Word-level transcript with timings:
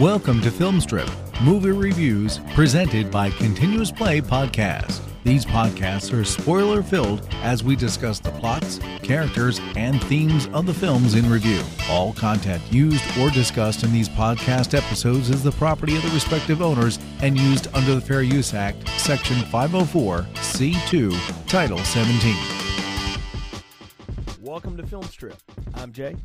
Welcome 0.00 0.40
to 0.40 0.50
Filmstrip, 0.50 1.12
movie 1.42 1.72
reviews 1.72 2.40
presented 2.54 3.10
by 3.10 3.28
Continuous 3.28 3.92
Play 3.92 4.22
Podcast. 4.22 5.02
These 5.24 5.44
podcasts 5.44 6.18
are 6.18 6.24
spoiler 6.24 6.82
filled 6.82 7.28
as 7.42 7.62
we 7.62 7.76
discuss 7.76 8.18
the 8.18 8.30
plots, 8.30 8.80
characters, 9.02 9.60
and 9.76 10.02
themes 10.04 10.48
of 10.54 10.64
the 10.64 10.72
films 10.72 11.16
in 11.16 11.28
review. 11.30 11.60
All 11.90 12.14
content 12.14 12.62
used 12.72 13.04
or 13.18 13.28
discussed 13.28 13.82
in 13.82 13.92
these 13.92 14.08
podcast 14.08 14.72
episodes 14.72 15.28
is 15.28 15.42
the 15.42 15.52
property 15.52 15.96
of 15.96 16.02
the 16.02 16.08
respective 16.12 16.62
owners 16.62 16.98
and 17.20 17.38
used 17.38 17.68
under 17.74 17.94
the 17.94 18.00
Fair 18.00 18.22
Use 18.22 18.54
Act, 18.54 18.88
Section 18.98 19.36
504, 19.48 20.20
C2, 20.36 21.46
Title 21.46 21.76
17. 21.76 22.34
Welcome 24.40 24.78
to 24.78 24.82
Filmstrip. 24.82 25.36
I'm 25.74 25.92
Jay, 25.92 26.16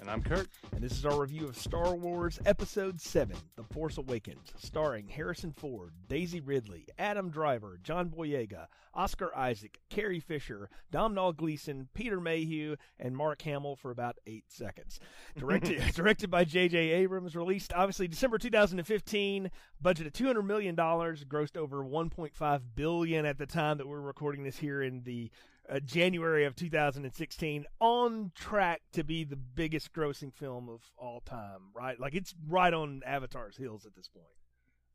And 0.00 0.08
I'm 0.08 0.22
Kurt. 0.22 0.46
And 0.80 0.88
this 0.88 0.96
is 0.96 1.04
our 1.04 1.20
review 1.20 1.46
of 1.46 1.58
Star 1.58 1.94
Wars 1.94 2.38
Episode 2.46 3.02
7 3.02 3.36
The 3.56 3.64
Force 3.64 3.98
Awakens, 3.98 4.50
starring 4.56 5.08
Harrison 5.08 5.52
Ford, 5.52 5.92
Daisy 6.08 6.40
Ridley, 6.40 6.86
Adam 6.98 7.28
Driver, 7.28 7.78
John 7.82 8.08
Boyega, 8.08 8.66
Oscar 8.94 9.30
Isaac, 9.36 9.78
Carrie 9.90 10.20
Fisher, 10.20 10.70
Domhnall 10.90 11.34
Gleeson, 11.34 11.88
Peter 11.92 12.18
Mayhew, 12.18 12.76
and 12.98 13.14
Mark 13.14 13.42
Hamill 13.42 13.76
for 13.76 13.90
about 13.90 14.16
eight 14.26 14.44
seconds. 14.48 15.00
Directed, 15.36 15.82
directed 15.94 16.30
by 16.30 16.44
J.J. 16.44 16.78
Abrams, 16.78 17.36
released 17.36 17.74
obviously 17.74 18.08
December 18.08 18.38
2015, 18.38 19.50
budget 19.82 20.06
of 20.06 20.14
$200 20.14 20.46
million, 20.46 20.74
grossed 20.76 21.58
over 21.58 21.84
1.5 21.84 22.60
billion 22.74 23.26
at 23.26 23.36
the 23.36 23.44
time 23.44 23.76
that 23.76 23.86
we're 23.86 24.00
recording 24.00 24.44
this 24.44 24.56
here 24.56 24.80
in 24.80 25.02
the 25.02 25.30
uh, 25.70 25.78
January 25.80 26.44
of 26.44 26.56
2016, 26.56 27.64
on 27.80 28.32
track 28.34 28.82
to 28.92 29.04
be 29.04 29.24
the 29.24 29.36
biggest 29.36 29.92
grossing 29.92 30.32
film 30.32 30.68
of 30.68 30.82
all 30.96 31.20
time, 31.20 31.70
right? 31.74 31.98
Like 31.98 32.14
it's 32.14 32.34
right 32.48 32.72
on 32.72 33.02
Avatar's 33.06 33.56
heels 33.56 33.86
at 33.86 33.94
this 33.94 34.08
point. 34.08 34.26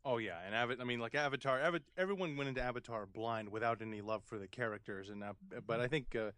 Oh 0.04 0.18
yeah, 0.18 0.38
and 0.46 0.54
Ava- 0.54 0.82
I 0.82 0.86
mean, 0.86 1.00
like 1.00 1.16
Avatar. 1.16 1.60
Ava- 1.62 1.80
everyone 1.98 2.38
went 2.38 2.50
into 2.50 2.62
Avatar 2.62 3.08
blind 3.08 3.50
without 3.50 3.82
any 3.82 4.02
love 4.02 4.24
for 4.24 4.38
the 4.38 4.48
characters, 4.48 5.10
and 5.10 5.24
uh, 5.24 5.34
but 5.66 5.80
I 5.80 5.88
think 5.88 6.16
uh, 6.16 6.32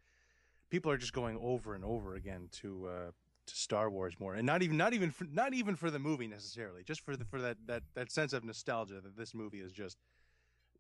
people 0.70 0.90
are 0.92 0.98
just 0.98 1.14
going 1.14 1.38
over 1.42 1.76
and 1.76 1.84
over 1.84 2.16
again 2.16 2.48
to 2.62 2.88
uh, 2.88 3.12
to 3.46 3.56
Star 3.56 3.90
Wars 3.90 4.14
more, 4.20 4.36
and 4.36 4.46
not 4.46 4.62
even 4.62 4.78
not 4.78 4.94
even 4.94 5.12
for, 5.12 5.26
not 5.26 5.54
even 5.54 5.76
for 5.76 5.92
the 5.92 6.00
movie 6.00 6.28
necessarily, 6.28 6.84
just 6.84 7.02
for 7.02 7.18
the 7.18 7.26
for 7.26 7.42
that 7.42 7.58
that 7.66 7.84
that 7.96 8.12
sense 8.12 8.32
of 8.32 8.46
nostalgia 8.46 9.02
that 9.02 9.18
this 9.18 9.34
movie 9.34 9.60
is 9.60 9.74
just 9.74 9.98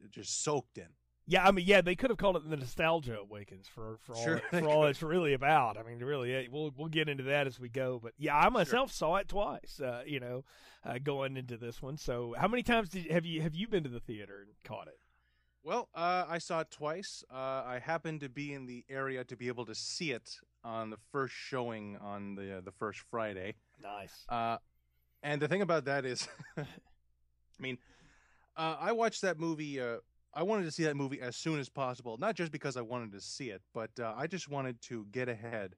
just 0.09 0.43
soaked 0.43 0.77
in. 0.77 0.87
Yeah, 1.29 1.45
I 1.45 1.51
mean, 1.51 1.65
yeah, 1.67 1.81
they 1.81 1.95
could 1.95 2.09
have 2.09 2.17
called 2.17 2.37
it 2.37 2.49
the 2.49 2.55
Nostalgia 2.55 3.19
Awakens 3.19 3.67
for 3.67 3.97
for 3.99 4.15
all 4.15 4.23
Sure, 4.23 4.37
it, 4.37 4.43
for 4.51 4.65
all 4.65 4.85
it's 4.85 5.03
really 5.03 5.33
about. 5.33 5.77
I 5.77 5.83
mean, 5.83 5.99
really, 5.99 6.47
we'll 6.49 6.71
we'll 6.75 6.87
get 6.87 7.09
into 7.09 7.23
that 7.23 7.47
as 7.47 7.59
we 7.59 7.67
go. 7.67 7.99
But 8.01 8.13
yeah, 8.17 8.37
I 8.37 8.47
myself 8.49 8.93
saw 8.93 9.17
it 9.17 9.27
twice. 9.27 9.81
Uh, 9.83 10.03
you 10.05 10.21
know, 10.21 10.45
uh, 10.85 10.99
going 11.03 11.35
into 11.35 11.57
this 11.57 11.81
one. 11.81 11.97
So, 11.97 12.33
how 12.37 12.47
many 12.47 12.63
times 12.63 12.89
did 12.89 13.11
have 13.11 13.25
you 13.25 13.41
have 13.41 13.53
you 13.53 13.67
been 13.67 13.83
to 13.83 13.89
the 13.89 13.99
theater 13.99 14.45
and 14.45 14.51
caught 14.63 14.87
it? 14.87 14.99
Well, 15.63 15.89
uh, 15.93 16.23
I 16.29 16.37
saw 16.37 16.61
it 16.61 16.71
twice. 16.71 17.25
Uh, 17.29 17.35
I 17.35 17.81
happened 17.83 18.21
to 18.21 18.29
be 18.29 18.53
in 18.53 18.67
the 18.67 18.85
area 18.89 19.25
to 19.25 19.35
be 19.35 19.49
able 19.49 19.65
to 19.65 19.75
see 19.75 20.11
it 20.11 20.37
on 20.63 20.91
the 20.91 20.97
first 21.11 21.33
showing 21.33 21.97
on 21.97 22.35
the 22.35 22.59
uh, 22.59 22.61
the 22.61 22.71
first 22.71 23.01
Friday. 23.11 23.55
Nice. 23.83 24.25
Uh, 24.29 24.59
and 25.21 25.41
the 25.41 25.49
thing 25.49 25.61
about 25.61 25.83
that 25.85 26.05
is, 26.05 26.25
I 26.57 26.63
mean, 27.59 27.79
uh, 28.55 28.77
I 28.79 28.93
watched 28.93 29.23
that 29.23 29.41
movie. 29.41 29.77
Uh, 30.37 30.39
I 30.39 30.43
wanted 30.43 30.65
to 30.65 30.71
see 30.71 30.83
that 30.83 30.95
movie 30.95 31.21
as 31.21 31.35
soon 31.35 31.59
as 31.59 31.69
possible, 31.69 32.17
not 32.17 32.35
just 32.35 32.51
because 32.51 32.77
I 32.77 32.81
wanted 32.81 33.11
to 33.13 33.21
see 33.21 33.49
it, 33.49 33.61
but 33.73 33.91
uh, 33.99 34.13
I 34.15 34.27
just 34.27 34.49
wanted 34.49 34.81
to 34.83 35.05
get 35.11 35.29
ahead 35.29 35.75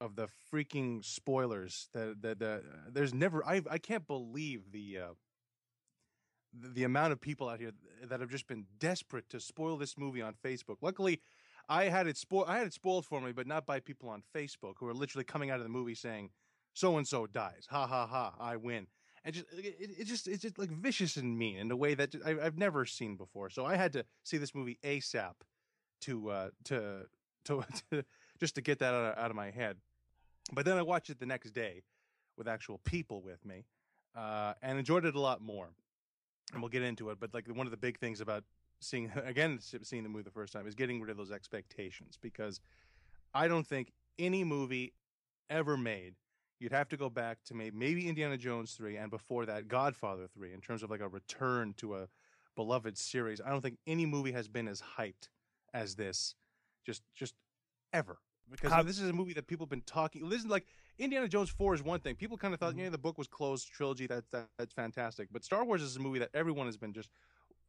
of 0.00 0.16
the 0.16 0.28
freaking 0.52 1.04
spoilers. 1.04 1.88
That 1.92 2.22
that 2.22 2.38
that 2.38 2.62
there's 2.92 3.14
never. 3.14 3.46
I 3.46 3.62
I 3.70 3.78
can't 3.78 4.06
believe 4.06 4.72
the. 4.72 4.98
Uh, 4.98 5.12
the, 6.58 6.68
the 6.68 6.84
amount 6.84 7.12
of 7.12 7.20
people 7.20 7.48
out 7.48 7.60
here 7.60 7.72
that 8.02 8.20
have 8.20 8.30
just 8.30 8.46
been 8.46 8.64
desperate 8.78 9.28
to 9.28 9.40
spoil 9.40 9.76
this 9.76 9.98
movie 9.98 10.22
on 10.22 10.34
Facebook. 10.42 10.76
Luckily, 10.80 11.20
I 11.68 11.84
had 11.84 12.06
it 12.06 12.16
spoiled. 12.16 12.48
I 12.48 12.58
had 12.58 12.66
it 12.66 12.72
spoiled 12.72 13.04
for 13.04 13.20
me, 13.20 13.32
but 13.32 13.46
not 13.46 13.66
by 13.66 13.80
people 13.80 14.08
on 14.08 14.22
Facebook 14.34 14.74
who 14.78 14.88
are 14.88 14.94
literally 14.94 15.24
coming 15.24 15.50
out 15.50 15.58
of 15.58 15.64
the 15.64 15.68
movie 15.68 15.94
saying, 15.94 16.30
"So 16.72 16.96
and 16.96 17.06
so 17.06 17.26
dies." 17.26 17.66
Ha 17.68 17.86
ha 17.86 18.06
ha! 18.06 18.34
I 18.40 18.56
win. 18.56 18.86
And 19.26 19.34
just 19.34 19.46
it, 19.52 19.90
it 19.98 20.04
just 20.04 20.28
it's 20.28 20.42
just 20.42 20.56
like 20.56 20.70
vicious 20.70 21.16
and 21.16 21.36
mean 21.36 21.58
in 21.58 21.70
a 21.72 21.76
way 21.76 21.94
that 21.94 22.14
I, 22.24 22.36
I've 22.40 22.56
never 22.56 22.86
seen 22.86 23.16
before. 23.16 23.50
So 23.50 23.66
I 23.66 23.74
had 23.74 23.92
to 23.94 24.04
see 24.22 24.38
this 24.38 24.54
movie 24.54 24.78
ASAP 24.84 25.34
to 26.02 26.30
uh, 26.30 26.48
to 26.66 27.06
to, 27.46 27.64
to 27.90 28.04
just 28.38 28.54
to 28.54 28.60
get 28.60 28.78
that 28.78 28.94
out 28.94 29.12
of, 29.12 29.18
out 29.18 29.30
of 29.30 29.36
my 29.36 29.50
head. 29.50 29.78
But 30.52 30.64
then 30.64 30.78
I 30.78 30.82
watched 30.82 31.10
it 31.10 31.18
the 31.18 31.26
next 31.26 31.50
day 31.50 31.82
with 32.38 32.46
actual 32.46 32.78
people 32.84 33.20
with 33.20 33.44
me 33.44 33.64
uh, 34.16 34.52
and 34.62 34.78
enjoyed 34.78 35.04
it 35.04 35.16
a 35.16 35.20
lot 35.20 35.40
more. 35.42 35.70
And 36.52 36.62
we'll 36.62 36.70
get 36.70 36.82
into 36.82 37.10
it. 37.10 37.18
But 37.18 37.34
like 37.34 37.48
one 37.48 37.66
of 37.66 37.72
the 37.72 37.76
big 37.76 37.98
things 37.98 38.20
about 38.20 38.44
seeing 38.80 39.10
again 39.24 39.58
seeing 39.60 40.04
the 40.04 40.08
movie 40.08 40.22
the 40.22 40.30
first 40.30 40.52
time 40.52 40.68
is 40.68 40.76
getting 40.76 41.00
rid 41.00 41.10
of 41.10 41.16
those 41.16 41.32
expectations 41.32 42.16
because 42.20 42.60
I 43.34 43.48
don't 43.48 43.66
think 43.66 43.92
any 44.18 44.44
movie 44.44 44.92
ever 45.50 45.76
made 45.76 46.14
you'd 46.58 46.72
have 46.72 46.88
to 46.88 46.96
go 46.96 47.08
back 47.10 47.38
to 47.44 47.54
maybe, 47.54 47.76
maybe 47.76 48.08
Indiana 48.08 48.36
Jones 48.36 48.72
3 48.74 48.96
and 48.96 49.10
before 49.10 49.46
that 49.46 49.68
Godfather 49.68 50.26
3 50.26 50.52
in 50.52 50.60
terms 50.60 50.82
of 50.82 50.90
like 50.90 51.00
a 51.00 51.08
return 51.08 51.74
to 51.78 51.96
a 51.96 52.08
beloved 52.54 52.96
series. 52.96 53.40
I 53.44 53.50
don't 53.50 53.60
think 53.60 53.78
any 53.86 54.06
movie 54.06 54.32
has 54.32 54.48
been 54.48 54.66
as 54.68 54.82
hyped 54.98 55.28
as 55.74 55.96
this 55.96 56.34
just 56.84 57.02
just 57.14 57.34
ever. 57.92 58.18
Because 58.50 58.72
How- 58.72 58.82
this 58.82 58.98
is 59.00 59.08
a 59.08 59.12
movie 59.12 59.32
that 59.34 59.46
people 59.48 59.64
have 59.66 59.70
been 59.70 59.82
talking. 59.82 60.28
This 60.28 60.40
is 60.40 60.46
like 60.46 60.66
Indiana 60.98 61.28
Jones 61.28 61.50
4 61.50 61.74
is 61.74 61.82
one 61.82 62.00
thing. 62.00 62.14
People 62.14 62.38
kind 62.38 62.54
of 62.54 62.60
thought, 62.60 62.74
Mhm. 62.74 62.78
yeah, 62.78 62.88
the 62.90 62.96
book 62.98 63.18
was 63.18 63.26
closed 63.26 63.68
trilogy. 63.70 64.06
That, 64.06 64.30
that 64.30 64.48
that's 64.56 64.72
fantastic. 64.72 65.28
But 65.30 65.44
Star 65.44 65.64
Wars 65.64 65.82
is 65.82 65.96
a 65.96 66.00
movie 66.00 66.20
that 66.20 66.30
everyone 66.32 66.66
has 66.66 66.76
been 66.76 66.92
just 66.92 67.10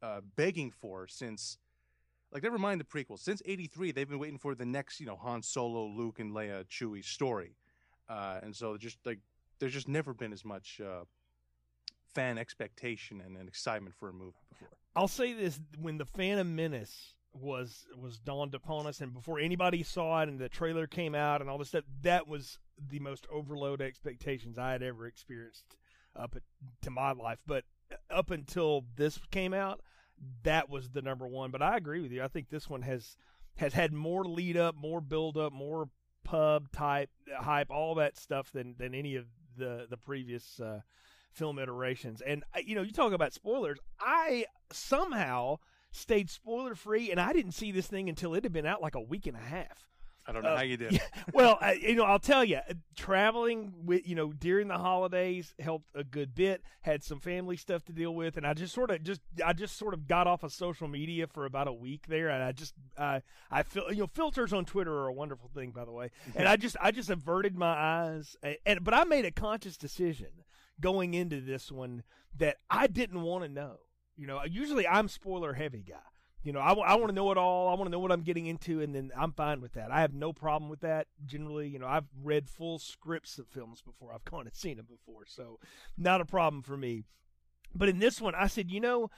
uh, 0.00 0.20
begging 0.36 0.70
for 0.70 1.08
since, 1.08 1.58
like, 2.30 2.42
never 2.44 2.56
mind 2.56 2.80
the 2.80 2.84
prequels. 2.84 3.18
Since 3.18 3.42
'83, 3.44 3.90
they've 3.90 4.08
been 4.08 4.20
waiting 4.20 4.38
for 4.38 4.54
the 4.54 4.64
next, 4.64 5.00
you 5.00 5.06
know, 5.06 5.16
Han 5.16 5.42
Solo, 5.42 5.86
Luke, 5.88 6.20
and 6.20 6.30
Leia, 6.32 6.64
Chewie 6.66 7.04
story. 7.04 7.56
Uh, 8.08 8.40
and 8.42 8.54
so 8.54 8.76
just 8.76 8.98
like 9.04 9.18
there's 9.58 9.72
just 9.72 9.88
never 9.88 10.14
been 10.14 10.32
as 10.32 10.44
much 10.44 10.80
uh, 10.80 11.04
fan 12.14 12.38
expectation 12.38 13.20
and, 13.20 13.36
and 13.36 13.48
excitement 13.48 13.94
for 13.94 14.08
a 14.08 14.12
movie 14.12 14.36
before. 14.50 14.68
I'll 14.96 15.08
say 15.08 15.32
this: 15.32 15.60
when 15.80 15.98
the 15.98 16.04
Phantom 16.04 16.56
Menace 16.56 17.14
was 17.32 17.86
was 17.96 18.18
dawned 18.18 18.54
upon 18.54 18.86
us, 18.86 19.00
and 19.00 19.12
before 19.12 19.38
anybody 19.38 19.82
saw 19.82 20.22
it, 20.22 20.28
and 20.28 20.38
the 20.38 20.48
trailer 20.48 20.86
came 20.86 21.14
out, 21.14 21.40
and 21.40 21.50
all 21.50 21.58
this 21.58 21.68
stuff, 21.68 21.84
that 22.02 22.26
was 22.26 22.58
the 22.90 22.98
most 23.00 23.26
overload 23.30 23.80
expectations 23.80 24.58
I 24.58 24.72
had 24.72 24.82
ever 24.82 25.06
experienced 25.06 25.64
up 26.16 26.34
at, 26.36 26.42
to 26.82 26.90
my 26.90 27.12
life. 27.12 27.38
But 27.46 27.64
up 28.10 28.30
until 28.30 28.84
this 28.96 29.18
came 29.30 29.54
out, 29.54 29.80
that 30.42 30.68
was 30.68 30.90
the 30.90 31.02
number 31.02 31.26
one. 31.26 31.50
But 31.50 31.62
I 31.62 31.76
agree 31.76 32.00
with 32.00 32.12
you. 32.12 32.22
I 32.22 32.28
think 32.28 32.48
this 32.48 32.68
one 32.68 32.82
has 32.82 33.16
has 33.56 33.74
had 33.74 33.92
more 33.92 34.24
lead 34.24 34.56
up, 34.56 34.74
more 34.76 35.00
build 35.00 35.36
up, 35.36 35.52
more 35.52 35.88
pub 36.28 36.70
type 36.72 37.10
hype, 37.40 37.70
all 37.70 37.94
that 37.96 38.16
stuff 38.16 38.52
than 38.52 38.74
than 38.78 38.94
any 38.94 39.16
of 39.16 39.26
the 39.56 39.86
the 39.88 39.96
previous. 39.96 40.60
Uh, 40.60 40.80
film 41.30 41.58
iterations. 41.58 42.20
And 42.20 42.42
uh, 42.54 42.60
you 42.64 42.74
know, 42.74 42.82
you 42.82 42.90
talk 42.90 43.12
about 43.12 43.32
spoilers. 43.32 43.78
I 44.00 44.46
somehow 44.72 45.58
stayed 45.92 46.28
spoiler 46.28 46.74
free, 46.74 47.10
and 47.10 47.20
I 47.20 47.32
didn't 47.32 47.52
see 47.52 47.70
this 47.70 47.86
thing 47.86 48.08
until 48.08 48.34
it 48.34 48.44
had 48.44 48.52
been 48.52 48.66
out 48.66 48.82
like 48.82 48.96
a 48.96 49.00
week 49.00 49.26
and 49.26 49.36
a 49.36 49.40
half. 49.40 49.88
I 50.28 50.32
don't 50.32 50.42
know 50.42 50.50
Uh, 50.50 50.56
how 50.58 50.62
you 50.62 50.76
did. 50.76 50.92
Yeah, 50.92 50.98
well, 51.32 51.56
I, 51.60 51.72
you 51.72 51.94
know, 51.94 52.04
I'll 52.04 52.18
tell 52.18 52.44
you, 52.44 52.60
traveling 52.96 53.72
with 53.86 54.06
you 54.06 54.14
know 54.14 54.32
during 54.32 54.68
the 54.68 54.76
holidays 54.76 55.54
helped 55.58 55.88
a 55.94 56.04
good 56.04 56.34
bit. 56.34 56.62
Had 56.82 57.02
some 57.02 57.20
family 57.20 57.56
stuff 57.56 57.84
to 57.86 57.92
deal 57.92 58.14
with, 58.14 58.36
and 58.36 58.46
I 58.46 58.52
just 58.54 58.74
sort 58.74 58.90
of 58.90 59.02
just 59.02 59.22
I 59.44 59.52
just 59.54 59.78
sort 59.78 59.94
of 59.94 60.06
got 60.06 60.26
off 60.26 60.42
of 60.42 60.52
social 60.52 60.86
media 60.88 61.26
for 61.26 61.46
about 61.46 61.66
a 61.66 61.72
week 61.72 62.06
there, 62.08 62.28
and 62.28 62.42
I 62.42 62.52
just 62.52 62.74
I 62.98 63.22
I 63.50 63.62
feel 63.62 63.84
you 63.90 64.00
know 64.00 64.06
filters 64.06 64.52
on 64.52 64.64
Twitter 64.66 64.92
are 64.92 65.06
a 65.08 65.12
wonderful 65.12 65.50
thing, 65.54 65.70
by 65.70 65.84
the 65.84 65.92
way, 65.92 66.10
and 66.34 66.46
I 66.46 66.56
just 66.56 66.76
I 66.80 66.90
just 66.90 67.08
averted 67.10 67.56
my 67.56 67.72
eyes, 67.72 68.36
and, 68.42 68.56
and 68.66 68.84
but 68.84 68.92
I 68.94 69.04
made 69.04 69.24
a 69.24 69.30
conscious 69.30 69.76
decision 69.78 70.44
going 70.80 71.14
into 71.14 71.40
this 71.40 71.72
one 71.72 72.02
that 72.36 72.58
I 72.68 72.86
didn't 72.86 73.22
want 73.22 73.44
to 73.44 73.48
know. 73.48 73.78
You 74.16 74.26
know, 74.26 74.42
usually 74.44 74.86
I'm 74.86 75.08
spoiler 75.08 75.54
heavy 75.54 75.82
guy. 75.88 75.96
You 76.48 76.54
know, 76.54 76.60
I, 76.60 76.72
want 76.72 77.08
to 77.08 77.14
know 77.14 77.30
it 77.30 77.36
all. 77.36 77.68
I 77.68 77.74
want 77.74 77.84
to 77.84 77.90
know 77.90 77.98
what 77.98 78.10
I'm 78.10 78.22
getting 78.22 78.46
into, 78.46 78.80
and 78.80 78.94
then 78.94 79.12
I'm 79.14 79.32
fine 79.32 79.60
with 79.60 79.74
that. 79.74 79.90
I 79.90 80.00
have 80.00 80.14
no 80.14 80.32
problem 80.32 80.70
with 80.70 80.80
that. 80.80 81.06
Generally, 81.26 81.68
you 81.68 81.78
know, 81.78 81.86
I've 81.86 82.06
read 82.24 82.48
full 82.48 82.78
scripts 82.78 83.38
of 83.38 83.46
films 83.46 83.82
before. 83.82 84.14
I've 84.14 84.24
gone 84.24 84.46
and 84.46 84.56
seen 84.56 84.78
them 84.78 84.86
before, 84.88 85.26
so 85.26 85.58
not 85.98 86.22
a 86.22 86.24
problem 86.24 86.62
for 86.62 86.78
me. 86.78 87.02
But 87.74 87.90
in 87.90 87.98
this 87.98 88.18
one, 88.18 88.34
I 88.34 88.46
said, 88.46 88.70
you 88.70 88.80
know, 88.80 89.10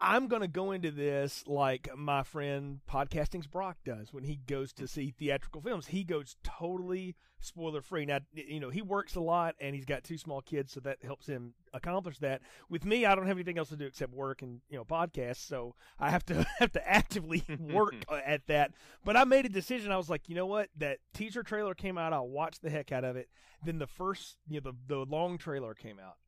I'm 0.00 0.28
going 0.28 0.42
to 0.42 0.48
go 0.48 0.70
into 0.70 0.92
this 0.92 1.42
like 1.46 1.88
my 1.96 2.22
friend 2.22 2.80
Podcasting's 2.88 3.48
Brock 3.48 3.78
does 3.84 4.12
when 4.12 4.22
he 4.22 4.36
goes 4.36 4.72
to 4.74 4.86
see 4.86 5.10
theatrical 5.10 5.60
films. 5.60 5.88
He 5.88 6.04
goes 6.04 6.36
totally 6.44 7.16
spoiler 7.40 7.82
free. 7.82 8.06
Now, 8.06 8.20
you 8.32 8.60
know, 8.60 8.70
he 8.70 8.80
works 8.80 9.16
a 9.16 9.20
lot 9.20 9.56
and 9.60 9.74
he's 9.74 9.84
got 9.84 10.04
two 10.04 10.16
small 10.16 10.40
kids, 10.40 10.72
so 10.72 10.80
that 10.80 10.98
helps 11.02 11.26
him 11.26 11.54
accomplish 11.74 12.18
that. 12.18 12.42
With 12.68 12.84
me, 12.84 13.06
I 13.06 13.16
don't 13.16 13.26
have 13.26 13.36
anything 13.36 13.58
else 13.58 13.70
to 13.70 13.76
do 13.76 13.86
except 13.86 14.14
work 14.14 14.42
and, 14.42 14.60
you 14.68 14.76
know, 14.76 14.84
podcasts, 14.84 15.46
so 15.46 15.74
I 15.98 16.10
have 16.10 16.24
to 16.26 16.46
have 16.58 16.72
to 16.72 16.88
actively 16.88 17.42
work 17.58 17.96
uh, 18.08 18.20
at 18.24 18.46
that. 18.46 18.72
But 19.04 19.16
I 19.16 19.24
made 19.24 19.46
a 19.46 19.50
decision. 19.50 19.90
I 19.90 19.96
was 19.96 20.10
like, 20.10 20.28
you 20.28 20.36
know 20.36 20.46
what? 20.46 20.68
That 20.76 20.98
teaser 21.12 21.42
trailer 21.42 21.74
came 21.74 21.98
out. 21.98 22.12
I'll 22.12 22.28
watch 22.28 22.60
the 22.60 22.70
heck 22.70 22.92
out 22.92 23.04
of 23.04 23.16
it. 23.16 23.28
Then 23.64 23.78
the 23.78 23.88
first, 23.88 24.36
you 24.48 24.60
know, 24.60 24.70
the, 24.70 24.94
the 24.94 25.10
long 25.10 25.38
trailer 25.38 25.74
came 25.74 25.98
out 25.98 26.18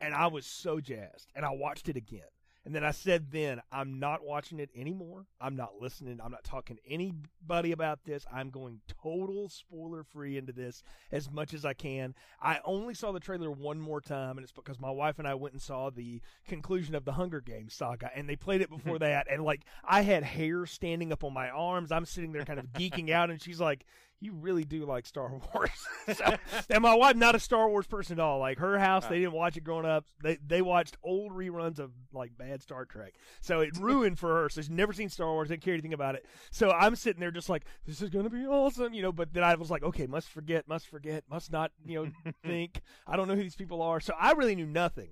and 0.00 0.14
I 0.14 0.26
was 0.26 0.46
so 0.46 0.80
jazzed, 0.80 1.30
and 1.34 1.44
I 1.44 1.50
watched 1.50 1.88
it 1.88 1.96
again. 1.96 2.22
And 2.64 2.74
then 2.74 2.84
I 2.84 2.90
said, 2.90 3.30
then 3.30 3.62
I'm 3.72 3.98
not 3.98 4.22
watching 4.22 4.60
it 4.60 4.68
anymore. 4.76 5.24
I'm 5.40 5.56
not 5.56 5.80
listening. 5.80 6.20
I'm 6.22 6.30
not 6.30 6.44
talking 6.44 6.76
to 6.76 6.92
anybody 6.92 7.72
about 7.72 8.04
this. 8.04 8.26
I'm 8.30 8.50
going 8.50 8.80
total 9.02 9.48
spoiler 9.48 10.04
free 10.04 10.36
into 10.36 10.52
this 10.52 10.82
as 11.10 11.30
much 11.30 11.54
as 11.54 11.64
I 11.64 11.72
can. 11.72 12.14
I 12.40 12.58
only 12.64 12.92
saw 12.92 13.12
the 13.12 13.20
trailer 13.20 13.50
one 13.50 13.80
more 13.80 14.02
time, 14.02 14.36
and 14.36 14.40
it's 14.40 14.52
because 14.52 14.78
my 14.78 14.90
wife 14.90 15.18
and 15.18 15.26
I 15.26 15.34
went 15.34 15.54
and 15.54 15.62
saw 15.62 15.88
the 15.88 16.20
conclusion 16.46 16.94
of 16.94 17.06
the 17.06 17.12
Hunger 17.12 17.40
Games 17.40 17.72
saga, 17.72 18.10
and 18.14 18.28
they 18.28 18.36
played 18.36 18.60
it 18.60 18.68
before 18.68 18.98
that. 19.00 19.26
And 19.30 19.42
like, 19.42 19.62
I 19.82 20.02
had 20.02 20.22
hair 20.22 20.66
standing 20.66 21.12
up 21.12 21.24
on 21.24 21.32
my 21.32 21.48
arms. 21.48 21.90
I'm 21.90 22.04
sitting 22.04 22.32
there 22.32 22.44
kind 22.44 22.58
of 22.60 22.72
geeking 22.74 23.10
out, 23.10 23.30
and 23.30 23.40
she's 23.40 23.60
like, 23.60 23.86
you 24.20 24.34
really 24.34 24.64
do 24.64 24.84
like 24.84 25.06
Star 25.06 25.30
Wars. 25.54 25.70
so, 26.14 26.36
and 26.68 26.82
my 26.82 26.94
wife, 26.94 27.16
not 27.16 27.34
a 27.34 27.40
Star 27.40 27.68
Wars 27.68 27.86
person 27.86 28.18
at 28.18 28.22
all. 28.22 28.38
Like 28.38 28.58
her 28.58 28.78
house, 28.78 29.06
they 29.06 29.18
didn't 29.18 29.32
watch 29.32 29.56
it 29.56 29.64
growing 29.64 29.86
up. 29.86 30.04
They 30.22 30.38
they 30.46 30.62
watched 30.62 30.96
old 31.02 31.32
reruns 31.32 31.78
of 31.78 31.90
like 32.12 32.36
bad 32.36 32.62
Star 32.62 32.84
Trek. 32.84 33.14
So 33.40 33.60
it 33.60 33.76
ruined 33.78 34.18
for 34.18 34.42
her. 34.42 34.48
So 34.48 34.60
she's 34.60 34.70
never 34.70 34.92
seen 34.92 35.08
Star 35.08 35.28
Wars. 35.28 35.48
Didn't 35.48 35.62
care 35.62 35.74
anything 35.74 35.94
about 35.94 36.14
it. 36.14 36.26
So 36.50 36.70
I'm 36.70 36.96
sitting 36.96 37.20
there 37.20 37.30
just 37.30 37.48
like, 37.48 37.64
this 37.86 38.02
is 38.02 38.10
gonna 38.10 38.30
be 38.30 38.46
awesome, 38.46 38.92
you 38.92 39.02
know. 39.02 39.12
But 39.12 39.32
then 39.32 39.42
I 39.42 39.54
was 39.54 39.70
like, 39.70 39.82
okay, 39.82 40.06
must 40.06 40.28
forget, 40.28 40.68
must 40.68 40.86
forget, 40.86 41.24
must 41.30 41.50
not, 41.50 41.72
you 41.84 42.04
know, 42.04 42.32
think. 42.44 42.82
I 43.06 43.16
don't 43.16 43.26
know 43.26 43.34
who 43.34 43.42
these 43.42 43.56
people 43.56 43.82
are. 43.82 44.00
So 44.00 44.14
I 44.18 44.32
really 44.32 44.54
knew 44.54 44.66
nothing 44.66 45.10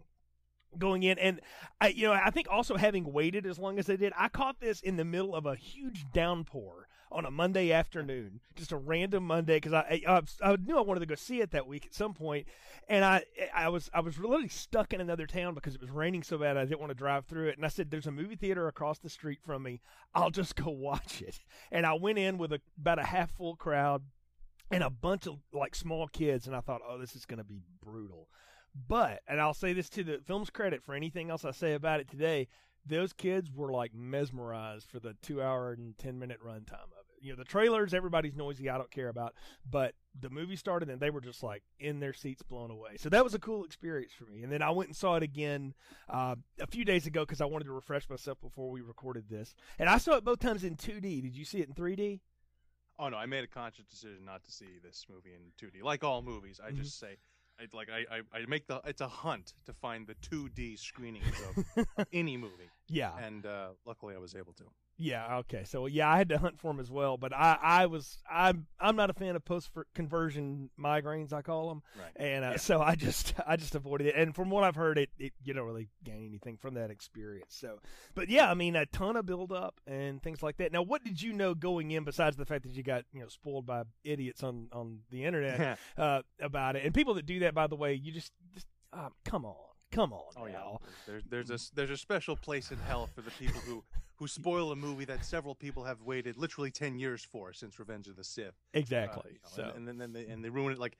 going 0.76 1.02
in 1.02 1.18
and 1.18 1.40
I 1.80 1.88
you 1.88 2.06
know 2.06 2.12
I 2.12 2.28
think 2.28 2.46
also 2.50 2.76
having 2.76 3.10
waited 3.10 3.46
as 3.46 3.58
long 3.58 3.78
as 3.78 3.88
I 3.88 3.96
did 3.96 4.12
I 4.18 4.28
caught 4.28 4.60
this 4.60 4.82
in 4.82 4.96
the 4.96 5.04
middle 5.04 5.34
of 5.34 5.46
a 5.46 5.56
huge 5.56 6.04
downpour 6.12 6.87
on 7.10 7.24
a 7.24 7.30
Monday 7.30 7.72
afternoon, 7.72 8.40
just 8.54 8.72
a 8.72 8.76
random 8.76 9.26
Monday 9.26 9.56
because 9.56 9.72
I, 9.72 10.02
I, 10.06 10.22
I 10.42 10.56
knew 10.56 10.76
I 10.76 10.82
wanted 10.82 11.00
to 11.00 11.06
go 11.06 11.14
see 11.14 11.40
it 11.40 11.50
that 11.52 11.66
week 11.66 11.86
at 11.86 11.94
some 11.94 12.14
point, 12.14 12.46
and 12.88 13.04
I 13.04 13.24
I 13.54 13.68
was 13.68 13.90
I 13.94 14.00
was 14.00 14.18
really 14.18 14.48
stuck 14.48 14.92
in 14.92 15.00
another 15.00 15.26
town 15.26 15.54
because 15.54 15.74
it 15.74 15.80
was 15.80 15.90
raining 15.90 16.22
so 16.22 16.38
bad 16.38 16.56
I 16.56 16.64
didn't 16.64 16.80
want 16.80 16.90
to 16.90 16.94
drive 16.94 17.26
through 17.26 17.48
it, 17.48 17.56
and 17.56 17.64
I 17.64 17.68
said 17.68 17.90
there's 17.90 18.06
a 18.06 18.12
movie 18.12 18.36
theater 18.36 18.68
across 18.68 18.98
the 18.98 19.08
street 19.08 19.40
from 19.42 19.62
me, 19.62 19.80
I'll 20.14 20.30
just 20.30 20.56
go 20.56 20.70
watch 20.70 21.22
it, 21.22 21.38
and 21.70 21.86
I 21.86 21.94
went 21.94 22.18
in 22.18 22.38
with 22.38 22.52
a, 22.52 22.60
about 22.78 22.98
a 22.98 23.04
half 23.04 23.30
full 23.30 23.56
crowd 23.56 24.02
and 24.70 24.82
a 24.82 24.90
bunch 24.90 25.26
of 25.26 25.38
like 25.52 25.74
small 25.74 26.08
kids, 26.08 26.46
and 26.46 26.54
I 26.54 26.60
thought 26.60 26.82
oh 26.88 26.98
this 26.98 27.16
is 27.16 27.26
going 27.26 27.38
to 27.38 27.44
be 27.44 27.62
brutal. 27.82 28.28
But, 28.86 29.22
and 29.26 29.40
I'll 29.40 29.54
say 29.54 29.72
this 29.72 29.88
to 29.90 30.04
the 30.04 30.20
film's 30.24 30.50
credit 30.50 30.84
for 30.84 30.94
anything 30.94 31.30
else 31.30 31.44
I 31.44 31.50
say 31.50 31.72
about 31.72 32.00
it 32.00 32.08
today, 32.08 32.48
those 32.88 33.12
kids 33.12 33.50
were 33.52 33.70
like 33.70 33.94
mesmerized 33.94 34.90
for 34.90 35.00
the 35.00 35.14
two 35.22 35.42
hour 35.42 35.72
and 35.72 35.96
10 35.98 36.18
minute 36.18 36.38
runtime 36.44 36.72
of 36.72 37.04
it. 37.10 37.24
You 37.24 37.32
know, 37.32 37.36
the 37.36 37.44
trailers, 37.44 37.94
everybody's 37.94 38.36
noisy, 38.36 38.70
I 38.70 38.78
don't 38.78 38.90
care 38.90 39.08
about, 39.08 39.34
but 39.68 39.94
the 40.20 40.30
movie 40.30 40.54
started 40.54 40.88
and 40.88 41.00
they 41.00 41.10
were 41.10 41.20
just 41.20 41.42
like 41.42 41.62
in 41.80 41.98
their 41.98 42.12
seats 42.12 42.42
blown 42.42 42.70
away. 42.70 42.96
So 42.96 43.08
that 43.08 43.24
was 43.24 43.34
a 43.34 43.40
cool 43.40 43.64
experience 43.64 44.12
for 44.12 44.24
me. 44.24 44.42
And 44.42 44.52
then 44.52 44.62
I 44.62 44.70
went 44.70 44.88
and 44.88 44.96
saw 44.96 45.16
it 45.16 45.22
again 45.22 45.74
uh, 46.08 46.36
a 46.60 46.66
few 46.66 46.84
days 46.84 47.06
ago 47.06 47.22
because 47.24 47.40
I 47.40 47.44
wanted 47.46 47.64
to 47.64 47.72
refresh 47.72 48.08
myself 48.08 48.40
before 48.40 48.70
we 48.70 48.80
recorded 48.80 49.28
this. 49.28 49.54
And 49.78 49.88
I 49.88 49.98
saw 49.98 50.14
it 50.14 50.24
both 50.24 50.38
times 50.38 50.62
in 50.62 50.76
2D. 50.76 51.22
Did 51.22 51.36
you 51.36 51.44
see 51.44 51.58
it 51.58 51.68
in 51.68 51.74
3D? 51.74 52.20
Oh 53.00 53.08
no, 53.08 53.16
I 53.16 53.26
made 53.26 53.44
a 53.44 53.48
conscious 53.48 53.84
decision 53.84 54.24
not 54.24 54.42
to 54.44 54.50
see 54.50 54.78
this 54.82 55.06
movie 55.08 55.30
in 55.32 55.52
2D. 55.60 55.84
Like 55.84 56.02
all 56.02 56.20
movies, 56.20 56.60
I 56.62 56.70
mm-hmm. 56.70 56.82
just 56.82 56.98
say 56.98 57.16
I, 57.60 57.64
like 57.72 57.88
I, 57.90 58.16
I, 58.16 58.38
I 58.38 58.46
make 58.46 58.66
the 58.66 58.80
it's 58.84 59.00
a 59.00 59.08
hunt 59.08 59.54
to 59.66 59.72
find 59.72 60.06
the 60.06 60.14
2D 60.14 60.78
screenings 60.78 61.24
of 61.76 61.86
any 62.12 62.36
movie. 62.36 62.70
Yeah, 62.88 63.12
and 63.20 63.44
uh, 63.44 63.68
luckily 63.84 64.14
I 64.14 64.18
was 64.18 64.34
able 64.34 64.52
to. 64.54 64.64
Yeah. 64.98 65.36
Okay. 65.38 65.62
So 65.64 65.86
yeah, 65.86 66.10
I 66.10 66.18
had 66.18 66.28
to 66.30 66.38
hunt 66.38 66.58
for 66.58 66.72
them 66.72 66.80
as 66.80 66.90
well, 66.90 67.16
but 67.16 67.32
I, 67.32 67.56
I 67.62 67.86
was 67.86 68.18
I'm 68.28 68.66
I'm 68.80 68.96
not 68.96 69.10
a 69.10 69.12
fan 69.12 69.36
of 69.36 69.44
post 69.44 69.70
conversion 69.94 70.70
migraines 70.78 71.32
I 71.32 71.42
call 71.42 71.68
them, 71.68 71.82
right. 71.96 72.10
and 72.16 72.44
uh, 72.44 72.50
yeah. 72.50 72.56
so 72.56 72.82
I 72.82 72.96
just 72.96 73.34
I 73.46 73.56
just 73.56 73.76
avoided 73.76 74.08
it. 74.08 74.16
And 74.16 74.34
from 74.34 74.50
what 74.50 74.64
I've 74.64 74.74
heard, 74.74 74.98
it, 74.98 75.10
it 75.16 75.32
you 75.44 75.54
don't 75.54 75.66
really 75.66 75.88
gain 76.04 76.26
anything 76.26 76.56
from 76.56 76.74
that 76.74 76.90
experience. 76.90 77.54
So, 77.56 77.78
but 78.16 78.28
yeah, 78.28 78.50
I 78.50 78.54
mean 78.54 78.74
a 78.74 78.86
ton 78.86 79.16
of 79.16 79.24
build 79.24 79.52
up 79.52 79.80
and 79.86 80.20
things 80.20 80.42
like 80.42 80.56
that. 80.56 80.72
Now, 80.72 80.82
what 80.82 81.04
did 81.04 81.22
you 81.22 81.32
know 81.32 81.54
going 81.54 81.92
in 81.92 82.02
besides 82.02 82.36
the 82.36 82.46
fact 82.46 82.64
that 82.64 82.72
you 82.72 82.82
got 82.82 83.04
you 83.12 83.20
know 83.20 83.28
spoiled 83.28 83.66
by 83.66 83.84
idiots 84.02 84.42
on 84.42 84.66
on 84.72 84.98
the 85.10 85.24
internet 85.24 85.78
uh, 85.96 86.22
about 86.40 86.74
it? 86.74 86.84
And 86.84 86.92
people 86.92 87.14
that 87.14 87.26
do 87.26 87.38
that, 87.40 87.54
by 87.54 87.68
the 87.68 87.76
way, 87.76 87.94
you 87.94 88.10
just 88.10 88.32
just 88.52 88.66
uh, 88.92 89.10
come 89.24 89.44
on. 89.44 89.54
Come 89.92 90.12
on. 90.12 90.32
Oh 90.36 90.46
now. 90.46 90.80
yeah. 90.82 90.88
There's 91.06 91.22
there's 91.30 91.50
a 91.50 91.74
there's 91.74 91.90
a 91.90 91.96
special 91.96 92.36
place 92.36 92.72
in 92.72 92.78
hell 92.78 93.08
for 93.14 93.22
the 93.22 93.30
people 93.30 93.60
who 93.60 93.84
who 94.18 94.26
spoil 94.26 94.72
a 94.72 94.76
movie 94.76 95.04
that 95.04 95.24
several 95.24 95.54
people 95.54 95.84
have 95.84 96.02
waited 96.02 96.36
literally 96.36 96.70
10 96.70 96.98
years 96.98 97.22
for 97.22 97.52
since 97.52 97.78
Revenge 97.78 98.08
of 98.08 98.16
the 98.16 98.24
Sith. 98.24 98.54
Exactly. 98.74 99.22
Uh, 99.24 99.28
you 99.56 99.62
know, 99.62 99.70
so. 99.70 99.76
and, 99.76 99.88
and, 99.88 100.00
then 100.00 100.12
they, 100.12 100.26
and 100.26 100.44
they 100.44 100.50
ruin 100.50 100.72
it 100.72 100.78
like 100.78 100.96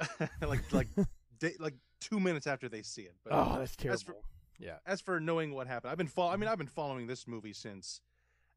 like 0.40 0.72
like 0.72 0.88
day, 1.38 1.54
like 1.58 1.74
2 2.00 2.20
minutes 2.20 2.46
after 2.46 2.68
they 2.68 2.82
see 2.82 3.02
it. 3.02 3.14
But, 3.24 3.32
oh, 3.32 3.56
that's 3.58 3.74
terrible. 3.74 3.94
As 3.94 4.02
for, 4.02 4.16
yeah. 4.58 4.76
As 4.86 5.00
for 5.00 5.18
knowing 5.18 5.52
what 5.52 5.66
happened, 5.66 5.90
I've 5.90 5.98
been 5.98 6.06
fo- 6.06 6.28
I 6.28 6.36
mean 6.36 6.48
I've 6.48 6.58
been 6.58 6.66
following 6.66 7.06
this 7.06 7.26
movie 7.26 7.52
since 7.52 8.00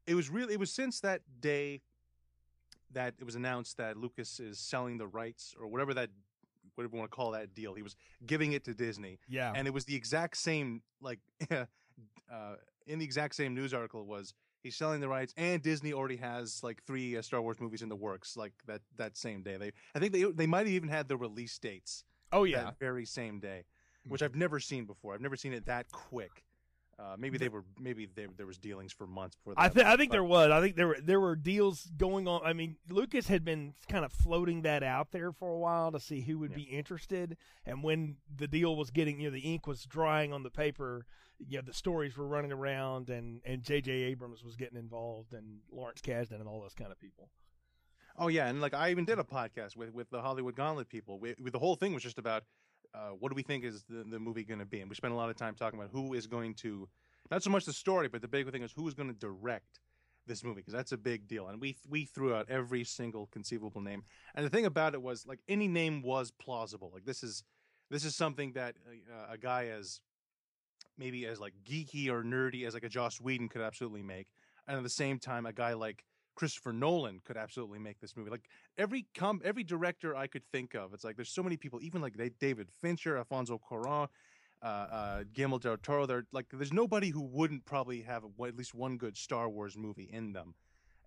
it 0.06 0.14
was 0.14 0.30
really 0.30 0.54
it 0.54 0.60
was 0.60 0.70
since 0.70 1.00
that 1.00 1.22
day 1.40 1.82
that 2.92 3.14
it 3.18 3.24
was 3.24 3.34
announced 3.34 3.76
that 3.78 3.96
Lucas 3.96 4.40
is 4.40 4.58
selling 4.58 4.96
the 4.96 5.06
rights 5.06 5.54
or 5.60 5.66
whatever 5.66 5.92
that 5.94 6.10
whatever 6.76 6.94
you 6.94 7.00
want 7.00 7.10
to 7.10 7.14
call 7.16 7.32
that 7.32 7.54
deal. 7.54 7.74
He 7.74 7.82
was 7.82 7.96
giving 8.24 8.52
it 8.52 8.64
to 8.64 8.74
Disney. 8.74 9.18
Yeah. 9.28 9.52
And 9.54 9.66
it 9.66 9.74
was 9.74 9.84
the 9.84 9.96
exact 9.96 10.36
same 10.36 10.82
like 11.02 11.18
uh, 11.50 11.64
in 12.88 12.98
the 12.98 13.04
exact 13.04 13.34
same 13.34 13.54
news 13.54 13.72
article 13.74 14.06
was 14.06 14.34
he's 14.62 14.76
selling 14.76 15.00
the 15.00 15.08
rights 15.08 15.34
and 15.36 15.62
Disney 15.62 15.92
already 15.92 16.16
has 16.16 16.62
like 16.62 16.82
three 16.84 17.16
uh, 17.16 17.22
Star 17.22 17.40
Wars 17.40 17.60
movies 17.60 17.82
in 17.82 17.88
the 17.88 17.96
works 17.96 18.36
like 18.36 18.52
that 18.66 18.80
that 18.96 19.16
same 19.16 19.42
day. 19.42 19.56
They 19.56 19.72
I 19.94 19.98
think 19.98 20.12
they 20.12 20.24
they 20.24 20.46
might 20.46 20.66
have 20.66 20.68
even 20.68 20.88
had 20.88 21.08
the 21.08 21.16
release 21.16 21.58
dates. 21.58 22.04
Oh 22.32 22.44
yeah, 22.44 22.64
that 22.64 22.78
very 22.78 23.04
same 23.04 23.40
day, 23.40 23.64
which 24.06 24.22
I've 24.22 24.34
never 24.34 24.60
seen 24.60 24.84
before. 24.84 25.14
I've 25.14 25.20
never 25.20 25.36
seen 25.36 25.52
it 25.52 25.66
that 25.66 25.90
quick. 25.92 26.44
Uh, 26.98 27.14
maybe 27.16 27.38
they 27.38 27.48
were 27.48 27.62
maybe 27.78 28.08
they, 28.12 28.26
there 28.36 28.46
was 28.46 28.58
dealings 28.58 28.92
for 28.92 29.06
months 29.06 29.36
before. 29.36 29.54
That, 29.54 29.60
I 29.60 29.68
think 29.68 29.86
I 29.86 29.96
think 29.96 30.10
there 30.10 30.24
was. 30.24 30.50
I 30.50 30.60
think 30.60 30.74
there 30.74 30.88
were 30.88 30.98
there 31.00 31.20
were 31.20 31.36
deals 31.36 31.88
going 31.96 32.26
on. 32.26 32.40
I 32.44 32.52
mean, 32.52 32.76
Lucas 32.90 33.28
had 33.28 33.44
been 33.44 33.74
kind 33.88 34.04
of 34.04 34.12
floating 34.12 34.62
that 34.62 34.82
out 34.82 35.12
there 35.12 35.30
for 35.30 35.52
a 35.52 35.58
while 35.58 35.92
to 35.92 36.00
see 36.00 36.22
who 36.22 36.38
would 36.40 36.50
yeah. 36.50 36.56
be 36.56 36.62
interested, 36.64 37.36
and 37.64 37.84
when 37.84 38.16
the 38.34 38.48
deal 38.48 38.74
was 38.74 38.90
getting, 38.90 39.20
you 39.20 39.28
know, 39.28 39.34
the 39.34 39.42
ink 39.42 39.68
was 39.68 39.84
drying 39.84 40.32
on 40.32 40.42
the 40.42 40.50
paper, 40.50 41.06
you 41.38 41.58
know, 41.58 41.62
the 41.64 41.72
stories 41.72 42.16
were 42.16 42.26
running 42.26 42.50
around, 42.50 43.10
and 43.10 43.42
and 43.44 43.62
J.J. 43.62 43.92
Abrams 43.92 44.42
was 44.42 44.56
getting 44.56 44.76
involved, 44.76 45.32
and 45.32 45.58
Lawrence 45.70 46.00
Kasdan, 46.00 46.40
and 46.40 46.48
all 46.48 46.60
those 46.60 46.74
kind 46.74 46.90
of 46.90 46.98
people. 46.98 47.30
Oh 48.16 48.26
yeah, 48.26 48.48
and 48.48 48.60
like 48.60 48.74
I 48.74 48.90
even 48.90 49.04
did 49.04 49.20
a 49.20 49.24
podcast 49.24 49.76
with 49.76 49.92
with 49.92 50.10
the 50.10 50.20
Hollywood 50.20 50.56
Gauntlet 50.56 50.88
people. 50.88 51.20
We, 51.20 51.36
we, 51.40 51.50
the 51.50 51.60
whole 51.60 51.76
thing 51.76 51.94
was 51.94 52.02
just 52.02 52.18
about 52.18 52.42
uh, 52.94 53.10
what 53.18 53.30
do 53.30 53.34
we 53.34 53.42
think 53.42 53.64
is 53.64 53.84
the, 53.88 54.04
the 54.10 54.18
movie 54.18 54.44
going 54.44 54.60
to 54.60 54.66
be? 54.66 54.80
And 54.80 54.88
we 54.88 54.96
spent 54.96 55.12
a 55.12 55.16
lot 55.16 55.30
of 55.30 55.36
time 55.36 55.54
talking 55.54 55.78
about 55.78 55.90
who 55.92 56.14
is 56.14 56.26
going 56.26 56.54
to, 56.54 56.88
not 57.30 57.42
so 57.42 57.50
much 57.50 57.64
the 57.64 57.72
story, 57.72 58.08
but 58.08 58.22
the 58.22 58.28
big 58.28 58.50
thing 58.50 58.62
is 58.62 58.72
who 58.72 58.86
is 58.88 58.94
going 58.94 59.08
to 59.08 59.18
direct 59.18 59.80
this 60.28 60.44
movie 60.44 60.60
because 60.60 60.74
that's 60.74 60.92
a 60.92 60.96
big 60.96 61.26
deal. 61.26 61.48
And 61.48 61.60
we 61.60 61.76
we 61.88 62.04
threw 62.04 62.34
out 62.34 62.48
every 62.48 62.84
single 62.84 63.26
conceivable 63.26 63.80
name. 63.80 64.04
And 64.34 64.46
the 64.46 64.50
thing 64.50 64.66
about 64.66 64.94
it 64.94 65.02
was 65.02 65.26
like 65.26 65.40
any 65.48 65.66
name 65.66 66.02
was 66.02 66.30
plausible. 66.30 66.90
Like 66.92 67.04
this 67.04 67.24
is 67.24 67.42
this 67.90 68.04
is 68.04 68.14
something 68.14 68.52
that 68.52 68.76
uh, 68.86 69.32
a 69.32 69.38
guy 69.38 69.66
as 69.66 70.00
maybe 70.96 71.26
as 71.26 71.40
like 71.40 71.54
geeky 71.64 72.08
or 72.08 72.22
nerdy 72.22 72.66
as 72.66 72.74
like 72.74 72.84
a 72.84 72.88
Joss 72.88 73.20
Whedon 73.20 73.48
could 73.48 73.62
absolutely 73.62 74.02
make, 74.02 74.28
and 74.68 74.76
at 74.76 74.82
the 74.82 74.88
same 74.88 75.18
time 75.18 75.46
a 75.46 75.52
guy 75.52 75.72
like 75.72 76.04
Christopher 76.38 76.72
Nolan 76.72 77.20
could 77.24 77.36
absolutely 77.36 77.80
make 77.80 77.98
this 77.98 78.16
movie. 78.16 78.30
Like 78.30 78.48
every 78.78 79.06
com- 79.12 79.40
every 79.44 79.64
director 79.64 80.14
I 80.14 80.28
could 80.28 80.44
think 80.52 80.76
of, 80.76 80.94
it's 80.94 81.02
like 81.02 81.16
there's 81.16 81.34
so 81.34 81.42
many 81.42 81.56
people, 81.56 81.80
even 81.82 82.00
like 82.00 82.14
David 82.38 82.68
Fincher, 82.80 83.18
Alfonso 83.18 83.60
Cuarón, 83.68 84.06
uh, 84.62 84.64
uh, 84.64 85.24
Guillermo 85.32 85.58
del 85.58 85.76
Toro. 85.78 86.06
They're 86.06 86.26
like 86.30 86.46
there's 86.52 86.72
nobody 86.72 87.08
who 87.08 87.22
wouldn't 87.22 87.64
probably 87.64 88.02
have 88.02 88.22
a, 88.22 88.44
at 88.44 88.56
least 88.56 88.72
one 88.72 88.98
good 88.98 89.16
Star 89.16 89.48
Wars 89.48 89.76
movie 89.76 90.08
in 90.12 90.32
them. 90.32 90.54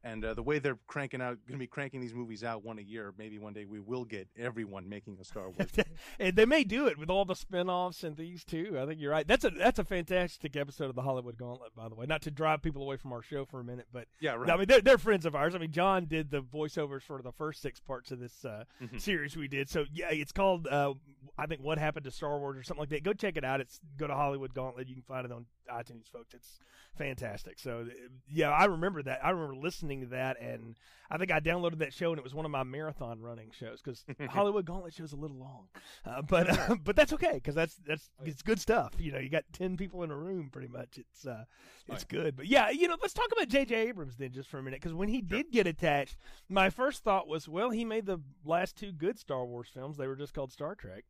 And 0.04 0.26
uh, 0.26 0.34
the 0.34 0.42
way 0.42 0.58
they're 0.58 0.80
cranking 0.88 1.22
out, 1.22 1.38
going 1.48 1.54
to 1.54 1.60
be 1.60 1.68
cranking 1.68 2.02
these 2.02 2.14
movies 2.14 2.44
out 2.44 2.64
one 2.64 2.80
a 2.80 2.82
year, 2.82 3.14
maybe 3.18 3.38
one 3.38 3.54
day 3.54 3.66
we 3.66 3.80
will 3.80 4.04
get 4.04 4.28
everyone 4.38 4.90
making 4.90 5.18
a 5.22 5.24
Star 5.24 5.50
Wars. 5.50 5.70
and 6.20 6.36
they 6.36 6.46
may 6.46 6.64
do 6.64 6.88
it 6.88 6.98
with 6.98 7.10
all 7.10 7.24
the 7.24 7.36
spin-offs 7.36 8.04
and 8.04 8.18
these 8.18 8.44
too. 8.44 8.80
I 8.82 8.86
think 8.88 9.00
you're 9.00 9.12
right. 9.12 9.28
That's 9.28 9.46
a 9.46 9.52
that's 9.52 9.78
a 9.78 9.84
fantastic 9.84 10.56
episode 10.56 10.90
of 10.90 10.96
the 10.96 11.04
Hollywood 11.04 11.38
Gauntlet, 11.38 11.76
by 11.76 11.88
the 11.88 11.96
way. 11.96 12.06
Not 12.08 12.24
to 12.24 12.32
drive 12.32 12.64
people 12.64 12.82
away 12.82 12.98
from 12.98 13.14
our 13.14 13.22
show 13.22 13.46
for 13.46 13.60
a 13.60 13.64
minute, 13.64 13.88
but 13.94 14.08
yeah, 14.20 14.34
right. 14.34 14.50
I 14.50 14.58
mean 14.58 14.68
they're, 14.68 14.82
they're 14.82 14.98
friends 14.98 15.26
of 15.26 15.36
ours. 15.36 15.54
I 15.54 15.60
mean 15.60 15.72
John 15.72 16.06
did 16.06 16.32
the 16.32 16.42
voiceovers 16.42 17.04
for 17.04 17.22
the 17.22 17.32
first 17.32 17.62
six 17.62 17.80
parts 17.80 18.12
of 18.12 18.20
this 18.20 18.44
uh, 18.44 18.64
mm-hmm. 18.82 18.98
series 18.98 19.38
we 19.38 19.48
did. 19.48 19.70
So 19.70 19.86
yeah, 19.94 20.10
it's 20.10 20.32
called 20.32 20.68
uh, 20.68 20.94
I 21.38 21.46
think 21.46 21.62
What 21.62 21.78
Happened 21.78 22.06
to 22.06 22.12
Star 22.12 22.40
Wars 22.40 22.58
or 22.58 22.64
something 22.64 22.82
like 22.82 22.90
that. 22.90 23.04
Go 23.04 23.14
check 23.14 23.38
it 23.38 23.44
out. 23.44 23.62
It's 23.62 23.80
go 23.98 24.08
to 24.08 24.16
Hollywood 24.16 24.54
Gauntlet. 24.54 24.88
You 24.88 24.96
can 24.96 25.04
find 25.04 25.26
it 25.26 25.32
on 25.32 25.46
iTunes 25.72 26.10
folks. 26.12 26.34
It's 26.34 26.60
fantastic. 26.98 27.60
So 27.60 27.88
yeah, 28.30 28.50
I 28.50 28.66
remember 28.66 29.02
that. 29.04 29.24
I 29.24 29.30
remember 29.32 29.56
listening 29.56 30.02
to 30.02 30.08
that, 30.08 30.40
and 30.40 30.76
I 31.10 31.18
think 31.18 31.32
I 31.32 31.40
downloaded 31.40 31.80
that 31.80 31.94
show, 31.94 32.12
and 32.12 32.18
it 32.18 32.24
was 32.24 32.34
one 32.34 32.46
of 32.46 32.52
my 32.52 32.64
marathon 32.64 33.20
running 33.22 33.52
shows 33.58 33.82
because 33.82 34.06
Hollywood 34.30 34.66
Gauntlet 34.66 34.94
show 34.94 35.04
is 35.04 35.14
a 35.14 35.18
little 35.18 35.38
long, 35.38 35.68
uh, 36.06 36.22
but 36.22 36.50
uh, 36.50 36.76
but 36.84 36.96
that's 36.96 37.14
okay 37.14 37.34
because 37.34 37.56
that's 37.56 37.76
that's 37.86 38.10
it's 38.24 38.42
good 38.42 38.60
stuff. 38.60 38.94
You 39.00 39.12
know, 39.12 39.20
you 39.20 39.30
got 39.30 39.44
ten 39.54 39.78
people 39.78 40.04
in 40.04 40.12
a 40.12 40.16
room, 40.16 40.50
pretty 40.52 40.70
much. 40.70 40.98
It's 40.98 41.26
uh, 41.26 41.46
it's 41.88 42.04
good. 42.04 42.36
But 42.36 42.48
yeah, 42.48 42.70
you 42.70 42.88
know, 42.88 42.98
let's 43.02 43.14
talk 43.14 43.30
about 43.32 43.48
J.J. 43.48 43.76
Abrams 43.76 44.16
then 44.18 44.32
just 44.32 44.50
for 44.50 44.60
a 44.60 44.64
minute 44.64 44.82
because 44.82 44.94
when 44.94 45.10
he 45.10 45.20
sure. 45.20 45.38
did 45.38 45.52
get 45.52 45.68
attached, 45.68 46.18
my 46.50 46.70
first 46.70 47.04
thought 47.04 47.28
was, 47.28 47.48
well, 47.48 47.70
he 47.70 47.86
made 47.86 48.06
the 48.06 48.20
last 48.46 48.76
two 48.76 48.92
good 48.92 49.20
Star 49.20 49.46
Wars 49.46 49.70
films. 49.74 49.98
They 49.98 50.08
were 50.08 50.16
just 50.16 50.34
called 50.34 50.52
Star 50.52 50.76
Trek, 50.76 51.04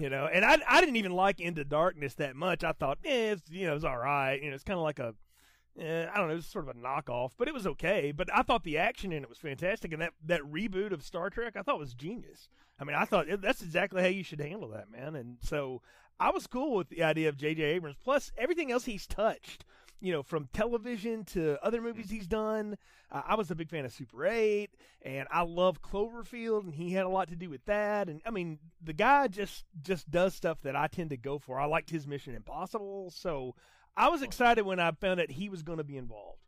you 0.00 0.10
know. 0.10 0.28
And 0.32 0.44
I 0.44 0.58
I 0.68 0.80
didn't 0.80 0.96
even 0.96 1.12
like 1.12 1.40
Into 1.40 1.64
Darkness 1.64 2.14
that 2.14 2.36
much. 2.36 2.64
I 2.64 2.72
thought, 2.72 2.98
eh, 3.04 3.32
it's 3.32 3.50
you 3.50 3.66
know, 3.66 3.74
it's 3.74 3.84
all 3.84 3.98
right. 3.98 4.01
You 4.04 4.50
know, 4.50 4.54
it's 4.54 4.64
kind 4.64 4.78
of 4.78 4.84
like 4.84 4.98
a 4.98 5.14
eh, 5.78 6.06
I 6.12 6.16
don't 6.16 6.28
know, 6.28 6.34
it 6.34 6.36
was 6.36 6.46
sort 6.46 6.68
of 6.68 6.76
a 6.76 6.78
knockoff, 6.78 7.32
but 7.38 7.48
it 7.48 7.54
was 7.54 7.66
okay. 7.66 8.12
But 8.12 8.28
I 8.32 8.42
thought 8.42 8.64
the 8.64 8.78
action 8.78 9.12
in 9.12 9.22
it 9.22 9.28
was 9.28 9.38
fantastic, 9.38 9.92
and 9.92 10.02
that 10.02 10.12
that 10.24 10.42
reboot 10.42 10.92
of 10.92 11.02
Star 11.02 11.30
Trek 11.30 11.56
I 11.56 11.62
thought 11.62 11.78
was 11.78 11.94
genius. 11.94 12.48
I 12.78 12.84
mean, 12.84 12.96
I 12.96 13.04
thought 13.04 13.26
that's 13.40 13.62
exactly 13.62 14.02
how 14.02 14.08
you 14.08 14.24
should 14.24 14.40
handle 14.40 14.68
that, 14.70 14.90
man. 14.90 15.14
And 15.14 15.38
so 15.40 15.82
I 16.18 16.30
was 16.30 16.46
cool 16.46 16.76
with 16.76 16.88
the 16.88 17.02
idea 17.02 17.28
of 17.28 17.36
J.J. 17.36 17.62
Abrams. 17.62 17.96
Plus 18.02 18.32
everything 18.36 18.72
else 18.72 18.84
he's 18.84 19.06
touched, 19.06 19.64
you 20.00 20.12
know, 20.12 20.22
from 20.22 20.48
television 20.52 21.24
to 21.26 21.58
other 21.62 21.80
movies 21.80 22.10
he's 22.10 22.26
done. 22.26 22.76
Uh, 23.10 23.22
I 23.26 23.34
was 23.34 23.50
a 23.50 23.54
big 23.54 23.70
fan 23.70 23.84
of 23.84 23.92
Super 23.92 24.26
8, 24.26 24.70
and 25.02 25.28
I 25.30 25.42
love 25.42 25.82
Cloverfield, 25.82 26.64
and 26.64 26.74
he 26.74 26.92
had 26.92 27.04
a 27.04 27.08
lot 27.08 27.28
to 27.28 27.36
do 27.36 27.50
with 27.50 27.64
that. 27.66 28.08
And 28.08 28.20
I 28.26 28.30
mean, 28.30 28.58
the 28.82 28.92
guy 28.92 29.28
just 29.28 29.64
just 29.82 30.10
does 30.10 30.34
stuff 30.34 30.58
that 30.62 30.74
I 30.74 30.86
tend 30.86 31.10
to 31.10 31.16
go 31.16 31.38
for. 31.38 31.60
I 31.60 31.66
liked 31.66 31.90
his 31.90 32.06
Mission 32.06 32.34
Impossible, 32.34 33.10
so 33.10 33.54
I 33.96 34.08
was 34.08 34.22
excited 34.22 34.64
when 34.64 34.80
I 34.80 34.90
found 34.92 35.20
out 35.20 35.30
he 35.30 35.48
was 35.48 35.62
going 35.62 35.78
to 35.78 35.84
be 35.84 35.96
involved. 35.96 36.38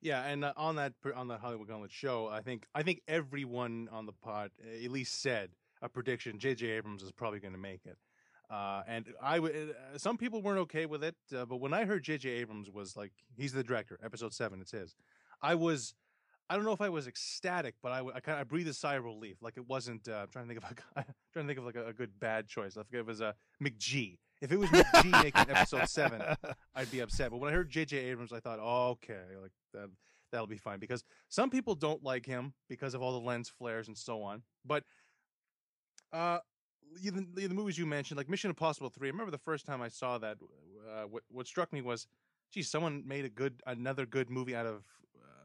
Yeah, 0.00 0.22
and 0.22 0.44
uh, 0.44 0.52
on 0.56 0.76
that 0.76 0.92
on 1.14 1.28
that 1.28 1.40
Hollywood 1.40 1.68
Gauntlet 1.68 1.90
show, 1.90 2.28
I 2.28 2.42
think 2.42 2.66
I 2.74 2.82
think 2.82 3.00
everyone 3.08 3.88
on 3.90 4.04
the 4.04 4.12
pod 4.12 4.50
at 4.84 4.90
least 4.90 5.22
said 5.22 5.50
a 5.80 5.88
prediction: 5.88 6.38
J.J. 6.38 6.66
Abrams 6.66 7.02
is 7.02 7.10
probably 7.10 7.40
going 7.40 7.54
to 7.54 7.58
make 7.58 7.86
it. 7.86 7.96
Uh, 8.50 8.82
and 8.86 9.06
I, 9.22 9.38
uh, 9.38 9.50
some 9.96 10.18
people 10.18 10.42
weren't 10.42 10.58
okay 10.60 10.84
with 10.84 11.02
it, 11.02 11.16
uh, 11.34 11.46
but 11.46 11.56
when 11.56 11.72
I 11.72 11.86
heard 11.86 12.04
J.J. 12.04 12.28
Abrams 12.28 12.70
was 12.70 12.96
like, 12.96 13.12
he's 13.36 13.54
the 13.54 13.64
director, 13.64 13.98
episode 14.04 14.34
seven, 14.34 14.60
it's 14.60 14.72
his. 14.72 14.94
I 15.40 15.54
was, 15.54 15.94
I 16.50 16.56
don't 16.56 16.66
know 16.66 16.72
if 16.72 16.82
I 16.82 16.90
was 16.90 17.06
ecstatic, 17.06 17.74
but 17.82 17.92
I, 17.92 18.02
I 18.14 18.20
kind 18.20 18.40
of 18.40 18.48
breathed 18.48 18.68
a 18.68 18.74
sigh 18.74 18.96
of 18.96 19.04
relief. 19.04 19.38
Like 19.40 19.56
it 19.56 19.66
wasn't. 19.66 20.06
Uh, 20.06 20.22
I'm 20.22 20.28
trying 20.28 20.46
to 20.46 20.54
think 20.54 20.64
of, 20.64 20.70
a, 20.70 21.04
trying 21.32 21.46
to 21.46 21.48
think 21.48 21.58
of 21.58 21.64
like 21.64 21.76
a, 21.76 21.86
a 21.86 21.92
good 21.94 22.20
bad 22.20 22.46
choice. 22.46 22.76
I 22.76 22.82
forget 22.82 23.00
it 23.00 23.06
was 23.06 23.22
a 23.22 23.34
McG. 23.62 24.18
If 24.44 24.52
it 24.52 24.58
was 24.58 24.68
McG 24.68 25.10
making 25.22 25.32
episode 25.48 25.88
seven, 25.88 26.22
I'd 26.74 26.90
be 26.90 27.00
upset. 27.00 27.30
But 27.30 27.38
when 27.38 27.50
I 27.50 27.54
heard 27.54 27.70
J.J. 27.70 27.96
Abrams, 27.96 28.30
I 28.30 28.40
thought, 28.40 28.58
oh, 28.60 28.90
okay, 28.90 29.20
like 29.40 29.52
that, 29.72 29.88
that'll 30.30 30.46
be 30.46 30.58
fine. 30.58 30.78
Because 30.78 31.02
some 31.30 31.48
people 31.48 31.74
don't 31.74 32.04
like 32.04 32.26
him 32.26 32.52
because 32.68 32.92
of 32.92 33.00
all 33.00 33.18
the 33.18 33.26
lens 33.26 33.48
flares 33.48 33.88
and 33.88 33.96
so 33.96 34.22
on. 34.22 34.42
But 34.62 34.84
uh, 36.12 36.40
the, 37.02 37.26
the 37.34 37.54
movies 37.54 37.78
you 37.78 37.86
mentioned, 37.86 38.18
like 38.18 38.28
Mission 38.28 38.50
Impossible 38.50 38.90
Three. 38.90 39.08
I 39.08 39.12
remember 39.12 39.30
the 39.30 39.38
first 39.38 39.64
time 39.64 39.80
I 39.80 39.88
saw 39.88 40.18
that. 40.18 40.36
Uh, 40.86 41.04
what 41.04 41.22
what 41.30 41.46
struck 41.46 41.72
me 41.72 41.80
was, 41.80 42.06
geez, 42.52 42.70
someone 42.70 43.02
made 43.06 43.24
a 43.24 43.30
good 43.30 43.62
another 43.66 44.04
good 44.04 44.28
movie 44.28 44.54
out 44.54 44.66
of 44.66 44.84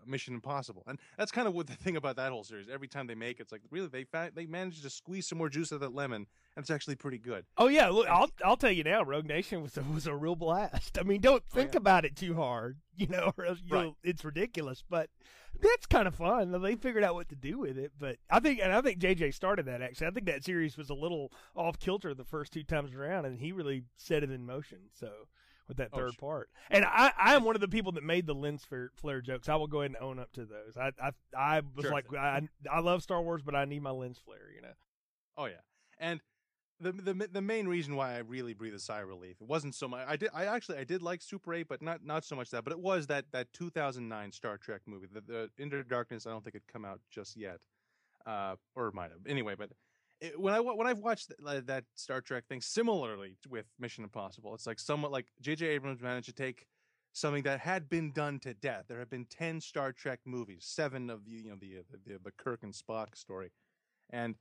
Mission 0.09 0.33
Impossible, 0.33 0.83
and 0.87 0.99
that's 1.17 1.31
kind 1.31 1.47
of 1.47 1.53
what 1.53 1.67
the 1.67 1.75
thing 1.75 1.95
about 1.95 2.15
that 2.17 2.31
whole 2.31 2.43
series. 2.43 2.67
Every 2.71 2.87
time 2.87 3.07
they 3.07 3.15
make 3.15 3.39
it, 3.39 3.43
it's 3.43 3.51
like 3.51 3.61
really 3.71 3.87
they 3.87 4.03
fa- 4.03 4.31
they 4.33 4.45
managed 4.45 4.83
to 4.83 4.89
squeeze 4.89 5.27
some 5.27 5.37
more 5.37 5.49
juice 5.49 5.71
out 5.71 5.75
of 5.75 5.81
that 5.81 5.95
lemon, 5.95 6.27
and 6.55 6.63
it's 6.63 6.69
actually 6.69 6.95
pretty 6.95 7.17
good. 7.17 7.45
Oh 7.57 7.67
yeah, 7.67 7.89
look, 7.89 8.07
I'll 8.07 8.29
I'll 8.43 8.57
tell 8.57 8.71
you 8.71 8.83
now, 8.83 9.03
Rogue 9.03 9.25
Nation 9.25 9.61
was 9.61 9.77
a, 9.77 9.81
was 9.81 10.07
a 10.07 10.15
real 10.15 10.35
blast. 10.35 10.97
I 10.99 11.03
mean, 11.03 11.21
don't 11.21 11.43
oh, 11.51 11.55
think 11.55 11.69
oh, 11.69 11.73
yeah. 11.73 11.77
about 11.77 12.05
it 12.05 12.15
too 12.15 12.35
hard, 12.35 12.77
you 12.95 13.07
know, 13.07 13.33
or 13.37 13.45
else, 13.45 13.59
right. 13.69 13.93
it's 14.03 14.25
ridiculous, 14.25 14.83
but 14.89 15.09
that's 15.61 15.85
kind 15.85 16.07
of 16.07 16.15
fun. 16.15 16.51
They 16.61 16.75
figured 16.75 17.03
out 17.03 17.15
what 17.15 17.29
to 17.29 17.35
do 17.35 17.59
with 17.59 17.77
it, 17.77 17.91
but 17.97 18.17
I 18.29 18.39
think, 18.39 18.59
and 18.61 18.71
I 18.73 18.81
think 18.81 18.99
JJ 18.99 19.33
started 19.33 19.65
that 19.65 19.81
actually. 19.81 20.07
I 20.07 20.11
think 20.11 20.25
that 20.27 20.43
series 20.43 20.77
was 20.77 20.89
a 20.89 20.93
little 20.93 21.31
off 21.55 21.79
kilter 21.79 22.13
the 22.13 22.23
first 22.23 22.53
two 22.53 22.63
times 22.63 22.93
around, 22.93 23.25
and 23.25 23.39
he 23.39 23.51
really 23.51 23.83
set 23.97 24.23
it 24.23 24.31
in 24.31 24.45
motion. 24.45 24.79
So 24.93 25.09
with 25.69 25.77
that 25.77 25.91
oh, 25.93 25.97
third 25.97 26.11
oh, 26.17 26.19
part. 26.19 26.49
And 26.69 26.83
I, 26.83 27.13
I 27.17 27.35
am 27.35 27.45
one 27.45 27.55
of 27.55 27.61
the 27.61 27.69
people 27.69 27.93
that 27.93 28.03
made 28.03 28.27
the 28.27 28.35
lens 28.35 28.65
flare, 28.65 29.21
jokes. 29.21 29.47
I 29.47 29.55
will 29.55 29.67
go 29.67 29.79
ahead 29.79 29.91
and 29.91 30.03
own 30.03 30.19
up 30.19 30.33
to 30.33 30.41
those. 30.41 30.75
I, 30.75 30.91
I, 31.01 31.11
I 31.37 31.61
was 31.75 31.85
sure. 31.85 31.91
like, 31.91 32.13
I, 32.13 32.41
I 32.69 32.79
love 32.81 33.01
Star 33.03 33.21
Wars, 33.21 33.41
but 33.45 33.55
I 33.55 33.63
need 33.63 33.81
my 33.81 33.91
lens 33.91 34.19
flare. 34.23 34.51
You 34.53 34.63
know. 34.63 34.73
Oh 35.37 35.45
yeah, 35.45 35.61
and 35.97 36.19
the 36.81 36.91
the 36.91 37.29
the 37.31 37.41
main 37.41 37.67
reason 37.67 37.95
why 37.95 38.15
I 38.15 38.17
really 38.19 38.53
breathe 38.53 38.73
a 38.73 38.79
sigh 38.79 39.01
of 39.01 39.07
relief 39.07 39.37
it 39.41 39.47
wasn't 39.47 39.75
so 39.75 39.87
much. 39.87 40.05
I 40.07 40.15
did. 40.15 40.29
I 40.33 40.45
actually 40.45 40.79
I 40.79 40.83
did 40.83 41.01
like 41.01 41.21
Super 41.21 41.53
Eight, 41.53 41.67
but 41.69 41.81
not 41.81 42.05
not 42.05 42.25
so 42.25 42.35
much 42.35 42.49
that. 42.49 42.63
But 42.63 42.73
it 42.73 42.79
was 42.79 43.07
that 43.07 43.25
that 43.31 43.51
2009 43.53 44.31
Star 44.31 44.57
Trek 44.57 44.81
movie, 44.85 45.07
the, 45.11 45.21
the 45.21 45.49
Into 45.57 45.83
Darkness. 45.83 46.25
I 46.25 46.31
don't 46.31 46.43
think 46.43 46.55
it 46.55 46.63
come 46.71 46.85
out 46.85 46.99
just 47.11 47.37
yet, 47.37 47.59
uh, 48.25 48.55
or 48.75 48.87
it 48.87 48.93
might 48.93 49.11
have. 49.11 49.27
Anyway, 49.27 49.55
but 49.57 49.69
it, 50.21 50.39
when 50.39 50.53
I 50.53 50.59
when 50.59 50.87
I've 50.87 50.99
watched 50.99 51.31
that, 51.39 51.67
that 51.67 51.83
Star 51.95 52.21
Trek 52.21 52.45
thing, 52.47 52.61
similarly 52.61 53.37
with 53.47 53.65
Mission 53.79 54.03
Impossible, 54.03 54.53
it's 54.53 54.67
like 54.67 54.79
somewhat 54.79 55.11
like 55.11 55.27
J.J. 55.41 55.65
Abrams 55.67 56.01
managed 56.01 56.27
to 56.27 56.33
take 56.33 56.65
something 57.13 57.43
that 57.43 57.59
had 57.59 57.89
been 57.89 58.11
done 58.11 58.39
to 58.39 58.53
death. 58.53 58.85
There 58.87 58.99
have 58.99 59.09
been 59.09 59.25
ten 59.25 59.61
Star 59.61 59.91
Trek 59.91 60.19
movies, 60.25 60.65
seven 60.67 61.09
of 61.09 61.25
the 61.25 61.31
you 61.31 61.49
know 61.49 61.57
the 61.59 61.79
uh, 61.79 61.81
the, 61.91 62.13
the, 62.13 62.19
the 62.25 62.31
Kirk 62.31 62.63
and 62.63 62.73
Spock 62.73 63.15
story, 63.15 63.51
and 64.09 64.35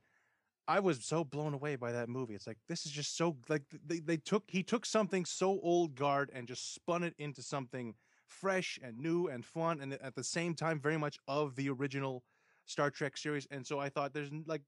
I 0.67 0.79
was 0.79 1.03
so 1.03 1.23
blown 1.23 1.53
away 1.53 1.77
by 1.77 1.91
that 1.93 2.09
movie. 2.09 2.35
It's 2.35 2.45
like 2.45 2.59
this 2.67 2.85
is 2.85 2.91
just 2.91 3.17
so 3.17 3.37
like 3.47 3.63
they 3.85 3.99
they 3.99 4.17
took 4.17 4.43
he 4.47 4.63
took 4.63 4.85
something 4.85 5.25
so 5.25 5.59
old 5.63 5.95
guard 5.95 6.29
and 6.33 6.47
just 6.47 6.75
spun 6.75 7.03
it 7.03 7.15
into 7.17 7.41
something 7.41 7.95
fresh 8.27 8.77
and 8.83 8.99
new 8.99 9.27
and 9.27 9.45
fun, 9.45 9.81
and 9.81 9.93
at 9.93 10.15
the 10.15 10.23
same 10.23 10.53
time 10.53 10.79
very 10.79 10.97
much 10.97 11.17
of 11.27 11.55
the 11.55 11.69
original 11.69 12.23
Star 12.65 12.91
Trek 12.91 13.17
series. 13.17 13.47
And 13.49 13.65
so 13.65 13.79
I 13.79 13.89
thought 13.89 14.13
there's 14.13 14.29
like 14.45 14.61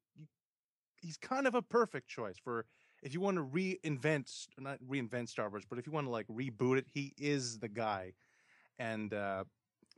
he's 1.02 1.18
kind 1.18 1.48
of 1.48 1.56
a 1.56 1.62
perfect 1.62 2.08
choice 2.08 2.38
for 2.42 2.66
if 3.04 3.14
you 3.14 3.20
want 3.20 3.38
to 3.38 3.44
reinvent 3.44 4.48
not 4.60 4.78
reinvent 4.88 5.30
Star 5.30 5.50
Wars, 5.50 5.64
but 5.68 5.80
if 5.80 5.88
you 5.88 5.92
want 5.92 6.08
to 6.08 6.12
like 6.12 6.28
reboot 6.28 6.78
it, 6.78 6.86
he 6.94 7.14
is 7.18 7.60
the 7.60 7.68
guy. 7.68 8.14
And 8.80 9.14
uh, 9.14 9.46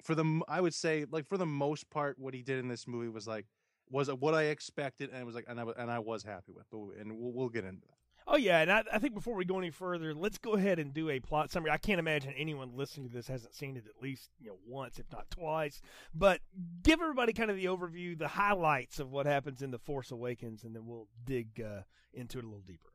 for 0.04 0.16
the 0.16 0.42
I 0.48 0.62
would 0.62 0.74
say 0.74 1.06
like 1.10 1.28
for 1.28 1.38
the 1.38 1.46
most 1.46 1.90
part, 1.90 2.18
what 2.18 2.34
he 2.34 2.42
did 2.42 2.60
in 2.60 2.68
this 2.68 2.88
movie 2.88 3.10
was 3.10 3.28
like 3.28 3.46
was 3.90 4.08
what 4.08 4.34
I 4.34 4.44
expected, 4.44 5.10
and 5.12 5.20
it 5.20 5.26
was 5.26 5.36
like 5.36 5.46
and 5.48 5.60
I 5.60 5.66
and 5.78 5.92
I 5.92 6.00
was 6.00 6.24
happy 6.24 6.54
with. 6.54 6.66
But 6.72 7.00
and 7.00 7.18
we'll, 7.18 7.34
we'll 7.34 7.50
get 7.50 7.66
into 7.66 7.82
that. 7.88 7.93
Oh 8.26 8.38
yeah, 8.38 8.62
and 8.62 8.72
I, 8.72 8.84
I, 8.94 9.00
think 9.00 9.14
before 9.14 9.36
we 9.36 9.44
go 9.44 9.58
any 9.58 9.70
further, 9.70 10.14
let's 10.14 10.38
go 10.38 10.54
ahead 10.54 10.80
and 10.80 10.94
do 10.94 11.10
a 11.10 11.20
plot 11.20 11.52
summary. 11.52 11.72
I 11.72 11.78
can't 11.78 12.00
imagine 12.00 12.34
anyone 12.38 12.72
listening 12.76 13.10
to 13.10 13.14
this 13.14 13.28
hasn't 13.28 13.54
seen 13.54 13.76
it 13.76 13.86
at 13.86 14.02
least 14.02 14.30
you 14.40 14.50
know 14.50 14.58
once, 14.66 14.98
if 14.98 15.12
not 15.12 15.30
twice. 15.30 15.82
But 16.14 16.40
give 16.84 17.02
everybody 17.02 17.34
kind 17.34 17.52
of 17.52 17.58
the 17.58 17.66
overview, 17.66 18.18
the 18.18 18.30
highlights 18.30 19.00
of 19.00 19.12
what 19.12 19.26
happens 19.26 19.62
in 19.62 19.72
the 19.72 19.78
Force 19.78 20.12
Awakens, 20.12 20.64
and 20.64 20.76
then 20.76 20.86
we'll 20.86 21.08
dig 21.26 21.62
uh, 21.62 21.82
into 22.14 22.38
it 22.40 22.46
a 22.46 22.48
little 22.48 22.64
deeper. 22.66 22.90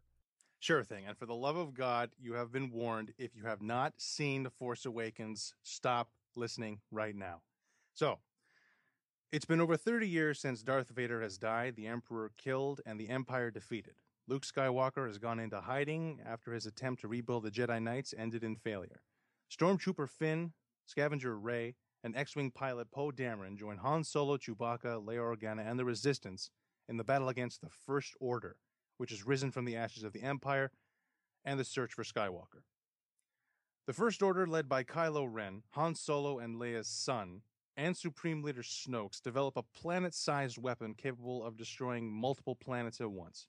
Sure 0.61 0.83
thing. 0.83 1.07
And 1.07 1.17
for 1.17 1.27
the 1.27 1.35
love 1.35 1.57
of 1.57 1.75
God, 1.75 2.11
you 2.19 2.33
have 2.33 2.51
been 2.51 2.71
warned. 2.71 3.13
If 3.19 3.37
you 3.37 3.45
have 3.45 3.63
not 3.63 3.95
seen 3.99 4.43
the 4.43 4.51
Force 4.51 4.87
Awakens, 4.87 5.55
stop 5.63 6.11
listening 6.35 6.81
right 6.91 7.15
now. 7.15 7.43
So. 7.95 8.19
It's 9.31 9.45
been 9.45 9.61
over 9.61 9.77
30 9.77 10.09
years 10.09 10.41
since 10.41 10.63
Darth 10.63 10.89
Vader 10.89 11.21
has 11.21 11.37
died, 11.37 11.77
the 11.77 11.87
Emperor 11.87 12.33
killed, 12.39 12.81
and 12.87 12.99
the 12.99 13.11
Empire 13.11 13.51
defeated. 13.51 13.93
Luke 14.29 14.45
Skywalker 14.45 15.07
has 15.07 15.17
gone 15.17 15.41
into 15.41 15.59
hiding 15.59 16.21
after 16.25 16.53
his 16.53 16.67
attempt 16.67 17.01
to 17.01 17.09
rebuild 17.09 17.45
the 17.45 17.51
Jedi 17.51 17.83
Knights 17.83 18.13
ended 18.17 18.45
in 18.45 18.57
failure. 18.57 19.01
Stormtrooper 19.51 20.07
Finn, 20.07 20.53
Scavenger 20.85 21.39
Rey, 21.39 21.77
and 22.05 22.15
X-Wing 22.15 22.51
pilot 22.51 22.91
Poe 22.91 23.11
Dameron 23.11 23.57
join 23.57 23.79
Han 23.79 24.05
Solo, 24.05 24.37
Chewbacca, 24.37 25.03
Leia 25.03 25.35
Organa, 25.35 25.67
and 25.67 25.79
the 25.79 25.85
Resistance 25.87 26.51
in 26.91 26.99
the 26.99 27.05
battle 27.05 27.31
against 27.31 27.63
the 27.63 27.71
First 27.71 28.15
Order, 28.21 28.57
which 28.99 29.11
has 29.11 29.27
risen 29.27 29.51
from 29.51 29.65
the 29.65 29.77
ashes 29.77 30.05
of 30.05 30.13
the 30.13 30.23
Empire 30.23 30.73
and 31.43 31.59
the 31.59 31.65
search 31.65 31.95
for 31.95 32.05
Skywalker. 32.05 32.65
The 33.87 33.95
First 33.95 34.23
Order, 34.23 34.47
led 34.47 34.69
by 34.69 34.85
Kylo 34.85 35.27
Ren, 35.27 35.63
Han 35.71 35.95
Solo 35.95 36.39
and 36.39 36.57
Leia's 36.57 36.89
son, 36.89 37.41
and 37.79 37.97
Supreme 37.97 38.43
Leader 38.43 38.61
Snoke, 38.61 39.23
develop 39.23 39.57
a 39.57 39.63
planet-sized 39.63 40.59
weapon 40.59 40.93
capable 40.93 41.43
of 41.43 41.57
destroying 41.57 42.13
multiple 42.13 42.55
planets 42.55 43.01
at 43.01 43.11
once. 43.11 43.47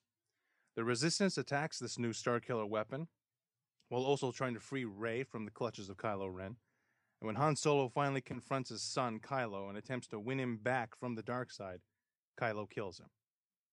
The 0.76 0.84
Resistance 0.84 1.36
attacks 1.36 1.78
this 1.78 1.98
new 1.98 2.12
Starkiller 2.12 2.68
weapon, 2.68 3.08
while 3.88 4.04
also 4.04 4.30
trying 4.30 4.54
to 4.54 4.60
free 4.60 4.84
Rey 4.84 5.24
from 5.24 5.44
the 5.44 5.50
clutches 5.50 5.88
of 5.88 5.96
Kylo 5.96 6.32
Ren. 6.32 6.56
And 7.20 7.26
when 7.26 7.34
Han 7.34 7.56
Solo 7.56 7.88
finally 7.88 8.20
confronts 8.20 8.70
his 8.70 8.82
son 8.82 9.18
Kylo 9.18 9.68
and 9.68 9.76
attempts 9.76 10.06
to 10.08 10.20
win 10.20 10.38
him 10.38 10.56
back 10.56 10.96
from 10.96 11.16
the 11.16 11.22
dark 11.22 11.50
side, 11.50 11.80
Kylo 12.40 12.70
kills 12.70 13.00
him. 13.00 13.08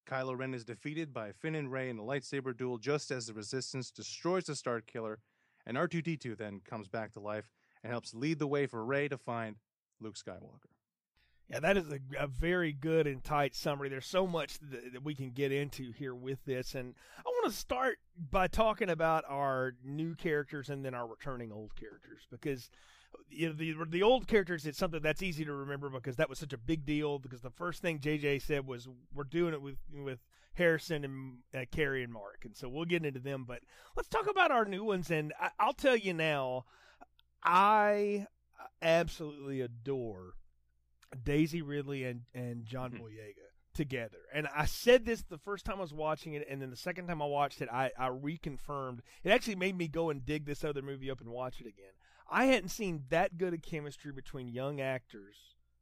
Kylo 0.10 0.38
Ren 0.38 0.56
is 0.56 0.66
defeated 0.66 1.13
by 1.13 1.32
Finn 1.34 1.54
and 1.54 1.72
Rey 1.72 1.89
in 1.89 2.00
a 2.00 2.04
lightsaber 2.04 2.58
duel 2.58 2.80
just 2.80 3.12
as 3.12 3.27
the 3.27 3.34
Resistance 3.34 3.92
destroys 3.92 4.46
the 4.46 4.54
Starkiller, 4.54 5.18
and 5.66 5.77
R2D2 5.77 6.36
then 6.36 6.62
comes 6.66 6.88
back 6.88 7.12
to 7.13 7.20
life 7.20 7.51
and 7.84 7.92
helps 7.92 8.13
lead 8.16 8.39
the 8.39 8.48
way 8.48 8.66
for 8.66 8.84
Rey 8.84 9.08
to 9.08 9.18
find 9.18 9.58
Luke 10.00 10.16
Skywalker. 10.16 10.76
Yeah, 11.50 11.62
that 11.62 11.77
is 11.77 11.88
a, 11.89 12.00
a, 12.20 12.27
very 12.27 12.74
good 12.74 13.08
and 13.08 13.24
tight 13.24 13.56
summary. 13.56 13.88
There's 13.88 14.06
so 14.06 14.27
much 14.27 14.60
that, 14.60 14.94
that 14.94 15.04
we 15.04 15.16
can 15.16 15.32
get 15.32 15.54
into 15.54 15.94
here 15.94 16.13
with 16.13 16.44
this, 16.46 16.75
and 16.75 16.94
I 17.20 17.30
want 17.30 17.50
to 17.50 17.58
start 17.58 18.00
by 18.30 18.48
talking 18.48 18.89
about 18.89 19.24
our 19.30 19.75
new 19.82 20.13
characters 20.16 20.70
and 20.70 20.84
then 20.84 20.94
our 20.94 21.08
returning 21.08 21.54
old 21.54 21.74
characters 21.77 22.27
because 22.30 22.70
you 23.30 23.48
know, 23.48 23.54
the 23.54 23.75
the 23.89 24.04
old 24.04 24.27
characters 24.27 24.66
it's 24.66 24.77
something 24.77 25.01
that's 25.01 25.24
easy 25.24 25.46
to 25.46 25.54
remember 25.54 25.89
because 25.89 26.18
that 26.18 26.27
was 26.27 26.39
such 26.39 26.51
a 26.51 26.58
big 26.58 26.86
deal 26.86 27.18
because 27.18 27.42
the 27.42 27.50
first 27.50 27.82
thing 27.82 28.00
JJ 28.00 28.42
said 28.42 28.68
was 28.68 28.89
we're 29.13 29.24
doing 29.24 29.54
it 29.54 29.62
with 29.62 29.77
with 29.94 30.20
Harrison 30.54 31.06
and 31.06 31.38
uh, 31.56 31.66
Carrie 31.72 32.04
and 32.04 32.12
Mark, 32.12 32.44
and 32.44 32.58
so 32.58 32.68
we'll 32.68 32.84
get 32.84 33.06
into 33.06 33.20
them. 33.20 33.46
But 33.48 33.60
let's 33.96 34.10
talk 34.10 34.30
about 34.30 34.51
our 34.51 34.66
new 34.66 34.84
ones, 34.84 35.12
and 35.12 35.34
I, 35.39 35.51
I'll 35.60 35.74
tell 35.74 35.96
you 35.96 36.13
now, 36.13 36.66
I 37.42 38.27
absolutely 38.82 39.62
adore 39.62 40.34
Daisy 41.24 41.62
Ridley 41.62 42.04
and, 42.04 42.22
and 42.34 42.66
John 42.66 42.92
mm-hmm. 42.92 43.04
Boyega 43.04 43.48
together. 43.74 44.18
And 44.34 44.48
I 44.56 44.66
said 44.66 45.06
this 45.06 45.22
the 45.22 45.38
first 45.38 45.66
time 45.66 45.78
I 45.78 45.82
was 45.82 45.94
watching 45.94 46.34
it, 46.34 46.48
and 46.50 46.62
then 46.62 46.70
the 46.70 46.76
second 46.76 47.08
time 47.08 47.22
I 47.22 47.26
watched 47.26 47.62
it, 47.62 47.70
I, 47.72 47.92
I 47.98 48.10
reconfirmed. 48.10 49.00
It 49.24 49.30
actually 49.30 49.56
made 49.56 49.78
me 49.78 49.88
go 49.88 50.10
and 50.10 50.26
dig 50.26 50.46
this 50.46 50.64
other 50.64 50.82
movie 50.82 51.12
up 51.12 51.22
and 51.22 51.30
watch 51.30 51.62
it 51.62 51.68
again. 51.68 51.94
I 52.30 52.46
hadn't 52.46 52.70
seen 52.70 53.04
that 53.10 53.38
good 53.38 53.54
a 53.54 53.58
chemistry 53.58 54.12
between 54.12 54.50
young 54.50 54.82
actors 54.82 55.36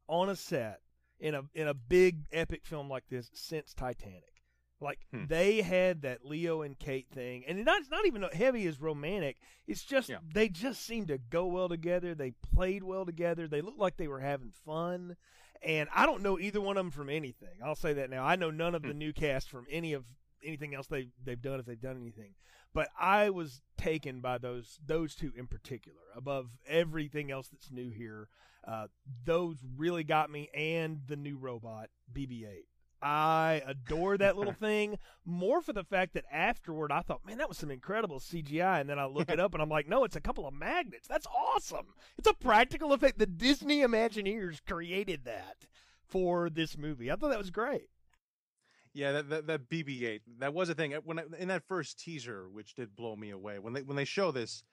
on 0.07 0.29
a 0.29 0.35
set 0.35 0.81
in 1.19 1.33
a 1.33 1.41
in 1.53 1.67
a 1.67 1.73
big 1.73 2.25
epic 2.31 2.65
film 2.65 2.89
like 2.89 3.07
this 3.09 3.31
since 3.33 3.73
Titanic. 3.73 4.34
Like 4.81 4.99
hmm. 5.11 5.25
they 5.27 5.61
had 5.61 6.01
that 6.01 6.25
Leo 6.25 6.61
and 6.61 6.77
Kate 6.77 7.07
thing, 7.13 7.43
and 7.47 7.63
not, 7.63 7.79
it's 7.79 7.89
not 7.89 8.05
even 8.05 8.25
heavy 8.33 8.67
as 8.67 8.81
romantic. 8.81 9.37
It's 9.67 9.83
just 9.83 10.09
yeah. 10.09 10.17
they 10.33 10.49
just 10.49 10.85
seemed 10.85 11.07
to 11.07 11.17
go 11.17 11.45
well 11.45 11.69
together. 11.69 12.13
They 12.13 12.31
played 12.31 12.83
well 12.83 13.05
together. 13.05 13.47
They 13.47 13.61
looked 13.61 13.79
like 13.79 13.97
they 13.97 14.07
were 14.07 14.19
having 14.19 14.51
fun. 14.65 15.15
And 15.63 15.89
I 15.95 16.05
don't 16.05 16.21
know 16.21 16.37
either 16.37 16.61
one 16.61 16.77
of 16.77 16.83
them 16.83 16.91
from 16.91 17.09
anything. 17.09 17.57
I'll 17.63 17.75
say 17.75 17.93
that 17.93 18.09
now. 18.09 18.23
I 18.23 18.35
know 18.35 18.51
none 18.51 18.75
of 18.75 18.83
the 18.83 18.89
hmm. 18.89 18.97
new 18.97 19.13
cast 19.13 19.49
from 19.49 19.65
any 19.69 19.93
of 19.93 20.03
anything 20.43 20.75
else 20.75 20.87
they 20.87 21.07
they've 21.23 21.41
done 21.41 21.59
if 21.59 21.65
they've 21.65 21.79
done 21.79 21.97
anything. 21.99 22.33
But 22.73 22.89
I 22.99 23.29
was 23.29 23.61
taken 23.77 24.19
by 24.19 24.37
those 24.37 24.79
those 24.85 25.15
two 25.15 25.31
in 25.35 25.47
particular 25.47 26.01
above 26.15 26.49
everything 26.67 27.31
else 27.31 27.47
that's 27.47 27.71
new 27.71 27.89
here. 27.89 28.27
Uh, 28.67 28.87
those 29.23 29.57
really 29.77 30.03
got 30.03 30.31
me, 30.31 30.49
and 30.53 31.01
the 31.07 31.15
new 31.15 31.37
robot 31.37 31.89
BB-8. 32.11 32.63
I 33.05 33.61
adore 33.67 34.17
that 34.17 34.35
little 34.35 34.53
thing 34.59 34.97
more 35.25 35.61
for 35.61 35.73
the 35.73 35.83
fact 35.83 36.15
that 36.15 36.25
afterward 36.31 36.91
I 36.91 37.01
thought, 37.01 37.23
man, 37.23 37.37
that 37.37 37.47
was 37.47 37.59
some 37.59 37.69
incredible 37.69 38.19
CGI. 38.19 38.81
And 38.81 38.89
then 38.89 38.97
I 38.97 39.05
look 39.05 39.29
it 39.29 39.39
up 39.39 39.53
and 39.53 39.61
I'm 39.61 39.69
like, 39.69 39.87
no, 39.87 40.03
it's 40.03 40.15
a 40.15 40.21
couple 40.21 40.47
of 40.47 40.55
magnets. 40.55 41.07
That's 41.07 41.27
awesome. 41.27 41.93
It's 42.17 42.27
a 42.27 42.33
practical 42.33 42.93
effect. 42.93 43.19
The 43.19 43.27
Disney 43.27 43.81
Imagineers 43.81 44.59
created 44.65 45.23
that 45.25 45.67
for 46.07 46.49
this 46.49 46.79
movie. 46.79 47.11
I 47.11 47.15
thought 47.15 47.29
that 47.29 47.37
was 47.37 47.51
great. 47.51 47.89
Yeah, 48.93 49.11
that, 49.11 49.29
that, 49.29 49.47
that 49.47 49.69
BB-8 49.69 50.21
that 50.39 50.53
was 50.53 50.69
a 50.69 50.73
thing 50.73 50.93
when 51.03 51.19
I, 51.19 51.23
in 51.37 51.49
that 51.49 51.67
first 51.67 51.99
teaser, 51.99 52.47
which 52.49 52.73
did 52.73 52.95
blow 52.95 53.15
me 53.15 53.29
away. 53.29 53.59
When 53.59 53.73
they 53.73 53.81
when 53.81 53.97
they 53.97 54.05
show 54.05 54.31
this, 54.31 54.63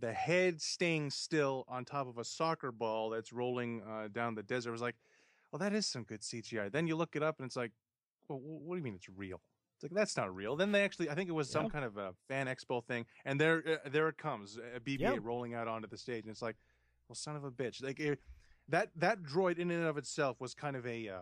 the 0.00 0.12
head 0.12 0.62
staying 0.62 1.10
still 1.10 1.66
on 1.68 1.84
top 1.84 2.08
of 2.08 2.16
a 2.16 2.24
soccer 2.24 2.72
ball 2.72 3.10
that's 3.10 3.30
rolling 3.30 3.82
uh, 3.86 4.08
down 4.08 4.34
the 4.34 4.42
desert 4.42 4.70
I 4.70 4.72
was 4.72 4.80
like, 4.80 4.96
well, 5.50 5.58
that 5.58 5.72
is 5.72 5.86
some 5.86 6.02
good 6.02 6.20
CGI. 6.20 6.70
Then 6.70 6.86
you 6.86 6.96
look 6.96 7.16
it 7.16 7.22
up 7.22 7.36
and 7.38 7.46
it's 7.46 7.56
like, 7.56 7.72
well, 8.28 8.40
what 8.42 8.74
do 8.74 8.78
you 8.78 8.84
mean 8.84 8.94
it's 8.94 9.08
real? 9.08 9.40
It's 9.76 9.84
like 9.84 9.92
that's 9.92 10.16
not 10.16 10.34
real. 10.34 10.56
Then 10.56 10.72
they 10.72 10.82
actually, 10.82 11.08
I 11.08 11.14
think 11.14 11.28
it 11.28 11.34
was 11.34 11.48
some 11.48 11.70
kind 11.70 11.84
of 11.84 11.96
a 11.96 12.12
fan 12.26 12.48
expo 12.48 12.84
thing, 12.84 13.06
and 13.24 13.40
there, 13.40 13.62
uh, 13.84 13.88
there 13.88 14.08
it 14.08 14.18
comes, 14.18 14.58
a 14.74 14.80
BB-8 14.80 15.00
yep. 15.00 15.18
rolling 15.22 15.54
out 15.54 15.68
onto 15.68 15.86
the 15.86 15.96
stage, 15.96 16.24
and 16.24 16.32
it's 16.32 16.42
like, 16.42 16.56
well, 17.08 17.14
son 17.14 17.36
of 17.36 17.44
a 17.44 17.50
bitch. 17.50 17.82
Like 17.82 18.00
it, 18.00 18.18
that 18.68 18.90
that 18.96 19.22
droid 19.22 19.58
in 19.58 19.70
and 19.70 19.84
of 19.84 19.96
itself 19.96 20.40
was 20.40 20.52
kind 20.52 20.74
of 20.74 20.84
a, 20.84 21.08
uh, 21.08 21.20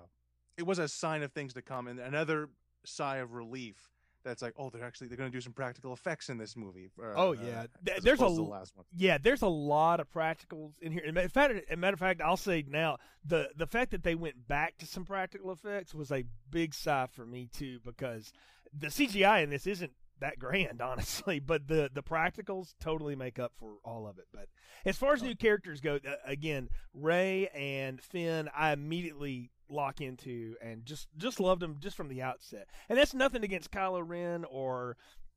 it 0.57 0.67
was 0.67 0.79
a 0.79 0.89
sign 0.89 1.23
of 1.23 1.33
things 1.33 1.53
to 1.53 1.61
come, 1.61 1.87
and 1.87 2.01
another 2.01 2.49
sigh 2.85 3.19
of 3.19 3.35
relief 3.35 3.91
that's 4.27 4.43
like, 4.43 4.55
oh, 4.59 4.69
they're 4.69 4.85
actually 4.85 5.07
they're 5.07 5.17
going 5.17 5.31
to 5.31 5.37
do 5.37 5.41
some 5.41 5.53
practical 5.53 5.93
effects 5.93 6.29
in 6.29 6.37
this 6.37 6.57
movie. 6.57 6.91
Uh, 7.01 7.13
oh 7.15 7.33
yeah, 7.33 7.65
uh, 7.89 7.93
there's 8.03 8.21
a 8.21 8.25
the 8.25 8.67
yeah, 8.97 9.19
there's 9.19 9.43
a 9.43 9.49
lot 9.49 10.01
of 10.01 10.11
practicals 10.11 10.73
in 10.83 10.93
here. 10.93 11.05
In 11.05 11.15
fact, 11.29 11.55
as 11.71 11.79
matter 11.79 11.95
of 11.95 12.01
fact, 12.01 12.21
I'll 12.21 12.37
say 12.37 12.65
now 12.69 12.99
the 13.25 13.51
the 13.57 13.67
fact 13.67 13.93
that 13.93 14.03
they 14.03 14.15
went 14.15 14.49
back 14.49 14.79
to 14.79 14.87
some 14.87 15.05
practical 15.05 15.53
effects 15.53 15.95
was 15.95 16.11
a 16.11 16.25
big 16.51 16.75
sigh 16.75 17.07
for 17.11 17.25
me 17.25 17.49
too 17.51 17.79
because 17.85 18.33
the 18.77 18.89
CGI 18.89 19.45
in 19.45 19.51
this 19.51 19.67
isn't 19.67 19.93
that 20.21 20.39
grand, 20.39 20.81
honestly. 20.83 21.39
But 21.39 21.69
the 21.69 21.89
the 21.93 22.03
practicals 22.03 22.75
totally 22.81 23.17
make 23.17 23.39
up 23.39 23.53
for 23.59 23.77
all 23.85 24.07
of 24.07 24.19
it. 24.19 24.27
But 24.33 24.49
as 24.85 24.97
far 24.97 25.13
as 25.13 25.23
new 25.23 25.37
characters 25.37 25.81
go, 25.81 25.97
uh, 25.97 26.15
again, 26.27 26.69
Rey 26.93 27.49
and 27.55 28.01
Finn, 28.01 28.51
I 28.57 28.73
immediately 28.73 29.51
lock 29.69 30.01
into 30.01 30.55
and 30.63 30.85
just 30.85 31.09
just 31.17 31.41
loved 31.41 31.61
them 31.61 31.77
just 31.81 31.97
from 31.97 32.09
the 32.09 32.23
outset. 32.23 32.69
And 32.89 32.99
that's 32.99 33.15
nothing 33.15 33.45
against 33.45 33.71
Kylo 33.71 34.03
Ren 34.07 34.45
or 34.45 34.97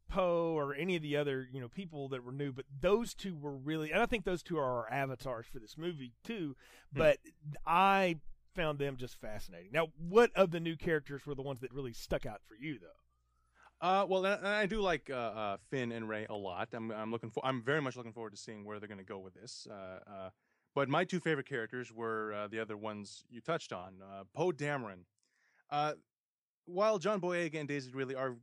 Poe 0.10 0.54
or 0.58 0.74
any 0.74 0.96
of 0.96 1.02
the 1.02 1.18
other 1.18 1.48
you 1.52 1.62
know 1.62 1.68
people 1.68 2.10
that 2.10 2.24
were 2.24 2.32
new, 2.32 2.52
but 2.52 2.66
those 2.82 3.14
two 3.14 3.36
were 3.36 3.56
really, 3.56 3.92
and 3.92 4.02
I 4.02 4.06
think 4.06 4.26
those 4.26 4.44
two 4.44 4.58
are 4.58 4.64
our 4.64 4.92
avatars 4.92 5.46
for 5.52 5.60
this 5.60 5.78
movie 5.78 6.14
too. 6.24 6.56
Hmm. 6.94 7.00
But 7.00 7.18
I 7.66 8.18
found 8.56 8.80
them 8.80 8.98
just 8.98 9.22
fascinating. 9.22 9.70
Now, 9.72 9.88
what 9.98 10.32
of 10.36 10.52
the 10.52 10.60
new 10.60 10.76
characters 10.76 11.26
were 11.26 11.36
the 11.36 11.42
ones 11.42 11.62
that 11.62 11.74
really 11.74 11.94
stuck 11.94 12.26
out 12.26 12.42
for 12.48 12.56
you, 12.56 12.80
though? 12.80 13.88
Uh, 13.88 14.06
well, 14.06 14.26
I 14.26 14.66
do 14.66 14.82
like 14.82 15.10
uh, 15.10 15.14
uh, 15.14 15.58
Finn 15.70 15.94
and 15.94 16.10
Rey 16.10 16.26
a 16.30 16.36
lot. 16.36 16.68
I'm, 16.74 16.92
I'm 16.92 17.12
looking 17.12 17.30
for. 17.30 17.46
I'm 17.46 17.62
very 17.62 17.82
much 17.82 17.96
looking 17.96 18.12
forward 18.12 18.32
to 18.32 18.38
seeing 18.38 18.66
where 18.66 18.78
they're 18.78 18.90
going 18.90 18.98
to 18.98 19.06
go 19.06 19.20
with 19.20 19.36
this. 19.36 19.68
Uh, 19.72 20.00
uh 20.10 20.30
but 20.76 20.90
my 20.90 21.04
two 21.04 21.20
favorite 21.20 21.48
characters 21.48 21.92
were 21.92 22.34
uh, 22.34 22.48
the 22.48 22.60
other 22.60 22.78
ones 22.78 23.24
you 23.30 23.42
touched 23.42 23.74
on. 23.74 23.96
Uh, 24.02 24.24
Poe 24.34 24.52
Dameron. 24.52 25.06
Uh, 25.70 25.94
while 26.66 27.00
John 27.00 27.20
Boyega 27.20 27.60
and 27.60 27.68
Daisy 27.68 27.92
Ridley 27.92 28.16
are 28.16 28.38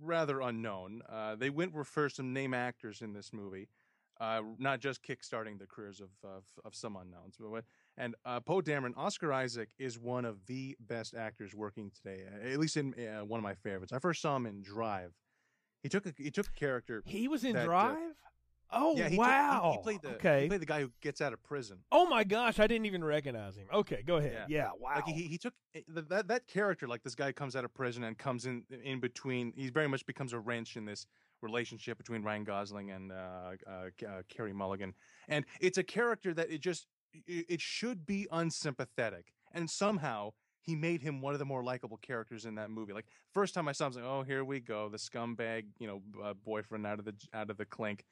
rather 0.00 0.40
unknown, 0.40 1.02
uh, 1.08 1.36
they 1.36 1.50
went 1.50 1.72
for 1.86 2.08
some 2.08 2.32
name 2.32 2.54
actors 2.54 3.02
in 3.02 3.12
this 3.12 3.32
movie, 3.32 3.68
uh, 4.20 4.40
not 4.58 4.80
just 4.80 5.02
kickstarting 5.02 5.58
the 5.58 5.66
careers 5.66 6.00
of, 6.00 6.10
of, 6.24 6.44
of 6.64 6.74
some 6.74 6.96
unknowns. 6.96 7.36
But, 7.38 7.64
and 7.96 8.14
uh, 8.24 8.40
Poe 8.40 8.60
Dameron, 8.60 8.94
Oscar 8.96 9.32
Isaac 9.32 9.70
is 9.78 9.98
one 9.98 10.24
of 10.24 10.46
the 10.46 10.76
best 10.80 11.14
actors 11.14 11.54
working 11.54 11.90
today, 11.90 12.24
at 12.44 12.58
least 12.58 12.76
in 12.76 12.92
one 13.26 13.38
of 13.38 13.44
my 13.44 13.54
favorites. 13.54 13.92
I 13.92 13.98
first 13.98 14.22
saw 14.22 14.36
him 14.36 14.46
in 14.46 14.62
Drive. 14.62 15.12
He 15.82 15.88
took 15.88 16.06
a 16.06 16.12
he 16.16 16.30
took 16.30 16.46
a 16.48 16.58
character. 16.58 17.02
He 17.06 17.28
was 17.28 17.44
in 17.44 17.54
that, 17.54 17.66
Drive. 17.66 17.96
Oh 18.70 18.96
yeah, 18.96 19.08
he 19.08 19.16
wow! 19.16 19.70
he, 19.72 19.78
he, 19.78 19.82
played 19.82 20.02
the 20.02 20.16
okay. 20.16 20.42
He 20.42 20.48
played 20.48 20.60
the 20.60 20.66
guy 20.66 20.80
who 20.80 20.90
gets 21.00 21.20
out 21.20 21.32
of 21.32 21.42
prison. 21.42 21.78
Oh 21.90 22.06
my 22.06 22.22
gosh, 22.22 22.58
I 22.58 22.66
didn't 22.66 22.86
even 22.86 23.02
recognize 23.02 23.56
him. 23.56 23.66
Okay, 23.72 24.02
go 24.06 24.16
ahead. 24.16 24.46
Yeah, 24.48 24.64
yeah 24.64 24.70
wow. 24.78 24.96
Like 24.96 25.06
he, 25.06 25.22
he 25.22 25.38
took 25.38 25.54
eh, 25.74 25.80
that 25.88 26.28
that 26.28 26.46
character. 26.46 26.86
Like 26.86 27.02
this 27.02 27.14
guy 27.14 27.32
comes 27.32 27.56
out 27.56 27.64
of 27.64 27.72
prison 27.72 28.04
and 28.04 28.18
comes 28.18 28.44
in 28.44 28.64
in 28.84 29.00
between. 29.00 29.52
He 29.56 29.70
very 29.70 29.88
much 29.88 30.04
becomes 30.04 30.34
a 30.34 30.38
wrench 30.38 30.76
in 30.76 30.84
this 30.84 31.06
relationship 31.40 31.96
between 31.96 32.22
Ryan 32.22 32.44
Gosling 32.44 32.90
and 32.90 33.12
uh, 33.12 33.14
uh, 33.66 33.70
uh, 34.06 34.22
Carey 34.28 34.52
Mulligan. 34.52 34.92
And 35.28 35.44
it's 35.60 35.78
a 35.78 35.84
character 35.84 36.34
that 36.34 36.50
it 36.50 36.60
just 36.60 36.86
it, 37.26 37.46
it 37.48 37.60
should 37.60 38.04
be 38.04 38.26
unsympathetic, 38.30 39.32
and 39.52 39.70
somehow 39.70 40.32
he 40.60 40.76
made 40.76 41.00
him 41.00 41.22
one 41.22 41.32
of 41.32 41.38
the 41.38 41.46
more 41.46 41.64
likable 41.64 41.96
characters 41.96 42.44
in 42.44 42.56
that 42.56 42.70
movie. 42.70 42.92
Like 42.92 43.06
first 43.32 43.54
time 43.54 43.68
I 43.68 43.72
saw 43.72 43.84
him, 43.84 43.86
I 43.86 43.88
was 43.88 43.96
like, 43.96 44.04
oh, 44.04 44.22
here 44.22 44.44
we 44.44 44.60
go, 44.60 44.90
the 44.90 44.98
scumbag, 44.98 45.64
you 45.78 45.86
know, 45.86 46.02
uh, 46.22 46.34
boyfriend 46.34 46.86
out 46.86 46.98
of 46.98 47.06
the 47.06 47.14
out 47.32 47.48
of 47.48 47.56
the 47.56 47.64
clink 47.64 48.04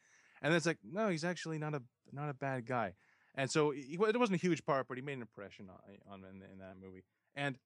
and 0.42 0.54
it's 0.54 0.66
like, 0.66 0.78
no, 0.84 1.08
he's 1.08 1.24
actually 1.24 1.58
not 1.58 1.74
a 1.74 1.82
not 2.12 2.28
a 2.28 2.34
bad 2.34 2.66
guy. 2.66 2.94
And 3.34 3.50
so 3.50 3.70
he, 3.70 3.94
it 3.94 4.18
wasn't 4.18 4.36
a 4.36 4.40
huge 4.40 4.64
part, 4.64 4.88
but 4.88 4.96
he 4.96 5.02
made 5.02 5.14
an 5.14 5.20
impression 5.20 5.68
on, 5.68 6.12
on 6.12 6.24
in, 6.24 6.42
in, 6.50 6.58
that 6.58 6.76
movie. 6.82 7.04
And 7.34 7.58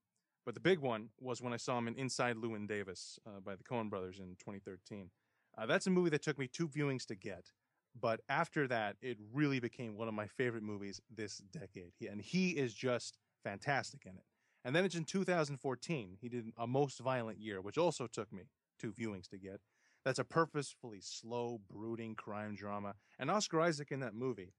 but 0.44 0.54
the 0.54 0.60
big 0.60 0.80
one 0.80 1.10
was 1.20 1.40
when 1.40 1.52
I 1.52 1.58
saw 1.58 1.78
him 1.78 1.86
in 1.86 1.94
Inside 1.94 2.36
Llewyn 2.36 2.66
Davis 2.66 3.18
uh, 3.26 3.40
by 3.40 3.54
the 3.54 3.62
Coen 3.62 3.88
Brothers 3.88 4.18
in 4.18 4.36
2013. 4.40 5.10
Uh, 5.56 5.66
that's 5.66 5.86
a 5.86 5.90
movie 5.90 6.10
that 6.10 6.22
took 6.22 6.38
me 6.38 6.48
two 6.48 6.68
viewings 6.68 7.04
to 7.06 7.14
get, 7.14 7.52
but 7.98 8.20
after 8.28 8.66
that, 8.68 8.96
it 9.02 9.18
really 9.32 9.60
became 9.60 9.96
one 9.96 10.08
of 10.08 10.14
my 10.14 10.26
favorite 10.26 10.62
movies 10.62 11.00
this 11.14 11.38
decade. 11.38 11.92
And 12.08 12.20
he 12.20 12.50
is 12.50 12.72
just 12.72 13.18
fantastic 13.44 14.06
in 14.06 14.16
it. 14.16 14.24
And 14.64 14.74
then 14.74 14.84
it's 14.84 14.94
in 14.94 15.04
2014. 15.04 16.18
He 16.20 16.28
did 16.28 16.52
A 16.58 16.66
Most 16.66 17.00
Violent 17.00 17.38
Year, 17.38 17.60
which 17.60 17.78
also 17.78 18.06
took 18.06 18.32
me 18.32 18.42
two 18.78 18.92
viewings 18.92 19.28
to 19.28 19.38
get 19.38 19.60
that's 20.04 20.18
a 20.18 20.24
purposefully 20.24 21.00
slow, 21.00 21.60
brooding 21.70 22.14
crime 22.14 22.54
drama. 22.54 22.94
And 23.18 23.30
Oscar 23.30 23.60
Isaac 23.60 23.90
in 23.90 24.00
that 24.00 24.14
movie, 24.14 24.54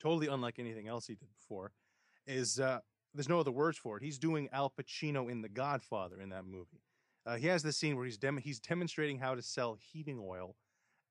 totally 0.00 0.28
unlike 0.28 0.58
anything 0.58 0.88
else 0.88 1.06
he 1.06 1.14
did 1.14 1.28
before, 1.36 1.72
is 2.26 2.60
uh, 2.60 2.80
there's 3.14 3.28
no 3.28 3.40
other 3.40 3.50
words 3.52 3.78
for 3.78 3.96
it. 3.96 4.02
He's 4.02 4.18
doing 4.18 4.48
Al 4.52 4.70
Pacino 4.70 5.30
in 5.30 5.42
The 5.42 5.48
Godfather 5.48 6.20
in 6.20 6.30
that 6.30 6.44
movie. 6.44 6.82
Uh, 7.26 7.36
he 7.36 7.46
has 7.46 7.62
this 7.62 7.76
scene 7.76 7.96
where 7.96 8.04
he's 8.04 8.18
dem- 8.18 8.38
he's 8.38 8.60
demonstrating 8.60 9.18
how 9.18 9.34
to 9.34 9.42
sell 9.42 9.78
heating 9.80 10.20
oil, 10.22 10.56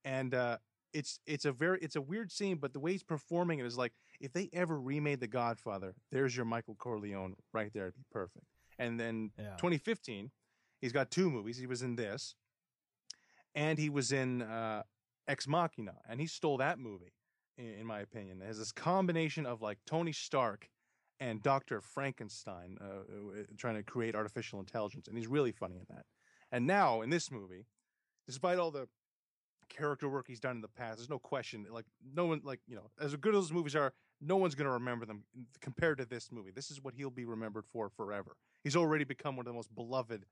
and 0.06 0.36
uh, 0.36 0.58
it's 0.94 1.20
it's 1.26 1.46
a 1.46 1.52
very 1.52 1.80
it's 1.82 1.96
a 1.96 2.02
weird 2.02 2.32
scene, 2.32 2.58
but 2.58 2.72
the 2.72 2.80
way 2.80 2.92
he's 2.92 3.04
performing 3.04 3.60
it 3.60 3.66
is 3.66 3.78
like 3.78 3.94
if 4.20 4.32
they 4.32 4.50
ever 4.54 4.80
remade 4.80 5.20
The 5.20 5.28
Godfather, 5.28 5.96
there's 6.12 6.36
your 6.36 6.46
Michael 6.46 6.76
Corleone 6.76 7.36
right 7.52 7.74
there, 7.74 7.86
it'd 7.86 7.96
be 7.96 8.06
perfect. 8.12 8.46
And 8.80 9.00
then 9.00 9.32
yeah. 9.38 9.56
2015, 9.58 10.32
he's 10.82 10.92
got 10.92 11.10
two 11.12 11.30
movies. 11.30 11.58
He 11.58 11.68
was 11.68 11.82
in 11.82 11.96
this, 11.96 12.36
and 13.56 13.78
he 13.78 13.90
was 13.90 14.12
in 14.12 14.42
uh, 14.42 14.84
Ex 15.28 15.48
Machina, 15.48 15.96
and 16.10 16.20
he 16.20 16.28
stole 16.28 16.58
that 16.58 16.80
movie, 16.80 17.14
in, 17.58 17.74
in 17.82 17.86
my 17.86 18.00
opinion. 18.00 18.42
It 18.42 18.48
has 18.48 18.60
this 18.60 18.72
combination 18.72 19.46
of 19.46 19.62
like 19.62 19.80
Tony 19.86 20.12
Stark 20.12 20.70
and 21.20 21.42
Doctor 21.42 21.82
Frankenstein, 21.82 22.78
uh, 22.82 23.44
trying 23.58 23.76
to 23.76 23.84
create 23.84 24.16
artificial 24.16 24.60
intelligence, 24.60 25.08
and 25.08 25.18
he's 25.18 25.28
really 25.28 25.52
funny 25.52 25.78
in 25.78 25.86
that. 25.90 26.06
And 26.52 26.68
now 26.68 27.02
in 27.02 27.10
this 27.10 27.32
movie, 27.32 27.66
despite 28.28 28.60
all 28.60 28.72
the 28.72 28.88
character 29.70 30.10
work 30.10 30.26
he's 30.28 30.40
done 30.40 30.58
in 30.58 30.62
the 30.62 30.68
past, 30.68 30.98
there's 30.98 31.10
no 31.10 31.20
question. 31.20 31.66
Like 31.70 31.86
no 32.14 32.26
one, 32.26 32.42
like 32.44 32.60
you 32.68 32.76
know, 32.76 32.90
as 33.00 33.16
good 33.16 33.34
as 33.36 33.42
those 33.42 33.52
movies 33.52 33.76
are, 33.76 33.94
no 34.22 34.38
one's 34.38 34.56
going 34.56 34.68
to 34.68 34.72
remember 34.72 35.06
them 35.06 35.24
compared 35.62 35.98
to 35.98 36.06
this 36.06 36.32
movie. 36.32 36.52
This 36.52 36.72
is 36.72 36.82
what 36.82 36.94
he'll 36.94 37.10
be 37.10 37.26
remembered 37.26 37.66
for 37.72 37.90
forever. 37.90 38.36
He's 38.64 38.76
already 38.76 39.04
become 39.04 39.36
one 39.36 39.46
of 39.46 39.52
the 39.52 39.56
most 39.56 39.74
beloved 39.74 40.26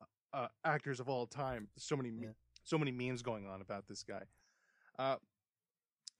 uh, 0.00 0.36
uh 0.36 0.48
actors 0.64 1.00
of 1.00 1.08
all 1.08 1.26
time. 1.26 1.68
So 1.76 1.96
many, 1.96 2.10
yeah. 2.10 2.28
So 2.64 2.78
many 2.78 2.90
memes 2.90 3.22
going 3.22 3.46
on 3.46 3.60
about 3.60 3.86
this 3.88 4.02
guy. 4.02 4.22
Uh, 4.98 5.16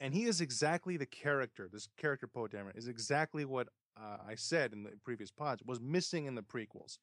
and 0.01 0.15
he 0.15 0.25
is 0.25 0.41
exactly 0.41 0.97
the 0.97 1.07
character. 1.07 1.69
This 1.73 1.89
character, 1.97 2.27
Poe 2.27 2.47
Dameron, 2.47 2.77
is 2.77 2.89
exactly 2.89 3.45
what 3.45 3.69
uh, 3.97 4.19
I 4.27 4.35
said 4.35 4.73
in 4.73 4.83
the 4.83 4.91
previous 5.05 5.31
pods 5.31 5.63
was 5.65 5.81
missing 5.81 6.27
in 6.27 6.35
the 6.35 6.43
prequels, 6.43 6.99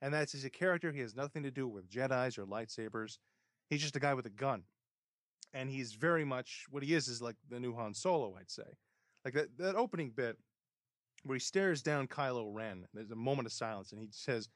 and 0.00 0.12
that's 0.12 0.32
he's 0.32 0.44
a 0.44 0.50
character. 0.50 0.92
He 0.92 1.00
has 1.00 1.14
nothing 1.14 1.42
to 1.44 1.50
do 1.50 1.68
with 1.68 1.88
Jedi's 1.88 2.36
or 2.36 2.44
lightsabers. 2.44 3.18
He's 3.70 3.80
just 3.80 3.96
a 3.96 4.00
guy 4.00 4.14
with 4.14 4.26
a 4.26 4.30
gun, 4.30 4.64
and 5.54 5.70
he's 5.70 5.94
very 5.94 6.24
much 6.24 6.66
what 6.68 6.82
he 6.82 6.94
is 6.94 7.08
is 7.08 7.22
like 7.22 7.36
the 7.48 7.60
new 7.60 7.74
Han 7.74 7.94
Solo, 7.94 8.36
I'd 8.38 8.50
say. 8.50 8.76
Like 9.24 9.34
that 9.34 9.56
that 9.58 9.76
opening 9.76 10.10
bit 10.10 10.36
where 11.24 11.36
he 11.36 11.40
stares 11.40 11.82
down 11.82 12.08
Kylo 12.08 12.52
Ren. 12.52 12.86
There's 12.92 13.12
a 13.12 13.16
moment 13.16 13.46
of 13.46 13.52
silence, 13.52 13.92
and 13.92 14.00
he 14.00 14.08
says, 14.10 14.48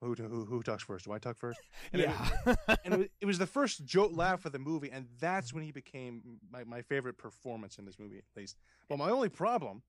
who, 0.00 0.14
who, 0.14 0.44
who 0.44 0.62
talks 0.62 0.82
first? 0.82 1.04
Do 1.04 1.12
I 1.12 1.18
talk 1.18 1.36
first? 1.36 1.60
And 1.92 2.02
yeah. 2.02 2.28
It, 2.46 2.78
and 2.84 2.94
it 2.94 2.98
was, 2.98 3.08
it 3.20 3.26
was, 3.26 3.38
the 3.38 3.46
first 3.46 3.84
joke 3.84 4.12
laugh 4.14 4.44
of 4.44 4.52
the 4.52 4.58
movie, 4.58 4.90
and 4.90 5.06
that's 5.18 5.52
when 5.52 5.62
he 5.62 5.72
became 5.72 6.38
my, 6.50 6.64
my 6.64 6.82
favorite 6.82 7.18
performance 7.18 7.78
in 7.78 7.84
this 7.84 7.98
movie, 7.98 8.18
at 8.18 8.24
least. 8.36 8.56
But 8.88 8.98
my 8.98 9.10
only 9.10 9.28
problem, 9.28 9.82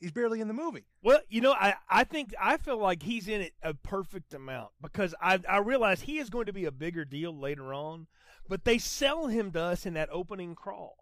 he's 0.00 0.12
barely 0.12 0.40
in 0.40 0.48
the 0.48 0.54
movie. 0.54 0.84
Well, 1.02 1.20
you 1.28 1.40
know, 1.40 1.52
I, 1.52 1.74
I 1.88 2.04
think 2.04 2.34
I 2.40 2.56
feel 2.56 2.78
like 2.78 3.02
he's 3.02 3.28
in 3.28 3.40
it 3.40 3.52
a 3.62 3.74
perfect 3.74 4.34
amount 4.34 4.70
because 4.82 5.14
I 5.20 5.38
I 5.48 5.58
realize 5.58 6.02
he 6.02 6.18
is 6.18 6.30
going 6.30 6.46
to 6.46 6.52
be 6.52 6.64
a 6.64 6.72
bigger 6.72 7.04
deal 7.04 7.36
later 7.36 7.72
on, 7.72 8.08
but 8.48 8.64
they 8.64 8.78
sell 8.78 9.28
him 9.28 9.52
to 9.52 9.60
us 9.60 9.86
in 9.86 9.94
that 9.94 10.08
opening 10.10 10.54
crawl 10.54 10.99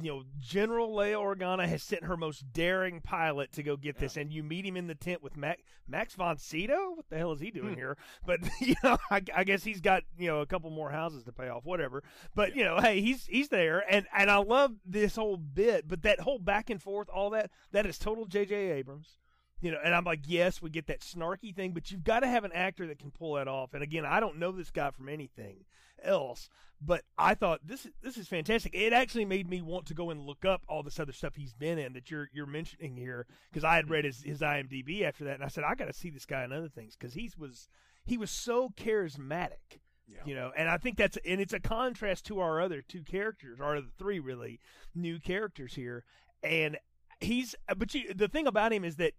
you 0.00 0.10
know, 0.10 0.22
General 0.38 0.90
Leia 0.90 1.16
Organa 1.16 1.66
has 1.66 1.82
sent 1.82 2.04
her 2.04 2.16
most 2.16 2.52
daring 2.52 3.00
pilot 3.00 3.52
to 3.52 3.62
go 3.62 3.76
get 3.76 3.96
yeah. 3.96 4.00
this, 4.00 4.16
and 4.16 4.32
you 4.32 4.42
meet 4.42 4.64
him 4.64 4.76
in 4.76 4.86
the 4.86 4.94
tent 4.94 5.22
with 5.22 5.36
Mac, 5.36 5.60
Max 5.88 6.14
von 6.14 6.36
Sydow. 6.36 6.92
What 6.94 7.08
the 7.08 7.16
hell 7.16 7.32
is 7.32 7.40
he 7.40 7.50
doing 7.50 7.70
hmm. 7.70 7.78
here? 7.78 7.96
But 8.24 8.40
you 8.60 8.74
know, 8.84 8.98
I, 9.10 9.22
I, 9.34 9.44
guess 9.44 9.64
he's 9.64 9.80
got 9.80 10.02
you 10.18 10.28
know 10.28 10.40
a 10.40 10.46
couple 10.46 10.70
more 10.70 10.90
houses 10.90 11.24
to 11.24 11.32
pay 11.32 11.48
off, 11.48 11.64
whatever. 11.64 12.02
But 12.34 12.50
yeah. 12.50 12.56
you 12.56 12.64
know, 12.64 12.80
hey, 12.80 13.00
he's 13.00 13.26
he's 13.26 13.48
there, 13.48 13.84
and 13.90 14.06
and 14.14 14.30
I 14.30 14.38
love 14.38 14.74
this 14.84 15.16
whole 15.16 15.36
bit, 15.36 15.88
but 15.88 16.02
that 16.02 16.20
whole 16.20 16.38
back 16.38 16.70
and 16.70 16.82
forth, 16.82 17.08
all 17.08 17.30
that 17.30 17.50
that 17.72 17.86
is 17.86 17.98
total 17.98 18.26
J.J. 18.26 18.54
Abrams. 18.54 19.18
You 19.60 19.72
know, 19.72 19.78
and 19.82 19.92
I'm 19.92 20.04
like, 20.04 20.20
yes, 20.24 20.62
we 20.62 20.70
get 20.70 20.86
that 20.86 21.00
snarky 21.00 21.52
thing, 21.52 21.72
but 21.72 21.90
you've 21.90 22.04
got 22.04 22.20
to 22.20 22.28
have 22.28 22.44
an 22.44 22.52
actor 22.52 22.86
that 22.86 23.00
can 23.00 23.10
pull 23.10 23.34
that 23.34 23.48
off. 23.48 23.74
And 23.74 23.82
again, 23.82 24.04
I 24.06 24.20
don't 24.20 24.38
know 24.38 24.52
this 24.52 24.70
guy 24.70 24.92
from 24.92 25.08
anything 25.08 25.64
else, 26.02 26.48
but 26.80 27.02
I 27.16 27.34
thought 27.34 27.60
this 27.64 27.86
this 28.02 28.16
is 28.16 28.28
fantastic. 28.28 28.74
It 28.74 28.92
actually 28.92 29.24
made 29.24 29.48
me 29.48 29.62
want 29.62 29.86
to 29.86 29.94
go 29.94 30.10
and 30.10 30.20
look 30.20 30.44
up 30.44 30.62
all 30.68 30.82
this 30.82 31.00
other 31.00 31.12
stuff 31.12 31.34
he's 31.34 31.52
been 31.52 31.78
in 31.78 31.92
that 31.94 32.10
you're 32.10 32.28
you're 32.32 32.46
mentioning 32.46 32.96
here 32.96 33.26
because 33.50 33.64
I 33.64 33.76
had 33.76 33.84
mm-hmm. 33.84 33.94
read 33.94 34.04
his, 34.04 34.22
his 34.22 34.40
IMDb 34.40 35.02
after 35.02 35.24
that, 35.24 35.34
and 35.34 35.44
I 35.44 35.48
said 35.48 35.64
I 35.64 35.74
got 35.74 35.86
to 35.86 35.92
see 35.92 36.10
this 36.10 36.26
guy 36.26 36.44
in 36.44 36.52
other 36.52 36.68
things 36.68 36.96
because 36.96 37.14
he 37.14 37.30
was 37.36 37.68
he 38.04 38.16
was 38.16 38.30
so 38.30 38.70
charismatic. 38.70 39.80
Yeah. 40.06 40.20
You 40.24 40.34
know, 40.36 40.52
and 40.56 40.70
I 40.70 40.78
think 40.78 40.96
that's 40.96 41.18
and 41.26 41.40
it's 41.40 41.52
a 41.52 41.60
contrast 41.60 42.24
to 42.26 42.40
our 42.40 42.60
other 42.60 42.80
two 42.80 43.02
characters, 43.02 43.58
or 43.60 43.80
the 43.80 43.88
three 43.98 44.20
really 44.20 44.58
new 44.94 45.18
characters 45.20 45.74
here. 45.74 46.04
And 46.42 46.78
he's 47.20 47.54
but 47.76 47.92
you, 47.94 48.14
the 48.14 48.28
thing 48.28 48.46
about 48.46 48.72
him 48.72 48.84
is 48.84 48.96
that 48.96 49.12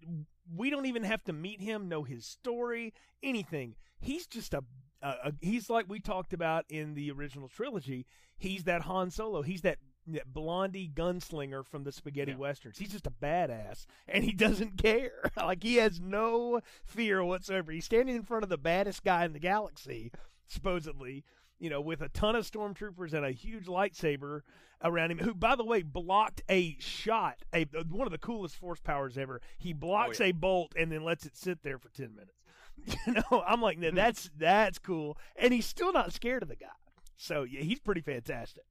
we 0.56 0.70
don't 0.70 0.86
even 0.86 1.04
have 1.04 1.24
to 1.26 1.34
meet 1.34 1.62
him, 1.62 1.90
know 1.90 2.04
his 2.04 2.26
story, 2.26 2.94
anything. 3.22 3.76
He's 4.00 4.26
just 4.26 4.54
a, 4.54 4.64
a, 5.02 5.08
a 5.26 5.34
he's 5.42 5.70
like 5.70 5.86
we 5.88 6.00
talked 6.00 6.34
about 6.34 6.66
in 6.70 6.94
the 6.94 7.12
original 7.12 7.48
trilogy. 7.48 8.06
He's 8.38 8.64
that 8.64 8.84
Han 8.84 9.12
Solo. 9.12 9.42
He's 9.42 9.62
that 9.62 9.80
that 10.14 10.34
blondie 10.34 10.92
gunslinger 10.94 11.66
from 11.66 11.84
the 11.84 11.92
spaghetti 11.92 12.32
yeah. 12.32 12.38
westerns. 12.38 12.78
He's 12.78 12.92
just 12.92 13.08
a 13.08 13.12
badass, 13.12 13.86
and 14.08 14.24
he 14.24 14.32
doesn't 14.36 14.78
care. 14.78 15.32
like 15.38 15.64
he 15.64 15.76
has 15.76 16.00
no 16.00 16.62
fear 16.84 17.24
whatsoever. 17.24 17.72
He's 17.72 17.86
standing 17.86 18.16
in 18.16 18.24
front 18.24 18.44
of 18.44 18.50
the 18.50 18.58
baddest 18.58 19.04
guy 19.04 19.26
in 19.26 19.34
the 19.34 19.40
galaxy, 19.40 20.12
supposedly, 20.48 21.24
you 21.60 21.70
know, 21.70 21.82
with 21.82 22.02
a 22.02 22.10
ton 22.10 22.36
of 22.36 22.50
stormtroopers 22.50 23.14
and 23.14 23.26
a 23.26 23.32
huge 23.32 23.66
lightsaber 23.66 24.42
around 24.84 25.12
him, 25.12 25.20
who, 25.20 25.34
by 25.34 25.56
the 25.56 25.66
way, 25.66 25.82
blocked 25.82 26.42
a 26.50 26.78
shot, 26.80 27.44
a 27.54 27.66
one 27.90 28.08
of 28.08 28.12
the 28.12 28.18
coolest 28.18 28.56
force 28.56 28.80
powers 28.80 29.18
ever. 29.18 29.42
He 29.58 29.74
oh, 29.74 29.78
blocks 29.78 30.22
oh, 30.22 30.24
yeah. 30.24 30.30
a 30.30 30.34
bolt 30.34 30.74
and 30.78 30.92
then 30.92 31.04
lets 31.04 31.26
it 31.26 31.36
sit 31.36 31.64
there 31.64 31.78
for 31.78 31.90
ten 31.90 32.16
minutes. 32.16 32.39
You 33.08 33.14
know, 33.14 33.44
I'm 33.48 33.62
like, 33.62 33.80
that's 33.94 34.30
that's 34.38 34.78
cool, 34.78 35.18
and 35.36 35.54
he's 35.54 35.66
still 35.66 35.92
not 35.92 36.14
scared 36.14 36.44
of 36.44 36.50
the 36.50 36.56
guy. 36.56 36.68
So 37.18 37.44
yeah, 37.44 37.62
he's 37.62 37.80
pretty 37.80 38.02
fantastic. 38.02 38.64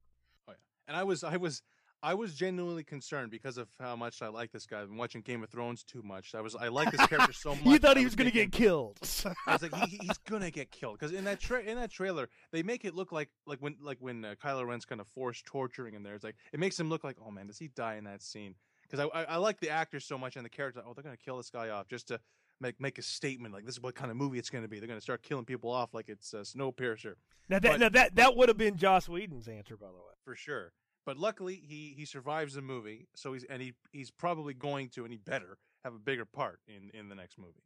Oh 0.47 0.51
yeah, 0.51 0.55
and 0.87 0.95
I 0.95 1.03
was 1.03 1.23
I 1.23 1.37
was 1.37 1.61
I 2.01 2.13
was 2.13 2.33
genuinely 2.33 2.83
concerned 2.83 3.29
because 3.31 3.57
of 3.57 3.67
how 3.79 3.95
much 3.95 4.21
I 4.21 4.29
like 4.29 4.51
this 4.51 4.65
guy. 4.65 4.81
I've 4.81 4.87
been 4.87 4.97
watching 4.97 5.21
Game 5.21 5.43
of 5.43 5.49
Thrones 5.49 5.83
too 5.83 6.01
much. 6.01 6.33
I 6.33 6.41
was 6.41 6.55
I 6.55 6.69
like 6.69 6.91
this 6.91 7.05
character 7.07 7.33
so 7.33 7.49
much. 7.55 7.65
you 7.65 7.77
thought 7.77 7.97
he 7.97 8.05
was, 8.05 8.11
was 8.11 8.15
going 8.15 8.29
to 8.29 8.33
get 8.33 8.51
killed. 8.51 8.97
I 9.47 9.53
was 9.53 9.61
like, 9.61 9.75
he, 9.75 9.97
he's 10.01 10.17
going 10.19 10.41
to 10.41 10.51
get 10.51 10.71
killed 10.71 10.97
because 10.97 11.13
in 11.13 11.25
that 11.25 11.41
tra- 11.41 11.61
in 11.61 11.77
that 11.77 11.91
trailer 11.91 12.29
they 12.51 12.63
make 12.63 12.85
it 12.85 12.95
look 12.95 13.11
like 13.11 13.29
like 13.45 13.59
when 13.59 13.75
like 13.81 13.97
when 13.99 14.23
uh, 14.23 14.35
Kylo 14.41 14.65
Ren's 14.65 14.85
kind 14.85 15.01
of 15.01 15.07
forced 15.07 15.45
torturing 15.45 15.93
in 15.93 16.03
there. 16.03 16.15
It's 16.15 16.23
like 16.23 16.37
it 16.53 16.59
makes 16.59 16.79
him 16.79 16.89
look 16.89 17.03
like, 17.03 17.17
oh 17.25 17.31
man, 17.31 17.47
does 17.47 17.59
he 17.59 17.67
die 17.67 17.95
in 17.95 18.05
that 18.05 18.21
scene? 18.21 18.55
Because 18.83 19.07
I, 19.13 19.19
I, 19.19 19.23
I 19.25 19.35
like 19.37 19.59
the 19.59 19.69
actor 19.69 19.99
so 19.99 20.17
much 20.17 20.35
and 20.35 20.45
the 20.45 20.49
character. 20.49 20.81
Oh, 20.85 20.93
they're 20.93 21.03
going 21.03 21.15
to 21.15 21.23
kill 21.23 21.37
this 21.37 21.49
guy 21.49 21.69
off 21.69 21.87
just 21.87 22.07
to 22.07 22.19
make 22.61 22.79
make 22.79 22.97
a 22.97 23.01
statement 23.01 23.53
like 23.53 23.65
this 23.65 23.75
is 23.75 23.81
what 23.81 23.95
kind 23.95 24.11
of 24.11 24.17
movie 24.17 24.39
it's 24.39 24.49
going 24.49 24.63
to 24.63 24.67
be. 24.67 24.79
They're 24.79 24.87
going 24.87 24.99
to 24.99 25.03
start 25.03 25.23
killing 25.23 25.45
people 25.45 25.71
off 25.71 25.93
like 25.93 26.09
it's 26.09 26.33
uh, 26.33 26.37
Snowpiercer. 26.37 27.15
Now 27.49 27.59
that 27.59 27.63
but, 27.63 27.79
now 27.79 27.89
that 27.89 28.15
that 28.15 28.35
would 28.35 28.49
have 28.49 28.57
been 28.57 28.77
Joss 28.77 29.09
Whedon's 29.09 29.47
answer, 29.47 29.77
by 29.77 29.87
the 29.87 29.93
way, 29.93 30.13
for 30.23 30.35
sure. 30.35 30.73
But 31.05 31.17
luckily, 31.17 31.61
he 31.65 31.93
he 31.97 32.05
survives 32.05 32.53
the 32.53 32.61
movie, 32.61 33.07
so 33.15 33.33
he's 33.33 33.43
and 33.45 33.61
he 33.61 33.73
he's 33.91 34.11
probably 34.11 34.53
going 34.53 34.89
to, 34.89 35.03
and 35.03 35.11
he 35.11 35.17
better 35.17 35.57
have 35.83 35.93
a 35.93 35.99
bigger 35.99 36.25
part 36.25 36.59
in 36.67 36.91
in 36.97 37.09
the 37.09 37.15
next 37.15 37.37
movie. 37.37 37.63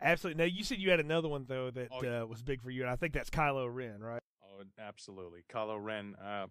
Absolutely. 0.00 0.42
Now 0.42 0.48
you 0.48 0.64
said 0.64 0.78
you 0.78 0.90
had 0.90 1.00
another 1.00 1.28
one 1.28 1.44
though 1.48 1.70
that 1.70 1.88
oh, 1.92 2.02
yeah. 2.02 2.22
uh, 2.22 2.26
was 2.26 2.42
big 2.42 2.62
for 2.62 2.70
you, 2.70 2.82
and 2.82 2.90
I 2.90 2.96
think 2.96 3.12
that's 3.12 3.30
Kylo 3.30 3.68
Ren, 3.72 4.00
right? 4.00 4.22
Oh, 4.42 4.62
absolutely, 4.78 5.44
Kylo 5.52 5.82
Ren. 5.82 6.14
Uh, 6.14 6.46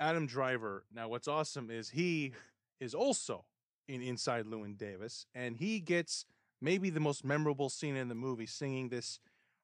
Adam 0.00 0.26
Driver. 0.26 0.86
Now, 0.92 1.08
what's 1.08 1.28
awesome 1.28 1.70
is 1.70 1.90
he 1.90 2.32
is 2.80 2.94
also 2.94 3.44
in 3.86 4.00
Inside 4.00 4.46
Llewyn 4.46 4.76
Davis, 4.76 5.26
and 5.34 5.56
he 5.56 5.78
gets 5.78 6.24
maybe 6.60 6.90
the 6.90 7.00
most 7.00 7.24
memorable 7.24 7.68
scene 7.68 7.96
in 7.96 8.08
the 8.08 8.14
movie, 8.14 8.46
singing 8.46 8.88
this 8.88 9.18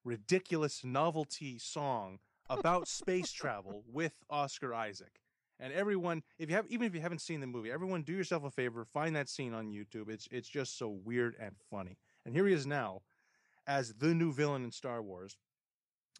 ridiculous 0.04 0.84
novelty 0.84 1.58
song 1.58 2.18
about 2.48 2.88
space 2.88 3.32
travel 3.32 3.84
with 3.90 4.12
Oscar 4.30 4.74
Isaac. 4.74 5.20
And 5.58 5.72
everyone, 5.72 6.22
if 6.38 6.50
you 6.50 6.56
have, 6.56 6.66
even 6.68 6.86
if 6.86 6.94
you 6.94 7.00
haven't 7.00 7.22
seen 7.22 7.40
the 7.40 7.46
movie, 7.46 7.70
everyone 7.70 8.02
do 8.02 8.12
yourself 8.12 8.44
a 8.44 8.50
favor, 8.50 8.84
find 8.84 9.16
that 9.16 9.28
scene 9.28 9.54
on 9.54 9.70
YouTube. 9.70 10.10
It's 10.10 10.28
it's 10.30 10.48
just 10.48 10.78
so 10.78 10.88
weird 10.88 11.34
and 11.40 11.52
funny. 11.70 11.96
And 12.26 12.34
here 12.34 12.46
he 12.46 12.52
is 12.52 12.66
now, 12.66 13.00
as 13.66 13.94
the 13.94 14.14
new 14.14 14.32
villain 14.32 14.64
in 14.64 14.70
Star 14.70 15.02
Wars, 15.02 15.38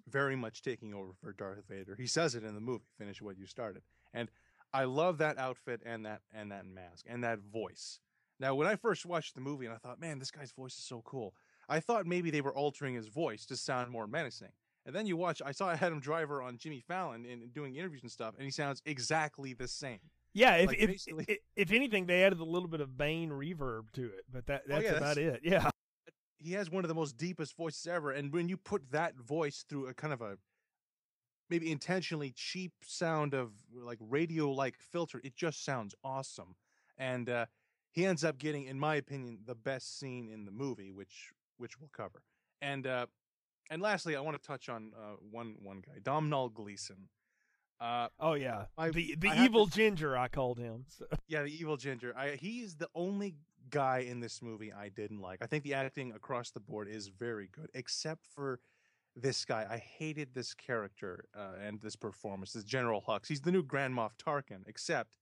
very 0.08 0.36
much 0.36 0.62
taking 0.62 0.94
over 0.94 1.12
for 1.20 1.32
Darth 1.32 1.64
Vader. 1.68 1.96
He 1.96 2.06
says 2.06 2.34
it 2.34 2.44
in 2.44 2.54
the 2.54 2.60
movie. 2.60 2.86
Finish 2.98 3.20
what 3.20 3.38
you 3.38 3.46
started. 3.46 3.82
And 4.14 4.30
I 4.72 4.84
love 4.84 5.18
that 5.18 5.38
outfit 5.38 5.82
and 5.84 6.06
that 6.06 6.22
and 6.34 6.50
that 6.50 6.66
mask 6.66 7.04
and 7.08 7.22
that 7.24 7.40
voice. 7.40 8.00
Now, 8.38 8.54
when 8.54 8.66
I 8.66 8.76
first 8.76 9.06
watched 9.06 9.34
the 9.34 9.40
movie, 9.40 9.66
and 9.66 9.74
I 9.74 9.78
thought, 9.78 10.00
man, 10.00 10.18
this 10.18 10.30
guy's 10.30 10.52
voice 10.52 10.76
is 10.76 10.84
so 10.84 11.02
cool. 11.04 11.34
I 11.68 11.80
thought 11.80 12.06
maybe 12.06 12.30
they 12.30 12.40
were 12.40 12.54
altering 12.54 12.94
his 12.94 13.08
voice 13.08 13.46
to 13.46 13.56
sound 13.56 13.90
more 13.90 14.06
menacing. 14.06 14.52
And 14.84 14.94
then 14.94 15.06
you 15.06 15.16
watch, 15.16 15.42
I 15.44 15.52
saw 15.52 15.70
Adam 15.80 16.00
Driver 16.00 16.42
on 16.42 16.58
Jimmy 16.58 16.80
Fallon 16.80 17.26
and 17.26 17.52
doing 17.52 17.76
interviews 17.76 18.02
and 18.02 18.10
stuff, 18.10 18.34
and 18.36 18.44
he 18.44 18.50
sounds 18.50 18.82
exactly 18.86 19.52
the 19.52 19.68
same. 19.68 19.98
Yeah, 20.32 20.56
if 20.56 20.68
like 20.68 20.78
if, 20.78 21.06
if, 21.06 21.38
if 21.56 21.72
anything, 21.72 22.04
they 22.04 22.22
added 22.22 22.40
a 22.40 22.44
little 22.44 22.68
bit 22.68 22.82
of 22.82 22.98
Bane 22.98 23.30
reverb 23.30 23.90
to 23.94 24.04
it, 24.04 24.24
but 24.30 24.46
that 24.46 24.68
that's 24.68 24.84
oh, 24.84 24.86
yeah, 24.86 24.96
about 24.96 25.16
that's, 25.16 25.18
it. 25.18 25.40
Yeah, 25.44 25.70
he 26.36 26.52
has 26.52 26.70
one 26.70 26.84
of 26.84 26.88
the 26.88 26.94
most 26.94 27.16
deepest 27.16 27.56
voices 27.56 27.86
ever, 27.86 28.10
and 28.10 28.30
when 28.30 28.46
you 28.46 28.58
put 28.58 28.90
that 28.90 29.16
voice 29.16 29.64
through 29.66 29.86
a 29.86 29.94
kind 29.94 30.12
of 30.12 30.20
a 30.20 30.36
maybe 31.48 31.70
intentionally 31.70 32.32
cheap 32.36 32.72
sound 32.84 33.32
of 33.32 33.52
like 33.72 33.98
radio 34.00 34.50
like 34.50 34.76
filter, 34.78 35.22
it 35.24 35.34
just 35.36 35.64
sounds 35.64 35.94
awesome. 36.04 36.54
And 36.98 37.30
uh, 37.30 37.46
he 37.96 38.04
ends 38.04 38.22
up 38.22 38.38
getting, 38.38 38.66
in 38.66 38.78
my 38.78 38.96
opinion, 38.96 39.38
the 39.46 39.54
best 39.54 39.98
scene 39.98 40.28
in 40.28 40.44
the 40.44 40.52
movie, 40.52 40.92
which 40.92 41.32
which 41.56 41.80
we'll 41.80 41.90
cover. 41.96 42.22
And 42.60 42.86
uh, 42.86 43.06
and 43.70 43.80
lastly, 43.80 44.14
I 44.14 44.20
want 44.20 44.40
to 44.40 44.46
touch 44.46 44.68
on 44.68 44.92
uh, 44.94 45.16
one 45.30 45.56
one 45.62 45.82
guy, 45.84 45.98
Domhnall 46.02 46.50
Gleeson. 46.50 47.08
Uh, 47.80 48.08
oh 48.20 48.34
yeah, 48.34 48.66
I, 48.76 48.90
the 48.90 49.16
the 49.18 49.30
I 49.30 49.44
evil 49.44 49.66
to, 49.66 49.72
ginger 49.72 50.16
I 50.16 50.28
called 50.28 50.58
him. 50.58 50.84
So. 50.88 51.06
Yeah, 51.26 51.42
the 51.42 51.54
evil 51.54 51.78
ginger. 51.78 52.14
I, 52.16 52.36
he's 52.38 52.76
the 52.76 52.88
only 52.94 53.36
guy 53.70 54.00
in 54.00 54.20
this 54.20 54.42
movie 54.42 54.72
I 54.72 54.90
didn't 54.90 55.20
like. 55.20 55.38
I 55.42 55.46
think 55.46 55.64
the 55.64 55.74
acting 55.74 56.12
across 56.12 56.50
the 56.50 56.60
board 56.60 56.88
is 56.88 57.08
very 57.08 57.48
good, 57.50 57.70
except 57.72 58.26
for 58.26 58.60
this 59.14 59.46
guy. 59.46 59.66
I 59.68 59.78
hated 59.78 60.34
this 60.34 60.52
character 60.52 61.24
uh, 61.34 61.52
and 61.66 61.80
this 61.80 61.96
performance. 61.96 62.52
This 62.52 62.64
General 62.64 63.02
Hux. 63.08 63.26
He's 63.26 63.40
the 63.40 63.52
new 63.52 63.62
Grand 63.62 63.94
Moff 63.94 64.12
Tarkin, 64.22 64.64
except 64.66 65.16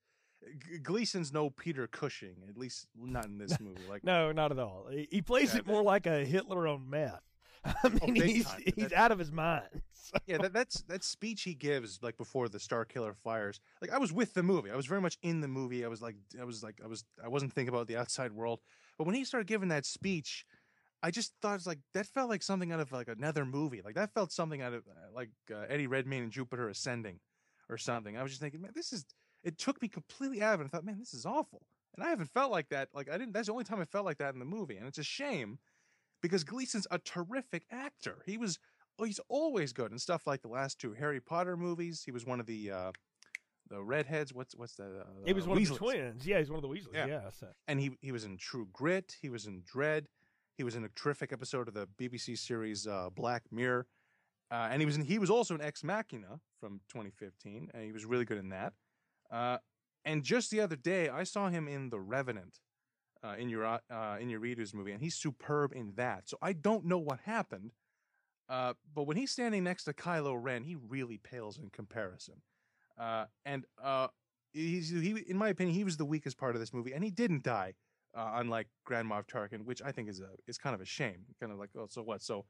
Gleeson's 0.82 1.32
no 1.32 1.50
Peter 1.50 1.86
Cushing, 1.86 2.36
at 2.48 2.56
least 2.56 2.86
not 2.96 3.26
in 3.26 3.38
this 3.38 3.58
movie. 3.60 3.80
Like 3.88 4.04
No, 4.04 4.32
not 4.32 4.50
at 4.52 4.58
all. 4.58 4.86
He, 4.90 5.08
he 5.10 5.22
plays 5.22 5.52
Yeah, 5.54 5.60
it 5.60 5.66
more 5.66 5.82
like 5.82 6.06
a 6.06 6.24
Hitler 6.24 6.66
on 6.68 6.88
meth. 6.88 7.20
I 7.64 7.88
mean, 7.88 8.14
big 8.14 8.24
he's 8.26 8.52
he's 8.76 8.88
That- 8.88 8.92
out 8.92 9.12
of 9.12 9.18
his 9.18 9.32
mind. 9.32 9.64
So- 10.04 10.18
yeah, 10.26 10.36
that, 10.36 10.52
that's 10.52 10.82
that 10.82 11.02
speech 11.02 11.44
he 11.44 11.54
gives 11.54 11.98
like 12.02 12.18
before 12.18 12.50
the 12.50 12.60
Star 12.60 12.84
Killer 12.84 13.14
fires. 13.14 13.58
Like 13.80 13.90
I 13.90 13.96
was 13.96 14.12
with 14.12 14.34
the 14.34 14.42
movie. 14.42 14.70
I 14.70 14.76
was 14.76 14.84
very 14.84 15.00
much 15.00 15.16
in 15.22 15.40
the 15.40 15.48
movie. 15.48 15.82
I 15.82 15.88
was 15.88 16.02
like 16.02 16.16
I 16.38 16.44
was 16.44 16.62
like 16.62 16.78
I 16.84 16.86
was 16.86 17.04
I 17.24 17.28
wasn't 17.28 17.54
thinking 17.54 17.74
about 17.74 17.86
the 17.86 17.96
outside 17.96 18.30
world. 18.32 18.60
But 18.98 19.06
when 19.06 19.14
he 19.16 19.24
started 19.24 19.46
giving 19.46 19.70
that 19.70 19.86
speech, 19.86 20.44
I 21.02 21.10
just 21.10 21.32
thought 21.40 21.54
it's 21.54 21.66
like 21.66 21.78
that 21.94 22.04
felt 22.06 22.28
like 22.28 22.42
something 22.42 22.70
out 22.70 22.80
of 22.80 22.92
like 22.92 23.08
another 23.08 23.46
movie. 23.46 23.80
Like 23.82 23.94
that 23.94 24.12
felt 24.12 24.30
something 24.30 24.60
out 24.60 24.74
of 24.74 24.82
uh, 24.86 25.10
like 25.14 25.30
uh, 25.50 25.64
Eddie 25.70 25.86
Redmayne 25.86 26.24
and 26.24 26.30
Jupiter 26.32 26.68
Ascending 26.68 27.18
or 27.70 27.78
something. 27.78 28.14
I 28.18 28.22
was 28.22 28.30
just 28.32 28.42
thinking, 28.42 28.60
man, 28.60 28.72
this 28.74 28.92
is 28.92 29.06
it 29.44 29.58
took 29.58 29.80
me 29.80 29.88
completely 29.88 30.42
out 30.42 30.54
of 30.54 30.60
it. 30.60 30.64
I 30.64 30.68
thought, 30.68 30.84
man, 30.84 30.98
this 30.98 31.14
is 31.14 31.26
awful. 31.26 31.62
And 31.96 32.04
I 32.04 32.08
haven't 32.10 32.30
felt 32.30 32.50
like 32.50 32.70
that. 32.70 32.88
Like 32.92 33.08
I 33.08 33.18
didn't 33.18 33.32
that's 33.32 33.46
the 33.46 33.52
only 33.52 33.64
time 33.64 33.80
I 33.80 33.84
felt 33.84 34.04
like 34.04 34.18
that 34.18 34.34
in 34.34 34.40
the 34.40 34.44
movie. 34.44 34.76
And 34.76 34.86
it's 34.86 34.98
a 34.98 35.04
shame 35.04 35.58
because 36.22 36.42
Gleeson's 36.42 36.86
a 36.90 36.98
terrific 36.98 37.64
actor. 37.70 38.22
He 38.26 38.36
was 38.36 38.58
oh, 38.98 39.04
he's 39.04 39.20
always 39.28 39.72
good 39.72 39.92
in 39.92 39.98
stuff 39.98 40.26
like 40.26 40.42
the 40.42 40.48
last 40.48 40.80
two 40.80 40.94
Harry 40.94 41.20
Potter 41.20 41.56
movies. 41.56 42.02
He 42.04 42.10
was 42.10 42.26
one 42.26 42.40
of 42.40 42.46
the 42.46 42.70
uh 42.72 42.92
the 43.70 43.82
redheads. 43.82 44.32
What's 44.34 44.56
what's 44.56 44.74
the? 44.74 45.00
Uh, 45.00 45.04
He 45.24 45.32
was 45.32 45.46
one 45.46 45.56
of 45.58 45.68
the 45.68 45.74
twins. 45.74 46.26
Yeah, 46.26 46.38
he's 46.38 46.50
one 46.50 46.56
of 46.56 46.62
the 46.62 46.68
Weasleys. 46.68 46.94
Yeah. 46.94 47.06
Yeah. 47.06 47.30
so. 47.30 47.46
and 47.68 47.78
he 47.80 47.96
he 48.00 48.12
was 48.12 48.24
in 48.24 48.36
True 48.38 48.68
Grit. 48.72 49.16
He 49.22 49.28
was 49.28 49.46
in 49.46 49.62
Dread. 49.64 50.08
He 50.56 50.64
was 50.64 50.76
in 50.76 50.84
a 50.84 50.88
terrific 50.88 51.32
episode 51.32 51.66
of 51.68 51.74
the 51.74 51.88
BBC 51.98 52.38
series 52.38 52.86
uh, 52.86 53.10
Black 53.14 53.42
Mirror. 53.50 53.86
Uh, 54.50 54.68
and 54.70 54.80
he 54.80 54.86
was 54.86 54.96
in, 54.96 55.04
he 55.04 55.18
was 55.18 55.30
also 55.30 55.54
in 55.54 55.60
Ex 55.60 55.82
Machina 55.82 56.38
from 56.60 56.80
2015, 56.90 57.70
and 57.74 57.82
he 57.84 57.90
was 57.92 58.04
really 58.04 58.24
good 58.24 58.38
in 58.38 58.50
that. 58.50 58.72
Uh, 59.30 59.58
and 60.04 60.22
just 60.22 60.50
the 60.50 60.60
other 60.60 60.76
day, 60.76 61.08
I 61.08 61.24
saw 61.24 61.48
him 61.48 61.66
in 61.66 61.90
The 61.90 61.98
Revenant, 61.98 62.58
uh, 63.24 63.34
in 63.38 63.48
your 63.48 63.64
uh, 63.64 63.80
in 64.20 64.28
your 64.28 64.40
readers 64.40 64.74
movie, 64.74 64.92
and 64.92 65.02
he's 65.02 65.14
superb 65.14 65.72
in 65.74 65.92
that. 65.96 66.28
So 66.28 66.36
I 66.42 66.52
don't 66.52 66.84
know 66.84 66.98
what 66.98 67.20
happened, 67.20 67.72
uh, 68.48 68.74
but 68.94 69.04
when 69.04 69.16
he's 69.16 69.30
standing 69.30 69.64
next 69.64 69.84
to 69.84 69.92
Kylo 69.92 70.36
Ren, 70.38 70.64
he 70.64 70.76
really 70.76 71.18
pales 71.18 71.58
in 71.58 71.70
comparison. 71.70 72.42
Uh, 72.98 73.24
and 73.44 73.64
uh, 73.82 74.08
he's 74.52 74.90
he, 74.90 75.24
in 75.26 75.38
my 75.38 75.48
opinion, 75.48 75.74
he 75.74 75.84
was 75.84 75.96
the 75.96 76.04
weakest 76.04 76.36
part 76.36 76.54
of 76.54 76.60
this 76.60 76.72
movie, 76.72 76.92
and 76.92 77.02
he 77.02 77.10
didn't 77.10 77.42
die 77.42 77.74
uh, 78.14 78.32
unlike 78.34 78.68
Grand 78.84 79.10
Moff 79.10 79.26
Tarkin, 79.26 79.64
which 79.64 79.82
I 79.82 79.92
think 79.92 80.08
is 80.08 80.20
a 80.20 80.28
is 80.46 80.58
kind 80.58 80.74
of 80.74 80.80
a 80.80 80.86
shame. 80.86 81.24
Kind 81.40 81.52
of 81.52 81.58
like, 81.58 81.70
oh, 81.76 81.86
so 81.88 82.02
what? 82.02 82.22
So 82.22 82.44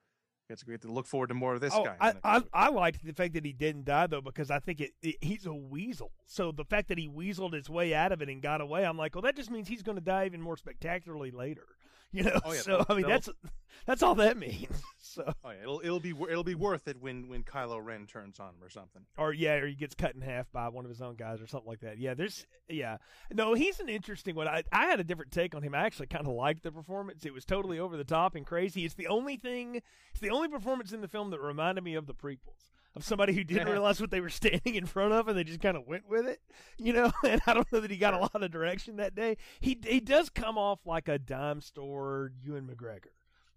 it's 0.50 0.62
great 0.62 0.82
to 0.82 0.92
look 0.92 1.06
forward 1.06 1.28
to 1.28 1.34
more 1.34 1.54
of 1.54 1.60
this 1.60 1.72
Oh, 1.74 1.84
guy. 1.84 1.96
I, 2.00 2.14
I. 2.22 2.42
I 2.52 2.68
liked 2.68 3.04
the 3.04 3.12
fact 3.12 3.34
that 3.34 3.44
he 3.44 3.52
didn't 3.52 3.84
die 3.86 4.06
though 4.06 4.20
because 4.20 4.50
I 4.50 4.58
think 4.58 4.80
it, 4.80 4.92
it 5.02 5.16
he's 5.20 5.46
a 5.46 5.54
weasel. 5.54 6.12
So 6.26 6.52
the 6.52 6.64
fact 6.64 6.88
that 6.88 6.98
he 6.98 7.08
weaseled 7.08 7.54
his 7.54 7.70
way 7.70 7.94
out 7.94 8.12
of 8.12 8.20
it 8.20 8.28
and 8.28 8.42
got 8.42 8.60
away, 8.60 8.84
I'm 8.84 8.98
like, 8.98 9.14
well, 9.14 9.22
that 9.22 9.36
just 9.36 9.50
means 9.50 9.68
he's 9.68 9.82
going 9.82 9.96
to 9.96 10.04
die 10.04 10.26
even 10.26 10.40
more 10.42 10.56
spectacularly 10.56 11.30
later. 11.30 11.64
You 12.14 12.22
know, 12.24 12.40
Oh, 12.44 12.52
yeah, 12.52 12.60
so 12.60 12.84
I 12.88 12.94
mean 12.94 13.08
that's 13.08 13.28
that's 13.86 14.02
all 14.02 14.14
that 14.16 14.36
means. 14.36 14.68
So 15.14 15.32
oh 15.44 15.50
yeah, 15.50 15.62
it'll 15.62 15.80
it'll 15.84 16.00
be 16.00 16.10
it'll 16.10 16.42
be 16.42 16.56
worth 16.56 16.88
it 16.88 16.96
when 17.00 17.28
when 17.28 17.44
Kylo 17.44 17.78
Ren 17.84 18.04
turns 18.06 18.40
on 18.40 18.48
him 18.48 18.62
or 18.64 18.68
something. 18.68 19.02
or 19.16 19.32
yeah, 19.32 19.54
or 19.54 19.66
he 19.68 19.74
gets 19.76 19.94
cut 19.94 20.16
in 20.16 20.22
half 20.22 20.50
by 20.50 20.68
one 20.68 20.84
of 20.84 20.88
his 20.88 21.00
own 21.00 21.14
guys 21.14 21.40
or 21.40 21.46
something 21.46 21.68
like 21.68 21.80
that. 21.80 21.98
Yeah, 21.98 22.14
there's 22.14 22.46
yeah. 22.68 22.96
No, 23.32 23.54
he's 23.54 23.78
an 23.78 23.88
interesting 23.88 24.34
one. 24.34 24.48
I 24.48 24.64
I 24.72 24.86
had 24.86 24.98
a 24.98 25.04
different 25.04 25.30
take 25.30 25.54
on 25.54 25.62
him. 25.62 25.72
I 25.72 25.84
actually 25.84 26.08
kind 26.08 26.26
of 26.26 26.32
liked 26.32 26.64
the 26.64 26.72
performance. 26.72 27.24
It 27.24 27.32
was 27.32 27.44
totally 27.44 27.78
over 27.78 27.96
the 27.96 28.02
top 28.02 28.34
and 28.34 28.44
crazy. 28.44 28.84
It's 28.84 28.94
the 28.94 29.06
only 29.06 29.36
thing. 29.36 29.82
It's 30.10 30.20
the 30.20 30.30
only 30.30 30.48
performance 30.48 30.92
in 30.92 31.00
the 31.00 31.06
film 31.08 31.30
that 31.30 31.40
reminded 31.40 31.84
me 31.84 31.94
of 31.94 32.06
the 32.06 32.14
prequels. 32.14 32.72
Of 32.96 33.04
somebody 33.04 33.32
who 33.32 33.42
didn't 33.42 33.68
realize 33.68 34.00
what 34.00 34.12
they 34.12 34.20
were 34.20 34.28
standing 34.30 34.76
in 34.76 34.86
front 34.86 35.12
of, 35.12 35.26
and 35.26 35.36
they 35.36 35.42
just 35.42 35.60
kind 35.60 35.76
of 35.76 35.84
went 35.84 36.08
with 36.08 36.28
it, 36.28 36.40
you 36.78 36.92
know. 36.92 37.10
And 37.24 37.40
I 37.44 37.52
don't 37.52 37.70
know 37.72 37.80
that 37.80 37.90
he 37.90 37.96
got 37.96 38.14
a 38.14 38.18
lot 38.18 38.40
of 38.40 38.52
direction 38.52 38.96
that 38.96 39.16
day. 39.16 39.36
He 39.58 39.78
he 39.84 39.98
does 39.98 40.30
come 40.30 40.56
off 40.56 40.86
like 40.86 41.08
a 41.08 41.18
dime 41.18 41.60
store 41.60 42.30
Ewan 42.44 42.68
McGregor 42.68 43.10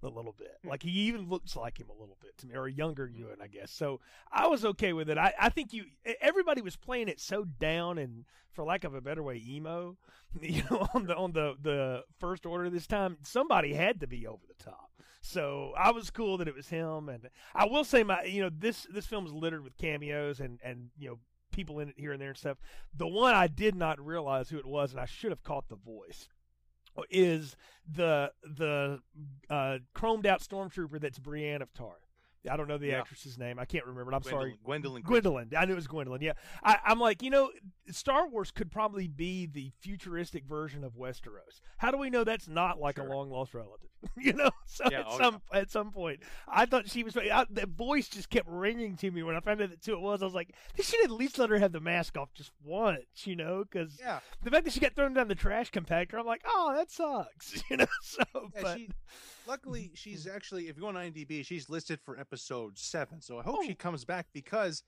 a 0.04 0.08
little 0.08 0.34
bit. 0.38 0.58
Hmm. 0.64 0.70
Like 0.70 0.84
he 0.84 0.90
even 0.90 1.30
looks 1.30 1.56
like 1.56 1.80
him 1.80 1.90
a 1.90 2.00
little 2.00 2.18
bit 2.22 2.38
to 2.40 2.48
me, 2.48 2.56
or 2.56 2.66
a 2.66 2.72
younger 2.72 3.08
hmm. 3.08 3.20
Ewan, 3.20 3.42
I 3.42 3.48
guess. 3.48 3.72
So 3.72 4.00
I 4.32 4.48
was 4.48 4.66
okay 4.66 4.94
with 4.94 5.10
it. 5.10 5.18
I, 5.18 5.34
I 5.40 5.50
think 5.50 5.74
you 5.74 5.86
everybody 6.22 6.62
was 6.62 6.76
playing 6.76 7.08
it 7.08 7.20
so 7.20 7.44
down 7.44 7.98
and 7.98 8.26
for 8.52 8.64
lack 8.64 8.84
of 8.84 8.96
a 8.96 9.02
better 9.02 9.24
way, 9.24 9.42
emo. 9.46 9.98
You 10.42 10.62
know, 10.70 10.88
on 10.94 11.06
the 11.08 11.16
on 11.16 11.32
the 11.32 11.56
the 11.60 12.04
first 12.20 12.46
order 12.46 12.70
this 12.70 12.86
time, 12.86 13.18
somebody 13.24 13.74
had 13.74 14.02
to 14.02 14.08
be 14.08 14.28
over 14.28 14.44
the 14.46 14.64
top. 14.64 14.92
So 15.28 15.74
I 15.78 15.92
was 15.92 16.10
cool 16.10 16.38
that 16.38 16.48
it 16.48 16.56
was 16.56 16.70
him, 16.70 17.10
and 17.10 17.30
I 17.54 17.66
will 17.66 17.84
say 17.84 18.04
my 18.04 18.24
you 18.24 18.42
know 18.42 18.50
this 18.56 18.88
this 18.90 19.06
film 19.06 19.26
is 19.26 19.34
littered 19.34 19.64
with 19.64 19.78
cameos 19.78 20.40
and 20.40 20.60
and 20.64 20.90
you 20.98 21.10
know 21.10 21.20
people 21.52 21.80
in 21.80 21.90
it 21.90 21.96
here 21.98 22.12
and 22.14 22.22
there 22.22 22.30
and 22.30 22.38
stuff. 22.38 22.58
The 22.96 23.08
one 23.08 23.34
I 23.36 23.48
did 23.48 23.76
not 23.76 24.00
realize 24.04 24.50
who 24.50 24.58
it 24.58 24.66
was, 24.66 24.92
and 24.92 25.00
I 25.02 25.06
should 25.06 25.32
have 25.32 25.44
caught 25.44 25.68
the 25.70 25.76
voice 25.76 26.30
is 27.10 27.56
the 27.92 28.32
the 28.44 29.00
uh, 29.50 29.78
chromed 29.96 30.26
out 30.26 30.42
stormtrooper 30.42 31.00
that's 31.00 31.20
Brienne 31.20 31.62
of 31.62 31.74
Tarth. 31.74 32.02
I 32.50 32.56
don't 32.56 32.70
know 32.70 32.78
the 32.78 32.88
Yeah. 32.88 33.00
actress's 33.00 33.38
name. 33.38 33.60
I 33.60 33.66
can't 33.66 33.86
remember. 33.86 34.14
I'm 34.14 34.24
sorry. 34.24 34.58
Gwendoline. 34.66 35.04
Gwendoline. 35.04 35.04
Gwendoline. 35.52 35.58
I 35.58 35.66
knew 35.66 35.74
it 35.74 35.76
was 35.76 35.88
Gwendoline. 35.88 36.22
Yeah. 36.22 36.34
I, 36.64 36.78
I'm 36.86 36.98
like, 37.00 37.22
you 37.22 37.30
know, 37.30 37.52
Star 37.92 38.26
Wars 38.30 38.52
could 38.52 38.72
probably 38.72 39.08
be 39.10 39.48
the 39.48 39.72
futuristic 39.82 40.46
version 40.46 40.86
of 40.86 40.94
Westeros. 40.94 41.60
How 41.78 41.92
do 41.92 41.98
we 41.98 42.10
know 42.10 42.24
that's 42.24 42.48
not 42.48 42.80
like 42.80 42.96
Sure. 42.96 43.06
a 43.06 43.18
long 43.18 43.30
lost 43.30 43.54
relative? 43.54 43.90
you 44.18 44.34
know, 44.34 44.50
so 44.66 44.86
Yeah, 44.92 45.00
at 45.02 45.06
oh, 45.10 45.18
some 45.18 45.42
at 45.54 45.72
some 45.72 45.92
point, 45.92 46.20
I 46.48 46.66
thought 46.66 46.90
she 46.90 47.04
was. 47.04 47.16
I, 47.18 47.46
the 47.50 47.66
voice 47.66 48.08
just 48.08 48.30
kept 48.30 48.48
ringing 48.48 48.96
to 48.98 49.10
me 49.12 49.24
when 49.24 49.36
I 49.36 49.40
found 49.40 49.62
out 49.62 49.70
that 49.72 49.86
who 49.86 49.94
it 49.94 50.00
was. 50.02 50.22
I 50.22 50.26
was 50.26 50.34
like, 50.34 50.54
they 50.76 50.84
should 50.84 51.04
at 51.04 51.12
least 51.12 51.38
let 51.40 51.50
her 51.50 51.58
have 51.60 51.72
the 51.72 51.80
mask 51.80 52.18
off 52.18 52.34
just 52.34 52.52
once, 52.64 53.06
you 53.26 53.36
know, 53.36 53.64
because 53.64 53.98
Yeah, 54.00 54.20
the 54.44 54.52
fact 54.52 54.66
that 54.66 54.74
she 54.74 54.80
got 54.80 54.96
thrown 54.96 55.14
down 55.14 55.28
the 55.28 55.36
trash 55.36 55.72
compactor, 55.72 56.16
I'm 56.20 56.26
like, 56.26 56.44
oh, 56.46 56.74
that 56.76 56.92
sucks, 56.92 57.64
you 57.70 57.78
know. 57.78 57.86
So, 58.02 58.24
yeah 58.56 58.62
but 58.62 58.78
she, 58.78 58.90
luckily 59.48 59.92
she's 59.96 60.28
actually 60.28 60.68
if 60.68 60.76
you 60.78 60.82
go 60.82 60.88
on 60.90 60.96
IMDb, 60.96 61.46
she's 61.46 61.70
listed 61.70 62.00
for 62.04 62.20
episode 62.20 62.78
seven. 62.78 63.22
So 63.22 63.40
I 63.40 63.44
hope 63.44 63.60
Oh. 63.60 63.64
she 63.66 63.74
comes 63.76 64.06
back 64.06 64.28
because 64.34 64.84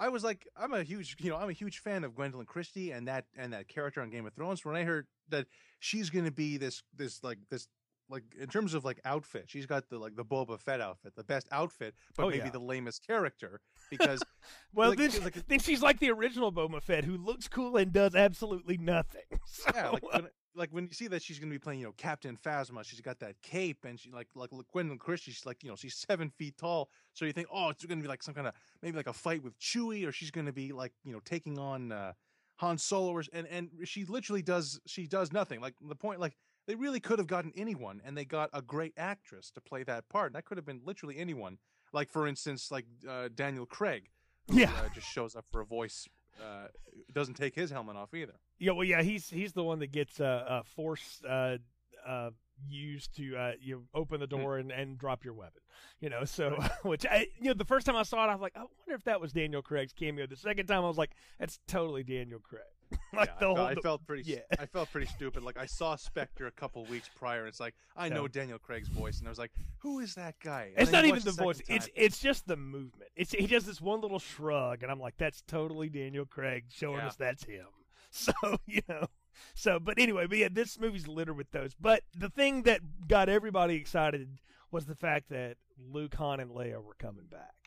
I 0.00 0.08
was 0.08 0.24
like, 0.24 0.48
I'm 0.56 0.72
a 0.72 0.82
huge, 0.82 1.16
you 1.20 1.30
know, 1.30 1.36
I'm 1.36 1.48
a 1.50 1.52
huge 1.54 1.78
fan 1.78 2.02
of 2.04 2.12
Gwendoline 2.14 2.46
Christie 2.46 2.90
and 2.90 3.06
that 3.08 3.26
and 3.36 3.52
that 3.52 3.68
character 3.68 4.00
on 4.00 4.10
Game 4.10 4.26
of 4.26 4.32
Thrones. 4.34 4.64
When 4.64 4.74
I 4.76 4.84
heard 4.84 5.06
that 5.28 5.46
she's 5.80 6.10
going 6.10 6.24
to 6.24 6.30
be 6.32 6.56
this 6.56 6.82
this 6.96 7.22
like 7.22 7.38
this 7.50 7.68
like 8.12 8.24
in 8.38 8.46
terms 8.48 8.74
of 8.74 8.84
like 8.84 9.00
outfit, 9.04 9.44
she's 9.48 9.66
got 9.66 9.88
the 9.88 9.98
like 9.98 10.14
the 10.14 10.24
Boba 10.24 10.60
Fett 10.60 10.80
outfit, 10.80 11.14
the 11.16 11.24
best 11.24 11.48
outfit, 11.50 11.94
but 12.16 12.24
Oh, 12.24 12.28
maybe 12.30 12.44
yeah. 12.44 12.50
the 12.50 12.58
lamest 12.60 13.04
character 13.06 13.60
because 13.90 14.22
well, 14.74 14.90
like- 14.90 14.98
then, 14.98 15.10
like- 15.24 15.46
then 15.48 15.58
she's 15.58 15.82
like 15.82 15.98
the 15.98 16.10
original 16.10 16.52
Boba 16.52 16.80
Fett, 16.82 17.04
who 17.04 17.16
looks 17.16 17.48
cool 17.48 17.76
and 17.76 17.92
does 17.92 18.14
absolutely 18.14 18.76
nothing. 18.78 19.22
So, 19.46 19.70
yeah, 19.74 19.90
like 19.90 20.02
when, 20.12 20.28
like 20.54 20.70
when 20.70 20.84
you 20.86 20.92
see 20.92 21.08
that 21.08 21.22
she's 21.22 21.38
going 21.38 21.50
to 21.50 21.54
be 21.54 21.58
playing, 21.58 21.80
you 21.80 21.86
know, 21.86 21.94
Captain 21.96 22.36
Phasma, 22.36 22.84
she's 22.84 23.00
got 23.00 23.18
that 23.20 23.34
cape, 23.42 23.84
and 23.84 23.98
she 23.98 24.10
like 24.10 24.28
like 24.34 24.50
Gwendoline 24.74 24.98
Christie, 24.98 25.30
she's 25.32 25.46
like, 25.46 25.62
you 25.62 25.68
know, 25.70 25.76
she's 25.76 25.94
seven 25.96 26.30
feet 26.30 26.56
tall, 26.58 26.90
so 27.14 27.24
you 27.24 27.32
think, 27.32 27.48
oh, 27.52 27.70
it's 27.70 27.84
going 27.84 27.98
to 27.98 28.02
be 28.02 28.08
like 28.08 28.22
some 28.22 28.34
kind 28.34 28.46
of 28.46 28.54
maybe 28.82 28.96
like 28.96 29.06
a 29.08 29.12
fight 29.12 29.42
with 29.42 29.58
Chewie, 29.58 30.06
or 30.06 30.12
she's 30.12 30.30
going 30.30 30.46
to 30.46 30.52
be 30.52 30.72
like, 30.72 30.92
you 31.04 31.12
know, 31.12 31.20
taking 31.24 31.58
on 31.58 31.90
uh, 31.92 32.12
Han 32.56 32.76
Solo, 32.78 33.12
or, 33.12 33.22
and 33.32 33.46
and 33.48 33.70
she 33.84 34.04
literally 34.04 34.42
does 34.42 34.78
she 34.86 35.06
does 35.06 35.32
nothing. 35.32 35.60
Like 35.60 35.74
the 35.86 35.94
point, 35.96 36.20
like 36.20 36.36
they 36.66 36.74
really 36.74 37.00
could 37.00 37.18
have 37.18 37.26
gotten 37.28 37.52
anyone, 37.56 38.00
and 38.04 38.16
they 38.16 38.24
got 38.24 38.50
a 38.52 38.62
great 38.62 38.92
actress 38.96 39.50
to 39.52 39.60
play 39.60 39.82
that 39.84 40.08
part. 40.08 40.26
And 40.28 40.34
that 40.36 40.44
could 40.44 40.56
have 40.58 40.66
been 40.66 40.80
literally 40.84 41.18
anyone. 41.18 41.58
Like 41.92 42.08
for 42.10 42.26
instance, 42.26 42.70
like 42.70 42.86
uh, 43.08 43.28
Daniel 43.34 43.66
Craig, 43.66 44.08
who, 44.48 44.58
Yeah. 44.58 44.70
uh, 44.72 44.88
just 44.94 45.06
shows 45.08 45.36
up 45.36 45.44
for 45.50 45.60
a 45.60 45.66
voice. 45.66 46.08
Uh, 46.42 46.68
doesn't 47.12 47.34
take 47.34 47.54
his 47.54 47.70
helmet 47.70 47.94
off 47.96 48.14
either. 48.14 48.32
yeah, 48.58 48.72
well, 48.72 48.84
yeah, 48.84 49.02
he's 49.02 49.28
he's 49.28 49.52
the 49.52 49.62
one 49.62 49.78
that 49.80 49.92
gets 49.92 50.18
uh, 50.20 50.24
uh 50.48 50.62
force 50.62 51.20
uh 51.28 51.58
uh 52.06 52.30
used 52.68 53.14
to 53.16 53.36
uh 53.36 53.52
you 53.60 53.84
open 53.94 54.18
the 54.20 54.26
door 54.26 54.56
and, 54.58 54.70
and 54.72 54.96
drop 54.96 55.24
your 55.24 55.34
weapon 55.34 55.60
you 56.00 56.08
know 56.08 56.24
so 56.24 56.56
which 56.82 57.04
i 57.06 57.26
you 57.40 57.48
know 57.48 57.54
the 57.54 57.64
first 57.64 57.84
time 57.86 57.96
i 57.96 58.02
saw 58.04 58.24
it 58.24 58.28
i 58.30 58.34
was 58.34 58.40
like 58.40 58.52
i 58.56 58.60
wonder 58.60 58.94
if 58.94 59.02
that 59.02 59.20
was 59.20 59.32
daniel 59.32 59.62
craig's 59.62 59.92
cameo 59.92 60.26
the 60.28 60.36
second 60.36 60.66
time 60.66 60.84
i 60.84 60.86
was 60.88 60.96
like 60.96 61.10
that's 61.40 61.58
totally 61.66 62.04
daniel 62.04 62.38
craig 62.38 62.62
like 63.12 63.28
Yeah, 63.28 63.34
the 63.40 63.44
I, 63.44 63.48
whole 63.48 63.56
felt, 63.56 63.78
I 63.78 63.80
felt 63.80 64.06
pretty. 64.06 64.22
yeah. 64.30 64.38
I 64.58 64.66
felt 64.66 64.90
pretty 64.92 65.06
stupid. 65.08 65.42
Like 65.42 65.56
I 65.58 65.66
saw 65.66 65.96
Spectre 65.96 66.46
a 66.46 66.50
couple 66.50 66.84
weeks 66.86 67.08
prior. 67.16 67.40
And 67.40 67.48
it's 67.48 67.60
like 67.60 67.74
I 67.96 68.08
know. 68.08 68.28
Daniel 68.28 68.58
Craig's 68.58 68.88
voice, 68.88 69.18
and 69.18 69.28
I 69.28 69.30
was 69.30 69.38
like, 69.38 69.50
"Who 69.78 69.98
is 70.00 70.14
that 70.14 70.36
guy?" 70.42 70.70
And 70.76 70.82
It's 70.82 70.92
not 70.92 71.04
even 71.04 71.16
watch 71.16 71.24
the 71.24 71.32
voice. 71.32 71.56
second 71.58 71.76
It's 71.76 71.88
it's 71.94 72.18
just 72.20 72.46
the 72.46 72.56
movement. 72.56 73.10
It's 73.16 73.32
he 73.32 73.46
does 73.46 73.64
this 73.64 73.80
one 73.80 74.00
little 74.00 74.18
shrug, 74.18 74.82
and 74.82 74.90
I'm 74.92 75.00
like, 75.00 75.14
that's 75.18 75.42
totally 75.42 75.88
Daniel 75.88 76.24
Craig 76.24 76.64
showing 76.70 76.98
Yeah. 76.98 77.08
us 77.08 77.16
that's 77.16 77.44
him. 77.44 77.66
So 78.14 78.32
you 78.66 78.82
know, 78.90 79.06
so 79.54 79.78
but 79.80 79.98
anyway, 79.98 80.26
but 80.26 80.36
yeah, 80.36 80.48
this 80.52 80.78
movie's 80.78 81.08
littered 81.08 81.34
with 81.36 81.50
those. 81.50 81.72
But 81.80 82.02
the 82.14 82.28
thing 82.28 82.64
that 82.64 82.80
got 83.08 83.30
everybody 83.30 83.74
excited 83.76 84.38
was 84.70 84.84
the 84.84 84.94
fact 84.94 85.30
that 85.30 85.56
Luke, 85.78 86.14
Han, 86.16 86.38
and 86.40 86.50
Leia 86.50 86.82
were 86.84 86.92
coming 86.98 87.24
back 87.30 87.61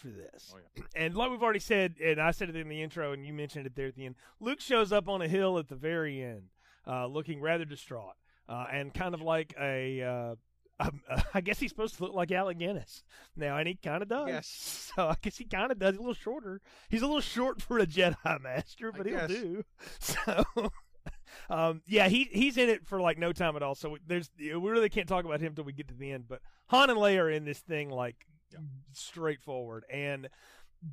for 0.00 0.08
this. 0.08 0.52
Oh, 0.54 0.58
yeah. 0.76 0.82
And 0.96 1.16
like 1.16 1.30
we've 1.30 1.42
already 1.42 1.60
said, 1.60 1.94
and 2.02 2.20
I 2.20 2.30
said 2.32 2.48
it 2.48 2.56
in 2.56 2.68
the 2.68 2.82
intro, 2.82 3.12
and 3.12 3.24
you 3.24 3.32
mentioned 3.32 3.66
it 3.66 3.74
there 3.76 3.86
at 3.86 3.94
the 3.94 4.06
end. 4.06 4.16
Luke 4.40 4.60
shows 4.60 4.92
up 4.92 5.08
on 5.08 5.22
a 5.22 5.28
hill 5.28 5.58
at 5.58 5.68
the 5.68 5.76
very 5.76 6.22
end, 6.22 6.50
uh, 6.86 7.06
looking 7.06 7.40
rather 7.40 7.64
distraught, 7.64 8.14
uh, 8.48 8.66
and 8.72 8.92
kind 8.92 9.14
of 9.14 9.20
like 9.20 9.54
a. 9.60 10.02
Uh, 10.02 10.34
um, 10.80 11.02
uh, 11.08 11.20
I 11.34 11.40
guess 11.40 11.58
he's 11.60 11.70
supposed 11.70 11.96
to 11.96 12.04
look 12.04 12.14
like 12.14 12.32
Alec 12.32 12.58
Guinness 12.58 13.04
now, 13.36 13.58
and 13.58 13.68
he 13.68 13.74
kind 13.74 14.02
of 14.02 14.08
does. 14.08 14.28
Yes. 14.28 14.76
So 14.96 15.06
I 15.06 15.14
guess 15.22 15.38
he 15.38 15.44
kind 15.44 15.70
of 15.70 15.78
does. 15.78 15.92
He's 15.92 15.98
a 15.98 16.02
little 16.02 16.14
shorter. 16.14 16.60
He's 16.88 17.02
a 17.02 17.06
little 17.06 17.20
short 17.20 17.62
for 17.62 17.78
a 17.78 17.86
Jedi 17.86 18.42
Master, 18.42 18.90
but 18.90 19.06
he'll 19.06 19.28
do. 19.28 19.64
So, 20.00 20.44
um, 21.48 21.82
yeah, 21.86 22.08
he 22.08 22.24
he's 22.32 22.56
in 22.56 22.68
it 22.68 22.86
for 22.86 23.00
like 23.00 23.18
no 23.18 23.32
time 23.32 23.54
at 23.54 23.62
all. 23.62 23.76
So 23.76 23.98
there's 24.04 24.30
we 24.36 24.50
really 24.50 24.88
can't 24.88 25.08
talk 25.08 25.24
about 25.24 25.40
him 25.40 25.48
until 25.48 25.64
we 25.64 25.72
get 25.72 25.86
to 25.88 25.94
the 25.94 26.10
end. 26.10 26.24
But 26.28 26.40
Han 26.68 26.90
and 26.90 26.98
Leia 26.98 27.20
are 27.20 27.30
in 27.30 27.44
this 27.44 27.60
thing 27.60 27.88
like 27.90 28.26
Yeah. 28.52 28.58
straightforward. 28.92 29.84
And 29.92 30.28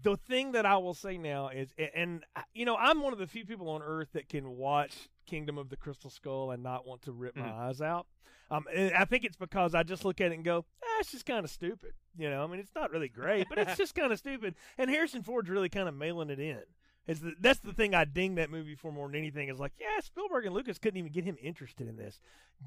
the 0.03 0.17
thing 0.17 0.51
that 0.51 0.65
I 0.65 0.77
will 0.77 0.93
say 0.93 1.17
now 1.17 1.49
is, 1.49 1.73
and 1.95 2.23
you 2.53 2.65
know, 2.65 2.75
I'm 2.75 3.01
one 3.01 3.13
of 3.13 3.19
the 3.19 3.27
few 3.27 3.45
people 3.45 3.69
on 3.69 3.81
Earth 3.81 4.09
that 4.13 4.27
can 4.29 4.49
watch 4.57 5.09
Kingdom 5.25 5.57
of 5.57 5.69
the 5.69 5.77
Crystal 5.77 6.09
Skull 6.09 6.51
and 6.51 6.61
not 6.63 6.85
want 6.85 7.01
to 7.03 7.11
rip 7.11 7.35
my 7.35 7.47
Mhm. 7.49 7.57
eyes 7.57 7.81
out. 7.81 8.07
Um, 8.49 8.65
I 8.73 9.03
think 9.05 9.23
it's 9.25 9.35
because 9.35 9.75
I 9.75 9.83
just 9.83 10.05
look 10.05 10.21
at 10.21 10.31
it 10.31 10.35
and 10.35 10.43
go, 10.43 10.65
ah, 10.83 10.97
it's 10.99 11.11
just 11.11 11.25
kind 11.25 11.43
of 11.43 11.51
stupid. 11.51 11.93
You 12.17 12.29
know, 12.29 12.43
I 12.43 12.47
mean, 12.47 12.59
it's 12.61 12.73
not 12.75 12.91
really 12.91 13.09
great, 13.09 13.47
but 13.49 13.57
it's 13.57 13.75
just 13.77 13.93
kind 13.95 14.11
of 14.13 14.19
stupid. 14.19 14.55
And 14.77 14.89
Harrison 14.89 15.21
Ford's 15.23 15.49
really 15.49 15.69
kind 15.69 15.87
of 15.89 15.95
mailing 15.95 16.29
it 16.29 16.39
in. 16.39 16.63
Is 17.07 17.21
the, 17.21 17.33
that's 17.39 17.59
the 17.59 17.71
thing 17.73 17.95
I 17.95 18.03
ding 18.03 18.35
that 18.35 18.49
movie 18.49 18.75
for 18.75 18.91
more 18.91 19.07
than 19.07 19.15
anything 19.15 19.47
is 19.47 19.59
like, 19.59 19.71
yeah, 19.79 20.01
Spielberg 20.01 20.45
and 20.45 20.53
Lucas 20.53 20.77
couldn't 20.77 20.97
even 20.97 21.11
get 21.11 21.23
him 21.23 21.37
interested 21.41 21.87
in 21.87 21.95
this. 21.95 22.19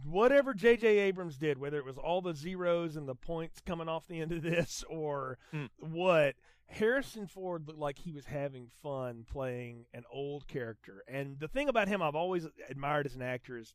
Whatever 0.04 0.54
J.J. 0.54 0.86
Abrams 0.98 1.36
did, 1.36 1.58
whether 1.58 1.76
it 1.76 1.84
was 1.84 1.98
all 1.98 2.22
the 2.22 2.34
zeros 2.34 2.96
and 2.96 3.06
the 3.06 3.14
points 3.14 3.60
coming 3.64 3.88
off 3.88 4.06
the 4.08 4.20
end 4.20 4.32
of 4.32 4.42
this 4.42 4.82
or 4.90 5.36
Hmm. 5.52 5.66
what, 5.78 6.36
Harrison 6.68 7.26
Ford 7.26 7.64
looked 7.66 7.80
like 7.80 7.98
he 7.98 8.12
was 8.12 8.26
having 8.26 8.68
fun 8.82 9.26
playing 9.30 9.86
an 9.92 10.04
old 10.10 10.46
character. 10.46 11.02
And 11.08 11.38
the 11.38 11.48
thing 11.48 11.68
about 11.68 11.88
him 11.88 12.00
I've 12.00 12.14
always 12.14 12.46
admired 12.68 13.06
as 13.06 13.14
an 13.16 13.22
actor 13.22 13.58
is, 13.58 13.74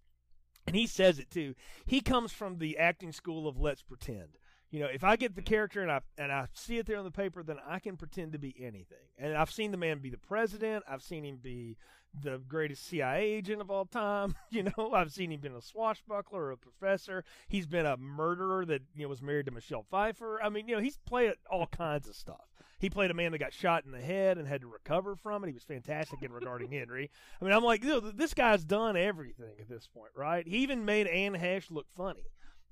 and 0.65 0.75
he 0.75 0.87
says 0.87 1.19
it 1.19 1.29
too, 1.29 1.53
he 1.85 2.01
comes 2.01 2.31
from 2.31 2.57
the 2.57 2.77
acting 2.79 3.11
school 3.11 3.47
of 3.47 3.59
let's 3.59 3.83
pretend. 3.83 4.29
You 4.75 4.81
know, 4.81 4.87
if 4.87 5.05
I 5.05 5.15
get 5.15 5.37
the 5.37 5.41
character 5.41 5.81
and 5.81 5.89
I 5.89 6.01
and 6.17 6.33
I 6.33 6.47
see 6.51 6.79
it 6.79 6.85
there 6.85 6.97
on 6.97 7.05
the 7.05 7.11
paper, 7.11 7.43
then 7.43 7.59
I 7.65 7.79
can 7.79 7.95
pretend 7.95 8.33
to 8.33 8.37
be 8.37 8.53
anything. 8.59 9.07
And 9.17 9.33
I've 9.33 9.49
seen 9.49 9.71
the 9.71 9.77
man 9.77 9.99
be 9.99 10.09
the 10.09 10.17
president. 10.17 10.83
I've 10.85 11.01
seen 11.01 11.23
him 11.23 11.39
be 11.41 11.77
the 12.21 12.41
greatest 12.45 12.85
CIA 12.85 13.21
agent 13.21 13.61
of 13.61 13.71
all 13.71 13.85
time. 13.85 14.35
You 14.49 14.63
know, 14.63 14.91
I've 14.93 15.13
seen 15.13 15.31
him 15.31 15.39
been 15.39 15.55
a 15.55 15.61
swashbuckler 15.61 16.43
or 16.43 16.51
a 16.51 16.57
professor. 16.57 17.23
He's 17.47 17.65
been 17.65 17.85
a 17.85 17.95
murderer 17.95 18.65
that 18.65 18.81
you 18.93 19.03
know 19.03 19.09
was 19.09 19.21
married 19.21 19.45
to 19.45 19.53
Michelle 19.53 19.85
Pfeiffer. 19.89 20.41
I 20.43 20.49
mean, 20.49 20.67
you 20.67 20.75
know, 20.75 20.81
he's 20.81 20.97
played 20.97 21.35
all 21.49 21.67
kinds 21.67 22.09
of 22.09 22.15
stuff. 22.15 22.51
He 22.77 22.89
played 22.89 23.11
a 23.11 23.13
man 23.13 23.31
that 23.31 23.37
got 23.37 23.53
shot 23.53 23.85
in 23.85 23.91
the 23.91 24.01
head 24.01 24.37
and 24.37 24.45
had 24.45 24.59
to 24.59 24.67
recover 24.67 25.15
from 25.15 25.45
it. 25.45 25.47
He 25.47 25.53
was 25.53 25.63
fantastic 25.63 26.21
in 26.21 26.33
regarding 26.33 26.73
Henry. 26.73 27.09
I 27.41 27.45
mean, 27.45 27.53
I'm 27.53 27.63
like, 27.63 27.81
you 27.81 27.91
know, 27.91 27.99
this 28.01 28.33
guy's 28.33 28.65
done 28.65 28.97
everything 28.97 29.53
at 29.57 29.69
this 29.69 29.87
point, 29.87 30.11
right? 30.17 30.45
He 30.45 30.57
even 30.57 30.83
made 30.83 31.07
Anne 31.07 31.35
Heche 31.35 31.71
look 31.71 31.87
funny 31.95 32.25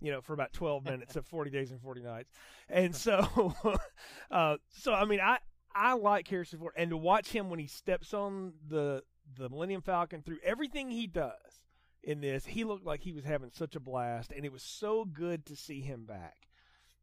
you 0.03 0.11
know, 0.11 0.21
for 0.21 0.33
about 0.33 0.51
12 0.53 0.83
minutes 0.85 1.15
of 1.15 1.25
40 1.25 1.49
days 1.49 1.71
and 1.71 1.81
40 1.81 2.01
nights. 2.01 2.29
And 2.69 2.93
so, 2.95 3.55
uh, 4.31 4.57
so, 4.69 4.93
I 4.93 5.05
mean, 5.05 5.21
I, 5.21 5.37
I 5.73 5.93
like 5.93 6.27
Harrison 6.27 6.59
Ford 6.59 6.73
and 6.75 6.89
to 6.91 6.97
watch 6.97 7.29
him 7.29 7.49
when 7.49 7.57
he 7.59 7.67
steps 7.67 8.13
on 8.13 8.53
the, 8.67 9.01
the 9.37 9.49
Millennium 9.49 9.81
Falcon 9.81 10.21
through 10.21 10.39
everything 10.43 10.91
he 10.91 11.07
does 11.07 11.63
in 12.03 12.19
this, 12.19 12.45
he 12.45 12.65
looked 12.65 12.85
like 12.85 12.99
he 13.01 13.13
was 13.13 13.23
having 13.23 13.49
such 13.53 13.75
a 13.75 13.79
blast 13.79 14.33
and 14.35 14.45
it 14.45 14.51
was 14.51 14.61
so 14.61 15.05
good 15.05 15.45
to 15.45 15.55
see 15.55 15.79
him 15.79 16.05
back. 16.05 16.49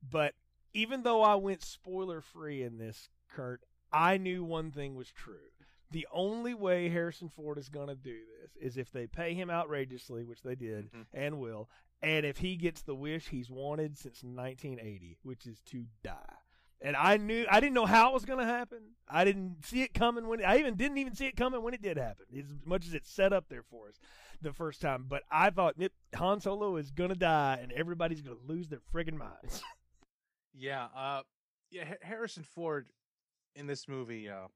But 0.08 0.34
even 0.74 1.02
though 1.02 1.22
I 1.22 1.36
went 1.36 1.62
spoiler 1.62 2.20
free 2.20 2.62
in 2.62 2.76
this, 2.76 3.08
Kurt, 3.34 3.62
I 3.90 4.18
knew 4.18 4.44
one 4.44 4.70
thing 4.72 4.94
was 4.94 5.10
true. 5.10 5.34
The 5.90 6.06
only 6.12 6.54
way 6.54 6.88
Harrison 6.90 7.28
Ford 7.30 7.58
is 7.58 7.68
going 7.70 7.88
to 7.88 7.96
do 7.96 8.18
this 8.40 8.56
is 8.60 8.76
if 8.76 8.92
they 8.92 9.06
pay 9.08 9.34
him 9.34 9.50
outrageously, 9.50 10.22
which 10.22 10.42
they 10.42 10.54
did 10.54 10.92
Mhm. 10.92 11.06
and 11.12 11.40
will, 11.40 11.68
and 12.02 12.24
if 12.24 12.38
he 12.38 12.56
gets 12.56 12.82
the 12.82 12.94
wish 12.94 13.28
he's 13.28 13.50
wanted 13.50 13.98
since 13.98 14.22
1980, 14.22 15.18
which 15.22 15.46
is 15.46 15.60
to 15.66 15.84
die. 16.02 16.34
And 16.82 16.96
I 16.96 17.18
knew 17.18 17.44
I 17.50 17.60
didn't 17.60 17.74
know 17.74 17.84
how 17.84 18.08
it 18.10 18.14
was 18.14 18.24
going 18.24 18.38
to 18.38 18.46
happen. 18.46 18.78
I 19.06 19.24
didn't 19.24 19.66
see 19.66 19.82
it 19.82 19.92
coming 19.92 20.26
when 20.28 20.42
I 20.42 20.58
even 20.58 20.76
didn't 20.76 20.96
even 20.96 21.14
see 21.14 21.26
it 21.26 21.36
coming 21.36 21.62
when 21.62 21.74
it 21.74 21.82
did 21.82 21.98
happen. 21.98 22.24
As 22.38 22.46
much 22.64 22.86
as 22.86 22.94
it's 22.94 23.10
set 23.10 23.34
up 23.34 23.50
there 23.50 23.62
for 23.62 23.88
us 23.88 23.98
the 24.40 24.54
first 24.54 24.80
time, 24.80 25.04
but 25.06 25.22
I 25.30 25.50
thought 25.50 25.76
Han 26.14 26.40
Solo 26.40 26.76
is 26.76 26.90
going 26.90 27.10
to 27.10 27.16
die 27.16 27.58
and 27.60 27.70
everybody's 27.72 28.22
going 28.22 28.38
to 28.38 28.46
lose 28.52 28.68
their 28.68 28.80
friggin' 28.92 29.16
minds. 29.18 29.62
Yeah, 30.52 30.88
uh, 30.96 31.22
yeah. 31.70 31.84
Ha- 31.84 31.94
Harrison 32.02 32.42
Ford 32.42 32.88
in 33.54 33.66
this 33.68 33.86
movie, 33.86 34.28
uh, 34.28 34.48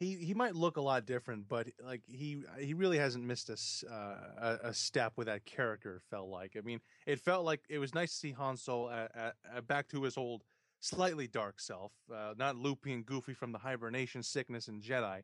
he 0.00 0.16
he 0.16 0.32
might 0.32 0.56
look 0.56 0.78
a 0.78 0.80
lot 0.80 1.04
different, 1.04 1.46
but 1.46 1.68
like 1.84 2.00
he 2.08 2.42
he 2.58 2.72
really 2.72 2.96
hasn't 2.96 3.22
missed 3.22 3.50
a 3.50 3.92
uh, 3.92 4.56
a, 4.64 4.74
step 4.74 5.12
with 5.16 5.26
that 5.26 5.44
character. 5.44 6.00
Felt 6.10 6.30
like 6.30 6.56
I 6.56 6.62
mean, 6.62 6.80
it 7.06 7.20
felt 7.20 7.44
like 7.44 7.60
it 7.68 7.78
was 7.78 7.94
nice 7.94 8.10
to 8.12 8.16
see 8.16 8.32
Han 8.32 8.56
Solo 8.56 8.86
uh, 8.86 9.08
uh, 9.14 9.30
uh, 9.54 9.60
back 9.60 9.88
to 9.90 10.02
his 10.02 10.16
old, 10.16 10.42
slightly 10.80 11.28
dark 11.28 11.60
self, 11.60 11.92
uh, 12.12 12.32
not 12.38 12.56
loopy 12.56 12.94
and 12.94 13.04
goofy 13.04 13.34
from 13.34 13.52
the 13.52 13.58
hibernation 13.58 14.22
sickness 14.22 14.68
and 14.68 14.82
Jedi. 14.82 15.20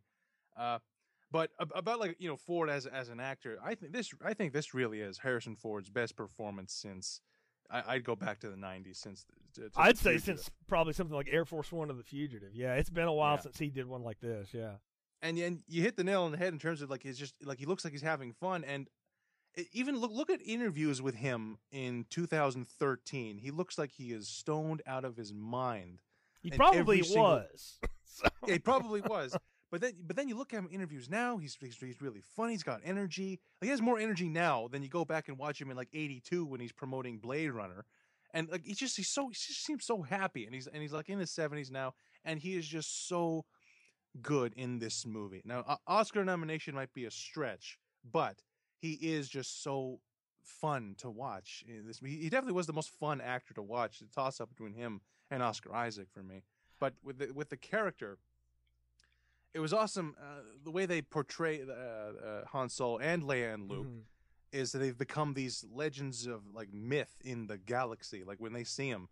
Uh, 0.58 0.78
but 1.32 1.50
ab- 1.58 1.72
about 1.74 1.98
like 1.98 2.14
you 2.18 2.28
know 2.28 2.36
Ford 2.36 2.68
as 2.68 2.84
as 2.84 3.08
an 3.08 3.18
actor, 3.18 3.58
I 3.64 3.74
think 3.74 3.94
this 3.94 4.12
I 4.22 4.34
think 4.34 4.52
this 4.52 4.74
really 4.74 5.00
is 5.00 5.16
Harrison 5.16 5.56
Ford's 5.56 5.88
best 5.88 6.16
performance 6.16 6.74
since 6.74 7.22
I, 7.70 7.82
I'd 7.94 8.04
go 8.04 8.14
back 8.16 8.40
to 8.40 8.48
the 8.50 8.56
'90s 8.56 8.96
since. 8.96 9.24
To, 9.54 9.62
to 9.62 9.70
I'd 9.76 9.96
say 9.98 10.18
since 10.18 10.50
probably 10.66 10.92
something 10.92 11.16
like 11.16 11.28
Air 11.30 11.44
Force 11.44 11.72
One 11.72 11.90
or 11.90 11.94
The 11.94 12.02
Fugitive. 12.02 12.54
Yeah, 12.54 12.74
it's 12.74 12.90
been 12.90 13.06
a 13.06 13.12
while 13.12 13.36
Yeah. 13.36 13.40
since 13.40 13.58
he 13.58 13.68
did 13.70 13.86
one 13.86 14.02
like 14.02 14.20
this. 14.20 14.48
Yeah. 14.52 14.72
and 15.22 15.38
and 15.38 15.62
you 15.66 15.82
hit 15.82 15.96
the 15.96 16.04
nail 16.04 16.22
on 16.24 16.32
the 16.32 16.38
head 16.38 16.52
in 16.52 16.58
terms 16.58 16.82
of 16.82 16.90
like 16.90 17.02
he's 17.02 17.18
just 17.18 17.34
like 17.44 17.58
he 17.58 17.66
looks 17.66 17.84
like 17.84 17.92
he's 17.92 18.02
having 18.02 18.32
fun 18.34 18.64
and 18.64 18.88
it, 19.54 19.66
even 19.72 19.96
look 19.98 20.10
look 20.12 20.28
at 20.28 20.40
interviews 20.44 21.00
with 21.00 21.14
him 21.14 21.56
in 21.72 22.04
2013 22.10 23.38
he 23.38 23.50
looks 23.50 23.78
like 23.78 23.92
he 23.92 24.12
is 24.12 24.28
stoned 24.28 24.82
out 24.86 25.04
of 25.04 25.16
his 25.16 25.32
mind 25.32 26.00
He 26.42 26.50
And 26.50 26.58
probably 26.58 26.78
every 26.80 27.02
single- 27.02 27.22
was. 27.24 27.78
So- 28.04 28.28
yeah, 28.46 28.52
he 28.54 28.58
probably 28.58 29.00
was 29.00 29.34
but 29.78 29.82
then 29.82 29.92
but 30.06 30.16
then 30.16 30.26
you 30.26 30.36
look 30.36 30.54
at 30.54 30.58
him 30.58 30.66
in 30.70 30.76
interviews 30.76 31.10
now 31.10 31.36
he's, 31.36 31.56
he's 31.60 31.76
he's 31.76 32.00
really 32.00 32.22
funny 32.34 32.52
he's 32.52 32.62
got 32.62 32.80
energy 32.82 33.40
Like, 33.60 33.66
he 33.66 33.70
has 33.70 33.82
more 33.82 33.98
energy 33.98 34.28
now 34.28 34.68
than 34.68 34.82
you 34.82 34.88
go 34.88 35.04
back 35.04 35.28
and 35.28 35.36
watch 35.38 35.60
him 35.60 35.70
in 35.70 35.76
like 35.76 35.88
82 35.92 36.46
when 36.46 36.60
he's 36.60 36.72
promoting 36.72 37.18
blade 37.18 37.50
runner 37.50 37.84
and 38.32 38.48
like 38.48 38.64
he 38.64 38.72
just 38.72 38.96
he's 38.96 39.08
so 39.08 39.28
he 39.28 39.34
just 39.34 39.64
seems 39.64 39.84
so 39.84 40.00
happy 40.00 40.46
and 40.46 40.54
he's 40.54 40.66
and 40.66 40.80
he's 40.80 40.94
like 40.94 41.10
in 41.10 41.18
his 41.18 41.30
70s 41.30 41.70
now 41.70 41.92
and 42.24 42.40
he 42.40 42.56
is 42.56 42.66
just 42.66 43.06
so 43.06 43.44
good 44.22 44.54
in 44.56 44.78
this 44.78 45.04
movie. 45.04 45.42
Now 45.44 45.62
o- 45.68 45.76
oscar 45.86 46.24
nomination 46.24 46.74
might 46.74 46.94
be 46.94 47.04
a 47.04 47.10
stretch 47.10 47.78
but 48.10 48.40
he 48.78 48.92
is 48.92 49.28
just 49.28 49.62
so 49.62 50.00
fun 50.42 50.94
to 50.96 51.10
watch 51.10 51.64
in 51.68 51.86
this 51.86 51.98
he 51.98 52.30
definitely 52.30 52.54
was 52.54 52.66
the 52.66 52.72
most 52.72 52.90
fun 52.90 53.20
actor 53.20 53.52
to 53.52 53.62
watch 53.62 53.98
the 53.98 54.06
toss 54.06 54.40
up 54.40 54.48
between 54.48 54.72
him 54.72 55.00
and 55.28 55.42
oscar 55.42 55.74
isaac 55.74 56.06
for 56.08 56.22
me 56.22 56.42
but 56.78 56.94
with 57.02 57.18
the 57.18 57.32
with 57.32 57.50
the 57.50 57.56
character 57.56 58.18
it 59.56 59.60
was 59.60 59.72
awesome 59.72 60.14
uh, 60.20 60.42
the 60.64 60.70
way 60.70 60.84
they 60.86 61.00
portray 61.02 61.62
uh, 61.62 61.72
uh, 61.72 62.44
Han 62.52 62.68
Solo 62.68 62.98
and 62.98 63.22
Leia 63.22 63.54
and 63.54 63.68
Luke 63.70 63.86
Mhm. 63.86 64.02
is 64.52 64.72
that 64.72 64.78
they've 64.78 64.96
become 65.06 65.32
these 65.34 65.64
legends 65.72 66.26
of 66.26 66.42
like 66.54 66.72
myth 66.72 67.14
in 67.24 67.46
the 67.46 67.56
galaxy. 67.58 68.22
Like 68.22 68.38
when 68.38 68.52
they 68.52 68.64
see 68.64 68.88
him, 68.88 69.08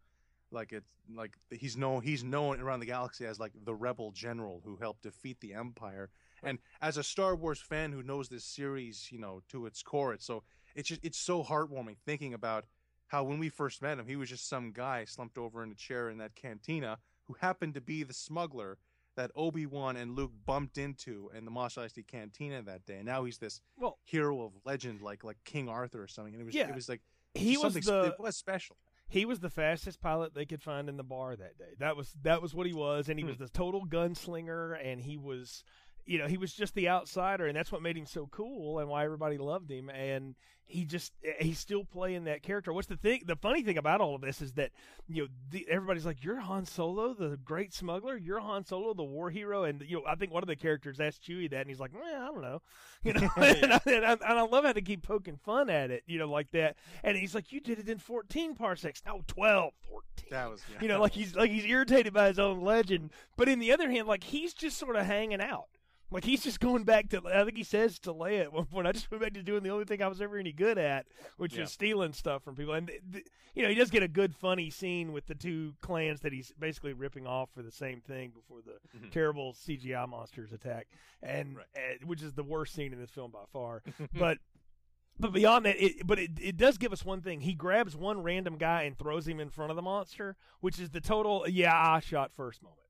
like 0.51 0.73
it's 0.73 0.93
like 1.23 1.39
he's 1.51 1.77
known 1.77 2.03
he's 2.03 2.23
known 2.23 2.61
around 2.61 2.81
the 2.81 2.87
galaxy 2.87 3.25
as 3.27 3.41
like 3.41 3.53
the 3.65 3.75
rebel 3.75 4.13
general 4.13 4.61
who 4.65 4.77
helped 4.77 5.03
defeat 5.03 5.41
the 5.41 5.55
Empire. 5.55 6.11
And 6.43 6.59
as 6.83 6.99
a 6.99 7.03
Star 7.03 7.35
Wars 7.35 7.61
fan 7.61 7.93
who 7.93 8.03
knows 8.03 8.29
this 8.29 8.45
series, 8.45 9.11
you 9.11 9.19
know, 9.19 9.41
to 9.49 9.65
its 9.67 9.83
core, 9.83 10.13
it's 10.13 10.27
so 10.27 10.43
it's 10.75 10.89
just 10.91 11.05
it's 11.05 11.19
so 11.19 11.43
heartwarming 11.43 11.97
thinking 12.05 12.35
about 12.35 12.67
how 13.09 13.25
when 13.25 13.39
we 13.39 13.49
first 13.49 13.81
met 13.83 13.99
him, 13.99 14.07
he 14.07 14.17
was 14.17 14.29
just 14.29 14.47
some 14.49 14.73
guy 14.73 15.05
slumped 15.07 15.39
over 15.39 15.63
in 15.63 15.71
a 15.73 15.75
chair 15.75 16.11
in 16.11 16.19
that 16.19 16.35
cantina 16.35 16.99
who 17.27 17.35
happened 17.41 17.73
to 17.75 17.81
be 17.81 18.03
the 18.03 18.13
smuggler 18.15 18.77
that 19.17 19.31
Obi 19.37 19.67
Wan 19.67 19.97
and 19.97 20.17
Luke 20.17 20.33
bumped 20.47 20.79
into 20.79 21.31
in 21.37 21.45
the 21.45 21.51
Mos 21.51 21.75
Eisley 21.77 22.07
cantina 22.07 22.63
that 22.63 22.85
day. 22.87 22.97
And 22.97 23.07
now 23.07 23.25
he's 23.25 23.39
this 23.39 23.61
Well, 23.77 23.99
hero 24.05 24.43
of 24.43 24.53
legend, 24.65 25.01
like 25.03 25.25
like 25.25 25.39
King 25.45 25.69
Arthur 25.69 26.03
or 26.03 26.09
something. 26.09 26.35
And 26.35 26.43
it 26.43 26.45
was 26.47 26.55
Yeah. 26.55 26.69
it 26.69 26.75
was 26.75 26.89
like 26.89 27.03
he 27.35 27.57
was 27.57 27.75
the 27.75 28.15
it 28.17 28.21
was 28.21 28.37
special. 28.37 28.77
he 29.09 29.25
was 29.25 29.41
the 29.41 29.51
fastest 29.51 30.01
pilot 30.01 30.35
they 30.35 30.47
could 30.47 30.63
find 30.63 30.89
in 30.89 30.97
the 30.97 31.05
bar 31.05 31.35
that 31.37 31.59
day. 31.59 31.75
That 31.79 31.97
was 31.97 32.13
that 32.23 32.41
was 32.43 32.55
what 32.55 32.67
he 32.67 32.73
was, 32.73 33.09
and 33.09 33.19
he 33.19 33.23
Hmm. 33.25 33.29
was 33.31 33.39
the 33.39 33.49
total 33.49 33.85
gunslinger, 33.87 34.79
and 34.83 35.01
he 35.01 35.17
was, 35.17 35.65
you 36.07 36.19
know, 36.19 36.27
he 36.27 36.37
was 36.37 36.53
just 36.53 36.75
the 36.75 36.89
outsider, 36.89 37.47
and 37.47 37.57
that's 37.57 37.73
what 37.73 37.83
made 37.83 37.97
him 37.97 38.07
so 38.07 38.29
cool, 38.31 38.79
and 38.79 38.89
why 38.89 39.05
everybody 39.05 39.39
loved 39.39 39.71
him. 39.71 39.89
And 39.91 40.35
he 40.67 40.85
just 40.85 41.13
he's 41.39 41.59
still 41.59 41.85
playing 41.85 42.25
that 42.25 42.43
character. 42.43 42.73
What's 42.73 42.89
the 42.89 42.97
thing? 42.97 43.23
The 43.27 43.37
funny 43.37 43.63
thing 43.63 43.77
about 43.77 44.01
all 44.01 44.15
of 44.15 44.23
this 44.23 44.41
is 44.41 44.53
that 44.53 44.71
you 45.09 45.23
know 45.23 45.29
the, 45.51 45.67
everybody's 45.69 46.07
like, 46.07 46.25
"You're 46.25 46.41
Han 46.41 46.65
Solo, 46.65 47.15
the 47.15 47.37
great 47.37 47.75
smuggler. 47.75 48.17
You're 48.17 48.41
Han 48.41 48.65
Solo, 48.65 48.95
the 48.95 49.05
war 49.05 49.31
hero." 49.31 49.65
And 49.65 49.83
you 49.87 49.99
know, 49.99 50.03
I 50.07 50.15
think 50.15 50.33
one 50.33 50.43
of 50.43 50.47
the 50.47 50.57
characters 50.57 51.01
asked 51.01 51.23
Chewie 51.23 51.51
that, 51.51 51.61
and 51.61 51.69
he's 51.69 51.81
like, 51.81 51.93
well, 51.95 52.03
"I 52.05 52.27
don't 52.27 52.43
know," 52.43 52.63
you 53.03 53.13
know. 53.13 53.29
and, 53.37 53.73
I, 53.73 53.81
and, 53.87 54.05
I, 54.07 54.13
and 54.13 54.23
I 54.23 54.43
love 54.43 54.65
how 54.65 54.73
they 54.73 54.81
keep 54.81 55.03
poking 55.03 55.37
fun 55.37 55.69
at 55.69 55.91
it, 55.91 56.03
you 56.07 56.19
know, 56.19 56.29
like 56.29 56.51
that. 56.53 56.77
And 57.03 57.17
he's 57.17 57.35
like, 57.35 57.53
"You 57.53 57.61
did 57.61 57.79
it 57.79 57.89
in 57.89 57.99
14 57.99 58.55
parsecs, 58.55 59.03
no 59.07 59.23
12, 59.27 59.73
14." 59.91 60.29
That 60.31 60.51
was 60.51 60.63
yeah. 60.73 60.79
you 60.81 60.89
know, 60.89 61.01
like 61.01 61.13
he's 61.13 61.37
like 61.37 61.51
he's 61.51 61.67
irritated 61.67 62.15
by 62.15 62.29
his 62.29 62.39
own 62.39 62.63
legend. 62.63 63.11
But 63.37 63.49
in 63.49 63.59
the 63.59 63.73
other 63.73 63.91
hand, 63.91 64.09
like 64.09 64.25
he's 64.25 64.55
just 64.55 64.79
sort 64.79 64.97
of 64.97 65.05
hanging 65.05 65.43
out 65.43 65.67
Like 66.15 66.25
he's 66.25 66.45
just 66.45 66.61
going 66.61 66.85
back 66.85 67.09
to. 67.11 67.21
I 67.27 67.45
think 67.45 67.57
he 67.57 67.65
says 67.65 67.99
to 68.01 68.15
Leia 68.15 68.43
at 68.43 68.53
one 68.53 68.67
point. 68.67 68.87
I 68.87 68.93
just 68.93 69.11
went 69.11 69.21
back 69.23 69.35
to 69.35 69.43
doing 69.43 69.65
the 69.65 69.71
only 69.71 69.85
thing 69.85 70.01
I 70.01 70.07
was 70.07 70.23
ever 70.23 70.39
any 70.39 70.53
good 70.53 70.79
at, 70.79 71.07
which 71.39 71.57
Yeah. 71.57 71.65
is 71.65 71.73
stealing 71.73 72.13
stuff 72.13 72.45
from 72.45 72.55
people. 72.55 72.73
And 72.73 72.87
th- 72.87 73.01
th- 73.13 73.25
you 73.57 73.65
know, 73.65 73.69
he 73.69 73.75
does 73.75 73.91
get 73.91 74.05
a 74.05 74.09
good, 74.09 74.35
funny 74.35 74.71
scene 74.71 75.13
with 75.13 75.27
the 75.27 75.35
two 75.35 75.75
clans 75.81 76.21
that 76.21 76.33
he's 76.33 76.53
basically 76.59 76.93
ripping 76.93 77.27
off 77.27 77.51
for 77.53 77.63
the 77.63 77.71
same 77.73 78.01
thing 78.01 78.31
before 78.31 78.61
the 78.63 78.79
Mhm. 78.97 79.11
terrible 79.11 79.55
CGI 79.55 80.07
monsters 80.07 80.53
attack, 80.53 80.87
and 81.21 81.57
Right. 81.57 81.67
uh, 81.77 82.07
which 82.07 82.23
is 82.23 82.33
the 82.35 82.45
worst 82.45 82.75
scene 82.75 82.93
in 82.93 83.01
this 83.01 83.11
film 83.11 83.33
by 83.33 83.45
far. 83.53 83.83
but 84.15 84.39
but 85.19 85.33
beyond 85.33 85.65
that, 85.67 85.77
it, 85.85 86.07
but 86.07 86.19
it, 86.21 86.31
it 86.41 86.57
does 86.57 86.79
give 86.79 86.93
us 86.93 87.05
one 87.05 87.23
thing. 87.23 87.41
He 87.41 87.55
grabs 87.55 87.97
one 87.97 88.23
random 88.23 88.57
guy 88.57 88.83
and 88.85 88.97
throws 88.97 89.27
him 89.29 89.39
in 89.41 89.49
front 89.51 89.71
of 89.71 89.77
the 89.77 89.83
monster, 89.83 90.37
which 90.61 90.79
is 90.79 90.91
the 90.91 91.01
total 91.01 91.45
"yeah, 91.49 91.75
I 91.77 91.99
shot 92.01 92.33
first 92.33 92.63
moment. 92.63 92.81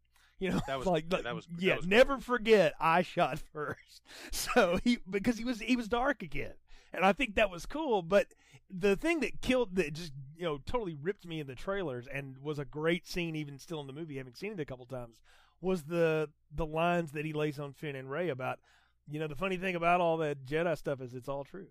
You 0.45 0.51
know, 0.51 0.61
That 0.67 0.79
was- 0.79 0.87
like, 0.87 1.07
yeah, 1.11 1.23
that 1.23 1.35
was- 1.35 1.49
yeah. 1.59 1.77
was 1.77 1.87
never 1.87 2.19
forget, 2.19 2.75
I 2.79 3.03
shot 3.03 3.39
first. 3.53 4.03
So 4.31 4.79
he 4.85 4.99
because 5.09 5.39
he 5.39 5.45
was 5.45 5.61
he 5.61 5.77
was 5.77 5.89
dark 5.89 6.23
again, 6.23 6.53
and 6.93 7.05
I 7.05 7.13
think 7.13 7.35
that 7.37 7.51
was 7.51 7.65
cool. 7.67 8.03
But 8.03 8.27
the 8.71 8.97
thing 8.97 9.21
that 9.21 9.41
killed 9.41 9.77
that 9.77 9.93
just 9.95 10.13
you 10.37 10.45
know 10.45 10.59
totally 10.67 10.95
ripped 10.95 11.27
me 11.27 11.41
in 11.41 11.47
the 11.47 11.55
trailers 11.55 12.07
and 12.07 12.37
was 12.39 12.59
a 12.59 12.65
great 12.65 13.07
scene 13.07 13.37
even 13.37 13.59
still 13.59 13.81
in 13.81 13.87
the 13.87 13.93
movie, 13.93 14.19
having 14.19 14.35
seen 14.35 14.53
it 14.53 14.61
a 14.61 14.65
couple 14.65 14.85
times, 14.87 15.21
was 15.61 15.85
the 15.85 16.29
the 16.55 16.67
lines 16.67 17.13
that 17.13 17.25
he 17.25 17.33
lays 17.33 17.59
on 17.59 17.73
Finn 17.73 17.97
and 17.97 18.11
Rey 18.11 18.29
about. 18.29 18.59
You 19.07 19.21
know, 19.21 19.27
the 19.29 19.37
funny 19.37 19.59
thing 19.59 19.75
about 19.77 20.01
all 20.01 20.17
that 20.19 20.47
Jedi 20.47 20.77
stuff 20.79 21.01
is 21.03 21.13
it's 21.15 21.29
all 21.29 21.45
true. 21.45 21.69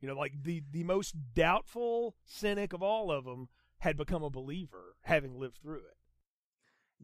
You 0.00 0.08
know, 0.08 0.14
like 0.14 0.32
the 0.42 0.62
the 0.72 0.82
most 0.84 1.14
doubtful 1.34 2.14
cynic 2.24 2.72
of 2.72 2.82
all 2.82 3.10
of 3.12 3.24
them 3.24 3.48
had 3.78 3.96
become 3.96 4.22
a 4.22 4.30
believer, 4.30 4.96
having 5.02 5.38
lived 5.38 5.58
through 5.62 5.78
it. 5.78 5.96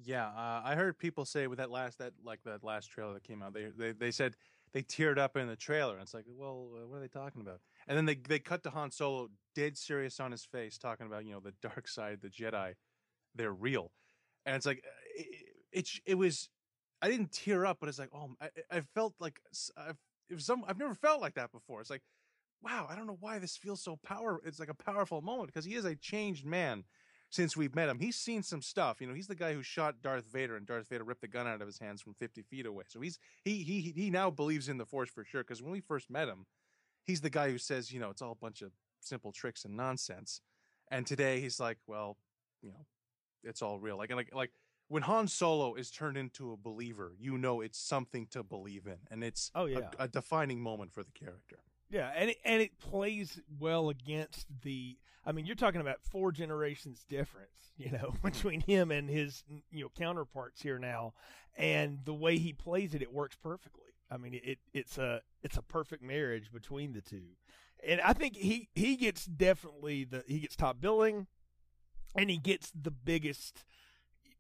Yeah, 0.04 0.26
uh, 0.28 0.62
I 0.64 0.74
heard 0.76 0.98
people 0.98 1.24
say 1.24 1.46
with 1.48 1.58
that 1.58 1.70
last 1.70 1.98
that 1.98 2.12
like 2.24 2.40
that 2.44 2.62
last 2.62 2.86
trailer 2.86 3.14
that 3.14 3.24
came 3.24 3.42
out, 3.42 3.52
they 3.52 3.66
they, 3.76 3.92
they 3.92 4.10
said 4.12 4.34
they 4.72 4.82
teared 4.82 5.18
up 5.18 5.36
in 5.36 5.48
the 5.48 5.56
trailer, 5.56 5.94
and 5.94 6.02
it's 6.02 6.14
like, 6.14 6.24
well, 6.28 6.68
uh, 6.76 6.86
what 6.86 6.98
are 6.98 7.00
they 7.00 7.08
talking 7.08 7.40
about? 7.40 7.60
And 7.88 7.96
then 7.96 8.04
they 8.06 8.14
they 8.14 8.38
cut 8.38 8.62
to 8.62 8.70
Han 8.70 8.92
Solo, 8.92 9.28
dead 9.56 9.76
serious 9.76 10.20
on 10.20 10.30
his 10.30 10.44
face, 10.44 10.78
talking 10.78 11.06
about 11.06 11.24
you 11.24 11.32
know 11.32 11.40
the 11.40 11.54
dark 11.62 11.88
side, 11.88 12.20
the 12.22 12.28
Jedi, 12.28 12.74
they're 13.34 13.52
real, 13.52 13.92
and 14.46 14.56
it's 14.56 14.66
like 14.66 14.84
uh, 14.86 14.90
it 15.16 15.28
it, 15.72 15.90
it 16.06 16.14
was, 16.16 16.48
I 17.02 17.08
didn't 17.08 17.32
tear 17.32 17.66
up, 17.66 17.78
but 17.80 17.88
it's 17.88 17.98
like 17.98 18.10
oh, 18.14 18.30
I, 18.40 18.50
I 18.70 18.80
felt 18.94 19.14
like 19.20 19.40
I've, 19.76 19.98
was 20.30 20.44
some 20.46 20.64
I've 20.68 20.78
never 20.78 20.94
felt 20.94 21.20
like 21.20 21.34
that 21.34 21.52
before. 21.52 21.80
It's 21.80 21.90
like, 21.90 22.02
wow, 22.62 22.86
I 22.88 22.96
don't 22.96 23.06
know 23.06 23.16
why 23.20 23.38
this 23.38 23.56
feels 23.56 23.82
so 23.82 23.96
power. 24.04 24.40
It's 24.44 24.60
like 24.60 24.70
a 24.70 24.74
powerful 24.74 25.22
moment 25.22 25.48
because 25.48 25.64
he 25.64 25.74
is 25.74 25.84
a 25.84 25.96
changed 25.96 26.44
man 26.46 26.84
since 27.30 27.56
we've 27.56 27.74
met 27.74 27.88
him. 27.88 27.98
He's 27.98 28.16
seen 28.16 28.42
some 28.42 28.62
stuff. 28.62 29.00
You 29.00 29.06
know, 29.06 29.14
he's 29.14 29.26
the 29.26 29.34
guy 29.34 29.52
who 29.52 29.62
shot 29.62 30.02
Darth 30.02 30.24
Vader, 30.32 30.56
and 30.56 30.66
Darth 30.66 30.88
Vader 30.88 31.04
ripped 31.04 31.20
the 31.20 31.28
gun 31.28 31.46
out 31.46 31.60
of 31.60 31.66
his 31.66 31.78
hands 31.78 32.00
from 32.00 32.14
50 32.14 32.42
feet 32.42 32.66
away. 32.66 32.84
So 32.88 33.00
he's 33.00 33.18
he 33.44 33.62
he 33.62 33.80
he 33.94 34.10
now 34.10 34.30
believes 34.30 34.68
in 34.68 34.78
the 34.78 34.86
Force 34.86 35.10
for 35.10 35.24
sure. 35.24 35.42
Because 35.42 35.62
when 35.62 35.72
we 35.72 35.80
first 35.80 36.10
met 36.10 36.28
him, 36.28 36.46
he's 37.04 37.20
the 37.20 37.30
guy 37.30 37.50
who 37.50 37.58
says, 37.58 37.92
you 37.92 38.00
know, 38.00 38.10
it's 38.10 38.22
all 38.22 38.32
a 38.32 38.36
bunch 38.44 38.62
of 38.62 38.72
simple 39.00 39.32
tricks 39.32 39.64
and 39.64 39.76
nonsense. 39.76 40.40
And 40.90 41.06
today 41.06 41.40
he's 41.40 41.60
like, 41.60 41.78
well, 41.86 42.16
you 42.62 42.70
know, 42.70 42.86
it's 43.44 43.60
all 43.62 43.78
real. 43.78 43.98
Like 43.98 44.12
like 44.14 44.34
like 44.34 44.50
when 44.88 45.02
Han 45.02 45.28
Solo 45.28 45.74
is 45.74 45.90
turned 45.90 46.16
into 46.16 46.50
a 46.52 46.56
believer, 46.56 47.12
you 47.20 47.36
know 47.36 47.60
it's 47.60 47.78
something 47.78 48.26
to 48.30 48.42
believe 48.42 48.86
in, 48.86 48.96
and 49.10 49.22
it's 49.22 49.50
Oh, 49.54 49.66
a- 49.66 49.90
a, 49.98 50.08
defining 50.08 50.60
moment 50.62 50.92
for 50.94 51.02
the 51.04 51.12
character. 51.12 51.58
Yeah, 51.90 52.10
and 52.14 52.30
it, 52.30 52.36
and 52.44 52.60
it 52.60 52.78
plays 52.78 53.40
well 53.58 53.88
against 53.88 54.46
the. 54.62 54.96
I 55.24 55.32
mean, 55.32 55.46
you're 55.46 55.56
talking 55.56 55.80
about 55.80 56.02
four 56.02 56.32
generations 56.32 57.04
difference, 57.08 57.72
you 57.76 57.90
know, 57.90 58.14
between 58.22 58.60
him 58.60 58.90
and 58.90 59.08
his 59.08 59.42
you 59.70 59.84
know 59.84 59.90
counterparts 59.96 60.62
here 60.62 60.78
now, 60.78 61.14
and 61.56 62.00
the 62.04 62.14
way 62.14 62.38
he 62.38 62.52
plays 62.52 62.94
it, 62.94 63.02
it 63.02 63.12
works 63.12 63.36
perfectly. 63.42 63.82
I 64.10 64.16
mean, 64.16 64.38
it 64.42 64.58
it's 64.72 64.98
a 64.98 65.22
it's 65.42 65.56
a 65.56 65.62
perfect 65.62 66.02
marriage 66.02 66.52
between 66.52 66.92
the 66.92 67.00
two, 67.00 67.36
and 67.86 68.00
I 68.00 68.12
think 68.12 68.36
he 68.36 68.68
he 68.74 68.96
gets 68.96 69.24
definitely 69.24 70.04
the 70.04 70.24
he 70.26 70.40
gets 70.40 70.56
top 70.56 70.80
billing, 70.80 71.26
and 72.14 72.30
he 72.30 72.38
gets 72.38 72.70
the 72.70 72.90
biggest 72.90 73.64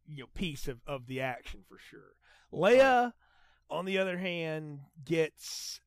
you 0.06 0.22
know 0.22 0.28
piece 0.34 0.68
of 0.68 0.80
of 0.86 1.06
the 1.06 1.20
action 1.20 1.60
for 1.68 1.78
sure. 1.78 2.14
Leia, 2.52 3.12
on 3.68 3.84
the 3.84 3.98
other 3.98 4.18
hand, 4.18 4.80
gets 5.04 5.80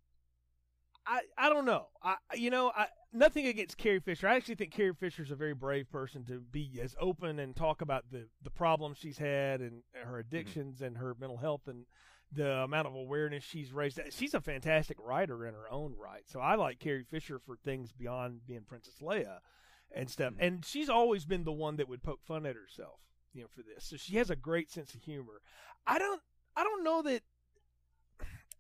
I, 1.06 1.22
I 1.38 1.49
don't 1.49 1.66
know. 1.66 1.88
I 2.04 2.16
you 2.36 2.49
know 2.49 2.72
I 2.76 2.88
nothing 3.12 3.47
against 3.47 3.78
Carrie 3.78 3.99
Fisher. 3.99 4.28
I 4.28 4.36
actually 4.36 4.56
think 4.56 4.72
Carrie 4.72 4.93
Fisher's 4.93 5.32
a 5.32 5.36
very 5.36 5.54
brave 5.54 5.89
person 5.91 6.24
to 6.26 6.39
be 6.39 6.80
as 6.82 6.95
open 6.99 7.39
and 7.39 7.56
talk 7.56 7.82
about 7.82 8.06
the 8.12 8.28
the 8.43 8.49
problems 8.52 8.97
she's 8.99 9.18
had 9.18 9.62
and 9.62 9.84
her 10.04 10.20
addictions 10.20 10.82
and 10.82 10.97
her 10.97 11.16
mental 11.20 11.38
health 11.38 11.68
and 11.68 11.86
the 12.32 12.49
amount 12.49 12.88
of 12.88 12.95
awareness 12.95 13.43
she's 13.43 13.74
raised. 13.74 13.99
She's 14.12 14.34
a 14.34 14.39
fantastic 14.41 14.97
writer 14.99 15.45
in 15.45 15.54
her 15.54 15.70
own 15.70 15.95
right. 15.97 16.24
So 16.28 16.39
I 16.39 16.56
like 16.56 16.80
Carrie 16.80 17.04
Fisher 17.04 17.39
for 17.39 17.58
things 17.58 17.91
beyond 17.91 18.47
being 18.47 18.64
Princess 18.64 18.99
Leia 19.02 19.39
and 19.93 20.10
stuff. 20.10 20.34
Mhm. 20.36 20.38
And 20.39 20.66
she's 20.66 20.89
always 20.89 21.26
been 21.26 21.43
the 21.43 21.52
one 21.52 21.76
that 21.76 21.89
would 21.89 22.04
poke 22.04 22.24
fun 22.24 22.45
at 22.45 22.56
herself, 22.56 23.02
you 23.34 23.41
know, 23.41 23.47
for 23.49 23.64
this. 23.64 23.84
So 23.86 23.97
she 23.97 24.16
has 24.16 24.30
a 24.30 24.36
great 24.38 24.72
sense 24.72 24.93
of 24.95 25.02
humor. 25.02 25.41
I 25.86 25.99
don't 25.99 26.22
I 26.56 26.64
don't 26.64 26.84
know 26.84 27.02
that 27.02 27.24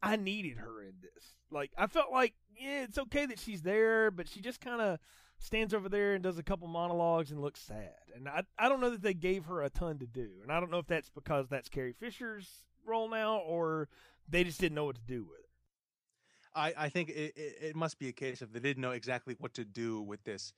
I 0.01 0.15
needed 0.15 0.57
her 0.57 0.81
in 0.81 0.93
this. 1.01 1.35
Like 1.51 1.71
I 1.77 1.87
felt 1.87 2.11
like 2.11 2.33
yeah, 2.59 2.83
it's 2.83 2.97
okay 2.97 3.25
that 3.25 3.39
she's 3.39 3.61
there, 3.61 4.11
but 4.11 4.27
she 4.27 4.41
just 4.41 4.61
kind 4.61 4.81
of 4.81 4.99
stands 5.39 5.73
over 5.73 5.89
there 5.89 6.13
and 6.13 6.23
does 6.23 6.37
a 6.37 6.43
couple 6.43 6.67
monologues 6.67 7.31
and 7.31 7.41
looks 7.41 7.59
sad. 7.61 7.95
And 8.15 8.27
I 8.27 8.43
I 8.57 8.69
don't 8.69 8.81
know 8.81 8.91
that 8.91 9.01
they 9.01 9.13
gave 9.13 9.45
her 9.45 9.61
a 9.61 9.69
ton 9.69 9.99
to 9.99 10.07
do. 10.07 10.29
And 10.43 10.51
I 10.51 10.59
don't 10.59 10.71
know 10.71 10.79
if 10.79 10.87
that's 10.87 11.09
because 11.09 11.49
that's 11.49 11.69
Carrie 11.69 11.93
Fisher's 11.93 12.63
role 12.85 13.09
now 13.09 13.37
or 13.37 13.89
they 14.27 14.43
just 14.43 14.59
didn't 14.59 14.75
know 14.75 14.85
what 14.85 14.95
to 14.95 15.01
do 15.01 15.23
with 15.23 15.39
it. 15.39 15.45
I, 16.53 16.73
I 16.77 16.89
think 16.89 17.09
it, 17.09 17.33
it, 17.35 17.55
it 17.61 17.75
must 17.75 17.97
be 17.99 18.09
a 18.09 18.11
case 18.11 18.41
of 18.41 18.51
they 18.53 18.59
didn't 18.59 18.81
know 18.81 18.91
exactly 18.91 19.35
what 19.39 19.53
to 19.53 19.63
do 19.63 20.01
with 20.01 20.23
this, 20.23 20.53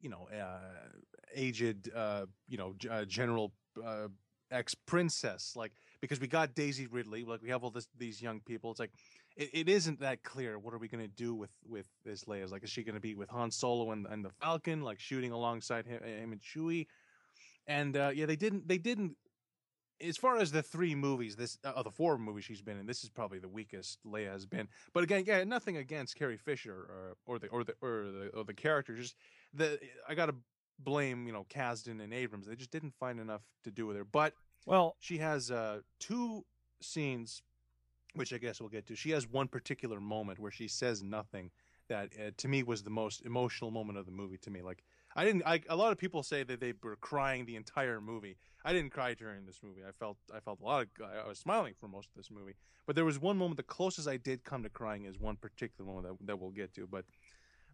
you 0.00 0.10
know, 0.10 0.28
uh, 0.30 0.88
aged, 1.34 1.90
uh, 1.94 2.26
you 2.48 2.58
know, 2.58 2.74
uh, 2.90 3.04
general 3.04 3.52
uh, 3.84 4.08
ex 4.50 4.74
princess. 4.74 5.54
Like 5.56 5.72
because 6.00 6.20
we 6.20 6.26
got 6.26 6.54
Daisy 6.54 6.86
Ridley, 6.86 7.24
like 7.24 7.42
we 7.42 7.50
have 7.50 7.64
all 7.64 7.70
this 7.70 7.88
these 7.96 8.22
young 8.22 8.40
people. 8.40 8.70
It's 8.70 8.80
like 8.80 8.92
it, 9.36 9.50
it 9.52 9.68
isn't 9.68 10.00
that 10.00 10.22
clear. 10.22 10.58
What 10.58 10.74
are 10.74 10.78
we 10.78 10.88
going 10.88 11.04
to 11.04 11.08
do 11.08 11.34
with 11.34 11.50
with 11.66 11.86
this 12.04 12.24
Leia? 12.24 12.50
Like, 12.50 12.64
is 12.64 12.70
she 12.70 12.82
going 12.82 12.94
to 12.94 13.00
be 13.00 13.14
with 13.14 13.28
Han 13.30 13.50
Solo 13.50 13.92
and, 13.92 14.06
and 14.06 14.24
the 14.24 14.30
Falcon, 14.42 14.82
like 14.82 15.00
shooting 15.00 15.32
alongside 15.32 15.86
him, 15.86 16.02
him 16.02 16.32
and 16.32 16.40
Chewie? 16.40 16.86
And 17.66 17.96
uh, 17.96 18.10
yeah, 18.14 18.26
they 18.26 18.36
didn't. 18.36 18.68
They 18.68 18.78
didn't. 18.78 19.16
As 20.00 20.16
far 20.16 20.36
as 20.36 20.52
the 20.52 20.62
three 20.62 20.94
movies, 20.94 21.34
this 21.34 21.58
uh, 21.64 21.82
the 21.82 21.90
four 21.90 22.18
movies 22.18 22.44
she's 22.44 22.62
been 22.62 22.78
in, 22.78 22.86
this 22.86 23.02
is 23.02 23.10
probably 23.10 23.40
the 23.40 23.48
weakest 23.48 23.98
Leia 24.06 24.30
has 24.30 24.46
been. 24.46 24.68
But 24.94 25.02
again, 25.02 25.24
yeah, 25.26 25.42
nothing 25.44 25.76
against 25.76 26.16
Carrie 26.16 26.36
Fisher 26.36 26.72
or, 26.72 27.16
or 27.26 27.38
the 27.38 27.48
or 27.48 27.64
the 27.64 27.74
or 27.80 28.04
the 28.04 28.30
or 28.34 28.44
the 28.44 28.54
characters. 28.54 28.98
Just 28.98 29.16
the 29.52 29.80
I 30.08 30.14
gotta 30.14 30.34
blame 30.78 31.26
you 31.26 31.32
know 31.32 31.44
Kasdan 31.50 32.00
and 32.00 32.14
Abrams. 32.14 32.46
They 32.46 32.54
just 32.54 32.70
didn't 32.70 32.94
find 32.94 33.18
enough 33.18 33.42
to 33.64 33.72
do 33.72 33.86
with 33.86 33.96
her. 33.96 34.04
But 34.04 34.34
Well, 34.68 34.96
she 35.00 35.16
has 35.16 35.50
uh, 35.50 35.80
two 35.98 36.44
scenes, 36.82 37.40
which 38.12 38.34
I 38.34 38.36
guess 38.36 38.60
we'll 38.60 38.68
get 38.68 38.86
to. 38.88 38.94
She 38.94 39.12
has 39.12 39.26
one 39.26 39.48
particular 39.48 39.98
moment 39.98 40.38
where 40.38 40.50
she 40.50 40.68
says 40.68 41.02
nothing 41.02 41.50
that 41.88 42.10
uh, 42.20 42.32
to 42.36 42.48
me 42.48 42.62
was 42.62 42.82
the 42.82 42.90
most 42.90 43.24
emotional 43.24 43.70
moment 43.70 43.98
of 43.98 44.04
the 44.04 44.12
movie. 44.12 44.36
To 44.36 44.50
me, 44.50 44.60
like 44.60 44.84
I 45.16 45.24
didn't. 45.24 45.42
I, 45.46 45.62
a 45.70 45.76
lot 45.76 45.92
of 45.92 45.96
people 45.96 46.22
say 46.22 46.42
that 46.42 46.60
they 46.60 46.74
were 46.82 46.96
crying 46.96 47.46
the 47.46 47.56
entire 47.56 47.98
movie. 47.98 48.36
I 48.62 48.74
didn't 48.74 48.92
cry 48.92 49.14
during 49.14 49.46
this 49.46 49.60
movie. 49.62 49.80
I 49.88 49.92
felt 49.92 50.18
I 50.34 50.40
felt 50.40 50.60
a 50.60 50.64
lot 50.64 50.82
of. 50.82 50.88
I 51.24 51.26
was 51.26 51.38
smiling 51.38 51.72
for 51.80 51.88
most 51.88 52.10
of 52.10 52.14
this 52.14 52.30
movie, 52.30 52.56
but 52.86 52.94
there 52.94 53.06
was 53.06 53.18
one 53.18 53.38
moment. 53.38 53.56
The 53.56 53.62
closest 53.62 54.06
I 54.06 54.18
did 54.18 54.44
come 54.44 54.62
to 54.64 54.68
crying 54.68 55.06
is 55.06 55.18
one 55.18 55.36
particular 55.36 55.90
moment 55.90 56.08
that, 56.08 56.26
that 56.26 56.38
we'll 56.38 56.50
get 56.50 56.74
to. 56.74 56.86
But 56.86 57.06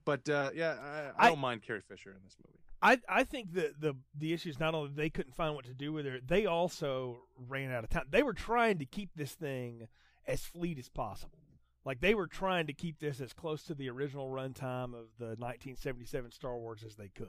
but 0.05 0.28
uh, 0.28 0.50
yeah, 0.55 0.76
I, 1.18 1.24
I 1.24 1.26
I- 1.26 1.28
don't 1.30 1.38
mind 1.38 1.62
Carrie 1.62 1.80
Fisher 1.80 2.11
in 2.11 2.18
this 2.24 2.36
movie. 2.44 2.59
I 2.82 2.98
I 3.09 3.24
think 3.24 3.55
that 3.55 3.80
the 3.80 3.94
the 4.14 4.32
issue 4.32 4.50
is 4.50 4.61
not 4.61 4.74
only 4.74 4.90
they 4.94 5.09
couldn't 5.11 5.34
find 5.34 5.55
what 5.55 5.64
to 5.66 5.74
do 5.74 5.92
with 5.92 6.05
her, 6.07 6.18
they 6.24 6.44
also 6.46 7.20
ran 7.48 7.72
out 7.72 7.84
of 7.84 7.90
time. 7.90 8.07
They 8.11 8.22
were 8.22 8.34
trying 8.34 8.78
to 8.78 8.84
keep 8.84 9.11
this 9.16 9.32
thing 9.32 9.88
as 10.26 10.42
fleet 10.42 10.78
as 10.78 10.88
possible. 10.88 11.38
Like 11.86 12.00
they 12.00 12.14
were 12.14 12.26
trying 12.26 12.66
to 12.66 12.72
keep 12.72 12.98
this 12.98 13.20
as 13.20 13.32
close 13.32 13.62
to 13.64 13.74
the 13.74 13.88
original 13.90 14.28
runtime 14.28 14.94
of 14.94 15.09
the 15.18 15.36
1977 15.36 16.30
Star 16.30 16.57
Wars 16.59 16.82
as 16.86 16.96
they 16.96 17.09
could. 17.09 17.28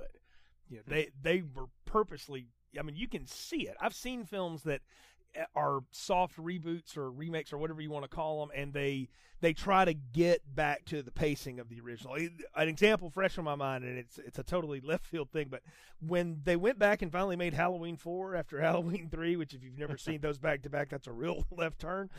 You 0.70 0.78
know, 0.78 0.84
they 0.88 1.10
they 1.22 1.42
were 1.54 1.68
purposely. 1.86 2.48
I 2.78 2.82
mean, 2.82 2.98
you 2.98 3.08
can 3.08 3.26
see 3.26 3.68
it. 3.68 3.78
I've 3.80 3.96
seen 3.96 4.26
films 4.26 4.64
that 4.64 4.82
are 5.56 5.80
soft 5.92 6.38
reboots 6.38 6.98
or 6.98 7.12
remakes 7.12 7.54
or 7.54 7.58
whatever 7.58 7.82
you 7.82 7.90
want 7.90 8.04
to 8.04 8.10
call 8.10 8.40
them, 8.40 8.50
and 8.56 8.74
they 8.74 9.10
they 9.42 9.54
try 9.54 9.86
to 9.86 9.94
get 9.94 10.42
back 10.56 10.86
to 10.86 11.04
the 11.04 11.12
pacing 11.12 11.60
of 11.60 11.70
the 11.70 11.80
original. 11.82 12.16
An 12.16 12.68
example 12.68 13.10
fresh 13.10 13.38
in 13.38 13.44
my 13.44 13.56
mind, 13.56 13.84
and 13.84 13.98
it's 13.98 14.18
it's 14.18 14.40
a 14.40 14.44
totally 14.44 14.80
left 14.84 15.06
field 15.06 15.32
thing, 15.32 15.48
but 15.50 15.62
when 16.00 16.42
they 16.44 16.56
went 16.56 16.80
back 16.80 17.02
and 17.02 17.12
finally 17.12 17.36
made 17.36 17.54
Halloween 17.54 17.98
four 17.98 18.36
after 18.36 18.62
Halloween 18.62 19.10
three, 19.10 19.36
which 19.36 19.54
if 19.54 19.64
you've 19.64 19.78
never 19.78 19.98
seen 19.98 20.22
those 20.22 20.38
back 20.38 20.62
to 20.64 20.70
back, 20.70 20.90
that's 20.90 21.08
a 21.08 21.14
real 21.14 21.46
left 21.52 21.80
turn. 21.80 22.10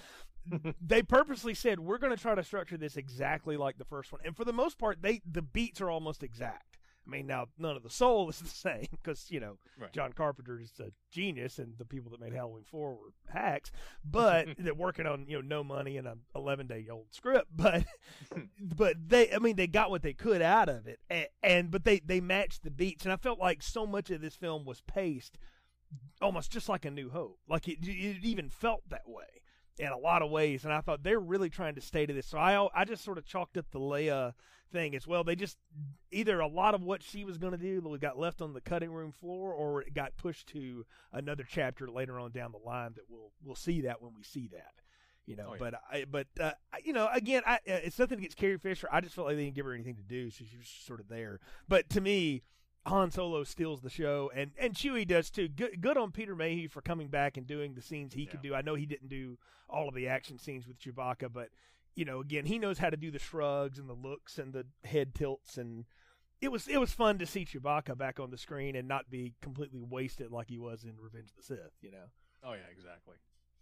they 0.80 1.02
purposely 1.02 1.54
said 1.54 1.80
we're 1.80 1.98
going 1.98 2.14
to 2.14 2.22
try 2.22 2.34
to 2.34 2.44
structure 2.44 2.76
this 2.76 2.96
exactly 2.96 3.56
like 3.56 3.78
the 3.78 3.84
first 3.84 4.12
one, 4.12 4.20
and 4.24 4.36
for 4.36 4.44
the 4.44 4.52
most 4.52 4.78
part, 4.78 5.02
they 5.02 5.20
the 5.30 5.42
beats 5.42 5.80
are 5.80 5.90
almost 5.90 6.22
exact. 6.22 6.75
I 7.06 7.10
mean, 7.10 7.26
now 7.26 7.46
none 7.58 7.76
of 7.76 7.82
the 7.82 7.90
soul 7.90 8.28
is 8.28 8.38
the 8.40 8.48
same 8.48 8.88
because 8.90 9.30
you 9.30 9.40
know 9.40 9.58
Right. 9.78 9.92
John 9.92 10.12
Carpenter 10.14 10.58
is 10.58 10.72
a 10.80 10.90
genius, 11.10 11.58
and 11.58 11.76
the 11.76 11.84
people 11.84 12.10
that 12.10 12.20
made 12.20 12.32
Halloween 12.32 12.64
Four 12.64 12.94
were 12.94 13.12
hacks. 13.28 13.70
But 14.04 14.48
they're 14.58 14.74
working 14.74 15.06
on 15.06 15.26
you 15.28 15.36
know 15.36 15.46
no 15.46 15.62
money 15.62 15.98
and 15.98 16.06
a 16.08 16.16
11 16.34 16.66
day 16.66 16.86
old 16.90 17.08
script. 17.10 17.48
But 17.54 17.84
but 18.60 18.96
they, 19.08 19.32
I 19.32 19.38
mean, 19.38 19.56
they 19.56 19.66
got 19.66 19.90
what 19.90 20.02
they 20.02 20.14
could 20.14 20.40
out 20.40 20.68
of 20.68 20.86
it, 20.86 21.00
and, 21.10 21.26
and 21.42 21.70
but 21.70 21.84
they 21.84 22.00
they 22.00 22.20
matched 22.20 22.62
the 22.62 22.70
beats, 22.70 23.04
and 23.04 23.12
I 23.12 23.16
felt 23.16 23.38
like 23.38 23.62
so 23.62 23.86
much 23.86 24.10
of 24.10 24.20
this 24.20 24.34
film 24.34 24.64
was 24.64 24.80
paced 24.80 25.38
almost 26.20 26.50
just 26.50 26.68
like 26.68 26.84
a 26.84 26.90
New 26.90 27.10
Hope. 27.10 27.38
Like 27.48 27.68
it, 27.68 27.78
it 27.82 28.24
even 28.24 28.48
felt 28.48 28.82
that 28.88 29.06
way 29.08 29.42
in 29.78 29.88
a 29.88 29.98
lot 29.98 30.22
of 30.22 30.30
ways, 30.30 30.64
and 30.64 30.72
I 30.72 30.80
thought 30.80 31.02
they're 31.02 31.20
really 31.20 31.50
trying 31.50 31.74
to 31.74 31.80
stay 31.80 32.06
to 32.06 32.12
this. 32.12 32.26
So 32.26 32.38
I 32.38 32.68
I 32.74 32.84
just 32.84 33.04
sort 33.04 33.18
of 33.18 33.26
chalked 33.26 33.56
up 33.56 33.66
the 33.70 33.80
Leia 33.80 34.32
thing 34.72 34.94
as 34.94 35.06
well. 35.06 35.24
They 35.24 35.36
just 35.36 35.56
either 36.10 36.40
a 36.40 36.46
lot 36.46 36.74
of 36.74 36.82
what 36.82 37.02
she 37.02 37.24
was 37.24 37.38
going 37.38 37.52
to 37.52 37.58
do 37.58 37.80
got 38.00 38.18
left 38.18 38.40
on 38.42 38.52
the 38.52 38.60
cutting 38.60 38.92
room 38.92 39.12
floor, 39.12 39.52
or 39.52 39.82
it 39.82 39.94
got 39.94 40.16
pushed 40.16 40.48
to 40.48 40.84
another 41.12 41.44
chapter 41.48 41.88
later 41.88 42.18
on 42.20 42.30
down 42.32 42.52
the 42.52 42.58
line 42.58 42.92
that 42.94 43.04
we'll 43.08 43.30
we'll 43.44 43.54
see 43.54 43.80
that 43.82 44.02
when 44.02 44.12
we 44.14 44.22
see 44.22 44.48
that. 44.52 44.74
You 45.26 45.34
know, 45.34 45.48
Oh, 45.48 45.52
yeah. 45.54 45.58
but 45.58 45.74
I, 45.90 46.04
but 46.04 46.26
uh, 46.40 46.52
you 46.84 46.92
know, 46.92 47.08
again, 47.12 47.42
I, 47.44 47.54
uh, 47.54 47.58
it's 47.66 47.98
nothing 47.98 48.18
against 48.18 48.36
Carrie 48.36 48.58
Fisher. 48.58 48.88
I 48.92 49.00
just 49.00 49.14
felt 49.14 49.26
like 49.26 49.36
they 49.36 49.44
didn't 49.44 49.56
give 49.56 49.66
her 49.66 49.74
anything 49.74 49.96
to 49.96 50.02
do, 50.04 50.30
so 50.30 50.44
she 50.48 50.56
was 50.56 50.68
sort 50.68 51.00
of 51.00 51.08
there. 51.08 51.40
But 51.66 51.88
to 51.90 52.00
me, 52.00 52.42
Han 52.86 53.10
Solo 53.10 53.42
steals 53.42 53.80
the 53.80 53.90
show, 53.90 54.30
and 54.34 54.52
and 54.56 54.74
Chewie 54.74 55.06
does 55.06 55.30
too. 55.30 55.48
Good, 55.48 55.80
good 55.80 55.96
on 55.96 56.12
Peter 56.12 56.36
Mayhew 56.36 56.68
for 56.68 56.80
coming 56.80 57.08
back 57.08 57.36
and 57.36 57.44
doing 57.44 57.74
the 57.74 57.82
scenes 57.82 58.14
he 58.14 58.26
could 58.26 58.40
do. 58.42 58.54
I 58.54 58.62
know 58.62 58.76
he 58.76 58.86
didn't 58.86 59.08
do 59.08 59.36
all 59.68 59.88
of 59.88 59.94
the 59.96 60.06
action 60.06 60.38
scenes 60.38 60.68
with 60.68 60.78
Chewbacca, 60.78 61.32
but 61.32 61.48
you 61.96 62.04
know, 62.04 62.20
again, 62.20 62.46
he 62.46 62.58
knows 62.58 62.78
how 62.78 62.90
to 62.90 62.96
do 62.96 63.10
the 63.10 63.18
shrugs 63.18 63.78
and 63.78 63.88
the 63.88 63.94
looks 63.94 64.38
and 64.38 64.52
the 64.52 64.66
head 64.84 65.14
tilts, 65.14 65.56
and 65.56 65.86
it 66.40 66.52
was 66.52 66.68
it 66.68 66.78
was 66.78 66.92
fun 66.92 67.18
to 67.18 67.26
see 67.26 67.44
Chewbacca 67.44 67.96
back 67.98 68.20
on 68.20 68.30
the 68.30 68.38
screen 68.38 68.76
and 68.76 68.86
not 68.86 69.10
be 69.10 69.34
completely 69.40 69.82
wasted 69.82 70.30
like 70.30 70.48
he 70.48 70.58
was 70.58 70.84
in 70.84 70.94
Revenge 71.00 71.30
of 71.30 71.36
the 71.36 71.42
Sith. 71.42 71.72
You 71.80 71.90
know. 71.90 72.04
Oh 72.44 72.52
yeah, 72.52 72.70
exactly. 72.70 73.16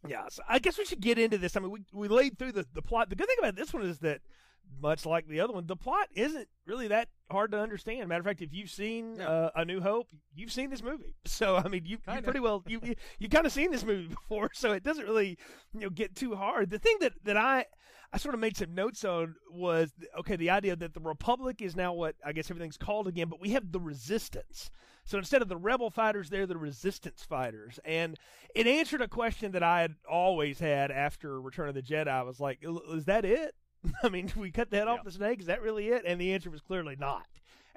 Yeah, 0.07 0.25
so 0.29 0.43
I 0.49 0.59
guess 0.59 0.77
we 0.77 0.85
should 0.85 1.01
get 1.01 1.19
into 1.19 1.39
this. 1.39 1.57
I 1.57 1.61
mean, 1.61 1.71
we 1.71 1.81
we 1.93 2.09
laid 2.09 2.39
through 2.39 2.53
the, 2.53 2.67
the 2.75 2.83
plot. 2.83 3.09
The 3.09 3.17
good 3.17 3.29
thing 3.29 3.37
about 3.39 3.57
this 3.57 3.73
one 3.73 3.85
is 3.85 4.01
that, 4.01 4.21
much 4.83 5.07
like 5.07 5.27
the 5.29 5.41
other 5.41 5.53
one, 5.53 5.67
the 5.67 5.77
plot 5.77 6.09
isn't 6.15 6.49
really 6.67 6.89
that 6.89 7.09
hard 7.31 7.53
to 7.53 7.61
understand. 7.61 8.09
Matter 8.09 8.21
of 8.21 8.27
fact, 8.27 8.43
if 8.43 8.53
you've 8.53 8.71
seen 8.71 9.21
uh, 9.21 9.51
A 9.55 9.65
New 9.65 9.81
Hope, 9.81 10.09
you've 10.35 10.53
seen 10.53 10.71
this 10.71 10.83
movie. 10.83 11.15
So 11.27 11.57
I 11.57 11.69
mean, 11.69 11.87
you, 11.87 11.99
you 12.13 12.21
pretty 12.23 12.41
well 12.41 12.63
you 12.67 12.81
you, 12.83 12.95
you 13.19 13.29
kind 13.29 13.47
of 13.47 13.53
seen 13.53 13.71
this 13.71 13.85
movie 13.85 14.09
before. 14.29 14.51
So 14.53 14.73
it 14.73 14.83
doesn't 14.83 15.07
really 15.07 15.39
you 15.73 15.81
know 15.81 15.91
get 15.91 16.17
too 16.17 16.35
hard. 16.35 16.71
The 16.71 16.79
thing 16.79 16.97
that 17.01 17.13
that 17.25 17.37
I 17.37 17.67
I 18.15 18.17
sort 18.17 18.37
of 18.37 18.41
made 18.41 18.57
some 18.57 18.77
notes 18.77 19.05
on 19.05 19.35
was 19.51 19.91
okay 20.21 20.37
the 20.37 20.51
idea 20.51 20.77
that 20.77 20.95
the 20.95 21.01
Republic 21.01 21.61
is 21.61 21.75
now 21.75 21.93
what 21.93 22.15
I 22.25 22.33
guess 22.33 22.49
everything's 22.49 22.77
called 22.77 23.09
again, 23.09 23.29
but 23.29 23.41
we 23.41 23.51
have 23.51 23.73
the 23.73 23.81
Resistance. 23.81 24.71
So 25.05 25.19
instead 25.19 25.43
of 25.43 25.49
the 25.49 25.57
rebel 25.57 25.91
fighters, 25.91 26.31
they're 26.31 26.47
the 26.47 26.57
resistance 26.57 27.23
fighters. 27.23 27.79
And 27.85 28.17
it 28.55 28.67
answered 28.67 29.03
a 29.03 29.09
question 29.09 29.53
that 29.53 29.63
I 29.63 29.83
had 29.83 29.97
always 30.09 30.61
had 30.61 30.91
after 30.91 31.41
Return 31.41 31.69
of 31.69 31.75
the 31.75 31.83
Jedi. 31.83 32.09
I 32.09 32.23
was 32.23 32.41
like, 32.41 32.65
is 32.93 33.05
that 33.05 33.25
it? 33.25 33.55
I 34.03 34.09
mean, 34.09 34.33
we 34.37 34.51
cut 34.51 34.71
the 34.71 34.79
head 34.79 34.89
off 34.89 35.05
the 35.05 35.11
snake? 35.11 35.41
Is 35.41 35.47
that 35.47 35.61
really 35.61 35.89
it? 35.89 36.05
And 36.07 36.19
the 36.21 36.33
answer 36.33 36.51
was 36.51 36.63
clearly 36.63 36.97
not. 36.97 37.27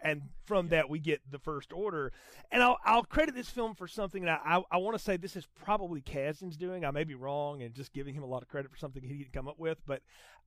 And 0.01 0.23
from 0.45 0.67
that, 0.69 0.89
we 0.89 0.99
get 0.99 1.21
the 1.29 1.39
first 1.39 1.73
order. 1.73 2.11
And 2.51 2.61
I'll, 2.61 2.77
I'll 2.85 3.03
credit 3.03 3.35
this 3.35 3.49
film 3.49 3.73
for 3.73 3.87
something 3.87 4.25
that 4.25 4.41
I, 4.45 4.61
I, 4.71 4.77
want 4.77 4.95
to 4.97 5.03
say 5.03 5.17
this 5.17 5.35
is 5.35 5.47
probably 5.63 6.01
Kasdan's 6.01 6.55
doing. 6.55 6.85
I 6.85 6.91
may 6.91 7.03
be 7.03 7.15
wrong 7.15 7.63
and 7.63 7.73
just 7.73 7.93
giving 7.93 8.13
him 8.13 8.23
a 8.23 8.27
lot 8.27 8.43
of 8.43 8.47
credit 8.47 8.69
for 8.69 8.77
something 8.77 9.01
he 9.01 9.17
didn't 9.17 9.33
come 9.33 9.47
up 9.47 9.59
with, 9.59 9.79
but 9.85 10.01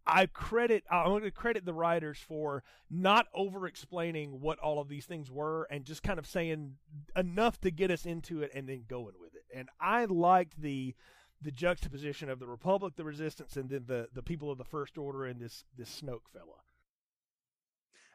I 0.06 0.26
credit 0.26 0.84
I'm 0.90 1.06
going 1.06 1.22
to 1.22 1.30
credit 1.30 1.64
the 1.64 1.74
writers 1.74 2.18
for 2.18 2.62
not 2.88 3.26
over 3.34 3.66
explaining 3.66 4.40
what 4.40 4.58
all 4.58 4.80
of 4.80 4.88
these 4.88 5.04
things 5.04 5.30
were 5.30 5.66
and 5.70 5.84
just 5.84 6.02
kind 6.02 6.18
of 6.18 6.26
saying 6.26 6.76
enough 7.16 7.60
to 7.60 7.70
get 7.70 7.90
us 7.90 8.06
into 8.06 8.42
it 8.42 8.50
and 8.54 8.68
then 8.68 8.84
going 8.88 9.14
with 9.20 9.34
it. 9.34 9.44
And 9.54 9.68
I 9.80 10.06
liked 10.06 10.60
the 10.60 10.94
the 11.42 11.50
juxtaposition 11.50 12.28
of 12.28 12.38
the 12.38 12.46
Republic, 12.46 12.94
the 12.96 13.04
Resistance, 13.04 13.56
and 13.56 13.68
then 13.68 13.84
the 13.86 14.08
the 14.12 14.22
people 14.22 14.50
of 14.50 14.58
the 14.58 14.64
First 14.64 14.96
Order 14.96 15.24
and 15.24 15.40
this 15.40 15.64
this 15.76 16.00
Snoke 16.00 16.28
fella. 16.32 16.60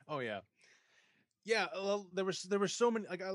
Oh 0.07 0.19
yeah, 0.19 0.41
yeah. 1.45 1.67
Well, 1.73 2.07
there 2.13 2.25
was 2.25 2.41
there 2.43 2.59
were 2.59 2.67
so 2.67 2.91
many. 2.91 3.05
Like 3.07 3.21
I, 3.21 3.31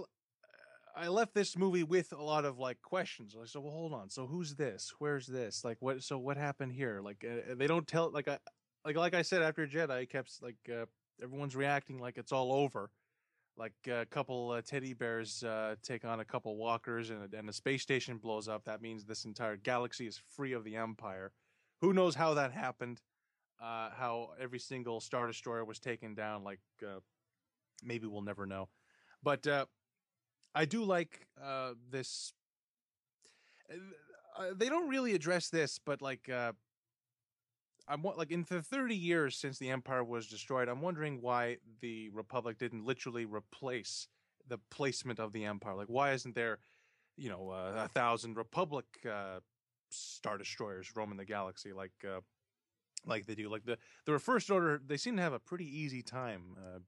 I 0.96 1.08
left 1.08 1.34
this 1.34 1.56
movie 1.56 1.84
with 1.84 2.12
a 2.12 2.22
lot 2.22 2.44
of 2.44 2.58
like 2.58 2.82
questions. 2.82 3.34
Like, 3.38 3.48
so 3.48 3.61
well, 3.61 3.72
hold 3.72 3.92
on. 3.94 4.11
So 4.11 4.26
who's 4.26 4.54
this? 4.54 4.92
Where's 4.98 5.26
this? 5.26 5.64
Like, 5.64 5.78
what? 5.80 6.02
So 6.02 6.18
what 6.18 6.36
happened 6.36 6.72
here? 6.72 7.00
Like, 7.02 7.24
uh, 7.24 7.54
they 7.54 7.66
don't 7.66 7.86
tell. 7.86 8.11
Like 8.11 8.28
I, 8.28 8.38
like 8.84 8.96
like 8.96 9.14
I 9.14 9.22
said 9.22 9.42
after 9.42 9.66
Jedi, 9.66 9.90
I 9.90 10.04
kept 10.04 10.42
like 10.42 10.56
uh, 10.70 10.86
everyone's 11.22 11.56
reacting 11.56 11.98
like 11.98 12.18
it's 12.18 12.32
all 12.32 12.52
over. 12.52 12.90
Like 13.56 13.74
a 13.90 14.06
couple 14.06 14.52
uh, 14.52 14.62
teddy 14.62 14.94
bears 14.94 15.42
uh, 15.42 15.74
take 15.82 16.04
on 16.04 16.20
a 16.20 16.24
couple 16.24 16.56
walkers, 16.56 17.11
and 17.11 17.32
a, 17.32 17.38
and 17.38 17.48
a 17.48 17.52
space 17.52 17.82
station 17.82 18.16
blows 18.16 18.48
up. 18.48 18.64
That 18.64 18.80
means 18.80 19.04
this 19.04 19.24
entire 19.24 19.56
galaxy 19.56 20.06
is 20.06 20.20
free 20.34 20.52
of 20.52 20.64
the 20.64 20.76
Empire. 20.76 21.32
Who 21.82 21.92
knows 21.92 22.14
how 22.14 22.34
that 22.34 22.52
happened? 22.52 23.00
Uh, 23.62 23.90
how 23.94 24.30
every 24.40 24.58
single 24.58 25.00
star 25.00 25.26
destroyer 25.26 25.64
was 25.64 25.78
taken 25.78 26.14
down? 26.14 26.42
Like 26.42 26.61
uh, 26.82 27.00
maybe 27.85 28.07
we'll 28.07 28.22
never 28.22 28.47
know. 28.47 28.68
But 29.22 29.47
uh, 29.47 29.66
I 30.55 30.64
do 30.64 30.85
like 30.85 31.26
uh, 31.43 31.72
this. 31.91 32.33
Uh, 33.70 34.47
they 34.57 34.68
don't 34.68 34.89
really 34.89 35.14
address 35.14 35.49
this, 35.49 35.78
but 35.78 36.01
like 36.01 36.28
uh, 36.28 36.53
I'm 37.91 38.03
like 38.03 38.31
in 38.31 38.47
the 38.49 38.62
30 38.62 38.95
years 38.95 39.37
since 39.37 39.59
the 39.59 39.70
Empire 39.70 40.05
was 40.05 40.28
destroyed, 40.28 40.68
I'm 40.68 40.81
wondering 40.81 41.20
why 41.20 41.59
the 41.81 42.09
Republic 42.11 42.57
didn't 42.57 42.85
literally 42.85 43.24
replace 43.24 44.07
the 44.49 44.59
placement 44.70 45.18
of 45.18 45.33
the 45.33 45.45
Empire. 45.45 45.74
Like, 45.74 45.89
why 45.89 46.12
isn't 46.12 46.37
there, 46.37 46.59
you 47.16 47.28
know, 47.28 47.51
uh, 47.51 47.85
a 47.85 47.89
thousand 47.89 48.37
Republic 48.37 48.87
uh, 49.09 49.41
star 49.91 50.39
destroyers 50.39 50.93
roaming 50.95 51.16
the 51.16 51.24
galaxy 51.24 51.72
like 51.72 51.93
uh, 52.07 52.20
like 53.05 53.26
they 53.26 53.35
do? 53.35 53.49
Like 53.49 53.64
the 53.64 53.76
the 54.07 54.18
First 54.20 54.51
Order, 54.51 54.81
they 54.85 54.97
seem 54.97 55.16
to 55.16 55.22
have 55.22 55.33
a 55.33 55.41
pretty 55.41 55.66
easy 55.66 56.03
time 56.03 56.57
uh, 56.59 56.78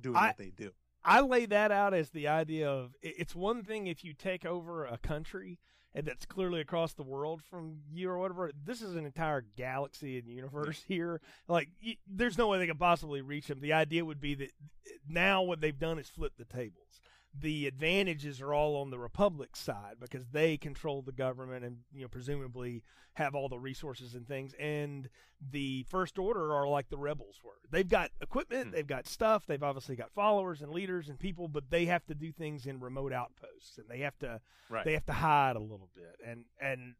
doing 0.00 0.16
I- 0.16 0.28
what 0.28 0.38
they 0.38 0.50
do. 0.50 0.72
I 1.04 1.20
lay 1.20 1.46
that 1.46 1.70
out 1.70 1.94
as 1.94 2.10
the 2.10 2.28
idea 2.28 2.68
of 2.68 2.94
it's 3.00 3.34
one 3.34 3.62
thing 3.62 3.86
if 3.86 4.04
you 4.04 4.12
take 4.12 4.44
over 4.44 4.84
a 4.84 4.98
country 4.98 5.58
and 5.94 6.06
that's 6.06 6.26
clearly 6.26 6.60
across 6.60 6.92
the 6.92 7.02
world 7.02 7.42
from 7.42 7.78
you 7.90 8.10
or 8.10 8.18
whatever. 8.18 8.50
This 8.64 8.82
is 8.82 8.94
an 8.94 9.06
entire 9.06 9.44
galaxy 9.56 10.18
and 10.18 10.28
universe 10.28 10.84
here. 10.86 11.20
Like, 11.46 11.70
there's 12.06 12.36
no 12.36 12.48
way 12.48 12.58
they 12.58 12.66
could 12.66 12.78
possibly 12.78 13.22
reach 13.22 13.46
them. 13.46 13.60
The 13.60 13.72
idea 13.72 14.04
would 14.04 14.20
be 14.20 14.34
that 14.34 14.50
eh, 14.86 14.90
now 15.08 15.42
what 15.42 15.60
they've 15.60 15.78
done 15.78 15.98
is 15.98 16.08
flip 16.08 16.34
the 16.36 16.44
tables. 16.44 17.00
The 17.40 17.66
advantages 17.66 18.40
are 18.40 18.52
all 18.54 18.76
on 18.80 18.90
the 18.90 18.98
Republic 18.98 19.54
side 19.56 19.96
because 20.00 20.26
they 20.28 20.56
control 20.56 21.02
the 21.02 21.12
government 21.12 21.64
and 21.64 21.78
you 21.94 22.02
know 22.02 22.08
presumably 22.08 22.82
have 23.14 23.34
all 23.34 23.48
the 23.48 23.58
resources 23.58 24.14
and 24.14 24.26
things. 24.26 24.54
And 24.60 25.08
the 25.50 25.84
First 25.88 26.18
Order 26.18 26.54
are 26.54 26.68
like 26.68 26.88
the 26.88 26.96
rebels 26.96 27.40
were. 27.44 27.52
They've 27.70 27.88
got 27.88 28.10
equipment, 28.20 28.66
Hmm. 28.68 28.70
they've 28.72 28.86
got 28.86 29.06
stuff, 29.06 29.44
they've 29.46 29.62
obviously 29.62 29.96
got 29.96 30.10
followers 30.12 30.62
and 30.62 30.72
leaders 30.72 31.08
and 31.08 31.18
people, 31.18 31.48
but 31.48 31.70
they 31.70 31.86
have 31.86 32.06
to 32.06 32.14
do 32.14 32.30
things 32.32 32.66
in 32.66 32.78
remote 32.80 33.12
outposts 33.12 33.76
and 33.78 33.88
they 33.88 33.98
have 34.00 34.18
to 34.20 34.40
Right. 34.70 34.84
they 34.84 34.92
have 34.94 35.06
to 35.06 35.12
hide 35.12 35.56
a 35.56 35.60
little 35.60 35.90
bit. 35.94 36.16
And 36.24 36.44
and 36.60 36.94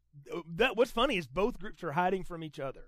that 0.57 0.75
what's 0.75 0.91
funny 0.91 1.17
is 1.17 1.27
both 1.27 1.57
groups 1.59 1.83
are 1.83 1.93
hiding 1.93 2.23
from 2.23 2.43
each 2.43 2.59
other. 2.59 2.85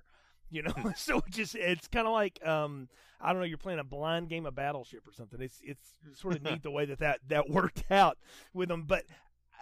You 0.51 0.63
know, 0.63 0.73
so 0.95 1.17
it 1.19 1.31
just 1.31 1.55
it's 1.55 1.87
kind 1.87 2.05
of 2.05 2.13
like 2.13 2.45
um 2.45 2.89
I 3.19 3.31
don't 3.31 3.39
know, 3.39 3.45
you're 3.45 3.57
playing 3.57 3.79
a 3.79 3.83
blind 3.83 4.29
game 4.29 4.45
of 4.45 4.55
Battleship 4.55 5.07
or 5.07 5.13
something. 5.13 5.41
It's 5.41 5.59
it's 5.63 5.93
sort 6.13 6.35
of 6.35 6.43
neat 6.43 6.61
the 6.63 6.71
way 6.71 6.85
that 6.85 6.99
that 6.99 7.21
that 7.29 7.49
worked 7.49 7.85
out 7.89 8.17
with 8.53 8.69
them, 8.69 8.83
but 8.87 9.05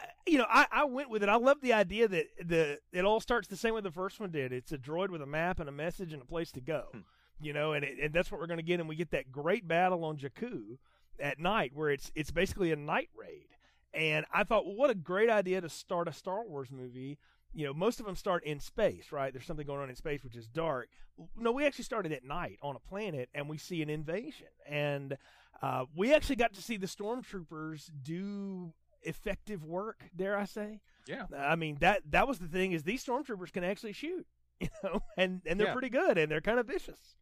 uh, 0.02 0.08
you 0.26 0.38
know, 0.38 0.46
I, 0.50 0.66
I 0.72 0.86
went 0.86 1.10
with 1.10 1.24
it. 1.24 1.30
I 1.30 1.36
love 1.36 1.62
the 1.62 1.74
idea 1.74 2.08
that 2.08 2.26
the 2.44 2.80
it 2.92 3.06
all 3.06 3.20
starts 3.20 3.48
the 3.48 3.58
same 3.58 3.74
way 3.74 3.82
the 3.82 3.92
first 3.92 4.20
one 4.20 4.32
did. 4.32 4.52
It's 4.52 4.72
a 4.72 4.78
droid 4.78 5.10
with 5.10 5.22
a 5.22 5.28
map 5.28 5.60
and 5.60 5.70
a 5.70 5.74
message 5.74 6.14
and 6.14 6.22
a 6.22 6.26
place 6.26 6.52
to 6.54 6.62
go. 6.62 6.86
Hmm. 6.92 7.00
You 7.42 7.54
know, 7.54 7.72
and 7.72 7.86
it, 7.86 7.98
and 8.02 8.14
that's 8.14 8.32
what 8.32 8.42
we're 8.42 8.48
going 8.48 8.58
to 8.58 8.64
get. 8.64 8.82
And 8.82 8.90
we 8.90 8.98
get 8.98 9.12
that 9.12 9.32
great 9.32 9.66
battle 9.66 10.04
on 10.04 10.18
Jakku 10.18 10.78
at 11.20 11.40
night, 11.40 11.72
where 11.74 11.90
it's 11.90 12.12
it's 12.16 12.32
basically 12.32 12.72
a 12.72 12.76
night 12.76 13.10
raid. 13.16 13.48
And 13.94 14.26
I 14.34 14.44
thought, 14.44 14.66
well, 14.66 14.76
what 14.76 14.90
a 14.90 14.96
great 14.96 15.30
idea 15.30 15.62
to 15.62 15.70
start 15.70 16.08
a 16.08 16.14
Star 16.14 16.46
Wars 16.46 16.70
movie. 16.72 17.18
You 17.54 17.66
know, 17.66 17.74
most 17.74 18.00
of 18.00 18.06
them 18.06 18.16
start 18.16 18.44
in 18.44 18.60
space, 18.60 19.12
right? 19.12 19.34
There's 19.34 19.46
something 19.46 19.66
going 19.66 19.82
on 19.82 19.90
in 19.90 19.96
space 19.96 20.24
which 20.24 20.36
is 20.36 20.48
dark. 20.48 20.90
No, 21.36 21.52
we 21.52 21.66
actually 21.66 21.84
started 21.86 22.12
at 22.12 22.24
night 22.24 22.60
on 22.62 22.76
a 22.76 22.80
planet, 22.80 23.28
and 23.34 23.50
we 23.50 23.58
see 23.58 23.82
an 23.82 23.90
invasion. 23.90 24.48
And 24.68 25.18
uh, 25.62 25.86
we 25.96 26.14
actually 26.14 26.36
got 26.38 26.54
to 26.54 26.62
see 26.62 26.78
the 26.78 26.88
stormtroopers 26.88 27.90
do 28.04 28.74
effective 29.02 29.64
work. 29.66 30.04
Dare 30.16 30.38
I 30.38 30.46
say? 30.46 30.80
Yeah. 31.08 31.26
I 31.36 31.56
mean 31.56 31.78
that 31.80 32.02
that 32.12 32.28
was 32.28 32.38
the 32.40 32.48
thing 32.48 32.72
is 32.74 32.84
these 32.84 33.04
stormtroopers 33.04 33.52
can 33.52 33.64
actually 33.64 33.94
shoot, 33.94 34.28
you 34.60 34.68
know, 34.84 35.02
and 35.18 35.42
and 35.46 35.60
they're 35.60 35.68
Yeah. 35.68 35.74
pretty 35.74 35.90
good 35.90 36.18
and 36.18 36.32
they're 36.32 36.42
kind 36.42 36.60
of 36.60 36.68
vicious. 36.68 37.16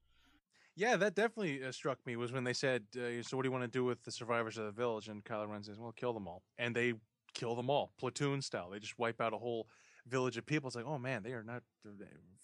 Yeah, 0.75 0.95
that 0.97 1.15
definitely 1.15 1.63
uh, 1.63 1.71
struck 1.71 1.97
me 2.05 2.15
was 2.17 2.32
when 2.32 2.43
they 2.43 2.53
said, 2.53 2.84
uh, 2.95 3.23
"So 3.23 3.38
what 3.38 3.43
do 3.43 3.47
you 3.47 3.51
want 3.51 3.63
to 3.63 3.67
do 3.67 3.84
with 3.84 4.03
the 4.03 4.11
survivors 4.11 4.57
of 4.59 4.65
the 4.65 4.71
village?" 4.71 5.07
And 5.07 5.23
Kylo 5.23 5.49
Ren 5.49 5.63
says, 5.63 5.80
"Well, 5.80 5.91
kill 5.93 6.13
them 6.13 6.28
all." 6.28 6.43
And 6.59 6.75
they 6.75 6.93
kill 7.34 7.55
them 7.55 7.69
all, 7.69 7.93
platoon 7.97 8.41
style. 8.41 8.69
They 8.69 8.80
just 8.80 8.99
wipe 8.99 9.19
out 9.21 9.34
a 9.34 9.38
whole 9.38 9.67
village 10.07 10.37
of 10.37 10.45
people. 10.45 10.67
It's 10.67 10.75
like, 10.75 10.85
oh 10.87 10.97
man, 10.97 11.23
they 11.23 11.33
are 11.33 11.43
not. 11.43 11.63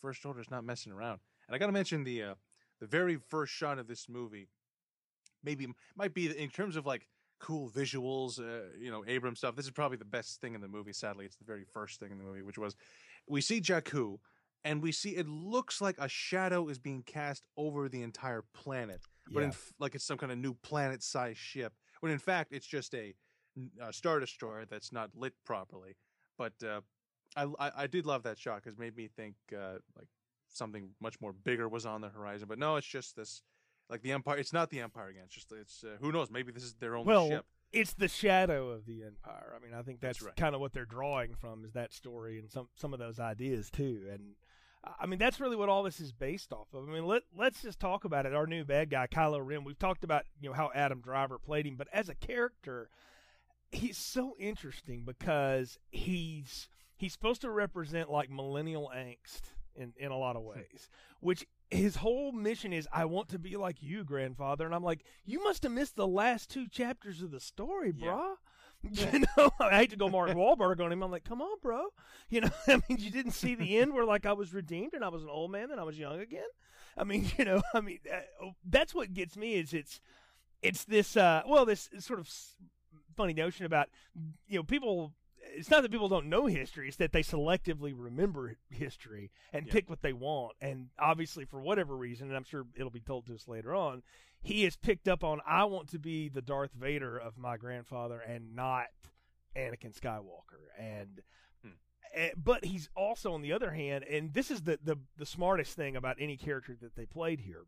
First 0.02 0.26
Order's 0.26 0.52
not 0.52 0.64
messing 0.64 0.92
around. 0.92 1.20
And 1.48 1.56
I 1.56 1.58
got 1.58 1.68
to 1.68 1.72
mention 1.72 2.04
the 2.04 2.24
uh, 2.24 2.34
the 2.80 2.88
very 2.88 3.18
first 3.30 3.54
shot 3.54 3.80
of 3.80 3.88
this 3.88 4.08
movie 4.10 4.48
maybe 5.44 5.68
might 5.96 6.14
be 6.14 6.28
in 6.38 6.50
terms 6.50 6.76
of 6.76 6.86
like 6.86 7.08
cool 7.40 7.70
visuals, 7.70 8.40
uh, 8.40 8.70
you 8.80 8.90
know, 8.90 9.04
Abram 9.04 9.36
stuff. 9.36 9.56
This 9.56 9.66
is 9.66 9.72
probably 9.72 9.98
the 9.98 10.06
best 10.06 10.40
thing 10.40 10.56
in 10.56 10.62
the 10.62 10.68
movie. 10.68 10.94
Sadly, 10.94 11.26
it's 11.26 11.36
the 11.36 11.46
very 11.46 11.66
first 11.74 12.00
thing 12.00 12.12
in 12.12 12.18
the 12.18 12.24
movie, 12.24 12.42
which 12.42 12.58
was 12.58 12.76
we 13.28 13.42
see 13.42 13.60
Jakku, 13.62 14.18
and 14.64 14.82
we 14.82 14.92
see 14.92 15.12
it 15.16 15.28
looks 15.28 15.82
like 15.82 15.96
a 16.00 16.08
shadow 16.08 16.68
is 16.70 16.80
being 16.80 17.04
cast 17.04 17.44
over 17.58 17.90
the 17.90 18.02
entire 18.02 18.44
planet, 18.54 19.02
but 19.32 19.40
Yeah. 19.42 19.46
in, 19.46 19.50
f- 19.50 19.74
like 19.80 19.96
it's 19.96 20.06
some 20.06 20.18
kind 20.18 20.32
of 20.32 20.38
new 20.38 20.54
planet-sized 20.54 21.38
ship. 21.40 21.74
When 22.00 22.12
in 22.12 22.20
fact, 22.20 22.52
it's 22.52 22.68
just 22.68 22.94
a, 22.96 23.14
a 23.82 23.92
star 23.94 24.20
destroyer 24.20 24.66
that's 24.66 24.92
not 24.92 25.12
lit 25.16 25.34
properly. 25.46 25.96
But 26.38 26.54
uh, 26.64 26.82
I, 27.36 27.48
I 27.60 27.72
I 27.78 27.88
did 27.88 28.06
love 28.06 28.24
that 28.24 28.38
shot 28.38 28.64
because 28.64 28.74
it 28.74 28.80
made 28.80 28.96
me 28.96 29.08
think 29.16 29.36
uh, 29.52 29.80
like 29.98 30.08
something 30.50 30.90
much 31.02 31.20
more 31.20 31.34
bigger 31.34 31.68
was 31.68 31.86
on 31.86 32.02
the 32.02 32.10
horizon. 32.10 32.48
But 32.48 32.60
no, 32.60 32.76
it's 32.76 32.88
just 32.88 33.16
this. 33.16 33.42
Like 33.90 34.02
the 34.02 34.14
Empire, 34.14 34.38
it's 34.38 34.54
not 34.54 34.70
the 34.70 34.80
Empire 34.80 35.10
again. 35.10 35.24
It's 35.26 35.36
just 35.36 35.52
it's 35.52 35.84
uh, 35.84 35.98
who 36.00 36.12
knows? 36.12 36.32
Maybe 36.32 36.52
this 36.52 36.64
is 36.64 36.74
their 36.76 36.96
own 36.96 37.06
well, 37.06 37.28
ship. 37.30 37.46
it's 37.74 37.94
the 37.94 38.08
shadow 38.08 38.70
of 38.70 38.86
the 38.86 39.04
empire. 39.04 39.54
I 39.56 39.64
mean, 39.64 39.78
I 39.78 39.82
think 39.84 40.00
that's, 40.00 40.20
That's 40.20 40.28
right. 40.28 40.36
kind 40.38 40.56
of 40.56 40.62
what 40.62 40.72
they're 40.72 40.86
drawing 40.86 41.36
from 41.36 41.66
is 41.66 41.74
that 41.74 41.94
story 41.94 42.40
and 42.40 42.50
some 42.50 42.70
some 42.76 42.94
of 42.94 43.00
those 43.00 43.20
ideas 43.20 43.70
too. 43.70 44.04
And 44.12 44.36
I 45.00 45.06
mean, 45.06 45.20
that's 45.20 45.40
really 45.40 45.58
what 45.58 45.70
all 45.70 45.84
this 45.84 46.00
is 46.00 46.12
based 46.12 46.54
off 46.54 46.68
of. 46.74 46.88
I 46.88 46.92
mean, 46.92 47.06
let 47.06 47.24
let's 47.38 47.62
just 47.62 47.80
talk 47.80 48.06
about 48.06 48.26
it. 48.26 48.34
Our 48.34 48.48
new 48.48 48.64
bad 48.64 48.90
guy, 48.90 49.08
Kylo 49.08 49.46
Ren. 49.46 49.66
We've 49.66 49.78
talked 49.78 50.04
about 50.06 50.24
you 50.42 50.50
know 50.50 50.56
how 50.56 50.72
Adam 50.74 51.02
Driver 51.02 51.38
played 51.38 51.68
him, 51.68 51.76
but 51.76 51.90
as 51.94 52.08
a 52.08 52.16
character, 52.16 52.90
he's 53.72 53.98
so 53.98 54.36
interesting 54.40 55.04
because 55.06 55.78
he's 55.92 56.70
he's 57.04 57.14
supposed 57.14 57.42
to 57.42 57.52
represent 57.52 58.10
like 58.10 58.30
millennial 58.30 58.90
angst 58.96 59.42
in 59.76 59.94
in 59.98 60.12
a 60.12 60.18
lot 60.18 60.36
of 60.36 60.44
ways, 60.44 60.90
which 61.20 61.46
his 61.70 61.98
whole 61.98 62.32
mission 62.32 62.72
is 62.72 62.88
I 62.94 63.06
want 63.06 63.28
to 63.30 63.40
be 63.40 63.58
like 63.58 63.82
you, 63.82 64.04
grandfather. 64.04 64.66
And 64.66 64.74
I'm 64.76 64.84
like, 64.84 65.04
you 65.26 65.44
must 65.44 65.64
have 65.64 65.72
missed 65.72 65.96
the 65.96 66.08
last 66.08 66.50
two 66.50 66.68
chapters 66.68 67.22
of 67.22 67.32
the 67.32 67.40
story, 67.40 67.94
Yeah. 67.96 68.08
brah. 68.08 68.36
You 69.14 69.20
know, 69.38 69.50
I 69.62 69.78
hate 69.78 69.92
to 69.92 69.96
go 69.96 70.10
Mark 70.10 70.32
Wahlberg 70.32 70.82
on 70.84 70.92
him. 70.92 71.04
I'm 71.04 71.10
like, 71.12 71.24
come 71.24 71.42
on, 71.42 71.58
bro. 71.62 71.86
You 72.30 72.42
know, 72.42 72.50
I 72.68 72.82
mean, 72.90 72.98
you 73.00 73.10
didn't 73.12 73.32
see 73.32 73.56
the 73.56 73.78
end 73.78 73.94
where 73.94 74.04
like 74.04 74.26
I 74.26 74.34
was 74.34 74.54
redeemed 74.54 74.94
and 74.94 75.06
I 75.06 75.08
was 75.10 75.24
an 75.24 75.30
old 75.30 75.52
man 75.52 75.72
and 75.72 75.80
I 75.80 75.84
was 75.84 75.98
young 75.98 76.20
again. 76.20 76.50
I 76.98 77.04
mean, 77.06 77.32
you 77.38 77.46
know, 77.46 77.62
I 77.74 77.80
mean, 77.80 78.00
uh, 78.14 78.48
that's 78.70 78.94
what 78.94 79.14
gets 79.14 79.38
me 79.38 79.54
is 79.56 79.74
it's 79.74 80.02
it's 80.62 80.84
this 80.84 81.16
uh 81.16 81.44
well 81.48 81.66
this 81.66 81.90
sort 82.00 82.20
of 82.20 82.30
funny 83.16 83.34
notion 83.34 83.66
about 83.66 83.88
you 84.48 84.58
know 84.60 84.64
people 84.64 85.14
it's 85.56 85.70
not 85.70 85.82
that 85.82 85.92
people 85.92 86.10
don't 86.10 86.28
know 86.30 86.46
history 86.48 86.88
it's 86.88 86.98
that 86.98 87.12
they 87.12 87.22
selectively 87.24 87.94
remember 87.96 88.56
history 88.70 89.32
and 89.52 89.66
Yeah. 89.68 89.74
pick 89.74 89.90
what 89.90 90.02
they 90.02 90.14
want 90.14 90.54
and 90.62 90.88
obviously 91.00 91.46
for 91.46 91.62
whatever 91.62 91.96
reason 91.96 92.28
and 92.28 92.36
i'm 92.38 92.44
sure 92.44 92.66
it'll 92.76 92.90
be 92.90 93.00
told 93.00 93.26
to 93.28 93.36
us 93.36 93.48
later 93.48 93.76
on 93.76 94.04
he 94.42 94.64
has 94.64 94.76
picked 94.76 95.08
up 95.08 95.24
on 95.24 95.40
i 95.46 95.64
want 95.66 95.90
to 95.90 96.00
be 96.00 96.30
the 96.30 96.42
darth 96.42 96.72
vader 96.74 97.18
of 97.18 97.38
my 97.38 97.58
grandfather 97.58 98.20
and 98.20 98.56
not 98.56 98.88
anakin 99.56 99.98
skywalker 99.98 100.70
and 100.80 101.22
Hmm. 101.64 101.70
eh, 102.14 102.32
but 102.36 102.66
he's 102.66 102.90
also 102.96 103.34
on 103.34 103.42
the 103.42 103.54
other 103.54 103.72
hand 103.72 104.04
and 104.06 104.34
this 104.34 104.50
is 104.52 104.62
the, 104.64 104.80
the 104.84 104.98
the 105.18 105.26
smartest 105.26 105.76
thing 105.76 105.96
about 105.96 106.18
any 106.20 106.38
character 106.38 106.76
that 106.82 106.96
they 106.96 107.06
played 107.06 107.40
here 107.42 107.64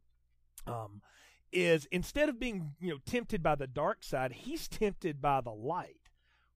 um 0.68 1.02
is 1.52 1.88
instead 1.92 2.28
of 2.28 2.40
being 2.40 2.74
you 2.82 2.90
know 2.90 2.98
tempted 3.06 3.42
by 3.44 3.56
the 3.56 3.68
dark 3.68 4.04
side 4.04 4.32
he's 4.34 4.68
tempted 4.68 5.22
by 5.22 5.40
the 5.42 5.52
light 5.52 6.05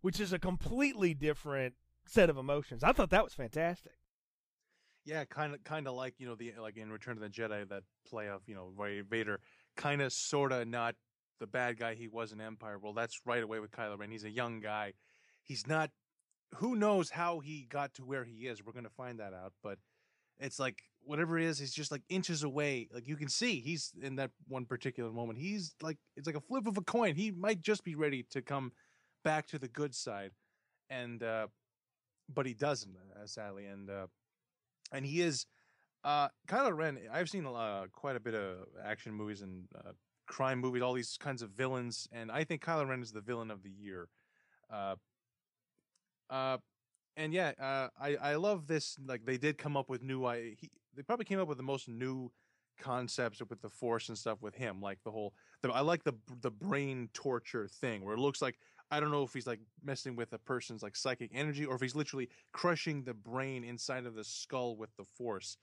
which 0.02 0.20
is 0.20 0.34
a 0.34 0.40
completely 0.40 1.14
different 1.14 1.76
set 2.06 2.30
of 2.30 2.38
emotions 2.38 2.84
i 2.84 2.92
thought 2.92 3.10
that 3.10 3.24
was 3.24 3.34
fantastic 3.34 3.94
Yeah, 5.06 5.24
kind 5.26 5.54
of, 5.56 5.64
kind 5.64 5.88
of 5.88 5.96
like 5.96 6.16
you 6.20 6.28
know 6.28 6.36
the 6.36 6.54
like 6.60 6.78
in 6.78 6.92
Return 6.92 7.18
of 7.18 7.22
the 7.22 7.30
Jedi 7.30 7.68
that 7.70 7.84
play 8.08 8.28
of 8.30 8.42
you 8.48 8.54
know 8.54 8.72
Vader, 9.10 9.40
kind 9.76 10.02
of, 10.02 10.12
sort 10.14 10.52
of 10.52 10.68
not 10.68 10.96
the 11.40 11.48
bad 11.48 11.80
guy 11.80 11.96
he 11.96 12.08
was 12.08 12.32
in 12.32 12.42
Empire. 12.42 12.78
Well, 12.78 12.94
that's 12.94 13.22
right 13.26 13.42
away 13.42 13.60
with 13.60 13.72
Kylo 13.72 13.98
Ren. 13.98 14.12
He's 14.12 14.26
a 14.26 14.30
young 14.30 14.60
guy. 14.60 14.94
He's 15.42 15.66
not. 15.66 15.90
Who 16.56 16.76
knows 16.76 17.12
how 17.12 17.40
he 17.40 17.66
got 17.70 17.94
to 17.96 18.06
where 18.06 18.26
he 18.26 18.48
is? 18.48 18.64
We're 18.64 18.74
gonna 18.74 18.90
find 18.90 19.20
that 19.20 19.34
out. 19.34 19.54
But 19.64 19.80
it's 20.38 20.60
like 20.60 20.78
whatever 21.02 21.40
it 21.40 21.46
is, 21.46 21.60
he's 21.60 21.74
just 21.74 21.92
like 21.92 22.04
inches 22.10 22.44
away. 22.44 22.90
Like 22.94 23.08
you 23.08 23.16
can 23.16 23.30
see, 23.30 23.62
he's 23.62 23.94
in 24.02 24.18
that 24.18 24.32
one 24.48 24.66
particular 24.66 25.12
moment. 25.12 25.40
He's 25.40 25.74
like 25.82 25.98
it's 26.18 26.28
like 26.28 26.36
a 26.36 26.42
flip 26.42 26.68
of 26.68 26.78
a 26.78 26.82
coin. 26.84 27.16
He 27.16 27.32
might 27.32 27.62
just 27.62 27.84
be 27.84 27.96
ready 27.96 28.24
to 28.32 28.42
come 28.42 28.74
back 29.24 29.48
to 29.48 29.60
the 29.60 29.68
good 29.68 29.96
side, 29.96 30.32
and 30.90 31.24
uh 31.24 31.48
but 32.34 32.46
he 32.46 32.54
doesn't, 32.54 32.96
uh, 32.96 33.26
sadly. 33.26 33.66
And 33.66 33.90
uh 33.90 34.08
and 34.92 35.06
he 35.06 35.22
is 35.22 35.46
uh 36.04 36.30
Kylo 36.48 36.76
Ren. 36.76 37.00
I've 37.12 37.30
seen 37.30 37.46
uh, 37.46 37.86
quite 37.92 38.16
a 38.16 38.20
bit 38.20 38.36
of 38.36 38.68
action 38.84 39.14
movies 39.14 39.42
and 39.42 39.66
uh, 39.76 39.92
crime 40.28 40.60
movies, 40.60 40.82
all 40.82 40.94
these 40.94 41.18
kinds 41.20 41.42
of 41.42 41.50
villains, 41.50 42.08
and 42.12 42.32
I 42.32 42.44
think 42.44 42.64
Kylo 42.64 42.88
Ren 42.88 43.02
is 43.02 43.12
the 43.12 43.22
villain 43.22 43.52
of 43.52 43.64
the 43.64 43.72
year. 43.72 44.08
Uh, 44.72 44.96
uh, 46.30 46.58
and 47.18 47.34
yeah, 47.34 47.52
uh, 47.60 47.90
I 48.00 48.16
I 48.16 48.36
love 48.36 48.68
this. 48.68 48.98
Like 49.06 49.26
they 49.26 49.38
did 49.38 49.58
come 49.58 49.76
up 49.76 49.90
with 49.90 50.02
new. 50.02 50.26
I 50.26 50.56
he, 50.58 50.70
they 50.96 51.04
probably 51.04 51.26
came 51.26 51.40
up 51.40 51.48
with 51.48 51.58
the 51.58 51.64
most 51.64 51.90
new 51.90 52.32
concepts 52.80 53.42
with 53.42 53.62
the 53.62 53.70
Force 53.70 54.08
and 54.08 54.18
stuff 54.18 54.42
with 54.42 54.56
him. 54.56 54.82
Like 54.82 55.00
the 55.04 55.12
whole. 55.12 55.34
The, 55.62 55.70
I 55.70 55.82
like 55.82 56.04
the 56.04 56.14
the 56.42 56.52
brain 56.52 57.10
torture 57.14 57.68
thing 57.68 58.06
where 58.06 58.16
it 58.16 58.20
looks 58.20 58.42
like 58.42 58.58
I 58.92 59.00
don't 59.00 59.12
know 59.12 59.24
if 59.24 59.34
he's 59.34 59.46
like 59.48 59.60
messing 59.84 60.16
with 60.16 60.34
a 60.34 60.38
person's 60.40 60.82
like 60.84 60.96
psychic 60.96 61.32
energy 61.34 61.66
or 61.66 61.76
if 61.76 61.82
he's 61.82 61.96
literally 61.96 62.30
crushing 62.52 63.04
the 63.04 63.14
brain 63.14 63.64
inside 63.64 64.06
of 64.06 64.16
the 64.16 64.24
skull 64.24 64.76
with 64.76 64.96
the 64.98 65.04
force, 65.06 65.58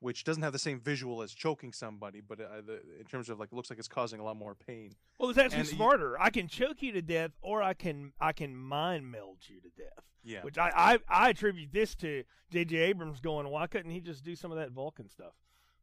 which 0.00 0.24
doesn't 0.24 0.42
have 0.42 0.52
the 0.52 0.58
same 0.58 0.80
visual 0.80 1.22
as 1.22 1.32
choking 1.32 1.72
somebody, 1.72 2.20
but 2.20 2.40
uh, 2.40 2.60
the, 2.66 2.80
in 2.98 3.04
terms 3.08 3.28
of 3.28 3.38
like 3.38 3.50
it 3.52 3.54
looks 3.54 3.70
like 3.70 3.78
it's 3.78 3.86
causing 3.88 4.18
a 4.18 4.24
lot 4.24 4.36
more 4.36 4.54
pain. 4.56 4.94
well 5.18 5.30
it's 5.30 5.38
actually 5.38 5.60
And 5.60 5.68
you- 5.70 5.76
smarter 5.76 6.20
i 6.20 6.30
can 6.30 6.48
choke 6.48 6.82
you 6.82 6.90
to 6.92 7.02
death 7.02 7.30
or 7.40 7.62
i 7.62 7.72
can 7.74 8.12
i 8.20 8.32
can 8.32 8.56
mind 8.56 9.10
meld 9.10 9.38
you 9.46 9.60
to 9.60 9.68
death 9.76 10.04
Yeah, 10.24 10.42
which 10.42 10.58
I, 10.58 10.70
I 10.74 10.98
I 11.08 11.28
attribute 11.30 11.72
this 11.72 11.94
to 11.96 12.24
J.J. 12.50 12.76
Abrams 12.76 13.20
going, 13.20 13.48
why 13.48 13.66
couldn't 13.66 13.90
he 13.92 14.00
just 14.00 14.22
do 14.24 14.34
some 14.36 14.50
of 14.52 14.58
that 14.58 14.72
Vulcan 14.72 15.08
stuff? 15.08 15.32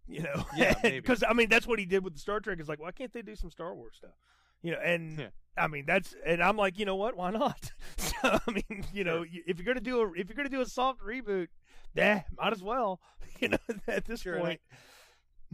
You 0.07 0.21
know, 0.23 0.45
Yeah, 0.55 0.73
because 0.83 1.23
I 1.27 1.33
mean 1.33 1.49
that's 1.49 1.65
what 1.67 1.79
he 1.79 1.85
did 1.85 2.03
with 2.03 2.13
the 2.13 2.19
Star 2.19 2.39
Trek. 2.39 2.59
Is 2.59 2.67
like, 2.69 2.79
why 2.81 2.91
can't 2.91 3.11
they 3.13 3.21
do 3.21 3.35
some 3.35 3.49
Star 3.51 3.73
Wars 3.75 3.95
stuff? 3.97 4.11
You 4.61 4.71
know, 4.73 4.79
and 4.79 5.19
Yeah. 5.19 5.27
I 5.57 5.67
mean 5.67 5.85
that's 5.85 6.15
and 6.25 6.41
I'm 6.43 6.57
like, 6.57 6.77
you 6.79 6.85
know 6.85 6.95
what? 6.95 7.15
Why 7.15 7.31
not? 7.31 7.71
so, 7.97 8.13
I 8.23 8.39
mean, 8.51 8.85
you 8.93 9.03
know, 9.03 9.23
Sure. 9.25 9.41
if 9.47 9.57
you're 9.57 9.65
gonna 9.65 9.79
do 9.81 10.01
a 10.01 10.11
if 10.13 10.27
you're 10.29 10.35
gonna 10.35 10.49
do 10.49 10.61
a 10.61 10.65
soft 10.65 11.01
reboot, 11.01 11.47
yeah, 11.95 12.23
might 12.37 12.53
as 12.53 12.63
well. 12.63 12.99
You 13.39 13.49
know, 13.49 13.57
at 13.87 14.03
this 14.05 14.21
Sure, 14.21 14.37
I- 14.37 14.41
point, 14.41 14.61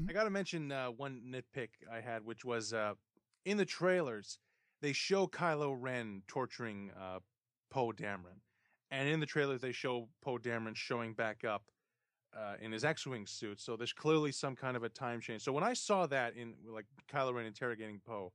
I 0.09 0.13
got 0.13 0.23
to 0.23 0.29
mention 0.31 0.71
uh, 0.71 0.87
one 0.87 1.21
nitpick 1.29 1.69
I 1.91 2.01
had, 2.01 2.25
which 2.25 2.43
was 2.43 2.73
uh, 2.73 2.93
in 3.45 3.57
the 3.57 3.65
trailers 3.65 4.39
they 4.81 4.91
show 4.91 5.27
Kylo 5.27 5.75
Ren 5.79 6.23
torturing 6.27 6.89
uh, 6.99 7.19
Poe 7.69 7.91
Dameron, 7.91 8.41
and 8.89 9.07
in 9.07 9.19
the 9.19 9.25
trailers 9.27 9.61
they 9.61 9.71
show 9.71 10.09
Poe 10.23 10.37
Dameron 10.39 10.75
showing 10.75 11.13
back 11.13 11.43
up 11.43 11.63
uh, 12.35 12.55
in 12.59 12.71
his 12.71 12.83
X-wing 12.83 13.27
suit. 13.27 13.61
So 13.61 13.75
there's 13.77 13.93
clearly 13.93 14.31
some 14.31 14.55
kind 14.55 14.75
of 14.75 14.83
a 14.83 14.89
time 14.89 15.21
change. 15.21 15.43
So 15.43 15.51
when 15.51 15.63
I 15.63 15.73
saw 15.73 16.07
that 16.07 16.35
in 16.35 16.55
like 16.67 16.85
Kylo 17.11 17.33
Ren 17.35 17.45
interrogating 17.45 18.01
Poe, 18.03 18.33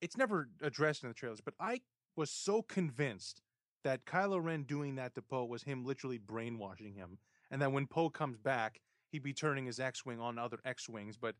it's 0.00 0.16
never 0.16 0.48
addressed 0.62 1.02
in 1.02 1.08
the 1.08 1.14
trailers, 1.14 1.40
but 1.40 1.54
I 1.60 1.80
was 2.16 2.30
so 2.30 2.62
convinced 2.62 3.42
that 3.84 4.04
Kylo 4.04 4.42
Ren 4.42 4.64
doing 4.64 4.96
that 4.96 5.14
to 5.14 5.22
Poe 5.22 5.44
was 5.44 5.62
him 5.62 5.84
literally 5.84 6.18
brainwashing 6.18 6.94
him, 6.94 7.18
and 7.50 7.62
that 7.62 7.72
when 7.72 7.86
Poe 7.86 8.10
comes 8.10 8.38
back, 8.38 8.80
he'd 9.10 9.22
be 9.22 9.32
turning 9.32 9.66
his 9.66 9.80
X-wing 9.80 10.20
on 10.20 10.38
other 10.38 10.58
X-wings. 10.64 11.16
But 11.16 11.34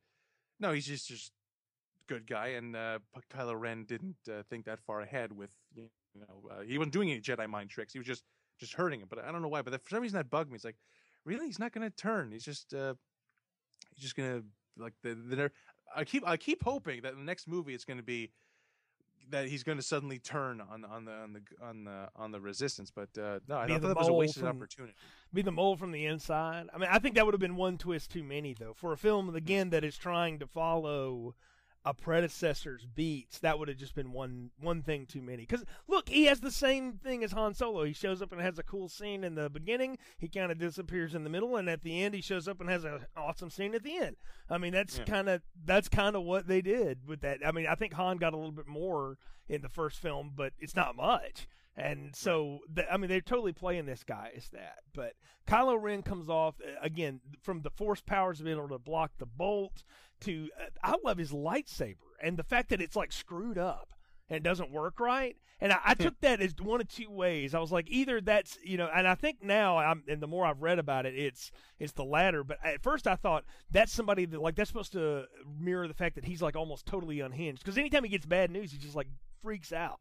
no, 0.59 0.73
he's 0.73 0.87
just 0.87 1.09
just 1.09 1.33
good 2.09 2.27
guy, 2.27 2.49
and 2.49 2.75
uh, 2.77 2.99
Kylo 3.33 3.59
Ren 3.59 3.85
didn't 3.85 4.17
uh, 4.29 4.43
think 4.49 4.65
that 4.65 4.81
far 4.81 5.01
ahead. 5.01 5.33
With 5.33 5.51
you 5.75 5.89
know, 6.17 6.51
uh, 6.51 6.63
he 6.63 6.79
wasn't 6.79 6.93
doing 6.93 7.11
any 7.11 7.21
Jedi 7.21 7.49
mind 7.49 7.71
tricks. 7.71 7.93
He 7.93 7.99
was 7.99 8.07
just 8.07 8.25
just 8.59 8.75
hurting 8.75 9.01
him. 9.01 9.07
But 9.09 9.25
I 9.25 9.33
don't 9.33 9.43
know 9.43 9.49
why. 9.49 9.63
But 9.63 9.73
for 9.83 9.91
some 9.91 10.03
reason 10.03 10.17
that 10.17 10.31
bugged 10.31 10.51
me. 10.51 10.57
It's 10.57 10.65
like, 10.65 10.77
really, 11.25 11.47
he's 11.47 11.59
not 11.59 11.73
going 11.73 11.89
to 11.89 11.95
turn. 11.95 12.33
He's 12.33 12.45
just 12.45 12.75
uh, 12.75 12.95
he's 13.95 14.03
just 14.03 14.17
going 14.17 14.41
to 14.41 14.45
like 14.83 14.95
the 15.03 15.15
the. 15.15 15.51
I 15.95 16.05
keep 16.05 16.27
I 16.27 16.37
keep 16.37 16.63
hoping 16.63 17.03
that 17.03 17.17
the 17.17 17.23
next 17.23 17.49
movie 17.49 17.75
it's 17.75 17.85
going 17.85 17.99
to 17.99 18.05
be 18.05 18.31
that 19.29 19.49
he's 19.49 19.63
going 19.63 19.79
to 19.79 19.83
suddenly 19.85 20.19
turn 20.19 20.61
on 20.61 20.85
on 20.85 21.05
the 21.05 21.13
on 21.13 21.33
the 21.35 21.41
on 21.65 21.85
the 21.85 22.09
on 22.17 22.33
the 22.33 22.41
resistance. 22.41 22.91
But 22.91 23.11
uh, 23.17 23.41
no, 23.49 23.57
I 23.59 23.67
Be 23.67 23.73
thought 23.75 23.83
that 23.83 23.97
was 23.97 24.09
a 24.09 24.13
wasted 24.13 24.43
from- 24.43 24.57
opportunity. 24.57 24.95
be 25.33 25.43
the 25.43 25.53
mole 25.53 25.77
from 25.77 25.93
the 25.93 26.07
inside. 26.07 26.67
I 26.75 26.79
mean, 26.79 26.89
I 26.91 26.99
think 26.99 27.15
that 27.17 27.25
would 27.25 27.35
have 27.35 27.41
been 27.41 27.57
one 27.57 27.79
twist 27.79 28.11
too 28.11 28.25
many, 28.25 28.55
though. 28.55 28.73
For 28.75 28.93
a 28.93 28.97
film 28.97 29.35
again 29.37 29.71
that 29.71 29.85
is 29.85 29.97
trying 29.97 30.39
to 30.41 30.47
follow 30.47 31.35
a 31.85 31.95
predecessor's 31.95 32.85
beats, 32.85 33.39
that 33.39 33.59
would 33.59 33.69
have 33.69 33.79
just 33.79 33.95
been 33.95 34.13
one 34.13 34.51
one 34.61 34.83
thing 34.83 35.07
too 35.07 35.23
many. 35.23 35.45
Because 35.47 35.65
look, 35.89 36.09
he 36.09 36.25
has 36.27 36.41
the 36.41 36.51
same 36.51 36.95
thing 36.95 37.25
as 37.25 37.33
Han 37.33 37.55
Solo. 37.55 37.85
He 37.85 37.93
shows 37.95 38.21
up 38.21 38.33
and 38.33 38.41
has 38.41 38.59
a 38.59 38.63
cool 38.63 38.89
scene 38.89 39.25
in 39.25 39.35
the 39.35 39.49
beginning. 39.49 39.97
He 40.19 40.29
kind 40.29 40.53
of 40.53 40.59
disappears 40.59 41.15
in 41.15 41.25
the 41.25 41.31
middle, 41.31 41.57
and 41.57 41.69
at 41.71 41.83
the 41.83 42.03
end, 42.03 42.15
he 42.15 42.21
shows 42.21 42.47
up 42.49 42.61
and 42.61 42.69
has 42.69 42.85
an 42.85 43.07
awesome 43.17 43.51
scene 43.51 43.75
at 43.75 43.83
the 43.83 43.97
end. 43.97 44.17
I 44.51 44.59
mean, 44.59 44.73
that's 44.73 44.99
Yeah. 44.99 45.05
kind 45.05 45.29
of 45.29 45.43
that's 45.65 45.89
kind 45.89 46.17
of 46.17 46.23
what 46.25 46.47
they 46.47 46.61
did 46.61 47.07
with 47.07 47.21
that. 47.23 47.39
I 47.47 47.53
mean, 47.53 47.67
I 47.67 47.75
think 47.77 47.95
Han 47.95 48.19
got 48.19 48.35
a 48.35 48.37
little 48.37 48.53
bit 48.53 48.69
more 48.69 49.17
in 49.49 49.63
the 49.63 49.69
first 49.69 49.99
film, 49.99 50.33
but 50.37 50.53
it's 50.59 50.77
not 50.77 50.97
much. 50.97 51.49
And 51.77 52.15
so, 52.15 52.59
the, 52.71 52.93
I 52.93 52.97
mean, 52.99 53.09
they're 53.09 53.21
totally 53.23 53.53
playing 53.53 53.87
this 53.87 54.03
guy 54.05 54.33
as 54.37 54.49
that. 54.51 54.81
But 54.93 55.15
Kylo 55.47 55.81
Ren 55.81 56.03
comes 56.03 56.29
off 56.29 56.57
uh, 56.61 56.73
again 56.83 57.21
from 57.41 57.63
the 57.63 57.71
force 57.71 58.01
powers 58.03 58.39
of 58.41 58.45
being 58.45 58.59
able 58.59 58.69
to 58.69 58.79
block 58.79 59.13
the 59.19 59.25
bolt 59.25 59.85
to 60.21 60.49
uh, 60.61 60.67
I 60.83 60.97
love 61.05 61.19
his 61.19 61.33
lightsaber 61.33 61.97
and 62.23 62.37
the 62.37 62.45
fact 62.45 62.71
that 62.71 62.81
it's 62.81 62.97
like 62.97 63.13
screwed 63.13 63.59
up 63.59 63.93
and 64.29 64.45
doesn't 64.45 64.71
work 64.71 65.01
right. 65.01 65.37
And 65.63 65.73
I, 65.73 65.79
I 65.85 65.95
took 65.95 66.19
that 66.21 66.41
as 66.41 66.55
one 66.59 66.81
of 66.81 66.89
two 66.89 67.11
ways. 67.11 67.55
I 67.55 67.59
was 67.59 67.71
like, 67.71 67.91
either 67.91 68.21
that's 68.21 68.59
you 68.63 68.79
know, 68.79 68.89
and 68.95 69.07
I 69.07 69.15
think 69.15 69.43
now, 69.43 69.77
I'm, 69.77 70.05
and 70.09 70.23
the 70.23 70.27
more 70.27 70.47
I've 70.47 70.63
read 70.63 70.79
about 70.79 71.05
it, 71.05 71.15
it's 71.15 71.51
it's 71.79 71.93
the 71.93 72.05
latter. 72.05 72.43
But 72.45 72.59
at 72.65 72.83
first, 72.83 73.07
I 73.07 73.17
thought 73.17 73.45
that's 73.71 73.93
somebody 73.93 74.25
that 74.25 74.41
like 74.41 74.55
that's 74.55 74.71
supposed 74.71 74.93
to 74.93 75.25
mirror 75.59 75.87
the 75.87 75.95
fact 75.95 76.15
that 76.15 76.25
he's 76.25 76.41
like 76.41 76.57
almost 76.57 76.87
totally 76.87 77.21
unhinged. 77.21 77.63
Because 77.63 77.77
anytime 77.77 78.05
he 78.05 78.11
gets 78.11 78.25
bad 78.25 78.51
news, 78.51 78.73
he 78.73 78.79
just 78.79 78.97
like 78.97 79.09
freaks 79.43 79.73
out 79.73 80.01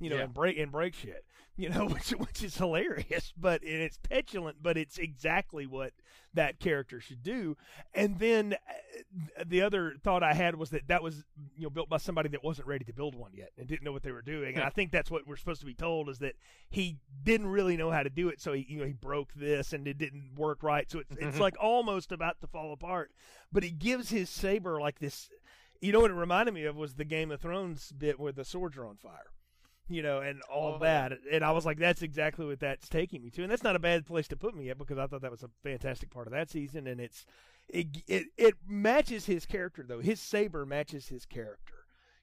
you 0.00 0.10
know, 0.10 0.16
Yeah. 0.16 0.22
and 0.24 0.34
break 0.34 0.58
and 0.58 0.72
break 0.72 0.94
shit, 0.94 1.24
you 1.56 1.68
know, 1.68 1.86
which 1.92 2.10
which 2.10 2.42
is 2.42 2.56
hilarious, 2.56 3.32
but 3.36 3.62
and 3.62 3.80
it's 3.82 3.98
petulant, 3.98 4.58
but 4.62 4.76
it's 4.76 4.98
exactly 4.98 5.66
what 5.66 5.92
that 6.32 6.60
character 6.60 7.00
should 7.00 7.22
do. 7.24 7.56
And 7.92 8.18
then 8.20 8.54
uh, 8.68 9.44
the 9.46 9.62
other 9.62 9.94
thought 10.04 10.22
I 10.22 10.32
had 10.32 10.54
was 10.56 10.70
that 10.70 10.86
that 10.88 11.02
was 11.02 11.24
you 11.56 11.64
know 11.64 11.70
built 11.70 11.88
by 11.88 11.96
somebody 11.98 12.28
that 12.30 12.42
wasn't 12.44 12.68
ready 12.68 12.84
to 12.84 12.92
build 12.92 13.14
one 13.14 13.32
yet 13.34 13.50
and 13.58 13.66
didn't 13.68 13.82
know 13.84 13.92
what 13.92 14.02
they 14.04 14.12
were 14.12 14.22
doing. 14.22 14.54
And 14.54 14.64
I 14.64 14.70
think 14.70 14.90
that's 14.92 15.10
what 15.10 15.26
we're 15.26 15.36
supposed 15.36 15.60
to 15.60 15.66
be 15.66 15.74
told 15.74 16.08
is 16.08 16.18
that 16.20 16.34
he 16.70 16.98
didn't 17.24 17.48
really 17.48 17.76
know 17.76 17.90
how 17.90 18.02
to 18.04 18.10
do 18.10 18.28
it, 18.28 18.40
so 18.40 18.52
he 18.52 18.64
you 18.68 18.78
know 18.78 18.86
he 18.86 18.92
broke 18.92 19.32
this 19.34 19.72
and 19.72 19.86
it 19.88 19.98
didn't 19.98 20.34
work 20.36 20.62
right. 20.62 20.90
So 20.90 21.00
it's 21.00 21.16
it's 21.20 21.38
like 21.40 21.56
almost 21.60 22.12
about 22.12 22.40
to 22.40 22.46
fall 22.46 22.72
apart. 22.72 23.10
But 23.52 23.64
he 23.64 23.70
gives 23.70 24.10
his 24.10 24.30
saber 24.30 24.80
like 24.80 24.98
this. 25.00 25.28
You 25.82 25.92
know 25.92 26.00
what 26.00 26.10
it 26.10 26.14
reminded 26.14 26.52
me 26.54 26.64
of 26.64 26.76
was 26.76 26.94
the 26.94 27.04
Game 27.06 27.30
of 27.32 27.40
Thrones 27.40 27.90
bit 27.96 28.20
where 28.20 28.32
the 28.32 28.44
swords 28.44 28.76
are 28.76 28.84
on 28.86 28.96
fire 28.98 29.30
you 29.90 30.02
know, 30.02 30.20
and 30.20 30.40
all 30.42 30.74
Oh, 30.74 30.78
that. 30.78 31.12
And 31.30 31.44
I 31.44 31.52
was 31.52 31.66
like, 31.66 31.78
that's 31.78 32.02
exactly 32.02 32.46
what 32.46 32.60
that's 32.60 32.88
taking 32.88 33.22
me 33.22 33.30
to. 33.30 33.42
And 33.42 33.50
that's 33.50 33.62
not 33.64 33.76
a 33.76 33.80
bad 33.80 34.06
place 34.06 34.28
to 34.28 34.36
put 34.36 34.54
me 34.56 34.66
yet 34.66 34.78
because 34.78 34.98
I 34.98 35.06
thought 35.06 35.22
that 35.22 35.30
was 35.30 35.42
a 35.42 35.50
fantastic 35.62 36.10
part 36.10 36.26
of 36.26 36.32
that 36.32 36.50
season. 36.50 36.86
And 36.86 37.00
it's 37.00 37.26
it 37.68 37.88
it, 38.06 38.26
it 38.36 38.54
matches 38.66 39.26
his 39.26 39.46
character 39.46 39.84
though. 39.86 40.00
His 40.00 40.20
saber 40.20 40.64
matches 40.64 41.08
his 41.08 41.26
character. 41.26 41.74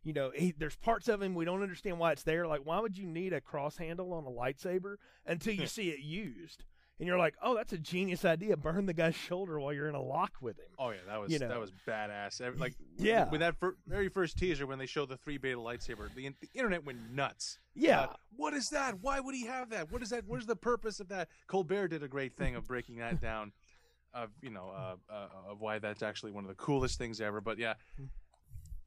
You 0.04 0.14
know, 0.14 0.32
he, 0.34 0.54
there's 0.58 0.78
parts 0.78 1.10
of 1.10 1.22
him 1.22 1.36
we 1.36 1.44
don't 1.46 1.62
understand 1.62 2.00
why 2.00 2.14
it's 2.14 2.24
there. 2.24 2.48
Like, 2.48 2.62
why 2.64 2.80
would 2.80 2.98
you 2.98 3.06
need 3.06 3.34
a 3.34 3.42
cross 3.42 3.78
handle 3.78 4.14
on 4.14 4.24
a 4.26 4.30
lightsaber 4.30 4.96
until 5.26 5.54
you 5.54 5.68
see 5.68 5.90
it 5.90 6.00
used? 6.00 6.64
And 7.00 7.06
you're 7.06 7.20
like, 7.20 7.36
oh, 7.44 7.56
that's 7.56 7.74
a 7.74 7.78
genius 7.78 8.26
idea. 8.26 8.58
Burn 8.58 8.88
the 8.88 8.94
guy's 8.94 9.14
shoulder 9.14 9.60
while 9.60 9.72
you're 9.72 9.88
in 9.88 9.94
a 9.94 10.02
lock 10.02 10.32
with 10.42 10.58
him. 10.58 10.66
Oh 10.80 10.90
yeah, 10.90 10.98
that 11.08 11.22
was 11.22 11.32
You 11.32 11.38
know. 11.38 11.48
that 11.50 11.60
was 11.60 11.72
badass. 11.88 12.42
Every- 12.42 12.60
Like 12.60 12.74
Yeah. 12.98 13.30
with 13.30 13.42
that 13.42 13.56
fir- 13.60 13.76
very 13.86 14.10
first 14.10 14.38
teaser 14.40 14.66
when 14.66 14.80
they 14.80 14.88
showed 14.88 15.10
the 15.10 15.18
three 15.18 15.38
beta 15.38 15.58
lightsaber, 15.60 16.12
the, 16.16 16.30
the 16.42 16.50
internet 16.56 16.84
went 16.86 17.12
nuts. 17.12 17.60
Yeah. 17.76 18.02
Uh, 18.02 18.14
what 18.36 18.56
is 18.56 18.70
that? 18.70 19.00
Why 19.02 19.20
would 19.20 19.36
he 19.36 19.46
have 19.46 19.70
that? 19.70 19.92
What 19.92 20.02
is 20.02 20.10
that? 20.10 20.26
What 20.26 20.40
is 20.40 20.48
the 20.48 20.56
purpose 20.56 21.00
of 21.00 21.10
that? 21.10 21.30
Colbert 21.46 21.90
did 21.90 22.02
a 22.02 22.08
great 22.08 22.36
thing 22.36 22.56
of 22.56 22.66
breaking 22.68 22.98
that 22.98 23.22
down, 23.22 23.52
of 24.16 24.32
you 24.42 24.50
know, 24.50 24.72
uh, 24.76 24.96
uh, 25.14 25.52
of 25.52 25.60
why 25.62 25.78
that's 25.78 26.02
actually 26.02 26.32
one 26.32 26.46
of 26.46 26.50
the 26.50 26.56
coolest 26.56 26.98
things 26.98 27.22
ever. 27.22 27.42
But 27.42 27.60
yeah, 27.60 27.76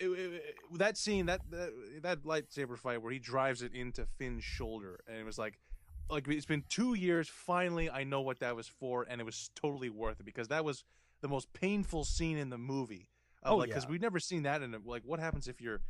it, 0.00 0.06
it- 0.08 0.32
it- 0.34 0.54
that 0.78 0.96
scene, 0.96 1.26
that, 1.26 1.40
that 1.52 1.70
that 2.02 2.22
lightsaber 2.24 2.76
fight 2.76 3.02
where 3.02 3.12
he 3.12 3.20
drives 3.20 3.62
it 3.62 3.72
into 3.72 4.04
Finn's 4.18 4.42
shoulder, 4.42 4.98
and 5.06 5.16
it 5.16 5.24
was 5.24 5.38
like, 5.38 5.60
like 6.10 6.28
it's 6.28 6.46
been 6.46 6.64
two 6.68 6.94
years. 6.94 7.28
Finally, 7.28 7.90
I 7.90 8.04
know 8.04 8.20
what 8.20 8.40
that 8.40 8.56
was 8.56 8.68
for, 8.68 9.06
and 9.08 9.20
it 9.20 9.24
was 9.24 9.50
totally 9.54 9.90
worth 9.90 10.20
it 10.20 10.26
because 10.26 10.48
that 10.48 10.64
was 10.64 10.84
the 11.20 11.28
most 11.28 11.52
painful 11.52 12.04
scene 12.04 12.36
in 12.36 12.50
the 12.50 12.58
movie. 12.58 13.08
Of 13.42 13.52
Oh, 13.52 13.56
like, 13.56 13.68
because 13.68 13.84
yeah. 13.84 13.90
we've 13.90 14.00
never 14.02 14.18
seen 14.18 14.42
that 14.42 14.62
in 14.62 14.74
a, 14.74 14.78
like 14.84 15.02
what 15.04 15.20
happens 15.20 15.48
if 15.48 15.60
you're 15.60 15.80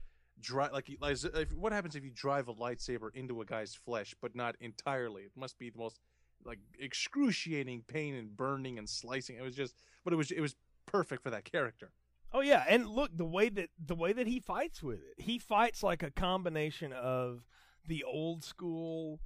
drive 0.41 0.73
like, 0.73 0.89
like 1.01 1.23
if, 1.23 1.53
what 1.53 1.73
happens 1.73 1.97
if 1.97 2.05
you 2.05 2.11
drive 2.11 2.49
a 2.49 2.55
lightsaber 2.55 3.15
into 3.15 3.43
a 3.43 3.45
guy's 3.45 3.75
flesh 3.75 4.15
but 4.23 4.35
not 4.35 4.57
entirely 4.61 5.23
it 5.23 5.33
must 5.37 5.59
be 5.59 5.69
the 5.69 5.77
most 5.77 6.01
like 6.47 6.59
excruciating 6.79 7.83
pain 7.87 8.15
and 8.15 8.35
burning 8.37 8.79
and 8.79 8.89
slicing 8.89 9.37
it 9.37 9.43
was 9.43 9.55
just 9.55 9.75
but 10.03 10.15
it 10.15 10.17
was 10.17 10.31
it 10.31 10.41
was 10.41 10.57
perfect 10.87 11.23
for 11.23 11.29
that 11.29 11.45
character 11.45 11.91
Oh 12.33 12.43
yeah, 12.43 12.65
and 12.69 12.89
look 12.89 13.11
the 13.17 13.25
way 13.25 13.49
that 13.49 13.71
the 13.85 13.95
way 13.97 14.13
that 14.13 14.27
he 14.27 14.39
fights 14.39 14.83
with 14.83 15.01
it. 15.01 15.23
He 15.23 15.39
fights 15.39 15.83
like 15.83 16.03
a 16.03 16.11
combination 16.11 16.93
of 16.93 17.45
the 17.87 18.05
old 18.05 18.45
school 18.45 19.21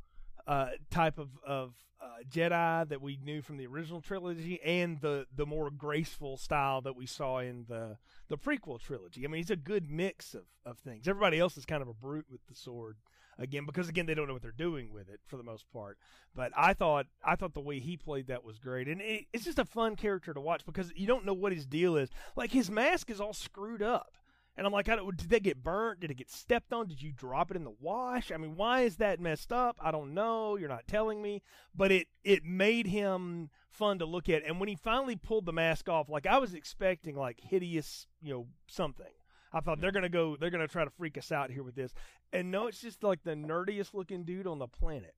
uh, 0.47 0.70
type 0.90 1.18
of 1.18 1.30
of 1.47 1.74
uh, 2.01 2.22
Jedi 2.30 2.88
that 2.88 3.01
we 3.01 3.18
knew 3.24 3.40
from 3.40 3.57
the 3.57 3.66
original 3.66 4.01
trilogy, 4.01 4.61
and 4.62 5.01
the 5.01 5.26
the 5.34 5.47
more 5.47 5.70
graceful 5.70 6.36
style 6.36 6.80
that 6.82 6.97
we 6.97 7.07
saw 7.07 7.38
in 7.38 7.64
the 7.68 7.97
the 8.28 8.38
prequel 8.38 8.80
trilogy. 8.80 9.24
I 9.24 9.28
mean, 9.28 9.38
he's 9.38 9.51
a 9.51 9.57
good 9.57 9.90
mix 9.90 10.34
of 10.34 10.45
of 10.64 10.78
things. 10.78 11.09
Everybody 11.09 11.38
else 11.38 11.57
is 11.57 11.64
kind 11.64 11.82
of 11.82 11.88
a 11.88 11.95
brute 11.95 12.26
with 12.30 12.47
the 12.47 12.55
sword 12.55 12.97
again 13.38 13.66
because 13.66 13.88
again 13.88 14.07
they 14.07 14.14
don't 14.14 14.26
know 14.26 14.32
what 14.32 14.42
they're 14.42 14.53
doing 14.53 14.92
with 14.92 15.09
it 15.09 15.20
for 15.26 15.36
the 15.36 15.42
most 15.42 15.64
part. 15.72 15.99
But 16.34 16.53
I 16.57 16.74
thought 16.74 17.07
I 17.24 17.36
thought 17.36 17.55
the 17.55 17.61
way 17.61 17.78
he 17.78 17.97
played 17.97 18.26
that 18.26 18.45
was 18.45 18.59
great, 18.59 18.88
and 18.88 19.01
it, 19.01 19.26
it's 19.32 19.45
just 19.45 19.59
a 19.59 19.64
fun 19.64 19.97
character 19.97 20.34
to 20.34 20.40
watch 20.40 20.64
because 20.66 20.92
you 20.95 21.07
don't 21.07 21.24
know 21.24 21.34
what 21.34 21.53
his 21.53 21.66
deal 21.66 21.97
is. 21.97 22.11
Like 22.36 22.53
his 22.53 22.70
mask 22.70 23.11
is 23.11 23.20
all 23.20 23.32
screwed 23.32 23.82
up. 23.82 24.16
And 24.57 24.66
I'm 24.66 24.72
like, 24.72 24.88
I 24.88 24.96
don't, 24.96 25.16
did 25.16 25.30
they 25.30 25.40
get 25.40 25.64
burnt? 25.64 26.00
Did 26.00 26.12
it 26.12 26.16
get 26.16 26.30
stepped 26.30 26.72
on? 26.72 26.86
Did 26.86 27.02
you 27.02 27.12
drop 27.12 27.50
it 27.50 27.57
in 27.57 27.64
the 27.64 27.74
wash? 27.80 28.30
I 28.30 28.36
mean, 28.36 28.55
why 28.55 28.82
is 28.82 28.96
that 28.96 29.18
messed 29.18 29.52
up? 29.52 29.76
I 29.82 29.90
don't 29.90 30.14
know. 30.14 30.57
You're 30.57 30.68
not 30.68 30.86
telling 30.86 31.20
me. 31.20 31.42
But 31.74 31.90
it 31.90 32.07
it 32.22 32.44
made 32.44 32.86
him 32.86 33.50
fun 33.68 33.98
to 33.98 34.07
look 34.07 34.28
at. 34.28 34.44
And 34.44 34.61
when 34.61 34.68
he 34.68 34.76
finally 34.76 35.16
pulled 35.16 35.46
the 35.46 35.52
mask 35.52 35.88
off, 35.88 36.09
like 36.09 36.26
I 36.26 36.38
was 36.38 36.55
expecting 36.55 37.16
like 37.16 37.40
hideous, 37.40 38.07
you 38.22 38.32
know, 38.32 38.46
something. 38.68 39.07
I 39.52 39.61
thought 39.61 39.80
they're 39.80 39.92
gonna 39.92 40.09
go, 40.09 40.36
they're 40.36 40.50
gonna 40.50 40.68
try 40.68 40.84
to 40.84 40.90
freak 40.90 41.18
us 41.18 41.32
out 41.32 41.50
here 41.50 41.62
with 41.62 41.74
this. 41.74 41.92
And 42.32 42.50
no, 42.50 42.68
it's 42.68 42.80
just 42.80 43.02
like 43.02 43.22
the 43.24 43.34
nerdiest 43.34 43.94
looking 43.94 44.24
dude 44.24 44.46
on 44.46 44.59
the 44.59 44.68
planet. 44.68 45.14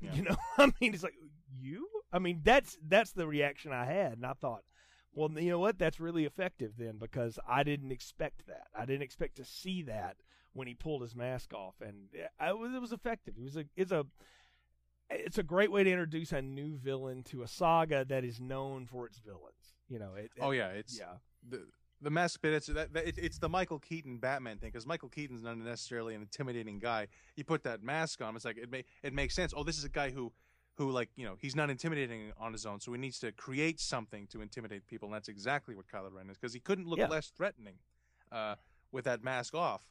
Yeah. 0.00 0.14
You 0.14 0.22
know, 0.22 0.36
I 0.58 0.66
mean, 0.80 0.94
it's 0.94 1.02
like 1.02 1.16
you. 1.50 1.88
I 2.12 2.18
mean, 2.18 2.40
that's 2.42 2.78
that's 2.86 3.12
the 3.12 3.26
reaction 3.26 3.72
I 3.72 3.84
had, 3.84 4.12
and 4.12 4.24
I 4.26 4.32
thought, 4.32 4.62
well, 5.14 5.30
you 5.32 5.50
know 5.50 5.58
what? 5.58 5.78
That's 5.78 6.00
really 6.00 6.24
effective 6.24 6.72
then 6.78 6.98
because 6.98 7.38
I 7.48 7.62
didn't 7.62 7.92
expect 7.92 8.46
that. 8.46 8.68
I 8.76 8.84
didn't 8.84 9.02
expect 9.02 9.36
to 9.36 9.44
see 9.44 9.82
that 9.82 10.16
when 10.52 10.66
he 10.68 10.74
pulled 10.74 11.02
his 11.02 11.14
mask 11.14 11.52
off, 11.54 11.74
and 11.80 12.08
I 12.38 12.52
was, 12.52 12.74
it 12.74 12.80
was 12.80 12.92
effective. 12.92 13.34
It 13.38 13.44
was 13.44 13.56
a 13.56 13.64
it's 13.76 13.92
a 13.92 14.06
it's 15.10 15.38
a 15.38 15.42
great 15.42 15.72
way 15.72 15.84
to 15.84 15.90
introduce 15.90 16.32
a 16.32 16.42
new 16.42 16.76
villain 16.76 17.22
to 17.24 17.42
a 17.42 17.48
saga 17.48 18.04
that 18.06 18.24
is 18.24 18.40
known 18.40 18.86
for 18.86 19.06
its 19.06 19.18
villains. 19.18 19.74
You 19.88 19.98
know, 19.98 20.14
it, 20.16 20.30
oh 20.40 20.50
yeah 20.50 20.68
it's 20.68 20.98
yeah, 20.98 21.16
the 21.48 21.66
the 22.00 22.10
mask 22.10 22.42
bit 22.42 22.52
it's 22.52 22.66
that, 22.66 22.92
that 22.92 23.08
it, 23.08 23.18
it's 23.18 23.38
the 23.38 23.48
michael 23.48 23.78
keaton 23.78 24.18
batman 24.18 24.58
thing 24.58 24.70
because 24.70 24.86
michael 24.86 25.08
keaton's 25.08 25.42
not 25.42 25.58
necessarily 25.58 26.14
an 26.14 26.22
intimidating 26.22 26.78
guy 26.78 27.08
you 27.34 27.42
put 27.42 27.64
that 27.64 27.82
mask 27.82 28.22
on 28.22 28.36
it's 28.36 28.44
like 28.44 28.56
it 28.56 28.70
may 28.70 28.84
it 29.02 29.12
makes 29.12 29.34
sense 29.34 29.52
oh 29.56 29.64
this 29.64 29.76
is 29.76 29.84
a 29.84 29.88
guy 29.88 30.10
who 30.10 30.32
who 30.78 30.90
like 30.90 31.10
you 31.16 31.24
know 31.26 31.36
he's 31.40 31.54
not 31.56 31.68
intimidating 31.70 32.32
on 32.38 32.52
his 32.52 32.64
own 32.64 32.80
so 32.80 32.92
he 32.92 32.98
needs 32.98 33.18
to 33.18 33.30
create 33.32 33.78
something 33.80 34.26
to 34.28 34.40
intimidate 34.40 34.86
people 34.86 35.06
and 35.08 35.14
that's 35.14 35.28
exactly 35.28 35.74
what 35.74 35.86
Kylo 35.88 36.10
Ren 36.12 36.30
is 36.30 36.38
because 36.38 36.54
he 36.54 36.60
couldn't 36.60 36.86
look 36.88 36.98
Yeah. 36.98 37.08
less 37.08 37.26
threatening 37.28 37.74
uh, 38.32 38.54
with 38.92 39.04
that 39.04 39.22
mask 39.22 39.54
off 39.54 39.82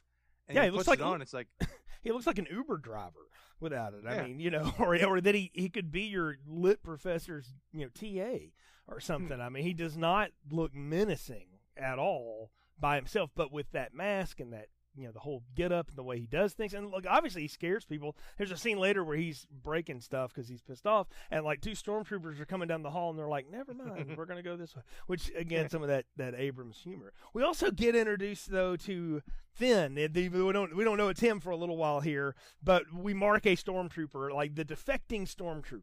and 0.48 0.56
Yeah, 0.56 0.62
he 0.62 0.66
he 0.68 0.70
looks 0.72 0.80
puts 0.86 0.88
like 0.88 1.00
it 1.00 1.04
he- 1.04 1.12
on 1.12 1.22
it's 1.22 1.34
like 1.34 1.48
he 2.02 2.10
looks 2.10 2.26
like 2.26 2.38
an 2.38 2.48
Uber 2.50 2.78
driver 2.78 3.28
without 3.60 3.92
it. 3.92 4.04
I 4.06 4.14
Yeah. 4.14 4.22
mean, 4.26 4.40
you 4.40 4.50
know, 4.50 4.72
or 4.78 4.96
or 5.04 5.20
that 5.20 5.34
he 5.34 5.50
he 5.54 5.68
could 5.68 5.90
be 5.92 6.02
your 6.02 6.36
lit 6.46 6.82
professor's 6.82 7.52
you 7.72 7.80
know 7.84 7.90
TA 7.92 8.46
or 8.86 8.98
something. 9.00 9.40
I 9.40 9.48
mean, 9.50 9.64
he 9.64 9.74
does 9.74 9.96
not 9.96 10.30
look 10.50 10.74
menacing 10.74 11.48
at 11.76 11.98
all 11.98 12.50
by 12.80 12.96
himself, 12.96 13.30
but 13.34 13.52
with 13.52 13.72
that 13.72 13.92
mask 13.92 14.40
and 14.40 14.52
that 14.52 14.68
you 14.98 15.06
know 15.06 15.12
the 15.12 15.20
whole 15.20 15.42
get 15.54 15.72
up 15.72 15.88
and 15.88 15.96
the 15.96 16.02
way 16.02 16.18
he 16.18 16.26
does 16.26 16.52
things 16.52 16.74
and 16.74 16.90
look 16.90 17.04
obviously 17.08 17.42
he 17.42 17.48
scares 17.48 17.84
people 17.84 18.16
there's 18.36 18.50
a 18.50 18.56
scene 18.56 18.78
later 18.78 19.04
where 19.04 19.16
he's 19.16 19.46
breaking 19.62 20.00
stuff 20.00 20.32
because 20.34 20.48
he's 20.48 20.62
pissed 20.62 20.86
off 20.86 21.08
and 21.30 21.44
like 21.44 21.60
two 21.60 21.70
stormtroopers 21.70 22.40
are 22.40 22.46
coming 22.46 22.68
down 22.68 22.82
the 22.82 22.90
hall 22.90 23.10
and 23.10 23.18
they're 23.18 23.28
like 23.28 23.50
never 23.50 23.74
mind 23.74 24.16
we're 24.16 24.26
gonna 24.26 24.42
go 24.42 24.56
this 24.56 24.74
way 24.74 24.82
which 25.06 25.30
again 25.36 25.68
some 25.68 25.82
of 25.82 25.88
that 25.88 26.04
that 26.16 26.34
abrams 26.36 26.78
humor 26.78 27.12
we 27.32 27.42
also 27.42 27.70
get 27.70 27.94
introduced 27.94 28.50
though 28.50 28.76
to 28.76 29.22
Finn. 29.58 29.96
We 29.96 30.28
don't 30.28 30.76
we 30.76 30.84
don't 30.84 30.96
know 30.96 31.08
it's 31.08 31.20
him 31.20 31.40
for 31.40 31.50
a 31.50 31.56
little 31.56 31.76
while 31.76 32.00
here, 32.00 32.36
but 32.62 32.84
we 32.94 33.12
mark 33.12 33.44
a 33.44 33.56
stormtrooper 33.56 34.32
like 34.32 34.54
the 34.54 34.64
defecting 34.64 35.22
stormtrooper, 35.22 35.82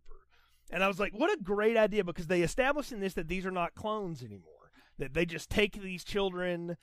and 0.72 0.82
I 0.84 0.88
was 0.88 1.00
like, 1.00 1.14
what 1.14 1.32
a 1.32 1.44
great 1.44 1.76
idea 1.76 2.04
because 2.04 2.28
they 2.28 2.42
established 2.42 2.94
in 2.94 3.02
this 3.02 3.14
that 3.16 3.28
these 3.28 3.46
are 3.46 3.52
not 3.52 3.76
clones 3.76 4.24
anymore. 4.24 4.72
That 4.98 5.14
they 5.14 5.26
just 5.26 5.50
take 5.50 5.82
these 5.82 6.06
children, 6.06 6.78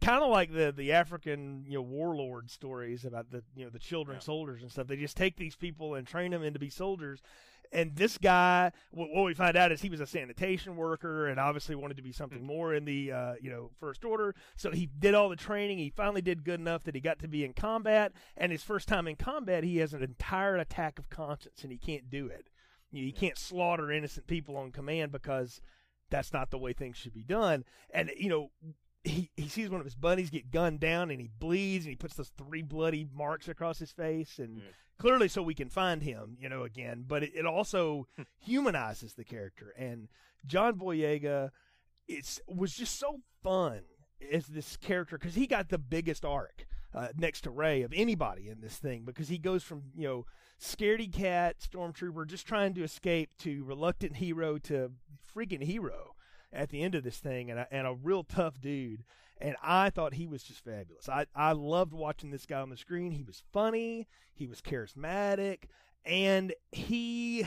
kind 0.00 0.22
of 0.22 0.30
like 0.30 0.52
the 0.52 0.72
the 0.76 0.92
African 0.92 1.64
you 1.66 1.74
know 1.74 1.82
warlord 1.82 2.50
stories 2.50 3.04
about 3.04 3.30
the 3.30 3.42
you 3.56 3.64
know 3.64 3.70
the 3.70 3.78
children 3.78 4.16
Yeah. 4.16 4.20
soldiers 4.24 4.62
and 4.62 4.70
stuff. 4.70 4.86
They 4.86 4.96
just 4.96 5.16
take 5.16 5.36
these 5.36 5.56
people 5.56 5.94
and 5.94 6.06
train 6.06 6.30
them 6.32 6.42
into 6.42 6.58
be 6.58 6.70
soldiers. 6.70 7.22
And 7.72 7.94
this 7.94 8.18
guy, 8.18 8.72
what, 8.90 9.10
what 9.10 9.24
we 9.24 9.32
find 9.32 9.56
out 9.56 9.70
is 9.70 9.80
he 9.80 9.88
was 9.90 10.00
a 10.00 10.06
sanitation 10.06 10.74
worker 10.74 11.28
and 11.28 11.38
obviously 11.38 11.76
wanted 11.76 11.98
to 11.98 12.02
be 12.02 12.10
something 12.10 12.44
more 12.44 12.74
in 12.74 12.84
the 12.84 13.12
uh, 13.12 13.34
you 13.40 13.48
know 13.50 13.70
first 13.78 14.04
order. 14.04 14.34
So 14.56 14.72
he 14.72 14.86
did 14.86 15.14
all 15.14 15.28
the 15.28 15.36
training. 15.36 15.78
He 15.78 15.90
finally 15.90 16.20
did 16.20 16.42
good 16.44 16.58
enough 16.58 16.82
that 16.84 16.96
he 16.96 17.00
got 17.00 17.20
to 17.20 17.28
be 17.28 17.44
in 17.44 17.52
combat. 17.52 18.12
And 18.36 18.50
his 18.50 18.64
first 18.64 18.88
time 18.88 19.06
in 19.06 19.14
combat, 19.14 19.62
he 19.62 19.76
has 19.78 19.94
an 19.94 20.02
entire 20.02 20.56
attack 20.56 20.98
of 20.98 21.08
conscience, 21.10 21.62
and 21.62 21.70
he 21.70 21.78
can't 21.78 22.10
do 22.10 22.26
it. 22.26 22.48
You, 22.90 23.02
know, 23.02 23.06
he 23.06 23.12
can't 23.12 23.38
slaughter 23.38 23.92
innocent 23.92 24.26
people 24.26 24.56
on 24.56 24.72
command 24.72 25.12
because 25.12 25.60
that's 26.10 26.32
not 26.32 26.50
the 26.50 26.58
way 26.58 26.72
things 26.72 26.96
should 26.96 27.14
be 27.14 27.22
done. 27.22 27.64
And 27.94 28.10
you 28.16 28.28
know, 28.28 28.50
he, 29.04 29.30
he 29.36 29.48
sees 29.48 29.70
one 29.70 29.80
of 29.80 29.86
his 29.86 29.94
buddies 29.94 30.30
get 30.30 30.50
gunned 30.50 30.80
down 30.80 31.10
and 31.10 31.20
he 31.20 31.28
bleeds 31.38 31.84
and 31.84 31.90
he 31.90 31.96
puts 31.96 32.14
those 32.16 32.30
three 32.36 32.62
bloody 32.62 33.06
marks 33.14 33.48
across 33.48 33.78
his 33.78 33.92
face 33.92 34.38
and 34.38 34.58
Mm. 34.58 34.62
clearly 34.98 35.28
so 35.28 35.42
we 35.42 35.54
can 35.54 35.70
find 35.70 36.02
him 36.02 36.36
you 36.38 36.48
know 36.48 36.62
again. 36.64 37.04
But 37.06 37.22
it, 37.22 37.32
it 37.34 37.46
also 37.46 38.06
humanizes 38.38 39.14
the 39.14 39.24
character. 39.24 39.72
And 39.76 40.08
john 40.46 40.78
boyega 40.78 41.50
it's 42.08 42.40
was 42.48 42.74
just 42.74 42.98
so 42.98 43.20
fun 43.42 43.80
as 44.32 44.46
this 44.46 44.76
character 44.76 45.16
because 45.18 45.34
he 45.34 45.46
got 45.46 45.68
the 45.68 45.78
biggest 45.78 46.24
arc 46.24 46.66
uh, 46.94 47.08
next 47.16 47.42
to 47.42 47.50
Rey 47.50 47.82
of 47.82 47.92
anybody 47.94 48.48
in 48.48 48.60
this 48.60 48.76
thing 48.78 49.04
because 49.04 49.28
he 49.28 49.38
goes 49.38 49.62
from 49.62 49.84
you 49.96 50.06
know 50.08 50.26
scaredy 50.60 51.10
cat 51.12 51.56
stormtrooper 51.60 52.26
just 52.26 52.46
trying 52.46 52.74
to 52.74 52.82
escape 52.82 53.30
to 53.38 53.64
reluctant 53.64 54.16
hero 54.16 54.58
to 54.58 54.90
freaking 55.34 55.62
hero 55.62 56.14
at 56.52 56.70
the 56.70 56.82
end 56.82 56.94
of 56.94 57.04
this 57.04 57.18
thing 57.18 57.50
and 57.50 57.60
a, 57.60 57.68
and 57.70 57.86
a 57.86 57.94
real 57.94 58.24
tough 58.24 58.60
dude 58.60 59.04
and 59.40 59.56
I 59.62 59.90
thought 59.90 60.14
he 60.14 60.26
was 60.26 60.42
just 60.42 60.62
fabulous. 60.62 61.08
I, 61.08 61.26
I 61.34 61.52
loved 61.52 61.94
watching 61.94 62.30
this 62.30 62.46
guy 62.46 62.60
on 62.60 62.68
the 62.68 62.76
screen. 62.76 63.12
He 63.12 63.22
was 63.22 63.42
funny, 63.52 64.06
he 64.34 64.46
was 64.46 64.60
charismatic, 64.60 65.64
and 66.04 66.52
he 66.72 67.46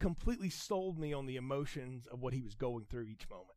completely 0.00 0.50
sold 0.50 0.98
me 0.98 1.12
on 1.12 1.26
the 1.26 1.36
emotions 1.36 2.06
of 2.10 2.20
what 2.20 2.34
he 2.34 2.42
was 2.42 2.54
going 2.54 2.84
through 2.84 3.04
each 3.04 3.28
moment. 3.30 3.56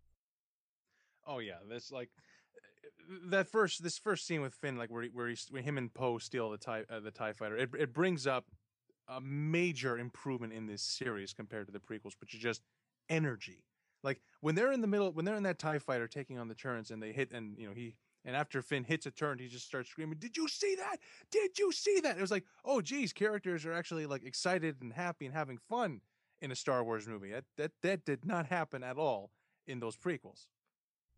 Oh 1.26 1.40
yeah, 1.40 1.58
that's 1.68 1.92
like 1.92 2.10
that 3.30 3.48
first 3.48 3.82
this 3.82 3.98
first 3.98 4.28
scene 4.28 4.42
with 4.42 4.54
Finn, 4.54 4.78
like 4.78 4.92
where 4.92 5.04
he, 5.04 5.10
where, 5.12 5.28
he, 5.28 5.38
where 5.50 5.64
him 5.64 5.80
and 5.80 5.92
Poe 5.92 6.20
steal 6.20 6.52
the 6.52 6.58
tie 6.58 6.84
uh, 6.90 7.00
the 7.00 7.10
Tie 7.10 7.34
Fighter. 7.34 7.58
It 7.58 7.72
it 7.78 7.94
brings 7.94 8.28
up 8.28 8.46
a 9.08 9.20
major 9.20 9.98
improvement 9.98 10.54
in 10.54 10.68
this 10.68 10.84
series 10.84 11.34
compared 11.34 11.66
to 11.66 11.74
the 11.74 11.80
prequels, 11.80 12.14
which 12.20 12.36
is 12.36 12.40
just 12.40 12.62
energy. 13.10 13.64
Like 14.04 14.22
when 14.46 14.54
they're 14.54 14.72
in 14.72 14.82
the 14.82 14.86
middle, 14.86 15.12
when 15.12 15.26
they're 15.26 15.36
in 15.36 15.42
that 15.42 15.58
Tie 15.58 15.80
Fighter 15.80 16.08
taking 16.08 16.38
on 16.38 16.48
the 16.48 16.54
turns, 16.54 16.92
and 16.92 17.02
they 17.02 17.12
hit, 17.12 17.32
and 17.32 17.58
you 17.58 17.68
know 17.68 17.74
he. 17.74 17.96
And 18.24 18.36
after 18.36 18.62
Finn 18.62 18.84
hits 18.84 19.08
a 19.08 19.12
turn, 19.12 19.40
he 19.40 19.48
just 19.48 19.66
starts 19.66 19.90
screaming, 19.90 20.20
"Did 20.20 20.38
you 20.38 20.48
see 20.48 20.76
that? 20.76 20.98
Did 21.32 21.58
you 21.58 21.72
see 21.72 22.00
that?" 22.02 22.16
It 22.16 22.22
was 22.22 22.30
like, 22.30 22.46
"Oh, 22.64 22.80
geez, 22.80 23.12
characters 23.12 23.66
are 23.66 23.74
actually 23.74 24.06
like 24.06 24.24
excited 24.24 24.84
and 24.84 24.94
happy 24.94 25.26
and 25.26 25.34
having 25.34 25.58
fun 25.58 26.02
in 26.42 26.52
a 26.52 26.56
Star 26.56 26.84
Wars 26.84 27.08
movie." 27.08 27.32
That 27.32 27.46
that 27.58 27.72
that 27.82 28.06
did 28.06 28.24
not 28.24 28.46
happen 28.46 28.84
at 28.84 28.98
all 29.00 29.32
in 29.66 29.80
those 29.80 29.98
prequels. 29.98 30.46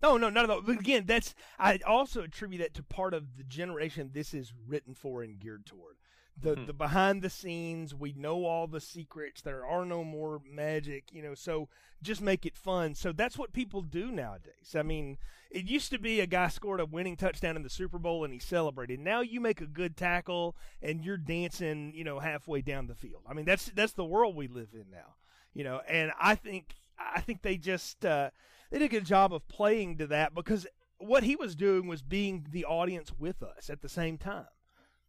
No, 0.02 0.16
no, 0.16 0.30
none 0.30 0.50
of 0.50 0.66
that. 0.66 0.66
But 0.66 0.80
again, 0.80 1.04
that's 1.06 1.36
I 1.60 1.80
also 1.86 2.22
attribute 2.22 2.62
that 2.62 2.76
to 2.76 2.84
part 2.84 3.14
of 3.14 3.36
the 3.36 3.44
generation 3.44 4.12
this 4.14 4.34
is 4.34 4.54
written 4.66 4.94
for 4.94 5.22
and 5.22 5.38
geared 5.38 5.66
toward. 5.66 5.98
The 6.40 6.56
Hmm. 6.56 6.66
the 6.66 6.74
behind 6.74 7.22
the 7.24 7.30
scenes, 7.32 7.96
we 7.96 8.14
know 8.14 8.46
all 8.46 8.68
the 8.68 8.80
secrets. 8.80 9.42
There 9.42 9.66
are 9.66 9.86
no 9.86 10.04
more 10.04 10.40
magic, 10.48 11.12
you 11.12 11.24
know. 11.24 11.34
So 11.34 11.68
just 12.04 12.22
make 12.22 12.46
it 12.46 12.56
fun. 12.56 12.94
So 12.94 13.12
that's 13.12 13.38
what 13.40 13.54
people 13.54 13.82
do 13.82 14.12
nowadays. 14.12 14.76
I 14.76 14.84
mean, 14.84 15.18
it 15.50 15.66
used 15.66 15.90
to 15.92 15.98
be 15.98 16.20
a 16.20 16.28
guy 16.28 16.50
scored 16.50 16.80
a 16.80 16.86
winning 16.86 17.16
touchdown 17.18 17.56
in 17.56 17.64
the 17.64 17.70
Super 17.72 17.98
Bowl 17.98 18.24
and 18.24 18.32
he 18.32 18.40
celebrated. 18.40 19.00
Now 19.00 19.22
you 19.22 19.40
make 19.42 19.62
a 19.62 19.66
good 19.66 19.98
tackle 19.98 20.56
and 20.82 21.04
you're 21.04 21.18
dancing, 21.18 21.92
you 21.96 22.04
know, 22.04 22.20
halfway 22.20 22.62
down 22.62 22.86
the 22.86 22.96
field. 22.96 23.24
I 23.28 23.34
mean, 23.34 23.46
that's 23.46 23.72
that's 23.74 23.94
the 23.94 24.06
world 24.06 24.36
we 24.36 24.48
live 24.48 24.70
in 24.74 24.92
now, 24.92 25.16
you 25.56 25.64
know. 25.64 25.82
And 25.88 26.12
I 26.20 26.36
think 26.36 26.76
I 27.00 27.22
think 27.22 27.42
they 27.42 27.58
just 27.58 28.06
uh, 28.06 28.30
they 28.70 28.78
did 28.78 28.86
a 28.86 28.90
good 28.90 29.06
job 29.06 29.34
of 29.34 29.48
playing 29.48 29.98
to 29.98 30.08
that 30.08 30.36
because 30.36 30.68
what 31.00 31.24
he 31.24 31.36
was 31.36 31.56
doing 31.56 31.88
was 31.88 32.04
being 32.04 32.46
the 32.52 32.66
audience 32.66 33.12
with 33.18 33.42
us 33.42 33.70
at 33.72 33.82
the 33.82 33.90
same 33.90 34.18
time. 34.20 34.46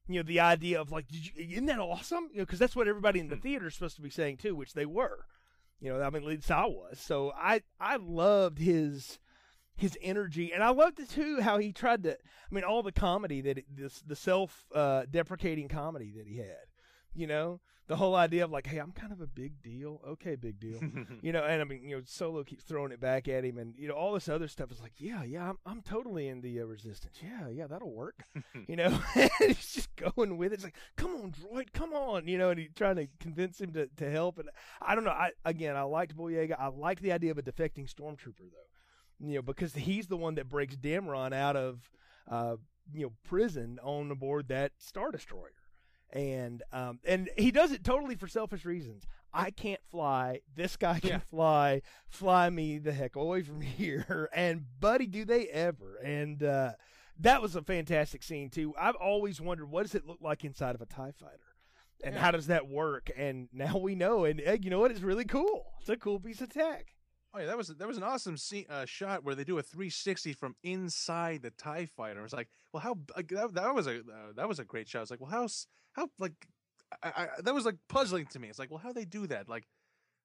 You 0.08 0.20
know, 0.20 0.22
the 0.22 0.40
idea 0.40 0.80
of 0.80 0.90
like, 0.90 1.06
did 1.08 1.26
you, 1.26 1.32
isn't 1.36 1.66
that 1.66 1.78
awesome? 1.78 2.28
You 2.32 2.38
know, 2.38 2.44
because 2.44 2.58
that's 2.58 2.74
what 2.74 2.88
everybody 2.88 3.20
in 3.20 3.28
the 3.28 3.36
theater 3.36 3.66
is 3.66 3.74
supposed 3.74 3.96
to 3.96 4.02
be 4.02 4.10
saying 4.10 4.38
too, 4.38 4.56
which 4.56 4.72
they 4.72 4.86
were. 4.86 5.26
You 5.80 5.92
know, 5.92 6.02
I 6.02 6.10
mean, 6.10 6.22
at 6.22 6.28
least 6.28 6.50
I 6.50 6.66
was. 6.66 6.98
So 6.98 7.32
I 7.36 7.62
I 7.78 7.96
loved 7.96 8.58
his 8.58 9.18
his 9.76 9.96
energy, 10.02 10.52
and 10.52 10.62
I 10.62 10.70
loved 10.70 10.98
it 10.98 11.08
too 11.10 11.40
how 11.40 11.58
he 11.58 11.72
tried 11.72 12.02
to. 12.02 12.12
I 12.12 12.54
mean, 12.54 12.64
all 12.64 12.82
the 12.82 12.90
comedy 12.90 13.40
that 13.42 13.58
it, 13.58 13.66
this 13.70 14.02
the 14.04 14.16
self 14.16 14.66
uh, 14.74 15.04
deprecating 15.10 15.68
comedy 15.68 16.12
that 16.16 16.26
he 16.26 16.38
had. 16.38 16.66
You 17.14 17.26
know, 17.26 17.60
the 17.88 17.96
whole 17.96 18.14
idea 18.14 18.44
of 18.44 18.50
like, 18.50 18.66
hey, 18.66 18.78
I'm 18.78 18.92
kind 18.92 19.12
of 19.12 19.22
a 19.22 19.26
big 19.26 19.62
deal. 19.62 20.00
Okay, 20.06 20.36
big 20.36 20.60
deal. 20.60 20.78
you 21.22 21.32
know, 21.32 21.42
and 21.42 21.62
I 21.62 21.64
mean, 21.64 21.82
you 21.88 21.96
know, 21.96 22.02
Solo 22.04 22.44
keeps 22.44 22.62
throwing 22.62 22.92
it 22.92 23.00
back 23.00 23.26
at 23.28 23.44
him, 23.44 23.56
and 23.56 23.74
you 23.78 23.88
know, 23.88 23.94
all 23.94 24.12
this 24.12 24.28
other 24.28 24.46
stuff 24.46 24.70
is 24.70 24.80
like, 24.80 24.92
yeah, 24.98 25.24
yeah, 25.24 25.48
I'm, 25.48 25.58
I'm 25.64 25.80
totally 25.80 26.28
in 26.28 26.42
the 26.42 26.60
uh, 26.60 26.64
resistance. 26.64 27.16
Yeah, 27.22 27.48
yeah, 27.48 27.66
that'll 27.66 27.90
work. 27.90 28.24
you 28.68 28.76
know, 28.76 28.90
he's 29.38 29.72
just 29.72 29.96
going 29.96 30.36
with 30.36 30.52
it. 30.52 30.56
It's 30.56 30.64
like, 30.64 30.76
come 30.96 31.16
on, 31.16 31.32
droid, 31.32 31.72
come 31.72 31.94
on, 31.94 32.28
you 32.28 32.36
know, 32.36 32.50
and 32.50 32.60
he's 32.60 32.68
trying 32.76 32.96
to 32.96 33.08
convince 33.20 33.58
him 33.58 33.72
to, 33.72 33.88
to 33.96 34.10
help. 34.10 34.38
And 34.38 34.50
I 34.82 34.94
don't 34.94 35.04
know. 35.04 35.10
I 35.10 35.30
again, 35.46 35.74
I 35.74 35.82
liked 35.82 36.14
Boyega. 36.14 36.56
I 36.58 36.68
liked 36.68 37.02
the 37.02 37.12
idea 37.12 37.30
of 37.30 37.38
a 37.38 37.42
defecting 37.42 37.92
stormtrooper 37.92 38.50
though, 38.50 39.26
you 39.26 39.36
know, 39.36 39.42
because 39.42 39.74
he's 39.74 40.08
the 40.08 40.16
one 40.16 40.34
that 40.34 40.50
breaks 40.50 40.76
Dameron 40.76 41.32
out 41.32 41.56
of, 41.56 41.90
uh, 42.30 42.56
you 42.92 43.06
know, 43.06 43.12
prison 43.24 43.78
on 43.82 44.10
aboard 44.10 44.48
that 44.48 44.72
Star 44.76 45.10
Destroyer 45.10 45.52
and 46.12 46.62
um, 46.72 47.00
and 47.04 47.28
he 47.36 47.50
does 47.50 47.72
it 47.72 47.84
totally 47.84 48.14
for 48.16 48.28
selfish 48.28 48.64
reasons. 48.64 49.04
I 49.32 49.50
can't 49.50 49.80
fly. 49.90 50.40
This 50.56 50.76
guy 50.76 51.00
can 51.00 51.10
Yeah. 51.10 51.18
fly. 51.18 51.82
Fly 52.08 52.48
me 52.50 52.78
the 52.78 52.92
heck 52.92 53.14
away 53.16 53.42
from 53.42 53.60
here. 53.80 54.28
And 54.32 54.64
buddy, 54.80 55.06
do 55.06 55.24
they 55.24 55.46
ever? 55.48 55.96
And 56.02 56.42
uh, 56.42 56.72
that 57.20 57.42
was 57.42 57.54
a 57.56 57.62
fantastic 57.62 58.22
scene 58.22 58.48
too. 58.50 58.74
I've 58.78 58.94
always 58.96 59.40
wondered 59.40 59.70
what 59.70 59.82
does 59.82 59.94
it 59.94 60.06
look 60.06 60.18
like 60.20 60.44
inside 60.44 60.74
of 60.74 60.80
a 60.80 60.86
Tie 60.86 61.12
Fighter, 61.12 61.56
and 62.02 62.14
Yeah. 62.14 62.20
how 62.20 62.30
does 62.30 62.46
that 62.46 62.68
work? 62.68 63.10
And 63.16 63.48
now 63.52 63.76
we 63.76 63.94
know. 63.94 64.24
And 64.24 64.40
uh, 64.46 64.56
you 64.60 64.70
know 64.70 64.80
what? 64.80 64.90
It's 64.90 65.00
really 65.02 65.26
cool. 65.26 65.66
It's 65.80 65.88
a 65.90 65.96
cool 65.96 66.18
piece 66.20 66.40
of 66.40 66.48
tech. 66.48 66.86
Oh 67.34 67.40
yeah, 67.40 67.46
that 67.46 67.58
was 67.58 67.68
that 67.68 67.86
was 67.86 67.98
an 67.98 68.02
awesome 68.02 68.38
scene, 68.38 68.64
uh, 68.70 68.86
shot 68.86 69.22
where 69.22 69.34
they 69.34 69.44
do 69.44 69.58
a 69.58 69.62
360 69.62 70.32
from 70.32 70.56
inside 70.62 71.42
the 71.42 71.50
Tie 71.50 71.84
Fighter. 71.84 72.20
I 72.20 72.22
was 72.22 72.32
like, 72.32 72.48
well, 72.72 72.80
how 72.80 72.96
like, 73.14 73.28
that, 73.28 73.52
that 73.52 73.74
was 73.74 73.86
a 73.86 73.98
uh, 73.98 74.32
that 74.36 74.48
was 74.48 74.58
a 74.58 74.64
great 74.64 74.88
shot. 74.88 75.00
I 75.00 75.02
was 75.02 75.10
like, 75.10 75.20
well, 75.20 75.30
how 75.30 75.46
how 75.98 76.08
like 76.18 76.32
I, 77.02 77.08
I, 77.08 77.28
that 77.42 77.54
was 77.54 77.64
like 77.64 77.76
puzzling 77.88 78.26
to 78.26 78.38
me. 78.38 78.48
It's 78.48 78.58
like, 78.58 78.70
well, 78.70 78.80
how 78.82 78.92
they 78.92 79.04
do 79.04 79.26
that? 79.26 79.48
Like, 79.48 79.66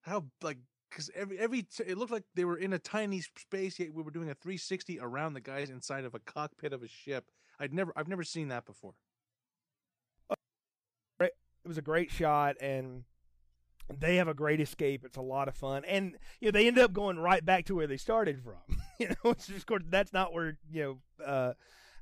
how 0.01 0.26
like 0.41 0.59
because 0.89 1.09
every 1.15 1.39
every 1.39 1.63
t- 1.63 1.84
it 1.86 1.97
looked 1.97 2.11
like 2.11 2.24
they 2.36 2.45
were 2.45 2.57
in 2.57 2.74
a 2.74 2.80
tiny 2.80 3.21
space. 3.21 3.80
Yet 3.80 3.93
we 3.93 4.03
were 4.03 4.11
doing 4.11 4.30
a 4.30 4.36
360 4.36 4.99
around 4.99 5.34
the 5.34 5.41
guys 5.41 5.69
inside 5.69 6.05
of 6.05 6.13
a 6.13 6.19
cockpit 6.19 6.74
of 6.74 6.84
a 6.84 6.88
ship. 6.88 7.26
I'd 7.59 7.74
never 7.74 7.91
I've 7.95 8.07
never 8.07 8.24
seen 8.24 8.49
that 8.49 8.65
before. 8.65 8.93
Right, 11.19 11.32
it 11.63 11.67
was 11.67 11.78
a 11.78 11.82
great 11.82 12.11
shot 12.11 12.55
and 12.59 13.03
they 13.99 14.15
have 14.15 14.30
a 14.30 14.34
great 14.34 14.61
escape 14.61 15.03
it's 15.03 15.17
a 15.17 15.21
lot 15.21 15.49
of 15.49 15.55
fun 15.55 15.84
and 15.86 16.15
you 16.39 16.47
know 16.47 16.51
they 16.51 16.67
end 16.67 16.80
up 16.80 16.93
going 16.93 17.19
right 17.19 17.45
back 17.45 17.65
to 17.65 17.76
where 17.76 17.86
they 17.86 17.97
started 17.97 18.41
from 18.41 18.78
you 18.99 19.09
know 19.09 19.32
it's 19.32 19.45
just, 19.47 19.59
of 19.59 19.65
course 19.65 19.84
that's 19.89 20.13
not 20.13 20.34
where 20.34 20.57
you 20.71 20.82
know 20.82 21.26
uh 21.26 21.53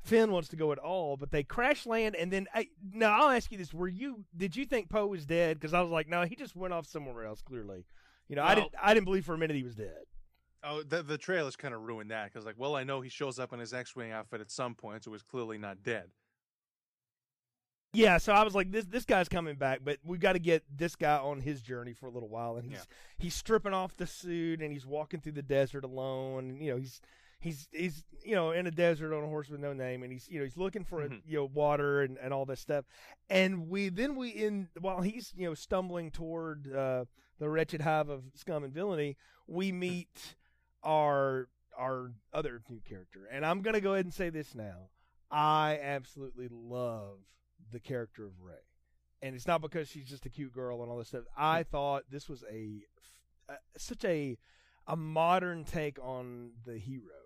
Finn 0.03 0.31
wants 0.31 0.49
to 0.49 0.55
go 0.55 0.71
at 0.71 0.79
all, 0.79 1.15
but 1.15 1.31
they 1.31 1.43
crash 1.43 1.85
land, 1.85 2.15
and 2.15 2.31
then 2.31 2.47
I, 2.55 2.67
now 2.91 3.21
I'll 3.21 3.29
ask 3.29 3.51
you 3.51 3.57
this: 3.57 3.73
Were 3.73 3.87
you 3.87 4.25
did 4.35 4.55
you 4.55 4.65
think 4.65 4.89
Poe 4.89 5.05
was 5.07 5.25
dead? 5.25 5.59
Because 5.59 5.73
I 5.73 5.81
was 5.81 5.91
like, 5.91 6.07
no, 6.07 6.23
he 6.23 6.35
just 6.35 6.55
went 6.55 6.73
off 6.73 6.87
somewhere 6.87 7.25
else. 7.25 7.41
Clearly, 7.41 7.85
you 8.27 8.35
know, 8.35 8.43
I 8.43 8.55
didn't 8.55 8.71
I 8.81 8.93
didn't 8.93 9.05
believe 9.05 9.25
for 9.25 9.35
a 9.35 9.37
minute 9.37 9.55
he 9.55 9.63
was 9.63 9.75
dead. 9.75 10.05
Oh, 10.63 10.81
the 10.83 11.03
the 11.03 11.17
trailers 11.17 11.55
kind 11.55 11.73
of 11.73 11.81
ruined 11.81 12.11
that 12.11 12.31
because 12.31 12.45
like, 12.45 12.55
well, 12.57 12.75
I 12.75 12.83
know 12.83 13.01
he 13.01 13.09
shows 13.09 13.39
up 13.39 13.53
in 13.53 13.59
his 13.59 13.73
X-wing 13.73 14.11
outfit 14.11 14.41
at 14.41 14.51
some 14.51 14.73
point, 14.75 15.03
so 15.03 15.11
he's 15.11 15.23
clearly 15.23 15.57
not 15.57 15.83
dead. 15.83 16.09
Yeah, 17.93 18.19
so 18.19 18.31
I 18.31 18.43
was 18.43 18.55
like, 18.55 18.71
this 18.71 18.85
this 18.85 19.03
guy's 19.03 19.27
coming 19.27 19.55
back, 19.55 19.81
but 19.83 19.97
we 20.05 20.17
got 20.17 20.33
to 20.33 20.39
get 20.39 20.63
this 20.73 20.95
guy 20.95 21.17
on 21.17 21.41
his 21.41 21.61
journey 21.61 21.93
for 21.93 22.05
a 22.05 22.09
little 22.09 22.29
while, 22.29 22.55
and 22.55 22.65
he's 22.65 22.77
Yeah. 22.77 22.95
he's 23.17 23.35
stripping 23.35 23.73
off 23.73 23.97
the 23.97 24.07
suit 24.07 24.61
and 24.61 24.71
he's 24.71 24.85
walking 24.85 25.19
through 25.19 25.33
the 25.33 25.41
desert 25.41 25.83
alone, 25.83 26.49
and 26.49 26.61
you 26.63 26.71
know 26.71 26.77
he's 26.77 27.01
he's 27.41 27.67
he's 27.71 28.03
you 28.23 28.35
know 28.35 28.51
in 28.51 28.65
a 28.67 28.71
desert 28.71 29.13
on 29.13 29.23
a 29.23 29.27
horse 29.27 29.49
with 29.49 29.59
no 29.59 29.73
name, 29.73 30.03
and 30.03 30.11
he's 30.13 30.29
you 30.29 30.39
know 30.39 30.45
he's 30.45 30.55
looking 30.57 30.85
for 30.85 31.01
Mhm. 31.01 31.21
you 31.25 31.37
know 31.39 31.45
water 31.45 32.01
and 32.01 32.17
and 32.17 32.33
all 32.33 32.45
this 32.45 32.61
stuff, 32.61 32.85
and 33.29 33.67
we 33.67 33.89
then 33.89 34.15
we 34.15 34.29
in 34.29 34.69
while 34.79 35.01
he's 35.01 35.33
you 35.35 35.45
know 35.47 35.53
stumbling 35.53 36.11
toward 36.11 36.73
uh, 36.73 37.05
the 37.39 37.49
wretched 37.49 37.81
hive 37.81 38.07
of 38.09 38.23
scum 38.35 38.63
and 38.63 38.73
villainy, 38.73 39.17
we 39.47 39.71
meet 39.73 40.35
our 40.83 41.49
our 41.77 42.13
other 42.33 42.61
new 42.69 42.79
character, 42.81 43.25
and 43.31 43.45
I'm 43.45 43.61
gonna 43.61 43.81
go 43.81 43.93
ahead 43.93 44.05
and 44.05 44.13
say 44.13 44.29
this 44.29 44.55
now. 44.55 44.89
I 45.29 45.79
absolutely 45.81 46.49
love 46.51 47.19
the 47.71 47.79
character 47.79 48.25
of 48.25 48.33
Rey, 48.41 48.55
and 49.21 49.35
it's 49.35 49.47
not 49.47 49.61
because 49.61 49.87
she's 49.87 50.09
just 50.09 50.25
a 50.25 50.29
cute 50.29 50.53
girl 50.53 50.81
and 50.83 50.91
all 50.91 50.97
this 50.97 51.07
stuff. 51.09 51.23
I 51.37 51.63
thought 51.63 52.03
this 52.11 52.27
was 52.29 52.43
a 52.51 52.81
uh, 53.49 53.55
such 53.77 54.03
a 54.05 54.37
a 54.87 54.95
modern 54.97 55.63
take 55.63 55.97
on 56.03 56.51
the 56.65 56.77
hero, 56.77 57.20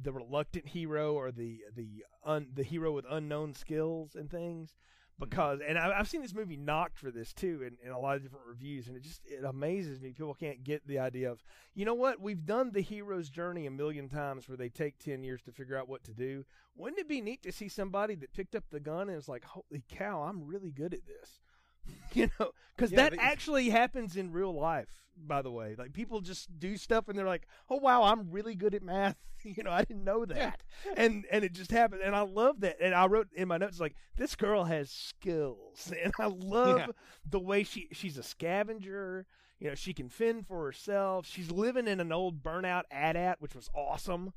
the 0.00 0.12
reluctant 0.12 0.68
hero, 0.68 1.14
or 1.14 1.30
the 1.30 1.62
the 1.74 2.04
un, 2.24 2.48
the 2.54 2.62
hero 2.62 2.92
with 2.92 3.04
unknown 3.10 3.54
skills 3.54 4.14
and 4.14 4.30
things. 4.30 4.70
Mm-hmm. 4.70 4.78
Because 5.24 5.60
and 5.66 5.78
I, 5.78 5.98
I've 5.98 6.08
seen 6.08 6.22
this 6.22 6.34
movie 6.34 6.56
knocked 6.56 6.98
for 6.98 7.10
this 7.10 7.32
too 7.32 7.62
in, 7.62 7.76
in 7.86 7.92
a 7.92 7.98
lot 7.98 8.16
of 8.16 8.22
different 8.22 8.46
reviews, 8.46 8.88
and 8.88 8.96
it 8.96 9.02
just 9.02 9.20
it 9.24 9.44
amazes 9.44 10.00
me 10.00 10.12
people 10.12 10.34
can't 10.34 10.64
get 10.64 10.86
the 10.86 10.98
idea 10.98 11.30
of 11.30 11.42
you 11.74 11.84
know 11.84 11.94
what 11.94 12.20
we've 12.20 12.46
done 12.46 12.72
the 12.72 12.80
hero's 12.80 13.28
journey 13.28 13.66
a 13.66 13.70
million 13.70 14.08
times 14.08 14.48
where 14.48 14.56
they 14.56 14.68
take 14.68 14.98
ten 14.98 15.22
years 15.22 15.42
to 15.42 15.52
figure 15.52 15.76
out 15.76 15.88
what 15.88 16.02
to 16.04 16.12
do 16.12 16.44
wouldn't 16.74 16.98
it 16.98 17.08
be 17.08 17.20
neat 17.20 17.42
to 17.42 17.52
see 17.52 17.68
somebody 17.68 18.14
that 18.16 18.32
picked 18.32 18.54
up 18.54 18.64
the 18.70 18.80
gun 18.80 19.08
and 19.08 19.16
was 19.16 19.28
like, 19.28 19.44
"Holy 19.44 19.84
cow, 19.88 20.22
I'm 20.22 20.46
really 20.46 20.70
good 20.70 20.94
at 20.94 21.06
this." 21.06 21.40
you 22.12 22.28
know, 22.38 22.50
because 22.76 22.92
Yeah, 22.92 22.94
that 22.94 23.14
actually 23.18 23.70
happens 23.70 24.16
in 24.16 24.32
real 24.32 24.52
life. 24.54 24.88
By 25.16 25.42
the 25.42 25.50
way, 25.50 25.74
like 25.76 25.92
people 25.92 26.20
just 26.20 26.58
do 26.58 26.76
stuff 26.76 27.08
and 27.08 27.18
they're 27.18 27.26
like, 27.26 27.46
"Oh 27.68 27.76
wow, 27.76 28.04
I'm 28.04 28.30
really 28.30 28.54
good 28.54 28.74
at 28.74 28.82
math." 28.82 29.16
You 29.44 29.64
know, 29.64 29.72
I 29.72 29.82
didn't 29.82 30.04
know 30.04 30.24
that, 30.24 30.62
and 30.96 31.24
and 31.30 31.44
it 31.44 31.52
just 31.52 31.72
happened, 31.72 32.02
and 32.02 32.14
I 32.14 32.20
love 32.20 32.60
that. 32.60 32.76
And 32.80 32.94
I 32.94 33.06
wrote 33.06 33.26
in 33.34 33.48
my 33.48 33.58
notes 33.58 33.80
like, 33.80 33.96
"This 34.16 34.36
girl 34.36 34.64
has 34.64 34.88
skills," 34.90 35.92
and 36.02 36.12
I 36.18 36.26
love 36.26 36.88
Yeah. 36.88 36.92
the 37.28 37.40
way 37.40 37.64
she 37.64 37.88
she's 37.92 38.16
a 38.16 38.22
scavenger. 38.22 39.26
You 39.58 39.68
know, 39.70 39.74
she 39.74 39.94
can 39.94 40.08
fend 40.08 40.46
for 40.46 40.64
herself. 40.64 41.26
She's 41.26 41.50
living 41.50 41.88
in 41.88 41.98
an 42.00 42.12
old 42.12 42.42
burnout 42.42 42.84
AT-AT, 42.92 43.36
which 43.40 43.54
was 43.56 43.68
awesome. 43.74 44.32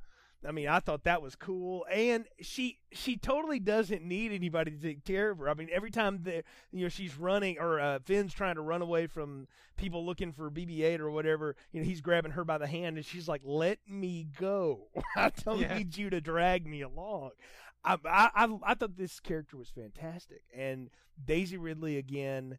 I 0.47 0.51
mean, 0.51 0.67
I 0.67 0.79
thought 0.79 1.03
that 1.05 1.21
was 1.21 1.35
cool, 1.35 1.85
and 1.91 2.25
she 2.41 2.79
she 2.91 3.17
totally 3.17 3.59
doesn't 3.59 4.03
need 4.03 4.31
anybody 4.31 4.71
to 4.71 4.77
take 4.77 5.03
care 5.03 5.31
of 5.31 5.39
her. 5.39 5.49
I 5.49 5.53
mean, 5.53 5.69
every 5.71 5.91
time 5.91 6.19
the 6.23 6.43
you 6.71 6.83
know 6.83 6.89
she's 6.89 7.17
running 7.17 7.57
or 7.59 7.79
uh, 7.79 7.99
Finn's 8.05 8.33
trying 8.33 8.55
to 8.55 8.61
run 8.61 8.81
away 8.81 9.07
from 9.07 9.47
people 9.77 10.05
looking 10.05 10.31
for 10.31 10.49
BB-8 10.49 10.99
or 10.99 11.11
whatever, 11.11 11.55
you 11.71 11.81
know, 11.81 11.85
he's 11.85 12.01
grabbing 12.01 12.31
her 12.31 12.43
by 12.45 12.57
the 12.57 12.67
hand, 12.67 12.97
and 12.97 13.05
she's 13.05 13.27
like, 13.27 13.41
"Let 13.43 13.79
me 13.87 14.27
go! 14.39 14.87
I 15.17 15.31
don't 15.43 15.59
Yeah. 15.59 15.77
need 15.77 15.97
you 15.97 16.09
to 16.09 16.21
drag 16.21 16.65
me 16.67 16.81
along." 16.81 17.31
I, 17.83 17.97
I 18.05 18.29
I 18.35 18.57
I 18.63 18.73
thought 18.75 18.97
this 18.97 19.19
character 19.19 19.57
was 19.57 19.69
fantastic, 19.69 20.41
and 20.55 20.89
Daisy 21.23 21.57
Ridley 21.57 21.97
again 21.97 22.57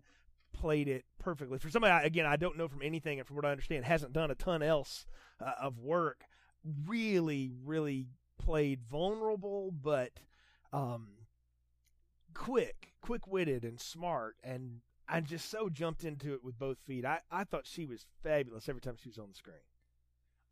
played 0.52 0.88
it 0.88 1.04
perfectly. 1.18 1.58
For 1.58 1.68
somebody, 1.68 1.92
I- 1.92 2.02
again, 2.04 2.26
I 2.26 2.36
don't 2.36 2.56
know 2.56 2.68
from 2.68 2.82
anything, 2.82 3.18
and 3.18 3.26
from 3.26 3.36
what 3.36 3.44
I 3.44 3.50
understand, 3.50 3.84
hasn't 3.84 4.12
done 4.12 4.30
a 4.30 4.34
ton 4.34 4.62
else 4.62 5.06
uh, 5.40 5.52
of 5.60 5.78
work. 5.78 6.24
Really, 6.86 7.52
really 7.64 8.06
played 8.38 8.80
vulnerable, 8.90 9.70
but 9.70 10.12
um, 10.72 11.08
quick, 12.34 12.92
quick 13.00 13.26
witted, 13.26 13.64
and 13.64 13.80
smart. 13.80 14.36
And 14.42 14.80
I 15.08 15.20
just 15.20 15.50
so 15.50 15.68
jumped 15.68 16.04
into 16.04 16.34
it 16.34 16.42
with 16.42 16.58
both 16.58 16.78
feet. 16.84 17.04
I, 17.04 17.20
I 17.30 17.44
thought 17.44 17.66
she 17.66 17.86
was 17.86 18.06
fabulous 18.22 18.68
every 18.68 18.80
time 18.80 18.96
she 19.00 19.08
was 19.08 19.18
on 19.18 19.28
the 19.28 19.34
screen. 19.34 19.56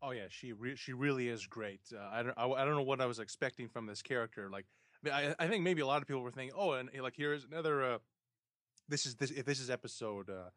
Oh 0.01 0.11
yeah, 0.11 0.25
she 0.29 0.53
re- 0.53 0.75
she 0.75 0.93
really 0.93 1.29
is 1.29 1.47
great. 1.47 1.81
Uh, 1.93 2.07
I 2.11 2.23
don't 2.23 2.37
I, 2.37 2.47
I 2.47 2.65
don't 2.65 2.75
know 2.75 2.83
what 2.83 3.01
I 3.01 3.05
was 3.05 3.19
expecting 3.19 3.67
from 3.67 3.87
this 3.87 4.01
character. 4.01 4.49
Like 4.49 4.65
I, 5.11 5.33
I 5.39 5.47
think 5.47 5.63
maybe 5.63 5.81
a 5.81 5.87
lot 5.87 6.01
of 6.01 6.07
people 6.07 6.21
were 6.21 6.31
thinking, 6.31 6.55
oh, 6.57 6.73
and 6.73 6.89
like 7.01 7.15
here 7.15 7.33
is 7.33 7.45
another. 7.45 7.83
Uh, 7.83 7.97
this 8.87 9.05
is 9.05 9.15
this 9.15 9.31
this 9.31 9.59
is 9.59 9.69
episode 9.69 10.29
uh, 10.29 10.49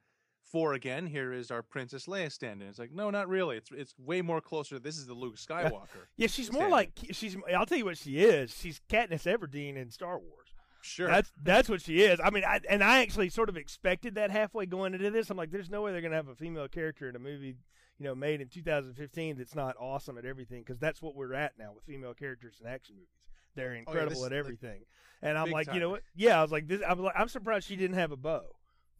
four 0.50 0.74
again. 0.74 1.06
Here 1.06 1.32
is 1.32 1.50
our 1.50 1.62
Princess 1.62 2.06
Leia 2.06 2.30
stand-in. 2.30 2.68
It's 2.68 2.78
like 2.78 2.92
no, 2.92 3.10
not 3.10 3.28
really. 3.28 3.56
It's 3.56 3.70
it's 3.72 3.94
way 3.98 4.22
more 4.22 4.40
closer. 4.40 4.78
This 4.78 4.96
is 4.96 5.06
the 5.06 5.14
Luke 5.14 5.36
Skywalker. 5.48 6.06
Yeah, 6.16 6.28
she's 6.28 6.52
more 6.52 6.68
like 6.68 6.92
she's. 7.12 7.36
I'll 7.54 7.66
tell 7.66 7.78
you 7.78 7.84
what 7.84 7.98
she 7.98 8.18
is. 8.18 8.54
She's 8.56 8.80
Katniss 8.88 9.24
Everdeen 9.24 9.76
in 9.76 9.90
Star 9.90 10.18
Wars. 10.18 10.54
sure. 10.80 11.08
That's 11.08 11.32
that's 11.42 11.68
what 11.68 11.82
she 11.82 12.02
is. 12.02 12.20
I 12.22 12.30
mean, 12.30 12.44
I, 12.44 12.60
and 12.68 12.82
I 12.82 13.02
actually 13.02 13.30
sort 13.30 13.48
of 13.48 13.56
expected 13.56 14.14
that 14.16 14.30
halfway 14.30 14.66
going 14.66 14.94
into 14.94 15.10
this. 15.10 15.30
I'm 15.30 15.36
like, 15.36 15.50
there's 15.50 15.70
no 15.70 15.82
way 15.82 15.92
they're 15.92 16.02
gonna 16.02 16.16
have 16.16 16.28
a 16.28 16.34
female 16.34 16.68
character 16.68 17.08
in 17.08 17.16
a 17.16 17.20
movie, 17.20 17.56
you 17.98 18.04
know, 18.04 18.14
made 18.14 18.40
in 18.40 18.48
2015 18.48 19.36
that's 19.36 19.54
not 19.54 19.76
awesome 19.78 20.18
at 20.18 20.24
everything 20.24 20.62
because 20.62 20.78
that's 20.78 21.02
what 21.02 21.14
we're 21.14 21.34
at 21.34 21.52
now 21.58 21.72
with 21.74 21.84
female 21.84 22.14
characters 22.14 22.56
in 22.60 22.68
action 22.68 22.96
movies. 22.96 23.08
They're 23.54 23.72
oh, 23.72 23.78
incredible 23.78 24.10
this 24.10 24.26
at 24.26 24.32
is, 24.32 24.32
like, 24.32 24.38
everything. 24.38 24.80
And 25.20 25.36
I'm 25.36 25.50
like, 25.50 25.72
you 25.74 25.80
know 25.80 25.90
what? 25.90 26.02
Yeah, 26.14 26.38
I 26.38 26.42
was 26.42 26.52
like, 26.52 26.68
this. 26.68 26.80
I'm 26.86 27.00
like, 27.00 27.14
I'm 27.16 27.28
surprised 27.28 27.66
she 27.66 27.76
didn't 27.76 27.96
have 27.96 28.12
a 28.12 28.16
bow. 28.16 28.42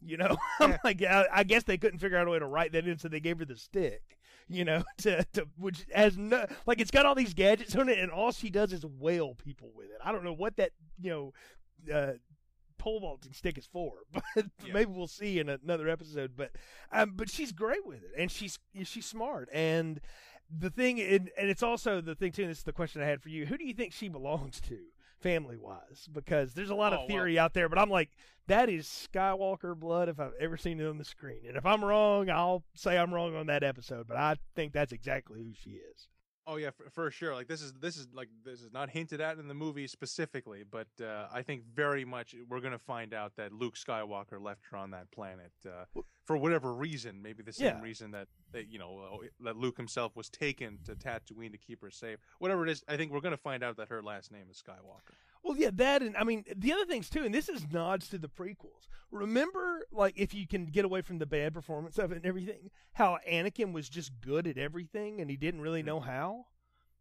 You 0.01 0.17
know, 0.17 0.37
I'm 0.59 0.77
like, 0.83 1.01
I, 1.03 1.25
I 1.31 1.43
guess 1.43 1.63
they 1.63 1.77
couldn't 1.77 1.99
figure 1.99 2.17
out 2.17 2.27
a 2.27 2.29
way 2.29 2.39
to 2.39 2.45
write 2.45 2.71
that 2.73 2.87
in, 2.87 2.97
so 2.97 3.07
they 3.07 3.19
gave 3.19 3.39
her 3.39 3.45
the 3.45 3.57
stick. 3.57 4.01
You 4.47 4.65
know, 4.65 4.83
to, 4.99 5.23
to 5.33 5.47
which 5.57 5.85
has 5.93 6.17
no 6.17 6.45
like 6.65 6.79
it's 6.81 6.91
got 6.91 7.05
all 7.05 7.15
these 7.15 7.33
gadgets 7.33 7.75
on 7.75 7.89
it, 7.89 7.99
and 7.99 8.11
all 8.11 8.31
she 8.31 8.49
does 8.49 8.73
is 8.73 8.85
whale 8.85 9.35
people 9.35 9.71
with 9.75 9.87
it. 9.87 9.97
I 10.03 10.11
don't 10.11 10.23
know 10.23 10.33
what 10.33 10.55
that 10.57 10.71
you 10.99 11.11
know 11.11 11.93
uh, 11.93 12.13
pole 12.77 12.99
vaulting 13.01 13.33
stick 13.33 13.57
is 13.57 13.67
for, 13.67 13.91
but 14.11 14.23
Yeah. 14.65 14.73
maybe 14.73 14.91
we'll 14.91 15.07
see 15.07 15.37
in 15.39 15.49
another 15.49 15.87
episode. 15.89 16.31
But 16.35 16.51
um, 16.91 17.13
but 17.15 17.29
she's 17.29 17.51
great 17.51 17.85
with 17.85 18.01
it, 18.03 18.11
and 18.17 18.31
she's 18.31 18.57
she's 18.83 19.05
smart. 19.05 19.49
And 19.53 19.99
the 20.49 20.71
thing, 20.71 20.99
and, 20.99 21.29
and 21.37 21.47
it's 21.49 21.61
also 21.61 22.01
the 22.01 22.15
thing 22.15 22.31
too. 22.31 22.41
And 22.43 22.49
this 22.51 22.59
is 22.59 22.63
the 22.63 22.73
question 22.73 23.01
I 23.03 23.05
had 23.05 23.21
for 23.21 23.29
you: 23.29 23.45
Who 23.45 23.57
do 23.57 23.65
you 23.65 23.73
think 23.75 23.93
she 23.93 24.07
belongs 24.07 24.59
to, 24.61 24.79
family 25.19 25.57
wise? 25.57 26.07
Because 26.11 26.53
there's 26.53 26.69
a 26.69 26.75
lot 26.75 26.91
Oh, 26.93 26.97
of 26.97 26.99
well- 27.01 27.07
theory 27.07 27.37
out 27.39 27.53
there, 27.53 27.69
but 27.69 27.77
I'm 27.79 27.89
like, 27.89 28.09
that 28.47 28.67
is 28.69 28.87
Skywalker 28.87 29.77
blood 29.77 30.09
if 30.09 30.19
I've 30.19 30.33
ever 30.39 30.57
seen 30.57 30.79
it 30.79 30.87
on 30.87 30.97
the 30.97 31.05
screen. 31.05 31.41
And 31.47 31.55
if 31.55 31.65
I'm 31.65 31.83
wrong, 31.83 32.29
I'll 32.29 32.63
say 32.73 32.97
I'm 32.97 33.13
wrong 33.13 33.35
on 33.35 33.45
that 33.47 33.63
episode. 33.63 34.07
But 34.07 34.17
I 34.17 34.37
think 34.55 34.73
that's 34.73 34.91
exactly 34.91 35.43
who 35.43 35.53
she 35.53 35.71
is. 35.71 36.07
Oh 36.51 36.55
yeah, 36.55 36.71
for, 36.71 36.89
for 36.89 37.11
sure. 37.11 37.35
Like 37.35 37.47
this 37.47 37.61
is 37.61 37.73
this 37.79 37.95
is 37.95 38.07
like 38.11 38.27
this 38.43 38.61
is 38.61 38.73
not 38.73 38.89
hinted 38.89 39.21
at 39.21 39.37
in 39.37 39.47
the 39.47 39.53
movie 39.53 39.85
specifically, 39.85 40.63
but 40.69 40.87
uh, 40.99 41.27
I 41.31 41.43
think 41.43 41.61
very 41.75 42.05
much 42.05 42.33
we're 42.49 42.59
gonna 42.59 42.79
find 42.79 43.13
out 43.13 43.33
that 43.37 43.53
Luke 43.53 43.75
Skywalker 43.75 44.41
left 44.41 44.61
her 44.71 44.77
on 44.77 44.89
that 44.91 45.11
planet 45.11 45.51
uh, 45.67 45.85
for 46.25 46.37
whatever 46.37 46.73
reason. 46.73 47.21
Maybe 47.21 47.43
the 47.43 47.53
same 47.53 47.75
Yeah. 47.77 47.81
reason 47.81 48.11
that, 48.11 48.27
that 48.53 48.67
you 48.67 48.79
know 48.79 49.19
uh, 49.23 49.27
that 49.43 49.57
Luke 49.57 49.77
himself 49.77 50.15
was 50.15 50.27
taken 50.27 50.79
to 50.85 50.95
Tatooine 50.95 51.51
to 51.51 51.57
keep 51.59 51.81
her 51.83 51.91
safe. 51.91 52.17
Whatever 52.39 52.65
it 52.65 52.71
is, 52.71 52.83
I 52.87 52.97
think 52.97 53.11
we're 53.11 53.21
gonna 53.21 53.37
find 53.37 53.63
out 53.63 53.77
that 53.77 53.89
her 53.89 54.01
last 54.01 54.31
name 54.31 54.47
is 54.49 54.59
Skywalker. 54.67 55.13
Well, 55.43 55.57
yeah, 55.57 55.69
that 55.73 56.01
and 56.01 56.15
I 56.17 56.23
mean 56.23 56.43
the 56.55 56.73
other 56.73 56.85
things 56.85 57.09
too, 57.09 57.23
and 57.23 57.33
this 57.33 57.49
is 57.49 57.65
nods 57.71 58.09
to 58.09 58.17
the 58.17 58.27
prequels. 58.27 58.87
Remember, 59.11 59.85
like 59.91 60.13
if 60.17 60.33
you 60.33 60.45
can 60.47 60.65
get 60.65 60.85
away 60.85 61.01
from 61.01 61.17
the 61.19 61.25
bad 61.25 61.53
performance 61.53 61.97
of 61.97 62.11
it 62.11 62.17
and 62.17 62.25
everything, 62.25 62.69
how 62.93 63.17
Anakin 63.29 63.71
was 63.73 63.89
just 63.89 64.11
good 64.21 64.45
at 64.47 64.57
everything 64.57 65.19
and 65.21 65.29
he 65.29 65.37
didn't 65.37 65.61
really 65.61 65.83
know 65.83 65.99
mm-hmm. 65.99 66.09
how. 66.09 66.45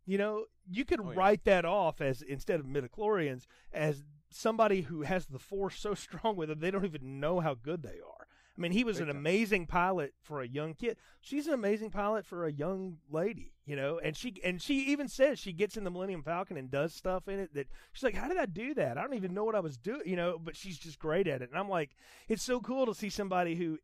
You 0.06 0.16
know, 0.16 0.44
you 0.70 0.86
could 0.86 1.00
Oh, 1.00 1.10
yeah. 1.10 1.18
write 1.18 1.44
that 1.44 1.66
off 1.66 2.00
as 2.00 2.22
instead 2.22 2.60
of 2.60 2.66
midichlorians 2.66 3.44
as 3.72 4.04
somebody 4.30 4.82
who 4.82 5.02
has 5.02 5.26
the 5.26 5.38
force 5.38 5.78
so 5.78 5.94
strong 6.06 6.36
with 6.36 6.48
them 6.48 6.60
they 6.60 6.70
don't 6.70 6.84
even 6.84 7.20
know 7.20 7.40
how 7.40 7.54
good 7.54 7.82
they 7.82 8.00
are. 8.00 8.26
I 8.58 8.60
mean, 8.60 8.72
he 8.72 8.82
was 8.82 8.98
an 8.98 9.08
amazing 9.08 9.66
pilot 9.66 10.14
for 10.20 10.40
a 10.40 10.48
young 10.48 10.74
kid. 10.74 10.96
She's 11.20 11.46
an 11.46 11.54
amazing 11.54 11.90
pilot 11.90 12.26
for 12.26 12.44
a 12.44 12.52
young 12.52 12.96
lady, 13.08 13.52
you 13.64 13.76
know. 13.76 14.00
And 14.02 14.16
she 14.16 14.34
and 14.42 14.60
she 14.60 14.80
even 14.86 15.06
says 15.06 15.38
she 15.38 15.52
gets 15.52 15.76
in 15.76 15.84
the 15.84 15.90
Millennium 15.90 16.24
Falcon 16.24 16.56
and 16.56 16.68
does 16.68 16.92
stuff 16.92 17.28
in 17.28 17.38
it 17.38 17.54
that 17.54 17.68
she's 17.92 18.02
like, 18.02 18.16
"How 18.16 18.26
did 18.26 18.36
I 18.36 18.46
do 18.46 18.74
that? 18.74 18.98
I 18.98 19.02
don't 19.02 19.14
even 19.14 19.32
know 19.32 19.44
what 19.44 19.54
I 19.54 19.60
was 19.60 19.76
doing," 19.76 20.02
you 20.04 20.16
know. 20.16 20.40
But 20.42 20.56
she's 20.56 20.76
just 20.76 20.98
great 20.98 21.28
at 21.28 21.40
it, 21.40 21.50
and 21.50 21.58
I'm 21.58 21.68
like, 21.68 21.94
it's 22.28 22.42
so 22.42 22.60
cool 22.60 22.84
to 22.86 22.94
see 22.94 23.10
somebody 23.10 23.54
who 23.54 23.78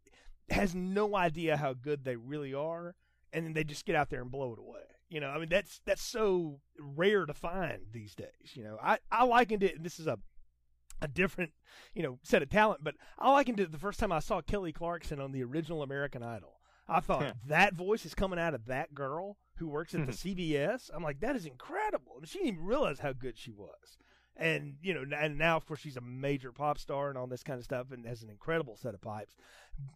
has 0.51 0.75
no 0.75 1.15
idea 1.15 1.57
how 1.57 1.73
good 1.73 2.05
they 2.05 2.17
really 2.17 2.53
are, 2.53 2.97
and 3.33 3.47
then 3.47 3.53
they 3.53 3.63
just 3.65 3.87
get 3.87 3.95
out 3.95 4.11
there 4.11 4.23
and 4.23 4.31
blow 4.31 4.53
it 4.55 4.59
away. 4.59 4.83
You 5.09 5.21
know, 5.21 5.29
I 5.29 5.39
mean, 5.39 5.51
that's 5.51 5.81
that's 5.85 6.03
so 6.03 6.59
rare 6.77 7.27
to 7.27 7.35
find 7.35 7.83
these 7.93 8.17
days. 8.17 8.55
You 8.55 8.65
know, 8.65 8.79
I 8.83 8.99
I 9.13 9.23
likened 9.25 9.63
it. 9.63 9.77
And 9.77 9.85
this 9.85 10.01
is 10.01 10.09
a 10.09 10.19
a 11.01 11.09
different, 11.09 11.53
you 11.95 12.03
know, 12.03 12.19
set 12.23 12.43
of 12.43 12.51
talent. 12.51 12.85
But 12.85 12.95
all 13.19 13.37
I 13.37 13.45
can 13.45 13.55
do 13.55 13.67
the 13.67 13.79
first 13.79 13.99
time 14.01 14.13
I 14.13 14.21
saw 14.21 14.41
Kelly 14.41 14.73
Clarkson 14.73 15.21
on 15.21 15.33
the 15.33 15.43
original 15.45 15.83
American 15.83 16.23
Idol. 16.23 16.61
I 16.89 17.01
thought 17.01 17.37
that 17.47 17.75
voice 17.75 18.05
is 18.05 18.15
coming 18.15 18.39
out 18.39 18.55
of 18.55 18.67
that 18.67 18.95
girl 18.95 19.39
who 19.57 19.69
works 19.69 19.95
at 19.95 20.05
the 20.07 20.13
CBS. 20.13 20.91
I'm 20.93 21.03
like, 21.03 21.21
that 21.21 21.37
is 21.37 21.47
incredible. 21.47 22.15
And 22.19 22.29
she 22.29 22.39
didn't 22.39 22.55
even 22.55 22.65
realize 22.65 22.99
how 22.99 23.13
good 23.13 23.39
she 23.39 23.53
was. 23.53 23.97
And 24.37 24.75
you 24.83 24.93
know, 24.93 25.05
and 25.17 25.39
now 25.39 25.57
of 25.57 25.65
course 25.65 25.79
she's 25.81 25.97
a 25.97 26.01
major 26.01 26.51
pop 26.51 26.77
star 26.77 27.09
and 27.09 27.17
all 27.17 27.29
this 27.29 27.45
kind 27.45 27.57
of 27.59 27.65
stuff, 27.65 27.93
and 27.93 28.05
has 28.05 28.23
an 28.25 28.31
incredible 28.31 28.77
set 28.77 28.93
of 28.93 29.01
pipes. 29.01 29.37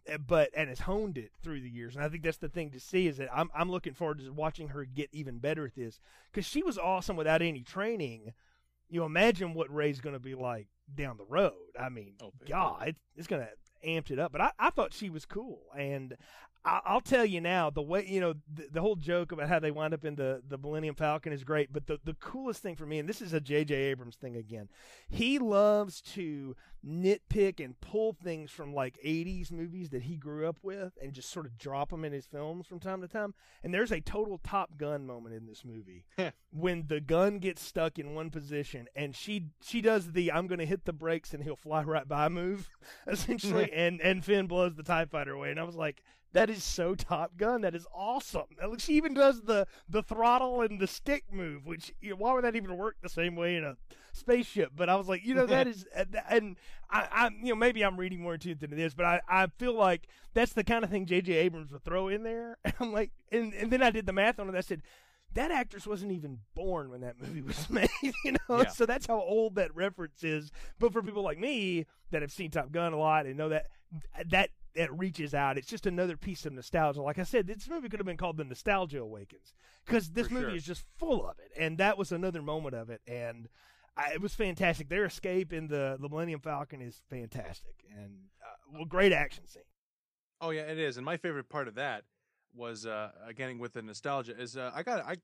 Uh, 0.09 0.17
But 0.17 0.49
and 0.55 0.69
has 0.69 0.79
honed 0.79 1.17
it 1.17 1.31
through 1.43 1.59
the 1.59 1.69
years, 1.69 1.95
and 1.95 2.05
I 2.05 2.07
think 2.07 2.23
that's 2.23 2.37
the 2.37 2.47
thing 2.47 2.71
to 2.71 2.79
see 2.79 3.07
is 3.07 3.17
that 3.17 3.27
I'm 3.33 3.49
I'm 3.53 3.69
looking 3.69 3.93
forward 3.93 4.19
to 4.19 4.31
watching 4.31 4.69
her 4.69 4.85
get 4.85 5.09
even 5.11 5.39
better 5.39 5.65
at 5.65 5.75
this 5.75 5.99
because 6.31 6.45
she 6.45 6.63
was 6.63 6.77
awesome 6.77 7.17
without 7.17 7.41
any 7.41 7.63
training. 7.63 8.33
You 8.89 9.01
know, 9.01 9.05
imagine 9.05 9.53
what 9.53 9.69
Rey's 9.73 9.99
going 9.99 10.15
to 10.15 10.19
be 10.21 10.35
like 10.35 10.69
down 10.95 11.17
the 11.17 11.25
road. 11.25 11.53
I 11.79 11.89
mean, 11.89 12.13
Oh, 12.21 12.33
God, 12.47 12.89
it, 12.89 12.95
it's 13.15 13.27
going 13.27 13.41
to 13.41 13.49
amped 13.85 14.11
it 14.11 14.19
up. 14.19 14.31
But 14.31 14.41
I, 14.41 14.51
I 14.59 14.69
thought 14.69 14.93
she 14.93 15.09
was 15.09 15.25
cool, 15.25 15.61
and 15.77 16.15
I, 16.65 16.81
I'll 16.85 17.01
tell 17.01 17.25
you 17.25 17.41
now, 17.41 17.69
the 17.69 17.81
way 17.81 18.05
you 18.07 18.19
know 18.19 18.33
the, 18.53 18.67
the 18.71 18.81
whole 18.81 18.95
joke 18.95 19.31
about 19.31 19.49
how 19.49 19.59
they 19.59 19.71
wind 19.71 19.93
up 19.93 20.05
in 20.05 20.15
the 20.15 20.41
the 20.47 20.57
Millennium 20.57 20.95
Falcon 20.95 21.33
is 21.33 21.43
great. 21.43 21.71
But 21.71 21.87
the 21.87 21.99
the 22.03 22.15
coolest 22.15 22.61
thing 22.61 22.75
for 22.75 22.85
me, 22.85 22.99
and 22.99 23.07
this 23.07 23.21
is 23.21 23.33
a 23.33 23.39
J.J. 23.39 23.75
Abrams 23.75 24.15
thing 24.15 24.35
again, 24.35 24.69
he 25.09 25.39
loves 25.39 26.01
to 26.13 26.55
nitpick 26.85 27.63
and 27.63 27.79
pull 27.81 28.13
things 28.13 28.51
from 28.51 28.73
like 28.73 28.97
80s 29.05 29.51
movies 29.51 29.89
that 29.89 30.03
he 30.03 30.15
grew 30.15 30.47
up 30.47 30.59
with 30.61 30.93
and 31.01 31.13
just 31.13 31.29
sort 31.29 31.45
of 31.45 31.57
drop 31.57 31.89
them 31.89 32.05
in 32.05 32.13
his 32.13 32.25
films 32.25 32.67
from 32.67 32.79
time 32.79 33.01
to 33.01 33.07
time. 33.07 33.33
And 33.63 33.73
there's 33.73 33.91
a 33.91 34.01
total 34.01 34.39
Top 34.43 34.77
Gun 34.77 35.05
moment 35.05 35.35
in 35.35 35.45
this 35.45 35.63
movie 35.65 36.05
when 36.51 36.85
the 36.87 37.01
gun 37.01 37.39
gets 37.39 37.61
stuck 37.61 37.99
in 37.99 38.15
one 38.15 38.29
position 38.29 38.87
and 38.95 39.15
she 39.15 39.47
she 39.61 39.81
does 39.81 40.11
the 40.11 40.31
I'm 40.31 40.47
going 40.47 40.59
to 40.59 40.65
hit 40.65 40.85
the 40.85 40.93
brakes 40.93 41.33
and 41.33 41.43
he'll 41.43 41.55
fly 41.55 41.83
right 41.83 42.07
by 42.07 42.29
move 42.29 42.69
essentially 43.07 43.71
and 43.73 44.01
and 44.01 44.23
Finn 44.23 44.47
blows 44.47 44.75
the 44.75 44.83
tie 44.83 45.05
fighter 45.05 45.33
away 45.33 45.51
and 45.51 45.59
I 45.59 45.63
was 45.63 45.75
like 45.75 46.01
that 46.33 46.49
is 46.49 46.63
so 46.63 46.95
Top 46.95 47.37
Gun. 47.37 47.61
That 47.61 47.75
is 47.75 47.87
awesome. 47.93 48.45
She 48.77 48.93
even 48.93 49.13
does 49.13 49.41
the 49.41 49.67
the 49.87 50.03
throttle 50.03 50.61
and 50.61 50.79
the 50.79 50.87
stick 50.87 51.23
move, 51.31 51.65
which 51.65 51.91
you 52.01 52.11
know, 52.11 52.17
why 52.17 52.33
would 52.33 52.43
that 52.43 52.55
even 52.55 52.77
work 52.77 52.97
the 53.01 53.09
same 53.09 53.35
way 53.35 53.55
in 53.55 53.63
a 53.63 53.75
spaceship? 54.19 54.71
But 54.75 54.89
I 54.89 54.95
was 54.95 55.07
like, 55.07 55.25
you 55.25 55.33
know, 55.33 55.45
that 55.45 55.67
is, 55.67 55.85
uh, 55.95 56.05
and 56.29 56.57
I, 56.89 57.07
I, 57.11 57.29
you 57.41 57.49
know, 57.49 57.55
maybe 57.55 57.83
I'm 57.83 57.97
reading 57.97 58.21
more 58.21 58.35
into 58.35 58.51
it 58.51 58.59
than 58.59 58.73
it 58.73 58.79
is, 58.79 58.93
but 58.93 59.05
I, 59.05 59.21
I 59.27 59.47
feel 59.57 59.73
like 59.73 60.07
that's 60.33 60.53
the 60.53 60.63
kind 60.63 60.83
of 60.83 60.89
thing 60.89 61.05
J.J. 61.05 61.33
Abrams 61.33 61.71
would 61.71 61.83
throw 61.83 62.07
in 62.07 62.23
there. 62.23 62.57
And 62.63 62.73
I'm 62.79 62.93
like, 62.93 63.11
and, 63.31 63.53
and 63.53 63.71
then 63.71 63.81
I 63.81 63.91
did 63.91 64.05
the 64.05 64.13
math 64.13 64.39
on 64.39 64.49
it. 64.49 64.55
I 64.55 64.61
said, 64.61 64.81
that 65.33 65.51
actress 65.51 65.85
wasn't 65.85 66.11
even 66.11 66.39
born 66.55 66.89
when 66.89 67.01
that 67.01 67.21
movie 67.21 67.41
was 67.41 67.69
made, 67.69 67.89
you 68.01 68.31
know. 68.31 68.61
Yeah. 68.61 68.69
So 68.69 68.85
that's 68.85 69.05
how 69.05 69.21
old 69.21 69.55
that 69.55 69.75
reference 69.75 70.23
is. 70.23 70.51
But 70.79 70.93
for 70.93 71.01
people 71.01 71.23
like 71.23 71.37
me 71.39 71.85
that 72.11 72.21
have 72.21 72.31
seen 72.31 72.51
Top 72.51 72.71
Gun 72.71 72.93
a 72.93 72.97
lot 72.97 73.25
and 73.25 73.37
know 73.37 73.49
that 73.49 73.67
that 74.27 74.49
that 74.75 74.97
reaches 74.97 75.33
out, 75.33 75.57
it's 75.57 75.67
just 75.67 75.85
another 75.85 76.17
piece 76.17 76.45
of 76.45 76.53
nostalgia. 76.53 77.01
Like 77.01 77.19
I 77.19 77.23
said, 77.23 77.47
this 77.47 77.69
movie 77.69 77.89
could 77.89 77.99
have 77.99 78.07
been 78.07 78.17
called 78.17 78.37
The 78.37 78.43
Nostalgia 78.43 79.01
Awakens 79.01 79.53
because 79.85 80.11
this 80.11 80.27
For 80.27 80.33
movie 80.33 80.45
sure. 80.47 80.55
is 80.55 80.65
just 80.65 80.83
full 80.97 81.27
of 81.27 81.37
it, 81.39 81.51
and 81.57 81.77
that 81.77 81.97
was 81.97 82.11
another 82.11 82.41
moment 82.41 82.75
of 82.75 82.89
it, 82.89 83.01
and. 83.07 83.49
I, 83.97 84.13
it 84.13 84.21
was 84.21 84.33
fantastic. 84.33 84.89
Their 84.89 85.05
escape 85.05 85.53
in 85.53 85.67
the, 85.67 85.97
the 85.99 86.09
Millennium 86.09 86.39
Falcon 86.39 86.81
is 86.81 87.01
fantastic, 87.09 87.75
and 87.95 88.11
uh, 88.41 88.55
well, 88.73 88.85
great 88.85 89.11
action 89.11 89.47
scene. 89.47 89.63
Oh 90.41 90.51
yeah, 90.51 90.61
it 90.61 90.79
is. 90.79 90.97
And 90.97 91.05
my 91.05 91.17
favorite 91.17 91.49
part 91.49 91.67
of 91.67 91.75
that 91.75 92.03
was 92.55 92.85
uh 92.85 93.11
again 93.27 93.59
with 93.59 93.73
the 93.73 93.81
nostalgia 93.81 94.39
is 94.39 94.57
uh, 94.57 94.71
I 94.73 94.81
got 94.83 95.05
I 95.05 95.17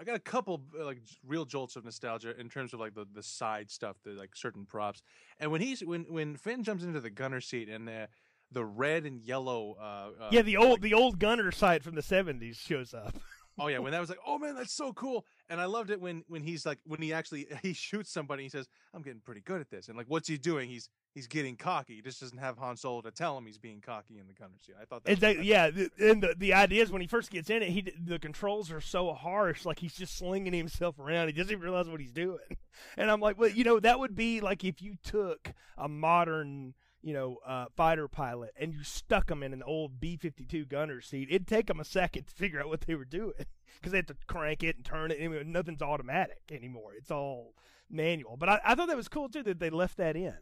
I 0.00 0.04
got 0.04 0.14
a 0.14 0.20
couple 0.20 0.62
uh, 0.78 0.84
like 0.84 0.98
real 1.26 1.44
jolts 1.44 1.76
of 1.76 1.84
nostalgia 1.84 2.38
in 2.38 2.48
terms 2.48 2.72
of 2.72 2.80
like 2.80 2.94
the 2.94 3.06
the 3.12 3.22
side 3.22 3.70
stuff, 3.70 3.96
the 4.04 4.12
like 4.12 4.34
certain 4.34 4.64
props. 4.64 5.02
And 5.38 5.50
when 5.50 5.60
he's 5.60 5.80
when 5.84 6.04
when 6.08 6.36
Finn 6.36 6.62
jumps 6.62 6.84
into 6.84 7.00
the 7.00 7.10
gunner 7.10 7.40
seat 7.40 7.68
and 7.68 7.86
the 7.88 8.08
the 8.50 8.64
red 8.64 9.04
and 9.04 9.20
yellow 9.20 9.76
uh, 9.78 10.24
uh 10.24 10.28
yeah, 10.30 10.42
the 10.42 10.56
old 10.56 10.82
the 10.82 10.94
old 10.94 11.18
gunner 11.18 11.50
sight 11.50 11.82
from 11.82 11.94
the 11.94 12.02
seventies 12.02 12.56
shows 12.56 12.94
up. 12.94 13.16
Oh 13.58 13.66
yeah, 13.68 13.78
when 13.78 13.92
that 13.92 14.00
was 14.00 14.08
like, 14.08 14.18
oh 14.26 14.38
man, 14.38 14.54
that's 14.54 14.72
so 14.72 14.92
cool. 14.92 15.24
And 15.48 15.60
I 15.60 15.64
loved 15.64 15.90
it 15.90 16.00
when 16.00 16.24
when 16.28 16.42
he's 16.42 16.64
like 16.64 16.78
when 16.84 17.02
he 17.02 17.12
actually 17.12 17.46
he 17.62 17.72
shoots 17.72 18.10
somebody, 18.10 18.44
he 18.44 18.48
says, 18.48 18.68
I'm 18.94 19.02
getting 19.02 19.20
pretty 19.20 19.40
good 19.40 19.60
at 19.60 19.70
this. 19.70 19.88
And 19.88 19.96
like 19.96 20.06
what's 20.08 20.28
he 20.28 20.38
doing? 20.38 20.68
He's 20.68 20.88
he's 21.14 21.26
getting 21.26 21.56
cocky. 21.56 21.96
He 21.96 22.02
just 22.02 22.20
doesn't 22.20 22.38
have 22.38 22.58
Han 22.58 22.76
Solo 22.76 23.00
to 23.02 23.10
tell 23.10 23.36
him 23.36 23.46
he's 23.46 23.58
being 23.58 23.80
cocky 23.80 24.18
in 24.18 24.26
the 24.26 24.34
gunner 24.34 24.54
seat. 24.60 24.76
I 24.80 24.84
thought 24.84 25.04
that 25.04 25.10
And 25.10 25.20
was 25.20 25.36
they, 25.36 25.42
yeah, 25.42 25.70
the, 25.70 25.90
and 25.98 26.22
the 26.22 26.34
the 26.36 26.54
idea 26.54 26.82
is 26.82 26.90
when 26.90 27.00
he 27.00 27.08
first 27.08 27.30
gets 27.30 27.50
in 27.50 27.62
it, 27.62 27.70
he 27.70 27.92
the 28.04 28.18
controls 28.18 28.70
are 28.70 28.80
so 28.80 29.12
harsh, 29.12 29.64
like 29.64 29.78
he's 29.80 29.94
just 29.94 30.16
slinging 30.16 30.52
himself 30.52 30.98
around. 30.98 31.28
He 31.28 31.32
doesn't 31.32 31.50
even 31.52 31.62
realize 31.62 31.88
what 31.88 32.00
he's 32.00 32.12
doing. 32.12 32.38
And 32.96 33.10
I'm 33.10 33.20
like, 33.20 33.36
well, 33.40 33.48
you 33.50 33.64
know, 33.64 33.80
that 33.80 33.98
would 33.98 34.14
be 34.14 34.40
like 34.40 34.62
if 34.62 34.80
you 34.80 34.94
took 35.02 35.52
a 35.76 35.88
modern, 35.88 36.74
you 37.02 37.12
know, 37.12 37.38
uh, 37.46 37.66
fighter 37.76 38.08
pilot 38.08 38.52
and 38.58 38.72
you 38.72 38.82
stuck 38.82 39.28
them 39.28 39.42
in 39.42 39.52
an 39.52 39.62
old 39.62 40.00
B-52 40.00 40.68
gunner 40.68 41.00
seat. 41.00 41.28
It'd 41.30 41.46
take 41.46 41.66
them 41.66 41.80
a 41.80 41.84
second 41.84 42.26
to 42.26 42.34
figure 42.34 42.60
out 42.60 42.68
what 42.68 42.82
they 42.82 42.94
were 42.94 43.04
doing 43.04 43.34
because 43.76 43.92
they 43.92 43.98
had 43.98 44.08
to 44.08 44.16
crank 44.26 44.62
it 44.62 44.76
and 44.76 44.84
turn 44.84 45.10
it. 45.10 45.20
Mean, 45.20 45.52
nothing's 45.52 45.82
automatic 45.82 46.42
anymore. 46.50 46.92
It's 46.96 47.10
all 47.10 47.54
manual. 47.90 48.36
But 48.36 48.48
I, 48.48 48.60
I 48.64 48.74
thought 48.74 48.88
that 48.88 48.96
was 48.96 49.08
cool 49.08 49.28
too 49.28 49.42
that 49.44 49.60
they 49.60 49.70
left 49.70 49.96
that 49.98 50.16
in. 50.16 50.36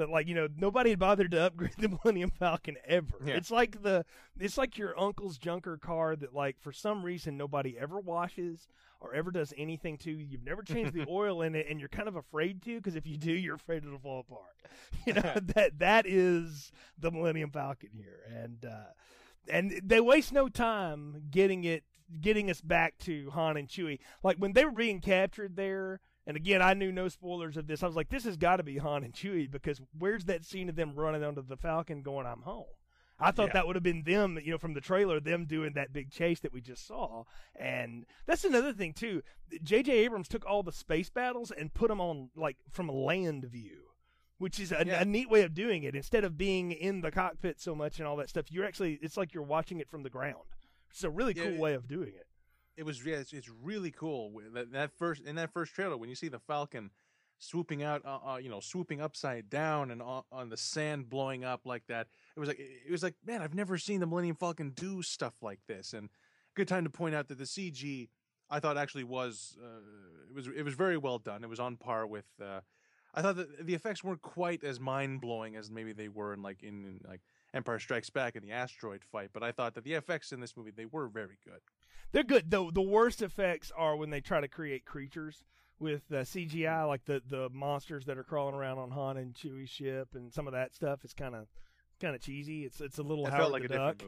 That 0.00 0.08
like 0.08 0.26
you 0.26 0.34
know 0.34 0.48
nobody 0.56 0.90
had 0.90 0.98
bothered 0.98 1.30
to 1.32 1.42
upgrade 1.42 1.74
the 1.78 1.90
Millennium 1.90 2.30
Falcon 2.30 2.76
ever. 2.86 3.18
Yeah. 3.22 3.34
It's 3.34 3.50
like 3.50 3.82
the 3.82 4.06
it's 4.38 4.56
like 4.56 4.78
your 4.78 4.98
uncle's 4.98 5.36
junker 5.36 5.76
car 5.76 6.16
that 6.16 6.34
like 6.34 6.58
for 6.58 6.72
some 6.72 7.02
reason 7.02 7.36
nobody 7.36 7.78
ever 7.78 8.00
washes 8.00 8.66
or 8.98 9.14
ever 9.14 9.30
does 9.30 9.52
anything 9.58 9.98
to. 9.98 10.10
You've 10.10 10.42
never 10.42 10.62
changed 10.62 10.94
the 10.94 11.04
oil 11.10 11.42
in 11.42 11.54
it, 11.54 11.66
and 11.68 11.78
you're 11.78 11.90
kind 11.90 12.08
of 12.08 12.16
afraid 12.16 12.62
to 12.62 12.76
because 12.76 12.96
if 12.96 13.06
you 13.06 13.18
do, 13.18 13.30
you're 13.30 13.56
afraid 13.56 13.84
it'll 13.84 13.98
fall 13.98 14.20
apart. 14.20 14.40
You 15.06 15.14
know 15.14 15.34
that 15.54 15.78
that 15.78 16.06
is 16.06 16.72
the 16.98 17.10
Millennium 17.10 17.50
Falcon 17.50 17.90
here, 17.92 18.20
and 18.28 18.64
uh, 18.64 18.90
and 19.48 19.80
they 19.84 20.00
waste 20.00 20.32
no 20.32 20.48
time 20.48 21.24
getting 21.30 21.64
it 21.64 21.84
getting 22.20 22.50
us 22.50 22.60
back 22.60 22.98
to 23.00 23.30
Han 23.30 23.56
and 23.56 23.68
Chewie. 23.68 23.98
Like 24.22 24.38
when 24.38 24.52
they 24.54 24.64
were 24.64 24.72
being 24.72 25.00
captured 25.00 25.56
there. 25.56 26.00
And 26.30 26.36
again, 26.36 26.62
I 26.62 26.74
knew 26.74 26.92
no 26.92 27.08
spoilers 27.08 27.56
of 27.56 27.66
this. 27.66 27.82
I 27.82 27.86
was 27.88 27.96
like, 27.96 28.08
this 28.08 28.22
has 28.22 28.36
got 28.36 28.58
to 28.58 28.62
be 28.62 28.78
Han 28.78 29.02
and 29.02 29.12
Chewie 29.12 29.50
because 29.50 29.80
where's 29.98 30.26
that 30.26 30.44
scene 30.44 30.68
of 30.68 30.76
them 30.76 30.94
running 30.94 31.24
under 31.24 31.42
the 31.42 31.56
Falcon 31.56 32.02
going, 32.02 32.24
I'm 32.24 32.42
home? 32.42 32.66
I 33.18 33.32
thought 33.32 33.48
Yeah. 33.48 33.54
that 33.54 33.66
would 33.66 33.74
have 33.74 33.82
been 33.82 34.04
them, 34.04 34.38
you 34.40 34.52
know, 34.52 34.56
from 34.58 34.74
the 34.74 34.80
trailer, 34.80 35.18
them 35.18 35.44
doing 35.46 35.72
that 35.72 35.92
big 35.92 36.08
chase 36.12 36.38
that 36.40 36.52
we 36.52 36.60
just 36.60 36.86
saw. 36.86 37.24
And 37.56 38.06
that's 38.26 38.44
another 38.44 38.72
thing, 38.72 38.92
too. 38.92 39.22
J.J. 39.60 39.90
Abrams 39.92 40.28
took 40.28 40.46
all 40.46 40.62
the 40.62 40.70
space 40.70 41.10
battles 41.10 41.50
and 41.50 41.74
put 41.74 41.88
them 41.88 42.00
on, 42.00 42.30
like, 42.36 42.58
from 42.70 42.88
a 42.88 42.92
land 42.92 43.46
view, 43.46 43.88
which 44.38 44.60
is 44.60 44.70
a, 44.70 44.84
Yeah. 44.86 45.02
a 45.02 45.04
neat 45.04 45.28
way 45.28 45.42
of 45.42 45.52
doing 45.52 45.82
it. 45.82 45.96
Instead 45.96 46.22
of 46.22 46.38
being 46.38 46.70
in 46.70 47.00
the 47.00 47.10
cockpit 47.10 47.60
so 47.60 47.74
much 47.74 47.98
and 47.98 48.06
all 48.06 48.14
that 48.18 48.28
stuff, 48.30 48.52
you're 48.52 48.64
actually, 48.64 49.00
it's 49.02 49.16
like 49.16 49.34
you're 49.34 49.42
watching 49.42 49.80
it 49.80 49.88
from 49.90 50.04
the 50.04 50.10
ground. 50.10 50.46
It's 50.90 51.02
a 51.02 51.10
really 51.10 51.34
Yeah, 51.36 51.50
cool 51.50 51.58
way 51.58 51.74
of 51.74 51.88
doing 51.88 52.14
it. 52.14 52.28
It 52.80 52.86
was 52.86 53.04
yeah, 53.04 53.16
it's, 53.16 53.34
it's 53.34 53.50
really 53.62 53.90
cool 53.90 54.32
that, 54.54 54.72
that 54.72 54.90
first 54.98 55.22
in 55.22 55.36
that 55.36 55.52
first 55.52 55.74
trailer 55.74 55.98
when 55.98 56.08
you 56.08 56.14
see 56.14 56.28
the 56.28 56.38
Falcon 56.38 56.90
swooping 57.38 57.82
out, 57.82 58.02
uh, 58.06 58.18
uh, 58.26 58.36
you 58.36 58.48
know, 58.48 58.60
swooping 58.60 59.02
upside 59.02 59.50
down 59.50 59.90
and 59.90 60.00
on, 60.00 60.22
on 60.32 60.48
the 60.48 60.56
sand 60.56 61.10
blowing 61.10 61.44
up 61.44 61.66
like 61.66 61.86
that. 61.88 62.06
It 62.34 62.40
was 62.40 62.48
like 62.48 62.58
it 62.58 62.90
was 62.90 63.02
like 63.02 63.16
man, 63.24 63.42
I've 63.42 63.54
never 63.54 63.76
seen 63.76 64.00
the 64.00 64.06
Millennium 64.06 64.34
Falcon 64.34 64.70
do 64.70 65.02
stuff 65.02 65.34
like 65.42 65.60
this. 65.68 65.92
And 65.92 66.08
good 66.54 66.68
time 66.68 66.84
to 66.84 66.90
point 66.90 67.14
out 67.14 67.28
that 67.28 67.36
the 67.36 67.44
CG 67.44 68.08
I 68.48 68.60
thought 68.60 68.78
actually 68.78 69.04
was 69.04 69.58
uh, 69.62 69.80
it 70.30 70.34
was 70.34 70.46
it 70.46 70.62
was 70.62 70.72
very 70.72 70.96
well 70.96 71.18
done. 71.18 71.44
It 71.44 71.50
was 71.50 71.60
on 71.60 71.76
par 71.76 72.06
with. 72.06 72.26
Uh, 72.42 72.60
I 73.12 73.20
thought 73.20 73.36
that 73.36 73.66
the 73.66 73.74
effects 73.74 74.02
weren't 74.02 74.22
quite 74.22 74.64
as 74.64 74.80
mind 74.80 75.20
blowing 75.20 75.56
as 75.56 75.70
maybe 75.70 75.92
they 75.92 76.08
were 76.08 76.32
in 76.32 76.42
like 76.42 76.62
in, 76.62 76.84
in 76.86 77.00
like 77.06 77.20
Empire 77.52 77.78
Strikes 77.78 78.08
Back 78.08 78.36
in 78.36 78.42
the 78.42 78.52
asteroid 78.52 79.02
fight, 79.04 79.30
but 79.34 79.42
I 79.42 79.52
thought 79.52 79.74
that 79.74 79.84
the 79.84 79.94
effects 79.94 80.32
in 80.32 80.40
this 80.40 80.56
movie 80.56 80.70
they 80.70 80.86
were 80.86 81.08
very 81.08 81.36
good. 81.44 81.60
They're 82.12 82.22
good. 82.24 82.50
The 82.50 82.70
the 82.72 82.82
worst 82.82 83.22
effects 83.22 83.70
are 83.76 83.96
when 83.96 84.10
they 84.10 84.20
try 84.20 84.40
to 84.40 84.48
create 84.48 84.84
creatures 84.84 85.44
with 85.78 86.02
uh, 86.12 86.16
CGI, 86.16 86.86
like 86.86 87.04
the 87.04 87.22
the 87.26 87.48
monsters 87.50 88.04
that 88.06 88.18
are 88.18 88.24
crawling 88.24 88.54
around 88.54 88.78
on 88.78 88.90
Han 88.90 89.16
and 89.16 89.34
Chewie's 89.34 89.70
ship, 89.70 90.08
and 90.14 90.32
some 90.32 90.46
of 90.46 90.52
that 90.52 90.74
stuff 90.74 91.04
is 91.04 91.12
kind 91.12 91.34
of 91.34 91.46
kind 92.00 92.14
of 92.14 92.20
cheesy. 92.20 92.64
It's 92.64 92.80
it's 92.80 92.98
a 92.98 93.02
little 93.02 93.26
It 93.26 93.30
Howard 93.30 93.42
felt 93.42 93.52
like 93.52 93.68
the 93.68 93.74
a 93.74 93.78
Duck. 93.78 94.02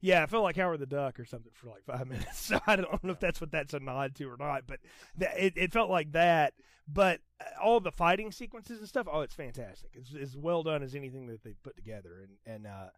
Yeah, 0.00 0.22
I 0.22 0.26
felt 0.26 0.44
like 0.44 0.56
Howard 0.56 0.80
the 0.80 0.86
Duck 0.86 1.18
or 1.18 1.24
something 1.24 1.52
for 1.54 1.68
like 1.68 1.84
five 1.84 2.06
minutes. 2.08 2.38
So 2.38 2.60
I 2.66 2.76
don't 2.76 3.02
know 3.02 3.12
if 3.12 3.20
that's 3.20 3.40
what 3.40 3.50
that's 3.50 3.74
a 3.74 3.80
nod 3.80 4.14
to 4.16 4.24
or 4.24 4.36
not, 4.38 4.66
but 4.66 4.80
that, 5.16 5.38
it 5.38 5.54
it 5.56 5.72
felt 5.72 5.90
like 5.90 6.12
that. 6.12 6.54
But 6.88 7.20
uh, 7.40 7.44
all 7.62 7.80
the 7.80 7.90
fighting 7.90 8.30
sequences 8.30 8.78
and 8.78 8.88
stuff, 8.88 9.08
oh, 9.10 9.22
it's 9.22 9.34
fantastic. 9.34 9.90
It's 9.94 10.14
as 10.14 10.36
well 10.36 10.62
done 10.62 10.82
as 10.82 10.94
anything 10.94 11.26
that 11.26 11.42
they've 11.42 11.60
put 11.62 11.76
together. 11.76 12.20
And 12.22 12.54
and 12.54 12.66
uh, 12.66 12.88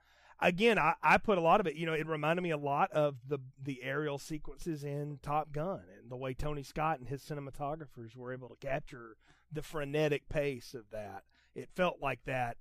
again, 0.40 0.78
I, 0.78 0.94
I 1.02 1.18
put 1.18 1.38
a 1.38 1.42
lot 1.42 1.60
of 1.60 1.66
it. 1.66 1.74
You 1.74 1.86
know, 1.86 1.92
it 1.94 2.06
reminded 2.06 2.42
me 2.42 2.50
a 2.50 2.56
lot 2.56 2.90
of 2.92 3.16
the 3.26 3.38
the 3.62 3.82
aerial 3.82 4.18
sequences 4.18 4.84
in 4.84 5.18
Top 5.22 5.52
Gun 5.52 5.82
and 6.00 6.10
the 6.10 6.16
way 6.16 6.34
Tony 6.34 6.62
Scott 6.62 6.98
and 6.98 7.08
his 7.08 7.22
cinematographers 7.22 8.16
were 8.16 8.32
able 8.32 8.48
to 8.48 8.56
capture 8.56 9.16
the 9.52 9.62
frenetic 9.62 10.28
pace 10.28 10.74
of 10.74 10.90
that. 10.90 11.24
It 11.54 11.68
felt 11.74 11.98
like 12.00 12.20
that 12.26 12.56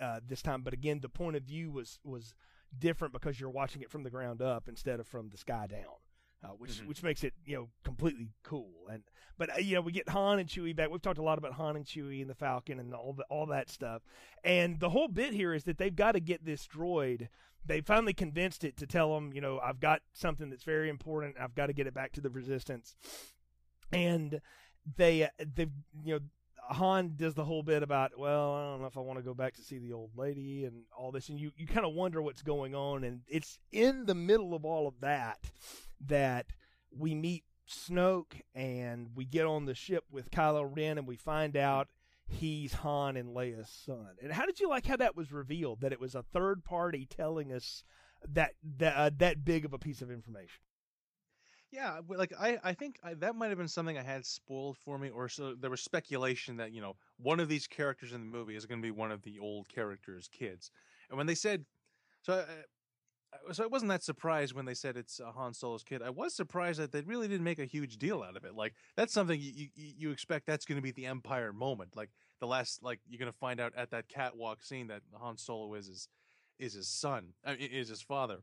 uh, 0.00 0.20
this 0.26 0.42
time, 0.42 0.62
but 0.62 0.74
again, 0.74 1.00
the 1.00 1.08
point 1.08 1.36
of 1.36 1.42
view 1.42 1.70
was 1.70 1.98
was 2.04 2.34
different 2.76 3.12
because 3.12 3.38
you're 3.38 3.50
watching 3.50 3.82
it 3.82 3.90
from 3.90 4.02
the 4.02 4.10
ground 4.10 4.42
up 4.42 4.68
instead 4.68 5.00
of 5.00 5.06
from 5.06 5.30
the 5.30 5.38
sky 5.38 5.66
down. 5.66 6.03
Uh, 6.44 6.48
which 6.58 6.72
Mhm. 6.82 6.86
which 6.86 7.02
makes 7.02 7.24
it 7.24 7.32
you 7.46 7.56
know 7.56 7.70
completely 7.84 8.28
cool 8.42 8.70
and 8.90 9.02
but 9.38 9.48
uh, 9.56 9.58
you 9.58 9.74
know 9.74 9.80
we 9.80 9.92
get 9.92 10.08
Han 10.10 10.38
and 10.38 10.48
Chewie 10.48 10.76
back. 10.76 10.90
We've 10.90 11.00
talked 11.00 11.18
a 11.18 11.22
lot 11.22 11.38
about 11.38 11.54
Han 11.54 11.74
and 11.76 11.86
Chewie 11.86 12.20
and 12.20 12.28
the 12.28 12.34
Falcon 12.34 12.78
and 12.78 12.92
all 12.94 13.14
the, 13.14 13.24
all 13.30 13.46
that 13.46 13.70
stuff. 13.70 14.02
And 14.44 14.78
the 14.78 14.90
whole 14.90 15.08
bit 15.08 15.32
here 15.32 15.54
is 15.54 15.64
that 15.64 15.78
they've 15.78 15.94
got 15.96 16.12
to 16.12 16.20
get 16.20 16.44
this 16.44 16.66
droid. 16.66 17.28
They 17.64 17.80
finally 17.80 18.12
convinced 18.12 18.62
it 18.62 18.76
to 18.76 18.86
tell 18.86 19.14
them, 19.14 19.32
you 19.32 19.40
know, 19.40 19.58
I've 19.58 19.80
got 19.80 20.02
something 20.12 20.50
that's 20.50 20.64
very 20.64 20.90
important. 20.90 21.36
I've 21.40 21.54
got 21.54 21.66
to 21.68 21.72
get 21.72 21.86
it 21.86 21.94
back 21.94 22.12
to 22.12 22.20
the 22.20 22.28
Resistance. 22.30 22.94
And 23.90 24.40
they 24.96 25.28
they 25.38 25.68
you 26.04 26.14
know 26.14 26.20
Han 26.70 27.14
does 27.16 27.34
the 27.34 27.44
whole 27.44 27.62
bit 27.62 27.82
about, 27.82 28.18
well, 28.18 28.54
I 28.54 28.70
don't 28.70 28.80
know 28.80 28.86
if 28.86 28.96
I 28.96 29.00
want 29.00 29.18
to 29.18 29.22
go 29.22 29.34
back 29.34 29.54
to 29.54 29.62
see 29.62 29.78
the 29.78 29.92
old 29.92 30.16
lady 30.16 30.64
and 30.64 30.84
all 30.96 31.10
this, 31.12 31.28
and 31.28 31.38
you 31.40 31.52
you 31.56 31.66
kind 31.66 31.86
of 31.86 31.92
wonder 31.94 32.22
what's 32.22 32.42
going 32.42 32.74
on, 32.74 33.02
and 33.04 33.22
it's 33.28 33.58
in 33.72 34.06
the 34.06 34.14
middle 34.14 34.54
of 34.54 34.64
all 34.64 34.86
of 34.86 35.00
that 35.00 35.38
that 36.08 36.46
we 36.90 37.14
meet 37.14 37.44
Snoke 37.68 38.40
and 38.54 39.08
we 39.14 39.24
get 39.24 39.46
on 39.46 39.64
the 39.64 39.74
ship 39.74 40.04
with 40.10 40.30
Kylo 40.30 40.68
Ren 40.74 40.98
and 40.98 41.06
we 41.06 41.16
find 41.16 41.56
out 41.56 41.88
he's 42.26 42.74
Han 42.74 43.16
and 43.16 43.34
Leia's 43.34 43.70
son. 43.70 44.16
And 44.22 44.32
how 44.32 44.46
did 44.46 44.60
you 44.60 44.68
like 44.68 44.86
how 44.86 44.96
that 44.96 45.16
was 45.16 45.32
revealed 45.32 45.80
that 45.80 45.92
it 45.92 46.00
was 46.00 46.14
a 46.14 46.22
third 46.22 46.64
party 46.64 47.06
telling 47.06 47.52
us 47.52 47.84
that 48.28 48.52
that 48.78 48.96
uh, 48.96 49.10
that 49.18 49.44
big 49.44 49.64
of 49.64 49.72
a 49.72 49.78
piece 49.78 50.02
of 50.02 50.10
information? 50.10 50.60
Yeah, 51.70 52.00
like 52.08 52.32
I, 52.38 52.58
I 52.62 52.72
think 52.72 53.00
I, 53.02 53.14
that 53.14 53.34
might 53.34 53.48
have 53.48 53.58
been 53.58 53.66
something 53.66 53.98
I 53.98 54.02
had 54.02 54.24
spoiled 54.24 54.78
for 54.78 54.96
me, 54.96 55.10
or 55.10 55.28
so 55.28 55.54
there 55.54 55.70
was 55.70 55.80
speculation 55.80 56.56
that 56.58 56.72
you 56.72 56.80
know 56.80 56.96
one 57.16 57.40
of 57.40 57.48
these 57.48 57.66
characters 57.66 58.12
in 58.12 58.20
the 58.20 58.26
movie 58.26 58.54
is 58.54 58.64
going 58.64 58.80
to 58.80 58.86
be 58.86 58.92
one 58.92 59.10
of 59.10 59.22
the 59.22 59.38
old 59.40 59.68
characters' 59.68 60.28
kids. 60.28 60.70
And 61.08 61.18
when 61.18 61.26
they 61.26 61.34
said, 61.34 61.64
so, 62.22 62.34
uh, 62.34 62.44
so 63.52 63.64
I 63.64 63.66
wasn't 63.66 63.90
that 63.90 64.02
surprised 64.02 64.54
when 64.54 64.64
they 64.64 64.74
said 64.74 64.96
it's 64.96 65.20
uh, 65.20 65.32
Han 65.32 65.54
Solo's 65.54 65.82
kid. 65.82 66.02
I 66.02 66.10
was 66.10 66.34
surprised 66.34 66.80
that 66.80 66.92
they 66.92 67.02
really 67.02 67.28
didn't 67.28 67.44
make 67.44 67.58
a 67.58 67.64
huge 67.64 67.96
deal 67.96 68.22
out 68.22 68.36
of 68.36 68.44
it. 68.44 68.54
Like 68.54 68.74
that's 68.96 69.12
something 69.12 69.40
you 69.40 69.68
you, 69.74 69.92
you 69.98 70.10
expect 70.10 70.46
that's 70.46 70.64
going 70.64 70.76
to 70.76 70.82
be 70.82 70.92
the 70.92 71.06
Empire 71.06 71.52
moment, 71.52 71.96
like 71.96 72.10
the 72.40 72.46
last, 72.46 72.82
like 72.82 73.00
you're 73.08 73.18
going 73.18 73.32
to 73.32 73.38
find 73.38 73.60
out 73.60 73.72
at 73.76 73.90
that 73.90 74.08
catwalk 74.08 74.62
scene 74.62 74.88
that 74.88 75.02
Han 75.14 75.36
Solo 75.36 75.74
is 75.74 75.86
his 75.86 76.08
is 76.58 76.74
his 76.74 76.88
son, 76.88 77.34
uh, 77.46 77.54
is 77.58 77.88
his 77.88 78.02
father. 78.02 78.40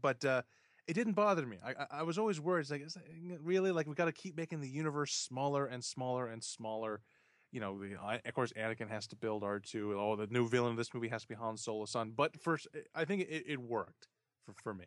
But 0.00 0.24
uh, 0.24 0.42
it 0.86 0.94
didn't 0.94 1.14
bother 1.14 1.46
me. 1.46 1.58
I, 1.64 1.98
I, 1.98 2.02
was 2.02 2.18
always 2.18 2.40
worried. 2.40 2.62
It's 2.62 2.70
like, 2.70 2.86
is 2.86 2.94
that, 2.94 3.04
really? 3.42 3.72
Like, 3.72 3.86
we 3.86 3.94
got 3.94 4.06
to 4.06 4.12
keep 4.12 4.36
making 4.36 4.60
the 4.60 4.68
universe 4.68 5.12
smaller 5.12 5.66
and 5.66 5.84
smaller 5.84 6.26
and 6.26 6.42
smaller. 6.42 7.02
You 7.50 7.60
know, 7.60 7.78
the, 7.78 7.96
uh, 8.00 8.18
of 8.24 8.34
course, 8.34 8.52
Anakin 8.52 8.90
has 8.90 9.06
to 9.08 9.16
build 9.16 9.42
R2. 9.42 9.94
Oh, 9.96 10.16
the 10.16 10.26
new 10.26 10.48
villain 10.48 10.72
of 10.72 10.76
this 10.76 10.92
movie 10.92 11.08
has 11.08 11.22
to 11.22 11.28
be 11.28 11.34
Han 11.34 11.56
Solo's 11.56 11.90
son. 11.90 12.12
But 12.16 12.40
first, 12.40 12.68
I 12.94 13.04
think 13.04 13.22
it, 13.22 13.44
it 13.46 13.58
worked 13.58 14.08
for, 14.44 14.54
for 14.62 14.74
me. 14.74 14.86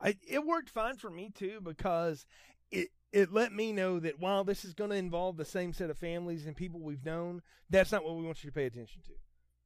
I, 0.00 0.16
it 0.28 0.44
worked 0.44 0.70
fine 0.70 0.96
for 0.96 1.10
me 1.10 1.30
too 1.34 1.60
because 1.62 2.24
it 2.70 2.88
it 3.12 3.32
let 3.32 3.52
me 3.52 3.72
know 3.72 3.98
that 3.98 4.20
while 4.20 4.44
this 4.44 4.64
is 4.64 4.74
going 4.74 4.90
to 4.90 4.96
involve 4.96 5.36
the 5.36 5.44
same 5.44 5.72
set 5.72 5.90
of 5.90 5.98
families 5.98 6.46
and 6.46 6.54
people 6.54 6.80
we've 6.80 7.04
known, 7.04 7.42
that's 7.70 7.90
not 7.90 8.04
what 8.04 8.16
we 8.16 8.24
want 8.24 8.44
you 8.44 8.50
to 8.50 8.54
pay 8.54 8.66
attention 8.66 9.00
to. 9.06 9.12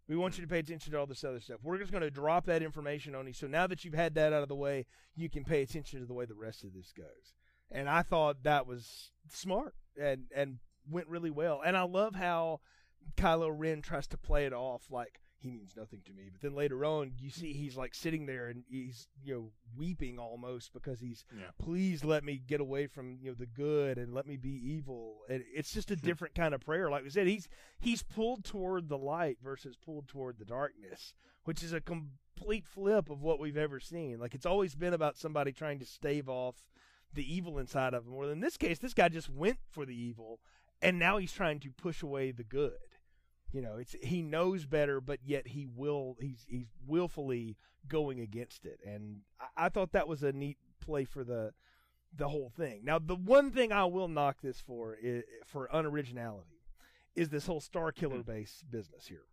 We 0.09 0.17
want 0.17 0.37
you 0.37 0.43
to 0.43 0.49
pay 0.49 0.59
attention 0.59 0.93
to 0.93 0.99
all 0.99 1.07
this 1.07 1.25
other 1.25 1.41
stuff. 1.41 1.59
We're 1.63 1.79
just 1.79 1.91
going 1.91 2.03
to 2.03 2.11
drop 2.11 2.47
that 2.47 2.63
information 2.63 3.15
on 3.15 3.27
you. 3.27 3.33
So 3.33 3.47
now 3.47 3.67
that 3.67 3.85
you've 3.85 3.95
had 3.95 4.15
that 4.15 4.33
out 4.33 4.43
of 4.43 4.49
the 4.49 4.55
way, 4.55 4.87
you 5.17 5.29
can 5.29 5.45
pay 5.45 5.63
attention 5.63 6.01
to 6.01 6.07
the 6.07 6.15
way 6.15 6.25
the 6.25 6.35
rest 6.35 6.65
of 6.65 6.73
this 6.73 6.93
goes. 6.97 7.35
And 7.71 7.89
I 7.89 8.03
thought 8.03 8.43
that 8.43 8.67
was 8.67 9.11
smart 9.29 9.75
and 10.01 10.25
and 10.35 10.59
went 10.91 11.09
really 11.09 11.31
well. 11.31 11.61
And 11.65 11.77
I 11.77 11.83
love 11.83 12.15
how 12.15 12.61
Kylo 13.17 13.53
Ren 13.55 13.83
tries 13.83 14.07
to 14.09 14.19
play 14.19 14.47
it 14.47 14.53
off 14.53 14.83
like 14.91 15.21
he 15.43 15.51
means 15.51 15.75
nothing 15.77 16.01
to 16.07 16.13
me. 16.13 16.29
But 16.31 16.41
then 16.41 16.55
later 16.55 16.85
on, 16.85 17.13
you 17.19 17.29
see 17.31 17.53
he's 17.53 17.77
like 17.77 17.95
sitting 17.95 18.27
there 18.27 18.47
and 18.47 18.63
he's 18.69 19.09
you 19.25 19.35
know 19.35 19.51
weeping 19.77 20.19
almost 20.19 20.73
because 20.73 21.01
he's 21.01 21.25
Yeah. 21.37 21.47
please 21.59 22.05
let 22.05 22.23
me 22.25 22.41
get 22.47 22.61
away 22.61 22.87
from 22.87 23.19
you 23.21 23.31
know 23.31 23.35
the 23.35 23.47
good 23.47 23.99
and 23.99 24.15
let 24.15 24.27
me 24.27 24.37
be 24.37 24.51
evil. 24.51 25.23
And 25.29 25.43
it's 25.53 25.73
just 25.73 25.91
a 25.91 25.95
hmm. 25.95 26.07
different 26.07 26.35
kind 26.35 26.55
of 26.55 26.61
prayer. 26.61 26.91
Like 26.91 27.03
we 27.03 27.11
said, 27.11 27.27
he's 27.27 27.49
he's 27.81 28.03
pulled 28.03 28.45
toward 28.45 28.89
the 28.89 28.99
light 28.99 29.39
versus 29.43 29.77
pulled 29.77 30.09
toward 30.09 30.39
the 30.39 30.45
darkness, 30.45 31.13
which 31.45 31.63
is 31.63 31.73
a 31.73 31.81
complete 31.81 32.67
flip 32.67 33.11
of 33.11 33.23
what 33.23 33.41
we've 33.41 33.57
ever 33.57 33.81
seen. 33.81 34.21
Like 34.21 34.35
it's 34.35 34.47
always 34.47 34.75
been 34.77 34.95
about 34.95 35.19
somebody 35.19 35.53
trying 35.53 35.81
to 35.81 35.87
stave 35.87 36.29
off 36.29 36.63
the 37.15 37.35
evil 37.35 37.59
inside 37.59 37.95
of 37.95 38.07
him. 38.07 38.15
Well, 38.15 38.31
in 38.31 38.41
this 38.41 38.57
case, 38.57 38.79
this 38.79 38.95
guy 38.95 39.09
just 39.09 39.29
went 39.29 39.59
for 39.71 39.85
the 39.85 39.95
evil, 39.95 40.41
and 40.83 40.99
now 40.99 41.19
he's 41.19 41.33
trying 41.33 41.61
to 41.61 41.71
push 41.71 42.03
away 42.03 42.33
the 42.33 42.45
good. 42.45 42.73
You 43.53 43.63
know, 43.63 43.77
it's 43.77 43.95
he 44.03 44.23
knows 44.23 44.67
better, 44.67 45.01
but 45.01 45.21
yet 45.25 45.49
he 45.49 45.67
will 45.67 46.17
he's 46.21 46.45
he's 46.49 46.69
willfully 46.87 47.57
going 47.89 48.21
against 48.21 48.65
it, 48.65 48.81
and 48.85 49.21
I, 49.41 49.67
I 49.67 49.69
thought 49.69 49.93
that 49.93 50.09
was 50.09 50.23
a 50.23 50.33
neat 50.33 50.59
play 50.81 51.05
for 51.05 51.23
the 51.23 51.53
the 52.15 52.29
whole 52.29 52.51
thing. 52.57 52.83
Now, 52.85 52.99
the 52.99 53.17
one 53.17 53.51
thing 53.51 53.73
I 53.73 53.85
will 53.85 54.09
knock 54.09 54.39
this 54.43 54.61
for 54.61 54.97
is, 55.01 55.25
for 55.47 55.69
unoriginality 55.73 56.61
is 57.15 57.29
this 57.29 57.47
whole 57.47 57.61
Starkiller 57.61 58.17
hmm. 58.17 58.31
base 58.31 58.65
business 58.71 59.07
here. 59.07 59.25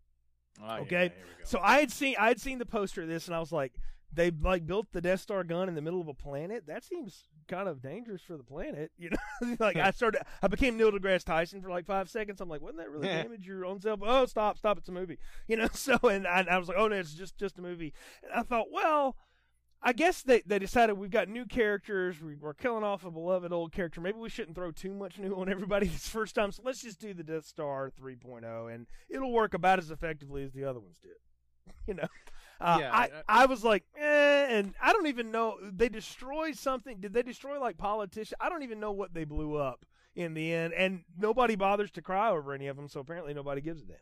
Oh, 0.62 0.66
yeah, 0.66 0.82
Okay, 0.82 1.02
here. 1.16 1.26
So 1.44 1.60
I 1.62 1.80
had 1.80 1.92
seen 1.92 2.16
I 2.20 2.28
had 2.28 2.40
seen 2.40 2.60
the 2.60 2.66
poster 2.66 3.04
of 3.04 3.08
this, 3.08 3.28
and 3.28 3.36
I 3.36 3.40
was 3.40 3.52
like, 3.52 3.74
they 4.12 4.32
like 4.32 4.66
built 4.66 4.88
the 4.92 5.02
Death 5.02 5.22
Star 5.22 5.44
gun 5.44 5.70
in 5.70 5.76
the 5.76 5.82
middle 5.82 6.02
of 6.02 6.08
a 6.08 6.14
planet. 6.14 6.68
That 6.68 6.84
seems 6.84 7.26
kind 7.50 7.68
of 7.68 7.82
dangerous 7.82 8.22
for 8.22 8.38
the 8.38 8.44
planet, 8.44 8.92
you 8.98 9.10
know. 9.42 9.56
like 9.60 9.76
I 9.76 9.92
started, 9.92 10.22
I 10.42 10.48
became 10.48 10.78
Neil 10.78 10.92
deGrasse 10.92 11.26
Tyson 11.26 11.62
for 11.62 11.70
like 11.70 11.86
five 11.86 12.10
seconds. 12.10 12.40
I'm 12.40 12.48
like, 12.48 12.62
wouldn't 12.62 12.78
that 12.78 12.90
really 12.90 13.08
damage 13.08 13.46
your 13.46 13.66
own 13.66 13.82
self? 13.82 14.00
Oh, 14.04 14.26
stop, 14.26 14.58
stop! 14.58 14.78
It's 14.78 14.88
a 14.88 14.94
movie, 14.94 15.18
you 15.48 15.58
know. 15.58 15.68
So 15.74 15.98
and 16.04 16.26
I, 16.28 16.46
I 16.50 16.58
was 16.58 16.68
like, 16.68 16.78
oh 16.78 16.88
no, 16.88 16.96
it's 16.96 17.14
just 17.14 17.38
just 17.38 17.58
a 17.58 17.62
movie. 17.62 17.94
And 18.24 18.32
I 18.34 18.44
thought, 18.44 18.68
well. 18.72 19.18
I 19.82 19.94
guess 19.94 20.24
they, 20.24 20.42
they 20.46 20.60
decided 20.60 20.98
we've 20.98 21.10
got 21.10 21.30
new 21.30 21.46
characters. 21.46 22.22
We, 22.22 22.36
we're 22.36 22.54
killing 22.54 22.84
off 22.84 23.06
a 23.06 23.12
beloved 23.12 23.54
old 23.54 23.72
character. 23.72 24.02
Maybe 24.02 24.18
we 24.18 24.28
shouldn't 24.28 24.58
throw 24.58 24.72
too 24.72 24.94
much 24.94 25.18
new 25.18 25.34
on 25.36 25.48
everybody 25.48 25.88
this 25.88 26.06
first 26.06 26.36
time. 26.36 26.52
So 26.52 26.64
let's 26.66 26.82
just 26.82 27.00
do 27.00 27.14
the 27.14 27.24
Death 27.24 27.46
Star 27.46 27.90
3.0, 27.98 28.76
and 28.76 28.88
it'll 29.10 29.32
work 29.32 29.54
about 29.54 29.80
as 29.80 29.90
effectively 29.90 30.44
as 30.44 30.52
the 30.52 30.66
other 30.66 30.82
ones 30.82 30.98
did. 31.02 31.14
You 31.88 31.94
know, 31.94 32.08
uh, 32.60 32.77
Yeah, 32.81 32.91
I 32.94 33.03
I- 33.03 33.44
I 33.44 33.45
was 33.45 33.64
like, 33.64 33.84
eh, 33.98 34.48
and 34.57 34.73
I 34.81 34.91
don't 34.94 35.07
even 35.07 35.31
know 35.31 35.57
they 35.61 35.90
destroyed 35.90 36.57
something. 36.57 36.99
Did 36.99 37.14
they 37.14 37.23
destroy 37.23 37.60
like 37.60 37.77
politicians? 37.77 38.34
I 38.40 38.49
don't 38.49 38.64
even 38.64 38.80
know 38.80 38.91
what 38.91 39.14
they 39.14 39.23
blew 39.23 39.56
up 39.56 39.86
in 40.15 40.34
the 40.34 40.52
end, 40.53 40.73
and 40.73 41.03
nobody 41.18 41.56
bothers 41.56 41.91
to 41.91 42.02
cry 42.02 42.30
over 42.30 42.53
any 42.53 42.68
of 42.68 42.76
them. 42.76 42.88
So 42.90 42.99
apparently 42.99 43.34
nobody 43.34 43.61
gives 43.61 43.81
a 43.81 43.86
damn. 43.86 43.98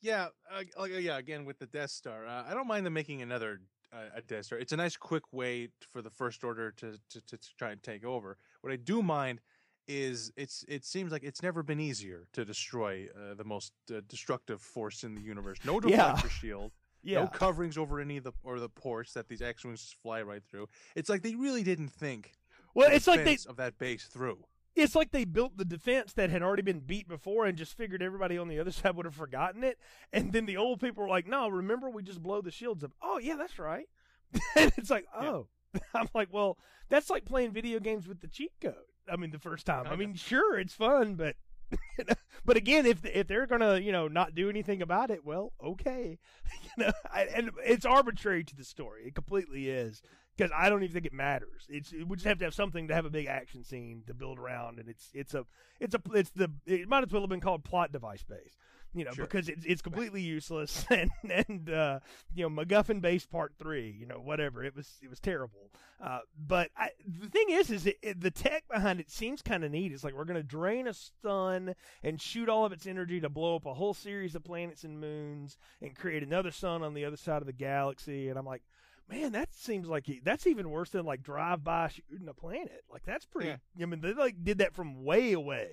Yeah, 0.00 0.28
uh, 0.50 0.62
uh, 0.78 0.84
yeah. 0.84 1.16
Again, 1.18 1.44
with 1.44 1.58
the 1.58 1.66
Death 1.66 1.90
Star, 1.90 2.26
uh, 2.26 2.44
I 2.46 2.52
don't 2.54 2.66
mind 2.66 2.84
them 2.84 2.92
making 2.92 3.22
another 3.22 3.60
uh, 3.92 4.10
a 4.16 4.20
Death 4.22 4.46
Star. 4.46 4.58
It's 4.58 4.72
a 4.72 4.76
nice, 4.76 4.96
quick 4.96 5.32
way 5.32 5.68
for 5.92 6.02
the 6.02 6.10
First 6.10 6.44
Order 6.44 6.72
to, 6.72 6.98
to 7.10 7.20
to 7.22 7.38
try 7.58 7.70
and 7.70 7.82
take 7.82 8.04
over. 8.04 8.36
What 8.60 8.72
I 8.72 8.76
do 8.76 9.02
mind 9.02 9.40
is 9.86 10.32
it's 10.36 10.64
it 10.68 10.84
seems 10.84 11.12
like 11.12 11.22
it's 11.24 11.42
never 11.42 11.62
been 11.62 11.80
easier 11.80 12.26
to 12.32 12.44
destroy 12.44 13.06
uh, 13.16 13.34
the 13.34 13.44
most 13.44 13.72
uh, 13.94 14.00
destructive 14.08 14.60
force 14.60 15.04
in 15.04 15.14
the 15.14 15.20
universe. 15.22 15.58
No 15.64 15.80
Yeah. 15.86 16.12
deflector 16.12 16.30
shield, 16.30 16.72
Yeah, 17.04 17.20
no 17.20 17.26
coverings 17.28 17.76
over 17.78 18.00
any 18.00 18.16
of 18.16 18.24
the 18.24 18.32
or 18.42 18.58
the 18.58 18.68
ports 18.68 19.12
that 19.12 19.28
these 19.28 19.42
X 19.42 19.64
wings 19.64 19.80
just 19.82 19.94
fly 20.02 20.22
right 20.22 20.42
through. 20.50 20.68
It's 20.96 21.08
like 21.08 21.22
they 21.22 21.34
really 21.34 21.62
didn't 21.62 21.88
think. 21.90 22.32
well, 22.74 22.88
the 22.88 22.96
it's 22.96 23.06
like 23.06 23.24
they 23.24 23.38
of 23.48 23.56
that 23.56 23.78
base 23.78 24.06
through. 24.06 24.38
it's 24.74 24.94
like 24.96 25.12
they 25.12 25.24
built 25.24 25.56
the 25.56 25.64
defense 25.64 26.12
that 26.14 26.30
had 26.30 26.42
already 26.42 26.62
been 26.62 26.80
beat 26.80 27.06
before 27.06 27.44
and 27.46 27.56
just 27.58 27.76
figured 27.76 28.02
everybody 28.02 28.36
on 28.38 28.48
the 28.48 28.58
other 28.58 28.70
side 28.78 28.96
would 28.96 29.06
have 29.06 29.14
forgotten 29.14 29.62
it. 29.62 29.78
And 30.12 30.32
then 30.32 30.46
the 30.46 30.56
old 30.56 30.80
people 30.80 31.02
were 31.04 31.08
like, 31.10 31.26
"No, 31.26 31.48
remember 31.48 31.90
we 31.90 32.02
just 32.02 32.22
blow 32.22 32.40
the 32.40 32.50
shields 32.50 32.82
up." 32.82 32.92
Oh 33.02 33.18
yeah, 33.18 33.36
that's 33.36 33.58
right. 33.58 33.86
and 34.56 34.72
it's 34.76 34.90
like, 34.90 35.06
Yeah. 35.20 35.28
oh, 35.28 35.46
I'm 35.94 36.08
like, 36.14 36.32
well, 36.32 36.58
that's 36.88 37.10
like 37.10 37.24
playing 37.24 37.52
video 37.52 37.78
games 37.80 38.08
with 38.08 38.20
the 38.20 38.28
cheat 38.28 38.52
code. 38.60 38.74
I 39.08 39.16
mean, 39.16 39.30
the 39.30 39.38
first 39.38 39.66
time. 39.66 39.86
I 39.86 39.96
mean, 39.96 40.14
sure, 40.14 40.58
it's 40.58 40.72
fun, 40.74 41.14
but 41.16 41.36
but 42.44 42.56
again, 42.56 42.86
if 42.86 43.04
if 43.04 43.26
they're 43.26 43.46
gonna 43.46 43.78
you 43.78 43.92
know 43.92 44.08
not 44.08 44.34
do 44.34 44.48
anything 44.48 44.82
about 44.82 45.10
it, 45.10 45.24
well, 45.24 45.52
okay, 45.62 46.18
you 46.62 46.84
know, 46.84 46.92
I, 47.12 47.22
and 47.34 47.50
it's 47.64 47.84
arbitrary 47.84 48.44
to 48.44 48.56
the 48.56 48.64
story. 48.64 49.04
It 49.06 49.14
completely 49.14 49.68
is 49.68 50.02
because 50.36 50.50
I 50.56 50.68
don't 50.68 50.82
even 50.82 50.92
think 50.92 51.06
it 51.06 51.12
matters. 51.12 51.66
It's 51.68 51.92
we 51.92 52.16
just 52.16 52.26
have 52.26 52.38
to 52.38 52.44
have 52.44 52.54
something 52.54 52.88
to 52.88 52.94
have 52.94 53.06
a 53.06 53.10
big 53.10 53.26
action 53.26 53.64
scene 53.64 54.02
to 54.06 54.14
build 54.14 54.38
around, 54.38 54.78
and 54.78 54.88
it's 54.88 55.10
it's 55.14 55.34
a 55.34 55.44
it's 55.80 55.94
a 55.94 56.00
it's 56.12 56.30
the 56.30 56.50
it 56.66 56.88
might 56.88 57.04
as 57.04 57.12
well 57.12 57.22
have 57.22 57.30
been 57.30 57.40
called 57.40 57.64
plot 57.64 57.92
device 57.92 58.24
based, 58.24 58.56
you 58.94 59.04
know, 59.04 59.10
Sure. 59.12 59.24
because 59.24 59.48
it's 59.48 59.64
it's 59.66 59.82
completely 59.82 60.22
useless 60.22 60.86
and 60.90 61.10
and 61.28 61.68
uh, 61.70 62.00
you 62.34 62.48
know 62.48 62.64
MacGuffin 62.64 63.00
based 63.00 63.30
part 63.30 63.52
three, 63.58 63.90
you 63.98 64.06
know, 64.06 64.16
whatever. 64.20 64.62
It 64.64 64.74
was 64.76 64.88
it 65.02 65.10
was 65.10 65.20
terrible. 65.20 65.70
Uh, 66.02 66.20
but 66.38 66.70
I, 66.76 66.90
the 67.06 67.28
thing 67.28 67.46
is, 67.50 67.70
is 67.70 67.86
it, 67.86 67.96
it, 68.02 68.20
the 68.20 68.30
tech 68.30 68.64
behind 68.68 69.00
it 69.00 69.10
seems 69.10 69.40
kind 69.42 69.64
of 69.64 69.70
neat. 69.70 69.92
It's 69.92 70.04
like 70.04 70.14
we're 70.14 70.24
going 70.24 70.36
to 70.40 70.42
drain 70.42 70.86
a 70.86 70.94
sun 71.22 71.74
and 72.02 72.20
shoot 72.20 72.48
all 72.48 72.64
of 72.66 72.72
its 72.72 72.86
energy 72.86 73.20
to 73.20 73.28
blow 73.28 73.56
up 73.56 73.64
a 73.64 73.72
whole 73.74 73.94
series 73.94 74.34
of 74.34 74.44
planets 74.44 74.84
and 74.84 75.00
moons 75.00 75.56
and 75.80 75.94
create 75.96 76.22
another 76.22 76.50
sun 76.50 76.82
on 76.82 76.94
the 76.94 77.04
other 77.04 77.16
side 77.16 77.40
of 77.42 77.46
the 77.46 77.52
galaxy. 77.54 78.28
And 78.28 78.38
I'm 78.38 78.44
like, 78.44 78.62
man, 79.08 79.32
that 79.32 79.54
seems 79.54 79.88
like 79.88 80.08
e- 80.08 80.20
that's 80.22 80.46
even 80.46 80.68
worse 80.68 80.90
than 80.90 81.06
like 81.06 81.22
drive 81.22 81.64
by 81.64 81.88
shooting 81.88 82.28
a 82.28 82.34
planet. 82.34 82.82
Like 82.92 83.04
that's 83.06 83.24
pretty. 83.24 83.50
I 83.80 83.84
mean, 83.86 84.00
they 84.00 84.12
like 84.12 84.42
did 84.44 84.58
that 84.58 84.74
from 84.74 85.04
way 85.04 85.32
away. 85.32 85.70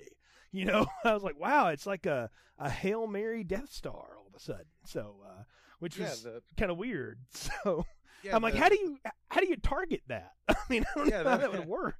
You 0.52 0.66
know, 0.66 0.86
I 1.04 1.14
was 1.14 1.22
like, 1.22 1.38
wow, 1.40 1.68
it's 1.68 1.86
like 1.86 2.06
a 2.06 2.30
a 2.58 2.68
hail 2.70 3.06
mary 3.06 3.42
Death 3.44 3.72
Star 3.72 3.92
all 4.18 4.26
of 4.28 4.34
a 4.36 4.40
sudden. 4.40 4.66
So, 4.84 5.16
uh, 5.26 5.42
which 5.78 5.96
Yeah, 5.98 6.10
was 6.10 6.26
kind 6.56 6.70
of 6.70 6.76
weird. 6.78 7.18
So 7.32 7.84
yeah, 8.22 8.36
I'm 8.36 8.42
like, 8.42 8.54
the- 8.54 8.60
how 8.60 8.68
do 8.68 8.76
you 8.78 8.98
how 9.30 9.40
do 9.40 9.48
you 9.48 9.56
target 9.56 10.02
that? 10.08 10.32
I 10.48 10.54
mean, 10.68 10.84
I 10.94 10.98
don't 10.98 11.08
Yeah, 11.08 11.22
know 11.22 11.30
how 11.30 11.36
that- 11.38 11.52
that 11.52 11.58
would 11.60 11.68
work. 11.68 11.96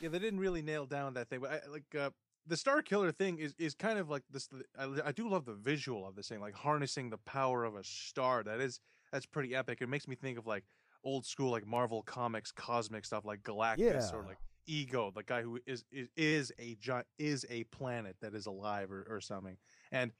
Yeah, 0.00 0.08
they 0.08 0.18
didn't 0.18 0.40
really 0.40 0.62
nail 0.62 0.86
down 0.86 1.14
that 1.14 1.28
thing, 1.28 1.40
but 1.40 1.50
I, 1.50 1.60
like 1.70 1.94
uh, 1.98 2.10
the 2.46 2.54
Starkiller 2.56 3.14
thing 3.14 3.38
is 3.38 3.54
is 3.58 3.74
kind 3.74 3.98
of 3.98 4.08
like 4.08 4.22
this. 4.30 4.48
I, 4.78 4.88
I 5.06 5.12
do 5.12 5.28
love 5.28 5.44
the 5.44 5.54
visual 5.54 6.06
of 6.06 6.14
this 6.16 6.28
thing, 6.28 6.40
like 6.40 6.54
harnessing 6.54 7.10
the 7.10 7.18
power 7.18 7.64
of 7.64 7.74
a 7.76 7.84
star. 7.84 8.42
That 8.42 8.60
is 8.60 8.80
that's 9.12 9.26
pretty 9.26 9.54
epic. 9.54 9.78
It 9.82 9.88
makes 9.88 10.06
me 10.08 10.14
think 10.16 10.38
of 10.38 10.46
like 10.46 10.64
old 11.04 11.26
school 11.26 11.50
like 11.50 11.66
Marvel 11.66 12.02
comics, 12.02 12.50
cosmic 12.52 13.04
stuff 13.04 13.24
like 13.26 13.42
Galactus 13.42 14.12
or 14.14 14.22
like 14.24 14.38
Ego, 14.70 15.12
the 15.14 15.22
guy 15.22 15.42
who 15.42 15.58
is 15.66 15.84
is, 15.90 16.08
is 16.16 16.52
a 16.58 16.76
giant 16.76 17.06
is 17.18 17.44
a 17.50 17.64
planet 17.64 18.16
that 18.20 18.34
is 18.34 18.46
alive 18.46 18.92
or, 18.92 19.04
or 19.10 19.20
something. 19.20 19.56
And 19.90 20.12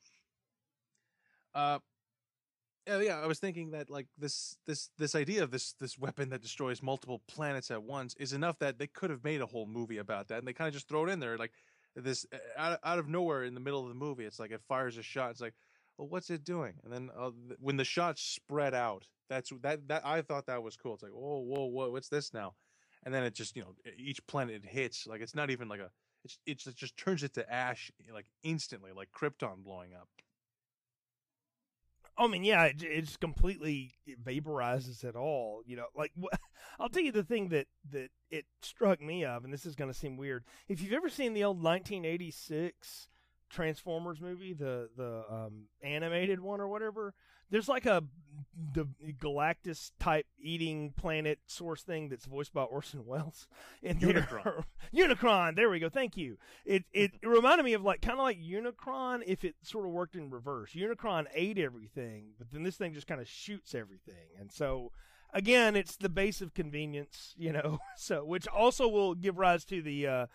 uh 1.55 1.79
yeah, 2.87 3.21
I 3.21 3.27
was 3.27 3.39
thinking 3.39 3.71
that 3.71 3.91
like 3.91 4.07
this 4.19 4.57
this 4.67 4.91
this 4.99 5.15
idea 5.15 5.43
of 5.45 5.51
this 5.51 5.75
this 5.75 5.99
weapon 5.99 6.31
that 6.31 6.43
destroys 6.43 6.83
multiple 6.83 7.23
planets 7.29 7.71
at 7.71 7.83
once 7.83 8.15
is 8.15 8.33
enough 8.33 8.59
that 8.59 8.79
they 8.79 8.89
could 8.89 9.11
have 9.11 9.23
made 9.23 9.41
a 9.41 9.47
whole 9.47 9.67
movie 9.67 9.99
about 9.99 10.29
that, 10.29 10.39
and 10.39 10.49
they 10.49 10.53
kind 10.53 10.69
of 10.69 10.75
just 10.75 10.89
throw 10.89 11.07
it 11.07 11.11
in 11.11 11.21
there 11.21 11.39
like 11.39 11.53
this 11.95 12.27
uh, 12.33 12.39
out 12.57 12.81
out 12.83 12.99
of 12.99 13.09
nowhere 13.09 13.45
in 13.45 13.55
the 13.55 13.61
middle 13.61 13.83
of 13.83 13.89
the 13.89 13.95
movie. 13.95 14.25
It's 14.25 14.41
like 14.41 14.51
it 14.51 14.63
fires 14.69 14.99
a 14.99 15.03
shot. 15.03 15.31
It's 15.31 15.41
like, 15.41 15.55
well, 15.99 16.09
what's 16.09 16.31
it 16.31 16.45
doing? 16.45 16.75
And 16.83 16.93
then 16.93 17.11
uh, 17.17 17.31
when 17.61 17.77
the 17.77 17.85
shots 17.85 18.23
spread 18.23 18.75
out, 18.75 19.07
that's 19.29 19.53
that 19.63 19.87
that 19.89 20.05
I 20.05 20.23
thought 20.23 20.47
that 20.47 20.63
was 20.63 20.77
cool. 20.77 20.95
It's 20.95 21.03
like, 21.03 21.13
whoa, 21.13 21.39
whoa, 21.39 21.67
whoa, 21.67 21.91
what's 21.91 22.09
this 22.09 22.35
now? 22.35 22.55
And 23.05 23.15
then 23.15 23.25
it 23.25 23.35
just 23.35 23.57
you 23.57 23.63
know 23.63 23.75
each 23.97 24.25
planet 24.27 24.63
it 24.65 24.69
hits 24.69 25.07
like 25.07 25.21
it's 25.21 25.35
not 25.35 25.51
even 25.51 25.69
like 25.69 25.81
a 25.81 25.91
it's 26.25 26.39
it 26.69 26.77
just, 26.77 26.97
turns 26.97 27.23
it 27.23 27.35
to 27.35 27.53
ash 27.53 27.91
like 28.13 28.27
instantly 28.43 28.91
like 28.95 29.09
Krypton 29.11 29.65
blowing 29.65 29.95
up. 29.95 30.09
I 32.19 32.27
mean, 32.27 32.45
yeah, 32.45 32.65
it, 32.65 32.83
it 32.83 33.01
just 33.03 33.21
completely 33.21 33.93
it 34.07 34.23
vaporizes 34.23 35.05
it 35.05 35.17
all. 35.17 35.63
You 35.65 35.77
know, 35.77 35.87
like 35.97 36.13
I'll 36.79 36.91
tell 36.91 37.03
you 37.03 37.13
the 37.13 37.25
thing 37.25 37.49
that 37.49 37.67
that 37.91 38.11
it 38.31 38.45
struck 38.63 39.01
me 39.01 39.25
of, 39.25 39.45
and 39.45 39.53
this 39.53 39.65
is 39.65 39.75
going 39.75 39.91
to 39.91 39.99
seem 39.99 40.17
weird. 40.17 40.45
If 40.69 40.83
you've 40.83 40.93
ever 40.93 41.09
seen 41.09 41.33
the 41.33 41.45
old 41.45 41.63
1986 41.63 43.09
Transformers 43.49 44.21
movie, 44.21 44.53
the 44.53 44.91
the 44.97 45.25
um, 45.31 45.69
animated 45.83 46.41
one 46.41 46.61
or 46.61 46.69
whatever, 46.69 47.15
there's 47.51 47.69
like 47.69 47.87
a 47.87 48.03
the 48.75 48.87
Galactus 49.19 49.93
type 49.99 50.27
eating 50.39 50.93
planet 50.97 51.39
source 51.47 51.83
thing 51.83 52.09
that's 52.09 52.27
voiced 52.27 52.53
by 52.53 52.63
Orson 52.63 53.05
Welles. 53.07 53.49
In. 53.83 53.99
Unicron. 53.99 54.65
Unicron. 54.95 55.57
There 55.57 55.71
we 55.71 55.79
go. 55.79 55.89
Thank 55.89 56.17
you. 56.17 56.39
It 56.65 56.85
it, 56.93 57.13
it 57.23 57.27
reminded 57.27 57.65
me 57.65 57.75
of 57.75 57.83
like 57.83 58.03
kind 58.03 58.19
of 58.19 58.25
like 58.25 58.39
Unicron 58.41 59.23
if 59.27 59.45
it 59.45 59.57
sort 59.63 59.87
of 59.87 59.93
worked 59.93 60.15
in 60.15 60.31
reverse. 60.31 60.73
Unicron 60.73 61.27
ate 61.35 61.59
everything, 61.59 62.33
but 62.39 62.51
then 62.53 62.63
this 62.63 62.77
thing 62.77 62.95
just 62.95 63.07
kind 63.07 63.21
of 63.21 63.29
shoots 63.29 63.75
everything, 63.75 64.29
and 64.39 64.51
so 64.51 64.93
again, 65.33 65.77
it's 65.77 65.97
the 65.97 66.09
base 66.09 66.41
of 66.41 66.55
convenience, 66.55 67.35
you 67.37 67.53
know. 67.53 67.79
So, 67.97 68.25
which 68.25 68.49
also 68.49 68.89
will 68.89 69.15
give 69.15 69.37
rise 69.37 69.65
to 69.67 69.83
the 69.83 70.07
uh, 70.07 70.27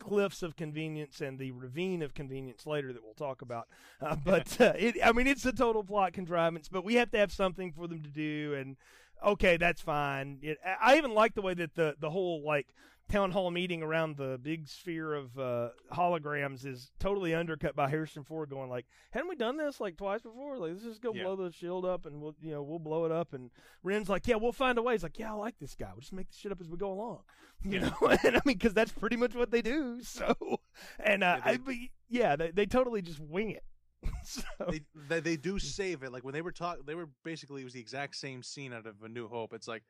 cliffs 0.00 0.42
of 0.42 0.56
convenience 0.56 1.20
and 1.20 1.38
the 1.38 1.52
ravine 1.52 2.02
of 2.02 2.14
convenience 2.14 2.66
later 2.66 2.92
that 2.92 3.02
we'll 3.02 3.14
talk 3.14 3.42
about. 3.42 3.68
Uh, 4.00 4.16
but 4.22 4.60
uh, 4.60 4.72
it, 4.76 4.96
I 5.02 5.12
mean, 5.12 5.26
it's 5.26 5.46
a 5.46 5.52
total 5.52 5.82
plot 5.82 6.12
contrivance. 6.12 6.68
But 6.68 6.84
we 6.84 6.96
have 6.96 7.10
to 7.12 7.16
have 7.16 7.32
something 7.32 7.72
for 7.72 7.86
them 7.86 8.02
to 8.02 8.10
do, 8.10 8.54
and 8.54 8.76
okay, 9.24 9.56
that's 9.56 9.80
fine. 9.80 10.40
It, 10.42 10.58
I 10.82 10.98
even 10.98 11.14
like 11.14 11.34
the 11.34 11.40
way 11.40 11.54
that 11.54 11.74
the 11.74 11.94
the 11.98 12.10
whole 12.10 12.42
like 12.44 12.66
town 13.10 13.30
hall 13.30 13.50
meeting 13.50 13.82
around 13.82 14.16
the 14.16 14.38
big 14.42 14.66
sphere 14.68 15.14
of 15.14 15.38
uh, 15.38 15.68
holograms 15.92 16.64
is 16.64 16.90
totally 16.98 17.34
undercut 17.34 17.76
by 17.76 17.88
Harrison 17.88 18.24
Ford 18.24 18.50
going 18.50 18.70
like, 18.70 18.86
"Hadn't 19.10 19.28
we 19.28 19.36
done 19.36 19.56
this 19.56 19.80
like 19.80 19.96
twice 19.96 20.22
before? 20.22 20.56
Like, 20.58 20.72
let's 20.72 20.82
just 20.84 21.00
go 21.02 21.12
Yeah. 21.14 21.22
blow 21.24 21.36
the 21.36 21.52
shield 21.52 21.84
up 21.84 22.06
and 22.06 22.20
we'll 22.20 22.34
you 22.40 22.52
know 22.52 22.62
we'll 22.62 22.78
blow 22.78 23.04
it 23.04 23.12
up." 23.12 23.32
And 23.34 23.50
Ren's 23.82 24.08
like, 24.08 24.26
"Yeah, 24.26 24.36
we'll 24.36 24.52
find 24.52 24.78
a 24.78 24.82
way." 24.82 24.94
He's 24.94 25.02
like, 25.02 25.18
"Yeah, 25.18 25.32
I 25.32 25.36
like 25.36 25.58
this 25.58 25.74
guy. 25.74 25.88
We'll 25.92 26.00
just 26.00 26.12
make 26.12 26.30
the 26.30 26.36
shit 26.36 26.52
up 26.52 26.60
as 26.60 26.68
we 26.68 26.76
go 26.76 26.92
along." 26.92 27.20
You 27.66 27.80
know, 27.80 27.94
and 28.24 28.36
I 28.36 28.40
mean, 28.44 28.58
because 28.58 28.74
that's 28.74 28.92
pretty 28.92 29.16
much 29.16 29.34
what 29.34 29.50
they 29.50 29.62
do. 29.62 30.00
So, 30.02 30.34
and 31.02 31.22
uh, 31.24 31.36
Yeah, 31.38 31.44
they- 31.44 31.50
I, 31.52 31.56
but, 31.56 31.74
yeah, 32.10 32.36
they 32.36 32.50
they 32.50 32.66
totally 32.66 33.00
just 33.00 33.20
wing 33.20 33.50
it. 33.52 33.62
so, 34.24 34.42
they, 34.70 34.80
they 35.08 35.20
they 35.20 35.36
do 35.38 35.58
save 35.58 36.02
it. 36.02 36.12
Like 36.12 36.24
when 36.24 36.34
they 36.34 36.42
were 36.42 36.52
talking, 36.52 36.82
they 36.86 36.94
were 36.94 37.08
basically 37.24 37.62
it 37.62 37.64
was 37.64 37.72
the 37.72 37.80
exact 37.80 38.16
same 38.16 38.42
scene 38.42 38.74
out 38.74 38.86
of 38.86 38.96
A 39.02 39.08
New 39.08 39.28
Hope. 39.28 39.54
It's 39.54 39.66
like 39.68 39.82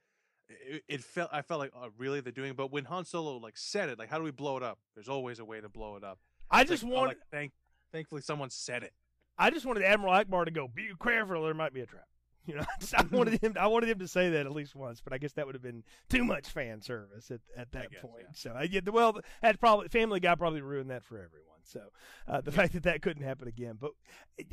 it, 0.48 0.82
it 0.88 1.04
felt 1.04 1.30
I 1.32 1.42
felt 1.42 1.60
like 1.60 1.72
oh, 1.74 1.88
really 1.98 2.20
they're 2.20 2.32
doing. 2.32 2.50
it? 2.50 2.56
But 2.56 2.72
when 2.72 2.84
Han 2.86 3.04
Solo 3.04 3.36
like 3.36 3.56
said 3.56 3.88
it, 3.88 3.98
like 3.98 4.10
how 4.10 4.18
do 4.18 4.24
we 4.24 4.30
blow 4.30 4.56
it 4.56 4.62
up? 4.62 4.78
There's 4.94 5.08
always 5.08 5.38
a 5.38 5.44
way 5.44 5.60
to 5.60 5.68
blow 5.68 5.96
it 5.96 6.04
up. 6.04 6.18
I 6.50 6.62
It's 6.62 6.70
just 6.70 6.84
like, 6.84 6.92
oh, 6.92 7.02
like, 7.02 7.18
thank 7.30 7.52
thankfully 7.92 8.22
someone 8.22 8.50
said 8.50 8.82
it. 8.82 8.92
I 9.36 9.50
just 9.50 9.66
wanted 9.66 9.82
Admiral 9.82 10.12
Ackbar 10.12 10.44
to 10.44 10.50
go, 10.50 10.68
"Be 10.68 10.90
careful, 11.02 11.42
there 11.42 11.54
might 11.54 11.72
be 11.72 11.80
a 11.80 11.86
trap." 11.86 12.04
You 12.46 12.56
know, 12.56 12.64
I 12.94 13.02
wanted 13.10 13.40
him. 13.42 13.54
I 13.58 13.68
wanted 13.68 13.88
him 13.88 14.00
to 14.00 14.06
say 14.06 14.28
that 14.28 14.44
at 14.44 14.52
least 14.52 14.76
once, 14.76 15.00
but 15.00 15.14
I 15.14 15.18
guess 15.18 15.32
that 15.32 15.46
would 15.46 15.54
have 15.54 15.62
been 15.62 15.82
too 16.10 16.24
much 16.24 16.50
fan 16.50 16.82
service 16.82 17.30
at, 17.30 17.40
at 17.56 17.72
that 17.72 17.90
guess, 17.90 18.02
point. 18.02 18.24
yeah. 18.26 18.32
So, 18.34 18.54
I 18.54 18.66
get 18.66 18.84
yeah, 18.84 18.92
well, 18.92 19.18
that 19.40 19.58
probably 19.58 19.88
Family 19.88 20.20
Guy 20.20 20.34
probably 20.34 20.60
ruined 20.60 20.90
that 20.90 21.04
for 21.04 21.16
everyone. 21.16 21.53
So, 21.64 21.80
uh, 22.28 22.40
the 22.40 22.52
fact 22.52 22.72
that 22.74 22.82
that 22.84 23.02
couldn't 23.02 23.22
happen 23.22 23.48
again, 23.48 23.78
but 23.80 23.92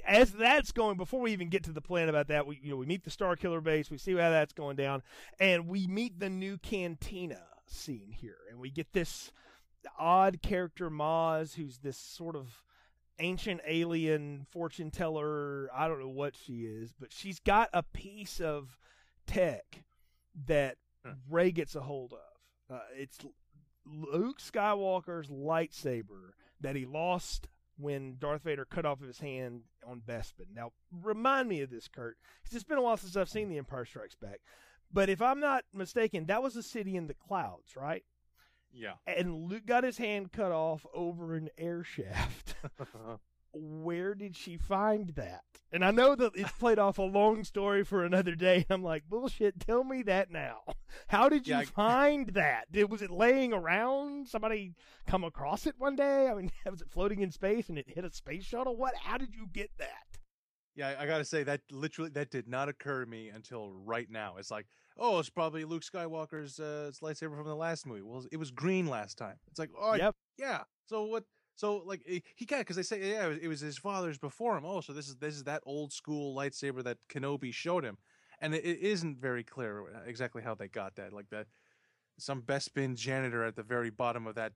as 0.05 0.31
that's 0.31 0.71
going, 0.71 0.97
before 0.97 1.21
we 1.21 1.31
even 1.31 1.49
get 1.49 1.63
to 1.65 1.71
the 1.71 1.81
plan 1.81 2.09
about 2.09 2.27
that, 2.29 2.47
we 2.47 2.59
you 2.61 2.71
know 2.71 2.77
we 2.77 2.85
meet 2.85 3.03
the 3.03 3.09
Starkiller 3.09 3.63
base, 3.63 3.91
we 3.91 3.97
see 3.97 4.13
how 4.13 4.29
that's 4.29 4.53
going 4.53 4.75
down, 4.75 5.03
and 5.39 5.67
we 5.67 5.87
meet 5.87 6.19
the 6.19 6.29
new 6.29 6.57
cantina 6.57 7.43
scene 7.65 8.11
here, 8.11 8.37
and 8.49 8.59
we 8.59 8.69
get 8.69 8.93
this 8.93 9.31
odd 9.99 10.41
character 10.41 10.89
Maz, 10.89 11.55
who's 11.55 11.79
this 11.79 11.97
sort 11.97 12.35
of 12.35 12.63
ancient 13.19 13.61
alien 13.67 14.45
fortune 14.49 14.91
teller. 14.91 15.69
I 15.75 15.87
don't 15.87 15.99
know 15.99 16.07
what 16.07 16.35
she 16.35 16.61
is, 16.61 16.93
but 16.97 17.11
she's 17.11 17.39
got 17.39 17.69
a 17.73 17.83
piece 17.83 18.39
of 18.39 18.77
tech 19.27 19.83
that 20.47 20.77
Huh. 21.05 21.13
Rey 21.29 21.51
gets 21.51 21.75
a 21.75 21.81
hold 21.81 22.13
of. 22.13 22.75
Uh, 22.75 22.81
it's 22.95 23.17
Luke 23.85 24.39
Skywalker's 24.39 25.29
lightsaber 25.29 26.31
that 26.61 26.75
he 26.75 26.85
lost 26.85 27.47
when 27.77 28.17
Darth 28.19 28.43
Vader 28.43 28.65
cut 28.65 28.85
off 28.85 29.01
his 29.01 29.19
hand 29.19 29.61
on 29.85 30.01
Bespin. 30.01 30.53
Now, 30.53 30.71
remind 30.91 31.49
me 31.49 31.61
of 31.61 31.69
this, 31.69 31.87
Kurt, 31.87 32.17
because 32.43 32.55
it's 32.55 32.63
been 32.63 32.77
a 32.77 32.81
while 32.81 32.97
since 32.97 33.15
I've 33.15 33.29
seen 33.29 33.49
The 33.49 33.57
Empire 33.57 33.85
Strikes 33.85 34.15
Back. 34.15 34.41
But 34.93 35.09
if 35.09 35.21
I'm 35.21 35.39
not 35.39 35.63
mistaken, 35.73 36.25
that 36.25 36.43
was 36.43 36.55
a 36.55 36.63
city 36.63 36.95
in 36.95 37.07
the 37.07 37.13
clouds, 37.13 37.75
right? 37.75 38.03
Yeah. 38.73 38.93
And 39.07 39.49
Luke 39.49 39.65
got 39.65 39.83
his 39.83 39.97
hand 39.97 40.31
cut 40.31 40.51
off 40.51 40.85
over 40.93 41.35
an 41.35 41.49
air 41.57 41.83
shaft. 41.83 42.55
Where 43.53 44.13
did 44.15 44.35
she 44.35 44.57
find 44.57 45.09
that? 45.15 45.41
And 45.73 45.85
I 45.85 45.91
know 45.91 46.15
that 46.15 46.33
it's 46.35 46.51
played 46.53 46.79
off 46.79 46.97
a 46.97 47.03
long 47.03 47.43
story 47.43 47.83
for 47.83 48.03
another 48.03 48.35
day. 48.35 48.65
I'm 48.69 48.83
like, 48.83 49.03
bullshit, 49.09 49.59
tell 49.59 49.83
me 49.83 50.03
that 50.03 50.29
now. 50.31 50.59
How 51.07 51.29
did 51.29 51.47
you 51.47 51.53
Yeah, 51.55 51.59
I- 51.61 51.65
find 51.65 52.27
that? 52.29 52.71
Did, 52.71 52.89
was 52.91 53.01
it 53.01 53.11
laying 53.11 53.53
around? 53.53 54.27
Somebody 54.27 54.73
come 55.07 55.23
across 55.23 55.65
it 55.65 55.75
one 55.77 55.95
day? 55.95 56.27
I 56.27 56.33
mean, 56.33 56.51
was 56.69 56.81
it 56.81 56.89
floating 56.89 57.21
in 57.21 57.31
space 57.31 57.69
and 57.69 57.77
it 57.77 57.89
hit 57.89 58.03
a 58.05 58.11
space 58.11 58.43
shuttle? 58.43 58.75
What? 58.77 58.95
How 58.95 59.17
did 59.17 59.33
you 59.33 59.47
get 59.51 59.69
that? 59.77 60.17
Yeah, 60.75 60.95
I 60.97 61.05
gotta 61.05 61.25
say 61.25 61.43
that 61.43 61.61
literally 61.69 62.11
that 62.11 62.31
did 62.31 62.47
not 62.47 62.69
occur 62.69 63.03
to 63.03 63.09
me 63.09 63.27
until 63.27 63.71
right 63.73 64.09
now. 64.09 64.35
It's 64.37 64.49
like, 64.51 64.67
oh, 64.97 65.19
it's 65.19 65.29
probably 65.29 65.65
Luke 65.65 65.83
Skywalker's 65.83 66.61
uh, 66.61 66.91
lightsaber 67.03 67.35
from 67.35 67.45
the 67.47 67.55
last 67.55 67.85
movie. 67.85 68.01
Well, 68.01 68.23
it 68.31 68.37
was 68.37 68.51
green 68.51 68.87
last 68.87 69.17
time. 69.17 69.35
It's 69.49 69.59
like, 69.59 69.69
oh, 69.77 69.95
Yep. 69.95 70.15
yeah. 70.37 70.61
So 70.87 71.03
what? 71.03 71.25
So 71.61 71.83
like 71.85 72.01
eh, 72.07 72.13
he- 72.13 72.23
he 72.37 72.45
got 72.45 72.59
because 72.59 72.75
they 72.75 72.81
say 72.81 73.11
yeah, 73.11 73.27
it 73.27 73.47
was, 73.47 73.59
his 73.59 73.77
father's 73.77 74.17
before 74.17 74.57
him. 74.57 74.65
Oh, 74.65 74.81
so 74.81 74.93
this 74.93 75.07
is 75.07 75.17
this 75.17 75.35
is 75.35 75.43
that 75.43 75.61
old 75.63 75.93
school 75.93 76.35
lightsaber 76.35 76.83
that 76.83 76.97
Kenobi 77.07 77.53
showed 77.53 77.85
him, 77.85 77.99
and 78.39 78.55
it, 78.55 78.65
it 78.65 78.79
isn't 78.79 79.19
very 79.19 79.43
clear 79.43 79.83
exactly 80.07 80.41
how 80.41 80.55
they 80.55 80.67
got 80.67 80.95
that. 80.95 81.13
Like 81.13 81.29
that, 81.29 81.45
some 82.17 82.41
Bespin 82.41 82.95
janitor 82.95 83.43
at 83.43 83.55
the 83.55 83.61
very 83.61 83.91
bottom 83.91 84.25
of 84.25 84.33
that. 84.35 84.53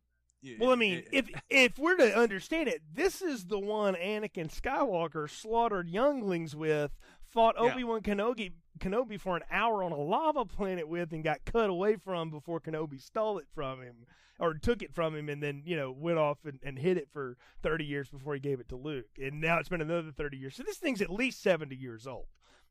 Well, 0.59 0.71
I 0.71 0.75
mean, 0.75 1.03
if 1.11 1.29
eh, 1.29 1.37
eh. 1.51 1.65
if 1.65 1.77
we're 1.77 1.95
to 1.97 2.17
understand 2.17 2.69
it, 2.69 2.81
this 2.91 3.21
is 3.21 3.45
the 3.45 3.59
one 3.59 3.93
Anakin 3.93 4.51
Skywalker 4.51 5.29
slaughtered 5.29 5.87
younglings 5.87 6.55
with, 6.55 6.91
fought 7.29 7.55
Obi 7.55 7.83
Wan 7.83 8.01
Kenobi 8.01 8.53
Kenobi 8.79 9.19
for 9.19 9.37
an 9.37 9.43
hour 9.51 9.83
on 9.83 9.91
a 9.91 9.95
lava 9.95 10.43
planet 10.43 10.87
with, 10.87 11.13
and 11.13 11.23
got 11.23 11.45
cut 11.45 11.69
away 11.69 11.97
from 11.97 12.31
before 12.31 12.59
Kenobi 12.59 12.99
stole 12.99 13.37
it 13.37 13.45
from 13.53 13.83
him 13.83 14.07
or 14.39 14.53
took 14.55 14.81
it 14.81 14.93
from 14.93 15.15
him, 15.15 15.29
and 15.29 15.41
then 15.41 15.63
you 15.65 15.75
know 15.75 15.91
went 15.91 16.17
off 16.17 16.39
and, 16.45 16.59
and 16.63 16.79
hid 16.79 16.97
it 16.97 17.09
for 17.11 17.37
thirty 17.61 17.85
years 17.85 18.09
before 18.09 18.33
he 18.33 18.39
gave 18.39 18.59
it 18.59 18.69
to 18.69 18.75
Luke, 18.75 19.05
and 19.21 19.39
now 19.41 19.59
it's 19.59 19.69
been 19.69 19.81
another 19.81 20.11
thirty 20.11 20.37
years. 20.37 20.55
So 20.55 20.63
this 20.63 20.77
thing's 20.77 21.01
at 21.01 21.09
least 21.09 21.41
seventy 21.41 21.75
years 21.75 22.05
old 22.07 22.25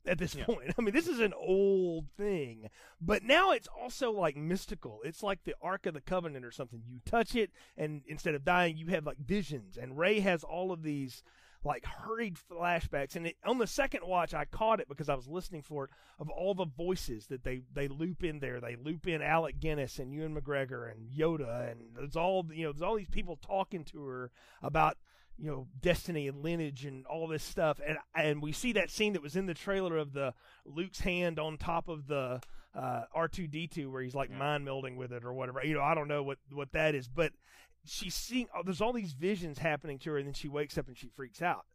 at 0.07 0.19
this 0.19 0.35
Yeah. 0.35 0.45
point. 0.45 0.75
I 0.79 0.83
mean, 0.83 0.93
this 0.95 1.09
is 1.09 1.21
an 1.21 1.33
old 1.35 2.11
thing, 2.17 2.69
but 3.01 3.23
now 3.23 3.53
it's 3.53 3.69
also 3.81 4.11
like 4.13 4.37
mystical. 4.37 5.01
It's 5.05 5.23
like 5.23 5.45
the 5.45 5.55
Ark 5.63 5.87
of 5.87 5.95
the 5.95 6.01
Covenant 6.03 6.45
or 6.45 6.51
something. 6.51 6.83
You 6.87 7.01
touch 7.07 7.35
it, 7.35 7.51
and 7.77 8.03
instead 8.07 8.35
of 8.35 8.45
dying, 8.45 8.77
you 8.77 8.89
have 8.89 9.07
like 9.07 9.19
visions. 9.19 9.79
And 9.79 9.97
Rey 9.99 10.21
has 10.21 10.45
all 10.45 10.73
of 10.73 10.83
these 10.83 11.23
like 11.65 11.85
hurried 11.85 12.37
flashbacks. 12.51 13.17
And 13.17 13.27
it, 13.29 13.37
on 13.45 13.59
the 13.59 13.67
second 13.67 14.01
watch, 14.07 14.35
I 14.35 14.45
caught 14.45 14.81
it 14.81 14.89
because 14.89 15.09
I 15.09 15.15
was 15.15 15.27
listening 15.29 15.63
for 15.63 15.85
it 15.85 15.91
of 16.19 16.29
all 16.31 16.55
the 16.55 16.67
voices 16.67 17.27
that 17.29 17.43
they 17.45 17.63
they 17.73 17.89
loop 17.89 18.23
in 18.23 18.41
there. 18.41 18.61
They 18.61 18.77
loop 18.77 19.07
in 19.07 19.23
Alec 19.23 19.61
Guinness 19.61 19.99
and 19.99 20.13
Ewan 20.13 20.35
McGregor 20.35 20.91
and 20.91 21.09
Yoda, 21.11 21.71
and 21.71 21.81
there's 21.97 22.17
all 22.17 22.47
you 22.53 22.65
know. 22.65 22.73
There's 22.73 22.83
all 22.83 22.97
these 22.97 23.09
people 23.09 23.37
talking 23.37 23.85
to 23.85 24.05
her 24.07 24.31
about 24.63 24.97
you 25.37 25.51
know 25.51 25.67
destiny 25.81 26.29
and 26.29 26.43
lineage 26.45 26.85
and 26.85 27.05
all 27.07 27.27
this 27.27 27.43
stuff 27.43 27.81
and 27.85 27.99
and 28.15 28.41
we 28.41 28.53
see 28.53 28.71
that 28.71 28.89
scene 28.89 29.15
that 29.15 29.23
was 29.23 29.35
in 29.35 29.47
the 29.47 29.53
trailer 29.55 29.97
of 29.97 30.13
the 30.13 30.33
Luke's 30.65 31.01
hand 31.01 31.41
on 31.41 31.57
top 31.59 31.89
of 31.89 32.07
the 32.07 32.41
uh, 32.73 33.03
R2D2 33.17 33.91
where 33.91 34.01
he's 34.01 34.15
like 34.15 34.31
Yeah. 34.31 34.39
mind 34.39 34.65
melding 34.65 34.95
with 34.97 35.13
it 35.13 35.25
or 35.25 35.33
whatever 35.33 35.61
you 35.65 35.75
know 35.75 35.83
I 35.83 35.97
don't 35.97 36.07
know 36.07 36.23
what 36.23 36.39
what 36.53 36.71
that 36.71 36.95
is 36.95 37.09
but 37.09 37.33
she's 37.85 38.15
seeing 38.15 38.49
oh, 38.57 38.63
there's 38.65 38.81
all 38.81 38.93
these 38.93 39.13
visions 39.13 39.59
happening 39.59 39.99
to 39.99 40.11
her 40.11 40.19
and 40.19 40.27
then 40.27 40.35
she 40.35 40.49
wakes 40.49 40.79
up 40.79 40.89
and 40.89 40.97
she 40.97 41.09
freaks 41.09 41.43
out 41.43 41.67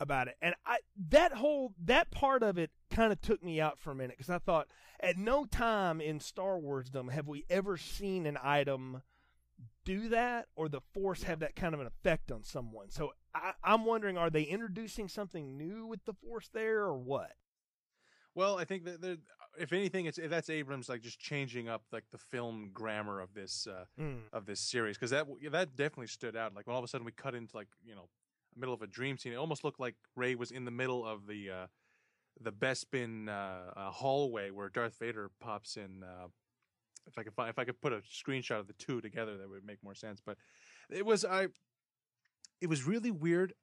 about 0.00 0.26
it 0.26 0.36
and 0.42 0.54
I 0.66 0.78
that 1.10 1.34
whole 1.34 1.74
that 1.84 2.10
part 2.10 2.42
of 2.42 2.58
it 2.58 2.70
kind 2.90 3.12
of 3.12 3.20
took 3.20 3.42
me 3.42 3.60
out 3.60 3.78
for 3.78 3.92
a 3.92 3.94
minute 3.94 4.16
because 4.16 4.30
I 4.30 4.38
thought 4.38 4.68
at 5.00 5.16
no 5.16 5.44
time 5.44 6.00
in 6.00 6.18
Star 6.18 6.58
Warsdom 6.58 7.10
have 7.12 7.28
we 7.28 7.44
ever 7.48 7.76
seen 7.76 8.26
an 8.26 8.38
item 8.42 9.02
do 9.84 10.08
that 10.10 10.46
or 10.54 10.68
the 10.68 10.80
force 10.92 11.24
have 11.24 11.40
that 11.40 11.56
kind 11.56 11.74
of 11.74 11.80
an 11.80 11.86
effect 11.86 12.30
on 12.30 12.44
someone. 12.44 12.90
So 12.90 13.12
I, 13.34 13.52
I'm 13.64 13.84
wondering, 13.84 14.16
are 14.16 14.30
they 14.30 14.42
introducing 14.42 15.08
something 15.08 15.56
new 15.56 15.86
with 15.86 16.04
the 16.04 16.14
force 16.14 16.48
there 16.52 16.82
or 16.82 16.96
what? 16.96 17.32
Well, 18.34 18.58
I 18.58 18.64
think 18.64 18.84
that 18.84 19.18
if 19.58 19.72
anything, 19.72 20.06
it's 20.06 20.18
that's 20.28 20.48
Abrams 20.50 20.88
like 20.88 21.02
just 21.02 21.18
changing 21.18 21.68
up 21.68 21.82
like 21.92 22.04
the 22.10 22.18
film 22.18 22.70
grammar 22.72 23.20
of 23.20 23.34
this 23.34 23.66
uh, 23.66 23.84
Mm. 24.00 24.20
of 24.32 24.46
this 24.46 24.60
series 24.60 24.96
because 24.96 25.10
that 25.10 25.26
yeah, 25.40 25.50
that 25.50 25.76
definitely 25.76 26.06
stood 26.08 26.36
out. 26.36 26.54
Like 26.54 26.66
when 26.66 26.74
all 26.74 26.80
of 26.80 26.84
a 26.84 26.88
sudden 26.88 27.04
we 27.04 27.12
cut 27.12 27.34
into 27.34 27.56
like 27.56 27.68
you 27.84 27.94
know 27.94 28.08
middle 28.56 28.74
of 28.74 28.82
a 28.82 28.86
dream 28.86 29.16
scene, 29.18 29.32
it 29.32 29.36
almost 29.36 29.64
looked 29.64 29.80
like 29.80 29.94
Rey 30.16 30.34
was 30.34 30.50
in 30.50 30.64
the 30.64 30.70
middle 30.70 31.06
of 31.06 31.26
the 31.26 31.50
uh, 31.50 31.66
the 32.40 32.52
Bespin 32.52 33.28
uh, 33.28 33.32
uh, 33.78 33.90
hallway 33.90 34.50
where 34.50 34.68
Darth 34.68 34.98
Vader 34.98 35.30
pops 35.40 35.76
in. 35.76 36.02
Uh, 36.02 36.28
if 37.06 37.18
I 37.18 37.24
could 37.24 37.34
find, 37.34 37.50
if 37.50 37.58
I 37.58 37.64
could 37.64 37.80
put 37.80 37.92
a 37.92 38.00
screenshot 38.00 38.60
of 38.60 38.68
the 38.68 38.74
two 38.74 39.00
together, 39.00 39.36
that 39.36 39.48
would 39.48 39.64
make 39.64 39.82
more 39.82 39.94
sense. 39.94 40.20
But 40.24 40.36
it 40.88 41.04
was 41.04 41.24
I, 41.24 41.48
it 42.60 42.68
was 42.68 42.86
really 42.86 43.10
weird. 43.10 43.54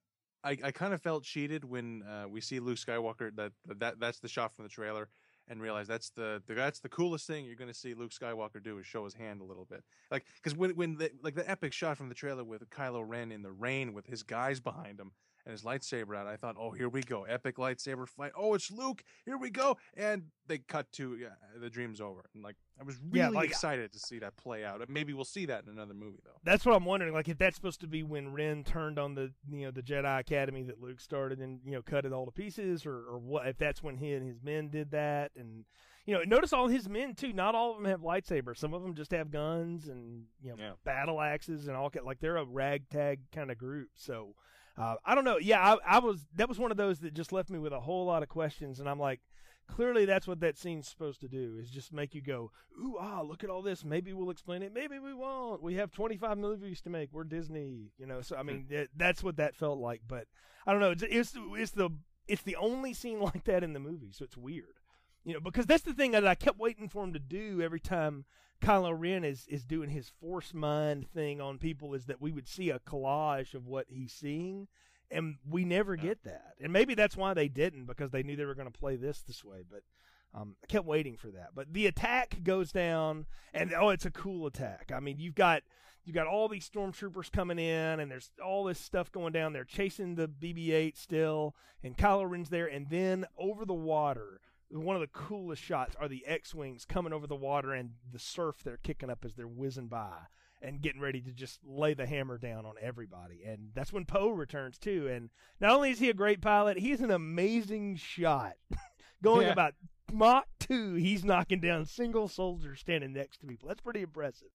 I, 0.43 0.57
I 0.63 0.71
kind 0.71 0.93
of 0.93 1.01
felt 1.01 1.23
cheated 1.23 1.63
when 1.65 2.03
uh, 2.03 2.27
we 2.29 2.41
see 2.41 2.59
Luke 2.59 2.77
Skywalker. 2.77 3.35
That 3.35 3.51
that 3.77 3.99
that's 3.99 4.19
the 4.19 4.27
shot 4.27 4.53
from 4.55 4.63
the 4.65 4.69
trailer, 4.69 5.09
and 5.49 5.61
realize 5.61 5.87
that's 5.87 6.11
the, 6.11 6.41
the 6.47 6.53
that's 6.53 6.79
the 6.79 6.89
coolest 6.89 7.27
thing 7.27 7.45
you're 7.45 7.55
going 7.55 7.71
to 7.71 7.77
see 7.77 7.93
Luke 7.93 8.11
Skywalker 8.11 8.63
do 8.63 8.77
is 8.77 8.85
show 8.85 9.03
his 9.03 9.13
hand 9.13 9.41
a 9.41 9.43
little 9.43 9.65
bit. 9.65 9.83
Like 10.11 10.25
because 10.35 10.57
when 10.57 10.71
when 10.71 10.97
the 10.97 11.11
like 11.23 11.35
the 11.35 11.49
epic 11.49 11.73
shot 11.73 11.97
from 11.97 12.09
the 12.09 12.15
trailer 12.15 12.43
with 12.43 12.69
Kylo 12.69 13.03
Ren 13.05 13.31
in 13.31 13.41
the 13.41 13.51
rain 13.51 13.93
with 13.93 14.05
his 14.05 14.23
guys 14.23 14.59
behind 14.59 14.99
him 14.99 15.11
and 15.49 15.57
his 15.57 15.63
lightsaber 15.63 16.15
out, 16.15 16.27
I 16.27 16.35
thought, 16.35 16.55
oh 16.59 16.69
here 16.71 16.89
we 16.89 17.01
go, 17.01 17.23
epic 17.23 17.57
lightsaber 17.57 18.07
fight. 18.07 18.31
Oh 18.37 18.53
it's 18.53 18.69
Luke, 18.71 19.03
here 19.25 19.37
we 19.37 19.49
go, 19.49 19.77
and 19.97 20.25
they 20.47 20.59
cut 20.59 20.91
to 20.93 21.15
yeah, 21.17 21.29
the 21.59 21.69
dream's 21.69 21.99
over. 21.99 22.25
And 22.35 22.43
like 22.43 22.55
I 22.79 22.83
was 22.83 22.97
really 23.09 23.19
Yeah, 23.19 23.29
like- 23.29 23.49
excited 23.49 23.91
to 23.93 23.99
see 23.99 24.19
that 24.19 24.37
play 24.37 24.63
out. 24.63 24.87
Maybe 24.89 25.13
we'll 25.13 25.25
see 25.25 25.45
that 25.47 25.63
in 25.63 25.69
another 25.69 25.93
movie 25.95 26.19
though. 26.23 26.39
That's 26.43 26.65
what 26.65 26.75
I'm 26.75 26.85
wondering. 26.85 27.13
Like, 27.13 27.27
if 27.27 27.37
that's 27.37 27.55
supposed 27.55 27.81
to 27.81 27.87
be 27.87 28.03
when 28.03 28.31
Ren 28.33 28.63
turned 28.63 28.99
on 28.99 29.15
the 29.15 29.31
you 29.51 29.65
know 29.65 29.71
the 29.71 29.81
Jedi 29.81 30.19
Academy 30.19 30.63
that 30.63 30.79
Luke 30.81 30.99
started 30.99 31.39
and 31.39 31.59
you 31.65 31.71
know 31.71 31.81
cut 31.81 32.05
it 32.05 32.13
all 32.13 32.25
to 32.25 32.31
pieces, 32.31 32.85
or 32.85 32.95
or 32.95 33.17
what? 33.17 33.47
If 33.47 33.57
that's 33.57 33.81
when 33.83 33.97
he 33.97 34.13
and 34.13 34.25
his 34.25 34.41
men 34.43 34.69
did 34.69 34.91
that, 34.91 35.31
and 35.35 35.65
you 36.05 36.15
know, 36.15 36.23
notice 36.23 36.53
all 36.53 36.67
his 36.67 36.87
men 36.89 37.13
too. 37.13 37.33
Not 37.33 37.53
all 37.53 37.71
of 37.71 37.77
them 37.77 37.85
have 37.85 38.01
lightsabers. 38.01 38.57
Some 38.57 38.73
of 38.73 38.81
them 38.81 38.95
just 38.95 39.11
have 39.11 39.29
guns 39.29 39.87
and 39.89 40.23
you 40.41 40.51
know 40.51 40.55
Yeah. 40.57 40.71
battle 40.85 41.19
axes 41.21 41.67
and 41.67 41.75
all. 41.75 41.91
Like 42.03 42.19
they're 42.19 42.37
a 42.37 42.45
ragtag 42.45 43.19
kind 43.31 43.51
of 43.51 43.57
group. 43.57 43.89
So 43.95 44.35
uh, 44.79 44.95
I 45.05 45.13
don't 45.13 45.25
know. 45.25 45.37
Yeah, 45.37 45.59
I, 45.59 45.97
I 45.97 45.99
was. 45.99 46.25
That 46.35 46.47
was 46.47 46.57
one 46.57 46.71
of 46.71 46.77
those 46.77 46.99
that 46.99 47.13
just 47.13 47.33
left 47.33 47.49
me 47.49 47.59
with 47.59 47.73
a 47.73 47.79
whole 47.79 48.05
lot 48.05 48.23
of 48.23 48.29
questions. 48.29 48.79
And 48.79 48.87
I'm 48.87 48.99
like, 48.99 49.19
clearly 49.67 50.05
that's 50.05 50.25
what 50.25 50.39
that 50.39 50.57
scene's 50.57 50.87
supposed 50.87 51.19
to 51.21 51.27
do 51.27 51.57
is 51.61 51.69
just 51.69 51.91
make 51.91 52.15
you 52.15 52.21
go, 52.21 52.51
ooh 52.79 52.95
ah, 52.99 53.21
look 53.21 53.43
at 53.43 53.49
all 53.49 53.61
this. 53.61 53.83
Maybe 53.83 54.13
we'll 54.13 54.29
explain 54.29 54.63
it. 54.63 54.73
Maybe 54.73 54.97
we 54.97 55.13
won't. 55.13 55.61
We 55.61 55.75
have 55.75 55.91
25 55.91 56.37
movies 56.37 56.81
to 56.81 56.89
make. 56.89 57.09
We're 57.11 57.25
Disney. 57.25 57.91
You 57.97 58.05
know. 58.05 58.21
So 58.21 58.37
I 58.37 58.43
mean, 58.43 58.67
that, 58.69 58.87
that's 58.95 59.21
what 59.21 59.35
that 59.37 59.55
felt 59.55 59.79
like. 59.79 60.01
But 60.07 60.27
I 60.65 60.71
don't 60.71 60.81
know. 60.81 60.91
It's, 60.91 61.03
it's 61.03 61.33
it's 61.35 61.71
the 61.71 61.89
it's 62.27 62.43
the 62.43 62.55
only 62.55 62.93
scene 62.93 63.19
like 63.21 63.43
that 63.43 63.63
in 63.63 63.73
the 63.73 63.79
movie. 63.79 64.11
So 64.13 64.23
it's 64.23 64.37
weird. 64.37 64.78
You 65.29 65.35
know, 65.35 65.41
because 65.41 65.67
that's 65.67 65.83
the 65.83 65.93
thing 65.93 66.11
that 66.11 66.25
I 66.25 66.33
kept 66.33 66.57
waiting 66.57 66.89
for 66.89 67.03
him 67.03 67.13
to 67.13 67.19
do 67.19 67.61
every 67.61 67.79
time 67.79 68.25
Kylo 68.63 68.95
Ren 68.97 69.23
is, 69.23 69.45
is 69.47 69.63
doing 69.63 69.91
his 69.91 70.09
force 70.09 70.55
mind 70.55 71.07
thing 71.11 71.39
on 71.39 71.59
people 71.59 71.93
is 71.93 72.05
that 72.07 72.19
we 72.19 72.31
would 72.31 72.47
see 72.47 72.71
a 72.71 72.79
collage 72.79 73.53
of 73.53 73.67
what 73.67 73.85
he's 73.89 74.11
seeing, 74.11 74.67
and 75.11 75.35
we 75.47 75.65
never 75.65 75.93
Yeah. 75.95 76.01
get 76.03 76.23
that. 76.23 76.55
And 76.59 76.73
maybe 76.73 76.95
that's 76.95 77.15
why 77.15 77.35
they 77.35 77.47
didn't 77.47 77.85
because 77.85 78.09
they 78.09 78.23
knew 78.23 78.35
they 78.35 78.45
were 78.45 78.55
going 78.55 78.71
to 78.71 78.79
play 78.79 78.95
this 78.95 79.21
this 79.21 79.43
way. 79.43 79.61
But 79.69 79.83
um, 80.33 80.55
I 80.63 80.65
kept 80.65 80.85
waiting 80.85 81.15
for 81.15 81.29
that. 81.29 81.49
But 81.53 81.73
the 81.73 81.85
attack 81.85 82.41
goes 82.43 82.71
down, 82.71 83.27
and 83.53 83.71
oh, 83.73 83.89
it's 83.89 84.05
a 84.05 84.11
cool 84.11 84.47
attack. 84.47 84.91
I 84.93 84.99
mean, 84.99 85.19
you've 85.19 85.35
got 85.35 85.61
you 86.05 86.13
got 86.13 86.25
all 86.25 86.47
these 86.47 86.67
stormtroopers 86.67 87.31
coming 87.31 87.59
in, 87.59 87.99
and 87.99 88.09
there's 88.09 88.31
all 88.43 88.63
this 88.63 88.79
stuff 88.79 89.11
going 89.11 89.33
down. 89.33 89.53
They're 89.53 89.63
chasing 89.63 90.15
the 90.15 90.27
BB-8 90.27 90.97
still, 90.97 91.55
and 91.83 91.95
Kylo 91.95 92.27
Ren's 92.27 92.49
there, 92.49 92.65
and 92.65 92.89
then 92.89 93.25
over 93.37 93.63
the 93.63 93.75
water 93.75 94.41
one 94.71 94.95
of 94.95 95.01
the 95.01 95.07
coolest 95.07 95.61
shots 95.63 95.95
are 95.99 96.07
the 96.07 96.25
X-wings 96.25 96.85
coming 96.85 97.13
over 97.13 97.25
the 97.27 97.35
water 97.35 97.73
and 97.73 97.91
the 98.11 98.19
surf 98.19 98.57
they're 98.63 98.77
kicking 98.77 99.09
up 99.09 99.25
as 99.25 99.33
they're 99.35 99.47
whizzing 99.47 99.87
by 99.87 100.13
and 100.61 100.81
getting 100.81 101.01
ready 101.01 101.21
to 101.21 101.31
just 101.31 101.59
lay 101.65 101.93
the 101.93 102.05
hammer 102.05 102.37
down 102.37 102.65
on 102.65 102.73
everybody. 102.81 103.41
And 103.45 103.69
that's 103.73 103.93
when 103.93 104.05
Poe 104.05 104.29
returns 104.29 104.77
too. 104.77 105.07
And 105.07 105.29
not 105.59 105.71
only 105.71 105.91
is 105.91 105.99
he 105.99 106.09
a 106.09 106.13
great 106.13 106.41
pilot, 106.41 106.77
he's 106.77 107.01
an 107.01 107.11
amazing 107.11 107.95
shot. 107.95 108.53
Going 109.23 109.47
Yeah. 109.47 109.53
about 109.53 109.73
Mach 110.11 110.47
2, 110.59 110.95
he's 110.95 111.23
knocking 111.23 111.59
down 111.61 111.85
single 111.85 112.27
soldiers 112.27 112.79
standing 112.79 113.13
next 113.13 113.39
to 113.39 113.47
people. 113.47 113.67
That's 113.69 113.81
pretty 113.81 114.01
impressive. 114.01 114.49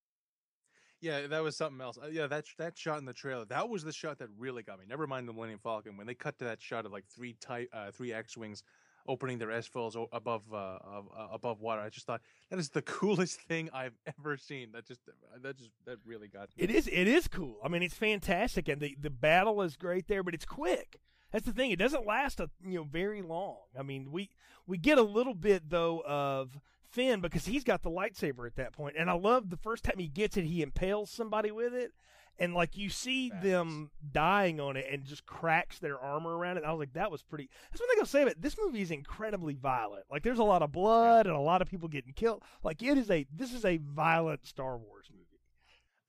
Yeah, 1.00 1.26
that 1.26 1.42
was 1.42 1.54
something 1.56 1.80
else. 1.82 1.98
Uh, 2.02 2.06
yeah, 2.06 2.26
that 2.28 2.46
that 2.56 2.78
shot 2.78 2.98
in 2.98 3.04
the 3.04 3.12
trailer, 3.12 3.44
that 3.46 3.68
was 3.68 3.84
the 3.84 3.92
shot 3.92 4.18
that 4.20 4.28
really 4.38 4.62
got 4.62 4.78
me. 4.78 4.86
Never 4.88 5.06
mind 5.06 5.28
the 5.28 5.34
Millennium 5.34 5.58
Falcon. 5.62 5.98
When 5.98 6.06
they 6.06 6.14
cut 6.14 6.38
to 6.38 6.44
that 6.46 6.62
shot 6.62 6.86
of 6.86 6.92
like 6.92 7.04
three 7.14 7.34
type, 7.40 7.68
uh, 7.74 7.90
three 7.90 8.10
X 8.12 8.38
wings 8.38 8.62
opening 9.06 9.39
their 9.39 9.51
S 9.51 9.66
foils 9.66 9.97
above 10.12 10.43
uh, 10.52 10.56
uh, 10.56 11.02
above 11.32 11.60
water, 11.60 11.81
I 11.81 11.89
just 11.89 12.06
thought 12.06 12.20
that 12.51 12.59
is 12.59 12.70
the 12.70 12.82
coolest 12.82 13.40
thing 13.43 13.70
I've 13.72 13.97
ever 14.18 14.36
seen. 14.36 14.72
That 14.72 14.86
just 14.86 15.01
that 15.43 15.56
just 15.56 15.70
that 15.86 15.98
really 16.05 16.28
got 16.28 16.48
me. 16.56 16.64
It 16.64 16.70
is 16.70 16.89
it 16.89 17.09
is 17.09 17.28
cool. 17.28 17.59
I 17.64 17.68
mean, 17.68 17.82
it's 17.82 17.94
fantastic, 17.94 18.68
and 18.68 18.81
the 18.81 18.97
the 19.01 19.10
battle 19.10 19.62
is 19.62 19.76
great 19.76 20.09
there, 20.09 20.22
but 20.22 20.35
it's 20.35 20.47
quick. 20.47 21.01
That's 21.32 21.47
the 21.47 21.52
thing. 21.52 21.72
It 21.72 21.78
doesn't 21.81 22.06
last 22.06 22.39
a 22.40 22.48
you 22.64 22.78
know 22.78 22.85
very 22.85 23.22
long. 23.22 23.59
I 23.78 23.82
mean, 23.82 24.10
we 24.12 24.31
we 24.66 24.78
get 24.78 24.98
a 24.98 25.02
little 25.02 25.35
bit 25.35 25.68
though 25.68 26.02
of 26.06 26.60
Finn 26.89 27.20
because 27.20 27.47
he's 27.47 27.64
got 27.64 27.82
the 27.82 27.90
lightsaber 27.90 28.47
at 28.47 28.56
that 28.56 28.72
point, 28.72 28.97
and 28.98 29.10
I 29.10 29.14
love 29.14 29.51
the 29.51 29.56
first 29.56 29.85
time 29.85 29.98
he 29.98 30.09
gets 30.09 30.36
it, 30.36 30.44
he 30.44 30.62
impales 30.62 31.10
somebody 31.10 31.51
with 31.51 31.74
it, 31.74 31.93
and 32.39 32.55
like 32.55 32.77
you 32.77 32.89
see 32.90 33.31
them 33.43 33.90
dying 34.12 34.61
on 34.61 34.77
it, 34.77 34.86
and 34.90 35.05
just 35.05 35.24
cracks 35.27 35.78
their 35.78 35.98
armor 35.98 36.36
around 36.36 36.56
it. 36.59 36.65
I 36.65 36.73
was 36.73 36.78
like, 36.81 36.93
that 36.94 37.11
was 37.11 37.23
pretty. 37.23 37.48
That's 37.70 37.81
one 37.81 37.89
thing 37.89 37.98
I'll 38.01 38.06
say 38.06 38.23
about 38.23 38.32
it. 38.32 38.43
This 38.43 38.56
movie 38.59 38.81
is 38.81 38.90
incredibly 38.90 39.55
violent. 39.55 40.05
Like, 40.11 40.23
there's 40.23 40.39
a 40.39 40.44
lot 40.44 40.62
of 40.62 40.73
blood 40.73 41.27
and 41.27 41.35
a 41.36 41.40
lot 41.40 41.62
of 41.62 41.69
people 41.69 41.89
getting 41.89 42.12
killed. 42.12 42.43
Like, 42.62 42.82
it 42.82 42.98
is 42.98 43.11
a 43.11 43.27
this 43.35 43.52
is 43.52 43.65
a 43.65 43.77
violent 43.78 44.47
Star 44.47 44.77
Wars 44.77 45.06
movie. 45.12 45.20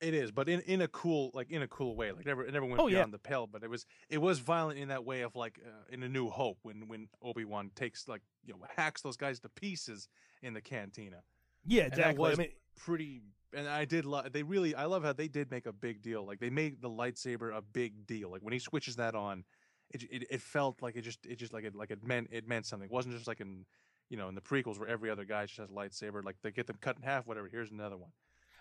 It 0.01 0.13
is, 0.13 0.29
but 0.29 0.49
in, 0.49 0.59
in 0.61 0.81
a 0.81 0.89
cool 0.89 1.31
like 1.33 1.49
in 1.51 1.61
a 1.61 1.67
cool 1.69 1.95
way. 1.95 2.11
Like 2.11 2.25
never 2.25 2.43
it 2.45 2.53
never 2.53 2.65
went 2.65 2.79
Oh, 2.81 2.87
yeah. 2.87 2.97
beyond 2.97 3.13
the 3.13 3.17
pale, 3.17 3.47
but 3.47 3.63
it 3.63 3.69
was 3.69 3.85
it 4.09 4.17
was 4.19 4.39
violent 4.39 4.77
in 4.77 4.89
that 4.89 5.05
way 5.05 5.21
of 5.21 5.35
like 5.37 5.57
uh, 5.65 5.69
in 5.89 6.03
a 6.03 6.09
New 6.09 6.29
Hope 6.29 6.57
when 6.63 6.87
when 6.89 7.07
Obi 7.23 7.45
Wan 7.45 7.71
takes 7.75 8.07
like 8.07 8.21
you 8.45 8.53
know 8.53 8.59
hacks 8.75 9.01
those 9.01 9.15
guys 9.15 9.39
to 9.39 9.49
pieces 9.49 10.09
in 10.43 10.53
the 10.53 10.61
cantina. 10.61 11.23
Yeah, 11.65 11.83
And 11.83 11.87
exactly. 11.87 12.19
was 12.19 12.39
I 12.39 12.41
mean, 12.43 12.51
pretty 12.77 13.21
and 13.53 13.67
I 13.67 13.85
did 13.85 14.05
love 14.05 14.31
they 14.33 14.43
really 14.43 14.75
I 14.75 14.85
love 14.85 15.03
how 15.03 15.13
they 15.13 15.27
did 15.27 15.49
make 15.51 15.65
a 15.65 15.73
big 15.73 16.01
deal. 16.01 16.25
Like 16.25 16.39
they 16.39 16.49
made 16.49 16.81
the 16.81 16.89
lightsaber 16.89 17.55
a 17.55 17.61
big 17.61 18.05
deal. 18.05 18.29
Like 18.29 18.41
when 18.41 18.53
he 18.53 18.59
switches 18.59 18.95
that 18.97 19.15
on, 19.15 19.43
it 19.91 20.03
it, 20.03 20.27
it 20.29 20.41
felt 20.41 20.81
like 20.81 20.95
it 20.95 21.01
just 21.01 21.25
it 21.25 21.35
just 21.37 21.53
like 21.53 21.63
it 21.63 21.75
like 21.75 21.91
it 21.91 22.03
meant 22.03 22.29
it 22.31 22.47
meant 22.47 22.65
something. 22.65 22.89
It 22.89 22.93
wasn't 22.93 23.15
just 23.15 23.27
like 23.27 23.41
in 23.41 23.65
you 24.09 24.17
know 24.17 24.29
in 24.29 24.35
the 24.35 24.41
prequels 24.41 24.79
where 24.79 24.89
every 24.89 25.09
other 25.09 25.25
guy 25.25 25.45
just 25.45 25.57
has 25.59 25.69
a 25.69 25.73
lightsaber. 25.73 26.23
Like 26.23 26.35
they 26.43 26.51
get 26.51 26.67
them 26.67 26.77
cut 26.81 26.97
in 26.97 27.03
half, 27.03 27.25
whatever. 27.27 27.47
Here's 27.51 27.71
another 27.71 27.97
one. 27.97 28.11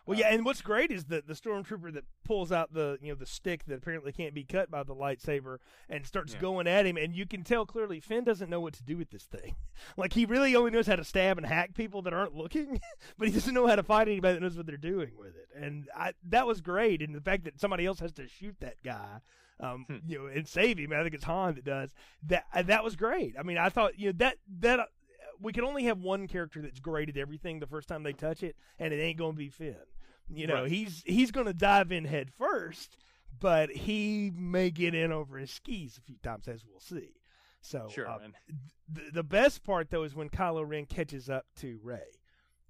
Well, 0.06 0.18
yeah, 0.18 0.28
and 0.34 0.44
what's 0.44 0.60
great 0.60 0.90
is 0.90 1.04
the 1.06 1.22
the 1.26 1.32
stormtrooper 1.34 1.92
that 1.94 2.04
pulls 2.24 2.52
out 2.52 2.74
the 2.74 2.98
you 3.00 3.08
know 3.08 3.14
the 3.14 3.24
stick 3.26 3.64
that 3.66 3.76
apparently 3.76 4.12
can't 4.12 4.34
be 4.34 4.44
cut 4.44 4.70
by 4.70 4.82
the 4.82 4.94
lightsaber 4.94 5.58
and 5.88 6.06
starts 6.06 6.34
Yeah. 6.34 6.40
going 6.40 6.66
at 6.66 6.84
him, 6.84 6.96
and 6.98 7.16
you 7.16 7.24
can 7.26 7.42
tell 7.42 7.64
clearly 7.64 8.00
Finn 8.00 8.22
doesn't 8.24 8.50
know 8.50 8.60
what 8.60 8.74
to 8.74 8.82
do 8.82 8.96
with 8.98 9.10
this 9.10 9.24
thing. 9.24 9.56
Like 9.96 10.12
he 10.12 10.24
really 10.24 10.54
only 10.54 10.70
knows 10.70 10.86
how 10.86 10.96
to 10.96 11.04
stab 11.04 11.36
and 11.38 11.46
hack 11.46 11.74
people 11.74 12.02
that 12.02 12.12
aren't 12.14 12.34
looking, 12.34 12.80
but 13.18 13.28
he 13.28 13.34
doesn't 13.34 13.54
know 13.54 13.66
how 13.66 13.76
to 13.76 13.82
fight 13.82 14.08
anybody 14.08 14.34
that 14.34 14.40
knows 14.40 14.56
what 14.56 14.66
they're 14.66 14.76
doing 14.76 15.12
with 15.18 15.34
it. 15.36 15.48
And 15.54 15.88
I, 15.96 16.12
that 16.28 16.46
was 16.46 16.60
great, 16.60 17.00
and 17.02 17.14
the 17.14 17.20
fact 17.20 17.44
that 17.44 17.58
somebody 17.60 17.84
else 17.86 18.00
has 18.00 18.12
to 18.14 18.28
shoot 18.28 18.56
that 18.60 18.82
guy. 18.84 19.20
Um, 19.60 19.84
Hmm. 19.88 19.96
you 20.06 20.18
know, 20.18 20.26
and 20.26 20.48
save 20.48 20.78
him. 20.78 20.92
I 20.92 21.02
think 21.04 21.14
it's 21.14 21.22
Han 21.24 21.54
that 21.54 21.64
does 21.64 21.94
that. 22.24 22.44
That 22.66 22.82
was 22.82 22.96
great. 22.96 23.36
I 23.38 23.44
mean, 23.44 23.56
I 23.56 23.68
thought 23.68 23.96
you 23.98 24.06
know 24.08 24.14
that 24.18 24.36
that 24.58 24.80
uh, 24.80 24.84
we 25.40 25.52
can 25.52 25.62
only 25.62 25.84
have 25.84 25.98
one 26.00 26.26
character 26.26 26.60
that's 26.60 26.80
great 26.80 27.08
at 27.08 27.16
everything 27.16 27.60
the 27.60 27.66
first 27.68 27.86
time 27.88 28.02
they 28.02 28.12
touch 28.12 28.42
it, 28.42 28.56
and 28.80 28.92
it 28.92 28.98
ain't 28.98 29.16
going 29.16 29.32
to 29.34 29.38
be 29.38 29.48
Finn. 29.48 29.76
You 30.28 30.46
know, 30.46 30.62
Right. 30.62 30.70
he's 30.70 31.02
he's 31.06 31.30
going 31.30 31.46
to 31.46 31.52
dive 31.52 31.92
in 31.92 32.04
head 32.04 32.30
first, 32.38 32.96
but 33.40 33.70
he 33.70 34.32
may 34.34 34.70
get 34.70 34.94
in 34.94 35.12
over 35.12 35.38
his 35.38 35.50
skis 35.50 35.98
a 35.98 36.00
few 36.00 36.16
times, 36.22 36.48
as 36.48 36.64
we'll 36.64 36.80
see. 36.80 37.14
So, 37.60 37.88
Sure, 37.90 38.08
uh, 38.08 38.18
the, 38.88 39.02
the 39.12 39.22
best 39.22 39.64
part 39.64 39.90
though 39.90 40.02
is 40.02 40.14
when 40.14 40.28
Kylo 40.28 40.68
Ren 40.68 40.86
catches 40.86 41.30
up 41.30 41.46
to 41.56 41.78
Rey, 41.82 42.20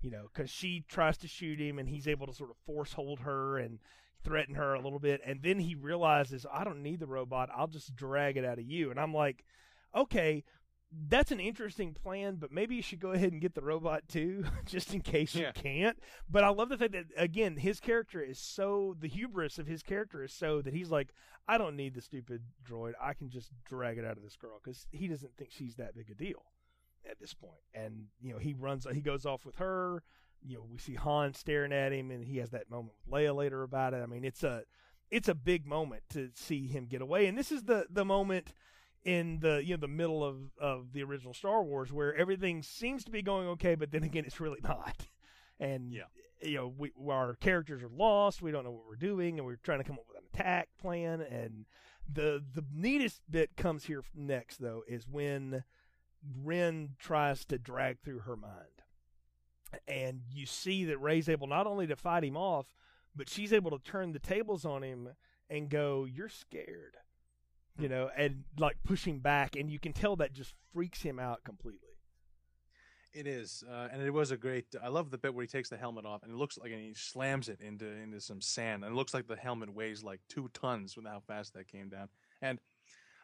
you 0.00 0.10
know, 0.10 0.28
because 0.32 0.50
she 0.50 0.84
tries 0.88 1.16
to 1.18 1.28
shoot 1.28 1.60
him 1.60 1.78
and 1.78 1.88
he's 1.88 2.06
able 2.08 2.26
to 2.26 2.34
sort 2.34 2.50
of 2.50 2.56
force 2.66 2.92
hold 2.92 3.20
her 3.20 3.58
and 3.58 3.80
threaten 4.22 4.54
her 4.54 4.74
a 4.74 4.80
little 4.80 5.00
bit, 5.00 5.20
and 5.24 5.42
then 5.42 5.58
he 5.58 5.74
realizes 5.74 6.46
I 6.50 6.64
don't 6.64 6.82
need 6.82 7.00
the 7.00 7.06
robot, 7.06 7.50
I'll 7.54 7.66
just 7.66 7.94
drag 7.94 8.36
it 8.36 8.44
out 8.44 8.58
of 8.58 8.64
you, 8.64 8.90
and 8.90 8.98
I'm 8.98 9.12
like, 9.14 9.44
okay. 9.94 10.44
That's 11.08 11.32
an 11.32 11.40
interesting 11.40 11.92
plan, 11.92 12.36
but 12.36 12.52
maybe 12.52 12.76
you 12.76 12.82
should 12.82 13.00
go 13.00 13.10
ahead 13.12 13.32
and 13.32 13.40
get 13.40 13.54
the 13.54 13.62
robot 13.62 14.02
too, 14.08 14.44
just 14.66 14.94
in 14.94 15.00
case 15.00 15.34
you 15.34 15.42
Yeah. 15.42 15.52
can't. 15.52 15.98
But 16.30 16.44
I 16.44 16.48
love 16.50 16.68
the 16.68 16.78
fact 16.78 16.92
that 16.92 17.06
again, 17.16 17.56
his 17.56 17.80
character 17.80 18.20
is 18.22 18.38
so 18.38 18.96
the 19.00 19.08
hubris 19.08 19.58
of 19.58 19.66
his 19.66 19.82
character 19.82 20.22
is 20.22 20.32
so 20.32 20.62
that 20.62 20.72
he's 20.74 20.90
like, 20.90 21.12
I 21.48 21.58
don't 21.58 21.76
need 21.76 21.94
the 21.94 22.00
stupid 22.00 22.42
droid. 22.64 22.92
I 23.00 23.12
can 23.14 23.28
just 23.28 23.50
drag 23.64 23.98
it 23.98 24.04
out 24.04 24.16
of 24.16 24.22
this 24.22 24.36
girl 24.36 24.60
because 24.62 24.86
he 24.92 25.08
doesn't 25.08 25.36
think 25.36 25.50
she's 25.52 25.76
that 25.76 25.94
big 25.96 26.10
a 26.10 26.14
deal 26.14 26.42
at 27.08 27.18
this 27.18 27.34
point. 27.34 27.60
And 27.74 28.06
you 28.22 28.32
know, 28.32 28.38
he 28.38 28.54
runs, 28.54 28.86
he 28.92 29.00
goes 29.00 29.26
off 29.26 29.44
with 29.44 29.56
her. 29.56 30.02
You 30.46 30.56
know, 30.58 30.66
we 30.70 30.78
see 30.78 30.94
Han 30.94 31.32
staring 31.34 31.72
at 31.72 31.92
him, 31.92 32.10
and 32.10 32.22
he 32.24 32.36
has 32.38 32.50
that 32.50 32.70
moment 32.70 32.92
with 33.04 33.14
Leia 33.14 33.34
later 33.34 33.62
about 33.62 33.94
it. 33.94 34.02
I 34.02 34.06
mean, 34.06 34.24
it's 34.24 34.42
a 34.42 34.64
it's 35.10 35.28
a 35.28 35.34
big 35.34 35.66
moment 35.66 36.02
to 36.10 36.30
see 36.34 36.66
him 36.66 36.86
get 36.86 37.00
away, 37.02 37.26
and 37.26 37.36
this 37.36 37.50
is 37.50 37.62
the 37.64 37.86
the 37.90 38.04
moment 38.04 38.52
in 39.04 39.38
the 39.40 39.62
you 39.64 39.74
know 39.74 39.80
the 39.80 39.88
middle 39.88 40.24
of 40.24 40.36
of 40.58 40.92
the 40.92 41.02
original 41.02 41.34
Star 41.34 41.62
Wars 41.62 41.92
where 41.92 42.14
everything 42.14 42.62
seems 42.62 43.04
to 43.04 43.10
be 43.10 43.22
going 43.22 43.46
okay, 43.48 43.74
but 43.74 43.90
then 43.90 44.02
again, 44.02 44.24
it's 44.26 44.40
really 44.40 44.60
not. 44.64 45.08
And 45.60 45.92
Yeah. 45.92 46.04
you 46.42 46.54
know, 46.56 46.68
we 46.76 46.90
our 47.08 47.34
characters 47.34 47.82
are 47.82 47.88
lost. 47.88 48.42
We 48.42 48.50
don't 48.50 48.64
know 48.64 48.70
what 48.72 48.86
we're 48.86 48.96
doing, 48.96 49.38
and 49.38 49.46
we're 49.46 49.56
trying 49.56 49.78
to 49.78 49.84
come 49.84 49.98
up 49.98 50.06
with 50.08 50.18
an 50.18 50.24
attack 50.32 50.68
plan. 50.80 51.20
And 51.20 51.66
the 52.12 52.42
the 52.54 52.64
neatest 52.72 53.22
bit 53.30 53.56
comes 53.56 53.84
here 53.84 54.02
next, 54.14 54.58
though, 54.58 54.82
is 54.88 55.06
when 55.08 55.64
Ren 56.42 56.96
tries 56.98 57.44
to 57.46 57.58
drag 57.58 58.00
through 58.00 58.20
her 58.20 58.36
mind, 58.36 58.82
and 59.86 60.22
you 60.32 60.46
see 60.46 60.84
that 60.86 60.98
Rey's 60.98 61.28
able 61.28 61.46
not 61.46 61.66
only 61.66 61.86
to 61.86 61.96
fight 61.96 62.24
him 62.24 62.36
off, 62.36 62.74
but 63.14 63.28
she's 63.28 63.52
able 63.52 63.70
to 63.70 63.78
turn 63.78 64.12
the 64.12 64.18
tables 64.18 64.64
on 64.64 64.82
him 64.82 65.10
and 65.50 65.68
go, 65.68 66.04
"You're 66.04 66.28
scared," 66.28 66.96
you 67.78 67.88
know, 67.88 68.10
and 68.16 68.44
like 68.58 68.76
pushing 68.84 69.18
back, 69.18 69.56
and 69.56 69.70
you 69.70 69.78
can 69.78 69.92
tell 69.92 70.16
that 70.16 70.32
just 70.32 70.54
freaks 70.72 71.02
him 71.02 71.18
out 71.18 71.44
completely. 71.44 71.80
It 73.12 73.28
is, 73.28 73.62
uh, 73.70 73.88
and 73.92 74.02
it 74.02 74.10
was 74.10 74.32
a 74.32 74.36
great. 74.36 74.66
I 74.82 74.88
love 74.88 75.10
the 75.10 75.18
bit 75.18 75.34
where 75.34 75.42
he 75.42 75.48
takes 75.48 75.68
the 75.68 75.76
helmet 75.76 76.04
off, 76.04 76.24
and 76.24 76.32
it 76.32 76.36
looks 76.36 76.58
like 76.58 76.72
and 76.72 76.80
he 76.80 76.94
slams 76.94 77.48
it 77.48 77.60
into 77.60 77.86
into 77.86 78.20
some 78.20 78.40
sand, 78.40 78.84
and 78.84 78.92
it 78.92 78.96
looks 78.96 79.14
like 79.14 79.28
the 79.28 79.36
helmet 79.36 79.72
weighs 79.72 80.02
like 80.02 80.20
two 80.28 80.50
tons 80.52 80.96
with 80.96 81.06
how 81.06 81.20
fast 81.20 81.54
that 81.54 81.68
came 81.68 81.88
down. 81.88 82.08
And 82.42 82.58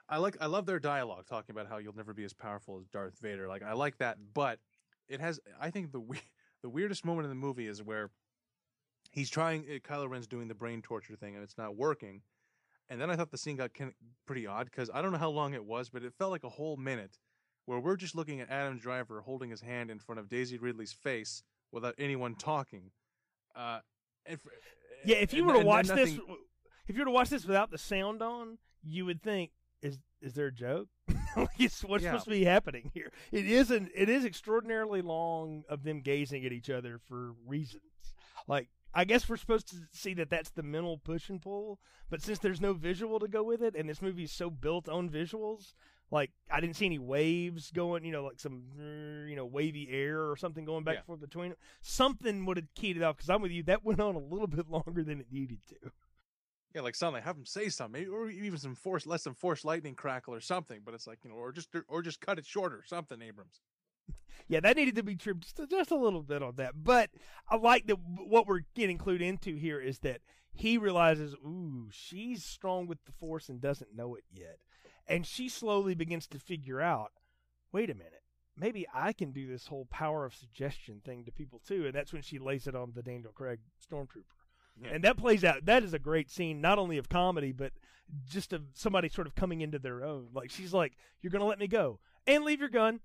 I 0.09 0.19
like, 0.19 0.37
I 0.41 0.47
love 0.47 0.67
their 0.67 0.81
dialogue 0.81 1.27
talking 1.29 1.55
about 1.55 1.69
how 1.69 1.79
you'll 1.79 1.97
never 1.97 2.15
be 2.15 2.25
as 2.25 2.33
powerful 2.33 2.79
as 2.79 2.87
Darth 2.87 3.19
Vader. 3.21 3.49
Like 3.49 3.63
I 3.63 3.73
like 3.73 3.99
that, 3.99 4.19
but 4.33 4.59
it 5.09 5.21
has. 5.21 5.41
I 5.61 5.71
think 5.71 5.93
the 5.93 6.01
we- 6.01 6.21
the 6.63 6.69
weirdest 6.69 7.05
moment 7.05 7.25
in 7.25 7.31
the 7.31 7.35
movie 7.35 7.67
is 7.67 7.83
where 7.83 8.11
he's 9.11 9.31
trying. 9.31 9.63
Uh, 9.63 9.79
Kylo 9.79 10.09
Ren's 10.09 10.27
doing 10.27 10.47
the 10.47 10.55
brain 10.55 10.83
torture 10.83 11.17
thing, 11.17 11.35
and 11.35 11.43
it's 11.43 11.59
not 11.59 11.77
working. 11.77 12.23
And 12.91 13.01
then 13.01 13.09
I 13.11 13.17
thought 13.17 13.31
the 13.31 13.39
scene 13.39 13.57
got 13.57 13.73
kin- 13.73 13.95
pretty 14.27 14.47
odd 14.47 14.67
because 14.67 14.91
I 14.93 15.01
don't 15.01 15.13
know 15.13 15.19
how 15.19 15.31
long 15.31 15.55
it 15.55 15.65
was, 15.65 15.89
but 15.89 16.03
it 16.03 16.13
felt 16.19 16.33
like 16.33 16.45
a 16.45 16.49
whole 16.49 16.77
minute 16.77 17.19
where 17.67 17.79
we're 17.79 17.97
just 17.97 18.15
looking 18.17 18.41
at 18.41 18.51
Adam 18.51 18.79
Driver 18.79 19.21
holding 19.21 19.49
his 19.51 19.61
hand 19.61 19.91
in 19.91 19.99
front 20.01 20.19
of 20.19 20.29
Daisy 20.29 20.59
Ridley's 20.59 20.93
face 20.93 21.43
without 21.71 21.95
anyone 21.99 22.35
talking. 22.35 22.91
Uh, 23.55 23.79
if, 24.27 24.41
Yeah, 25.05 25.17
if 25.17 25.33
you 25.33 25.45
and- 25.45 25.47
were 25.55 25.61
to 25.61 25.65
watch 25.67 25.87
nothing- 25.89 26.17
this, 26.17 26.37
if 26.89 26.97
you 26.97 27.01
were 27.03 27.07
to 27.07 27.11
watch 27.13 27.31
this 27.31 27.47
without 27.47 27.71
the 27.71 27.79
sound 27.79 28.23
on, 28.23 28.59
you 28.83 29.05
would 29.07 29.23
think, 29.23 29.53
"Is 29.83 29.99
is 30.21 30.35
there 30.35 30.47
a 30.49 30.53
joke? 30.53 30.89
It's- 31.59 31.85
what's 31.85 32.03
Yeah. 32.03 32.11
supposed 32.11 32.25
to 32.25 32.31
be 32.31 32.45
happening 32.45 32.91
here?" 32.93 33.13
It 33.31 33.47
isn't. 33.47 33.93
It 33.95 34.09
is 34.09 34.25
extraordinarily 34.25 35.01
long 35.01 35.63
of 35.69 35.85
them 35.85 36.01
gazing 36.01 36.45
at 36.45 36.53
each 36.53 36.69
other 36.71 36.99
for 36.99 37.33
reasons. 37.47 37.85
Like, 38.49 38.69
I 38.93 39.05
guess 39.05 39.29
we're 39.29 39.37
supposed 39.37 39.69
to 39.71 39.77
see 39.93 40.15
that 40.15 40.31
that's 40.31 40.51
the 40.51 40.63
mental 40.65 40.99
push 40.99 41.29
and 41.29 41.41
pull, 41.41 41.79
but 42.09 42.23
since 42.23 42.39
there's 42.41 42.61
no 42.61 42.73
visual 42.73 43.21
to 43.21 43.29
go 43.29 43.43
with 43.43 43.63
it, 43.63 43.77
and 43.77 43.89
this 43.89 44.03
movie 44.03 44.25
is 44.25 44.33
so 44.33 44.51
built 44.51 44.89
on 44.89 45.09
visuals. 45.09 45.75
Like 46.13 46.33
I 46.51 46.59
didn't 46.61 46.75
see 46.75 46.87
any 46.87 46.99
waves 46.99 47.71
going, 47.71 48.05
you 48.05 48.11
know, 48.11 48.25
like 48.25 48.41
some, 48.41 48.65
you 49.29 49.37
know, 49.37 49.47
wavy 49.47 49.89
air 49.93 50.29
or 50.29 50.37
something 50.37 50.65
going 50.65 50.83
back 50.83 50.95
Yeah. 50.95 50.99
and 50.99 51.07
forth 51.07 51.21
between 51.21 51.51
them. 51.51 51.59
Something 51.83 52.45
would 52.47 52.57
have 52.57 52.67
keyed 52.75 52.97
it 52.97 53.03
off 53.05 53.17
because 53.17 53.31
I'm 53.31 53.43
with 53.43 53.53
you. 53.53 53.63
That 53.63 53.85
went 53.85 54.01
on 54.01 54.17
a 54.17 54.19
little 54.19 54.49
bit 54.49 54.69
longer 54.71 55.05
than 55.05 55.21
it 55.21 55.27
needed 55.31 55.61
to. 55.69 55.93
Yeah, 56.75 56.81
like 56.83 56.97
something. 56.97 57.23
Have 57.23 57.37
them 57.37 57.47
say 57.47 57.69
something, 57.69 58.01
maybe, 58.01 58.11
or 58.11 58.29
even 58.29 58.59
some 58.59 58.75
force, 58.75 59.07
less 59.07 59.23
than 59.23 59.35
force 59.35 59.65
lightning 59.65 59.95
crackle 59.95 60.35
or 60.35 60.41
something. 60.41 60.81
But 60.85 60.95
it's 60.95 61.07
like 61.07 61.19
you 61.25 61.31
know, 61.31 61.37
or 61.37 61.53
just 61.53 61.69
or 61.87 62.03
just 62.03 62.21
cut 62.21 62.39
it 62.39 62.47
shorter, 62.47 62.83
something. 62.87 63.23
Abrams. 63.23 63.61
Yeah, 64.49 64.61
that 64.61 64.77
needed 64.77 64.97
to 64.97 65.03
be 65.03 65.15
trimmed 65.15 65.43
just 65.43 65.61
a, 65.61 65.67
just 65.67 65.91
a 65.91 65.97
little 65.97 66.23
bit 66.23 66.43
on 66.43 66.57
that. 66.57 66.73
But 66.83 67.11
I 67.49 67.57
like 67.57 67.87
that 67.87 67.97
what 67.97 68.47
we're 68.47 68.63
getting 68.75 68.99
clued 68.99 69.21
into 69.21 69.55
here 69.55 69.81
is 69.81 70.01
that 70.01 70.21
he 70.53 70.77
realizes, 70.77 71.35
ooh, 71.35 71.89
she's 71.93 72.45
strong 72.45 72.87
with 72.87 73.05
the 73.05 73.13
force 73.13 73.49
and 73.49 73.61
doesn't 73.61 73.95
know 73.95 74.15
it 74.17 74.25
yet. 74.33 74.59
And 75.07 75.27
she 75.27 75.49
slowly 75.49 75.95
begins 75.95 76.27
to 76.29 76.39
figure 76.39 76.81
out, 76.81 77.13
wait 77.73 77.91
a 77.91 77.95
minute, 77.95 78.23
maybe 78.57 78.87
I 78.93 79.13
can 79.13 79.33
do 79.33 79.47
this 79.47 79.69
whole 79.69 79.87
power 79.91 80.25
of 80.25 80.35
suggestion 80.35 81.01
thing 81.05 81.25
to 81.25 81.33
people 81.33 81.61
too. 81.67 81.87
And 81.87 81.95
that's 81.95 82.13
when 82.13 82.23
she 82.23 82.39
lays 82.39 82.67
it 82.67 82.75
on 82.75 82.93
the 82.95 83.03
Daniel 83.03 83.33
Craig 83.33 83.61
stormtrooper. 83.81 84.37
Yeah. 84.83 84.91
And 84.93 85.05
that 85.05 85.17
plays 85.17 85.45
out. 85.45 85.65
That 85.67 85.83
is 85.83 85.95
a 85.95 85.99
great 85.99 86.31
scene, 86.31 86.61
not 86.61 86.79
only 86.79 86.97
of 86.97 87.09
comedy, 87.09 87.53
but 87.53 87.73
just 88.29 88.53
of 88.53 88.63
somebody 88.75 89.09
sort 89.09 89.27
of 89.27 89.35
coming 89.35 89.61
into 89.61 89.79
their 89.79 90.05
own. 90.05 90.29
Like 90.33 90.51
she's 90.51 90.73
like, 90.73 90.97
"You're 91.21 91.31
gonna 91.31 91.47
let 91.47 91.59
me 91.59 91.67
go 91.67 92.01
and 92.27 92.45
leave 92.45 92.61
your 92.61 92.69
gun," 92.69 93.01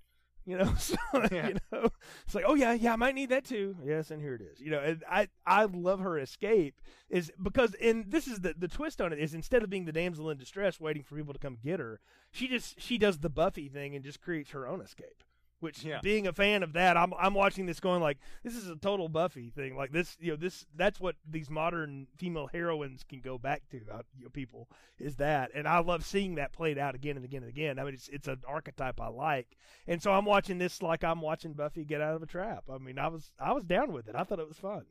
you 0.47 0.57
know. 0.57 0.73
So 0.79 0.95
Yeah. 1.31 1.47
you 1.49 1.55
know, 1.71 1.89
it's 2.25 2.35
like, 2.35 2.45
"Oh 2.47 2.53
yeah, 2.55 2.73
yeah, 2.73 2.93
I 2.93 2.95
might 2.97 3.15
need 3.15 3.29
that 3.29 3.45
too." 3.45 3.75
Yes, 3.83 4.11
and 4.11 4.21
here 4.21 4.35
it 4.35 4.41
is. 4.41 4.59
You 4.61 4.71
know, 4.71 4.79
and 4.79 5.03
I 5.09 5.27
I 5.45 5.65
love 5.65 5.99
her 6.01 6.19
escape 6.19 6.79
is 7.09 7.31
because 7.41 7.73
and 7.75 8.05
this 8.11 8.27
is 8.27 8.41
the 8.41 8.53
the 8.57 8.67
twist 8.67 9.01
on 9.01 9.11
it 9.13 9.19
is 9.19 9.33
instead 9.33 9.63
of 9.63 9.69
being 9.69 9.85
the 9.85 9.91
damsel 9.91 10.29
in 10.29 10.37
distress 10.37 10.79
waiting 10.79 11.03
for 11.03 11.15
people 11.15 11.33
to 11.33 11.39
come 11.39 11.57
get 11.63 11.79
her, 11.79 11.99
she 12.31 12.47
just 12.47 12.79
she 12.79 12.97
does 12.97 13.19
the 13.19 13.29
Buffy 13.29 13.67
thing 13.69 13.95
and 13.95 14.03
just 14.03 14.21
creates 14.21 14.51
her 14.51 14.67
own 14.67 14.81
escape. 14.81 15.23
Which, 15.61 15.83
Yeah. 15.83 15.99
being 16.01 16.27
a 16.27 16.33
fan 16.33 16.63
of 16.63 16.73
that, 16.73 16.97
I'm 16.97 17.13
I'm 17.17 17.33
watching 17.33 17.65
this 17.65 17.79
going 17.79 18.01
like 18.01 18.17
this 18.43 18.55
is 18.55 18.67
a 18.69 18.75
total 18.75 19.07
Buffy 19.07 19.49
thing. 19.49 19.75
Like 19.75 19.91
this, 19.93 20.17
you 20.19 20.31
know, 20.31 20.35
this 20.35 20.65
that's 20.75 20.99
what 20.99 21.15
these 21.27 21.49
modern 21.49 22.07
female 22.17 22.47
heroines 22.47 23.03
can 23.07 23.21
go 23.21 23.37
back 23.37 23.63
to. 23.71 23.77
Uh, 23.91 24.01
you 24.17 24.25
know, 24.25 24.29
people 24.29 24.69
is 24.99 25.15
that, 25.15 25.51
and 25.55 25.65
I 25.67 25.79
love 25.79 26.05
seeing 26.05 26.35
that 26.35 26.51
played 26.51 26.77
out 26.77 26.93
again 26.93 27.15
and 27.15 27.23
again 27.25 27.41
and 27.41 27.49
again. 27.49 27.79
I 27.79 27.85
mean, 27.85 27.93
it's 27.93 28.09
it's 28.09 28.27
an 28.27 28.41
archetype 28.45 28.99
I 28.99 29.07
like, 29.07 29.55
and 29.87 30.03
so 30.03 30.11
I'm 30.11 30.25
watching 30.25 30.57
this 30.57 30.81
like 30.83 31.03
I'm 31.05 31.21
watching 31.21 31.53
Buffy 31.53 31.85
get 31.85 32.01
out 32.01 32.15
of 32.15 32.21
a 32.21 32.27
trap. 32.27 32.65
I 32.71 32.77
mean, 32.77 32.99
I 32.99 33.07
was 33.07 33.31
I 33.39 33.53
was 33.53 33.63
down 33.63 33.93
with 33.93 34.07
it. 34.09 34.15
I 34.15 34.23
thought 34.25 34.39
it 34.39 34.47
was 34.47 34.57
fun. 34.57 34.85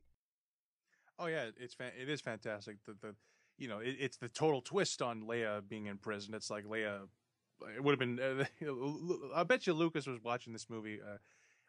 Oh 1.19 1.27
yeah, 1.27 1.51
it's 1.61 1.75
fan- 1.75 1.93
it 2.01 2.09
is 2.09 2.21
fantastic. 2.23 2.79
The 2.87 2.95
the 3.01 3.15
you 3.59 3.69
know 3.69 3.79
it, 3.81 3.97
it's 4.01 4.17
the 4.17 4.29
total 4.31 4.63
twist 4.63 5.03
on 5.03 5.25
Leia 5.25 5.61
being 5.69 5.87
in 5.87 5.99
prison. 5.99 6.35
It's 6.35 6.51
like 6.51 6.65
Leia. 6.65 7.03
It 7.77 7.83
would 7.83 7.93
have 7.93 7.99
been. 7.99 8.21
Uh, 8.21 8.45
I 9.35 9.45
bet 9.45 9.67
you 9.67 9.73
Lucas 9.73 10.07
was 10.07 10.19
watching 10.23 10.53
this 10.53 10.69
movie. 10.69 11.01
Uh, 11.01 11.17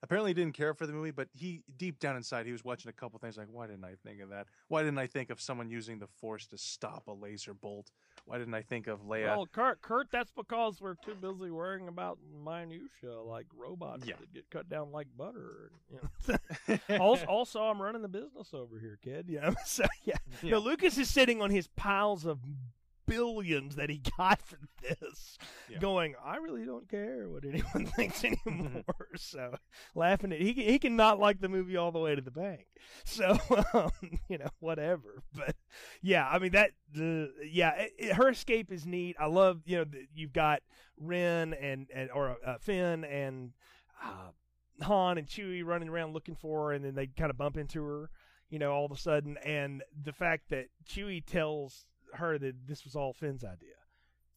apparently, 0.04 0.32
he 0.32 0.34
didn't 0.36 0.54
care 0.54 0.74
for 0.74 0.86
the 0.86 0.94
movie, 0.94 1.12
but 1.12 1.28
he 1.34 1.62
deep 1.78 2.00
down 2.00 2.16
inside 2.16 2.46
he 2.46 2.52
was 2.52 2.64
watching 2.64 2.90
a 2.90 2.94
couple 2.94 3.20
things 3.20 3.38
like, 3.38 3.48
why 3.52 3.68
didn't 3.68 3.86
I 3.86 3.96
think 4.06 4.22
of 4.22 4.30
that? 4.30 4.48
Why 4.68 4.82
didn't 4.84 5.00
I 5.00 5.08
think 5.08 5.30
of 5.30 5.42
someone 5.42 5.70
using 5.70 6.00
the 6.00 6.08
Force 6.08 6.48
to 6.48 6.58
stop 6.58 7.08
a 7.08 7.12
laser 7.14 7.54
bolt? 7.54 7.92
Why 8.26 8.38
didn't 8.40 8.54
I 8.56 8.62
think 8.62 8.88
of 8.88 9.02
Leia? 9.04 9.28
Well, 9.28 9.48
Kurt, 9.52 9.82
Kurt, 9.82 10.08
that's 10.12 10.32
because 10.32 10.82
we're 10.82 10.96
too 10.96 11.16
busy 11.16 11.52
worrying 11.52 11.88
about 11.88 12.18
minutia 12.44 13.22
like 13.24 13.46
robots 13.56 14.06
Yeah. 14.08 14.16
that 14.20 14.34
get 14.34 14.50
cut 14.50 14.68
down 14.70 14.92
like 14.92 15.08
butter. 15.16 15.72
You 15.92 16.00
know? 16.30 16.78
also, 17.00 17.26
also, 17.26 17.62
I'm 17.62 17.82
running 17.82 18.02
the 18.02 18.08
business 18.08 18.54
over 18.54 18.80
here, 18.80 18.98
kid. 19.04 19.30
Know, 19.30 19.54
so 19.66 19.84
yeah. 20.06 20.16
Yeah. 20.42 20.52
No, 20.52 20.60
Lucas 20.60 20.98
is 20.98 21.10
sitting 21.10 21.42
on 21.42 21.52
his 21.52 21.68
piles 21.68 22.26
of 22.26 22.40
billions 23.08 23.76
that 23.76 23.90
he 23.90 24.02
got 24.18 24.42
for 24.42 24.58
this, 24.82 25.38
Yeah. 25.70 25.80
going, 25.80 26.16
I 26.24 26.38
really 26.38 26.66
don't 26.66 26.88
care 26.90 27.28
what 27.30 27.44
anyone 27.46 27.86
thinks 27.96 28.24
anymore. 28.46 28.84
so 29.16 29.56
laughing 29.94 30.32
at 30.32 30.42
he 30.42 30.54
he 30.54 30.80
can 30.80 30.96
not 30.96 31.20
like 31.20 31.40
the 31.42 31.50
movie 31.50 31.78
all 31.78 31.92
the 31.92 32.00
way 32.00 32.16
to 32.16 32.22
the 32.22 32.32
bank. 32.32 32.66
So 33.04 33.38
um, 33.74 33.92
you 34.30 34.38
know 34.38 34.50
whatever. 34.60 35.24
But 35.36 35.56
yeah, 36.02 36.28
I 36.28 36.40
mean 36.40 36.52
that 36.54 36.72
the 36.94 37.32
yeah 37.50 37.72
it, 37.76 37.94
it- 37.98 38.14
her 38.16 38.30
escape 38.30 38.72
is 38.72 38.86
neat. 38.86 39.16
I 39.20 39.26
love 39.28 39.62
you 39.66 39.78
know 39.78 39.84
that 39.86 40.08
you've 40.14 40.34
got 40.34 40.62
Ren 40.98 41.54
and 41.54 41.88
and 41.94 42.10
or 42.12 42.38
uh, 42.46 42.58
Finn 42.60 43.04
and. 43.04 43.52
Uh, 44.04 44.32
Han 44.82 45.18
and 45.18 45.26
Chewie 45.26 45.64
running 45.64 45.88
around 45.88 46.14
looking 46.14 46.36
for 46.36 46.66
her, 46.68 46.74
and 46.74 46.84
then 46.84 46.96
they 46.96 47.08
kind 47.08 47.30
of 47.30 47.38
bump 47.38 47.56
into 47.56 47.82
her, 47.82 48.10
you 48.50 48.60
know, 48.60 48.74
all 48.74 48.84
of 48.84 48.92
a 48.92 48.98
sudden. 48.98 49.38
And 49.38 49.84
the 50.04 50.12
fact 50.12 50.50
that 50.50 50.66
Chewie 50.86 51.26
tells 51.26 51.86
her 52.14 52.38
that 52.38 52.68
this 52.68 52.84
was 52.84 52.96
all 52.96 53.14
Finn's 53.14 53.44
idea, 53.44 53.76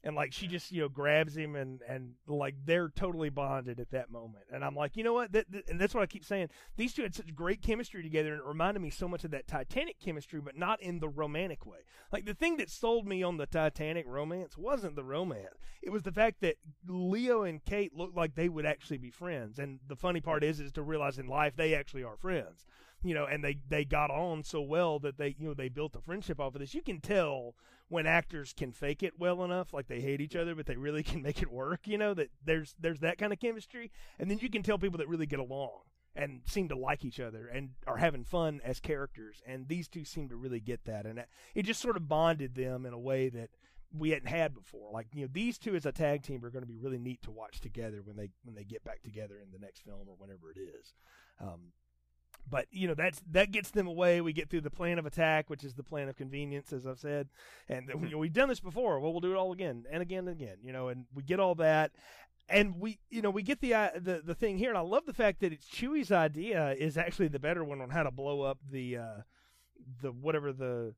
and 0.09 0.17
like 0.17 0.33
she 0.33 0.47
just 0.47 0.73
you 0.73 0.81
know 0.81 0.89
grabs 0.89 1.37
him 1.37 1.55
and 1.55 1.83
and 1.87 2.15
like 2.27 2.55
they're 2.65 2.89
totally 2.89 3.29
bonded 3.29 3.79
at 3.79 3.91
that 3.91 4.11
moment. 4.11 4.45
And 4.51 4.65
I'm 4.65 4.75
like, 4.75 4.97
you 4.97 5.05
know 5.05 5.13
what? 5.13 5.33
That, 5.33 5.53
that- 5.53 5.69
and 5.69 5.79
that's 5.79 5.95
what 5.95 6.03
I 6.03 6.07
keep 6.07 6.25
saying. 6.25 6.49
These 6.79 6.95
two 6.95 7.03
had 7.03 7.15
such 7.15 7.35
great 7.35 7.61
chemistry 7.61 8.03
together, 8.03 8.33
and 8.33 8.41
it 8.41 8.47
reminded 8.47 8.81
me 8.81 8.89
so 8.89 9.07
much 9.07 9.25
of 9.25 9.31
that 9.33 9.47
Titanic 9.47 10.01
chemistry, 10.01 10.41
but 10.41 10.57
not 10.57 10.81
in 10.83 10.99
the 11.01 11.11
romantic 11.11 11.67
way. 11.67 11.81
Like 12.11 12.25
the 12.25 12.33
thing 12.33 12.57
that 12.57 12.71
sold 12.71 13.07
me 13.07 13.23
on 13.23 13.37
the 13.37 13.45
Titanic 13.45 14.07
romance 14.09 14.57
wasn't 14.57 14.97
the 14.97 15.05
romance. 15.05 15.59
It 15.83 15.91
was 15.91 16.05
the 16.05 16.13
fact 16.13 16.41
that 16.41 16.57
Leo 16.87 17.43
and 17.43 17.63
Kate 17.63 17.95
looked 17.95 18.17
like 18.17 18.35
they 18.35 18.49
would 18.49 18.65
actually 18.65 18.99
be 18.99 19.11
friends. 19.11 19.59
And 19.59 19.79
the 19.87 19.97
funny 19.97 20.23
part 20.23 20.43
is, 20.43 20.59
is 20.59 20.73
to 20.73 20.83
realize 20.83 21.19
in 21.19 21.27
life 21.27 21.55
they 21.55 21.75
actually 21.75 22.03
are 22.05 22.17
friends. 22.17 22.65
You 23.03 23.15
know, 23.15 23.27
and 23.27 23.45
they 23.45 23.59
they 23.69 23.85
got 23.85 24.11
on 24.11 24.43
so 24.43 24.61
well 24.63 24.99
that 25.01 25.19
they 25.19 25.37
you 25.39 25.49
know 25.49 25.55
they 25.55 25.69
built 25.69 25.95
a 25.95 26.01
friendship 26.01 26.41
off 26.41 26.55
of 26.55 26.61
this. 26.61 26.75
You 26.75 26.83
can 26.83 27.01
tell 27.01 27.55
when 27.89 28.07
actors 28.07 28.53
can 28.57 28.73
fake 28.73 29.03
it 29.03 29.19
well 29.19 29.45
enough, 29.45 29.73
like 29.73 29.89
they 29.89 30.01
hate 30.01 30.21
each 30.21 30.37
other, 30.37 30.55
but 30.55 30.67
they 30.67 30.77
really 30.77 31.03
can 31.03 31.23
make 31.23 31.43
it 31.43 31.51
work. 31.51 31.81
You 31.87 31.99
know 31.99 32.15
that 32.15 32.31
there's 32.45 32.75
there's 32.79 33.01
that 33.01 33.19
kind 33.19 33.33
of 33.33 33.41
chemistry, 33.41 33.91
and 34.19 34.31
then 34.31 34.39
you 34.39 34.51
can 34.51 34.63
tell 34.63 34.79
people 34.79 34.99
that 34.99 35.09
really 35.09 35.27
get 35.27 35.39
along 35.39 35.81
and 36.15 36.41
seem 36.47 36.69
to 36.69 36.77
like 36.77 37.05
each 37.05 37.21
other 37.21 37.47
and 37.47 37.71
are 37.87 37.99
having 37.99 38.25
fun 38.25 38.61
as 38.65 38.81
characters. 38.81 39.41
And 39.47 39.69
these 39.69 39.89
two 39.89 40.05
seem 40.05 40.29
to 40.31 40.37
really 40.37 40.61
get 40.61 40.85
that, 40.85 41.07
and 41.07 41.25
it- 41.55 41.63
just 41.63 41.81
sort 41.81 41.97
of 41.97 42.09
bonded 42.09 42.55
them 42.55 42.85
in 42.87 42.93
a 42.93 42.99
way 42.99 43.29
that 43.29 43.51
we 43.93 44.11
hadn't 44.11 44.29
had 44.29 44.55
before. 44.55 44.91
Like 44.93 45.07
you 45.15 45.23
know, 45.23 45.31
these 45.33 45.59
two 45.59 45.75
as 45.75 45.87
a 45.87 45.93
tag 45.93 46.23
team 46.23 46.45
are 46.45 46.51
going 46.51 46.63
to 46.65 46.71
be 46.71 46.77
really 46.77 46.99
neat 46.99 47.23
to 47.23 47.31
watch 47.31 47.61
together 47.61 48.03
when 48.03 48.17
they 48.17 48.31
when 48.45 48.55
they 48.55 48.65
get 48.65 48.85
back 48.85 49.03
together 49.03 49.39
in 49.43 49.51
the 49.51 49.59
next 49.59 49.81
film 49.83 50.09
or 50.09 50.15
whenever 50.19 50.51
it 50.51 50.59
is. 50.59 50.93
Um, 51.41 51.73
but 52.49 52.67
you 52.71 52.89
know 52.89 52.95
that's 52.95 53.21
that 53.31 53.51
gets 53.51 53.71
them 53.71 53.87
away. 53.87 54.21
We 54.21 54.33
get 54.33 54.51
through 54.51 54.63
the 54.63 54.71
plan 54.71 54.99
of 54.99 55.07
attack, 55.07 55.51
which 55.51 55.65
is 55.65 55.75
the 55.75 55.83
plan 55.83 56.09
of 56.09 56.17
convenience, 56.17 56.73
as 56.73 56.87
I've 56.87 56.99
said, 56.99 57.29
and 57.69 57.89
you 57.89 58.11
know, 58.11 58.19
we've 58.19 58.33
done 58.33 58.49
this 58.49 58.61
before. 58.61 59.01
Well, 59.01 59.13
we'll 59.13 59.21
do 59.21 59.33
it 59.33 59.37
all 59.37 59.53
again 59.53 59.85
and 59.91 60.03
again 60.03 60.29
and 60.29 60.41
again. 60.41 60.59
You 60.63 60.73
know, 60.73 60.89
and 60.89 61.07
we 61.15 61.23
get 61.23 61.41
all 61.41 61.55
that, 61.57 61.93
and 62.49 62.81
we 62.81 62.99
you 63.11 63.23
know 63.23 63.31
we 63.31 63.43
get 63.43 63.61
the 63.61 63.75
uh, 63.75 63.91
the 63.97 64.23
the 64.25 64.35
thing 64.35 64.59
here, 64.59 64.71
and 64.71 64.79
I 64.79 64.83
love 64.83 65.07
the 65.07 65.15
fact 65.15 65.41
that 65.41 65.53
it's 65.53 65.67
Chewie's 65.67 66.13
idea 66.13 66.75
is 66.79 66.97
actually 66.97 67.29
the 67.29 67.39
better 67.39 67.65
one 67.65 67.81
on 67.81 67.91
how 67.91 68.03
to 68.03 68.11
blow 68.11 68.43
up 68.43 68.59
the 68.71 68.97
uh, 68.97 69.17
the 70.03 70.13
whatever 70.13 70.53
the 70.53 70.95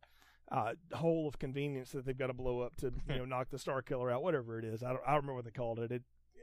uh, 0.50 0.72
hole 0.92 1.28
of 1.28 1.38
convenience 1.38 1.92
that 1.92 2.04
they've 2.04 2.18
got 2.18 2.26
to 2.26 2.34
blow 2.34 2.60
up 2.60 2.76
to 2.78 2.92
you 3.08 3.18
know 3.18 3.24
knock 3.24 3.50
the 3.50 3.56
Starkiller 3.56 4.12
out, 4.12 4.22
whatever 4.22 4.58
it 4.58 4.64
is. 4.64 4.82
I 4.82 4.88
don't 4.88 5.02
I 5.06 5.12
don't 5.12 5.22
remember 5.22 5.34
what 5.34 5.44
they 5.44 5.50
called 5.50 5.78
it. 5.78 5.92
It 5.92 6.02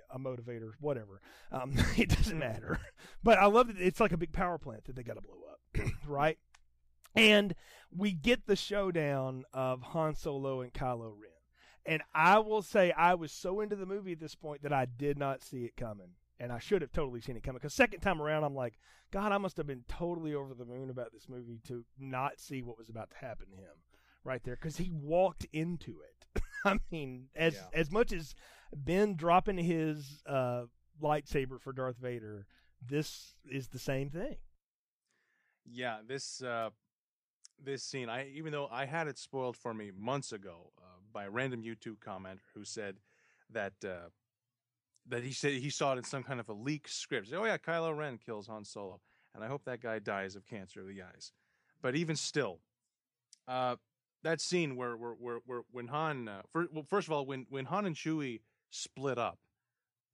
a 0.09 0.19
motivator, 0.19 0.71
whatever. 0.79 1.21
Um, 1.51 1.73
it 1.97 2.09
doesn't 2.09 2.37
matter. 2.39 2.79
But 3.23 3.37
I 3.39 3.45
love 3.45 3.67
that 3.67 3.79
it's 3.79 3.99
like 3.99 4.11
a 4.11 4.17
big 4.17 4.31
power 4.33 4.57
plant 4.57 4.85
that 4.85 4.95
they 4.95 5.03
got 5.03 5.15
to 5.15 5.21
blow 5.21 5.37
up, 5.51 5.91
right? 6.07 6.37
And 7.15 7.55
we 7.95 8.11
get 8.11 8.45
the 8.45 8.55
showdown 8.55 9.43
of 9.53 9.81
Han 9.81 10.15
Solo 10.15 10.61
and 10.61 10.73
Kylo 10.73 11.11
Ren. 11.19 11.31
And 11.85 12.01
I 12.13 12.39
will 12.39 12.61
say 12.61 12.91
I 12.91 13.15
was 13.15 13.31
so 13.31 13.61
into 13.61 13.75
the 13.75 13.85
movie 13.85 14.11
at 14.11 14.19
this 14.19 14.35
point 14.35 14.63
that 14.63 14.73
I 14.73 14.85
did 14.85 15.17
not 15.17 15.41
see 15.43 15.63
it 15.63 15.77
coming. 15.77 16.09
And 16.39 16.51
I 16.51 16.59
should 16.59 16.81
have 16.83 16.91
totally 16.91 17.21
seen 17.21 17.35
it 17.37 17.43
coming. 17.43 17.57
Because 17.59 17.73
second 17.73 18.01
time 18.01 18.21
around, 18.21 18.43
I'm 18.43 18.53
like, 18.53 18.77
God, 19.09 19.31
I 19.31 19.37
must 19.37 19.57
have 19.57 19.65
been 19.65 19.85
totally 19.87 20.35
over 20.35 20.53
the 20.53 20.65
moon 20.65 20.89
about 20.89 21.11
this 21.13 21.27
movie 21.29 21.59
to 21.67 21.83
not 21.97 22.39
see 22.39 22.61
what 22.61 22.77
was 22.77 22.89
about 22.89 23.09
to 23.11 23.17
happen 23.17 23.47
to 23.49 23.55
him 23.55 23.73
right 24.23 24.43
there. 24.43 24.55
Because 24.55 24.77
he 24.77 24.91
walked 24.91 25.47
into 25.53 25.95
it. 26.01 26.43
I 26.65 26.77
mean, 26.91 27.29
as 27.35 27.55
Yeah. 27.55 27.61
as 27.73 27.89
much 27.89 28.11
as 28.11 28.35
Ben 28.75 29.15
dropping 29.15 29.57
his 29.57 30.21
uh, 30.25 30.63
lightsaber 31.01 31.59
for 31.59 31.73
Darth 31.73 31.97
Vader, 31.97 32.45
this 32.85 33.35
is 33.49 33.69
the 33.69 33.79
same 33.79 34.09
thing. 34.09 34.37
Yeah, 35.65 35.97
this 36.07 36.41
uh, 36.41 36.69
this 37.63 37.83
scene, 37.83 38.09
I 38.09 38.29
even 38.29 38.51
though 38.51 38.67
I 38.71 38.85
had 38.85 39.07
it 39.07 39.17
spoiled 39.17 39.57
for 39.57 39.73
me 39.73 39.91
months 39.97 40.31
ago 40.31 40.71
uh, 40.79 40.99
by 41.11 41.25
a 41.25 41.29
random 41.29 41.63
YouTube 41.63 41.97
commenter 41.97 42.39
who 42.53 42.63
said 42.63 42.97
that 43.51 43.73
uh, 43.83 44.09
that 45.07 45.23
he 45.23 45.31
said 45.31 45.53
he 45.53 45.69
saw 45.69 45.93
it 45.93 45.97
in 45.97 46.03
some 46.03 46.23
kind 46.23 46.39
of 46.39 46.49
a 46.49 46.53
leak 46.53 46.87
script. 46.87 47.31
Oh 47.33 47.45
yeah, 47.45 47.57
Kylo 47.57 47.95
Ren 47.95 48.17
kills 48.17 48.47
Han 48.47 48.65
Solo, 48.65 49.01
and 49.33 49.43
I 49.43 49.47
hope 49.47 49.65
that 49.65 49.81
guy 49.81 49.99
dies 49.99 50.35
of 50.35 50.45
cancer 50.45 50.81
of 50.81 50.87
the 50.87 51.01
eyes. 51.01 51.31
But 51.81 51.95
even 51.95 52.15
still, 52.15 52.59
uh, 53.47 53.75
that 54.23 54.41
scene 54.41 54.75
where 54.75 54.95
where 54.95 55.13
where, 55.13 55.39
where 55.45 55.61
when 55.71 55.87
Han, 55.87 56.27
uh, 56.27 56.41
for, 56.51 56.67
well, 56.71 56.85
first 56.87 57.07
of 57.07 57.13
all, 57.13 57.25
when 57.25 57.45
when 57.49 57.65
Han 57.65 57.85
and 57.85 57.95
Chewie 57.95 58.41
split 58.77 59.17
up, 59.17 59.39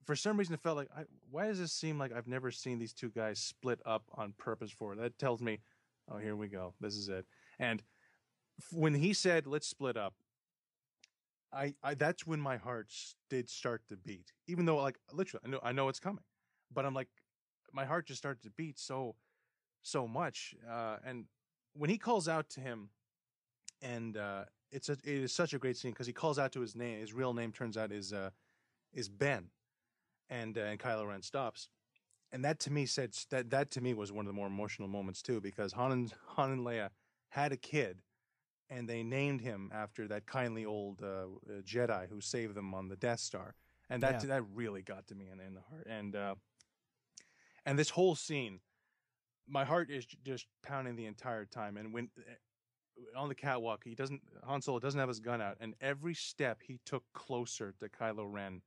for 0.06 0.16
some 0.16 0.38
reason 0.38 0.54
it 0.54 0.62
felt 0.62 0.78
like 0.78 0.90
I, 0.96 1.04
why 1.30 1.48
does 1.48 1.60
this 1.60 1.72
seem 1.72 1.98
like 1.98 2.14
I've 2.14 2.28
never 2.28 2.52
seen 2.52 2.80
these 2.80 2.94
two 2.94 3.10
guys 3.10 3.40
split 3.40 3.80
up 3.86 4.04
on 4.16 4.34
purpose 4.38 4.72
for? 4.72 4.96
That 4.96 5.18
tells 5.18 5.42
me, 5.42 5.60
oh 6.10 6.18
here 6.18 6.36
we 6.36 6.48
go, 6.48 6.74
this 6.80 6.96
is 6.96 7.10
it. 7.10 7.26
And 7.60 7.84
when 8.72 8.96
he 8.96 9.14
said 9.14 9.48
let's 9.48 9.68
split 9.68 9.98
up, 9.98 10.14
I, 11.52 11.76
I 11.84 11.94
that's 11.94 12.26
when 12.26 12.40
my 12.40 12.58
heart 12.58 12.92
did 13.30 13.50
start 13.50 13.84
to 13.90 13.98
beat. 13.98 14.32
Even 14.48 14.66
though 14.66 14.78
like 14.78 14.98
literally 15.12 15.44
I 15.46 15.50
know 15.50 15.60
I 15.64 15.72
know 15.72 15.90
it's 15.90 16.00
coming, 16.00 16.24
but 16.74 16.86
I'm 16.86 16.94
like 16.94 17.10
my 17.72 17.86
heart 17.86 18.08
just 18.08 18.20
started 18.20 18.44
to 18.44 18.50
beat 18.52 18.80
so 18.80 19.16
so 19.82 20.08
much. 20.08 20.56
Uh, 20.70 20.98
and 21.06 21.26
when 21.74 21.90
he 21.90 21.98
calls 21.98 22.28
out 22.28 22.50
to 22.52 22.62
him, 22.62 22.90
and 23.82 24.18
uh, 24.18 24.44
it's 24.72 24.90
a, 24.90 24.94
it 24.94 25.06
is 25.06 25.34
such 25.34 25.54
a 25.54 25.60
great 25.60 25.78
scene 25.78 25.92
because 25.92 26.08
he 26.08 26.14
calls 26.14 26.40
out 26.40 26.52
to 26.54 26.62
his 26.62 26.76
name. 26.76 27.00
His 27.00 27.14
real 27.14 27.34
name 27.34 27.52
turns 27.52 27.78
out 27.78 27.92
is 27.92 28.14
uh, 28.14 28.30
is 28.94 29.10
Ben, 29.10 29.50
and 30.30 30.58
uh, 30.58 30.62
and 30.62 30.80
Kylo 30.80 31.08
Ren 31.08 31.22
stops, 31.22 31.70
and 32.32 32.44
that 32.46 32.60
to 32.62 32.72
me 32.72 32.86
said 32.86 33.14
that 33.32 33.50
that 33.52 33.72
to 33.72 33.82
me 33.82 33.94
was 33.94 34.12
one 34.12 34.26
of 34.26 34.28
the 34.28 34.34
more 34.34 34.48
emotional 34.48 34.88
moments 34.88 35.22
too 35.22 35.42
because 35.42 35.74
Han 35.74 35.92
and 35.92 36.14
Han 36.28 36.52
and 36.52 36.62
Leia 36.66 36.90
had 37.30 37.52
a 37.52 37.58
kid 37.58 37.98
and 38.70 38.90
they 38.90 39.04
named 39.04 39.42
him 39.42 39.70
after 39.74 40.08
that 40.08 40.26
kindly 40.26 40.66
old 40.66 41.02
uh, 41.04 41.26
Jedi 41.62 42.10
who 42.10 42.22
saved 42.22 42.56
them 42.56 42.74
on 42.74 42.88
the 42.88 42.96
Death 42.96 43.20
Star, 43.20 43.56
and 43.90 44.02
that 44.02 44.22
yeah. 44.22 44.30
that 44.30 44.44
really 44.54 44.82
got 44.82 45.08
to 45.08 45.16
me 45.16 45.30
in, 45.32 45.40
in 45.40 45.54
the 45.54 45.62
heart. 45.62 45.88
And 45.88 46.16
uh, 46.16 46.36
and 47.66 47.78
this 47.78 47.90
whole 47.90 48.16
scene, 48.16 48.60
my 49.48 49.64
heart 49.64 49.92
is 49.92 50.06
just 50.26 50.48
pounding 50.64 50.96
the 50.96 51.06
entire 51.06 51.46
time. 51.46 51.78
And 51.78 51.94
when 51.94 52.10
uh, 52.18 53.20
on 53.20 53.30
the 53.30 53.36
catwalk, 53.36 53.84
he 53.84 53.96
doesn't 53.96 54.22
Han 54.44 54.62
Solo 54.62 54.80
doesn't 54.80 55.00
have 55.00 55.10
his 55.10 55.20
gun 55.20 55.42
out, 55.42 55.58
and 55.60 55.76
every 55.82 56.16
step 56.16 56.62
he 56.64 56.80
took 56.86 57.04
closer 57.14 57.74
to 57.80 57.90
Kylo 57.90 58.26
Ren, 58.32 58.62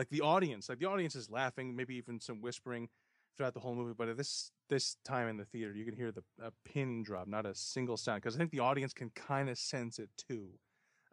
like 0.00 0.08
the 0.08 0.22
audience, 0.22 0.70
like 0.70 0.78
the 0.78 0.86
audience 0.86 1.14
is 1.14 1.28
laughing, 1.28 1.76
maybe 1.76 1.94
even 1.94 2.18
some 2.18 2.40
whispering 2.40 2.88
throughout 3.36 3.52
the 3.52 3.60
whole 3.60 3.74
movie. 3.74 3.92
But 3.96 4.08
at 4.08 4.16
this 4.16 4.50
this 4.70 4.96
time 5.04 5.28
in 5.28 5.36
the 5.36 5.44
theater, 5.44 5.74
you 5.74 5.84
can 5.84 5.94
hear 5.94 6.10
the 6.10 6.22
a 6.42 6.50
pin 6.64 7.02
drop, 7.02 7.28
not 7.28 7.44
a 7.44 7.54
single 7.54 7.98
sound, 7.98 8.22
because 8.22 8.34
I 8.34 8.38
think 8.38 8.50
the 8.50 8.60
audience 8.60 8.94
can 8.94 9.10
kind 9.10 9.50
of 9.50 9.58
sense 9.58 9.98
it 9.98 10.08
too. 10.16 10.46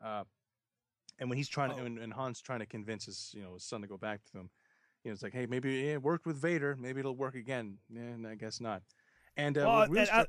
Uh, 0.02 0.24
and 1.20 1.30
when 1.30 1.38
he's 1.38 1.50
trying 1.50 1.72
oh. 1.72 1.80
to, 1.80 1.84
and, 1.84 2.00
and, 2.00 2.14
Han's 2.14 2.40
trying 2.40 2.60
to 2.60 2.66
convince 2.66 3.08
his 3.08 3.34
you 3.36 3.44
know 3.44 3.56
his 3.56 3.66
son 3.66 3.82
to 3.82 3.88
go 3.88 3.98
back 3.98 4.24
to 4.24 4.32
them, 4.32 4.50
you 5.04 5.12
know, 5.12 5.14
it's 5.14 5.22
like, 5.22 5.34
hey, 5.34 5.46
maybe 5.46 5.90
it 5.90 6.02
worked 6.02 6.26
with 6.26 6.38
Vader, 6.38 6.78
maybe 6.80 7.02
it'll 7.02 7.18
work 7.18 7.36
again. 7.36 7.78
And 7.94 8.26
I 8.26 8.36
guess 8.36 8.62
not. 8.62 8.84
And 9.38 9.58
uh, 9.58 9.64
well, 9.66 9.88
really 9.88 10.10
I, 10.10 10.26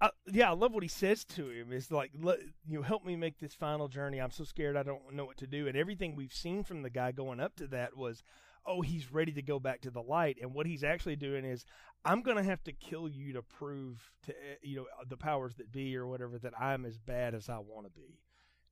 I, 0.00 0.10
yeah, 0.30 0.50
I 0.50 0.54
love 0.54 0.72
what 0.72 0.82
he 0.82 0.88
says 0.88 1.24
to 1.24 1.48
him. 1.48 1.72
Is 1.72 1.90
like, 1.90 2.12
you 2.14 2.76
know, 2.78 2.82
help 2.82 3.04
me 3.04 3.16
make 3.16 3.38
this 3.38 3.54
final 3.54 3.88
journey. 3.88 4.20
I'm 4.20 4.30
so 4.30 4.44
scared, 4.44 4.76
I 4.76 4.82
don't 4.82 5.14
know 5.14 5.24
what 5.24 5.38
to 5.38 5.46
do. 5.46 5.66
And 5.66 5.76
everything 5.76 6.14
we've 6.14 6.32
seen 6.32 6.62
from 6.62 6.82
the 6.82 6.90
guy 6.90 7.12
going 7.12 7.40
up 7.40 7.56
to 7.56 7.66
that 7.68 7.96
was, 7.96 8.22
oh, 8.66 8.82
he's 8.82 9.12
ready 9.12 9.32
to 9.32 9.42
go 9.42 9.58
back 9.58 9.80
to 9.82 9.90
the 9.90 10.02
light. 10.02 10.38
And 10.40 10.54
what 10.54 10.66
he's 10.66 10.84
actually 10.84 11.16
doing 11.16 11.44
is, 11.44 11.64
I'm 12.04 12.22
going 12.22 12.36
to 12.36 12.42
have 12.42 12.62
to 12.64 12.72
kill 12.72 13.08
you 13.08 13.34
to 13.34 13.42
prove 13.42 14.10
to, 14.24 14.32
eh, 14.32 14.56
you 14.62 14.76
know, 14.76 14.86
the 15.08 15.16
powers 15.16 15.56
that 15.56 15.72
be 15.72 15.96
or 15.96 16.06
whatever 16.06 16.38
that 16.38 16.58
I'm 16.58 16.86
as 16.86 16.98
bad 16.98 17.34
as 17.34 17.48
I 17.48 17.58
want 17.58 17.86
to 17.86 17.90
be. 17.90 18.20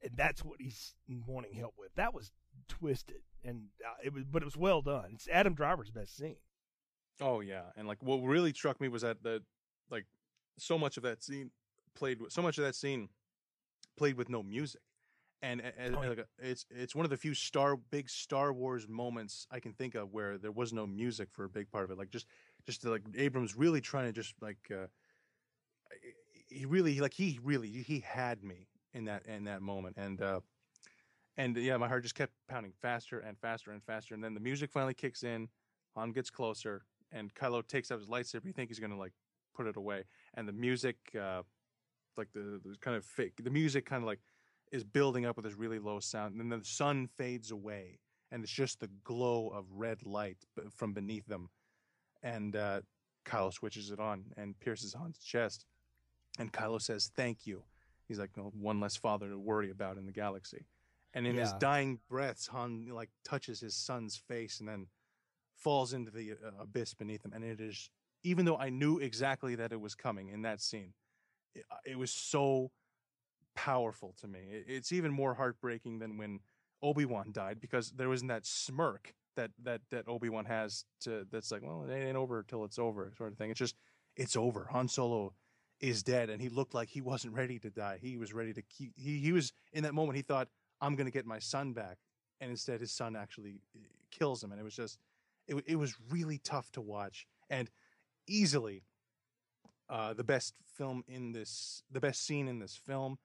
And 0.03 0.13
that's 0.17 0.45
what 0.45 0.61
he's 0.61 0.95
wanting 1.27 1.55
help 1.55 1.75
with. 1.79 1.95
That 1.97 2.15
was 2.15 2.31
twisted 2.69 3.23
and 3.45 3.65
uh, 3.85 3.97
it 4.03 4.13
was, 4.13 4.25
but 4.25 4.43
it 4.43 4.45
was 4.45 4.57
well 4.57 4.81
done. 4.81 5.11
It's 5.15 5.29
Adam 5.31 5.55
Driver's 5.55 5.91
best 5.91 6.17
scene. 6.17 6.37
Oh 7.21 7.41
yeah. 7.41 7.65
And 7.77 7.89
like 7.89 8.03
what 8.03 8.19
really 8.19 8.53
struck 8.53 8.81
me 8.81 8.89
was 8.89 9.03
that 9.03 9.23
the, 9.23 9.43
like 9.91 10.07
so 10.59 10.79
much 10.79 10.97
of 10.97 11.03
that 11.03 11.23
scene 11.23 11.51
played 11.95 12.21
with, 12.21 12.33
so 12.33 12.43
much 12.43 12.59
of 12.59 12.65
that 12.65 12.75
scene 12.75 13.09
played 13.97 14.17
with 14.17 14.29
no 14.29 14.43
music. 14.43 14.81
And, 15.41 15.63
and, 15.79 15.95
oh, 15.95 16.01
like 16.01 16.27
it's 16.41 16.67
it's 16.69 16.97
one 16.97 17.05
of 17.05 17.11
the 17.11 17.17
few 17.17 17.33
star 17.33 17.77
big 17.77 18.11
Star 18.11 18.53
Wars 18.53 18.89
moments 18.89 19.47
I 19.53 19.61
can 19.61 19.73
think 19.73 19.95
of 19.95 20.13
where 20.13 20.37
there 20.37 20.51
was 20.51 20.73
no 20.73 20.85
music 20.85 21.29
for 21.31 21.45
a 21.45 21.49
big 21.49 21.71
part 21.71 21.85
of 21.85 21.93
it. 21.93 21.99
Like 21.99 22.11
just 22.11 22.27
just 22.67 22.85
like 22.85 23.03
Abrams 23.17 23.57
really 23.57 23.81
trying 23.81 24.07
to 24.07 24.13
just 24.13 24.35
like 24.41 24.59
uh, 24.73 24.87
he 26.49 26.65
really 26.65 26.99
like 26.99 27.15
he 27.15 27.39
really 27.43 27.69
he 27.69 28.01
had 28.01 28.43
me 28.43 28.67
in 28.93 29.05
that 29.05 29.27
in 29.27 29.45
that 29.45 29.63
moment. 29.63 29.97
And 29.97 30.21
uh, 30.21 30.41
and 31.37 31.57
yeah 31.57 31.77
my 31.77 31.87
heart 31.87 32.03
just 32.03 32.17
kept 32.17 32.33
pounding 32.49 32.73
faster 32.83 33.21
and 33.21 33.39
faster 33.39 33.71
and 33.71 33.81
faster. 33.85 34.15
And 34.15 34.25
then 34.25 34.35
the 34.35 34.41
music 34.41 34.73
finally 34.73 34.95
kicks 34.95 35.23
in 35.23 35.49
Han 35.95 36.11
gets 36.11 36.31
closer 36.31 36.83
and 37.13 37.33
Kylo 37.35 37.67
takes 37.67 37.93
out 37.93 38.01
his 38.01 38.09
lightsaber. 38.09 38.47
You 38.47 38.53
think 38.53 38.71
he's 38.71 38.81
gonna 38.81 38.99
like 38.99 39.13
put 39.55 39.67
it 39.67 39.77
away 39.77 40.05
and 40.35 40.49
the 40.49 40.53
music 40.53 40.97
uh, 41.21 41.43
like 42.17 42.29
the, 42.33 42.61
the 42.65 42.77
kind 42.81 42.97
of 42.97 43.05
fake 43.05 43.35
the 43.43 43.51
music 43.51 43.87
kind 43.87 44.03
of 44.03 44.07
like 44.07 44.21
is 44.73 44.85
building 44.85 45.27
up 45.27 45.37
with 45.37 45.45
this 45.45 45.55
really 45.55 45.79
low 45.79 46.01
sound, 46.01 46.35
and 46.35 46.53
then 46.53 46.59
the 46.59 46.65
sun 46.65 47.09
fades 47.17 47.51
away, 47.51 47.99
and 48.31 48.43
it's 48.43 48.53
just 48.53 48.81
the 48.81 48.91
glow 49.05 49.49
of 49.49 49.65
red 49.73 50.05
light 50.05 50.39
from 50.71 50.93
beneath 50.93 51.27
them. 51.27 51.49
And 52.23 52.57
uh, 52.57 52.81
Kylo 53.25 53.53
switches 53.53 53.91
it 53.91 54.01
on 54.01 54.25
and 54.37 54.59
pierces 54.61 54.95
Han's 54.95 55.19
chest, 55.19 55.67
and 56.39 56.53
Kylo 56.53 56.81
says, 56.81 57.11
"Thank 57.15 57.47
you." 57.47 57.63
He's 58.07 58.19
like, 58.19 58.31
oh, 58.39 58.53
"One 58.55 58.81
less 58.81 58.97
father 58.97 59.29
to 59.29 59.39
worry 59.39 59.71
about 59.71 59.99
in 59.99 60.07
the 60.07 60.13
galaxy." 60.13 60.67
And 61.15 61.27
in 61.27 61.37
yeah. 61.37 61.43
his 61.43 61.53
dying 61.55 61.99
breaths, 62.09 62.47
Han 62.49 62.89
like 62.91 63.11
touches 63.25 63.61
his 63.61 63.75
son's 63.75 64.17
face 64.17 64.61
and 64.61 64.69
then 64.69 64.87
falls 65.57 65.93
into 65.93 66.11
the 66.11 66.33
uh, 66.33 66.63
abyss 66.63 66.95
beneath 66.95 67.25
him. 67.25 67.33
And 67.35 67.43
it 67.43 67.61
is, 67.61 67.91
even 68.23 68.45
though 68.45 68.57
I 68.57 68.71
knew 68.71 68.99
exactly 68.99 69.55
that 69.57 69.73
it 69.73 69.81
was 69.81 69.95
coming 69.95 70.29
in 70.29 70.43
that 70.43 70.61
scene, 70.61 70.93
it, 71.55 71.65
it 71.85 71.99
was 71.99 72.11
so 72.11 72.71
powerful 73.55 74.15
to 74.21 74.29
me. 74.29 74.41
It's 74.51 74.93
even 74.93 75.13
more 75.13 75.35
heartbreaking 75.35 75.99
than 75.99 76.17
when 76.17 76.41
Obi 76.83 77.05
Wan 77.05 77.33
died 77.33 77.61
because 77.61 77.91
there 77.91 78.09
wasn't 78.09 78.29
that 78.29 78.47
smirk 78.47 79.15
that 79.37 79.51
that 79.63 79.81
that 79.91 80.09
Obi 80.09 80.29
Wan 80.29 80.45
has 80.45 80.85
to. 81.01 81.27
That's 81.31 81.51
like, 81.51 81.63
well, 81.63 81.85
it 81.89 81.95
ain't 81.95 82.17
over 82.17 82.43
till 82.43 82.65
it's 82.65 82.79
over, 82.79 83.13
sort 83.17 83.33
of 83.33 83.39
thing. 83.39 83.51
It's 83.51 83.59
just, 83.59 83.77
it's 84.17 84.37
over. 84.37 84.69
Han 84.71 84.89
Solo 84.89 85.35
is 85.81 86.03
dead, 86.03 86.31
and 86.31 86.43
he 86.43 86.49
looked 86.49 86.75
like 86.75 86.89
he 86.89 87.01
wasn't 87.01 87.35
ready 87.35 87.59
to 87.61 87.71
die. 87.71 87.99
He 88.01 88.17
was 88.17 88.33
ready 88.33 88.53
to 88.53 88.63
keep. 88.63 88.93
He 88.97 89.19
he 89.19 89.33
was 89.33 89.53
in 89.73 89.85
that 89.85 89.95
moment. 89.95 90.17
He 90.17 90.23
thought, 90.23 90.49
I'm 90.81 90.95
going 90.97 91.07
to 91.07 91.13
get 91.13 91.27
my 91.27 91.39
son 91.39 91.73
back, 91.73 91.99
and 92.41 92.51
instead, 92.51 92.81
his 92.81 92.93
son 92.93 93.17
actually 93.17 93.61
eh, 93.75 93.81
kills 94.11 94.43
him, 94.43 94.53
and 94.53 94.61
it 94.61 94.65
was 94.65 94.77
just, 94.77 94.99
it 95.47 95.57
it 95.67 95.77
was 95.77 95.95
really 96.11 96.39
tough 96.39 96.71
to 96.73 96.81
watch, 96.81 97.27
and 97.49 97.71
easily. 98.29 98.85
Uh, 99.91 100.13
the 100.13 100.25
best 100.25 100.55
film 100.77 101.03
in 101.09 101.33
this, 101.33 101.83
the 101.91 102.01
best 102.01 102.27
scene 102.27 102.47
in 102.47 102.59
this 102.59 102.77
film, 102.77 103.19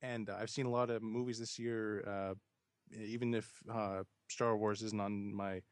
and 0.00 0.30
uh, 0.30 0.36
I've 0.40 0.50
seen 0.50 0.66
a 0.66 0.70
lot 0.70 0.88
of 0.88 1.02
movies 1.02 1.40
this 1.40 1.58
year. 1.58 2.04
Uh, 2.06 2.34
even 2.96 3.34
if 3.34 3.50
uh, 3.72 4.04
Star 4.28 4.56
Wars 4.56 4.82
isn't 4.82 5.00
on 5.00 5.34
my, 5.34 5.62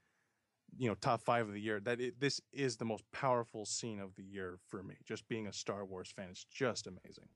you 0.76 0.88
know, 0.88 0.94
top 0.94 1.22
five 1.22 1.46
of 1.46 1.54
the 1.54 1.60
year, 1.60 1.78
that 1.80 2.00
it, 2.00 2.18
this 2.18 2.40
is 2.52 2.76
the 2.76 2.84
most 2.84 3.04
powerful 3.12 3.64
scene 3.64 4.00
of 4.00 4.16
the 4.16 4.24
year 4.24 4.58
for 4.68 4.82
me. 4.82 4.96
Just 5.04 5.28
being 5.28 5.46
a 5.46 5.52
Star 5.52 5.84
Wars 5.84 6.10
fan, 6.10 6.28
it's 6.30 6.44
just 6.44 6.88
amazing. 6.88 7.28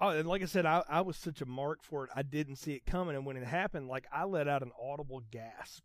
Oh, 0.00 0.08
and 0.08 0.26
like 0.26 0.42
I 0.42 0.46
said, 0.46 0.64
I, 0.64 0.82
I 0.88 1.02
was 1.02 1.18
such 1.18 1.42
a 1.42 1.46
mark 1.46 1.82
for 1.82 2.04
it. 2.04 2.10
I 2.16 2.22
didn't 2.22 2.56
see 2.56 2.72
it 2.72 2.86
coming, 2.86 3.14
and 3.14 3.26
when 3.26 3.36
it 3.36 3.44
happened, 3.44 3.88
like 3.88 4.06
I 4.10 4.24
let 4.24 4.48
out 4.48 4.62
an 4.62 4.72
audible 4.82 5.22
gasp, 5.30 5.84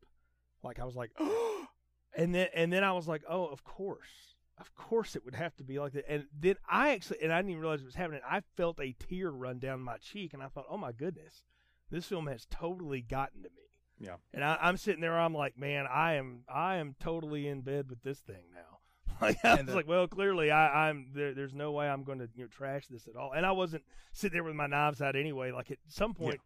like 0.64 0.80
I 0.80 0.86
was 0.86 0.96
like, 0.96 1.12
oh, 1.20 1.66
and 2.16 2.34
then 2.34 2.48
and 2.56 2.72
then 2.72 2.86
I 2.86 2.94
was 2.94 3.08
like, 3.08 3.24
oh, 3.28 3.48
of 3.48 3.66
course 3.66 4.30
of 4.60 4.76
course 4.76 5.16
it 5.16 5.24
would 5.26 5.36
have 5.36 5.56
to 5.58 5.64
be 5.64 5.80
like 5.80 5.94
that. 5.94 6.06
And 6.08 6.26
then 6.38 6.56
I 6.70 6.92
actually, 6.92 7.20
and 7.24 7.32
I 7.32 7.38
didn't 7.38 7.52
even 7.52 7.62
realize 7.62 7.82
it 7.82 7.86
was 7.86 7.96
happening. 7.96 8.22
I 8.30 8.42
felt 8.58 8.80
a 8.80 8.94
tear 8.94 9.32
run 9.32 9.60
down 9.60 9.82
my 9.82 9.98
cheek, 9.98 10.34
and 10.34 10.44
I 10.44 10.48
thought, 10.48 10.66
oh 10.70 10.78
my 10.78 10.92
goodness, 10.92 11.44
this 11.90 12.06
film 12.06 12.28
has 12.28 12.46
totally 12.50 13.02
gotten 13.02 13.44
to 13.44 13.50
me. 13.50 13.70
Yeah. 14.00 14.16
And 14.34 14.44
I, 14.44 14.58
am 14.62 14.78
sitting 14.78 15.02
there, 15.02 15.18
I'm 15.18 15.34
like, 15.34 15.58
man, 15.58 15.86
I 15.92 16.14
am, 16.14 16.42
I 16.54 16.76
am 16.76 16.96
totally 17.00 17.48
in 17.48 17.62
bed 17.62 17.90
with 17.90 18.02
this 18.04 18.20
thing 18.20 18.46
now. 18.54 18.62
Like 19.22 19.44
I 19.44 19.56
was 19.56 19.66
the, 19.66 19.76
like, 19.76 19.88
well, 19.88 20.08
clearly 20.08 20.50
I, 20.50 20.88
I'm 20.88 21.08
there. 21.14 21.34
There's 21.34 21.54
no 21.54 21.74
way 21.74 21.90
I'm 21.90 22.06
going 22.06 22.20
to 22.20 22.30
you 22.36 22.44
know 22.44 22.48
trash 22.48 22.88
this 22.88 23.06
at 23.06 23.18
all. 23.18 23.34
And 23.34 23.46
I 23.46 23.52
wasn't 23.52 23.84
sitting 24.14 24.34
there 24.34 24.46
with 24.46 24.56
my 24.56 24.68
knives 24.68 25.02
out 25.02 25.18
anyway. 25.18 25.52
Like 25.52 25.72
at 25.72 25.78
some 25.90 26.14
point, 26.14 26.40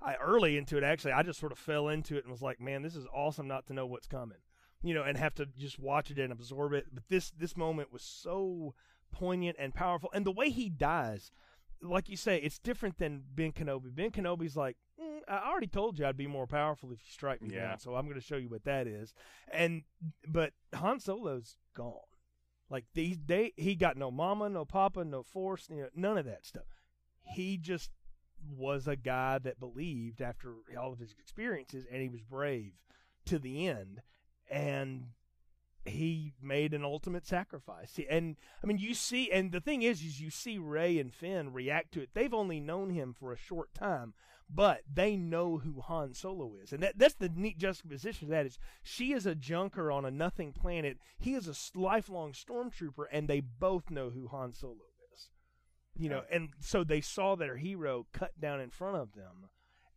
yeah. 0.00 0.10
I 0.10 0.14
early 0.14 0.56
into 0.56 0.78
it 0.78 0.84
actually, 0.84 1.10
I 1.10 1.24
just 1.24 1.40
sort 1.40 1.50
of 1.50 1.58
fell 1.58 1.88
into 1.88 2.16
it 2.16 2.22
and 2.22 2.30
was 2.30 2.40
like, 2.40 2.60
man, 2.60 2.82
this 2.82 2.94
is 2.94 3.04
awesome 3.12 3.48
not 3.48 3.66
to 3.66 3.72
know 3.72 3.84
what's 3.84 4.06
coming 4.06 4.38
you 4.82 4.94
know, 4.94 5.02
and 5.02 5.16
have 5.16 5.34
to 5.34 5.46
just 5.58 5.78
watch 5.78 6.10
it 6.10 6.18
and 6.18 6.32
absorb 6.32 6.72
it. 6.72 6.86
But 6.92 7.04
this 7.08 7.30
this 7.30 7.56
moment 7.56 7.92
was 7.92 8.02
so 8.02 8.74
poignant 9.12 9.56
and 9.58 9.74
powerful, 9.74 10.10
and 10.14 10.24
the 10.24 10.32
way 10.32 10.50
he 10.50 10.68
dies, 10.68 11.30
like 11.82 12.08
you 12.08 12.16
say, 12.16 12.38
it's 12.38 12.58
different 12.58 12.98
than 12.98 13.22
Ben 13.34 13.52
Kenobi. 13.52 13.94
Ben 13.94 14.10
Kenobi's 14.10 14.56
like, 14.56 14.76
mm, 15.00 15.20
I 15.28 15.48
already 15.48 15.66
told 15.66 15.98
you 15.98 16.06
I'd 16.06 16.16
be 16.16 16.26
more 16.26 16.46
powerful 16.46 16.90
if 16.92 16.98
you 17.04 17.12
strike 17.12 17.42
me 17.42 17.54
yeah. 17.54 17.68
down, 17.68 17.78
so 17.78 17.94
I'm 17.94 18.06
going 18.06 18.20
to 18.20 18.26
show 18.26 18.36
you 18.36 18.48
what 18.48 18.64
that 18.64 18.86
is. 18.86 19.12
And 19.52 19.82
but 20.26 20.52
Han 20.74 21.00
Solo's 21.00 21.56
gone. 21.74 21.94
Like 22.70 22.84
these, 22.94 23.18
they 23.26 23.52
he 23.56 23.74
got 23.74 23.96
no 23.96 24.10
mama, 24.10 24.48
no 24.48 24.64
papa, 24.64 25.04
no 25.04 25.22
force, 25.22 25.68
you 25.68 25.82
know, 25.82 25.88
none 25.94 26.16
of 26.16 26.24
that 26.26 26.46
stuff. 26.46 26.62
He 27.22 27.56
just 27.56 27.90
was 28.48 28.86
a 28.86 28.96
guy 28.96 29.38
that 29.38 29.60
believed 29.60 30.22
after 30.22 30.54
all 30.80 30.92
of 30.92 31.00
his 31.00 31.14
experiences, 31.18 31.84
and 31.90 32.00
he 32.00 32.08
was 32.08 32.22
brave 32.22 32.72
to 33.26 33.38
the 33.38 33.66
end 33.66 34.00
and 34.50 35.06
he 35.84 36.34
made 36.42 36.74
an 36.74 36.84
ultimate 36.84 37.26
sacrifice. 37.26 37.98
And 38.08 38.36
I 38.62 38.66
mean, 38.66 38.78
you 38.78 38.94
see, 38.94 39.30
and 39.30 39.52
the 39.52 39.60
thing 39.60 39.82
is, 39.82 40.02
is 40.02 40.20
you 40.20 40.30
see 40.30 40.58
Rey 40.58 40.98
and 40.98 41.12
Finn 41.12 41.52
react 41.52 41.92
to 41.92 42.02
it. 42.02 42.10
They've 42.12 42.34
only 42.34 42.60
known 42.60 42.90
him 42.90 43.14
for 43.18 43.32
a 43.32 43.38
short 43.38 43.72
time, 43.72 44.14
but 44.52 44.82
they 44.92 45.16
know 45.16 45.58
who 45.58 45.80
Han 45.80 46.14
Solo 46.14 46.54
is, 46.62 46.72
and 46.72 46.82
that, 46.82 46.98
that's 46.98 47.14
the 47.14 47.28
neat 47.28 47.58
juxtaposition 47.58 48.26
of 48.26 48.30
that 48.30 48.46
is 48.46 48.58
she 48.82 49.12
is 49.12 49.24
a 49.24 49.34
junker 49.34 49.92
on 49.92 50.04
a 50.04 50.10
nothing 50.10 50.52
planet. 50.52 50.98
He 51.18 51.34
is 51.34 51.46
a 51.46 51.78
lifelong 51.78 52.32
stormtrooper, 52.32 53.04
and 53.12 53.28
they 53.28 53.40
both 53.40 53.90
know 53.90 54.10
who 54.10 54.28
Han 54.28 54.52
Solo 54.52 54.74
is. 55.14 55.28
You 55.96 56.08
know, 56.08 56.22
and 56.30 56.50
so 56.60 56.82
they 56.82 57.00
saw 57.00 57.36
their 57.36 57.56
hero 57.56 58.06
cut 58.12 58.40
down 58.40 58.60
in 58.60 58.70
front 58.70 58.96
of 58.96 59.14
them, 59.14 59.50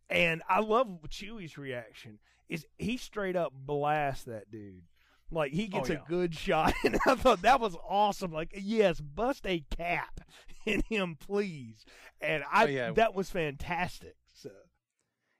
and 0.08 0.42
I 0.48 0.60
love 0.60 1.00
Chewie's 1.08 1.58
reaction. 1.58 2.18
Is 2.48 2.66
he 2.78 2.96
straight 2.96 3.36
up 3.36 3.52
blast 3.54 4.26
that 4.26 4.50
dude? 4.50 4.82
Like 5.30 5.52
he 5.52 5.66
gets 5.66 5.90
oh, 5.90 5.94
yeah. 5.94 5.98
a 6.00 6.08
good 6.08 6.34
shot, 6.34 6.74
and 6.84 6.98
I 7.06 7.14
thought 7.14 7.42
that 7.42 7.60
was 7.60 7.76
awesome. 7.88 8.32
Like, 8.32 8.50
yes, 8.54 9.00
bust 9.00 9.46
a 9.46 9.64
cap 9.76 10.20
in 10.66 10.82
him, 10.88 11.16
please. 11.18 11.84
And 12.20 12.44
I 12.50 12.64
Oh, 12.64 12.68
yeah. 12.68 12.92
that 12.92 13.14
was 13.14 13.30
fantastic. 13.30 14.16
So 14.32 14.50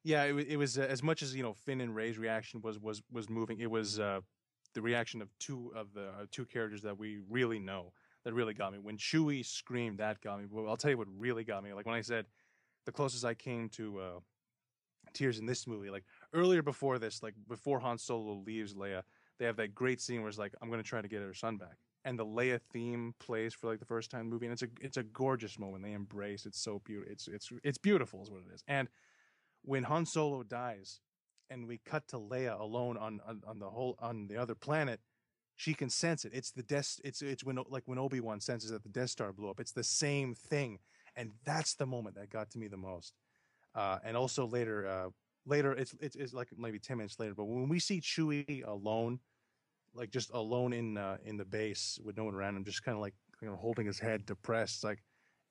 Yeah, 0.02 0.24
it, 0.24 0.34
it 0.48 0.56
was 0.56 0.78
uh, 0.78 0.82
as 0.82 1.02
much 1.02 1.22
as 1.22 1.34
you 1.34 1.42
know 1.42 1.52
Finn 1.52 1.80
and 1.80 1.94
Rey's 1.94 2.18
reaction 2.18 2.60
was 2.62 2.78
was 2.78 3.02
was 3.12 3.28
moving. 3.28 3.60
It 3.60 3.70
was 3.70 4.00
uh, 4.00 4.20
the 4.74 4.82
reaction 4.82 5.22
of 5.22 5.28
two 5.38 5.72
of 5.76 5.92
the 5.92 6.08
uh, 6.08 6.26
two 6.30 6.46
characters 6.46 6.82
that 6.82 6.98
we 6.98 7.20
really 7.28 7.58
know 7.58 7.92
that 8.24 8.32
really 8.32 8.54
got 8.54 8.72
me. 8.72 8.78
When 8.78 8.96
Chewie 8.96 9.44
screamed, 9.44 9.98
that 9.98 10.20
got 10.22 10.40
me. 10.40 10.46
Well, 10.50 10.68
I'll 10.68 10.76
tell 10.76 10.90
you 10.90 10.98
what 10.98 11.08
really 11.16 11.44
got 11.44 11.62
me. 11.62 11.72
Like 11.72 11.86
when 11.86 11.94
I 11.94 12.00
said 12.00 12.26
the 12.86 12.92
closest 12.92 13.24
I 13.24 13.34
came 13.34 13.68
to 13.70 14.00
uh, 14.00 14.20
tears 15.12 15.38
in 15.38 15.46
this 15.46 15.66
movie. 15.66 15.90
Like 15.90 16.04
earlier 16.34 16.62
before 16.62 16.98
this, 16.98 17.22
like 17.22 17.34
before 17.48 17.80
Han 17.80 17.98
Solo 17.98 18.34
leaves 18.34 18.74
Leia, 18.74 19.02
they 19.38 19.46
have 19.46 19.56
that 19.56 19.74
great 19.74 20.00
scene 20.00 20.20
where 20.20 20.28
it's 20.28 20.38
like, 20.38 20.54
"I'm 20.60 20.70
to 20.70 20.82
try 20.82 21.00
to 21.02 21.08
get 21.08 21.22
her 21.22 21.34
son 21.34 21.56
back." 21.56 21.78
And 22.04 22.18
the 22.18 22.26
Leia 22.26 22.60
theme 22.60 23.14
plays 23.18 23.54
for 23.54 23.68
like 23.68 23.78
the 23.78 23.86
first 23.86 24.10
time 24.10 24.22
in 24.22 24.26
the 24.28 24.34
movie, 24.34 24.46
and 24.46 24.52
it's 24.52 24.62
a 24.62 24.68
it's 24.80 24.96
a 24.96 25.02
gorgeous 25.02 25.58
moment. 25.58 25.84
They 25.84 25.92
embrace. 25.92 26.46
It's 26.46 26.60
so 26.60 26.80
beautiful. 26.84 27.12
It's 27.12 27.28
it's 27.28 27.50
it's 27.62 27.78
beautiful, 27.78 28.22
is 28.22 28.30
what 28.30 28.42
it 28.48 28.54
is. 28.54 28.62
And 28.68 28.88
when 29.62 29.84
Han 29.84 30.06
Solo 30.06 30.42
dies, 30.42 31.00
and 31.50 31.66
we 31.66 31.78
cut 31.84 32.08
to 32.08 32.16
Leia 32.18 32.58
alone 32.58 32.96
on 32.96 33.20
on, 33.26 33.42
on 33.46 33.58
the 33.58 33.70
whole 33.70 33.96
on 34.00 34.26
the 34.28 34.36
other 34.36 34.54
planet, 34.54 35.00
she 35.56 35.74
can 35.74 35.90
sense 35.90 36.24
it. 36.24 36.32
It's 36.34 36.50
the 36.50 36.62
Death. 36.62 37.00
It's 37.04 37.22
it's 37.22 37.44
when 37.44 37.58
like 37.68 37.84
when 37.86 37.98
Obi 37.98 38.20
Wan 38.20 38.40
senses 38.40 38.70
that 38.70 38.82
the 38.82 38.88
Death 38.88 39.10
Star 39.10 39.32
blew 39.32 39.50
up. 39.50 39.60
It's 39.60 39.72
the 39.72 39.84
same 39.84 40.34
thing, 40.34 40.78
and 41.16 41.32
that's 41.44 41.74
the 41.74 41.86
moment 41.86 42.16
that 42.16 42.30
got 42.30 42.50
to 42.50 42.58
me 42.58 42.68
the 42.68 42.76
most. 42.76 43.14
Uh, 43.74 43.98
and 44.04 44.16
also 44.16 44.46
later, 44.46 44.86
uh, 44.86 45.08
later 45.46 45.72
it's, 45.72 45.94
it's 46.00 46.16
it's 46.16 46.34
like 46.34 46.48
maybe 46.56 46.78
ten 46.78 46.98
minutes 46.98 47.18
later, 47.18 47.34
but 47.34 47.44
when 47.44 47.68
we 47.68 47.78
see 47.78 48.00
Chewie 48.00 48.66
alone, 48.66 49.20
like 49.94 50.10
just 50.10 50.30
alone 50.32 50.72
in 50.72 50.96
uh, 50.96 51.18
in 51.24 51.36
the 51.36 51.44
base 51.44 51.98
with 52.02 52.16
no 52.16 52.24
one 52.24 52.34
around 52.34 52.56
him, 52.56 52.64
just 52.64 52.84
kind 52.84 52.96
of 52.96 53.02
like 53.02 53.14
you 53.40 53.48
know 53.48 53.56
holding 53.56 53.86
his 53.86 53.98
head 53.98 54.26
depressed, 54.26 54.84
like 54.84 55.02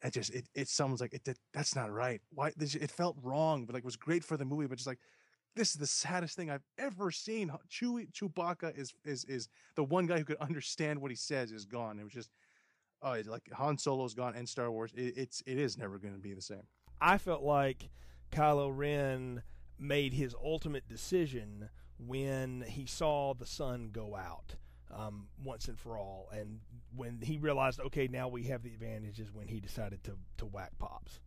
it 0.04 0.14
just 0.14 0.34
it 0.34 0.48
it 0.54 0.68
sounds 0.68 1.02
like 1.02 1.14
it 1.14 1.38
that's 1.54 1.76
not 1.76 1.92
right. 1.92 2.22
Why 2.34 2.52
this, 2.58 2.76
it 2.76 2.92
felt 2.92 3.18
wrong, 3.22 3.66
but 3.66 3.74
like 3.74 3.84
was 3.84 3.96
great 3.96 4.24
for 4.24 4.38
the 4.38 4.46
movie, 4.46 4.68
but 4.68 4.78
just 4.78 4.88
like 4.88 5.00
this 5.56 5.70
is 5.70 5.76
the 5.76 5.88
saddest 5.88 6.36
thing 6.36 6.50
I've 6.50 6.66
ever 6.78 7.12
seen. 7.12 7.52
Chewie 7.70 8.12
Chewbacca 8.12 8.78
is 8.78 8.94
is 9.06 9.26
is 9.26 9.50
the 9.76 9.84
one 9.84 10.08
guy 10.08 10.18
who 10.18 10.26
could 10.26 10.38
understand 10.38 11.00
what 11.00 11.12
he 11.12 11.18
says 11.18 11.52
is 11.52 11.66
gone. 11.66 12.00
It 12.00 12.04
was 12.04 12.14
just 12.14 12.30
oh, 13.02 13.14
it's 13.14 13.30
like 13.30 13.44
Han 13.54 13.78
Solo's 13.78 14.14
gone 14.14 14.36
and 14.36 14.48
Star 14.48 14.72
Wars. 14.72 14.92
It, 14.96 15.14
it's 15.18 15.44
it 15.46 15.58
is 15.58 15.78
never 15.78 15.98
going 16.00 16.14
to 16.14 16.20
be 16.20 16.34
the 16.34 16.42
same. 16.42 16.64
I 17.00 17.18
felt 17.18 17.44
like 17.44 17.90
Kylo 18.32 18.72
Ren 18.76 19.44
made 19.80 20.14
his 20.14 20.36
ultimate 20.44 20.88
decision 20.88 21.70
when 21.98 22.64
he 22.68 22.86
saw 22.86 23.34
the 23.34 23.46
sun 23.46 23.90
go 23.92 24.16
out 24.16 24.56
um, 24.96 25.28
once 25.44 25.68
and 25.68 25.80
for 25.80 25.98
all, 25.98 26.30
and 26.32 26.60
when 26.96 27.20
he 27.22 27.38
realized, 27.38 27.80
okay, 27.80 28.08
now 28.08 28.28
we 28.28 28.44
have 28.44 28.62
the 28.64 28.70
advantages, 28.70 29.32
when 29.34 29.48
he 29.48 29.60
decided 29.60 30.04
to 30.04 30.18
to 30.38 30.46
whack 30.46 30.72
pops. 30.78 31.20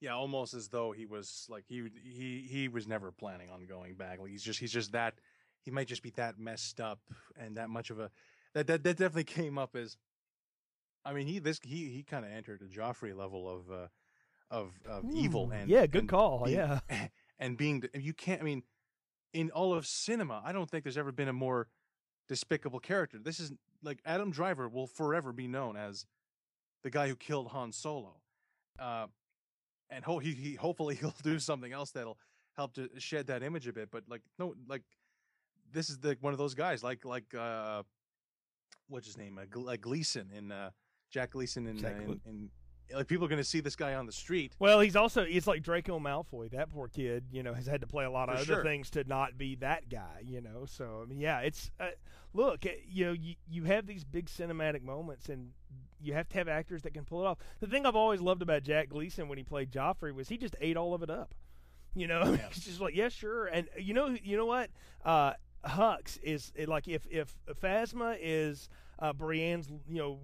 Yeah, 0.00 0.14
almost 0.14 0.54
as 0.54 0.68
though 0.68 0.92
he 0.92 1.04
was 1.04 1.46
like 1.50 1.64
he 1.66 1.90
he 2.02 2.46
he 2.48 2.68
was 2.68 2.86
never 2.86 3.10
planning 3.12 3.50
on 3.50 3.66
going 3.66 3.94
back. 3.94 4.20
Like 4.20 4.30
he's 4.30 4.42
just 4.42 4.60
he's 4.60 4.72
just 4.72 4.92
that 4.92 5.14
he 5.62 5.70
might 5.70 5.88
just 5.88 6.02
be 6.02 6.10
that 6.10 6.38
messed 6.38 6.80
up 6.80 7.00
and 7.38 7.56
that 7.56 7.68
much 7.68 7.90
of 7.90 7.98
a 7.98 8.10
that 8.54 8.66
that, 8.66 8.82
that 8.84 8.96
definitely 8.96 9.24
came 9.24 9.58
up 9.58 9.76
as 9.76 9.96
I 11.04 11.12
mean 11.12 11.26
he 11.26 11.38
this 11.38 11.60
he 11.62 11.88
he 11.88 12.02
kind 12.02 12.24
of 12.24 12.30
entered 12.30 12.62
a 12.62 12.66
Joffrey 12.66 13.16
level 13.16 13.48
of 13.48 13.70
uh 13.70 13.88
of 14.50 14.72
of 14.86 15.04
evil 15.12 15.50
and 15.50 15.68
yeah, 15.68 15.86
good 15.86 16.02
and 16.02 16.08
call. 16.08 16.48
yeah, 16.48 16.80
and 17.40 17.56
being 17.56 17.82
you 17.94 18.12
can't 18.12 18.40
I 18.40 18.44
mean 18.44 18.62
in 19.32 19.50
all 19.50 19.74
of 19.74 19.86
cinema 19.86 20.40
I 20.44 20.52
don't 20.52 20.70
think 20.70 20.84
there's 20.84 20.98
ever 20.98 21.10
been 21.10 21.28
a 21.28 21.32
more 21.32 21.66
despicable 22.28 22.78
character. 22.78 23.18
This 23.18 23.40
is 23.40 23.50
like 23.82 23.98
Adam 24.06 24.30
Driver 24.30 24.68
will 24.68 24.86
forever 24.86 25.32
be 25.32 25.48
known 25.48 25.76
as 25.76 26.06
the 26.84 26.90
guy 26.90 27.08
who 27.08 27.16
killed 27.16 27.48
Han 27.48 27.72
Solo. 27.72 28.20
Uh 28.78 29.06
and 29.90 30.04
ho- 30.04 30.20
he, 30.20 30.32
he 30.34 30.54
hopefully 30.54 30.94
he'll 31.00 31.14
do 31.24 31.38
something 31.40 31.72
else 31.72 31.90
that'll 31.90 32.18
help 32.56 32.74
to 32.74 32.88
shed 32.98 33.26
that 33.28 33.42
image 33.42 33.66
a 33.66 33.72
bit. 33.72 33.90
But 33.90 34.04
like 34.08 34.22
no, 34.38 34.54
like 34.68 34.82
this 35.72 35.90
is 35.90 35.98
the 35.98 36.16
one 36.20 36.32
of 36.32 36.38
those 36.38 36.54
guys 36.54 36.82
like 36.82 37.04
like 37.04 37.34
uh, 37.34 37.82
what's 38.88 39.06
his 39.06 39.16
name? 39.16 39.38
Uh, 39.38 39.60
like 39.60 39.80
Gleeson 39.80 40.30
in 40.36 40.52
uh, 40.52 40.70
Jack 41.10 41.30
Gleeson 41.32 41.66
in, 41.66 41.76
uh, 41.78 41.80
in, 42.02 42.20
in 42.26 42.50
like 42.94 43.06
people 43.06 43.24
are 43.26 43.28
going 43.28 43.40
to 43.42 43.44
see 43.48 43.60
this 43.60 43.76
guy 43.76 43.94
on 43.94 44.06
the 44.06 44.12
street. 44.12 44.54
Well, 44.58 44.80
he's 44.80 44.96
also 44.96 45.22
it's 45.22 45.46
like 45.46 45.62
Draco 45.62 45.98
Malfoy. 45.98 46.50
That 46.50 46.70
poor 46.70 46.88
kid, 46.88 47.24
you 47.30 47.42
know, 47.42 47.54
has 47.54 47.66
had 47.66 47.80
to 47.82 47.86
play 47.86 48.04
a 48.04 48.10
lot 48.10 48.28
of 48.28 48.36
For 48.36 48.40
other 48.42 48.54
sure. 48.54 48.62
things 48.62 48.90
to 48.90 49.04
not 49.04 49.36
be 49.38 49.54
that 49.56 49.88
guy, 49.88 50.22
you 50.24 50.40
know. 50.40 50.64
So 50.66 51.00
I 51.02 51.08
mean, 51.08 51.20
yeah, 51.20 51.40
it's 51.40 51.70
uh, 51.80 51.88
look, 52.34 52.66
uh, 52.66 52.70
you 52.88 53.06
know, 53.06 53.12
you 53.12 53.34
you 53.48 53.64
have 53.64 53.86
these 53.86 54.04
big 54.04 54.26
cinematic 54.26 54.82
moments, 54.82 55.28
and 55.28 55.50
you 56.02 56.14
have 56.14 56.28
to 56.30 56.38
have 56.38 56.48
actors 56.48 56.82
that 56.82 56.94
can 56.94 57.04
pull 57.04 57.22
it 57.22 57.26
off. 57.26 57.38
The 57.60 57.66
thing 57.66 57.84
I've 57.86 57.96
always 57.96 58.20
loved 58.20 58.42
about 58.42 58.62
Jack 58.62 58.88
Gleeson 58.88 59.28
when 59.28 59.38
he 59.38 59.44
played 59.44 59.70
Joffrey 59.70 60.14
was 60.14 60.28
he 60.28 60.36
just 60.38 60.56
ate 60.60 60.76
all 60.76 60.94
of 60.94 61.02
it 61.02 61.10
up. 61.10 61.34
You 61.94 62.06
know, 62.06 62.22
Yeah. 62.32 62.48
he's 62.52 62.64
just 62.64 62.80
like, 62.80 62.94
yeah, 62.94 63.08
sure. 63.08 63.46
And 63.46 63.68
you 63.78 63.94
know, 63.94 64.16
you 64.22 64.36
know 64.36 64.46
what? 64.46 64.70
Uh, 65.04 65.32
Hux 65.66 66.18
is 66.22 66.52
it, 66.54 66.68
like 66.70 66.88
if 66.88 67.06
if 67.10 67.36
Phasma 67.60 68.16
is 68.18 68.68
uh, 69.00 69.12
Brienne's, 69.12 69.68
you 69.88 69.98
know, 69.98 70.18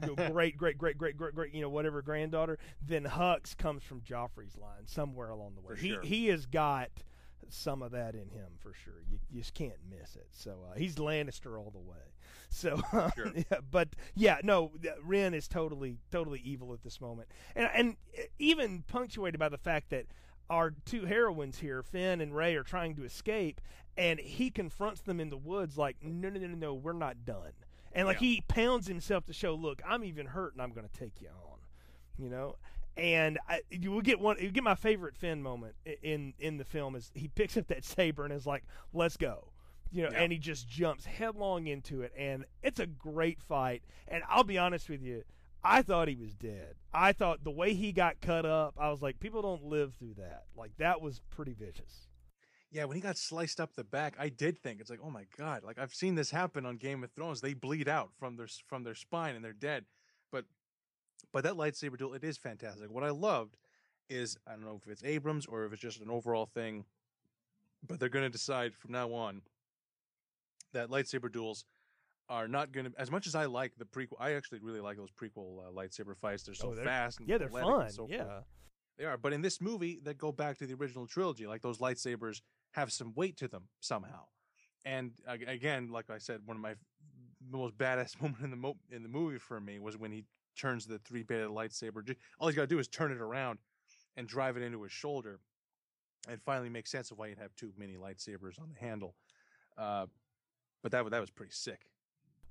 you 0.00 0.06
know, 0.06 0.30
great, 0.30 0.56
great, 0.56 0.78
great, 0.78 0.96
great, 0.96 1.16
great, 1.16 1.34
great, 1.34 1.54
you 1.54 1.60
know, 1.60 1.68
whatever 1.68 2.02
granddaughter, 2.02 2.58
then 2.86 3.04
Hux 3.04 3.56
comes 3.56 3.82
from 3.82 4.00
Joffrey's 4.00 4.56
line 4.56 4.86
somewhere 4.86 5.30
along 5.30 5.54
the 5.54 5.60
way. 5.60 5.74
For 5.74 5.80
he 5.80 5.88
sure. 5.90 6.02
he 6.02 6.26
has 6.28 6.46
got 6.46 6.90
some 7.48 7.82
of 7.82 7.92
that 7.92 8.14
in 8.14 8.28
him 8.28 8.52
for 8.58 8.72
sure. 8.72 9.02
You, 9.10 9.18
you 9.30 9.40
just 9.40 9.54
can't 9.54 9.78
miss 9.88 10.16
it. 10.16 10.28
So 10.30 10.58
uh, 10.70 10.78
he's 10.78 10.96
Lannister 10.96 11.58
all 11.58 11.70
the 11.70 11.78
way. 11.78 11.96
So, 12.48 12.80
uh, 12.92 13.10
Sure. 13.16 13.32
yeah, 13.50 13.58
but 13.70 13.88
yeah, 14.14 14.38
no, 14.42 14.72
uh, 14.84 14.90
Ren 15.04 15.34
is 15.34 15.48
totally, 15.48 15.98
totally 16.10 16.40
evil 16.44 16.72
at 16.72 16.82
this 16.82 17.00
moment, 17.00 17.28
and 17.54 17.68
and 17.74 17.96
even 18.38 18.84
punctuated 18.86 19.38
by 19.38 19.48
the 19.48 19.58
fact 19.58 19.90
that 19.90 20.06
our 20.48 20.74
two 20.84 21.04
heroines 21.04 21.58
here, 21.58 21.82
Finn 21.82 22.20
and 22.20 22.34
Rey, 22.34 22.56
are 22.56 22.64
trying 22.64 22.96
to 22.96 23.04
escape, 23.04 23.60
and 23.96 24.18
he 24.18 24.50
confronts 24.50 25.00
them 25.00 25.20
in 25.20 25.30
the 25.30 25.36
woods 25.36 25.78
like, 25.78 25.96
no, 26.02 26.28
no, 26.28 26.40
no, 26.40 26.48
no, 26.48 26.56
no, 26.56 26.74
we're 26.74 26.92
not 26.92 27.24
done. 27.24 27.52
And 27.92 28.06
like 28.06 28.20
Yeah. 28.20 28.28
he 28.28 28.40
pounds 28.48 28.86
himself 28.86 29.24
to 29.26 29.32
show, 29.32 29.54
look, 29.54 29.82
I'm 29.86 30.04
even 30.04 30.26
hurt, 30.26 30.52
and 30.52 30.62
I'm 30.62 30.72
going 30.72 30.88
to 30.88 30.98
take 30.98 31.20
you 31.20 31.28
on. 31.28 31.58
You 32.18 32.28
know, 32.28 32.56
and 32.96 33.38
I, 33.48 33.62
you 33.70 33.90
will 33.90 34.02
get 34.02 34.20
one. 34.20 34.36
You 34.40 34.50
get 34.50 34.62
my 34.62 34.74
favorite 34.74 35.16
Finn 35.16 35.42
moment 35.42 35.74
in 36.02 36.34
in 36.38 36.58
the 36.58 36.64
film 36.64 36.94
is 36.96 37.10
he 37.14 37.28
picks 37.28 37.56
up 37.56 37.68
that 37.68 37.82
saber 37.84 38.24
and 38.24 38.32
is 38.32 38.46
like, 38.46 38.62
"Let's 38.92 39.16
go," 39.16 39.52
you 39.90 40.02
know, 40.02 40.10
Yeah. 40.12 40.20
and 40.22 40.30
he 40.32 40.38
just 40.38 40.68
jumps 40.68 41.06
headlong 41.06 41.66
into 41.66 42.02
it, 42.02 42.12
and 42.16 42.44
it's 42.62 42.78
a 42.78 42.86
great 42.86 43.40
fight. 43.40 43.82
And 44.06 44.22
I'll 44.28 44.44
be 44.44 44.58
honest 44.58 44.90
with 44.90 45.02
you, 45.02 45.22
I 45.64 45.80
thought 45.80 46.08
he 46.08 46.14
was 46.16 46.34
dead. 46.34 46.74
I 46.92 47.12
thought 47.12 47.42
the 47.42 47.50
way 47.50 47.72
he 47.72 47.90
got 47.92 48.20
cut 48.20 48.44
up, 48.44 48.74
I 48.78 48.90
was 48.90 49.00
like, 49.00 49.18
people 49.18 49.40
don't 49.40 49.64
live 49.64 49.94
through 49.94 50.14
that. 50.18 50.44
Like 50.54 50.72
that 50.76 51.00
was 51.00 51.22
pretty 51.30 51.54
vicious. 51.54 52.09
Yeah, 52.72 52.84
when 52.84 52.94
he 52.96 53.00
got 53.00 53.16
sliced 53.18 53.58
up 53.60 53.74
the 53.74 53.82
back, 53.82 54.14
I 54.18 54.28
did 54.28 54.56
think 54.58 54.80
it's 54.80 54.90
like, 54.90 55.00
oh 55.02 55.10
my 55.10 55.24
god, 55.36 55.64
like 55.64 55.78
I've 55.78 55.92
seen 55.94 56.14
this 56.14 56.30
happen 56.30 56.64
on 56.64 56.76
Game 56.76 57.02
of 57.02 57.10
Thrones. 57.10 57.40
They 57.40 57.52
bleed 57.54 57.88
out 57.88 58.10
from 58.18 58.36
their 58.36 58.46
from 58.66 58.84
their 58.84 58.94
spine 58.94 59.34
and 59.34 59.44
they're 59.44 59.52
dead. 59.52 59.86
But 60.30 60.44
but 61.32 61.42
that 61.44 61.54
lightsaber 61.54 61.98
duel, 61.98 62.14
it 62.14 62.22
is 62.24 62.36
fantastic. 62.36 62.90
What 62.90 63.02
I 63.04 63.10
loved 63.10 63.56
is 64.08 64.36
I 64.46 64.52
don't 64.52 64.64
know 64.64 64.80
if 64.84 64.88
it's 64.90 65.02
Abrams 65.04 65.46
or 65.46 65.64
if 65.64 65.72
it's 65.72 65.82
just 65.82 66.00
an 66.00 66.10
overall 66.10 66.46
thing, 66.46 66.84
but 67.86 67.98
they're 67.98 68.08
going 68.08 68.24
to 68.24 68.30
decide 68.30 68.74
from 68.76 68.92
now 68.92 69.12
on 69.12 69.42
that 70.72 70.90
lightsaber 70.90 71.30
duels 71.32 71.64
are 72.28 72.46
not 72.46 72.70
going 72.70 72.86
to 72.86 72.92
as 73.00 73.10
much 73.10 73.26
as 73.26 73.34
I 73.34 73.46
like 73.46 73.72
the 73.78 73.84
prequel. 73.84 74.14
I 74.20 74.34
actually 74.34 74.60
really 74.60 74.80
like 74.80 74.96
those 74.96 75.10
prequel 75.10 75.58
uh, 75.66 75.72
lightsaber 75.72 76.16
fights. 76.16 76.44
They're 76.44 76.54
so 76.54 76.68
Oh, 76.70 76.74
they're- 76.76 76.84
fast 76.84 77.18
and 77.18 77.28
Yeah, 77.28 77.38
they're 77.38 77.48
fun. 77.48 77.90
so 77.90 78.06
yeah. 78.08 78.42
They 78.96 79.06
are, 79.06 79.16
but 79.16 79.32
in 79.32 79.40
this 79.40 79.60
movie, 79.62 79.98
that 80.04 80.18
go 80.18 80.30
back 80.30 80.58
to 80.58 80.66
the 80.66 80.74
original 80.74 81.06
trilogy. 81.06 81.46
Like 81.46 81.62
those 81.62 81.78
lightsabers 81.78 82.42
have 82.72 82.92
some 82.92 83.12
weight 83.14 83.36
to 83.38 83.48
them 83.48 83.64
somehow. 83.80 84.24
And 84.84 85.12
again, 85.26 85.90
like 85.90 86.08
I 86.10 86.18
said, 86.18 86.40
one 86.46 86.56
of 86.56 86.62
my 86.62 86.74
most 87.50 87.76
badass 87.76 88.20
moment 88.22 88.42
in 88.42 88.50
the 88.50 88.56
mo- 88.56 88.78
in 88.90 89.02
the 89.02 89.08
movie 89.08 89.38
for 89.38 89.60
me 89.60 89.78
was 89.78 89.96
when 89.96 90.12
he 90.12 90.24
turns 90.56 90.86
the 90.86 90.98
three 90.98 91.22
bladed 91.22 91.48
lightsaber. 91.48 92.14
All 92.38 92.48
he's 92.48 92.56
got 92.56 92.62
to 92.62 92.66
do 92.66 92.78
is 92.78 92.88
turn 92.88 93.12
it 93.12 93.18
around 93.20 93.58
and 94.16 94.26
drive 94.26 94.56
it 94.56 94.62
into 94.62 94.82
his 94.82 94.92
shoulder, 94.92 95.40
and 96.28 96.40
finally 96.42 96.68
make 96.68 96.86
sense 96.86 97.10
of 97.10 97.18
why 97.18 97.28
you'd 97.28 97.38
have 97.38 97.54
two 97.56 97.72
mini 97.76 97.96
lightsabers 97.96 98.60
on 98.60 98.70
the 98.72 98.78
handle. 98.78 99.14
Uh, 99.78 100.06
but 100.82 100.92
that 100.92 101.08
that 101.10 101.20
was 101.20 101.30
pretty 101.30 101.52
sick. 101.52 101.89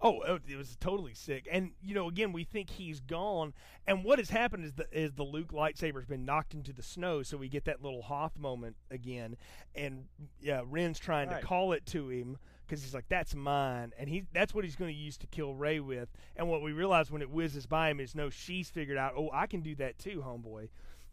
Oh, 0.02 0.22
oh, 0.26 0.40
it 0.48 0.56
was 0.56 0.78
totally 0.80 1.14
sick. 1.14 1.48
And 1.52 1.72
you 1.82 1.94
know, 1.94 2.08
again, 2.08 2.32
we 2.32 2.44
think 2.46 2.70
he's 2.70 3.00
gone, 3.02 3.54
and 3.86 4.04
what 4.04 4.18
has 4.18 4.30
happened 4.30 4.64
is 4.64 4.74
the 4.74 4.88
is 4.98 5.14
the 5.14 5.24
Luke 5.24 5.52
lightsaber's 5.52 6.06
been 6.06 6.24
knocked 6.24 6.54
into 6.54 6.72
the 6.72 6.82
snow, 6.82 7.22
so 7.22 7.36
we 7.36 7.50
get 7.50 7.66
that 7.66 7.82
little 7.84 8.02
Hoth 8.04 8.38
moment 8.38 8.78
again, 8.90 9.36
and 9.76 10.06
yeah, 10.42 10.62
Ren's 10.66 11.00
trying 11.00 11.30
Right. 11.30 11.42
to 11.42 11.46
call 11.46 11.74
it 11.74 11.86
to 11.88 12.10
him 12.10 12.38
because 12.66 12.82
he's 12.82 12.94
like, 12.94 13.10
"That's 13.10 13.36
mine," 13.36 13.92
and 13.98 14.08
he 14.08 14.24
that's 14.32 14.54
what 14.54 14.64
he's 14.64 14.78
going 14.78 14.94
to 14.94 14.98
use 14.98 15.18
to 15.18 15.28
kill 15.28 15.54
Rey 15.54 15.82
with. 15.82 16.10
And 16.38 16.48
what 16.48 16.62
we 16.62 16.72
realize 16.72 17.12
when 17.12 17.22
it 17.22 17.30
whizzes 17.30 17.66
by 17.66 17.90
him 17.90 18.00
is, 18.00 18.16
no, 18.16 18.30
she's 18.30 18.70
figured 18.70 18.98
out, 18.98 19.14
oh, 19.18 19.30
I 19.34 19.48
can 19.48 19.60
do 19.62 19.76
that 19.76 20.00
too, 20.00 20.24
homeboy. 20.26 20.70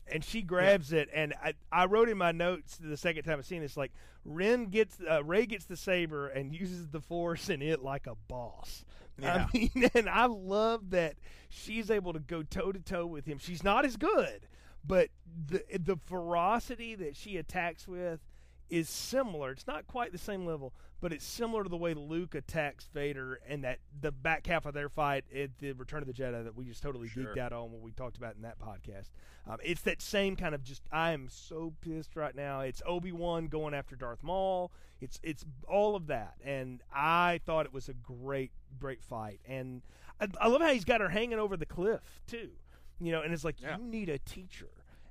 And 0.09 0.25
she 0.25 0.43
grabs 0.43 0.93
it, 0.93 1.09
and 1.13 1.35
I, 1.43 1.55
I 1.73 1.87
wrote 1.87 2.09
in 2.09 2.17
my 2.17 2.31
notes 2.31 2.79
the 2.81 2.97
second 2.97 3.25
time 3.25 3.41
I 3.41 3.43
seen 3.43 3.61
this, 3.61 3.77
like 3.77 3.93
Ren 4.25 4.67
gets 4.67 4.99
uh, 5.09 5.25
Rey 5.25 5.47
gets 5.47 5.65
the 5.65 5.77
saber 5.77 6.29
and 6.29 6.55
uses 6.55 6.89
the 6.89 7.01
Force 7.01 7.49
in 7.49 7.61
it 7.61 7.83
like 7.83 8.07
a 8.07 8.15
boss. 8.29 8.85
Yeah. 9.21 9.47
I 9.53 9.59
mean, 9.59 9.91
and 9.95 10.09
I 10.09 10.27
love 10.27 10.91
that 10.91 11.17
she's 11.49 11.91
able 11.91 12.13
to 12.13 12.21
go 12.21 12.43
toe 12.43 12.73
to 12.73 12.81
toe 12.81 13.07
with 13.07 13.27
him. 13.27 13.39
She's 13.39 13.65
not 13.65 13.85
as 13.85 13.97
good, 13.97 14.47
but 14.87 15.09
the 15.49 15.63
the 15.79 15.97
ferocity 15.97 16.95
that 16.95 17.17
she 17.17 17.37
attacks 17.37 17.89
with 17.89 18.21
is 18.69 18.89
similar. 18.89 19.53
It's 19.53 19.67
not 19.67 19.87
quite 19.87 20.13
the 20.13 20.19
same 20.19 20.47
level, 20.47 20.73
but 21.01 21.13
it's 21.13 21.25
similar 21.25 21.63
to 21.63 21.69
the 21.69 21.77
way 21.77 21.95
Luke 21.95 22.35
attacks 22.35 22.89
Vader 22.93 23.39
and 23.49 23.65
that 23.65 23.79
the 24.01 24.11
back 24.13 24.47
half 24.47 24.67
of 24.67 24.75
their 24.75 24.89
fight 24.89 25.25
at 25.35 25.59
the 25.59 25.73
Return 25.73 26.01
of 26.03 26.07
the 26.07 26.13
Jedi 26.15 26.43
that 26.45 26.57
we 26.57 26.65
just 26.65 26.83
totally 26.83 27.09
Sure. 27.09 27.25
geeked 27.35 27.39
out 27.39 27.53
on 27.53 27.71
what 27.73 27.81
we 27.83 27.93
talked 27.93 28.17
about 28.17 28.35
in 28.37 28.43
that 28.43 28.59
podcast. 28.59 29.11
Um, 29.47 29.59
it's 29.63 29.83
that 29.83 30.01
same 30.03 30.37
kind 30.37 30.55
of 30.55 30.63
just 30.65 30.83
I 30.91 31.13
am 31.13 31.29
so 31.29 31.75
pissed 31.81 32.17
right 32.17 32.35
now. 32.35 32.61
It's 32.61 32.83
Obi 32.87 33.13
Wan 33.13 33.47
going 33.47 33.75
after 33.75 33.95
Darth 33.97 34.23
Maul. 34.23 34.73
It's 35.01 35.21
it's 35.23 35.45
all 35.69 35.95
of 35.95 36.07
that, 36.09 36.35
and 36.45 36.83
I 36.93 37.41
thought 37.45 37.67
it 37.67 37.73
was 37.73 37.89
a 37.89 37.95
great 37.95 38.51
great 38.79 39.03
fight. 39.03 39.41
And 39.47 39.83
I, 40.21 40.29
I 40.41 40.49
love 40.49 40.63
how 40.63 40.73
he's 40.73 40.85
got 40.87 41.01
her 41.01 41.11
hanging 41.11 41.39
over 41.39 41.57
the 41.57 41.67
cliff 41.67 42.21
too. 42.27 42.51
You 42.99 43.13
know, 43.13 43.21
and 43.21 43.33
it's 43.35 43.45
like 43.45 43.61
Yeah. 43.61 43.77
you 43.77 43.85
need 43.85 44.09
a 44.09 44.19
teacher. 44.19 44.69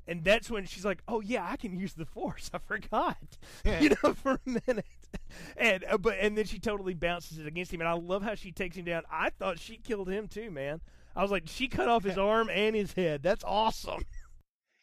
And 0.07 0.23
that's 0.23 0.51
when 0.51 0.65
she's 0.65 0.85
like, 0.85 1.01
"Oh 1.07 1.19
yeah, 1.21 1.47
I 1.49 1.55
can 1.55 1.75
use 1.79 1.93
the 1.93 2.05
force. 2.05 2.51
I 2.53 2.57
forgot." 2.59 3.17
Yeah. 3.63 3.79
you 3.81 3.89
know, 4.03 4.13
for 4.13 4.33
a 4.45 4.49
minute. 4.67 4.85
And 5.57 5.83
uh, 5.89 5.97
but 5.97 6.17
and 6.19 6.37
then 6.37 6.45
she 6.45 6.59
totally 6.59 6.93
bounces 6.93 7.39
it 7.39 7.47
against 7.47 7.73
him, 7.73 7.81
and 7.81 7.87
I 7.87 7.93
love 7.93 8.23
how 8.23 8.35
she 8.35 8.51
takes 8.51 8.75
him 8.77 8.85
down. 8.85 9.03
I 9.11 9.29
thought 9.29 9.59
she 9.59 9.77
killed 9.77 10.09
him 10.09 10.27
too, 10.27 10.51
man. 10.51 10.81
I 11.15 11.21
was 11.21 11.31
like, 11.31 11.43
she 11.45 11.67
cut 11.67 11.87
off 11.87 12.03
his 12.03 12.17
arm 12.17 12.49
and 12.49 12.75
his 12.75 12.93
head. 12.93 13.23
That's 13.23 13.43
awesome. 13.43 14.05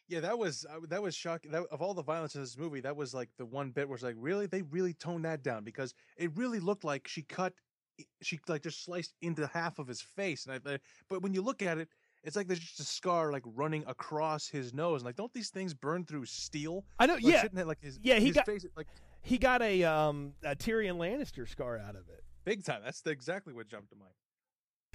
Yeah, 0.09 0.21
that 0.21 0.39
was 0.39 0.67
uh, 0.69 0.81
that 0.91 1.01
was 1.03 1.15
shocking. 1.15 1.53
That, 1.53 1.63
of 1.71 1.81
all 1.81 1.95
the 1.95 2.03
violence 2.03 2.35
in 2.35 2.43
this 2.43 2.59
movie, 2.59 2.81
that 2.81 2.95
was 2.95 3.15
like 3.15 3.31
the 3.39 3.47
one 3.47 3.71
bit 3.71 3.89
where 3.89 3.95
it's 3.95 4.05
like, 4.05 4.17
really, 4.19 4.45
they 4.47 4.61
really 4.61 4.93
toned 4.93 5.25
that 5.25 5.43
down 5.43 5.65
because 5.65 5.95
it 6.19 6.31
really 6.37 6.59
looked 6.61 6.85
like 6.85 7.09
she 7.09 7.23
cut, 7.23 7.55
she 8.21 8.39
like 8.47 8.63
just 8.63 8.85
sliced 8.85 9.15
into 9.23 9.47
half 9.55 9.79
of 9.79 9.87
his 9.89 10.03
face. 10.03 10.45
And 10.45 10.61
I, 10.67 10.79
but 11.09 11.23
when 11.23 11.33
you 11.33 11.41
look 11.41 11.63
at 11.63 11.79
it, 11.79 11.89
it's 12.25 12.37
like 12.37 12.47
there's 12.47 12.61
just 12.61 12.81
a 12.81 12.85
scar 12.85 13.33
like 13.33 13.45
running 13.47 13.85
across 13.87 14.49
his 14.49 14.75
nose. 14.75 15.01
And 15.01 15.07
like, 15.07 15.17
don't 15.17 15.33
these 15.33 15.49
things 15.49 15.73
burn 15.73 16.05
through 16.05 16.27
steel? 16.27 16.85
I 16.99 17.07
know. 17.07 17.15
Like, 17.15 17.23
yeah, 17.25 17.41
shouldn't 17.41 17.67
like 17.67 17.81
his 17.81 17.99
Yeah, 18.03 18.19
he 18.19 18.27
his 18.27 18.35
got- 18.35 18.45
face 18.45 18.67
like 18.77 18.89
he 19.23 19.39
got 19.39 19.63
a 19.63 19.85
um 19.85 20.35
a 20.43 20.55
Tyrion 20.57 20.97
Lannister 20.99 21.49
scar 21.49 21.79
out 21.79 21.95
of 21.97 22.09
it. 22.09 22.25
big 22.45 22.65
time. 22.65 22.81
That's 22.85 23.01
the, 23.01 23.11
exactly 23.11 23.53
what 23.55 23.69
jumped 23.69 23.91
to 23.91 23.97
mind. 23.97 24.11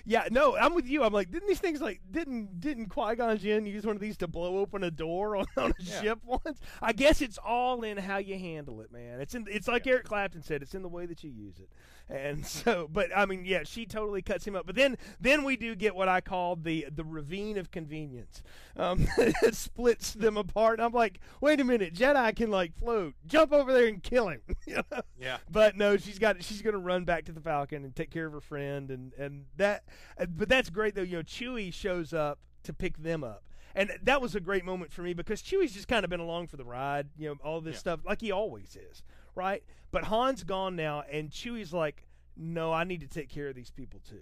Yeah, 0.06 0.28
no, 0.32 0.56
I'm 0.56 0.74
with 0.74 0.88
you. 0.88 1.04
I'm 1.04 1.12
like, 1.12 1.32
didn't 1.32 1.50
these 1.50 1.60
things 1.60 1.82
like 1.82 2.00
didn't 2.10 2.62
didn't 2.62 2.86
Qui 2.88 3.16
Gon 3.16 3.38
Jinn 3.38 3.66
use 3.66 3.86
one 3.86 3.96
of 3.96 4.02
these 4.02 4.16
to 4.18 4.28
blow 4.28 4.58
open 4.60 4.84
a 4.84 4.92
door 4.92 5.36
on, 5.38 5.46
on 5.58 5.72
a 5.72 5.84
Yeah. 5.84 6.02
ship 6.02 6.20
once? 6.24 6.60
I 6.82 6.94
guess 6.94 7.22
it's 7.22 7.38
all 7.38 7.82
in 7.84 7.98
how 7.98 8.18
you 8.18 8.38
handle 8.40 8.80
it, 8.82 8.92
man. 8.92 9.20
It's 9.20 9.36
in 9.36 9.48
it's 9.50 9.68
like 9.68 9.86
Eric 9.86 10.06
Clapton 10.06 10.44
said, 10.44 10.62
it's 10.62 10.76
in 10.76 10.82
the 10.82 10.88
way 10.90 11.06
that 11.08 11.24
you 11.24 11.30
use 11.32 11.60
it. 11.60 11.70
And 12.10 12.46
so, 12.46 12.88
but 12.92 13.10
I 13.16 13.26
mean, 13.26 13.44
yeah, 13.44 13.64
she 13.66 13.86
totally 13.86 14.22
cuts 14.22 14.48
him 14.48 14.56
up. 14.56 14.66
But 14.66 14.76
then 14.76 14.98
then 15.20 15.44
we 15.44 15.58
do 15.58 15.76
get 15.76 15.94
what 15.94 16.08
I 16.08 16.22
call 16.22 16.56
the 16.56 16.88
the 16.90 17.04
ravine 17.04 17.58
of 17.58 17.70
convenience. 17.70 18.42
Um, 18.78 19.08
it 19.18 19.56
splits 19.56 20.14
them 20.14 20.38
apart. 20.38 20.80
I'm 20.80 20.94
like, 20.94 21.20
wait 21.42 21.60
a 21.60 21.66
minute, 21.66 21.94
Jedi 21.94 22.34
can 22.36 22.50
like 22.50 22.74
float, 22.78 23.16
jump 23.26 23.52
over 23.52 23.74
there 23.74 23.88
and 23.88 24.02
kill 24.02 24.30
him. 24.30 24.42
you 24.66 24.76
know? 24.76 25.02
Yeah. 25.20 25.38
But 25.52 25.76
no, 25.76 25.98
she's 25.98 26.18
got 26.20 26.42
she's 26.44 26.62
gonna 26.62 26.78
run 26.78 27.04
back 27.04 27.26
to 27.26 27.34
the 27.34 27.42
Falcon 27.42 27.84
and 27.84 27.94
take 27.96 28.10
care 28.12 28.26
of 28.28 28.32
her 28.34 28.42
friend, 28.42 28.90
and 28.90 29.14
and 29.16 29.46
that. 29.58 29.84
But 30.30 30.48
that's 30.48 30.70
great 30.70 30.96
though. 30.96 31.02
You 31.02 31.18
know, 31.18 31.24
Chewie 31.24 31.74
shows 31.74 32.14
up 32.14 32.40
to 32.64 32.74
pick 32.74 32.98
them 32.98 33.24
up, 33.24 33.44
and 33.76 33.92
that 34.04 34.22
was 34.22 34.34
a 34.34 34.40
great 34.40 34.64
moment 34.64 34.94
for 34.94 35.02
me 35.02 35.14
because 35.14 35.42
Chewie's 35.42 35.74
just 35.74 35.88
kind 35.90 36.04
of 36.06 36.10
been 36.10 36.20
along 36.22 36.48
for 36.48 36.56
the 36.58 36.66
ride. 36.66 37.10
You 37.18 37.30
know, 37.30 37.36
all 37.44 37.60
this 37.60 37.74
Yeah. 37.76 37.80
stuff 37.80 38.00
like 38.06 38.22
he 38.22 38.32
always 38.32 38.78
is, 38.78 39.04
right? 39.38 39.64
But 39.92 40.06
Han's 40.06 40.44
gone 40.44 40.76
now, 40.76 41.04
and 41.10 41.30
Chewie's 41.30 41.72
like, 41.72 42.08
no, 42.36 42.74
I 42.74 42.84
need 42.84 43.02
to 43.02 43.08
take 43.08 43.30
care 43.30 43.48
of 43.48 43.56
these 43.56 43.72
people 43.72 44.02
too. 44.08 44.22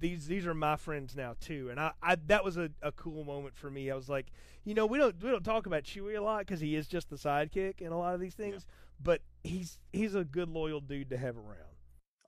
These 0.00 0.26
these 0.26 0.46
are 0.46 0.54
my 0.54 0.76
friends 0.76 1.16
now 1.16 1.34
too, 1.40 1.68
and 1.70 1.80
I, 1.80 1.92
I 2.02 2.16
that 2.26 2.44
was 2.44 2.56
a, 2.56 2.70
a 2.82 2.92
cool 2.92 3.24
moment 3.24 3.56
for 3.56 3.68
me. 3.70 3.90
I 3.90 3.96
was 3.96 4.08
like, 4.08 4.26
you 4.64 4.74
know, 4.74 4.86
we 4.86 4.98
don't 4.98 5.20
we 5.22 5.30
don't 5.30 5.44
talk 5.44 5.66
about 5.66 5.82
Chewie 5.82 6.16
a 6.16 6.20
lot 6.20 6.40
because 6.40 6.60
he 6.60 6.76
is 6.76 6.86
just 6.86 7.10
the 7.10 7.16
sidekick 7.16 7.80
in 7.80 7.90
a 7.90 7.98
lot 7.98 8.14
of 8.14 8.20
these 8.20 8.34
things, 8.34 8.64
but 9.02 9.22
he's 9.42 9.78
he's 9.92 10.14
a 10.14 10.24
good 10.24 10.48
loyal 10.48 10.80
dude 10.80 11.10
to 11.10 11.16
have 11.16 11.36
around. 11.36 11.78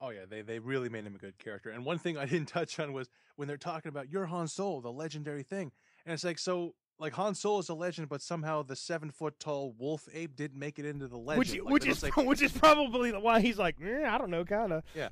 Oh 0.00 0.10
yeah, 0.10 0.24
they 0.28 0.42
they 0.42 0.58
really 0.58 0.88
made 0.88 1.04
him 1.04 1.14
a 1.14 1.18
good 1.18 1.38
character. 1.38 1.70
And 1.70 1.84
one 1.84 1.98
thing 1.98 2.16
I 2.16 2.24
didn't 2.24 2.48
touch 2.48 2.80
on 2.80 2.92
was 2.92 3.08
when 3.36 3.46
they're 3.46 3.56
talking 3.56 3.88
about 3.88 4.10
your 4.10 4.26
Han 4.26 4.48
Solo, 4.48 4.80
the 4.80 4.90
legendary 4.90 5.42
thing, 5.42 5.70
and 6.06 6.12
it's 6.12 6.24
like 6.24 6.38
so. 6.38 6.74
Like 7.00 7.14
Han 7.14 7.34
Solo 7.34 7.58
is 7.58 7.68
a 7.70 7.74
legend, 7.74 8.08
but 8.08 8.20
somehow 8.22 8.62
the 8.62 8.76
seven 8.76 9.10
foot 9.10 9.40
tall 9.40 9.74
wolf 9.78 10.06
ape 10.12 10.36
didn't 10.36 10.58
make 10.58 10.78
it 10.78 10.84
into 10.84 11.08
the 11.08 11.16
legend. 11.16 11.38
which 11.38 11.54
Like, 11.58 11.72
which 11.72 11.86
is 11.86 11.98
say- 11.98 12.10
which 12.16 12.42
is 12.42 12.52
probably 12.52 13.10
why 13.12 13.40
he's 13.40 13.58
like, 13.58 13.76
eh, 13.82 14.06
I 14.06 14.18
don't 14.18 14.30
know, 14.30 14.44
kind 14.44 14.72
of. 14.72 14.84
Yeah. 14.94 15.08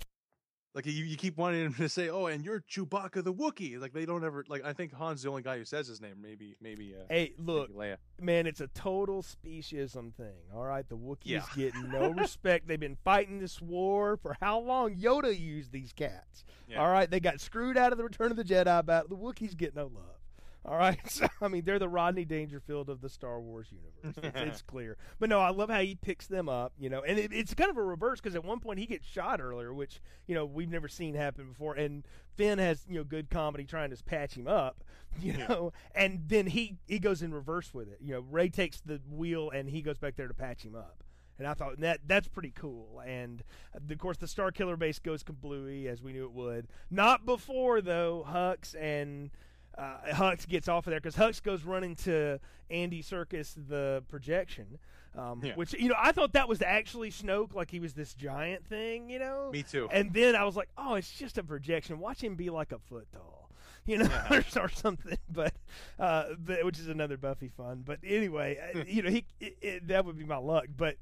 Like 0.74 0.85
you, 0.85 0.93
you 0.93 1.16
keep 1.16 1.36
wanting 1.39 1.65
him 1.65 1.74
to 1.74 1.89
say, 1.89 2.09
"Oh, 2.10 2.27
and 2.27 2.44
you're 2.44 2.60
Chewbacca 2.60 3.24
the 3.24 3.32
Wookiee." 3.32 3.81
Like 3.81 3.94
they 3.94 4.05
don't 4.05 4.23
ever 4.23 4.44
like. 4.48 4.62
I 4.65 4.74
think 4.74 4.94
Han's 4.94 5.23
the 5.23 5.31
only 5.31 5.43
guy 5.43 5.56
who 5.59 5.65
says 5.65 5.89
his 5.89 6.01
name. 6.01 6.16
Maybe 6.23 6.56
maybe. 6.60 6.94
Uh, 6.94 7.05
Hey, 7.09 7.32
look, 7.39 7.74
maybe 7.74 7.97
man, 8.20 8.47
it's 8.47 8.60
a 8.60 8.69
total 8.69 9.23
speciesism 9.23 10.15
thing. 10.15 10.36
All 10.55 10.65
right, 10.65 10.86
the 10.89 10.97
Wookiees 10.97 11.24
Yeah. 11.24 11.43
get 11.56 11.73
no 11.74 12.10
respect. 12.16 12.69
They've 12.69 12.78
been 12.78 12.98
fighting 13.02 13.40
this 13.40 13.60
war 13.62 14.19
for 14.19 14.36
how 14.40 14.60
long? 14.60 14.94
Yoda 14.94 15.36
used 15.36 15.73
these 15.73 15.93
cats. 15.94 16.44
Yeah. 16.69 16.81
All 16.82 16.93
right, 16.93 17.10
they 17.10 17.19
got 17.19 17.40
screwed 17.40 17.78
out 17.78 17.90
of 17.90 17.98
the 17.98 18.05
Return 18.05 18.31
of 18.31 18.36
the 18.36 18.44
Jedi 18.44 18.85
battle. 18.85 19.09
The 19.09 19.16
Wookiees 19.16 19.56
get 19.56 19.74
no 19.74 19.86
love. 19.86 20.18
All 20.64 20.76
right, 20.76 20.98
so 21.10 21.26
I 21.40 21.48
mean 21.48 21.64
they're 21.64 21.78
the 21.78 21.89
Rodney 21.89 22.24
Dangerfield 22.24 22.89
of 22.89 23.01
the 23.01 23.09
Star 23.09 23.40
Wars 23.40 23.68
universe. 23.70 24.18
It's, 24.22 24.36
it's 24.36 24.62
clear, 24.66 24.97
but 25.18 25.28
no, 25.28 25.40
I 25.40 25.51
love 25.51 25.70
how 25.70 25.80
he 25.80 25.94
picks 25.94 26.26
them 26.26 26.48
up. 26.48 26.72
You 26.78 26.90
know, 26.90 27.02
and 27.02 27.18
it, 27.18 27.32
it's 27.32 27.55
kind 27.55 27.70
of 27.70 27.76
a 27.76 27.82
reverse 27.82 28.20
because 28.20 28.35
at 28.35 28.44
one 28.44 28.60
point 28.60 28.78
he 28.78 28.86
gets 28.86 29.06
shot 29.06 29.40
earlier, 29.40 29.72
which 29.72 30.01
you 30.26 30.35
know 30.35 30.44
we've 30.44 30.70
never 30.70 30.89
seen 30.89 31.14
happen 31.14 31.48
before. 31.48 31.74
And 31.74 32.05
Finn 32.36 32.59
has 32.59 32.85
you 32.89 32.98
know 32.98 33.05
good 33.05 33.30
comedy 33.30 33.64
trying 33.64 33.90
to 33.90 34.05
patch 34.05 34.35
him 34.35 34.48
up, 34.48 34.85
you 35.20 35.36
know, 35.36 35.72
and 35.94 36.24
then 36.26 36.48
he 36.48 36.76
he 36.86 36.98
goes 36.98 37.22
in 37.22 37.32
reverse 37.32 37.72
with 37.72 37.89
it. 37.89 37.98
You 38.01 38.14
know, 38.14 38.24
Rey 38.30 38.48
takes 38.48 38.80
the 38.80 39.01
wheel 39.10 39.51
and 39.51 39.68
he 39.70 39.80
goes 39.80 39.98
back 39.98 40.16
there 40.16 40.28
to 40.28 40.35
patch 40.35 40.64
him 40.64 40.74
up. 40.74 41.05
And 41.39 41.47
I 41.47 41.55
thought 41.55 41.78
that 41.80 42.01
that's 42.05 42.26
pretty 42.26 42.51
cool. 42.51 43.01
And 43.06 43.44
of 43.74 43.98
course, 43.98 44.16
the 44.16 44.26
Starkiller 44.26 44.78
base 44.78 44.98
goes 44.98 45.22
kablooey 45.22 45.86
as 45.86 46.02
we 46.02 46.12
knew 46.12 46.24
it 46.24 46.32
would. 46.32 46.66
Not 46.90 47.24
before 47.24 47.80
though, 47.80 48.26
Hux 48.28 48.74
and 48.78 49.30
uh, 49.78 49.96
Hux 50.12 50.46
gets 50.48 50.68
off 50.68 50.86
of 50.86 50.90
there 50.90 51.00
because 51.00 51.14
Hux 51.16 51.42
goes 51.42 51.64
running 51.64 51.94
to 51.96 52.40
Andy 52.70 53.02
Serkis 53.02 53.55
the 53.68 54.02
projection, 54.09 54.78
um, 55.16 55.40
Yeah. 55.44 55.55
which 55.55 55.72
you 55.74 55.88
know 55.88 55.94
I 55.98 56.12
thought 56.12 56.32
that 56.32 56.48
was 56.48 56.60
actually 56.62 57.10
Snoke, 57.10 57.55
like 57.55 57.70
he 57.70 57.80
was 57.80 57.94
this 57.94 58.14
giant 58.14 58.66
thing, 58.66 59.09
you 59.09 59.18
know. 59.18 59.50
Me 59.52 59.62
too. 59.62 59.88
And 59.92 60.12
then 60.12 60.34
I 60.36 60.44
was 60.44 60.56
like, 60.56 60.68
oh, 60.76 60.94
it's 60.94 61.12
just 61.12 61.38
a 61.38 61.42
projection. 61.44 61.98
Watch 61.98 62.22
him 62.22 62.34
be 62.34 62.50
like 62.50 62.72
a 62.72 62.78
foot 62.78 63.06
tall, 63.12 63.50
you 63.86 63.98
know, 63.98 64.05
Yeah. 64.05 64.42
or, 64.56 64.60
or 64.64 64.68
something. 64.68 65.16
But, 65.30 65.55
uh, 66.00 66.34
but 66.38 66.64
which 66.64 66.78
is 66.78 66.88
another 66.88 67.16
Buffy 67.16 67.48
fun. 67.48 67.82
But 67.86 68.00
anyway, 68.05 68.59
uh, 68.74 68.82
you 68.86 69.02
know, 69.02 69.10
he 69.10 69.24
it, 69.40 69.56
it, 69.62 69.88
that 69.88 70.05
would 70.05 70.18
be 70.18 70.24
my 70.24 70.38
luck. 70.38 70.66
But 70.76 70.96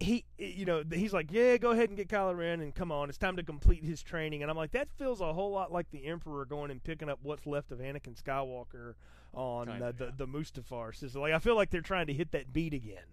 he, 0.00 0.24
you 0.38 0.64
know, 0.64 0.82
he's 0.90 1.12
like, 1.12 1.32
yeah, 1.32 1.56
go 1.56 1.70
ahead 1.72 1.88
and 1.88 1.96
get 1.96 2.08
Kylo 2.08 2.36
Ren 2.36 2.60
and 2.60 2.74
come 2.74 2.92
on, 2.92 3.08
it's 3.08 3.18
time 3.18 3.36
to 3.36 3.42
complete 3.42 3.84
his 3.84 4.02
training. 4.02 4.42
And 4.42 4.50
I'm 4.50 4.56
like, 4.56 4.72
that 4.72 4.88
feels 4.96 5.20
a 5.20 5.32
whole 5.32 5.50
lot 5.50 5.72
like 5.72 5.90
the 5.90 6.06
Emperor 6.06 6.44
going 6.44 6.70
and 6.70 6.82
picking 6.82 7.08
up 7.08 7.18
what's 7.22 7.46
left 7.46 7.72
of 7.72 7.78
Anakin 7.78 8.20
Skywalker 8.20 8.94
on 9.34 9.66
Kinda, 9.66 9.86
uh, 9.86 9.92
the 9.92 10.04
yeah. 10.06 10.10
the 10.16 10.26
Mustafar. 10.26 10.94
So 10.94 11.06
it's 11.06 11.14
like 11.14 11.32
I 11.32 11.38
feel 11.38 11.56
like 11.56 11.70
they're 11.70 11.80
trying 11.80 12.06
to 12.06 12.12
hit 12.12 12.32
that 12.32 12.52
beat 12.52 12.74
again 12.74 13.04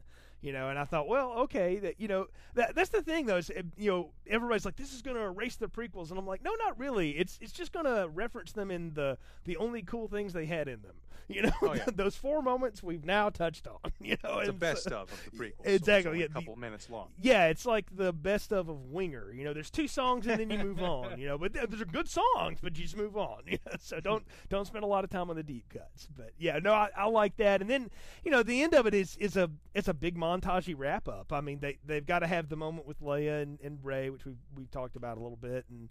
you 0.42 0.52
know 0.52 0.70
and 0.70 0.78
i 0.78 0.86
thought 0.86 1.08
well 1.08 1.32
okay 1.32 1.80
that 1.80 2.00
you 2.00 2.08
know 2.08 2.28
that 2.54 2.76
that's 2.76 2.90
the 2.90 3.02
thing 3.02 3.26
though 3.26 3.38
is 3.38 3.50
uh, 3.50 3.62
you 3.78 3.90
know 3.90 4.12
everybody's 4.28 4.66
like 4.66 4.76
this 4.76 4.94
is 4.94 5.02
going 5.02 5.16
to 5.16 5.24
erase 5.24 5.56
the 5.56 5.68
prequels 5.68 6.10
and 6.10 6.20
i'm 6.20 6.28
like 6.28 6.44
no 6.44 6.54
not 6.60 6.78
really 6.78 7.12
it's 7.12 7.40
it's 7.42 7.52
just 7.52 7.72
going 7.72 7.86
to 7.86 8.08
reference 8.14 8.52
them 8.52 8.70
in 8.70 8.94
the 8.94 9.18
the 9.46 9.58
only 9.58 9.82
cool 9.82 10.08
things 10.08 10.34
they 10.34 10.46
had 10.46 10.68
in 10.68 10.82
them 10.82 10.94
You 11.36 11.42
know, 11.42 11.52
Oh, 11.64 11.74
yeah. 11.74 11.86
those 11.96 12.16
four 12.16 12.44
moments 12.44 12.84
we've 12.84 13.04
now 13.04 13.30
touched 13.32 13.68
on. 13.68 13.92
You 14.00 14.16
know, 14.24 14.38
It's 14.40 14.48
the 14.48 14.54
best 14.54 14.84
so- 14.84 14.92
of 14.98 15.12
of 15.12 15.24
the 15.32 15.38
prequel. 15.38 15.54
Exactly, 15.66 16.20
yeah, 16.20 16.26
a 16.26 16.28
the- 16.28 16.34
couple 16.36 16.56
minutes 16.56 16.88
long. 16.90 17.08
Yeah, 17.20 17.48
it's 17.48 17.66
like 17.66 17.86
the 17.96 18.14
best 18.14 18.54
of 18.54 18.70
of 18.70 18.92
Winger. 18.92 19.32
You 19.34 19.44
know, 19.44 19.54
there's 19.54 19.72
two 19.72 19.88
songs 19.88 20.28
and 20.28 20.40
then 20.40 20.50
you 20.52 20.60
move 20.64 20.82
on. 20.84 21.20
You 21.20 21.28
know, 21.28 21.38
but 21.40 21.54
th- 21.54 21.68
those 21.70 21.82
are 21.82 21.86
good 21.86 22.08
songs, 22.08 22.60
but 22.62 22.78
you 22.78 22.84
just 22.84 22.96
move 22.98 23.18
on. 23.18 23.40
You 23.48 23.58
know, 23.66 23.74
so 23.80 24.00
don't 24.00 24.24
don't 24.50 24.66
spend 24.68 24.84
a 24.84 24.88
lot 24.88 25.04
of 25.04 25.10
time 25.10 25.30
on 25.32 25.36
the 25.36 25.44
deep 25.44 25.68
cuts. 25.70 26.08
But 26.16 26.32
yeah, 26.38 26.60
no, 26.60 26.74
I, 26.74 26.90
I 26.96 27.08
like 27.08 27.38
that. 27.38 27.60
And 27.62 27.70
then 27.70 27.90
you 28.24 28.30
know, 28.32 28.44
the 28.44 28.62
end 28.62 28.74
of 28.76 28.86
it 28.86 28.94
is 28.94 29.18
is 29.18 29.36
a 29.36 29.50
it's 29.74 29.88
a 29.88 29.94
big 29.96 30.16
montagey 30.18 30.76
wrap 30.78 31.08
up. 31.08 31.34
I 31.34 31.42
mean, 31.42 31.60
they 31.60 31.80
they've 31.86 32.06
got 32.06 32.20
to 32.20 32.28
have 32.28 32.50
the 32.50 32.56
moment 32.56 32.86
with 32.88 33.02
Leia 33.02 33.42
and, 33.42 33.60
and 33.62 33.80
Rey, 33.84 34.10
which 34.12 34.26
we 34.26 34.34
we 34.56 34.66
talked 34.68 34.96
about 34.96 35.18
a 35.18 35.22
little 35.22 35.38
bit, 35.38 35.66
and 35.70 35.90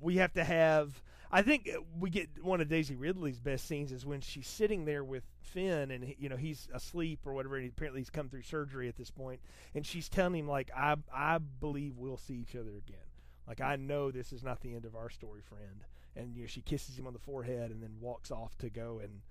we 0.00 0.16
have 0.16 0.32
to 0.34 0.44
have. 0.44 1.02
I 1.34 1.42
think 1.42 1.68
we 1.98 2.10
get 2.10 2.28
one 2.44 2.60
of 2.60 2.68
Daisy 2.68 2.94
Ridley's 2.94 3.40
best 3.40 3.66
scenes 3.66 3.90
is 3.90 4.06
when 4.06 4.20
she's 4.20 4.46
sitting 4.46 4.84
there 4.84 5.02
with 5.02 5.24
Finn 5.40 5.90
and 5.90 6.04
he- 6.04 6.16
you 6.16 6.28
know 6.28 6.36
he's 6.36 6.68
asleep 6.72 7.26
or 7.26 7.32
whatever 7.32 7.56
and 7.56 7.68
apparently 7.68 8.00
he's 8.02 8.08
come 8.08 8.28
through 8.28 8.42
surgery 8.42 8.88
at 8.88 8.94
this 8.94 9.10
point 9.10 9.40
and 9.74 9.84
she's 9.84 10.08
telling 10.08 10.36
him 10.36 10.46
like 10.46 10.70
I 10.76 10.94
I 11.12 11.38
believe 11.38 11.96
we'll 11.96 12.16
see 12.16 12.34
each 12.34 12.54
other 12.54 12.76
again. 12.76 13.08
Like 13.48 13.60
I 13.60 13.74
know 13.74 14.12
this 14.12 14.32
is 14.32 14.44
not 14.44 14.60
the 14.60 14.76
end 14.76 14.84
of 14.84 14.94
our 14.94 15.10
story, 15.10 15.40
friend. 15.42 15.82
And 16.14 16.36
you 16.36 16.42
know 16.42 16.46
she 16.46 16.60
kisses 16.62 16.96
him 16.96 17.08
on 17.08 17.12
the 17.12 17.18
forehead 17.18 17.72
and 17.72 17.82
then 17.82 17.96
walks 18.00 18.30
off 18.30 18.56
to 18.58 18.70
go 18.70 19.00
and 19.02 19.22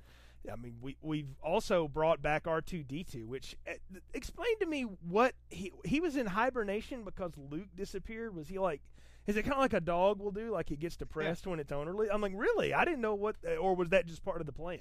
I 0.51 0.57
mean 0.57 0.75
we 0.81 0.97
we've 1.01 1.34
also 1.41 1.88
brought 1.88 2.21
back 2.21 2.43
R2D2 2.43 3.25
which 3.25 3.55
uh, 3.65 3.75
explain 4.13 4.59
to 4.59 4.65
me 4.65 4.81
what 5.07 5.35
he 5.49 5.71
he 5.85 6.01
was 6.01 6.17
in 6.17 6.25
hibernation 6.25 7.05
because 7.05 7.31
Luke 7.38 7.69
disappeared 7.77 8.35
was 8.35 8.49
he 8.49 8.59
like 8.59 8.81
is 9.27 9.37
it 9.37 9.43
kind 9.43 9.53
of 9.53 9.59
like 9.59 9.73
a 9.73 9.79
dog 9.81 10.19
will 10.19 10.31
do 10.31 10.51
like 10.51 10.71
it 10.71 10.79
gets 10.79 10.95
depressed 10.95 11.47
when 11.47 11.59
it's 11.59 11.71
owner 11.71 11.95
I'm 12.11 12.21
like 12.21 12.33
really 12.35 12.73
I 12.73 12.83
didn't 12.85 13.01
know 13.01 13.15
what 13.15 13.35
or 13.59 13.75
was 13.75 13.89
that 13.89 14.05
just 14.05 14.23
part 14.23 14.39
of 14.41 14.45
the 14.45 14.53
plan 14.53 14.79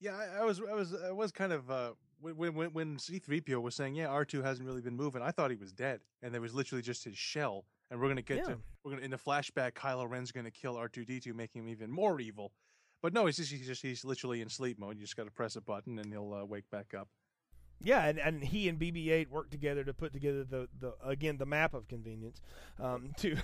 Yeah, 0.00 0.16
I, 0.16 0.40
I 0.40 0.44
was, 0.44 0.60
I 0.60 0.74
was, 0.74 0.94
I 0.94 1.12
was 1.12 1.30
kind 1.32 1.52
of 1.52 1.70
uh, 1.70 1.92
when 2.20 2.54
when 2.54 2.72
when 2.72 2.98
C-3PO 2.98 3.60
was 3.62 3.74
saying, 3.74 3.94
"Yeah, 3.94 4.06
R2 4.08 4.42
hasn't 4.42 4.66
really 4.66 4.80
been 4.82 4.96
moving." 4.96 5.22
I 5.22 5.30
thought 5.30 5.50
he 5.50 5.56
was 5.56 5.72
dead, 5.72 6.00
and 6.22 6.34
there 6.34 6.40
was 6.40 6.54
literally 6.54 6.82
just 6.82 7.04
his 7.04 7.16
shell. 7.16 7.64
And 7.90 8.00
we're 8.00 8.08
gonna 8.08 8.22
get 8.22 8.38
Yeah. 8.38 8.54
to 8.54 8.58
we're 8.84 8.92
gonna 8.92 9.02
in 9.02 9.10
the 9.10 9.16
flashback, 9.16 9.72
Kylo 9.72 10.08
Ren's 10.08 10.32
gonna 10.32 10.50
kill 10.50 10.74
R2D2, 10.76 11.34
making 11.34 11.62
him 11.62 11.68
even 11.68 11.90
more 11.90 12.20
evil. 12.20 12.52
But 13.00 13.12
no, 13.12 13.26
he's 13.26 13.36
just 13.36 13.52
he's 13.52 13.66
just 13.66 13.82
he's 13.82 14.04
literally 14.04 14.40
in 14.40 14.48
sleep 14.48 14.78
mode. 14.78 14.96
You 14.96 15.02
just 15.02 15.16
got 15.16 15.24
to 15.24 15.30
press 15.30 15.56
a 15.56 15.60
button, 15.60 15.98
and 15.98 16.12
he'll 16.12 16.32
uh, 16.32 16.44
wake 16.44 16.68
back 16.70 16.94
up. 16.94 17.08
Yeah, 17.84 18.04
and, 18.04 18.18
and 18.18 18.42
he 18.42 18.68
and 18.68 18.78
BB-8 18.78 19.28
worked 19.28 19.50
together 19.50 19.84
to 19.84 19.92
put 19.92 20.12
together 20.12 20.44
the, 20.44 20.68
the 20.78 20.94
again 21.04 21.36
the 21.36 21.46
map 21.46 21.74
of 21.74 21.88
convenience, 21.88 22.40
um, 22.80 23.12
to 23.18 23.36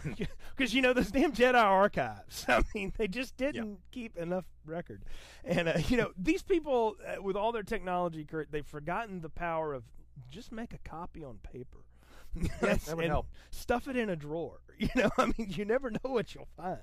because 0.56 0.74
you 0.74 0.82
know 0.82 0.92
those 0.92 1.10
damn 1.10 1.32
Jedi 1.32 1.54
archives. 1.54 2.44
I 2.48 2.62
mean, 2.74 2.92
they 2.96 3.08
just 3.08 3.36
didn't 3.36 3.78
keep 3.90 4.16
enough 4.16 4.44
record, 4.64 5.02
and 5.44 5.68
uh, 5.68 5.78
you 5.88 5.96
know 5.96 6.12
these 6.16 6.42
people 6.42 6.96
uh, 7.06 7.22
with 7.22 7.36
all 7.36 7.52
their 7.52 7.62
technology, 7.62 8.24
Kurt, 8.24 8.50
they've 8.52 8.66
forgotten 8.66 9.20
the 9.20 9.30
power 9.30 9.74
of 9.74 9.84
just 10.30 10.52
make 10.52 10.72
a 10.72 10.78
copy 10.78 11.24
on 11.24 11.38
paper. 11.42 11.78
that 12.60 12.94
would 12.94 13.06
help. 13.06 13.26
Stuff 13.50 13.88
it 13.88 13.96
in 13.96 14.10
a 14.10 14.16
drawer. 14.16 14.60
You 14.78 14.88
know, 14.94 15.10
I 15.18 15.24
mean, 15.24 15.48
you 15.48 15.64
never 15.64 15.90
know 15.90 15.98
what 16.04 16.36
you'll 16.36 16.46
find. 16.56 16.78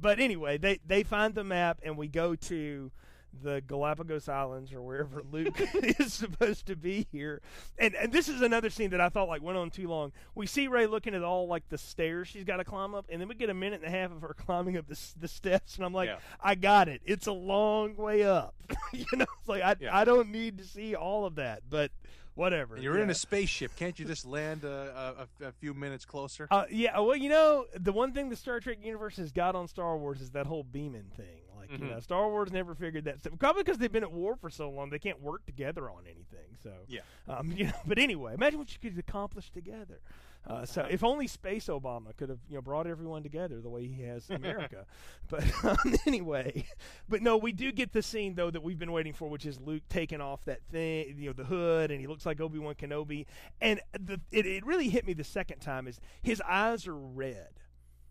But 0.00 0.20
anyway, 0.20 0.56
they 0.56 0.80
they 0.86 1.02
find 1.02 1.34
the 1.34 1.44
map, 1.44 1.80
and 1.82 1.98
we 1.98 2.08
go 2.08 2.34
to 2.34 2.90
the 3.42 3.62
Galapagos 3.66 4.28
Islands 4.28 4.72
or 4.72 4.82
wherever 4.82 5.22
Luke 5.30 5.60
is 5.74 6.12
supposed 6.12 6.66
to 6.66 6.76
be 6.76 7.06
here. 7.12 7.40
And 7.78 7.94
and 7.94 8.12
this 8.12 8.28
is 8.28 8.40
another 8.40 8.70
scene 8.70 8.90
that 8.90 9.00
I 9.00 9.08
thought 9.08 9.28
like 9.28 9.42
went 9.42 9.58
on 9.58 9.70
too 9.70 9.88
long. 9.88 10.12
We 10.34 10.46
see 10.46 10.68
Rey 10.68 10.86
looking 10.86 11.14
at 11.14 11.22
all 11.22 11.46
like 11.46 11.68
the 11.68 11.78
stairs 11.78 12.28
she's 12.28 12.44
got 12.44 12.56
to 12.58 12.64
climb 12.64 12.94
up, 12.94 13.06
and 13.08 13.20
then 13.20 13.28
we 13.28 13.34
get 13.34 13.50
a 13.50 13.54
minute 13.54 13.82
and 13.84 13.94
a 13.94 13.96
half 13.96 14.10
of 14.12 14.22
her 14.22 14.34
climbing 14.34 14.76
up 14.76 14.86
the, 14.88 14.98
the 15.20 15.28
steps, 15.28 15.76
and 15.76 15.84
I'm 15.84 15.92
like, 15.94 16.08
Yeah. 16.08 16.16
I 16.40 16.54
got 16.54 16.88
it. 16.88 17.00
It's 17.04 17.26
a 17.26 17.32
long 17.32 17.96
way 17.96 18.22
up. 18.24 18.54
you 18.92 19.06
know, 19.14 19.26
it's 19.40 19.48
like 19.48 19.62
I 19.62 19.76
Yeah. 19.80 19.96
I 19.96 20.04
don't 20.04 20.30
need 20.30 20.58
to 20.58 20.64
see 20.64 20.94
all 20.94 21.26
of 21.26 21.36
that, 21.36 21.62
but 21.68 21.90
whatever. 22.34 22.74
And 22.74 22.84
you're 22.84 22.98
in 22.98 23.10
a 23.10 23.14
spaceship. 23.14 23.74
Can't 23.76 23.98
you 23.98 24.04
just 24.04 24.26
land 24.26 24.64
a, 24.64 25.26
a, 25.40 25.46
a 25.46 25.52
few 25.52 25.74
minutes 25.74 26.04
closer? 26.04 26.46
Uh, 26.50 26.64
yeah, 26.70 26.98
well, 27.00 27.16
you 27.16 27.28
know, 27.28 27.64
the 27.74 27.92
one 27.92 28.12
thing 28.12 28.28
the 28.28 28.36
Star 28.36 28.60
Trek 28.60 28.78
universe 28.82 29.16
has 29.16 29.32
got 29.32 29.56
on 29.56 29.66
Star 29.66 29.96
Wars 29.96 30.20
is 30.20 30.30
that 30.30 30.46
whole 30.46 30.62
beaming 30.62 31.10
thing. 31.16 31.45
Like, 31.70 31.80
you 31.80 31.86
Mhm. 31.86 31.90
know, 31.90 32.00
Star 32.00 32.28
Wars 32.28 32.52
never 32.52 32.74
figured 32.74 33.04
that 33.04 33.20
stuff. 33.20 33.34
Probably 33.38 33.62
because 33.62 33.78
they've 33.78 33.92
been 33.92 34.02
at 34.04 34.12
war 34.12 34.36
for 34.36 34.50
so 34.50 34.70
long, 34.70 34.90
they 34.90 34.98
can't 34.98 35.20
work 35.20 35.44
together 35.46 35.88
on 35.90 36.04
anything. 36.06 36.56
So, 36.62 36.72
Yeah. 36.88 37.00
um, 37.28 37.52
you 37.56 37.64
know. 37.66 37.72
But 37.86 37.98
anyway, 37.98 38.34
imagine 38.34 38.58
what 38.58 38.72
you 38.72 38.78
could 38.78 38.98
accomplish 38.98 39.50
together. 39.50 40.00
Uh, 40.48 40.64
so, 40.64 40.82
if 40.88 41.02
only 41.02 41.26
Space 41.26 41.66
Obama 41.66 42.16
could 42.16 42.28
have, 42.28 42.38
you 42.48 42.54
know, 42.54 42.62
brought 42.62 42.86
everyone 42.86 43.24
together 43.24 43.60
the 43.60 43.68
way 43.68 43.84
he 43.88 44.02
has 44.02 44.30
America. 44.30 44.86
but 45.28 45.42
um, 45.64 45.76
anyway, 46.06 46.64
but 47.08 47.20
no, 47.20 47.36
we 47.36 47.50
do 47.50 47.72
get 47.72 47.92
the 47.92 48.00
scene 48.02 48.36
though 48.36 48.50
that 48.52 48.62
we've 48.62 48.78
been 48.78 48.92
waiting 48.92 49.12
for, 49.12 49.28
which 49.28 49.44
is 49.44 49.60
Luke 49.60 49.82
taking 49.88 50.20
off 50.20 50.44
that 50.44 50.62
thing, 50.70 51.16
you 51.18 51.26
know, 51.26 51.32
the 51.32 51.44
hood, 51.44 51.90
and 51.90 52.00
he 52.00 52.06
looks 52.06 52.24
like 52.24 52.40
Obi 52.40 52.60
Wan 52.60 52.76
Kenobi. 52.76 53.26
And 53.60 53.80
the 53.98 54.20
it, 54.30 54.46
it 54.46 54.64
really 54.64 54.88
hit 54.88 55.04
me 55.04 55.14
the 55.14 55.24
second 55.24 55.58
time 55.58 55.88
is 55.88 56.00
his 56.22 56.40
eyes 56.42 56.86
are 56.86 56.94
red, 56.96 57.48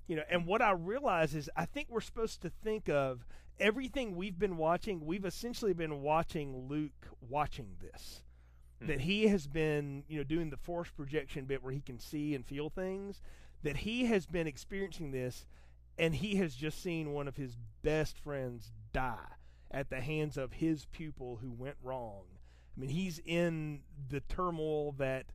you 0.05 0.17
know. 0.17 0.23
And 0.29 0.45
what 0.45 0.61
I 0.61 0.71
realize 0.71 1.35
is 1.35 1.49
I 1.55 1.63
think 1.63 1.87
we're 1.89 2.01
supposed 2.01 2.41
to 2.41 2.49
think 2.49 2.89
of 2.89 3.25
everything 3.59 4.15
we've 4.15 4.37
been 4.37 4.57
watching. 4.57 5.05
We've 5.05 5.25
essentially 5.25 5.73
been 5.73 6.01
watching 6.01 6.67
Luke 6.67 7.07
watching 7.21 7.77
this. 7.81 8.21
That 8.81 8.99
he 9.01 9.27
has 9.29 9.47
been, 9.47 10.03
you 10.07 10.17
know, 10.17 10.23
doing 10.23 10.49
the 10.49 10.57
force 10.57 10.91
projection 10.91 11.45
bit 11.45 11.63
where 11.63 11.73
he 11.73 11.79
can 11.81 11.97
see 11.97 12.35
and 12.35 12.45
feel 12.45 12.69
things. 12.69 13.21
That 13.63 13.77
he 13.77 14.05
has 14.05 14.25
been 14.25 14.47
experiencing 14.47 15.11
this, 15.11 15.45
and 15.97 16.13
he 16.13 16.35
has 16.35 16.53
just 16.55 16.83
seen 16.83 17.13
one 17.13 17.27
of 17.27 17.37
his 17.37 17.57
best 17.81 18.19
friends 18.19 18.73
die 18.93 19.37
at 19.71 19.89
the 19.89 20.01
hands 20.01 20.37
of 20.37 20.53
his 20.53 20.85
pupil 20.85 21.39
who 21.41 21.51
went 21.51 21.77
wrong. 21.81 22.23
I 22.75 22.79
mean, 22.79 22.89
he's 22.89 23.19
in 23.25 23.81
the 24.09 24.19
turmoil 24.19 24.91
that 24.93 25.27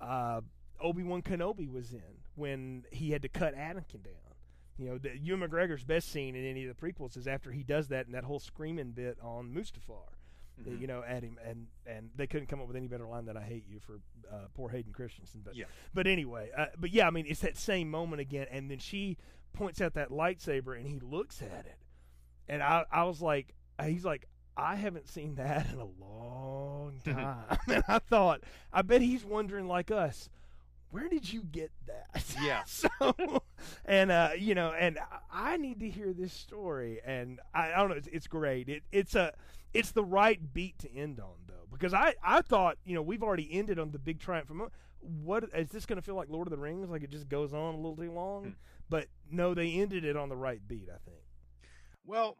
uh, 0.00 0.40
Obi 0.80 1.02
Wan 1.02 1.22
Kenobi 1.22 1.70
was 1.70 1.92
in 1.92 2.22
when 2.34 2.84
he 2.90 3.10
had 3.10 3.22
to 3.22 3.28
cut 3.28 3.54
Anakin 3.54 4.02
down. 4.02 4.27
You 4.78 4.86
know, 4.90 4.98
the, 4.98 5.16
Ewan 5.18 5.40
McGregor's 5.48 5.82
best 5.84 6.10
scene 6.12 6.36
in 6.36 6.44
any 6.44 6.64
of 6.64 6.74
the 6.76 6.80
prequels 6.86 7.16
is 7.16 7.26
after 7.26 7.50
he 7.50 7.62
does 7.64 7.88
that 7.88 8.06
and 8.06 8.14
that 8.14 8.24
whole 8.24 8.38
screaming 8.38 8.92
bit 8.92 9.18
on 9.22 9.52
Mustafar. 9.52 10.06
that, 10.58 10.66
Mhm. 10.74 10.80
You 10.80 10.86
know, 10.88 11.02
at 11.06 11.22
him, 11.22 11.38
and 11.44 11.68
and 11.86 12.10
they 12.16 12.26
couldn't 12.26 12.46
come 12.48 12.60
up 12.60 12.66
with 12.66 12.76
any 12.76 12.88
better 12.88 13.06
line 13.06 13.24
than 13.26 13.36
"I 13.36 13.42
hate 13.44 13.64
you" 13.68 13.78
for 13.80 14.00
uh, 14.30 14.46
poor 14.54 14.68
Hayden 14.70 14.92
Christensen. 14.92 15.42
But 15.44 15.54
Yeah. 15.54 15.66
but 15.94 16.06
anyway, 16.08 16.50
uh, 16.56 16.66
but 16.76 16.90
yeah, 16.90 17.06
I 17.06 17.10
mean, 17.10 17.26
it's 17.28 17.40
that 17.40 17.56
same 17.56 17.88
moment 17.90 18.20
again, 18.20 18.46
and 18.50 18.68
then 18.70 18.78
she 18.80 19.18
points 19.52 19.80
out 19.80 19.94
that 19.94 20.08
lightsaber, 20.10 20.76
and 20.76 20.84
he 20.86 20.98
looks 20.98 21.42
at 21.42 21.64
it, 21.66 21.78
and 22.48 22.60
I 22.62 22.84
I 22.90 23.04
was 23.04 23.22
like, 23.22 23.54
he's 23.84 24.04
like, 24.04 24.26
I 24.56 24.74
haven't 24.74 25.06
seen 25.08 25.36
that 25.36 25.70
in 25.72 25.78
a 25.78 25.84
long 25.84 27.00
time, 27.04 27.56
and 27.68 27.84
I 27.86 28.00
thought, 28.00 28.42
I 28.72 28.82
bet 28.82 29.00
he's 29.00 29.24
wondering 29.24 29.68
like 29.68 29.92
us, 29.92 30.28
where 30.90 31.08
did 31.08 31.30
you 31.32 31.42
get 31.42 31.70
that? 31.86 32.24
Yeah. 32.42 32.62
so, 32.66 32.88
and 33.84 34.10
uh, 34.10 34.30
you 34.38 34.54
know, 34.54 34.72
and 34.72 34.98
I- 35.32 35.56
need 35.56 35.80
to 35.80 35.90
hear 35.90 36.12
this 36.12 36.32
story, 36.32 37.00
and 37.04 37.40
I, 37.52 37.72
I 37.72 37.76
don't 37.78 37.90
know, 37.90 37.96
it's, 37.96 38.08
it's 38.12 38.26
great. 38.28 38.68
It 38.68 38.82
it's 38.92 39.14
a 39.14 39.32
it's 39.74 39.90
the 39.90 40.04
right 40.04 40.40
beat 40.54 40.78
to 40.80 40.94
end 40.94 41.18
on 41.20 41.34
though, 41.46 41.66
because 41.70 41.92
I 41.92 42.14
I 42.22 42.42
thought 42.42 42.78
you 42.84 42.94
know 42.94 43.02
we've 43.02 43.22
already 43.22 43.48
ended 43.52 43.78
on 43.78 43.90
the 43.90 43.98
big 43.98 44.20
triumph. 44.20 44.50
What 45.00 45.44
is 45.54 45.70
this 45.70 45.84
going 45.86 45.96
to 45.96 46.02
feel 46.02 46.14
like 46.14 46.28
Lord 46.28 46.46
of 46.46 46.50
the 46.50 46.58
Rings? 46.58 46.90
Like 46.90 47.02
it 47.02 47.10
just 47.10 47.28
goes 47.28 47.52
on 47.52 47.74
a 47.74 47.76
little 47.76 47.96
too 47.96 48.12
long? 48.12 48.44
Hmm. 48.44 48.50
But 48.88 49.06
no, 49.30 49.52
they 49.54 49.72
ended 49.72 50.04
it 50.04 50.16
on 50.16 50.28
the 50.28 50.36
right 50.36 50.60
beat. 50.66 50.88
I 50.88 50.98
think. 51.04 51.22
Well, 52.04 52.36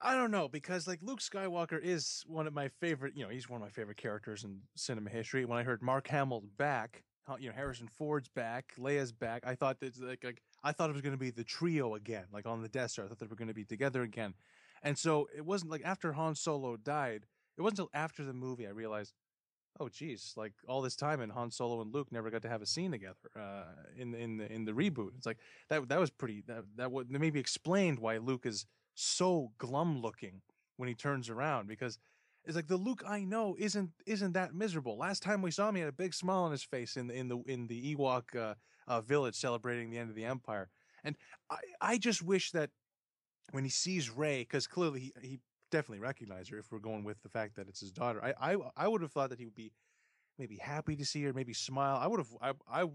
I 0.00 0.14
don't 0.16 0.30
know 0.30 0.48
because 0.48 0.88
like 0.88 1.00
Luke 1.02 1.20
Skywalker 1.20 1.80
is 1.80 2.24
one 2.26 2.46
of 2.46 2.52
my 2.54 2.68
favorite. 2.80 3.16
You 3.16 3.24
know, 3.24 3.28
he's 3.30 3.48
one 3.48 3.60
of 3.60 3.66
my 3.66 3.70
favorite 3.70 3.98
characters 3.98 4.44
in 4.44 4.60
cinema 4.74 5.10
history. 5.10 5.44
When 5.44 5.58
I 5.58 5.62
heard 5.62 5.82
Mark 5.82 6.08
Hamill 6.08 6.42
back, 6.56 7.04
you 7.38 7.48
know 7.48 7.54
Harrison 7.54 7.88
Ford's 7.88 8.28
back, 8.28 8.72
Leia's 8.78 9.12
back, 9.12 9.42
I 9.46 9.54
thought 9.54 9.80
that 9.80 10.00
like, 10.00 10.24
like 10.24 10.42
I 10.62 10.72
thought 10.72 10.90
it 10.90 10.94
was 10.94 11.02
going 11.02 11.14
to 11.14 11.18
be 11.18 11.30
the 11.30 11.44
trio 11.44 11.94
again, 11.94 12.24
like 12.32 12.46
on 12.46 12.62
the 12.62 12.68
Death 12.68 12.92
Star. 12.92 13.04
I 13.04 13.08
thought 13.08 13.18
they 13.18 13.26
were 13.26 13.36
going 13.36 13.48
to 13.48 13.54
be 13.54 13.64
together 13.64 14.02
again, 14.02 14.34
and 14.82 14.98
so 14.98 15.28
it 15.36 15.44
wasn't 15.44 15.70
like 15.70 15.82
after 15.84 16.12
Han 16.12 16.34
Solo 16.34 16.76
died. 16.76 17.26
It 17.56 17.62
wasn't 17.62 17.80
until 17.80 17.90
after 17.94 18.24
the 18.24 18.32
movie 18.32 18.66
I 18.66 18.70
realized, 18.70 19.14
oh 19.78 19.88
geez, 19.88 20.32
like 20.36 20.52
all 20.66 20.82
this 20.82 20.96
time 20.96 21.20
and 21.20 21.32
Han 21.32 21.50
Solo 21.50 21.80
and 21.80 21.94
Luke 21.94 22.10
never 22.10 22.30
got 22.30 22.42
to 22.42 22.48
have 22.48 22.62
a 22.62 22.66
scene 22.66 22.90
together 22.90 23.16
uh, 23.38 23.64
in 23.96 24.14
in 24.14 24.36
the 24.38 24.52
in 24.52 24.64
the 24.64 24.72
reboot. 24.72 25.10
It's 25.16 25.26
like 25.26 25.38
that 25.68 25.88
that 25.88 26.00
was 26.00 26.10
pretty 26.10 26.42
that 26.48 26.64
that 26.76 26.92
would 26.92 27.08
that 27.10 27.18
maybe 27.20 27.40
explained 27.40 27.98
why 27.98 28.18
Luke 28.18 28.46
is 28.46 28.66
so 28.94 29.52
glum 29.58 30.00
looking 30.00 30.42
when 30.76 30.88
he 30.88 30.94
turns 30.94 31.28
around 31.28 31.68
because 31.68 31.98
it's 32.44 32.56
like 32.56 32.66
the 32.66 32.76
Luke 32.76 33.02
I 33.06 33.24
know 33.24 33.56
isn't 33.58 33.90
isn't 34.06 34.32
that 34.32 34.54
miserable. 34.54 34.96
Last 34.96 35.22
time 35.22 35.42
we 35.42 35.50
saw 35.50 35.68
him, 35.68 35.76
he 35.76 35.80
had 35.80 35.88
a 35.88 35.92
big 35.92 36.14
smile 36.14 36.42
on 36.44 36.50
his 36.50 36.62
face 36.62 36.96
in 36.96 37.06
the 37.06 37.14
in 37.14 37.28
the 37.28 37.38
in 37.46 37.66
the 37.66 37.94
Ewok 37.94 38.36
uh, 38.36 38.54
uh, 38.86 39.00
village 39.00 39.34
celebrating 39.36 39.90
the 39.90 39.98
end 39.98 40.10
of 40.10 40.16
the 40.16 40.24
Empire. 40.24 40.68
And 41.04 41.16
I 41.50 41.58
I 41.80 41.98
just 41.98 42.22
wish 42.22 42.50
that 42.52 42.70
when 43.52 43.64
he 43.64 43.70
sees 43.70 44.10
Rey, 44.10 44.40
because 44.40 44.66
clearly 44.66 45.00
he, 45.00 45.12
he 45.20 45.40
definitely 45.70 46.00
recognized 46.00 46.50
her. 46.50 46.58
If 46.58 46.72
we're 46.72 46.78
going 46.78 47.04
with 47.04 47.22
the 47.22 47.28
fact 47.28 47.56
that 47.56 47.68
it's 47.68 47.80
his 47.80 47.92
daughter, 47.92 48.22
I 48.22 48.52
I 48.52 48.56
I 48.76 48.88
would 48.88 49.02
have 49.02 49.12
thought 49.12 49.30
that 49.30 49.38
he 49.38 49.44
would 49.44 49.54
be 49.54 49.72
maybe 50.38 50.56
happy 50.56 50.96
to 50.96 51.04
see 51.04 51.22
her, 51.24 51.32
maybe 51.32 51.54
smile. 51.54 51.98
I 52.00 52.06
would 52.06 52.18
have 52.18 52.36
I 52.40 52.82
I 52.82 52.86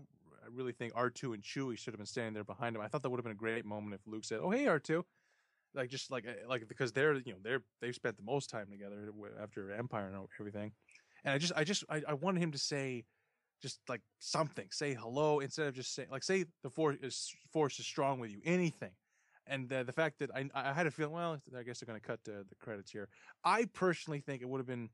really 0.51 0.73
think 0.73 0.93
R 0.95 1.09
two 1.09 1.33
and 1.33 1.43
Chewie 1.43 1.77
should 1.77 1.93
have 1.93 1.99
been 1.99 2.05
standing 2.05 2.33
there 2.33 2.43
behind 2.43 2.75
him. 2.75 2.81
I 2.81 2.87
thought 2.87 3.01
that 3.03 3.09
would 3.09 3.17
have 3.17 3.25
been 3.25 3.31
a 3.31 3.35
great 3.35 3.65
moment 3.65 3.93
if 3.93 4.07
Luke 4.11 4.25
said, 4.25 4.39
"Oh 4.41 4.49
hey 4.49 4.67
R 4.67 4.79
two." 4.79 5.05
Like 5.77 5.89
just 5.89 6.11
like 6.11 6.25
uh, 6.27 6.49
like 6.49 6.67
because 6.67 6.91
they're 6.91 7.15
you 7.15 7.31
know 7.31 7.37
they're 7.43 7.61
they've 7.81 7.95
spent 7.95 8.17
the 8.17 8.23
most 8.23 8.49
time 8.49 8.67
together 8.69 9.11
after 9.41 9.71
Empire 9.71 10.07
and 10.07 10.27
everything, 10.39 10.71
and 11.23 11.33
I 11.33 11.37
just 11.37 11.53
I 11.55 11.63
just 11.63 11.83
I, 11.89 12.01
I 12.07 12.13
wanted 12.13 12.41
him 12.41 12.51
to 12.51 12.57
say 12.57 13.05
just 13.61 13.79
like 13.87 14.01
something, 14.19 14.67
say 14.71 14.93
hello 14.93 15.39
instead 15.39 15.67
of 15.67 15.75
just 15.75 15.93
say 15.93 16.05
like 16.11 16.23
say 16.23 16.45
the 16.63 16.69
force 16.69 16.97
is 17.01 17.33
force 17.51 17.79
is 17.79 17.85
strong 17.85 18.19
with 18.19 18.31
you, 18.31 18.41
anything. 18.43 18.91
And 19.45 19.69
the 19.69 19.83
the 19.83 19.93
fact 19.93 20.19
that 20.19 20.31
I 20.35 20.49
I 20.53 20.73
had 20.73 20.87
a 20.87 20.91
feeling, 20.91 21.13
well, 21.13 21.39
I 21.57 21.63
guess 21.63 21.79
they're 21.79 21.87
going 21.87 21.99
to 21.99 22.05
cut 22.05 22.19
the, 22.25 22.45
the 22.49 22.55
credits 22.59 22.91
here. 22.91 23.07
I 23.43 23.65
personally 23.73 24.19
think 24.19 24.41
it 24.41 24.49
would 24.49 24.59
have 24.59 24.67
been 24.67 24.89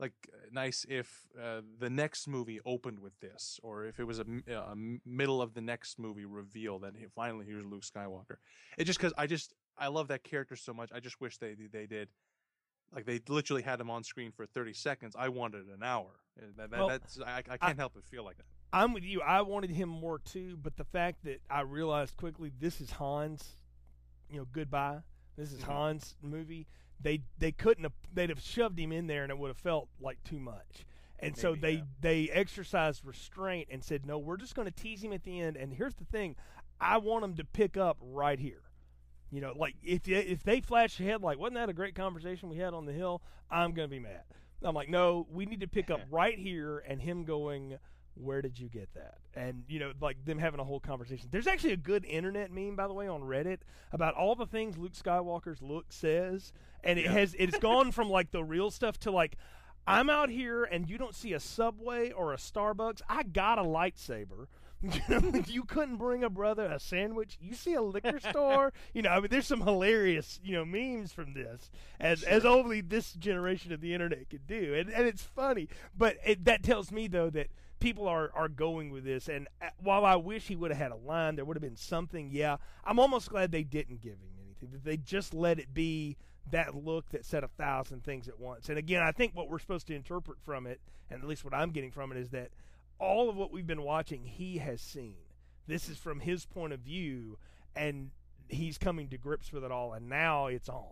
like 0.00 0.12
nice 0.50 0.84
if 0.88 1.28
uh, 1.40 1.60
the 1.78 1.90
next 1.90 2.26
movie 2.26 2.60
opened 2.66 2.98
with 2.98 3.18
this, 3.20 3.60
or 3.62 3.84
if 3.84 4.00
it 4.00 4.04
was 4.04 4.18
a 4.18 4.24
middle 5.06 5.40
of 5.40 5.54
the 5.54 5.60
next 5.60 5.98
movie 5.98 6.24
reveal 6.24 6.80
that 6.80 6.94
he, 6.96 7.06
finally 7.14 7.46
here's 7.46 7.64
Luke 7.64 7.84
Skywalker. 7.84 8.36
It 8.76 8.84
just 8.84 8.98
because 8.98 9.12
I 9.16 9.26
just 9.26 9.54
I 9.78 9.88
love 9.88 10.08
that 10.08 10.22
character 10.24 10.56
so 10.56 10.72
much. 10.72 10.90
I 10.94 11.00
just 11.00 11.20
wish 11.20 11.38
they 11.38 11.54
they 11.54 11.86
did 11.86 12.08
like 12.94 13.06
they 13.06 13.20
literally 13.28 13.62
had 13.62 13.80
him 13.80 13.90
on 13.90 14.04
screen 14.04 14.30
for 14.30 14.46
30 14.46 14.72
seconds. 14.72 15.16
I 15.18 15.28
wanted 15.28 15.66
an 15.66 15.82
hour. 15.82 16.10
That, 16.56 16.70
Well, 16.70 16.88
that's 16.88 17.20
I, 17.20 17.42
I 17.48 17.56
can't 17.56 17.78
help 17.78 17.94
but 17.94 18.04
feel 18.04 18.24
like 18.24 18.36
that. 18.36 18.46
I'm 18.72 18.92
with 18.92 19.04
you. 19.04 19.20
I 19.20 19.42
wanted 19.42 19.70
him 19.70 19.88
more 19.88 20.18
too, 20.18 20.58
but 20.60 20.76
the 20.76 20.84
fact 20.84 21.24
that 21.24 21.40
I 21.48 21.60
realized 21.60 22.16
quickly 22.16 22.50
this 22.58 22.80
is 22.80 22.90
Han's, 22.92 23.56
you 24.28 24.38
know, 24.38 24.46
goodbye. 24.50 25.00
This 25.36 25.52
is 25.52 25.60
Mhm. 25.60 25.68
Han's 25.68 26.16
movie. 26.22 26.66
They 27.00 27.22
they 27.38 27.52
couldn't 27.52 27.84
have 27.84 27.92
they'd 28.12 28.30
have 28.30 28.40
shoved 28.40 28.78
him 28.78 28.92
in 28.92 29.06
there 29.06 29.22
and 29.22 29.30
it 29.30 29.38
would 29.38 29.48
have 29.48 29.58
felt 29.58 29.88
like 30.00 30.22
too 30.24 30.40
much. 30.40 30.86
And 31.20 31.36
so 31.36 31.54
they 31.54 31.72
yeah. 31.72 31.82
they 32.00 32.30
exercised 32.30 33.04
restraint 33.04 33.68
and 33.70 33.82
said, 33.82 34.04
"No, 34.04 34.18
we're 34.18 34.36
just 34.36 34.54
going 34.54 34.66
to 34.66 34.74
tease 34.74 35.02
him 35.02 35.12
at 35.12 35.22
the 35.22 35.40
end." 35.40 35.56
And 35.56 35.72
here's 35.72 35.94
the 35.94 36.04
thing, 36.04 36.36
I 36.80 36.98
want 36.98 37.24
him 37.24 37.34
to 37.36 37.44
pick 37.44 37.76
up 37.76 37.96
right 38.00 38.38
here. 38.38 38.63
You 39.34 39.40
know, 39.40 39.52
like 39.56 39.74
if 39.82 40.06
if 40.08 40.44
they 40.44 40.60
flash 40.60 41.00
ahead, 41.00 41.20
like 41.22 41.38
wasn't 41.38 41.56
that 41.56 41.68
a 41.68 41.72
great 41.72 41.94
conversation 41.96 42.48
we 42.48 42.56
had 42.58 42.72
on 42.72 42.86
the 42.86 42.92
hill? 42.92 43.20
I'm 43.50 43.72
going 43.72 43.88
to 43.88 43.90
be 43.90 43.98
mad. 43.98 44.22
I'm 44.62 44.74
like, 44.74 44.88
no, 44.88 45.26
we 45.30 45.44
need 45.44 45.60
to 45.60 45.66
pick 45.66 45.90
up 45.90 46.00
right 46.10 46.38
here, 46.38 46.84
and 46.88 47.00
him 47.02 47.24
going, 47.24 47.76
where 48.14 48.40
did 48.40 48.58
you 48.58 48.68
get 48.68 48.88
that? 48.94 49.18
And 49.34 49.64
you 49.68 49.80
know, 49.80 49.92
like 50.00 50.24
them 50.24 50.38
having 50.38 50.60
a 50.60 50.64
whole 50.64 50.78
conversation. 50.78 51.28
There's 51.32 51.48
actually 51.48 51.72
a 51.72 51.76
good 51.78 52.04
internet 52.04 52.52
meme, 52.52 52.76
by 52.76 52.86
the 52.86 52.94
way, 52.94 53.08
on 53.08 53.22
Reddit 53.22 53.58
about 53.92 54.14
all 54.14 54.36
the 54.36 54.46
things 54.46 54.78
Luke 54.78 54.92
Skywalker's 54.92 55.60
look 55.60 55.86
says, 55.92 56.52
and 56.84 56.96
it 56.98 57.06
Yeah. 57.06 57.12
has 57.12 57.34
it's 57.36 57.58
gone 57.58 57.90
from 57.96 58.08
like 58.08 58.30
the 58.30 58.44
real 58.44 58.70
stuff 58.70 58.98
to 59.00 59.10
like. 59.10 59.36
I'm 59.86 60.08
out 60.08 60.30
here 60.30 60.64
and 60.64 60.88
you 60.88 60.96
don't 60.96 61.14
see 61.14 61.34
a 61.34 61.40
Subway 61.40 62.10
or 62.10 62.32
a 62.32 62.38
Starbucks. 62.38 63.02
I 63.06 63.22
got 63.22 63.58
a 63.58 63.62
lightsaber. 63.62 64.46
You, 65.48 65.64
couldn't 65.64 65.96
bring 65.96 66.24
a 66.24 66.30
brother 66.30 66.66
a 66.66 66.78
sandwich. 66.78 67.38
You 67.40 67.54
see 67.54 67.74
a 67.74 67.82
liquor 67.82 68.20
store. 68.30 68.72
You 68.92 69.02
know, 69.02 69.10
I 69.10 69.20
mean, 69.20 69.28
there's 69.30 69.46
some 69.46 69.62
hilarious, 69.62 70.40
you 70.42 70.52
know, 70.52 70.64
memes 70.64 71.12
from 71.12 71.34
this, 71.34 71.70
as 71.98 72.22
as 72.22 72.44
only 72.44 72.80
this 72.80 73.12
generation 73.12 73.72
of 73.72 73.80
the 73.80 73.94
internet 73.94 74.28
could 74.28 74.46
do, 74.46 74.74
and 74.74 74.90
and 74.90 75.06
it's 75.06 75.22
funny. 75.22 75.68
But 75.96 76.16
it, 76.24 76.44
that 76.44 76.62
tells 76.62 76.92
me 76.92 77.08
though 77.08 77.30
that 77.30 77.48
people 77.80 78.08
are 78.08 78.30
are 78.34 78.48
going 78.48 78.90
with 78.90 79.04
this. 79.04 79.28
And 79.28 79.48
uh, 79.62 79.68
while 79.78 80.04
I 80.04 80.16
wish 80.16 80.46
he 80.46 80.56
would 80.56 80.70
have 80.70 80.78
had 80.78 80.92
a 80.92 80.96
line, 80.96 81.36
there 81.36 81.44
would 81.44 81.56
have 81.56 81.62
been 81.62 81.76
something. 81.76 82.30
Yeah, 82.32 82.56
I'm 82.84 82.98
almost 82.98 83.30
glad 83.30 83.52
they 83.52 83.64
didn't 83.64 84.00
give 84.00 84.14
him 84.14 84.30
anything. 84.44 84.70
That 84.72 84.84
they 84.84 84.96
just 84.96 85.34
let 85.34 85.58
it 85.58 85.72
be 85.72 86.16
that 86.50 86.74
look 86.74 87.08
that 87.10 87.24
said 87.24 87.44
a 87.44 87.48
thousand 87.48 88.04
things 88.04 88.28
at 88.28 88.38
once. 88.38 88.68
And 88.68 88.78
again, 88.78 89.02
I 89.02 89.12
think 89.12 89.34
what 89.34 89.48
we're 89.48 89.58
supposed 89.58 89.86
to 89.88 89.94
interpret 89.94 90.38
from 90.42 90.66
it, 90.66 90.80
and 91.10 91.22
at 91.22 91.28
least 91.28 91.44
what 91.44 91.54
I'm 91.54 91.70
getting 91.70 91.90
from 91.90 92.12
it, 92.12 92.18
is 92.18 92.30
that 92.30 92.50
all 92.98 93.28
of 93.28 93.36
what 93.36 93.52
we've 93.52 93.66
been 93.66 93.82
watching, 93.82 94.24
he 94.24 94.58
has 94.58 94.80
seen. 94.80 95.16
This 95.66 95.88
is 95.88 95.96
from 95.98 96.20
his 96.20 96.44
point 96.46 96.72
of 96.72 96.80
view, 96.80 97.38
and 97.74 98.10
he's 98.48 98.78
coming 98.78 99.08
to 99.08 99.18
grips 99.18 99.52
with 99.52 99.64
it 99.64 99.70
all. 99.72 99.92
And 99.94 100.08
now 100.08 100.46
it's 100.46 100.68
on. 100.68 100.84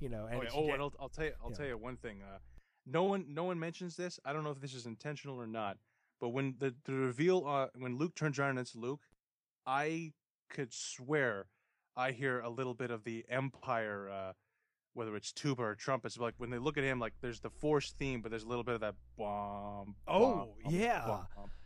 You 0.00 0.08
know, 0.08 0.26
and 0.26 0.40
Oh, 0.40 0.42
yeah. 0.42 0.50
oh 0.54 0.72
and 0.72 0.82
I'll, 0.82 0.92
I'll 1.00 1.08
tell 1.08 1.24
you, 1.24 1.32
I'll 1.42 1.50
yeah. 1.50 1.56
tell 1.56 1.66
you 1.66 1.76
one 1.78 1.96
thing. 1.96 2.20
Uh, 2.22 2.38
no 2.86 3.04
one, 3.04 3.26
no 3.28 3.44
one 3.44 3.58
mentions 3.58 3.96
this. 3.96 4.20
I 4.24 4.32
don't 4.32 4.44
know 4.44 4.50
if 4.50 4.60
this 4.60 4.74
is 4.74 4.86
intentional 4.86 5.40
or 5.40 5.46
not. 5.46 5.78
But 6.20 6.30
when 6.30 6.54
the, 6.58 6.74
the 6.84 6.92
reveal, 6.94 7.44
uh, 7.46 7.68
when 7.76 7.96
Luke 7.96 8.14
turns 8.14 8.38
around 8.38 8.50
and 8.50 8.58
it's 8.60 8.76
Luke, 8.76 9.00
I 9.66 10.12
could 10.50 10.72
swear 10.72 11.46
I 11.96 12.12
hear 12.12 12.40
a 12.40 12.48
little 12.48 12.74
bit 12.74 12.90
of 12.90 13.04
the 13.04 13.24
Empire, 13.28 14.08
uh, 14.10 14.32
whether 14.94 15.14
it's 15.16 15.32
tuba 15.32 15.62
or 15.62 15.74
trumpets. 15.74 16.18
Like 16.18 16.34
when 16.38 16.50
they 16.50 16.58
look 16.58 16.78
at 16.78 16.84
him, 16.84 16.98
like 16.98 17.12
there's 17.20 17.40
the 17.40 17.50
Force 17.50 17.92
theme, 17.92 18.20
but 18.20 18.30
there's 18.30 18.44
a 18.44 18.48
little 18.48 18.64
bit 18.64 18.76
of 18.76 18.80
that 18.80 18.94
bomb. 19.18 19.94
Oh, 20.08 20.54
yeah. 20.68 21.18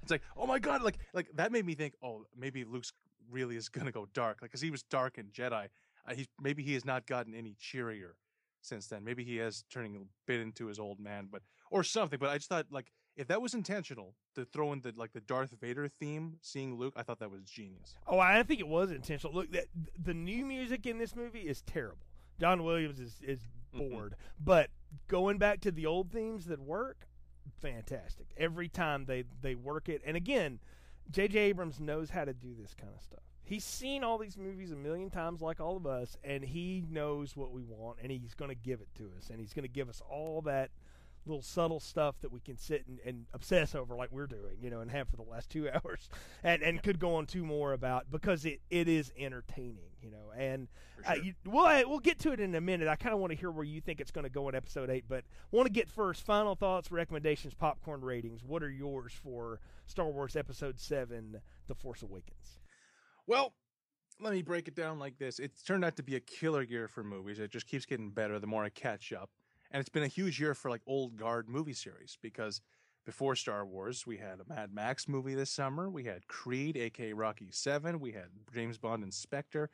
It's 0.03 0.11
like, 0.11 0.23
oh 0.37 0.47
my 0.47 0.59
god, 0.59 0.83
like 0.83 0.99
like 1.13 1.29
that 1.35 1.53
made 1.53 1.67
me 1.67 1.75
think, 1.75 1.95
oh, 2.03 2.25
maybe 2.37 2.65
Luke's 2.65 2.93
really 3.31 3.57
is 3.57 3.69
gonna 3.69 3.93
go 3.93 4.07
dark, 4.15 4.39
like 4.43 4.51
because 4.51 4.61
he 4.61 4.71
was 4.71 4.83
dark 4.83 5.19
in 5.19 5.27
Jedi. 5.27 5.69
Uh, 6.07 6.15
he's 6.15 6.27
maybe 6.41 6.63
he 6.63 6.75
has 6.75 6.85
not 6.85 7.07
gotten 7.07 7.35
any 7.35 7.55
cheerier 7.59 8.17
since 8.63 8.87
then. 8.87 9.05
Maybe 9.05 9.25
he 9.25 9.37
has 9.37 9.65
turning 9.71 9.97
a 9.97 10.01
bit 10.27 10.41
into 10.41 10.67
his 10.67 10.79
old 10.79 10.99
man, 10.99 11.29
but 11.31 11.43
or 11.71 11.83
something. 11.85 12.19
But 12.19 12.31
I 12.31 12.39
just 12.39 12.49
thought 12.49 12.67
like 12.71 12.93
if 13.17 13.27
that 13.27 13.43
was 13.43 13.53
intentional 13.53 14.15
to 14.37 14.45
throw 14.45 14.73
in 14.73 14.81
the 14.81 14.93
like 14.97 15.13
the 15.13 15.21
Darth 15.21 15.55
Vader 15.61 15.89
theme, 15.89 16.37
seeing 16.41 16.77
Luke, 16.77 16.95
I 16.97 17.03
thought 17.03 17.19
that 17.19 17.31
was 17.31 17.43
genius. 17.43 17.95
Oh, 18.07 18.19
I 18.19 18.43
think 18.45 18.61
it 18.61 18.69
was 18.69 18.91
intentional. 18.91 19.35
Look, 19.35 19.51
that 19.53 19.67
the 20.03 20.15
new 20.15 20.47
music 20.47 20.87
in 20.87 20.99
this 20.99 21.15
movie 21.15 21.41
is 21.41 21.63
terrible. 21.63 21.99
John 22.39 22.62
Williams 22.65 23.01
is 23.01 23.20
is 23.23 23.40
Mhm. 23.74 23.90
bored, 23.90 24.16
but 24.40 24.70
going 25.09 25.39
back 25.39 25.60
to 25.60 25.70
the 25.70 25.86
old 25.86 26.10
themes 26.10 26.47
that 26.47 26.60
work, 26.60 27.09
fantastic. 27.60 28.28
Every 28.36 28.69
time 28.69 29.05
they 29.06 29.23
they 29.23 29.55
work 29.55 29.89
it, 29.89 30.02
and 30.05 30.16
again, 30.16 30.60
J.J. 31.10 31.39
Abrams 31.39 31.81
knows 31.81 32.10
how 32.10 32.24
to 32.24 32.35
do 32.35 32.55
this 32.55 32.74
kind 32.74 32.93
of 32.94 33.01
stuff. 33.01 33.23
He's 33.43 33.65
seen 33.65 34.05
all 34.05 34.19
these 34.19 34.36
movies 34.36 34.73
a 34.73 34.77
million 34.77 35.09
times, 35.10 35.40
like 35.40 35.59
all 35.59 35.77
of 35.77 35.86
us, 35.86 36.16
and 36.23 36.44
he 36.44 36.85
knows 36.90 37.35
what 37.35 37.51
we 37.51 37.62
want, 37.62 37.98
and 38.02 38.12
he's 38.12 38.35
going 38.35 38.51
to 38.51 38.55
give 38.55 38.82
it 38.82 38.94
to 38.97 39.10
us, 39.16 39.31
and 39.31 39.40
he's 39.40 39.55
going 39.55 39.62
to 39.62 39.69
give 39.73 39.89
us 39.89 40.02
all 40.02 40.43
that 40.43 40.70
little 41.29 41.43
subtle 41.43 41.81
stuff 41.81 42.17
that 42.21 42.33
we 42.33 42.41
can 42.41 42.57
sit 42.57 42.87
and, 42.87 42.99
and 43.05 43.27
obsess 43.33 43.75
over 43.75 43.95
like 43.95 44.11
we're 44.11 44.27
doing, 44.27 44.57
you 44.61 44.71
know, 44.71 44.81
and 44.81 44.91
have 44.91 45.09
for 45.09 45.17
the 45.17 45.23
last 45.23 45.51
two 45.51 45.69
hours, 45.69 46.09
and 46.43 46.63
and 46.63 46.83
could 46.83 46.99
go 46.99 47.15
on 47.17 47.27
two 47.27 47.45
more 47.45 47.73
about 47.73 48.11
because 48.11 48.45
it, 48.45 48.61
it 48.71 48.89
is 48.89 49.13
entertaining, 49.19 49.91
you 50.03 50.11
know, 50.11 50.33
and 50.37 50.69
For 51.05 51.11
uh, 51.11 51.15
you, 51.15 51.35
we'll 51.45 51.67
uh, 51.67 51.83
we'll 51.87 51.99
get 51.99 52.19
to 52.21 52.33
it 52.33 52.41
in 52.41 52.55
a 52.55 52.61
minute. 52.61 52.89
I 52.89 52.97
kind 52.97 53.15
of 53.15 53.21
want 53.21 53.33
to 53.33 53.39
hear 53.39 53.51
where 53.51 53.65
you 53.65 53.81
think 53.81 54.01
it's 54.01 54.11
going 54.11 54.25
to 54.25 54.31
go 54.31 54.49
in 54.49 54.55
episode 54.55 54.91
eight, 54.91 55.05
but 55.09 55.25
want 55.51 55.67
to 55.67 55.73
get 55.73 55.89
first 55.89 56.25
final 56.25 56.55
thoughts, 56.55 56.91
recommendations, 56.91 57.55
popcorn 57.55 58.01
ratings. 58.01 58.43
What 58.45 58.63
are 58.63 58.71
yours 58.71 59.13
for 59.13 59.61
Star 59.87 60.09
Wars 60.09 60.37
Episode 60.37 60.79
Seven: 60.79 61.41
The 61.67 61.75
Force 61.75 62.03
Awakens? 62.03 62.59
Well, 63.27 63.53
let 64.21 64.33
me 64.33 64.43
break 64.43 64.69
it 64.69 64.75
down 64.75 64.99
like 64.99 65.19
this. 65.19 65.39
It's 65.39 65.63
turned 65.63 65.85
out 65.85 65.97
to 65.97 66.03
be 66.03 66.17
a 66.17 66.21
killer 66.21 66.63
year 66.63 66.89
for 66.89 67.05
movies. 67.05 67.39
It 67.39 67.51
just 67.51 67.67
keeps 67.67 67.87
getting 67.87 68.11
better 68.11 68.39
the 68.39 68.47
more 68.47 68.65
I 68.65 68.69
catch 68.71 69.13
up. 69.13 69.31
And 69.70 69.81
it's 69.81 69.89
been 69.89 70.03
a 70.03 70.09
huge 70.09 70.40
year 70.40 70.55
for 70.55 70.70
like 70.70 70.82
old 70.86 71.16
guard 71.16 71.49
movie 71.49 71.74
series 71.74 72.19
because 72.23 72.61
before 73.05 73.36
Star 73.36 73.65
Wars, 73.65 74.07
we 74.07 74.19
had 74.19 74.40
a 74.40 74.49
Mad 74.49 74.73
Max 74.73 75.09
movie 75.09 75.35
this 75.35 75.51
summer. 75.51 75.89
We 75.89 76.05
had 76.05 76.27
Creed, 76.27 76.77
aka 76.77 77.12
Rocky 77.12 77.49
7. 77.51 78.01
We 78.01 78.12
had 78.12 78.28
James 78.53 78.78
Bond 78.78 79.03
in 79.03 79.11
Spectre. 79.11 79.70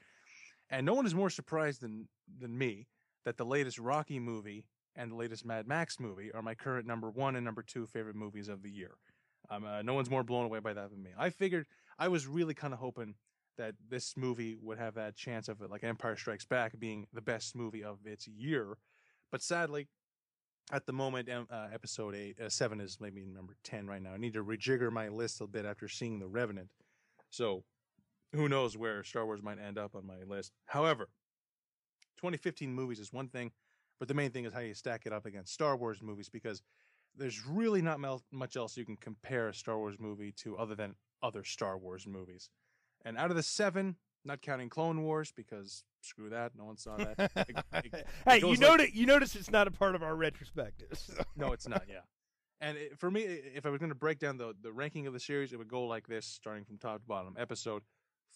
And 0.71 0.87
no 0.87 0.95
one 0.95 1.07
is 1.07 1.15
more 1.15 1.31
surprised 1.31 1.81
than, 1.81 2.09
than 2.41 2.57
me 2.57 2.87
that 3.25 3.37
the 3.37 3.45
latest 3.45 3.79
Rocky 3.79 4.19
movie 4.19 4.67
and 4.97 5.11
the 5.11 5.17
latest 5.17 5.45
Mad 5.45 5.67
Max 5.67 5.99
movie 5.99 6.33
are 6.33 6.43
my 6.43 6.55
current 6.55 6.87
number 6.87 7.11
one 7.11 7.37
and 7.37 7.45
number 7.45 7.63
two 7.63 7.87
favorite 7.87 8.17
movies 8.17 8.49
of 8.49 8.63
the 8.63 8.71
year. 8.71 8.97
Um, 9.51 9.65
uh, 9.65 9.83
no 9.83 9.95
one's 9.95 10.11
more 10.11 10.23
blown 10.23 10.45
away 10.45 10.61
by 10.61 10.73
that 10.73 10.91
than 10.91 11.03
me. 11.03 11.11
I 11.19 11.31
figured 11.31 11.67
I 11.99 12.09
was 12.09 12.27
really 12.27 12.55
kind 12.55 12.73
of 12.73 12.81
hoping 12.81 13.15
that 13.57 13.75
this 13.89 14.17
movie 14.17 14.57
would 14.61 14.79
have 14.79 14.95
that 14.95 15.17
chance 15.17 15.49
of 15.49 15.61
it, 15.61 15.71
like 15.71 15.85
Empire 15.85 16.17
Strikes 16.17 16.45
Back 16.45 16.79
being 16.79 17.07
the 17.13 17.21
best 17.21 17.55
movie 17.55 17.85
of 17.85 17.99
its 18.05 18.27
year. 18.27 18.79
But 19.35 19.43
sadly, 19.43 19.89
at 20.71 20.87
the 20.87 20.93
moment, 20.93 21.29
uh, 21.29 21.67
episode 21.73 22.15
eight, 22.15 22.39
uh, 22.41 22.49
seven 22.49 22.81
is 22.81 22.99
maybe 23.01 23.25
number 23.25 23.57
ten 23.65 23.85
right 23.85 24.01
now. 24.01 24.13
I 24.13 24.17
need 24.17 24.35
to 24.35 24.45
rejigger 24.45 24.93
my 24.93 25.09
list 25.09 25.41
a 25.41 25.49
bit 25.49 25.65
after 25.65 25.89
seeing 25.89 26.21
The 26.21 26.29
Revenant. 26.29 26.69
So, 27.31 27.65
who 28.33 28.49
knows 28.49 28.77
where 28.77 29.03
Star 29.03 29.27
Wars 29.27 29.43
might 29.43 29.59
end 29.59 29.77
up 29.77 29.97
on 29.97 30.07
my 30.07 30.23
list? 30.25 30.53
However, 30.67 31.09
2015 32.19 32.73
movies 32.73 33.01
is 33.01 33.13
one 33.13 33.27
thing, 33.27 33.51
but 33.99 34.07
the 34.07 34.15
main 34.15 34.31
thing 34.31 34.45
is 34.45 34.53
how 34.53 34.61
you 34.61 34.73
stack 34.73 35.05
it 35.05 35.13
up 35.13 35.27
against 35.27 35.53
Star 35.53 35.77
Wars 35.77 36.01
movies 36.01 36.29
because 36.29 36.63
there's 37.17 37.45
really 37.45 37.83
not 37.83 37.99
much 38.31 38.57
else 38.57 38.77
you 38.77 38.85
can 38.85 38.99
compare 38.99 39.49
a 39.49 39.55
Star 39.55 39.79
Wars 39.79 39.97
movie 39.99 40.31
to 40.45 40.57
other 40.57 40.77
than 40.77 40.95
other 41.25 41.43
Star 41.43 41.77
Wars 41.77 42.07
movies. 42.07 42.51
And 43.05 43.19
out 43.19 43.31
of 43.31 43.37
the 43.37 43.43
seven, 43.43 43.97
not 44.25 44.43
counting 44.43 44.69
Clone 44.69 45.03
Wars 45.03 45.33
because 45.35 45.85
screw 46.03 46.31
that, 46.31 46.53
no 46.57 46.65
one 46.65 46.77
saw 46.77 46.97
that. 46.97 47.15
It- 47.19 47.57
it- 47.85 48.07
hey, 48.27 48.37
it 48.39 48.43
you 48.43 48.57
know 48.57 48.75
like- 48.75 48.95
you 48.95 49.07
notice 49.07 49.35
it's 49.37 49.51
not 49.51 49.67
a 49.67 49.71
part 49.71 49.95
of 49.95 50.03
our 50.03 50.15
retrospectives. 50.15 51.11
no, 51.37 51.53
it's 51.53 51.69
not. 51.69 51.83
Yeah, 51.89 52.01
and 52.61 52.77
for 52.99 53.11
me, 53.11 53.23
if 53.23 53.67
I 53.67 53.71
was 53.71 53.79
going 53.79 53.91
to 53.91 53.95
break 53.97 54.19
down 54.19 54.37
the 54.37 54.55
the 54.63 54.73
ranking 54.73 55.07
of 55.07 55.13
the 55.13 55.21
series, 55.21 55.53
it 55.53 55.57
would 55.57 55.69
go 55.69 55.85
like 55.85 56.07
this, 56.07 56.27
starting 56.27 56.65
from 56.65 56.79
top 56.79 57.01
to 57.03 57.07
bottom. 57.07 57.35
Episode 57.39 57.83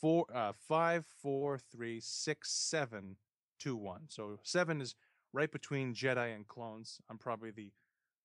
four, 0.01 0.27
uh, 0.35 0.53
five, 0.69 1.05
four, 1.23 1.59
three, 1.59 2.01
six, 2.01 2.51
seven, 2.53 3.17
two, 3.59 3.77
one. 3.77 4.03
So 4.09 4.39
seven 4.43 4.81
is 4.81 4.95
right 5.33 5.51
between 5.51 5.95
Jedi 5.95 6.35
and 6.35 6.47
clones. 6.47 7.01
I'm 7.11 7.19
probably 7.19 7.51
the 7.51 7.71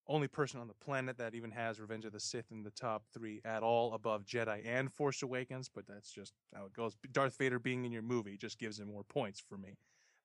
only 0.07 0.27
person 0.27 0.59
on 0.59 0.67
the 0.67 0.73
planet 0.73 1.17
that 1.17 1.33
even 1.33 1.51
has 1.51 1.79
Revenge 1.79 2.05
of 2.05 2.11
the 2.11 2.19
Sith 2.19 2.51
in 2.51 2.63
the 2.63 2.71
top 2.71 3.03
three 3.13 3.41
at 3.45 3.63
all, 3.63 3.93
above 3.93 4.25
Jedi 4.25 4.61
and 4.65 4.91
Force 4.91 5.21
Awakens. 5.23 5.69
But 5.73 5.87
that's 5.87 6.11
just 6.11 6.33
how 6.53 6.65
it 6.65 6.73
goes. 6.73 6.97
Darth 7.11 7.37
Vader 7.37 7.59
being 7.59 7.85
in 7.85 7.91
your 7.91 8.01
movie 8.01 8.37
just 8.37 8.59
gives 8.59 8.79
him 8.79 8.89
more 8.89 9.03
points 9.03 9.41
for 9.47 9.57
me. 9.57 9.77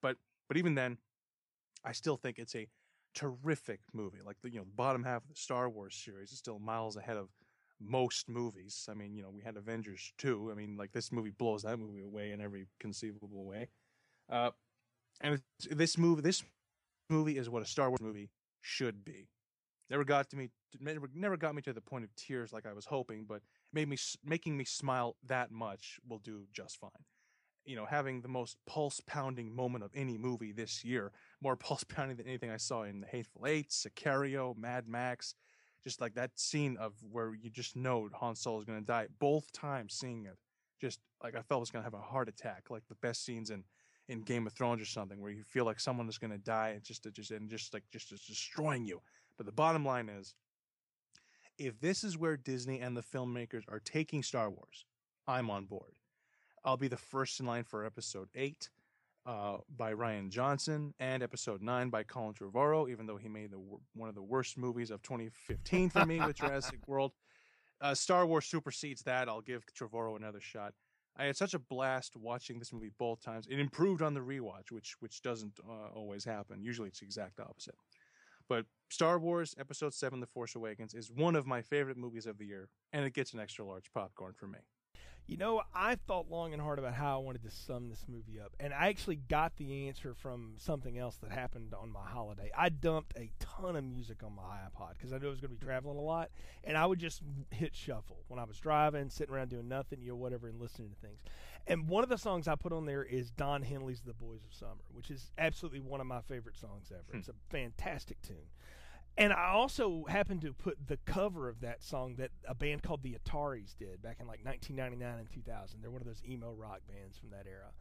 But 0.03 0.17
But 0.49 0.57
even 0.57 0.75
then, 0.75 0.99
I 1.85 1.93
still 1.93 2.17
think 2.17 2.39
it's 2.39 2.55
a 2.55 2.67
terrific 3.15 3.81
movie. 3.93 4.19
Like 4.25 4.37
the 4.43 4.51
you 4.51 4.59
know 4.59 4.65
the 4.65 4.73
bottom 4.73 5.05
half 5.05 5.23
of 5.23 5.29
the 5.29 5.37
Star 5.37 5.69
Wars 5.69 5.95
series 5.95 6.33
is 6.33 6.39
still 6.39 6.59
miles 6.59 6.97
ahead 6.97 7.17
of 7.17 7.29
most 7.81 8.29
movies. 8.29 8.89
I 8.91 8.95
mean, 8.95 9.15
you 9.15 9.23
know, 9.23 9.31
we 9.31 9.43
had 9.43 9.57
Avengers 9.57 10.13
2. 10.19 10.51
I 10.51 10.55
mean, 10.55 10.77
like 10.77 10.93
this 10.93 11.13
movie 11.13 11.31
blows 11.31 11.63
that 11.63 11.79
movie 11.79 12.03
away 12.03 12.33
in 12.33 12.41
every 12.41 12.67
conceivable 12.81 13.45
way. 13.45 13.69
Uh, 14.29 14.51
and 15.21 15.41
this 15.71 15.97
movie, 15.97 16.23
this 16.23 16.43
movie 17.09 17.39
is 17.39 17.49
what 17.49 17.63
a 17.63 17.67
Star 17.67 17.89
Wars 17.89 18.01
movie 18.01 18.31
should 18.61 19.05
be. 19.05 19.29
Never 19.91 20.05
got 20.05 20.29
to 20.31 20.37
me, 20.37 20.51
never, 20.81 21.09
never 21.15 21.37
got 21.37 21.55
me 21.55 21.63
to 21.63 21.73
the 21.73 21.81
point 21.81 22.05
of 22.05 22.15
tears 22.15 22.53
like 22.53 22.67
I 22.67 22.73
was 22.73 22.85
hoping, 22.85 23.25
but 23.27 23.43
made 23.73 23.89
me 23.89 23.97
making 24.25 24.57
me 24.57 24.65
smile 24.65 25.17
that 25.27 25.51
much 25.51 25.99
will 26.07 26.19
do 26.19 26.47
just 26.53 26.79
fine. 26.79 26.91
You 27.65 27.77
know, 27.77 27.87
having 27.87 28.21
the 28.23 28.29
most 28.29 28.57
pulse 28.67 29.01
pounding 29.07 29.55
moment 29.55 29.85
of 29.85 29.91
any 29.95 30.19
movie 30.19 30.53
this 30.53 30.85
year, 30.85 31.13
more 31.43 31.57
pulse 31.57 31.85
pounding 31.85 32.17
than 32.17 32.27
anything 32.27 32.51
I 32.51 32.57
saw 32.57 32.83
in 32.83 33.01
The 33.01 33.07
Hateful 33.07 33.47
Eight, 33.47 33.71
Sicario, 33.71 34.57
Mad 34.57 34.89
Max, 34.89 35.35
just 35.85 36.01
like 36.01 36.15
that 36.15 36.39
scene 36.39 36.77
of 36.79 36.95
where 37.11 37.35
you 37.35 37.51
just 37.51 37.77
know 37.77 38.09
Han 38.15 38.35
Solo 38.35 38.59
is 38.59 38.65
going 38.65 38.81
to 38.81 38.87
die. 38.87 39.07
Both 39.19 39.53
times 39.53 39.95
seeing 39.95 40.27
it, 40.27 40.37
just 40.81 41.01
like 41.23 41.35
I 41.35 41.43
felt 41.43 41.59
I 41.59 41.61
was 41.61 41.71
going 41.71 41.83
to 41.83 41.87
have 41.87 41.99
a 41.99 42.03
heart 42.03 42.29
attack. 42.29 42.65
Like 42.69 42.87
the 42.89 42.95
best 42.97 43.25
scenes 43.25 43.51
in 43.51 43.65
in 44.09 44.23
Game 44.23 44.47
of 44.47 44.55
Thrones 44.55 44.81
or 44.81 44.87
something, 44.87 45.21
where 45.21 45.31
you 45.31 45.45
feel 45.45 45.67
like 45.67 45.79
someone 45.79 46.09
is 46.09 46.19
going 46.19 46.31
to 46.31 46.39
die 46.39 46.71
and 46.71 46.83
just 46.83 47.07
just 47.13 47.31
and 47.31 47.49
just 47.51 47.75
like 47.75 47.85
just, 47.93 48.09
just 48.09 48.27
destroying 48.27 48.85
you. 48.85 49.01
But 49.39 49.47
the 49.47 49.53
bottom 49.53 49.85
line 49.85 50.11
is, 50.11 50.35
if 51.57 51.81
this 51.81 52.05
is 52.05 52.19
where 52.19 52.37
Disney 52.37 52.81
and 52.81 52.97
the 52.97 53.03
filmmakers 53.03 53.63
are 53.69 53.81
taking 53.81 54.23
Star 54.23 54.51
Wars, 54.51 54.85
I'm 55.27 55.49
on 55.49 55.65
board. 55.65 55.95
I'll 56.65 56.77
be 56.77 56.89
the 56.89 56.97
first 56.97 57.41
in 57.41 57.47
line 57.47 57.65
for 57.65 57.87
Episode 57.87 58.29
Eight. 58.35 58.69
Uh, 59.27 59.59
by 59.77 59.93
Rian 59.93 60.31
Johnson 60.31 60.95
and 60.99 61.23
episode 61.23 61.61
nine 61.61 61.91
by 61.91 62.03
Colin 62.03 62.33
Trevorrow, 62.33 62.91
even 62.91 63.05
though 63.05 63.19
he 63.19 63.29
made 63.29 63.51
the 63.51 63.61
one 63.95 64.09
of 64.09 64.15
the 64.15 64.23
worst 64.23 64.57
movies 64.57 64.91
of 64.91 65.03
2015 65.03 65.91
for 65.91 66.07
me 66.07 66.19
with 66.19 66.37
Jurassic 66.37 66.79
World. 66.89 67.13
Uh, 67.79 67.95
Star 67.95 68.25
Wars 68.25 68.47
supersedes 68.47 69.03
that. 69.03 69.29
I'll 69.29 69.43
give 69.43 69.67
Trevorrow 69.67 70.17
another 70.17 70.41
shot. 70.41 70.73
I 71.15 71.25
had 71.25 71.37
such 71.37 71.53
a 71.53 71.59
blast 71.59 72.17
watching 72.17 72.59
this 72.59 72.73
movie 72.73 72.93
both 72.97 73.21
times. 73.21 73.47
It 73.51 73.61
improved 73.61 74.01
on 74.01 74.15
the 74.15 74.21
rewatch, 74.21 74.71
which 74.71 74.95
which 75.01 75.21
doesn't 75.21 75.59
uh, 75.69 75.89
always 75.95 76.25
happen. 76.25 76.63
Usually, 76.63 76.89
it's 76.89 77.01
the 77.01 77.07
exact 77.07 77.39
opposite. 77.39 77.75
But 78.49 78.67
Star 78.89 79.19
Wars 79.19 79.55
Episode 79.59 79.95
Seven: 79.95 80.21
The 80.21 80.27
Force 80.27 80.55
Awakens 80.55 80.95
is 80.95 81.11
one 81.11 81.37
of 81.37 81.47
my 81.47 81.63
favorite 81.63 81.97
movies 81.97 82.27
of 82.27 82.39
the 82.39 82.47
year, 82.47 82.69
and 82.93 83.05
it 83.05 83.13
gets 83.13 83.33
an 83.33 83.41
extra 83.41 83.65
large 83.65 83.93
popcorn 83.93 84.35
for 84.35 84.47
me. 84.47 84.59
You 85.27 85.37
know, 85.37 85.61
I 85.75 85.97
thought 85.97 86.31
long 86.31 86.55
and 86.55 86.63
hard 86.63 86.79
about 86.79 86.95
how 86.95 87.21
I 87.21 87.23
wanted 87.23 87.43
to 87.43 87.51
sum 87.51 87.91
this 87.91 88.07
movie 88.09 88.41
up, 88.41 88.57
and 88.59 88.73
I 88.73 88.89
actually 88.89 89.17
got 89.17 89.57
the 89.57 89.87
answer 89.87 90.15
from 90.15 90.55
something 90.57 90.97
else 90.97 91.17
that 91.17 91.31
happened 91.31 91.75
on 91.75 91.93
my 91.93 92.07
holiday. 92.07 92.51
I 92.57 92.71
dumped 92.71 93.15
a 93.15 93.31
ton 93.39 93.77
of 93.77 93.85
music 93.85 94.23
on 94.23 94.35
my 94.35 94.43
iPod 94.43 94.93
because 94.97 95.13
I 95.13 95.19
knew 95.19 95.27
I 95.27 95.31
was 95.31 95.41
going 95.41 95.51
to 95.55 95.61
be 95.61 95.67
traveling 95.67 95.99
a 95.99 96.01
lot, 96.01 96.31
and 96.65 96.79
I 96.79 96.87
would 96.87 96.99
just 96.99 97.21
hit 97.51 97.77
shuffle 97.77 98.25
when 98.29 98.41
I 98.41 98.45
was 98.45 98.59
driving, 98.59 99.11
sitting 99.11 99.35
around 99.35 99.51
doing 99.51 99.69
nothing, 99.69 100.01
you 100.01 100.13
know, 100.13 100.17
whatever, 100.17 100.49
and 100.49 100.59
listening 100.59 100.89
to 100.89 100.97
things. 101.07 101.21
And 101.69 101.87
one 101.87 102.03
of 102.03 102.09
the 102.09 102.17
songs 102.17 102.49
I 102.49 102.55
put 102.55 102.73
on 102.73 102.87
there 102.87 103.05
is 103.05 103.31
Don 103.31 103.63
Henley's 103.63 104.01
"The 104.01 104.15
Boys 104.15 104.43
of 104.43 104.55
Summer," 104.55 104.83
which 104.93 105.11
is 105.11 105.31
absolutely 105.37 105.81
one 105.81 106.01
of 106.01 106.07
my 106.07 106.23
favorite 106.23 106.57
songs 106.57 106.91
ever. 106.91 107.05
Hmm. 107.13 107.19
It's 107.19 107.29
a 107.29 107.35
fantastic 107.51 108.21
tune. 108.23 108.49
And 109.19 109.33
I 109.33 109.49
also 109.49 110.05
happened 110.09 110.43
to 110.43 110.53
put 110.53 110.79
the 110.87 110.97
cover 111.05 111.49
of 111.49 111.61
that 111.61 111.83
song 111.83 112.15
that 112.19 112.31
a 112.47 112.55
band 112.55 112.85
called 112.85 113.03
the 113.03 113.19
Ataris 113.19 113.77
did 113.77 114.01
back 114.01 114.19
in 114.21 114.29
like 114.29 114.45
1999 114.45 115.19
and 115.19 115.31
2000. 115.31 115.81
They're 115.83 115.91
one 115.91 116.01
of 116.01 116.07
those 116.07 116.23
emo 116.25 116.53
rock 116.53 116.81
bands 116.89 117.19
from 117.19 117.31
that 117.31 117.47
era. 117.47 117.73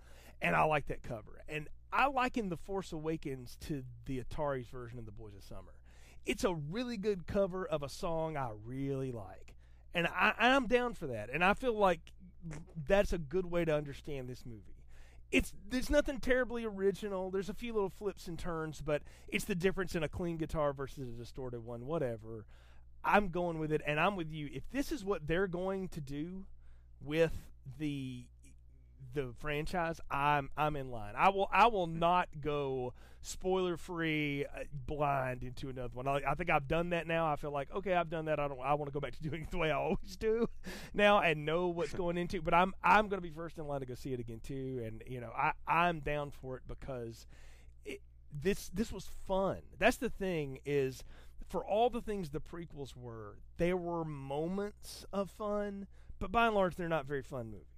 And 0.41 0.55
I 0.55 0.63
like 0.63 0.87
that 0.87 1.03
cover. 1.03 1.41
And 1.47 1.69
I 1.93 2.07
liken 2.07 2.49
The 2.49 2.57
Force 2.57 2.91
Awakens 2.91 3.55
to 3.61 3.83
the 4.05 4.19
Ataris 4.19 4.67
version 4.67 4.97
of 4.97 5.05
The 5.05 5.11
Boys 5.11 5.35
of 5.35 5.43
Summer. 5.43 5.75
It's 6.25 6.43
a 6.43 6.55
really 6.55 6.97
good 6.97 7.27
cover 7.27 7.67
of 7.67 7.83
a 7.83 7.89
song 7.89 8.35
I 8.35 8.49
really 8.65 9.11
like. 9.11 9.55
And 9.93 10.07
I, 10.07 10.33
I'm 10.39 10.67
down 10.67 10.93
for 10.93 11.07
that. 11.07 11.29
And 11.31 11.43
I 11.43 11.53
feel 11.53 11.77
like 11.77 12.11
that's 12.87 13.13
a 13.13 13.17
good 13.17 13.45
way 13.45 13.65
to 13.65 13.73
understand 13.73 14.29
this 14.29 14.45
movie 14.45 14.77
it's 15.31 15.53
there's 15.69 15.89
nothing 15.89 16.19
terribly 16.19 16.63
original. 16.65 17.31
There's 17.31 17.49
a 17.49 17.53
few 17.53 17.73
little 17.73 17.89
flips 17.89 18.27
and 18.27 18.39
turns, 18.39 18.81
but 18.81 19.01
it's 19.27 19.45
the 19.45 19.55
difference 19.55 19.95
in 19.95 20.03
a 20.03 20.07
clean 20.07 20.37
guitar 20.37 20.73
versus 20.73 21.09
a 21.09 21.11
distorted 21.11 21.65
one. 21.65 21.85
Whatever. 21.85 22.45
I'm 23.03 23.29
going 23.29 23.59
with 23.59 23.71
it, 23.71 23.81
and 23.85 23.99
I'm 23.99 24.15
with 24.15 24.31
you. 24.31 24.49
If 24.51 24.69
this 24.71 24.91
is 24.91 25.05
what 25.05 25.27
they're 25.27 25.47
going 25.47 25.89
to 25.89 26.01
do 26.01 26.45
with 27.01 27.31
the 27.77 28.25
the 29.13 29.33
franchise, 29.39 29.99
I'm 30.09 30.49
I'm 30.57 30.75
in 30.75 30.91
line. 30.91 31.13
I 31.17 31.29
will 31.29 31.49
I 31.51 31.67
will 31.67 31.87
not 31.87 32.29
go 32.41 32.93
spoiler 33.21 33.75
free 33.77 34.45
uh, 34.45 34.63
blind 34.85 35.43
into 35.43 35.69
another 35.69 35.91
one. 35.93 36.07
I, 36.07 36.21
I, 36.25 36.35
think 36.35 36.49
I've 36.49 36.67
done 36.67 36.91
that 36.91 37.07
now. 37.07 37.31
I 37.31 37.35
feel 37.35 37.51
like 37.51 37.69
okay, 37.75 37.93
I've 37.93 38.09
done 38.09 38.25
that. 38.25 38.39
I 38.39 38.47
don't 38.47 38.59
I 38.61 38.73
want 38.75 38.89
to 38.89 38.93
go 38.93 38.99
back 38.99 39.15
to 39.15 39.23
doing 39.29 39.43
it 39.43 39.51
the 39.51 39.57
way 39.57 39.71
I 39.71 39.75
always 39.75 40.15
do 40.17 40.47
now 40.93 41.19
and 41.19 41.45
know 41.45 41.67
what's 41.67 41.93
going 41.95 42.17
into. 42.17 42.41
But 42.41 42.53
I'm 42.53 42.73
I'm 42.83 43.07
going 43.07 43.21
to 43.21 43.27
be 43.27 43.33
first 43.33 43.57
in 43.57 43.67
line 43.67 43.81
to 43.81 43.85
go 43.85 43.95
see 43.95 44.13
it 44.13 44.19
again 44.19 44.41
too. 44.41 44.81
And 44.85 45.03
you 45.07 45.19
know 45.19 45.31
I 45.35 45.51
I'm 45.67 45.99
down 45.99 46.31
for 46.31 46.57
it 46.57 46.63
because 46.67 47.27
it, 47.85 48.01
this 48.31 48.69
this 48.73 48.91
was 48.91 49.09
fun. 49.27 49.59
That's 49.79 49.97
the 49.97 50.09
thing 50.09 50.59
is 50.65 51.03
for 51.49 51.65
all 51.65 51.89
the 51.89 52.01
things 52.01 52.29
the 52.29 52.41
prequels 52.41 52.95
were, 52.95 53.37
there 53.57 53.77
were 53.77 54.03
moments 54.03 55.05
of 55.13 55.31
fun, 55.31 55.87
but 56.19 56.31
by 56.31 56.47
and 56.47 56.55
large 56.55 56.75
they're 56.75 56.89
not 56.89 57.05
very 57.05 57.23
fun 57.23 57.47
movies. 57.47 57.76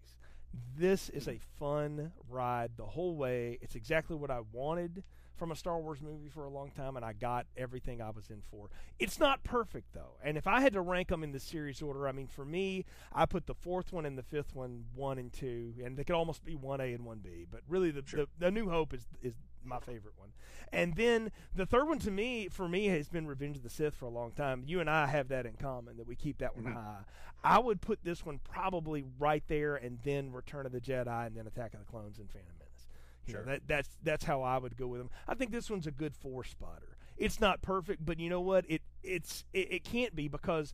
This 0.77 1.09
is 1.09 1.27
a 1.27 1.39
fun 1.59 2.11
ride 2.30 2.71
the 2.77 2.85
whole 2.85 3.15
way. 3.15 3.57
It's 3.61 3.76
exactly 3.76 4.15
what 4.15 4.31
I 4.31 4.39
wanted 4.51 5.03
from 5.39 5.51
a 5.51 5.55
Star 5.55 5.80
Wars 5.80 6.01
movie 6.01 6.27
for 6.27 6.43
a 6.43 6.49
long 6.49 6.69
time, 6.71 6.97
and 6.97 7.05
I 7.05 7.13
got 7.13 7.47
everything 7.55 8.01
I 8.01 8.09
was 8.09 8.30
in 8.30 8.41
for. 8.51 8.69
It's 8.99 9.19
not 9.19 9.43
perfect 9.43 9.93
though, 9.93 10.17
and 10.21 10.38
if 10.38 10.45
I 10.47 10.59
had 10.59 10.73
to 10.73 10.81
rank 10.81 11.07
them 11.07 11.23
in 11.23 11.31
the 11.31 11.39
series 11.39 11.81
order, 11.81 12.07
I 12.07 12.11
mean, 12.11 12.27
for 12.27 12.43
me, 12.43 12.85
I 13.13 13.26
put 13.26 13.47
the 13.47 13.53
fourth 13.55 13.93
one 13.93 14.05
and 14.05 14.17
the 14.17 14.23
fifth 14.23 14.53
one 14.53 14.84
one 14.93 15.17
and 15.17 15.31
two, 15.31 15.73
and 15.84 15.95
they 15.95 16.03
could 16.03 16.15
almost 16.15 16.43
be 16.43 16.55
one 16.55 16.81
A 16.81 16.93
and 16.93 17.05
one 17.05 17.19
B, 17.19 17.45
but 17.49 17.61
really 17.69 17.89
the, 17.89 18.03
sure. 18.05 18.21
the, 18.21 18.27
the 18.38 18.51
New 18.51 18.69
Hope 18.69 18.93
is 18.93 19.07
is 19.21 19.35
my 19.64 19.80
favorite 19.80 20.14
one. 20.18 20.30
And 20.72 20.95
then 20.95 21.31
the 21.56 21.65
third 21.65 21.88
one 21.88 21.99
to 21.99 22.11
me, 22.11 22.48
for 22.49 22.68
me, 22.68 22.88
has 22.88 23.10
been 23.10 23.27
Revenge 23.27 23.57
of 23.57 23.64
the 23.64 23.69
Sith 23.69 23.95
for 23.95 24.06
a 24.06 24.10
long 24.10 24.31
time. 24.31 24.64
You 24.65 24.80
and 24.80 24.90
I 24.90 25.07
have 25.07 25.30
that 25.30 25.45
in 25.45 25.53
common 25.53 25.98
that 25.98 26.07
we 26.07 26.15
keep 26.15 26.40
that 26.40 26.56
one 26.56 26.65
mm-hmm. 26.65 26.76
high. 26.76 27.03
I 27.44 27.60
would 27.60 27.81
put 27.81 28.03
this 28.03 28.26
one 28.26 28.40
probably 28.44 29.06
right 29.18 29.44
there, 29.48 29.76
and 29.76 29.98
then 30.03 30.31
Return 30.31 30.65
of 30.65 30.72
the 30.72 30.81
Jedi, 30.81 31.27
and 31.27 31.36
then 31.36 31.48
Attack 31.48 31.73
of 31.73 31.80
the 31.80 31.86
Clones 31.86 32.19
and 32.19 32.30
Phantom 32.30 32.52
Menace. 32.60 32.88
You 33.26 33.34
sure. 33.34 33.45
know, 33.45 33.52
that 33.52 33.61
that's 33.68 33.90
that's 34.03 34.26
how 34.26 34.41
I 34.41 34.57
would 34.57 34.76
go 34.76 34.88
with 34.88 34.99
them. 34.99 35.10
I 35.27 35.36
think 35.36 35.52
this 35.52 35.69
one's 35.69 35.88
a 35.88 35.91
good 35.91 36.15
four 36.15 36.44
spotter. 36.44 36.98
It's 37.18 37.40
not 37.40 37.61
perfect, 37.61 38.06
but 38.06 38.19
you 38.19 38.30
know 38.30 38.41
what? 38.41 38.65
It 38.68 38.81
it's 39.03 39.44
it, 39.53 39.72
it 39.72 39.84
can't 39.84 40.15
be 40.15 40.27
because 40.27 40.73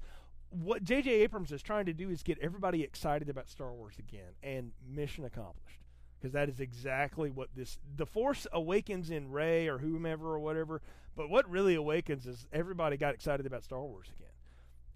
what 0.50 0.84
J.J. 0.84 1.12
Abrams 1.12 1.52
is 1.52 1.62
trying 1.62 1.86
to 1.86 1.94
do 1.94 2.10
is 2.10 2.24
get 2.24 2.38
everybody 2.42 2.82
excited 2.82 3.30
about 3.30 3.50
Star 3.50 3.74
Wars 3.74 3.96
again, 4.00 4.34
and 4.42 4.72
mission 4.88 5.26
accomplished 5.26 5.85
because 6.20 6.34
that 6.34 6.50
is 6.50 6.60
exactly 6.60 7.30
what 7.30 7.50
this 7.56 7.78
the 7.98 8.06
force 8.06 8.48
awakens 8.52 9.10
in 9.10 9.32
Rey 9.32 9.68
or 9.68 9.78
whomever 9.78 10.28
or 10.28 10.40
whatever 10.40 10.82
but 11.16 11.30
what 11.30 11.50
really 11.50 11.76
awakens 11.76 12.26
is 12.26 12.48
everybody 12.52 12.98
got 12.98 13.14
excited 13.14 13.46
about 13.46 13.64
Star 13.64 13.82
Wars 13.82 14.08
again 14.18 14.35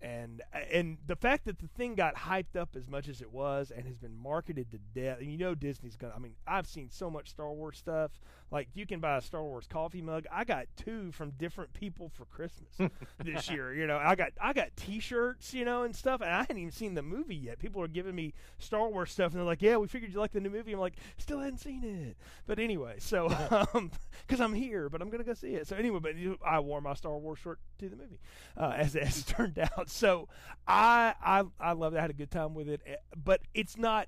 and 0.02 0.42
and 0.72 0.98
the 1.08 1.16
fact 1.16 1.46
that 1.46 1.60
the 1.60 1.68
thing 1.68 1.96
got 1.96 2.16
hyped 2.16 2.56
up 2.56 2.70
as 2.76 2.88
much 2.88 3.10
as 3.10 3.22
it 3.22 3.32
was 3.32 3.72
and 3.72 3.86
has 3.86 3.98
been 3.98 4.16
marketed 4.16 4.72
to 4.72 4.78
death 4.94 5.20
and 5.20 5.32
you 5.32 5.38
know 5.38 5.54
disney's 5.54 5.96
gonna 5.96 6.14
i 6.16 6.20
mean 6.20 6.34
i've 6.48 6.68
seen 6.68 6.90
so 6.90 7.10
much 7.10 7.30
star 7.30 7.52
wars 7.52 7.78
stuff. 7.78 8.12
Like 8.52 8.68
you 8.74 8.88
can 8.88 9.00
buy 9.00 9.18
a 9.18 9.22
star 9.22 9.44
wars 9.44 9.68
coffee 9.68 10.02
mug. 10.02 10.26
I 10.32 10.44
got 10.44 10.66
two 10.76 11.12
from 11.12 11.32
different 11.32 11.72
people 11.74 12.10
for 12.10 12.26
christmas 12.26 12.70
this 13.24 13.50
year 13.50 13.74
you 13.74 13.86
know. 13.88 13.98
I 13.98 14.16
got 14.16 14.32
i 14.42 14.54
got 14.54 14.76
t-shirts 14.76 15.54
you 15.54 15.66
know 15.66 15.84
and 15.84 15.96
stuff 15.96 16.22
and 16.22 16.30
i 16.32 16.40
hadn't 16.40 16.58
even 16.58 16.72
seen 16.72 16.94
the 16.96 17.04
movie 17.04 17.36
yet. 17.36 17.60
People 17.60 17.82
are 17.82 17.88
giving 17.88 18.16
me 18.16 18.34
star 18.58 18.90
wars 18.90 19.12
stuff 19.12 19.32
and 19.32 19.40
they're 19.40 19.46
like 19.46 19.62
yeah 19.62 19.78
we 19.78 19.88
figured 19.88 20.12
you 20.12 20.20
like 20.20 20.32
the 20.32 20.40
new 20.40 20.50
movie. 20.50 20.74
I'm 20.74 20.80
like 20.80 20.96
still 21.18 21.40
hadn't 21.40 21.60
seen 21.60 21.84
it. 21.84 22.18
But 22.48 22.60
anyway 22.60 22.96
so 23.00 23.28
um 23.74 23.92
because 24.28 24.42
i'm 24.42 24.54
here 24.54 24.90
but 24.90 25.02
i'm 25.02 25.10
gonna 25.10 25.24
go 25.24 25.34
see 25.34 25.56
it. 25.56 25.68
So 25.68 25.76
anyway 25.76 26.00
but 26.00 26.14
i 26.46 26.60
wore 26.60 26.82
my 26.82 26.94
star 26.94 27.18
wars 27.18 27.40
shirt 27.40 27.60
to 27.80 27.90
the 27.90 27.96
movie 27.96 28.20
uh, 28.58 28.74
as, 28.76 28.96
as 28.96 29.20
it 29.20 29.28
turned 29.28 29.60
out 29.60 29.89
so 29.92 30.28
I 30.68 31.14
I 31.22 31.44
I 31.60 31.72
love 31.74 31.94
it. 31.94 31.98
I 31.98 32.02
had 32.02 32.10
a 32.10 32.14
good 32.14 32.32
time 32.32 32.54
with 32.54 32.70
it, 32.70 32.82
eh, 32.86 32.96
but 33.16 33.42
it's 33.54 33.78
not 33.78 34.08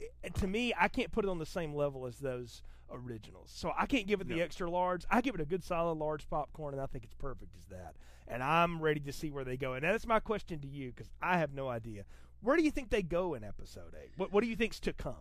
eh, 0.00 0.28
to 0.34 0.46
me. 0.46 0.72
I 0.78 0.88
can't 0.88 1.10
put 1.10 1.24
it 1.24 1.28
on 1.28 1.38
the 1.38 1.46
same 1.46 1.74
level 1.74 2.06
as 2.06 2.18
those 2.18 2.62
originals. 2.90 3.50
So 3.54 3.72
I 3.76 3.86
can't 3.86 4.06
give 4.06 4.20
it 4.20 4.28
the 4.28 4.36
no. 4.36 4.42
extra 4.42 4.70
large. 4.70 5.04
I 5.10 5.20
give 5.20 5.34
it 5.34 5.40
a 5.40 5.46
good 5.46 5.64
solid 5.64 5.98
large 5.98 6.28
popcorn, 6.28 6.74
and 6.74 6.82
I 6.82 6.86
think 6.86 7.04
it's 7.04 7.14
perfect 7.14 7.54
as 7.56 7.66
that. 7.66 7.96
And 8.28 8.42
I'm 8.42 8.80
ready 8.80 9.00
to 9.00 9.12
see 9.12 9.30
where 9.30 9.44
they 9.44 9.56
go. 9.56 9.74
And 9.74 9.84
that's 9.84 10.06
my 10.06 10.20
question 10.20 10.58
to 10.60 10.68
you 10.68 10.90
because 10.90 11.10
I 11.22 11.38
have 11.38 11.54
no 11.54 11.68
idea. 11.68 12.04
Where 12.40 12.56
do 12.56 12.62
you 12.62 12.70
think 12.70 12.90
they 12.90 13.02
go 13.02 13.34
in 13.34 13.44
episode 13.44 13.94
eight? 14.00 14.12
What 14.16 14.32
What 14.32 14.42
do 14.42 14.48
you 14.48 14.56
think's 14.56 14.80
to 14.80 14.92
come? 14.92 15.14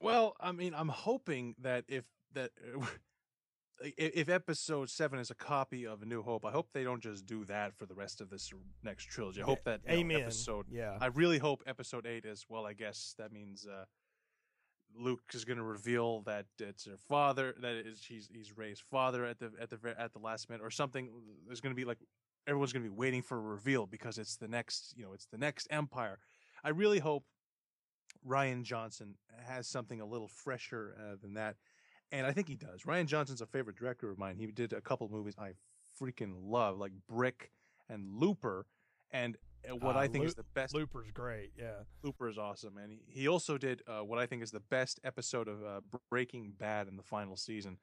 Well, 0.00 0.34
I 0.40 0.52
mean, 0.52 0.74
I'm 0.74 0.88
hoping 0.88 1.54
that 1.60 1.84
if 1.88 2.04
that 2.34 2.50
if 3.82 4.28
episode 4.28 4.90
seven 4.90 5.18
is 5.18 5.30
a 5.30 5.34
copy 5.34 5.86
of 5.86 6.02
A 6.02 6.06
New 6.06 6.22
Hope, 6.22 6.44
I 6.44 6.50
hope 6.50 6.68
they 6.72 6.84
don't 6.84 7.02
just 7.02 7.26
do 7.26 7.44
that 7.46 7.74
for 7.76 7.86
the 7.86 7.94
rest 7.94 8.20
of 8.20 8.30
this 8.30 8.52
next 8.82 9.06
trilogy. 9.06 9.42
I 9.42 9.44
hope 9.44 9.64
that. 9.64 9.80
Know, 9.86 10.16
episode. 10.16 10.66
Yeah. 10.70 10.98
I 11.00 11.06
really 11.06 11.38
hope 11.38 11.62
episode 11.66 12.06
eight 12.06 12.24
is 12.24 12.46
well. 12.48 12.66
I 12.66 12.72
guess 12.72 13.14
that 13.18 13.32
means 13.32 13.66
uh, 13.66 13.84
Luke 14.96 15.22
is 15.34 15.44
going 15.44 15.58
to 15.58 15.64
reveal 15.64 16.20
that 16.22 16.46
it's 16.58 16.86
her 16.86 16.96
father, 17.08 17.54
That 17.60 17.74
is 17.74 18.04
he's 18.06 18.28
he's 18.32 18.56
Rey's 18.56 18.82
father 18.90 19.24
at 19.24 19.38
the 19.38 19.52
at 19.60 19.70
the 19.70 19.76
ver- 19.76 19.96
at 19.98 20.12
the 20.12 20.18
last 20.18 20.48
minute 20.48 20.64
or 20.64 20.70
something. 20.70 21.08
There's 21.46 21.60
going 21.60 21.74
to 21.74 21.76
be 21.76 21.84
like 21.84 21.98
everyone's 22.46 22.72
going 22.72 22.84
to 22.84 22.90
be 22.90 22.96
waiting 22.96 23.22
for 23.22 23.38
a 23.38 23.40
reveal 23.40 23.86
because 23.86 24.18
it's 24.18 24.36
the 24.36 24.48
next 24.48 24.94
you 24.96 25.04
know 25.04 25.12
it's 25.12 25.26
the 25.26 25.38
next 25.38 25.68
Empire. 25.70 26.18
I 26.62 26.70
really 26.70 26.98
hope 26.98 27.24
Rian 28.26 28.62
Johnson 28.62 29.14
has 29.46 29.66
something 29.66 30.00
a 30.00 30.06
little 30.06 30.28
fresher 30.28 30.96
uh, 30.98 31.16
than 31.20 31.34
that, 31.34 31.56
and 32.12 32.26
I 32.26 32.32
think 32.32 32.48
he 32.48 32.56
does. 32.56 32.82
Rian 32.82 33.06
Johnson's 33.06 33.40
a 33.40 33.46
favorite 33.46 33.76
director 33.76 34.10
of 34.10 34.18
mine. 34.18 34.36
He 34.36 34.46
did 34.46 34.72
a 34.72 34.80
couple 34.80 35.08
movies 35.08 35.34
I 35.38 35.52
freaking 36.00 36.34
love, 36.42 36.78
like 36.78 36.92
Brick 37.08 37.50
and 37.88 38.14
Looper, 38.18 38.66
and 39.10 39.36
uh, 39.68 39.76
what 39.76 39.96
Uh, 39.96 40.00
I 40.00 40.06
think 40.08 40.22
Loo- 40.22 40.28
is 40.28 40.34
the 40.34 40.44
best 40.54 40.74
Looper's 40.74 41.10
great. 41.12 41.50
Yeah. 41.58 41.82
Looper 42.02 42.28
is 42.28 42.38
awesome, 42.38 42.76
and 42.78 42.90
he, 42.92 43.00
he 43.08 43.28
also 43.28 43.58
did 43.58 43.82
uh, 43.86 44.00
what 44.00 44.18
I 44.18 44.26
think 44.26 44.42
is 44.42 44.50
the 44.50 44.60
best 44.60 45.00
episode 45.04 45.48
of 45.48 45.62
uh, 45.64 45.80
Breaking 46.10 46.52
Bad 46.58 46.88
in 46.88 46.96
the 46.96 47.02
final 47.02 47.36
season. 47.36 47.78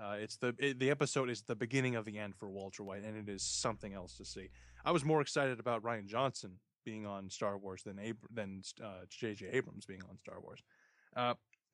Uh, 0.00 0.16
it's 0.20 0.36
the 0.36 0.54
it, 0.58 0.78
the 0.78 0.90
episode 0.90 1.28
is 1.28 1.42
the 1.42 1.56
beginning 1.56 1.96
of 1.96 2.04
the 2.04 2.18
end 2.18 2.36
for 2.36 2.48
Walter 2.48 2.84
White, 2.84 3.02
and 3.02 3.16
it 3.16 3.28
is 3.32 3.42
something 3.42 3.94
else 3.94 4.16
to 4.18 4.24
see. 4.24 4.48
I 4.84 4.92
was 4.92 5.04
more 5.04 5.20
excited 5.20 5.58
about 5.58 5.82
Rian 5.82 6.06
Johnson 6.06 6.60
being 6.84 7.04
on 7.04 7.28
Star 7.30 7.58
Wars 7.58 7.82
than 7.82 7.98
Ab- 7.98 8.28
than 8.32 8.62
uh, 8.82 9.00
J.J. 9.08 9.48
Abrams 9.52 9.86
being 9.86 10.02
on 10.08 10.16
Star 10.18 10.40
Wars. 10.40 10.62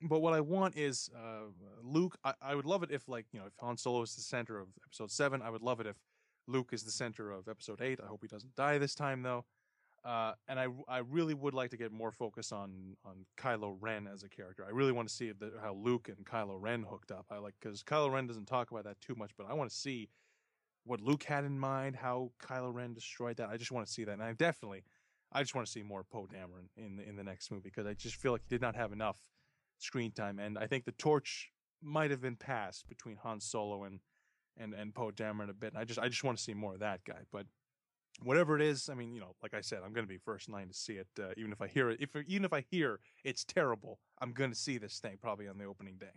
But 0.01 0.19
what 0.19 0.33
I 0.33 0.41
want 0.41 0.75
is 0.75 1.09
uh, 1.15 1.51
Luke. 1.83 2.17
I, 2.23 2.33
I 2.41 2.55
would 2.55 2.65
love 2.65 2.83
it 2.83 2.91
if, 2.91 3.07
like, 3.07 3.25
you 3.31 3.39
know, 3.39 3.45
if 3.45 3.53
Han 3.59 3.77
Solo 3.77 4.01
is 4.01 4.15
the 4.15 4.21
center 4.21 4.59
of 4.59 4.67
Episode 4.85 5.11
Seven. 5.11 5.41
I 5.41 5.49
would 5.49 5.61
love 5.61 5.79
it 5.79 5.87
if 5.87 5.95
Luke 6.47 6.69
is 6.73 6.83
the 6.83 6.91
center 6.91 7.31
of 7.31 7.47
Episode 7.47 7.81
Eight. 7.81 7.99
I 8.03 8.07
hope 8.07 8.19
he 8.21 8.27
doesn't 8.27 8.55
die 8.55 8.77
this 8.77 8.93
time, 8.93 9.23
though. 9.23 9.45
Uh, 10.05 10.33
and 10.47 10.59
I, 10.59 10.67
I 10.87 10.99
really 10.99 11.33
would 11.33 11.55
like 11.55 11.71
to 11.71 11.77
get 11.77 11.91
more 11.91 12.11
focus 12.11 12.51
on 12.51 12.95
on 13.03 13.25
Kylo 13.37 13.75
Ren 13.79 14.07
as 14.07 14.21
a 14.21 14.29
character. 14.29 14.63
I 14.63 14.69
really 14.71 14.91
want 14.91 15.07
to 15.07 15.13
see 15.13 15.31
the, 15.31 15.53
how 15.59 15.73
Luke 15.73 16.09
and 16.15 16.23
Kylo 16.23 16.57
Ren 16.61 16.83
hooked 16.83 17.11
up. 17.11 17.25
I 17.31 17.39
like 17.39 17.55
because 17.59 17.81
Kylo 17.81 18.11
Ren 18.11 18.27
doesn't 18.27 18.45
talk 18.45 18.69
about 18.69 18.83
that 18.83 19.01
too 19.01 19.15
much, 19.15 19.31
but 19.35 19.47
I 19.49 19.53
want 19.55 19.71
to 19.71 19.75
see 19.75 20.09
what 20.83 21.01
Luke 21.01 21.23
had 21.23 21.43
in 21.43 21.57
mind, 21.57 21.95
how 21.95 22.31
Kylo 22.39 22.71
Ren 22.71 22.93
destroyed 22.93 23.37
that. 23.37 23.49
I 23.49 23.57
just 23.57 23.71
want 23.71 23.87
to 23.87 23.91
see 23.91 24.03
that, 24.03 24.11
and 24.11 24.21
I 24.21 24.33
definitely, 24.33 24.83
I 25.31 25.41
just 25.41 25.55
want 25.55 25.65
to 25.65 25.71
see 25.71 25.81
more 25.81 26.03
Poe 26.03 26.27
Dameron 26.31 26.67
in 26.77 26.99
in 26.99 27.15
the 27.15 27.23
next 27.23 27.49
movie 27.49 27.63
because 27.63 27.87
I 27.87 27.95
just 27.95 28.17
feel 28.17 28.31
like 28.31 28.43
he 28.43 28.49
did 28.49 28.61
not 28.61 28.75
have 28.75 28.91
enough 28.91 29.17
screen 29.77 30.11
time, 30.11 30.39
and 30.39 30.57
I 30.57 30.67
think 30.67 30.85
the 30.85 30.91
torch 30.93 31.51
might 31.81 32.11
have 32.11 32.21
been 32.21 32.35
passed 32.35 32.87
between 32.87 33.17
Han 33.17 33.39
Solo 33.39 33.83
and 33.83 33.99
and 34.57 34.73
and 34.73 34.93
Poe 34.93 35.11
Dameron 35.11 35.49
a 35.49 35.53
bit. 35.53 35.73
And 35.73 35.77
I 35.77 35.85
just 35.85 35.99
I 35.99 36.07
just 36.07 36.23
want 36.23 36.37
to 36.37 36.43
see 36.43 36.53
more 36.53 36.73
of 36.73 36.79
that 36.79 37.03
guy, 37.05 37.21
but 37.31 37.45
whatever 38.23 38.55
it 38.55 38.61
is, 38.61 38.89
I 38.89 38.95
mean, 38.95 39.13
you 39.13 39.19
know, 39.19 39.35
like 39.43 39.53
I 39.53 39.61
said, 39.61 39.79
I'm 39.85 39.93
going 39.93 40.05
to 40.05 40.11
be 40.11 40.17
first 40.17 40.47
in 40.47 40.53
line 40.53 40.67
to 40.67 40.73
see 40.73 40.93
it, 40.93 41.07
uh, 41.19 41.31
even 41.37 41.51
if 41.51 41.61
I 41.61 41.67
hear 41.67 41.89
it. 41.89 41.99
If 41.99 42.15
even 42.27 42.45
if 42.45 42.53
I 42.53 42.61
hear 42.69 42.99
it's 43.23 43.43
terrible, 43.43 43.99
I'm 44.21 44.31
going 44.31 44.51
to 44.51 44.55
see 44.57 44.77
this 44.77 44.99
thing 44.99 45.17
probably 45.21 45.47
on 45.47 45.57
the 45.57 45.65
opening 45.65 45.97
day. 45.97 46.07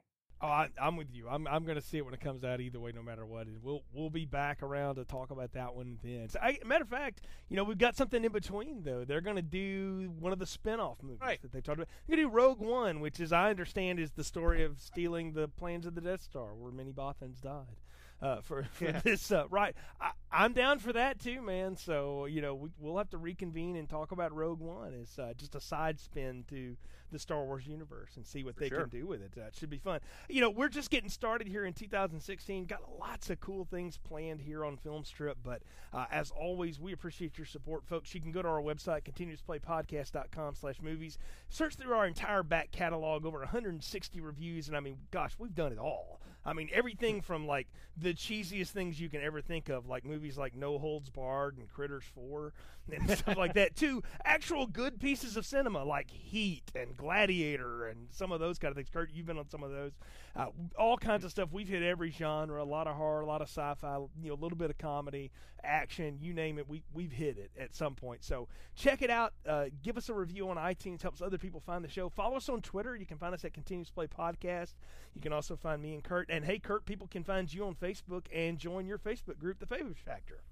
Oh, 0.41 0.47
I, 0.47 0.69
I'm 0.81 0.97
with 0.97 1.09
you. 1.13 1.29
I'm 1.29 1.49
I'm 1.49 1.65
going 1.65 1.75
to 1.75 1.85
see 1.85 1.99
it 1.99 2.05
when 2.05 2.15
it 2.15 2.21
comes 2.21 2.45
out 2.45 2.61
either 2.61 2.79
way, 2.79 2.93
no 2.95 3.03
matter 3.03 3.27
what. 3.27 3.47
And 3.49 3.61
we'll 3.63 3.83
we'll 3.93 4.09
be 4.11 4.25
back 4.25 4.63
around 4.63 4.95
to 4.95 5.05
talk 5.05 5.31
about 5.33 5.53
that 5.55 5.75
one 5.75 5.99
then. 6.03 6.29
So, 6.29 6.39
I, 6.41 6.59
matter 6.65 6.85
of 6.85 6.89
fact, 6.89 7.23
you 7.49 7.57
know, 7.57 7.65
we've 7.65 7.77
got 7.79 7.97
something 7.97 8.25
in 8.25 8.31
between 8.31 8.85
though. 8.85 9.05
They're 9.05 9.21
going 9.21 9.35
to 9.37 9.43
do 9.43 10.13
one 10.21 10.33
of 10.33 10.39
the 10.39 10.47
spin-off 10.47 11.03
movies 11.03 11.21
Right. 11.21 11.43
that 11.43 11.51
they 11.53 11.61
talked 11.61 11.79
about. 11.79 11.89
They're 12.07 12.17
going 12.17 12.29
to 12.29 12.31
do 12.31 12.37
Rogue 12.37 12.61
One, 12.61 13.01
which 13.01 13.19
is 13.19 13.33
I 13.33 13.51
understand 13.51 13.99
is 13.99 14.13
the 14.13 14.23
story 14.23 14.63
of 14.63 14.79
stealing 14.81 15.33
the 15.33 15.49
plans 15.49 15.87
of 15.87 15.97
the 15.97 16.01
Death 16.01 16.23
Star, 16.23 16.55
where 16.55 16.71
many 16.71 16.93
Bothans 16.93 17.41
died. 17.41 17.77
Uh, 18.21 18.41
for, 18.41 18.65
for 18.73 18.85
Yeah. 18.87 19.01
this, 19.05 19.31
uh, 19.31 19.45
right? 19.49 19.77
I, 20.01 20.11
I'm 20.33 20.53
down 20.53 20.81
for 20.81 20.93
that 20.93 21.21
too, 21.21 21.41
man. 21.41 21.77
So 21.77 22.25
you 22.27 22.41
know, 22.43 22.55
we, 22.55 22.71
we'll 22.79 22.97
have 22.99 23.11
to 23.11 23.19
reconvene 23.19 23.77
and 23.77 23.89
talk 23.89 24.11
about 24.13 24.33
Rogue 24.35 24.61
One. 24.61 24.93
It's 24.93 25.19
uh, 25.19 25.33
just 25.37 25.55
a 25.55 25.61
side 25.61 26.01
spin 26.01 26.45
to 26.51 26.77
the 27.11 27.19
Star 27.19 27.43
Wars 27.45 27.67
universe 27.67 28.11
and 28.17 28.27
see 28.27 28.45
what 28.45 28.55
For 28.55 28.61
they 28.61 28.69
sure. 28.69 28.81
can 28.81 28.89
do 28.91 29.07
with 29.07 29.23
it. 29.23 29.33
It 29.35 29.55
should 29.59 29.71
be 29.71 29.79
fun. 29.79 30.01
You 30.29 30.43
know, 30.43 30.51
we're 30.51 30.69
just 30.69 30.91
getting 30.91 31.09
started 31.09 31.47
here 31.49 31.65
in 31.65 31.73
2016. 31.73 32.67
Got 32.67 32.81
lots 32.99 33.31
of 33.31 33.41
cool 33.41 33.65
things 33.65 33.97
planned 33.97 34.43
here 34.43 34.63
on 34.65 34.77
Film 34.77 35.05
Strip, 35.05 35.39
but 35.43 35.63
uh, 35.95 36.05
as 36.11 36.31
always, 36.33 36.79
we 36.79 36.93
appreciate 36.93 37.39
your 37.39 37.47
support, 37.47 37.87
folks. 37.87 38.15
You 38.15 38.21
can 38.21 38.31
go 38.33 38.43
to 38.43 38.49
our 38.49 38.61
website, 38.61 39.05
continuousplaypodcast.com 39.05 40.55
slash 40.57 40.83
movies. 40.83 41.19
Search 41.49 41.77
through 41.77 41.95
our 41.95 42.07
entire 42.07 42.43
back 42.43 42.71
catalog, 42.73 43.25
over 43.25 43.39
160 43.39 44.21
reviews, 44.21 44.69
and 44.69 44.77
I 44.77 44.81
mean, 44.81 44.99
gosh, 45.11 45.33
we've 45.39 45.55
done 45.55 45.73
it 45.73 45.79
all. 45.79 46.21
I 46.49 46.55
mean, 46.55 46.71
everything 46.73 47.21
from 47.21 47.47
like 47.47 47.69
the 47.97 48.15
cheesiest 48.15 48.71
things 48.71 48.99
you 48.99 49.11
can 49.11 49.23
ever 49.23 49.43
think 49.43 49.69
of, 49.69 49.87
like 49.87 50.05
movies 50.05 50.39
like 50.39 50.57
No 50.57 50.79
Holds 50.79 51.11
Barred 51.11 51.59
and 51.59 51.69
Critters 51.69 52.05
4 52.15 52.55
and 52.91 53.11
stuff 53.19 53.37
like 53.37 53.53
that, 53.55 53.77
to 53.77 54.03
actual 54.25 54.67
good 54.67 54.99
pieces 54.99 55.37
of 55.37 55.45
cinema 55.45 55.85
like 55.85 56.11
Heat 56.11 56.73
and 56.75 56.97
Gladiator 56.97 57.87
and 57.87 58.09
some 58.11 58.33
of 58.33 58.41
those 58.41 58.59
kind 58.59 58.71
of 58.71 58.77
things. 58.77 58.89
Kurt, 58.91 59.11
you've 59.13 59.27
been 59.27 59.39
on 59.39 59.49
some 59.51 59.63
of 59.63 59.71
those. 59.71 59.93
Uh, 60.39 60.47
all 60.79 60.97
kinds 60.97 61.25
of 61.25 61.33
stuff. 61.33 61.49
We've 61.51 61.67
hit 61.67 61.83
every 61.83 62.13
genre, 62.13 62.63
a 62.63 62.65
lot 62.65 62.87
of 62.87 62.95
horror, 62.95 63.23
a 63.23 63.27
lot 63.27 63.43
of 63.43 63.49
sci-fi, 63.49 63.97
you 64.23 64.29
know, 64.29 64.35
a 64.35 64.41
little 64.41 64.57
bit 64.57 64.71
of 64.71 64.79
comedy, 64.79 65.33
action, 65.65 66.19
you 66.21 66.33
name 66.33 66.59
it. 66.59 66.69
We 66.69 66.85
we've 66.95 67.11
hit 67.11 67.39
it 67.39 67.51
at 67.59 67.75
some 67.75 67.97
point. 67.97 68.23
So 68.23 68.47
check 68.77 69.03
it 69.03 69.11
out. 69.11 69.33
Uh, 69.45 69.65
give 69.83 69.97
us 69.97 70.09
a 70.09 70.15
review 70.15 70.49
on 70.49 70.57
iTunes. 70.57 71.03
Helps 71.03 71.21
other 71.21 71.39
people 71.39 71.59
find 71.59 71.85
the 71.85 71.89
show. 71.89 72.09
Follow 72.09 72.37
us 72.37 72.49
on 72.49 72.63
Twitter. 72.63 72.95
You 72.95 73.05
can 73.05 73.19
find 73.19 73.35
us 73.35 73.45
at 73.45 73.53
Continuous 73.53 73.91
Play 73.91 74.07
Podcast. 74.07 74.75
You 75.13 75.21
can 75.21 75.33
also 75.33 75.57
find 75.57 75.83
me 75.83 75.95
and 75.95 76.05
Kurt. 76.05 76.31
And 76.31 76.45
hey, 76.45 76.61
Kurt, 76.61 76.87
people 76.87 77.09
can 77.09 77.25
find 77.25 77.53
you 77.53 77.65
on 77.65 77.75
Facebook 77.75 78.27
and 78.33 78.59
join 78.59 78.87
your 78.87 78.99
Facebook 78.99 79.39
group, 79.39 79.59
The 79.59 79.67
Favors 79.67 79.99
Factor. 79.99 80.43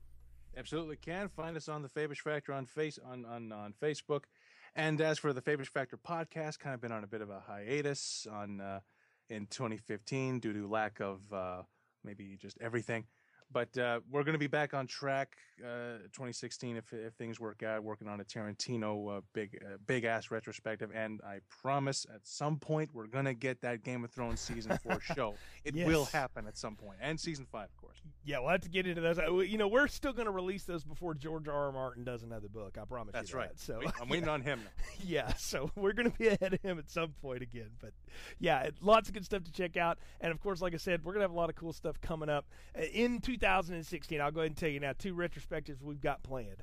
Absolutely 0.57 0.97
can 0.97 1.29
find 1.29 1.57
us 1.57 1.69
on 1.69 1.83
the 1.83 1.89
Fabish 1.89 2.21
Factor 2.21 2.53
on 2.53 2.67
face 2.67 2.99
on 3.05 3.25
on 3.25 3.53
on 3.53 3.73
Facebook, 3.81 4.23
and 4.75 5.01
as 5.01 5.19
for 5.19 5.33
the 5.33 5.43
Fabish 5.43 5.69
Factor 5.69 5.97
podcast, 5.97 6.59
kind 6.59 6.75
of 6.75 6.81
been 6.81 6.93
on 6.93 7.05
a 7.05 7.07
bit 7.07 7.21
of 7.21 7.31
a 7.31 7.41
hiatus 7.47 8.27
on 8.33 8.61
uh, 8.61 8.81
in 9.29 9.47
2015 9.47 10.41
due 10.41 10.53
to 10.53 10.69
lack 10.69 11.01
of 11.01 11.21
uh, 11.33 11.63
maybe 12.05 12.37
just 12.41 12.59
everything. 12.61 13.05
But 13.53 13.77
uh, 13.79 14.01
we're 14.11 14.25
going 14.25 14.35
to 14.35 14.39
be 14.39 14.49
back 14.49 14.75
on 14.75 14.87
track 14.87 15.37
uh, 15.61 15.99
2016 16.13 16.77
if 16.77 16.93
if 16.93 17.15
things 17.15 17.41
work 17.41 17.63
out. 17.63 17.83
Working 17.83 18.09
on 18.09 18.21
a 18.21 18.25
Tarantino 18.25 19.19
uh, 19.19 19.21
big 19.33 19.59
uh, 19.65 19.77
big 19.87 20.05
ass 20.05 20.31
retrospective, 20.31 20.91
and 20.95 21.21
I 21.27 21.39
promise 21.63 22.07
at 22.13 22.21
some 22.25 22.59
point 22.59 22.91
we're 22.93 23.07
going 23.07 23.25
to 23.25 23.35
get 23.35 23.61
that 23.63 23.85
Game 23.85 24.05
of 24.05 24.11
Thrones 24.11 24.41
season 24.41 24.77
four 24.79 25.01
show. 25.15 25.35
It 25.65 25.75
will 25.75 26.05
happen 26.07 26.47
at 26.47 26.57
some 26.57 26.77
point, 26.77 26.99
and 27.01 27.19
season 27.19 27.47
five, 27.51 27.69
of 27.71 27.77
course. 27.77 27.97
Yeah, 28.25 28.41
we'll 28.41 28.51
have 28.51 28.63
to 28.63 28.69
get 28.69 28.87
into 28.87 29.01
those. 29.01 29.19
You 29.49 29.59
know, 29.59 29.69
we're 29.69 29.89
still 29.89 30.13
going 30.13 30.27
to 30.27 30.33
release 30.33 30.65
those 30.65 30.85
before 30.85 31.15
George 31.15 31.49
R. 31.49 31.67
R. 31.67 31.73
Martin 31.73 32.05
does 32.05 32.23
another 32.23 32.49
book. 32.49 32.77
I 32.81 32.85
promise 32.85 33.13
That's 33.13 33.33
you 33.33 33.39
right. 33.39 33.51
So 33.57 33.81
I'm 34.01 34.09
waiting 34.09 34.29
on 34.29 34.43
him 34.43 34.61
now. 34.63 34.71
yeah, 35.07 35.33
so 35.35 35.71
we're 35.77 35.93
going 35.93 36.11
to 36.11 36.19
be 36.19 36.29
ahead 36.29 36.53
of 36.53 36.61
him 36.61 36.79
at 36.79 36.91
some 36.91 37.15
point 37.23 37.43
again. 37.43 37.71
But 37.81 37.93
yeah, 38.39 38.71
lots 38.81 39.09
of 39.09 39.15
good 39.15 39.25
stuff 39.25 39.45
to 39.45 39.53
check 39.53 39.77
out. 39.77 39.99
And 40.21 40.33
of 40.33 40.41
course, 40.41 40.61
like 40.61 40.75
I 40.75 40.79
said, 40.79 41.05
we're 41.05 41.13
going 41.13 41.21
to 41.21 41.25
have 41.25 41.33
a 41.33 41.37
lot 41.37 41.51
of 41.51 41.57
cool 41.57 41.73
stuff 41.73 42.01
coming 42.01 42.29
up 42.29 42.47
in 42.93 43.21
2016. 43.47 44.21
I'll 44.21 44.31
go 44.31 44.41
ahead 44.41 44.51
and 44.51 44.57
tell 44.57 44.69
you 44.69 44.81
now 44.81 44.93
two 44.99 45.15
retrospectives 45.15 45.81
we've 45.81 46.01
got 46.01 46.23
planned. 46.23 46.63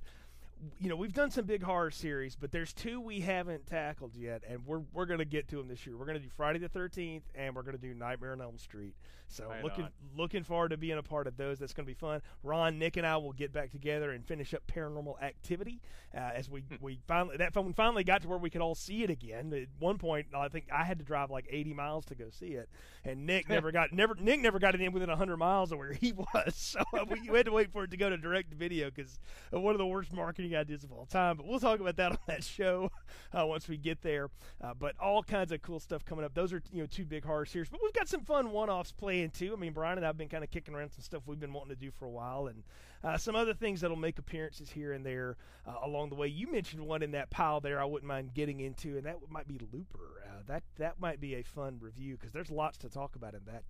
You 0.80 0.90
know, 0.90 0.96
we've 0.96 1.14
done 1.14 1.32
some 1.32 1.46
big 1.46 1.64
horror 1.64 1.92
series, 1.92 2.36
but 2.36 2.52
there's 2.52 2.74
two 2.74 3.02
we 3.02 3.22
haven't 3.22 3.68
tackled 3.68 4.16
yet, 4.16 4.44
and 4.48 4.66
we're 4.66 4.82
we're 4.94 5.06
going 5.06 5.20
to 5.20 5.26
get 5.26 5.48
to 5.50 5.58
them 5.58 5.68
this 5.68 5.86
year. 5.86 5.98
We're 5.98 6.06
going 6.06 6.18
to 6.18 6.24
do 6.24 6.30
Friday 6.30 6.60
the 6.60 6.70
13th, 6.70 7.24
and 7.36 7.56
we're 7.56 7.64
going 7.64 7.78
to 7.78 7.82
do 7.82 7.94
Nightmare 7.94 8.34
on 8.34 8.42
Elm 8.42 8.58
Street. 8.58 8.96
So 9.28 9.48
Right 9.50 9.64
looking 9.64 9.86
on. 9.86 9.92
looking 10.16 10.44
forward 10.44 10.70
to 10.70 10.78
being 10.78 10.98
a 10.98 11.04
part 11.04 11.28
of 11.28 11.38
those. 11.38 11.60
That's 11.60 11.74
going 11.74 11.86
to 11.86 11.90
be 11.90 11.96
fun. 11.96 12.22
Ron, 12.44 12.78
Nick, 12.78 12.98
and 12.98 13.06
I 13.06 13.18
will 13.18 13.34
get 13.34 13.52
back 13.52 13.72
together 13.72 14.12
and 14.12 14.26
finish 14.26 14.54
up 14.54 14.62
Paranormal 14.68 15.22
Activity 15.22 15.82
uh, 16.16 16.20
as 16.36 16.50
we 16.50 16.62
hmm. 16.62 16.76
we 16.80 17.00
finally 17.08 17.38
that 17.38 17.56
we 17.56 17.74
finally 17.74 18.04
got 18.04 18.22
to 18.22 18.28
where 18.28 18.38
we 18.38 18.50
could 18.50 18.62
all 18.62 18.76
see 18.76 19.04
it 19.04 19.10
again. 19.10 19.52
At 19.54 19.70
one 19.80 19.98
point, 19.98 20.28
I 20.36 20.50
think 20.50 20.66
I 20.72 20.84
had 20.84 21.00
to 21.00 21.06
drive 21.06 21.32
like 21.32 21.48
80 21.50 21.74
miles 21.74 22.06
to 22.06 22.16
go 22.16 22.26
see 22.30 22.54
it, 22.54 22.70
and 23.04 23.26
Nick 23.26 23.50
never 23.50 23.72
got 23.74 23.92
never 23.92 24.16
Nick 24.16 24.40
never 24.40 24.60
got 24.60 24.76
it 24.76 24.82
in 24.82 24.92
within 24.92 25.10
100 25.10 25.38
miles 25.38 25.72
of 25.72 25.80
where 25.80 25.94
he 25.94 26.12
was. 26.34 26.56
So 26.56 26.80
uh, 26.94 27.06
we 27.10 27.36
had 27.36 27.48
to 27.48 27.52
wait 27.52 27.72
for 27.72 27.86
it 27.86 27.92
to 27.92 27.98
go 27.98 28.10
to 28.10 28.18
direct 28.18 28.54
video 28.54 28.92
because 28.92 29.20
uh, 29.54 29.60
one 29.60 29.74
of 29.74 29.80
the 29.80 29.86
worst 29.86 30.14
marketing 30.14 30.53
ideas 30.56 30.84
of 30.84 30.92
all 30.92 31.06
time. 31.06 31.38
But 31.38 31.48
we'll 31.48 31.60
talk 31.60 31.80
about 31.80 31.96
that 31.98 32.12
on 32.12 32.18
that 32.28 32.44
show 32.44 32.92
uh, 33.38 33.46
once 33.46 33.68
we 33.68 33.78
get 33.78 34.02
there. 34.02 34.30
Uh, 34.62 34.74
but 34.78 34.96
all 35.00 35.24
kinds 35.24 35.52
of 35.52 35.62
cool 35.62 35.80
stuff 35.80 36.06
coming 36.06 36.26
up. 36.26 36.34
Those 36.34 36.54
are 36.54 36.62
you 36.72 36.82
know 36.82 36.88
two 36.88 37.06
big 37.06 37.26
horror 37.26 37.46
series, 37.46 37.70
but 37.70 37.80
we've 37.84 37.94
got 37.94 38.08
some 38.08 38.22
fun 38.22 38.52
one-offs 38.52 38.92
playing 38.92 39.32
too. 39.32 39.54
I 39.54 39.60
mean, 39.60 39.74
Brian 39.74 39.98
and 39.98 40.06
I've 40.06 40.18
been 40.18 40.30
kind 40.30 40.44
of 40.44 40.52
kicking 40.52 40.76
around 40.76 40.92
some 40.92 41.04
stuff 41.04 41.24
we've 41.26 41.40
been 41.40 41.54
wanting 41.54 41.76
to 41.76 41.80
do 41.80 41.92
for 41.92 42.06
a 42.06 42.12
while, 42.12 42.48
and 42.48 42.64
uh, 43.04 43.18
some 43.18 43.36
other 43.36 43.54
things 43.54 43.82
that'll 43.82 43.98
make 43.98 44.20
appearances 44.20 44.70
here 44.70 44.94
and 44.94 45.06
there 45.06 45.38
uh, 45.68 45.76
along 45.84 46.10
the 46.10 46.16
way. 46.16 46.28
You 46.28 46.52
mentioned 46.52 46.86
one 46.86 47.04
in 47.04 47.12
that 47.12 47.30
pile 47.30 47.60
there. 47.60 47.82
I 47.82 47.86
wouldn't 47.86 48.08
mind 48.08 48.34
getting 48.34 48.60
into, 48.60 48.98
and 48.98 49.06
that 49.06 49.18
might 49.30 49.48
be 49.48 49.60
Looper. 49.72 50.22
Uh, 50.26 50.42
that 50.48 50.64
that 50.78 51.00
might 51.00 51.20
be 51.20 51.36
a 51.36 51.44
fun 51.44 51.78
review 51.80 52.16
because 52.16 52.32
there's 52.32 52.52
lots 52.52 52.78
to 52.80 52.90
talk 52.90 53.16
about 53.16 53.34
in 53.34 53.42
that. 53.46 53.64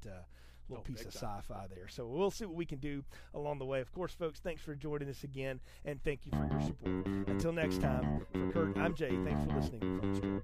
Little 0.69 0.83
Oh, 0.87 0.91
piece 0.91 1.05
of 1.05 1.13
time. 1.13 1.39
sci-fi 1.41 1.67
there, 1.75 1.87
so 1.87 2.07
we'll 2.07 2.31
see 2.31 2.45
what 2.45 2.55
we 2.55 2.65
can 2.65 2.79
do 2.79 3.03
along 3.33 3.59
the 3.59 3.65
way. 3.65 3.81
Of 3.81 3.91
course, 3.91 4.13
folks, 4.13 4.39
thanks 4.39 4.61
for 4.61 4.73
joining 4.75 5.09
us 5.09 5.23
again, 5.23 5.59
and 5.85 6.01
thank 6.03 6.25
you 6.25 6.31
for 6.31 6.47
your 6.49 6.61
support. 6.61 7.05
Until 7.27 7.51
next 7.51 7.81
time, 7.81 8.25
for 8.31 8.51
Kurt, 8.51 8.77
I'm 8.77 8.93
Jay. 8.95 9.17
Thanks 9.25 9.43
for 9.43 9.53
listening 9.59 9.99
to 10.21 10.41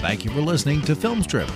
Thank 0.00 0.24
you 0.24 0.30
for 0.30 0.40
listening 0.40 0.80
to 0.82 0.94
Filmstrip. 0.94 1.50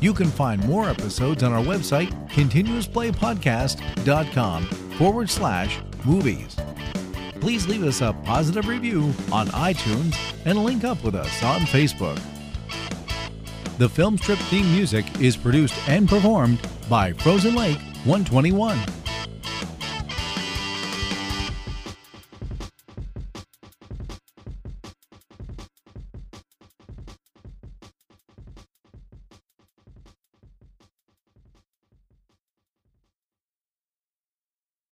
You 0.00 0.14
can 0.14 0.28
find 0.28 0.64
more 0.68 0.88
episodes 0.88 1.42
on 1.42 1.52
our 1.52 1.64
website, 1.64 2.10
continuousplaypodcast.com 2.30 4.64
forward 4.66 5.28
slash 5.30 5.80
movies. 6.04 6.56
Please 7.40 7.66
leave 7.66 7.82
us 7.84 8.00
a 8.00 8.12
positive 8.24 8.68
review 8.68 9.12
on 9.32 9.48
iTunes 9.48 10.14
and 10.44 10.62
link 10.62 10.84
up 10.84 11.02
with 11.02 11.16
us 11.16 11.42
on 11.42 11.60
Facebook. 11.62 12.20
The 13.78 13.88
film 13.88 14.18
strip 14.18 14.40
theme 14.50 14.68
music 14.72 15.06
is 15.20 15.36
produced 15.36 15.76
and 15.88 16.08
performed 16.08 16.58
by 16.90 17.12
Frozen 17.12 17.54
Lake 17.54 17.78
121. 18.04 18.76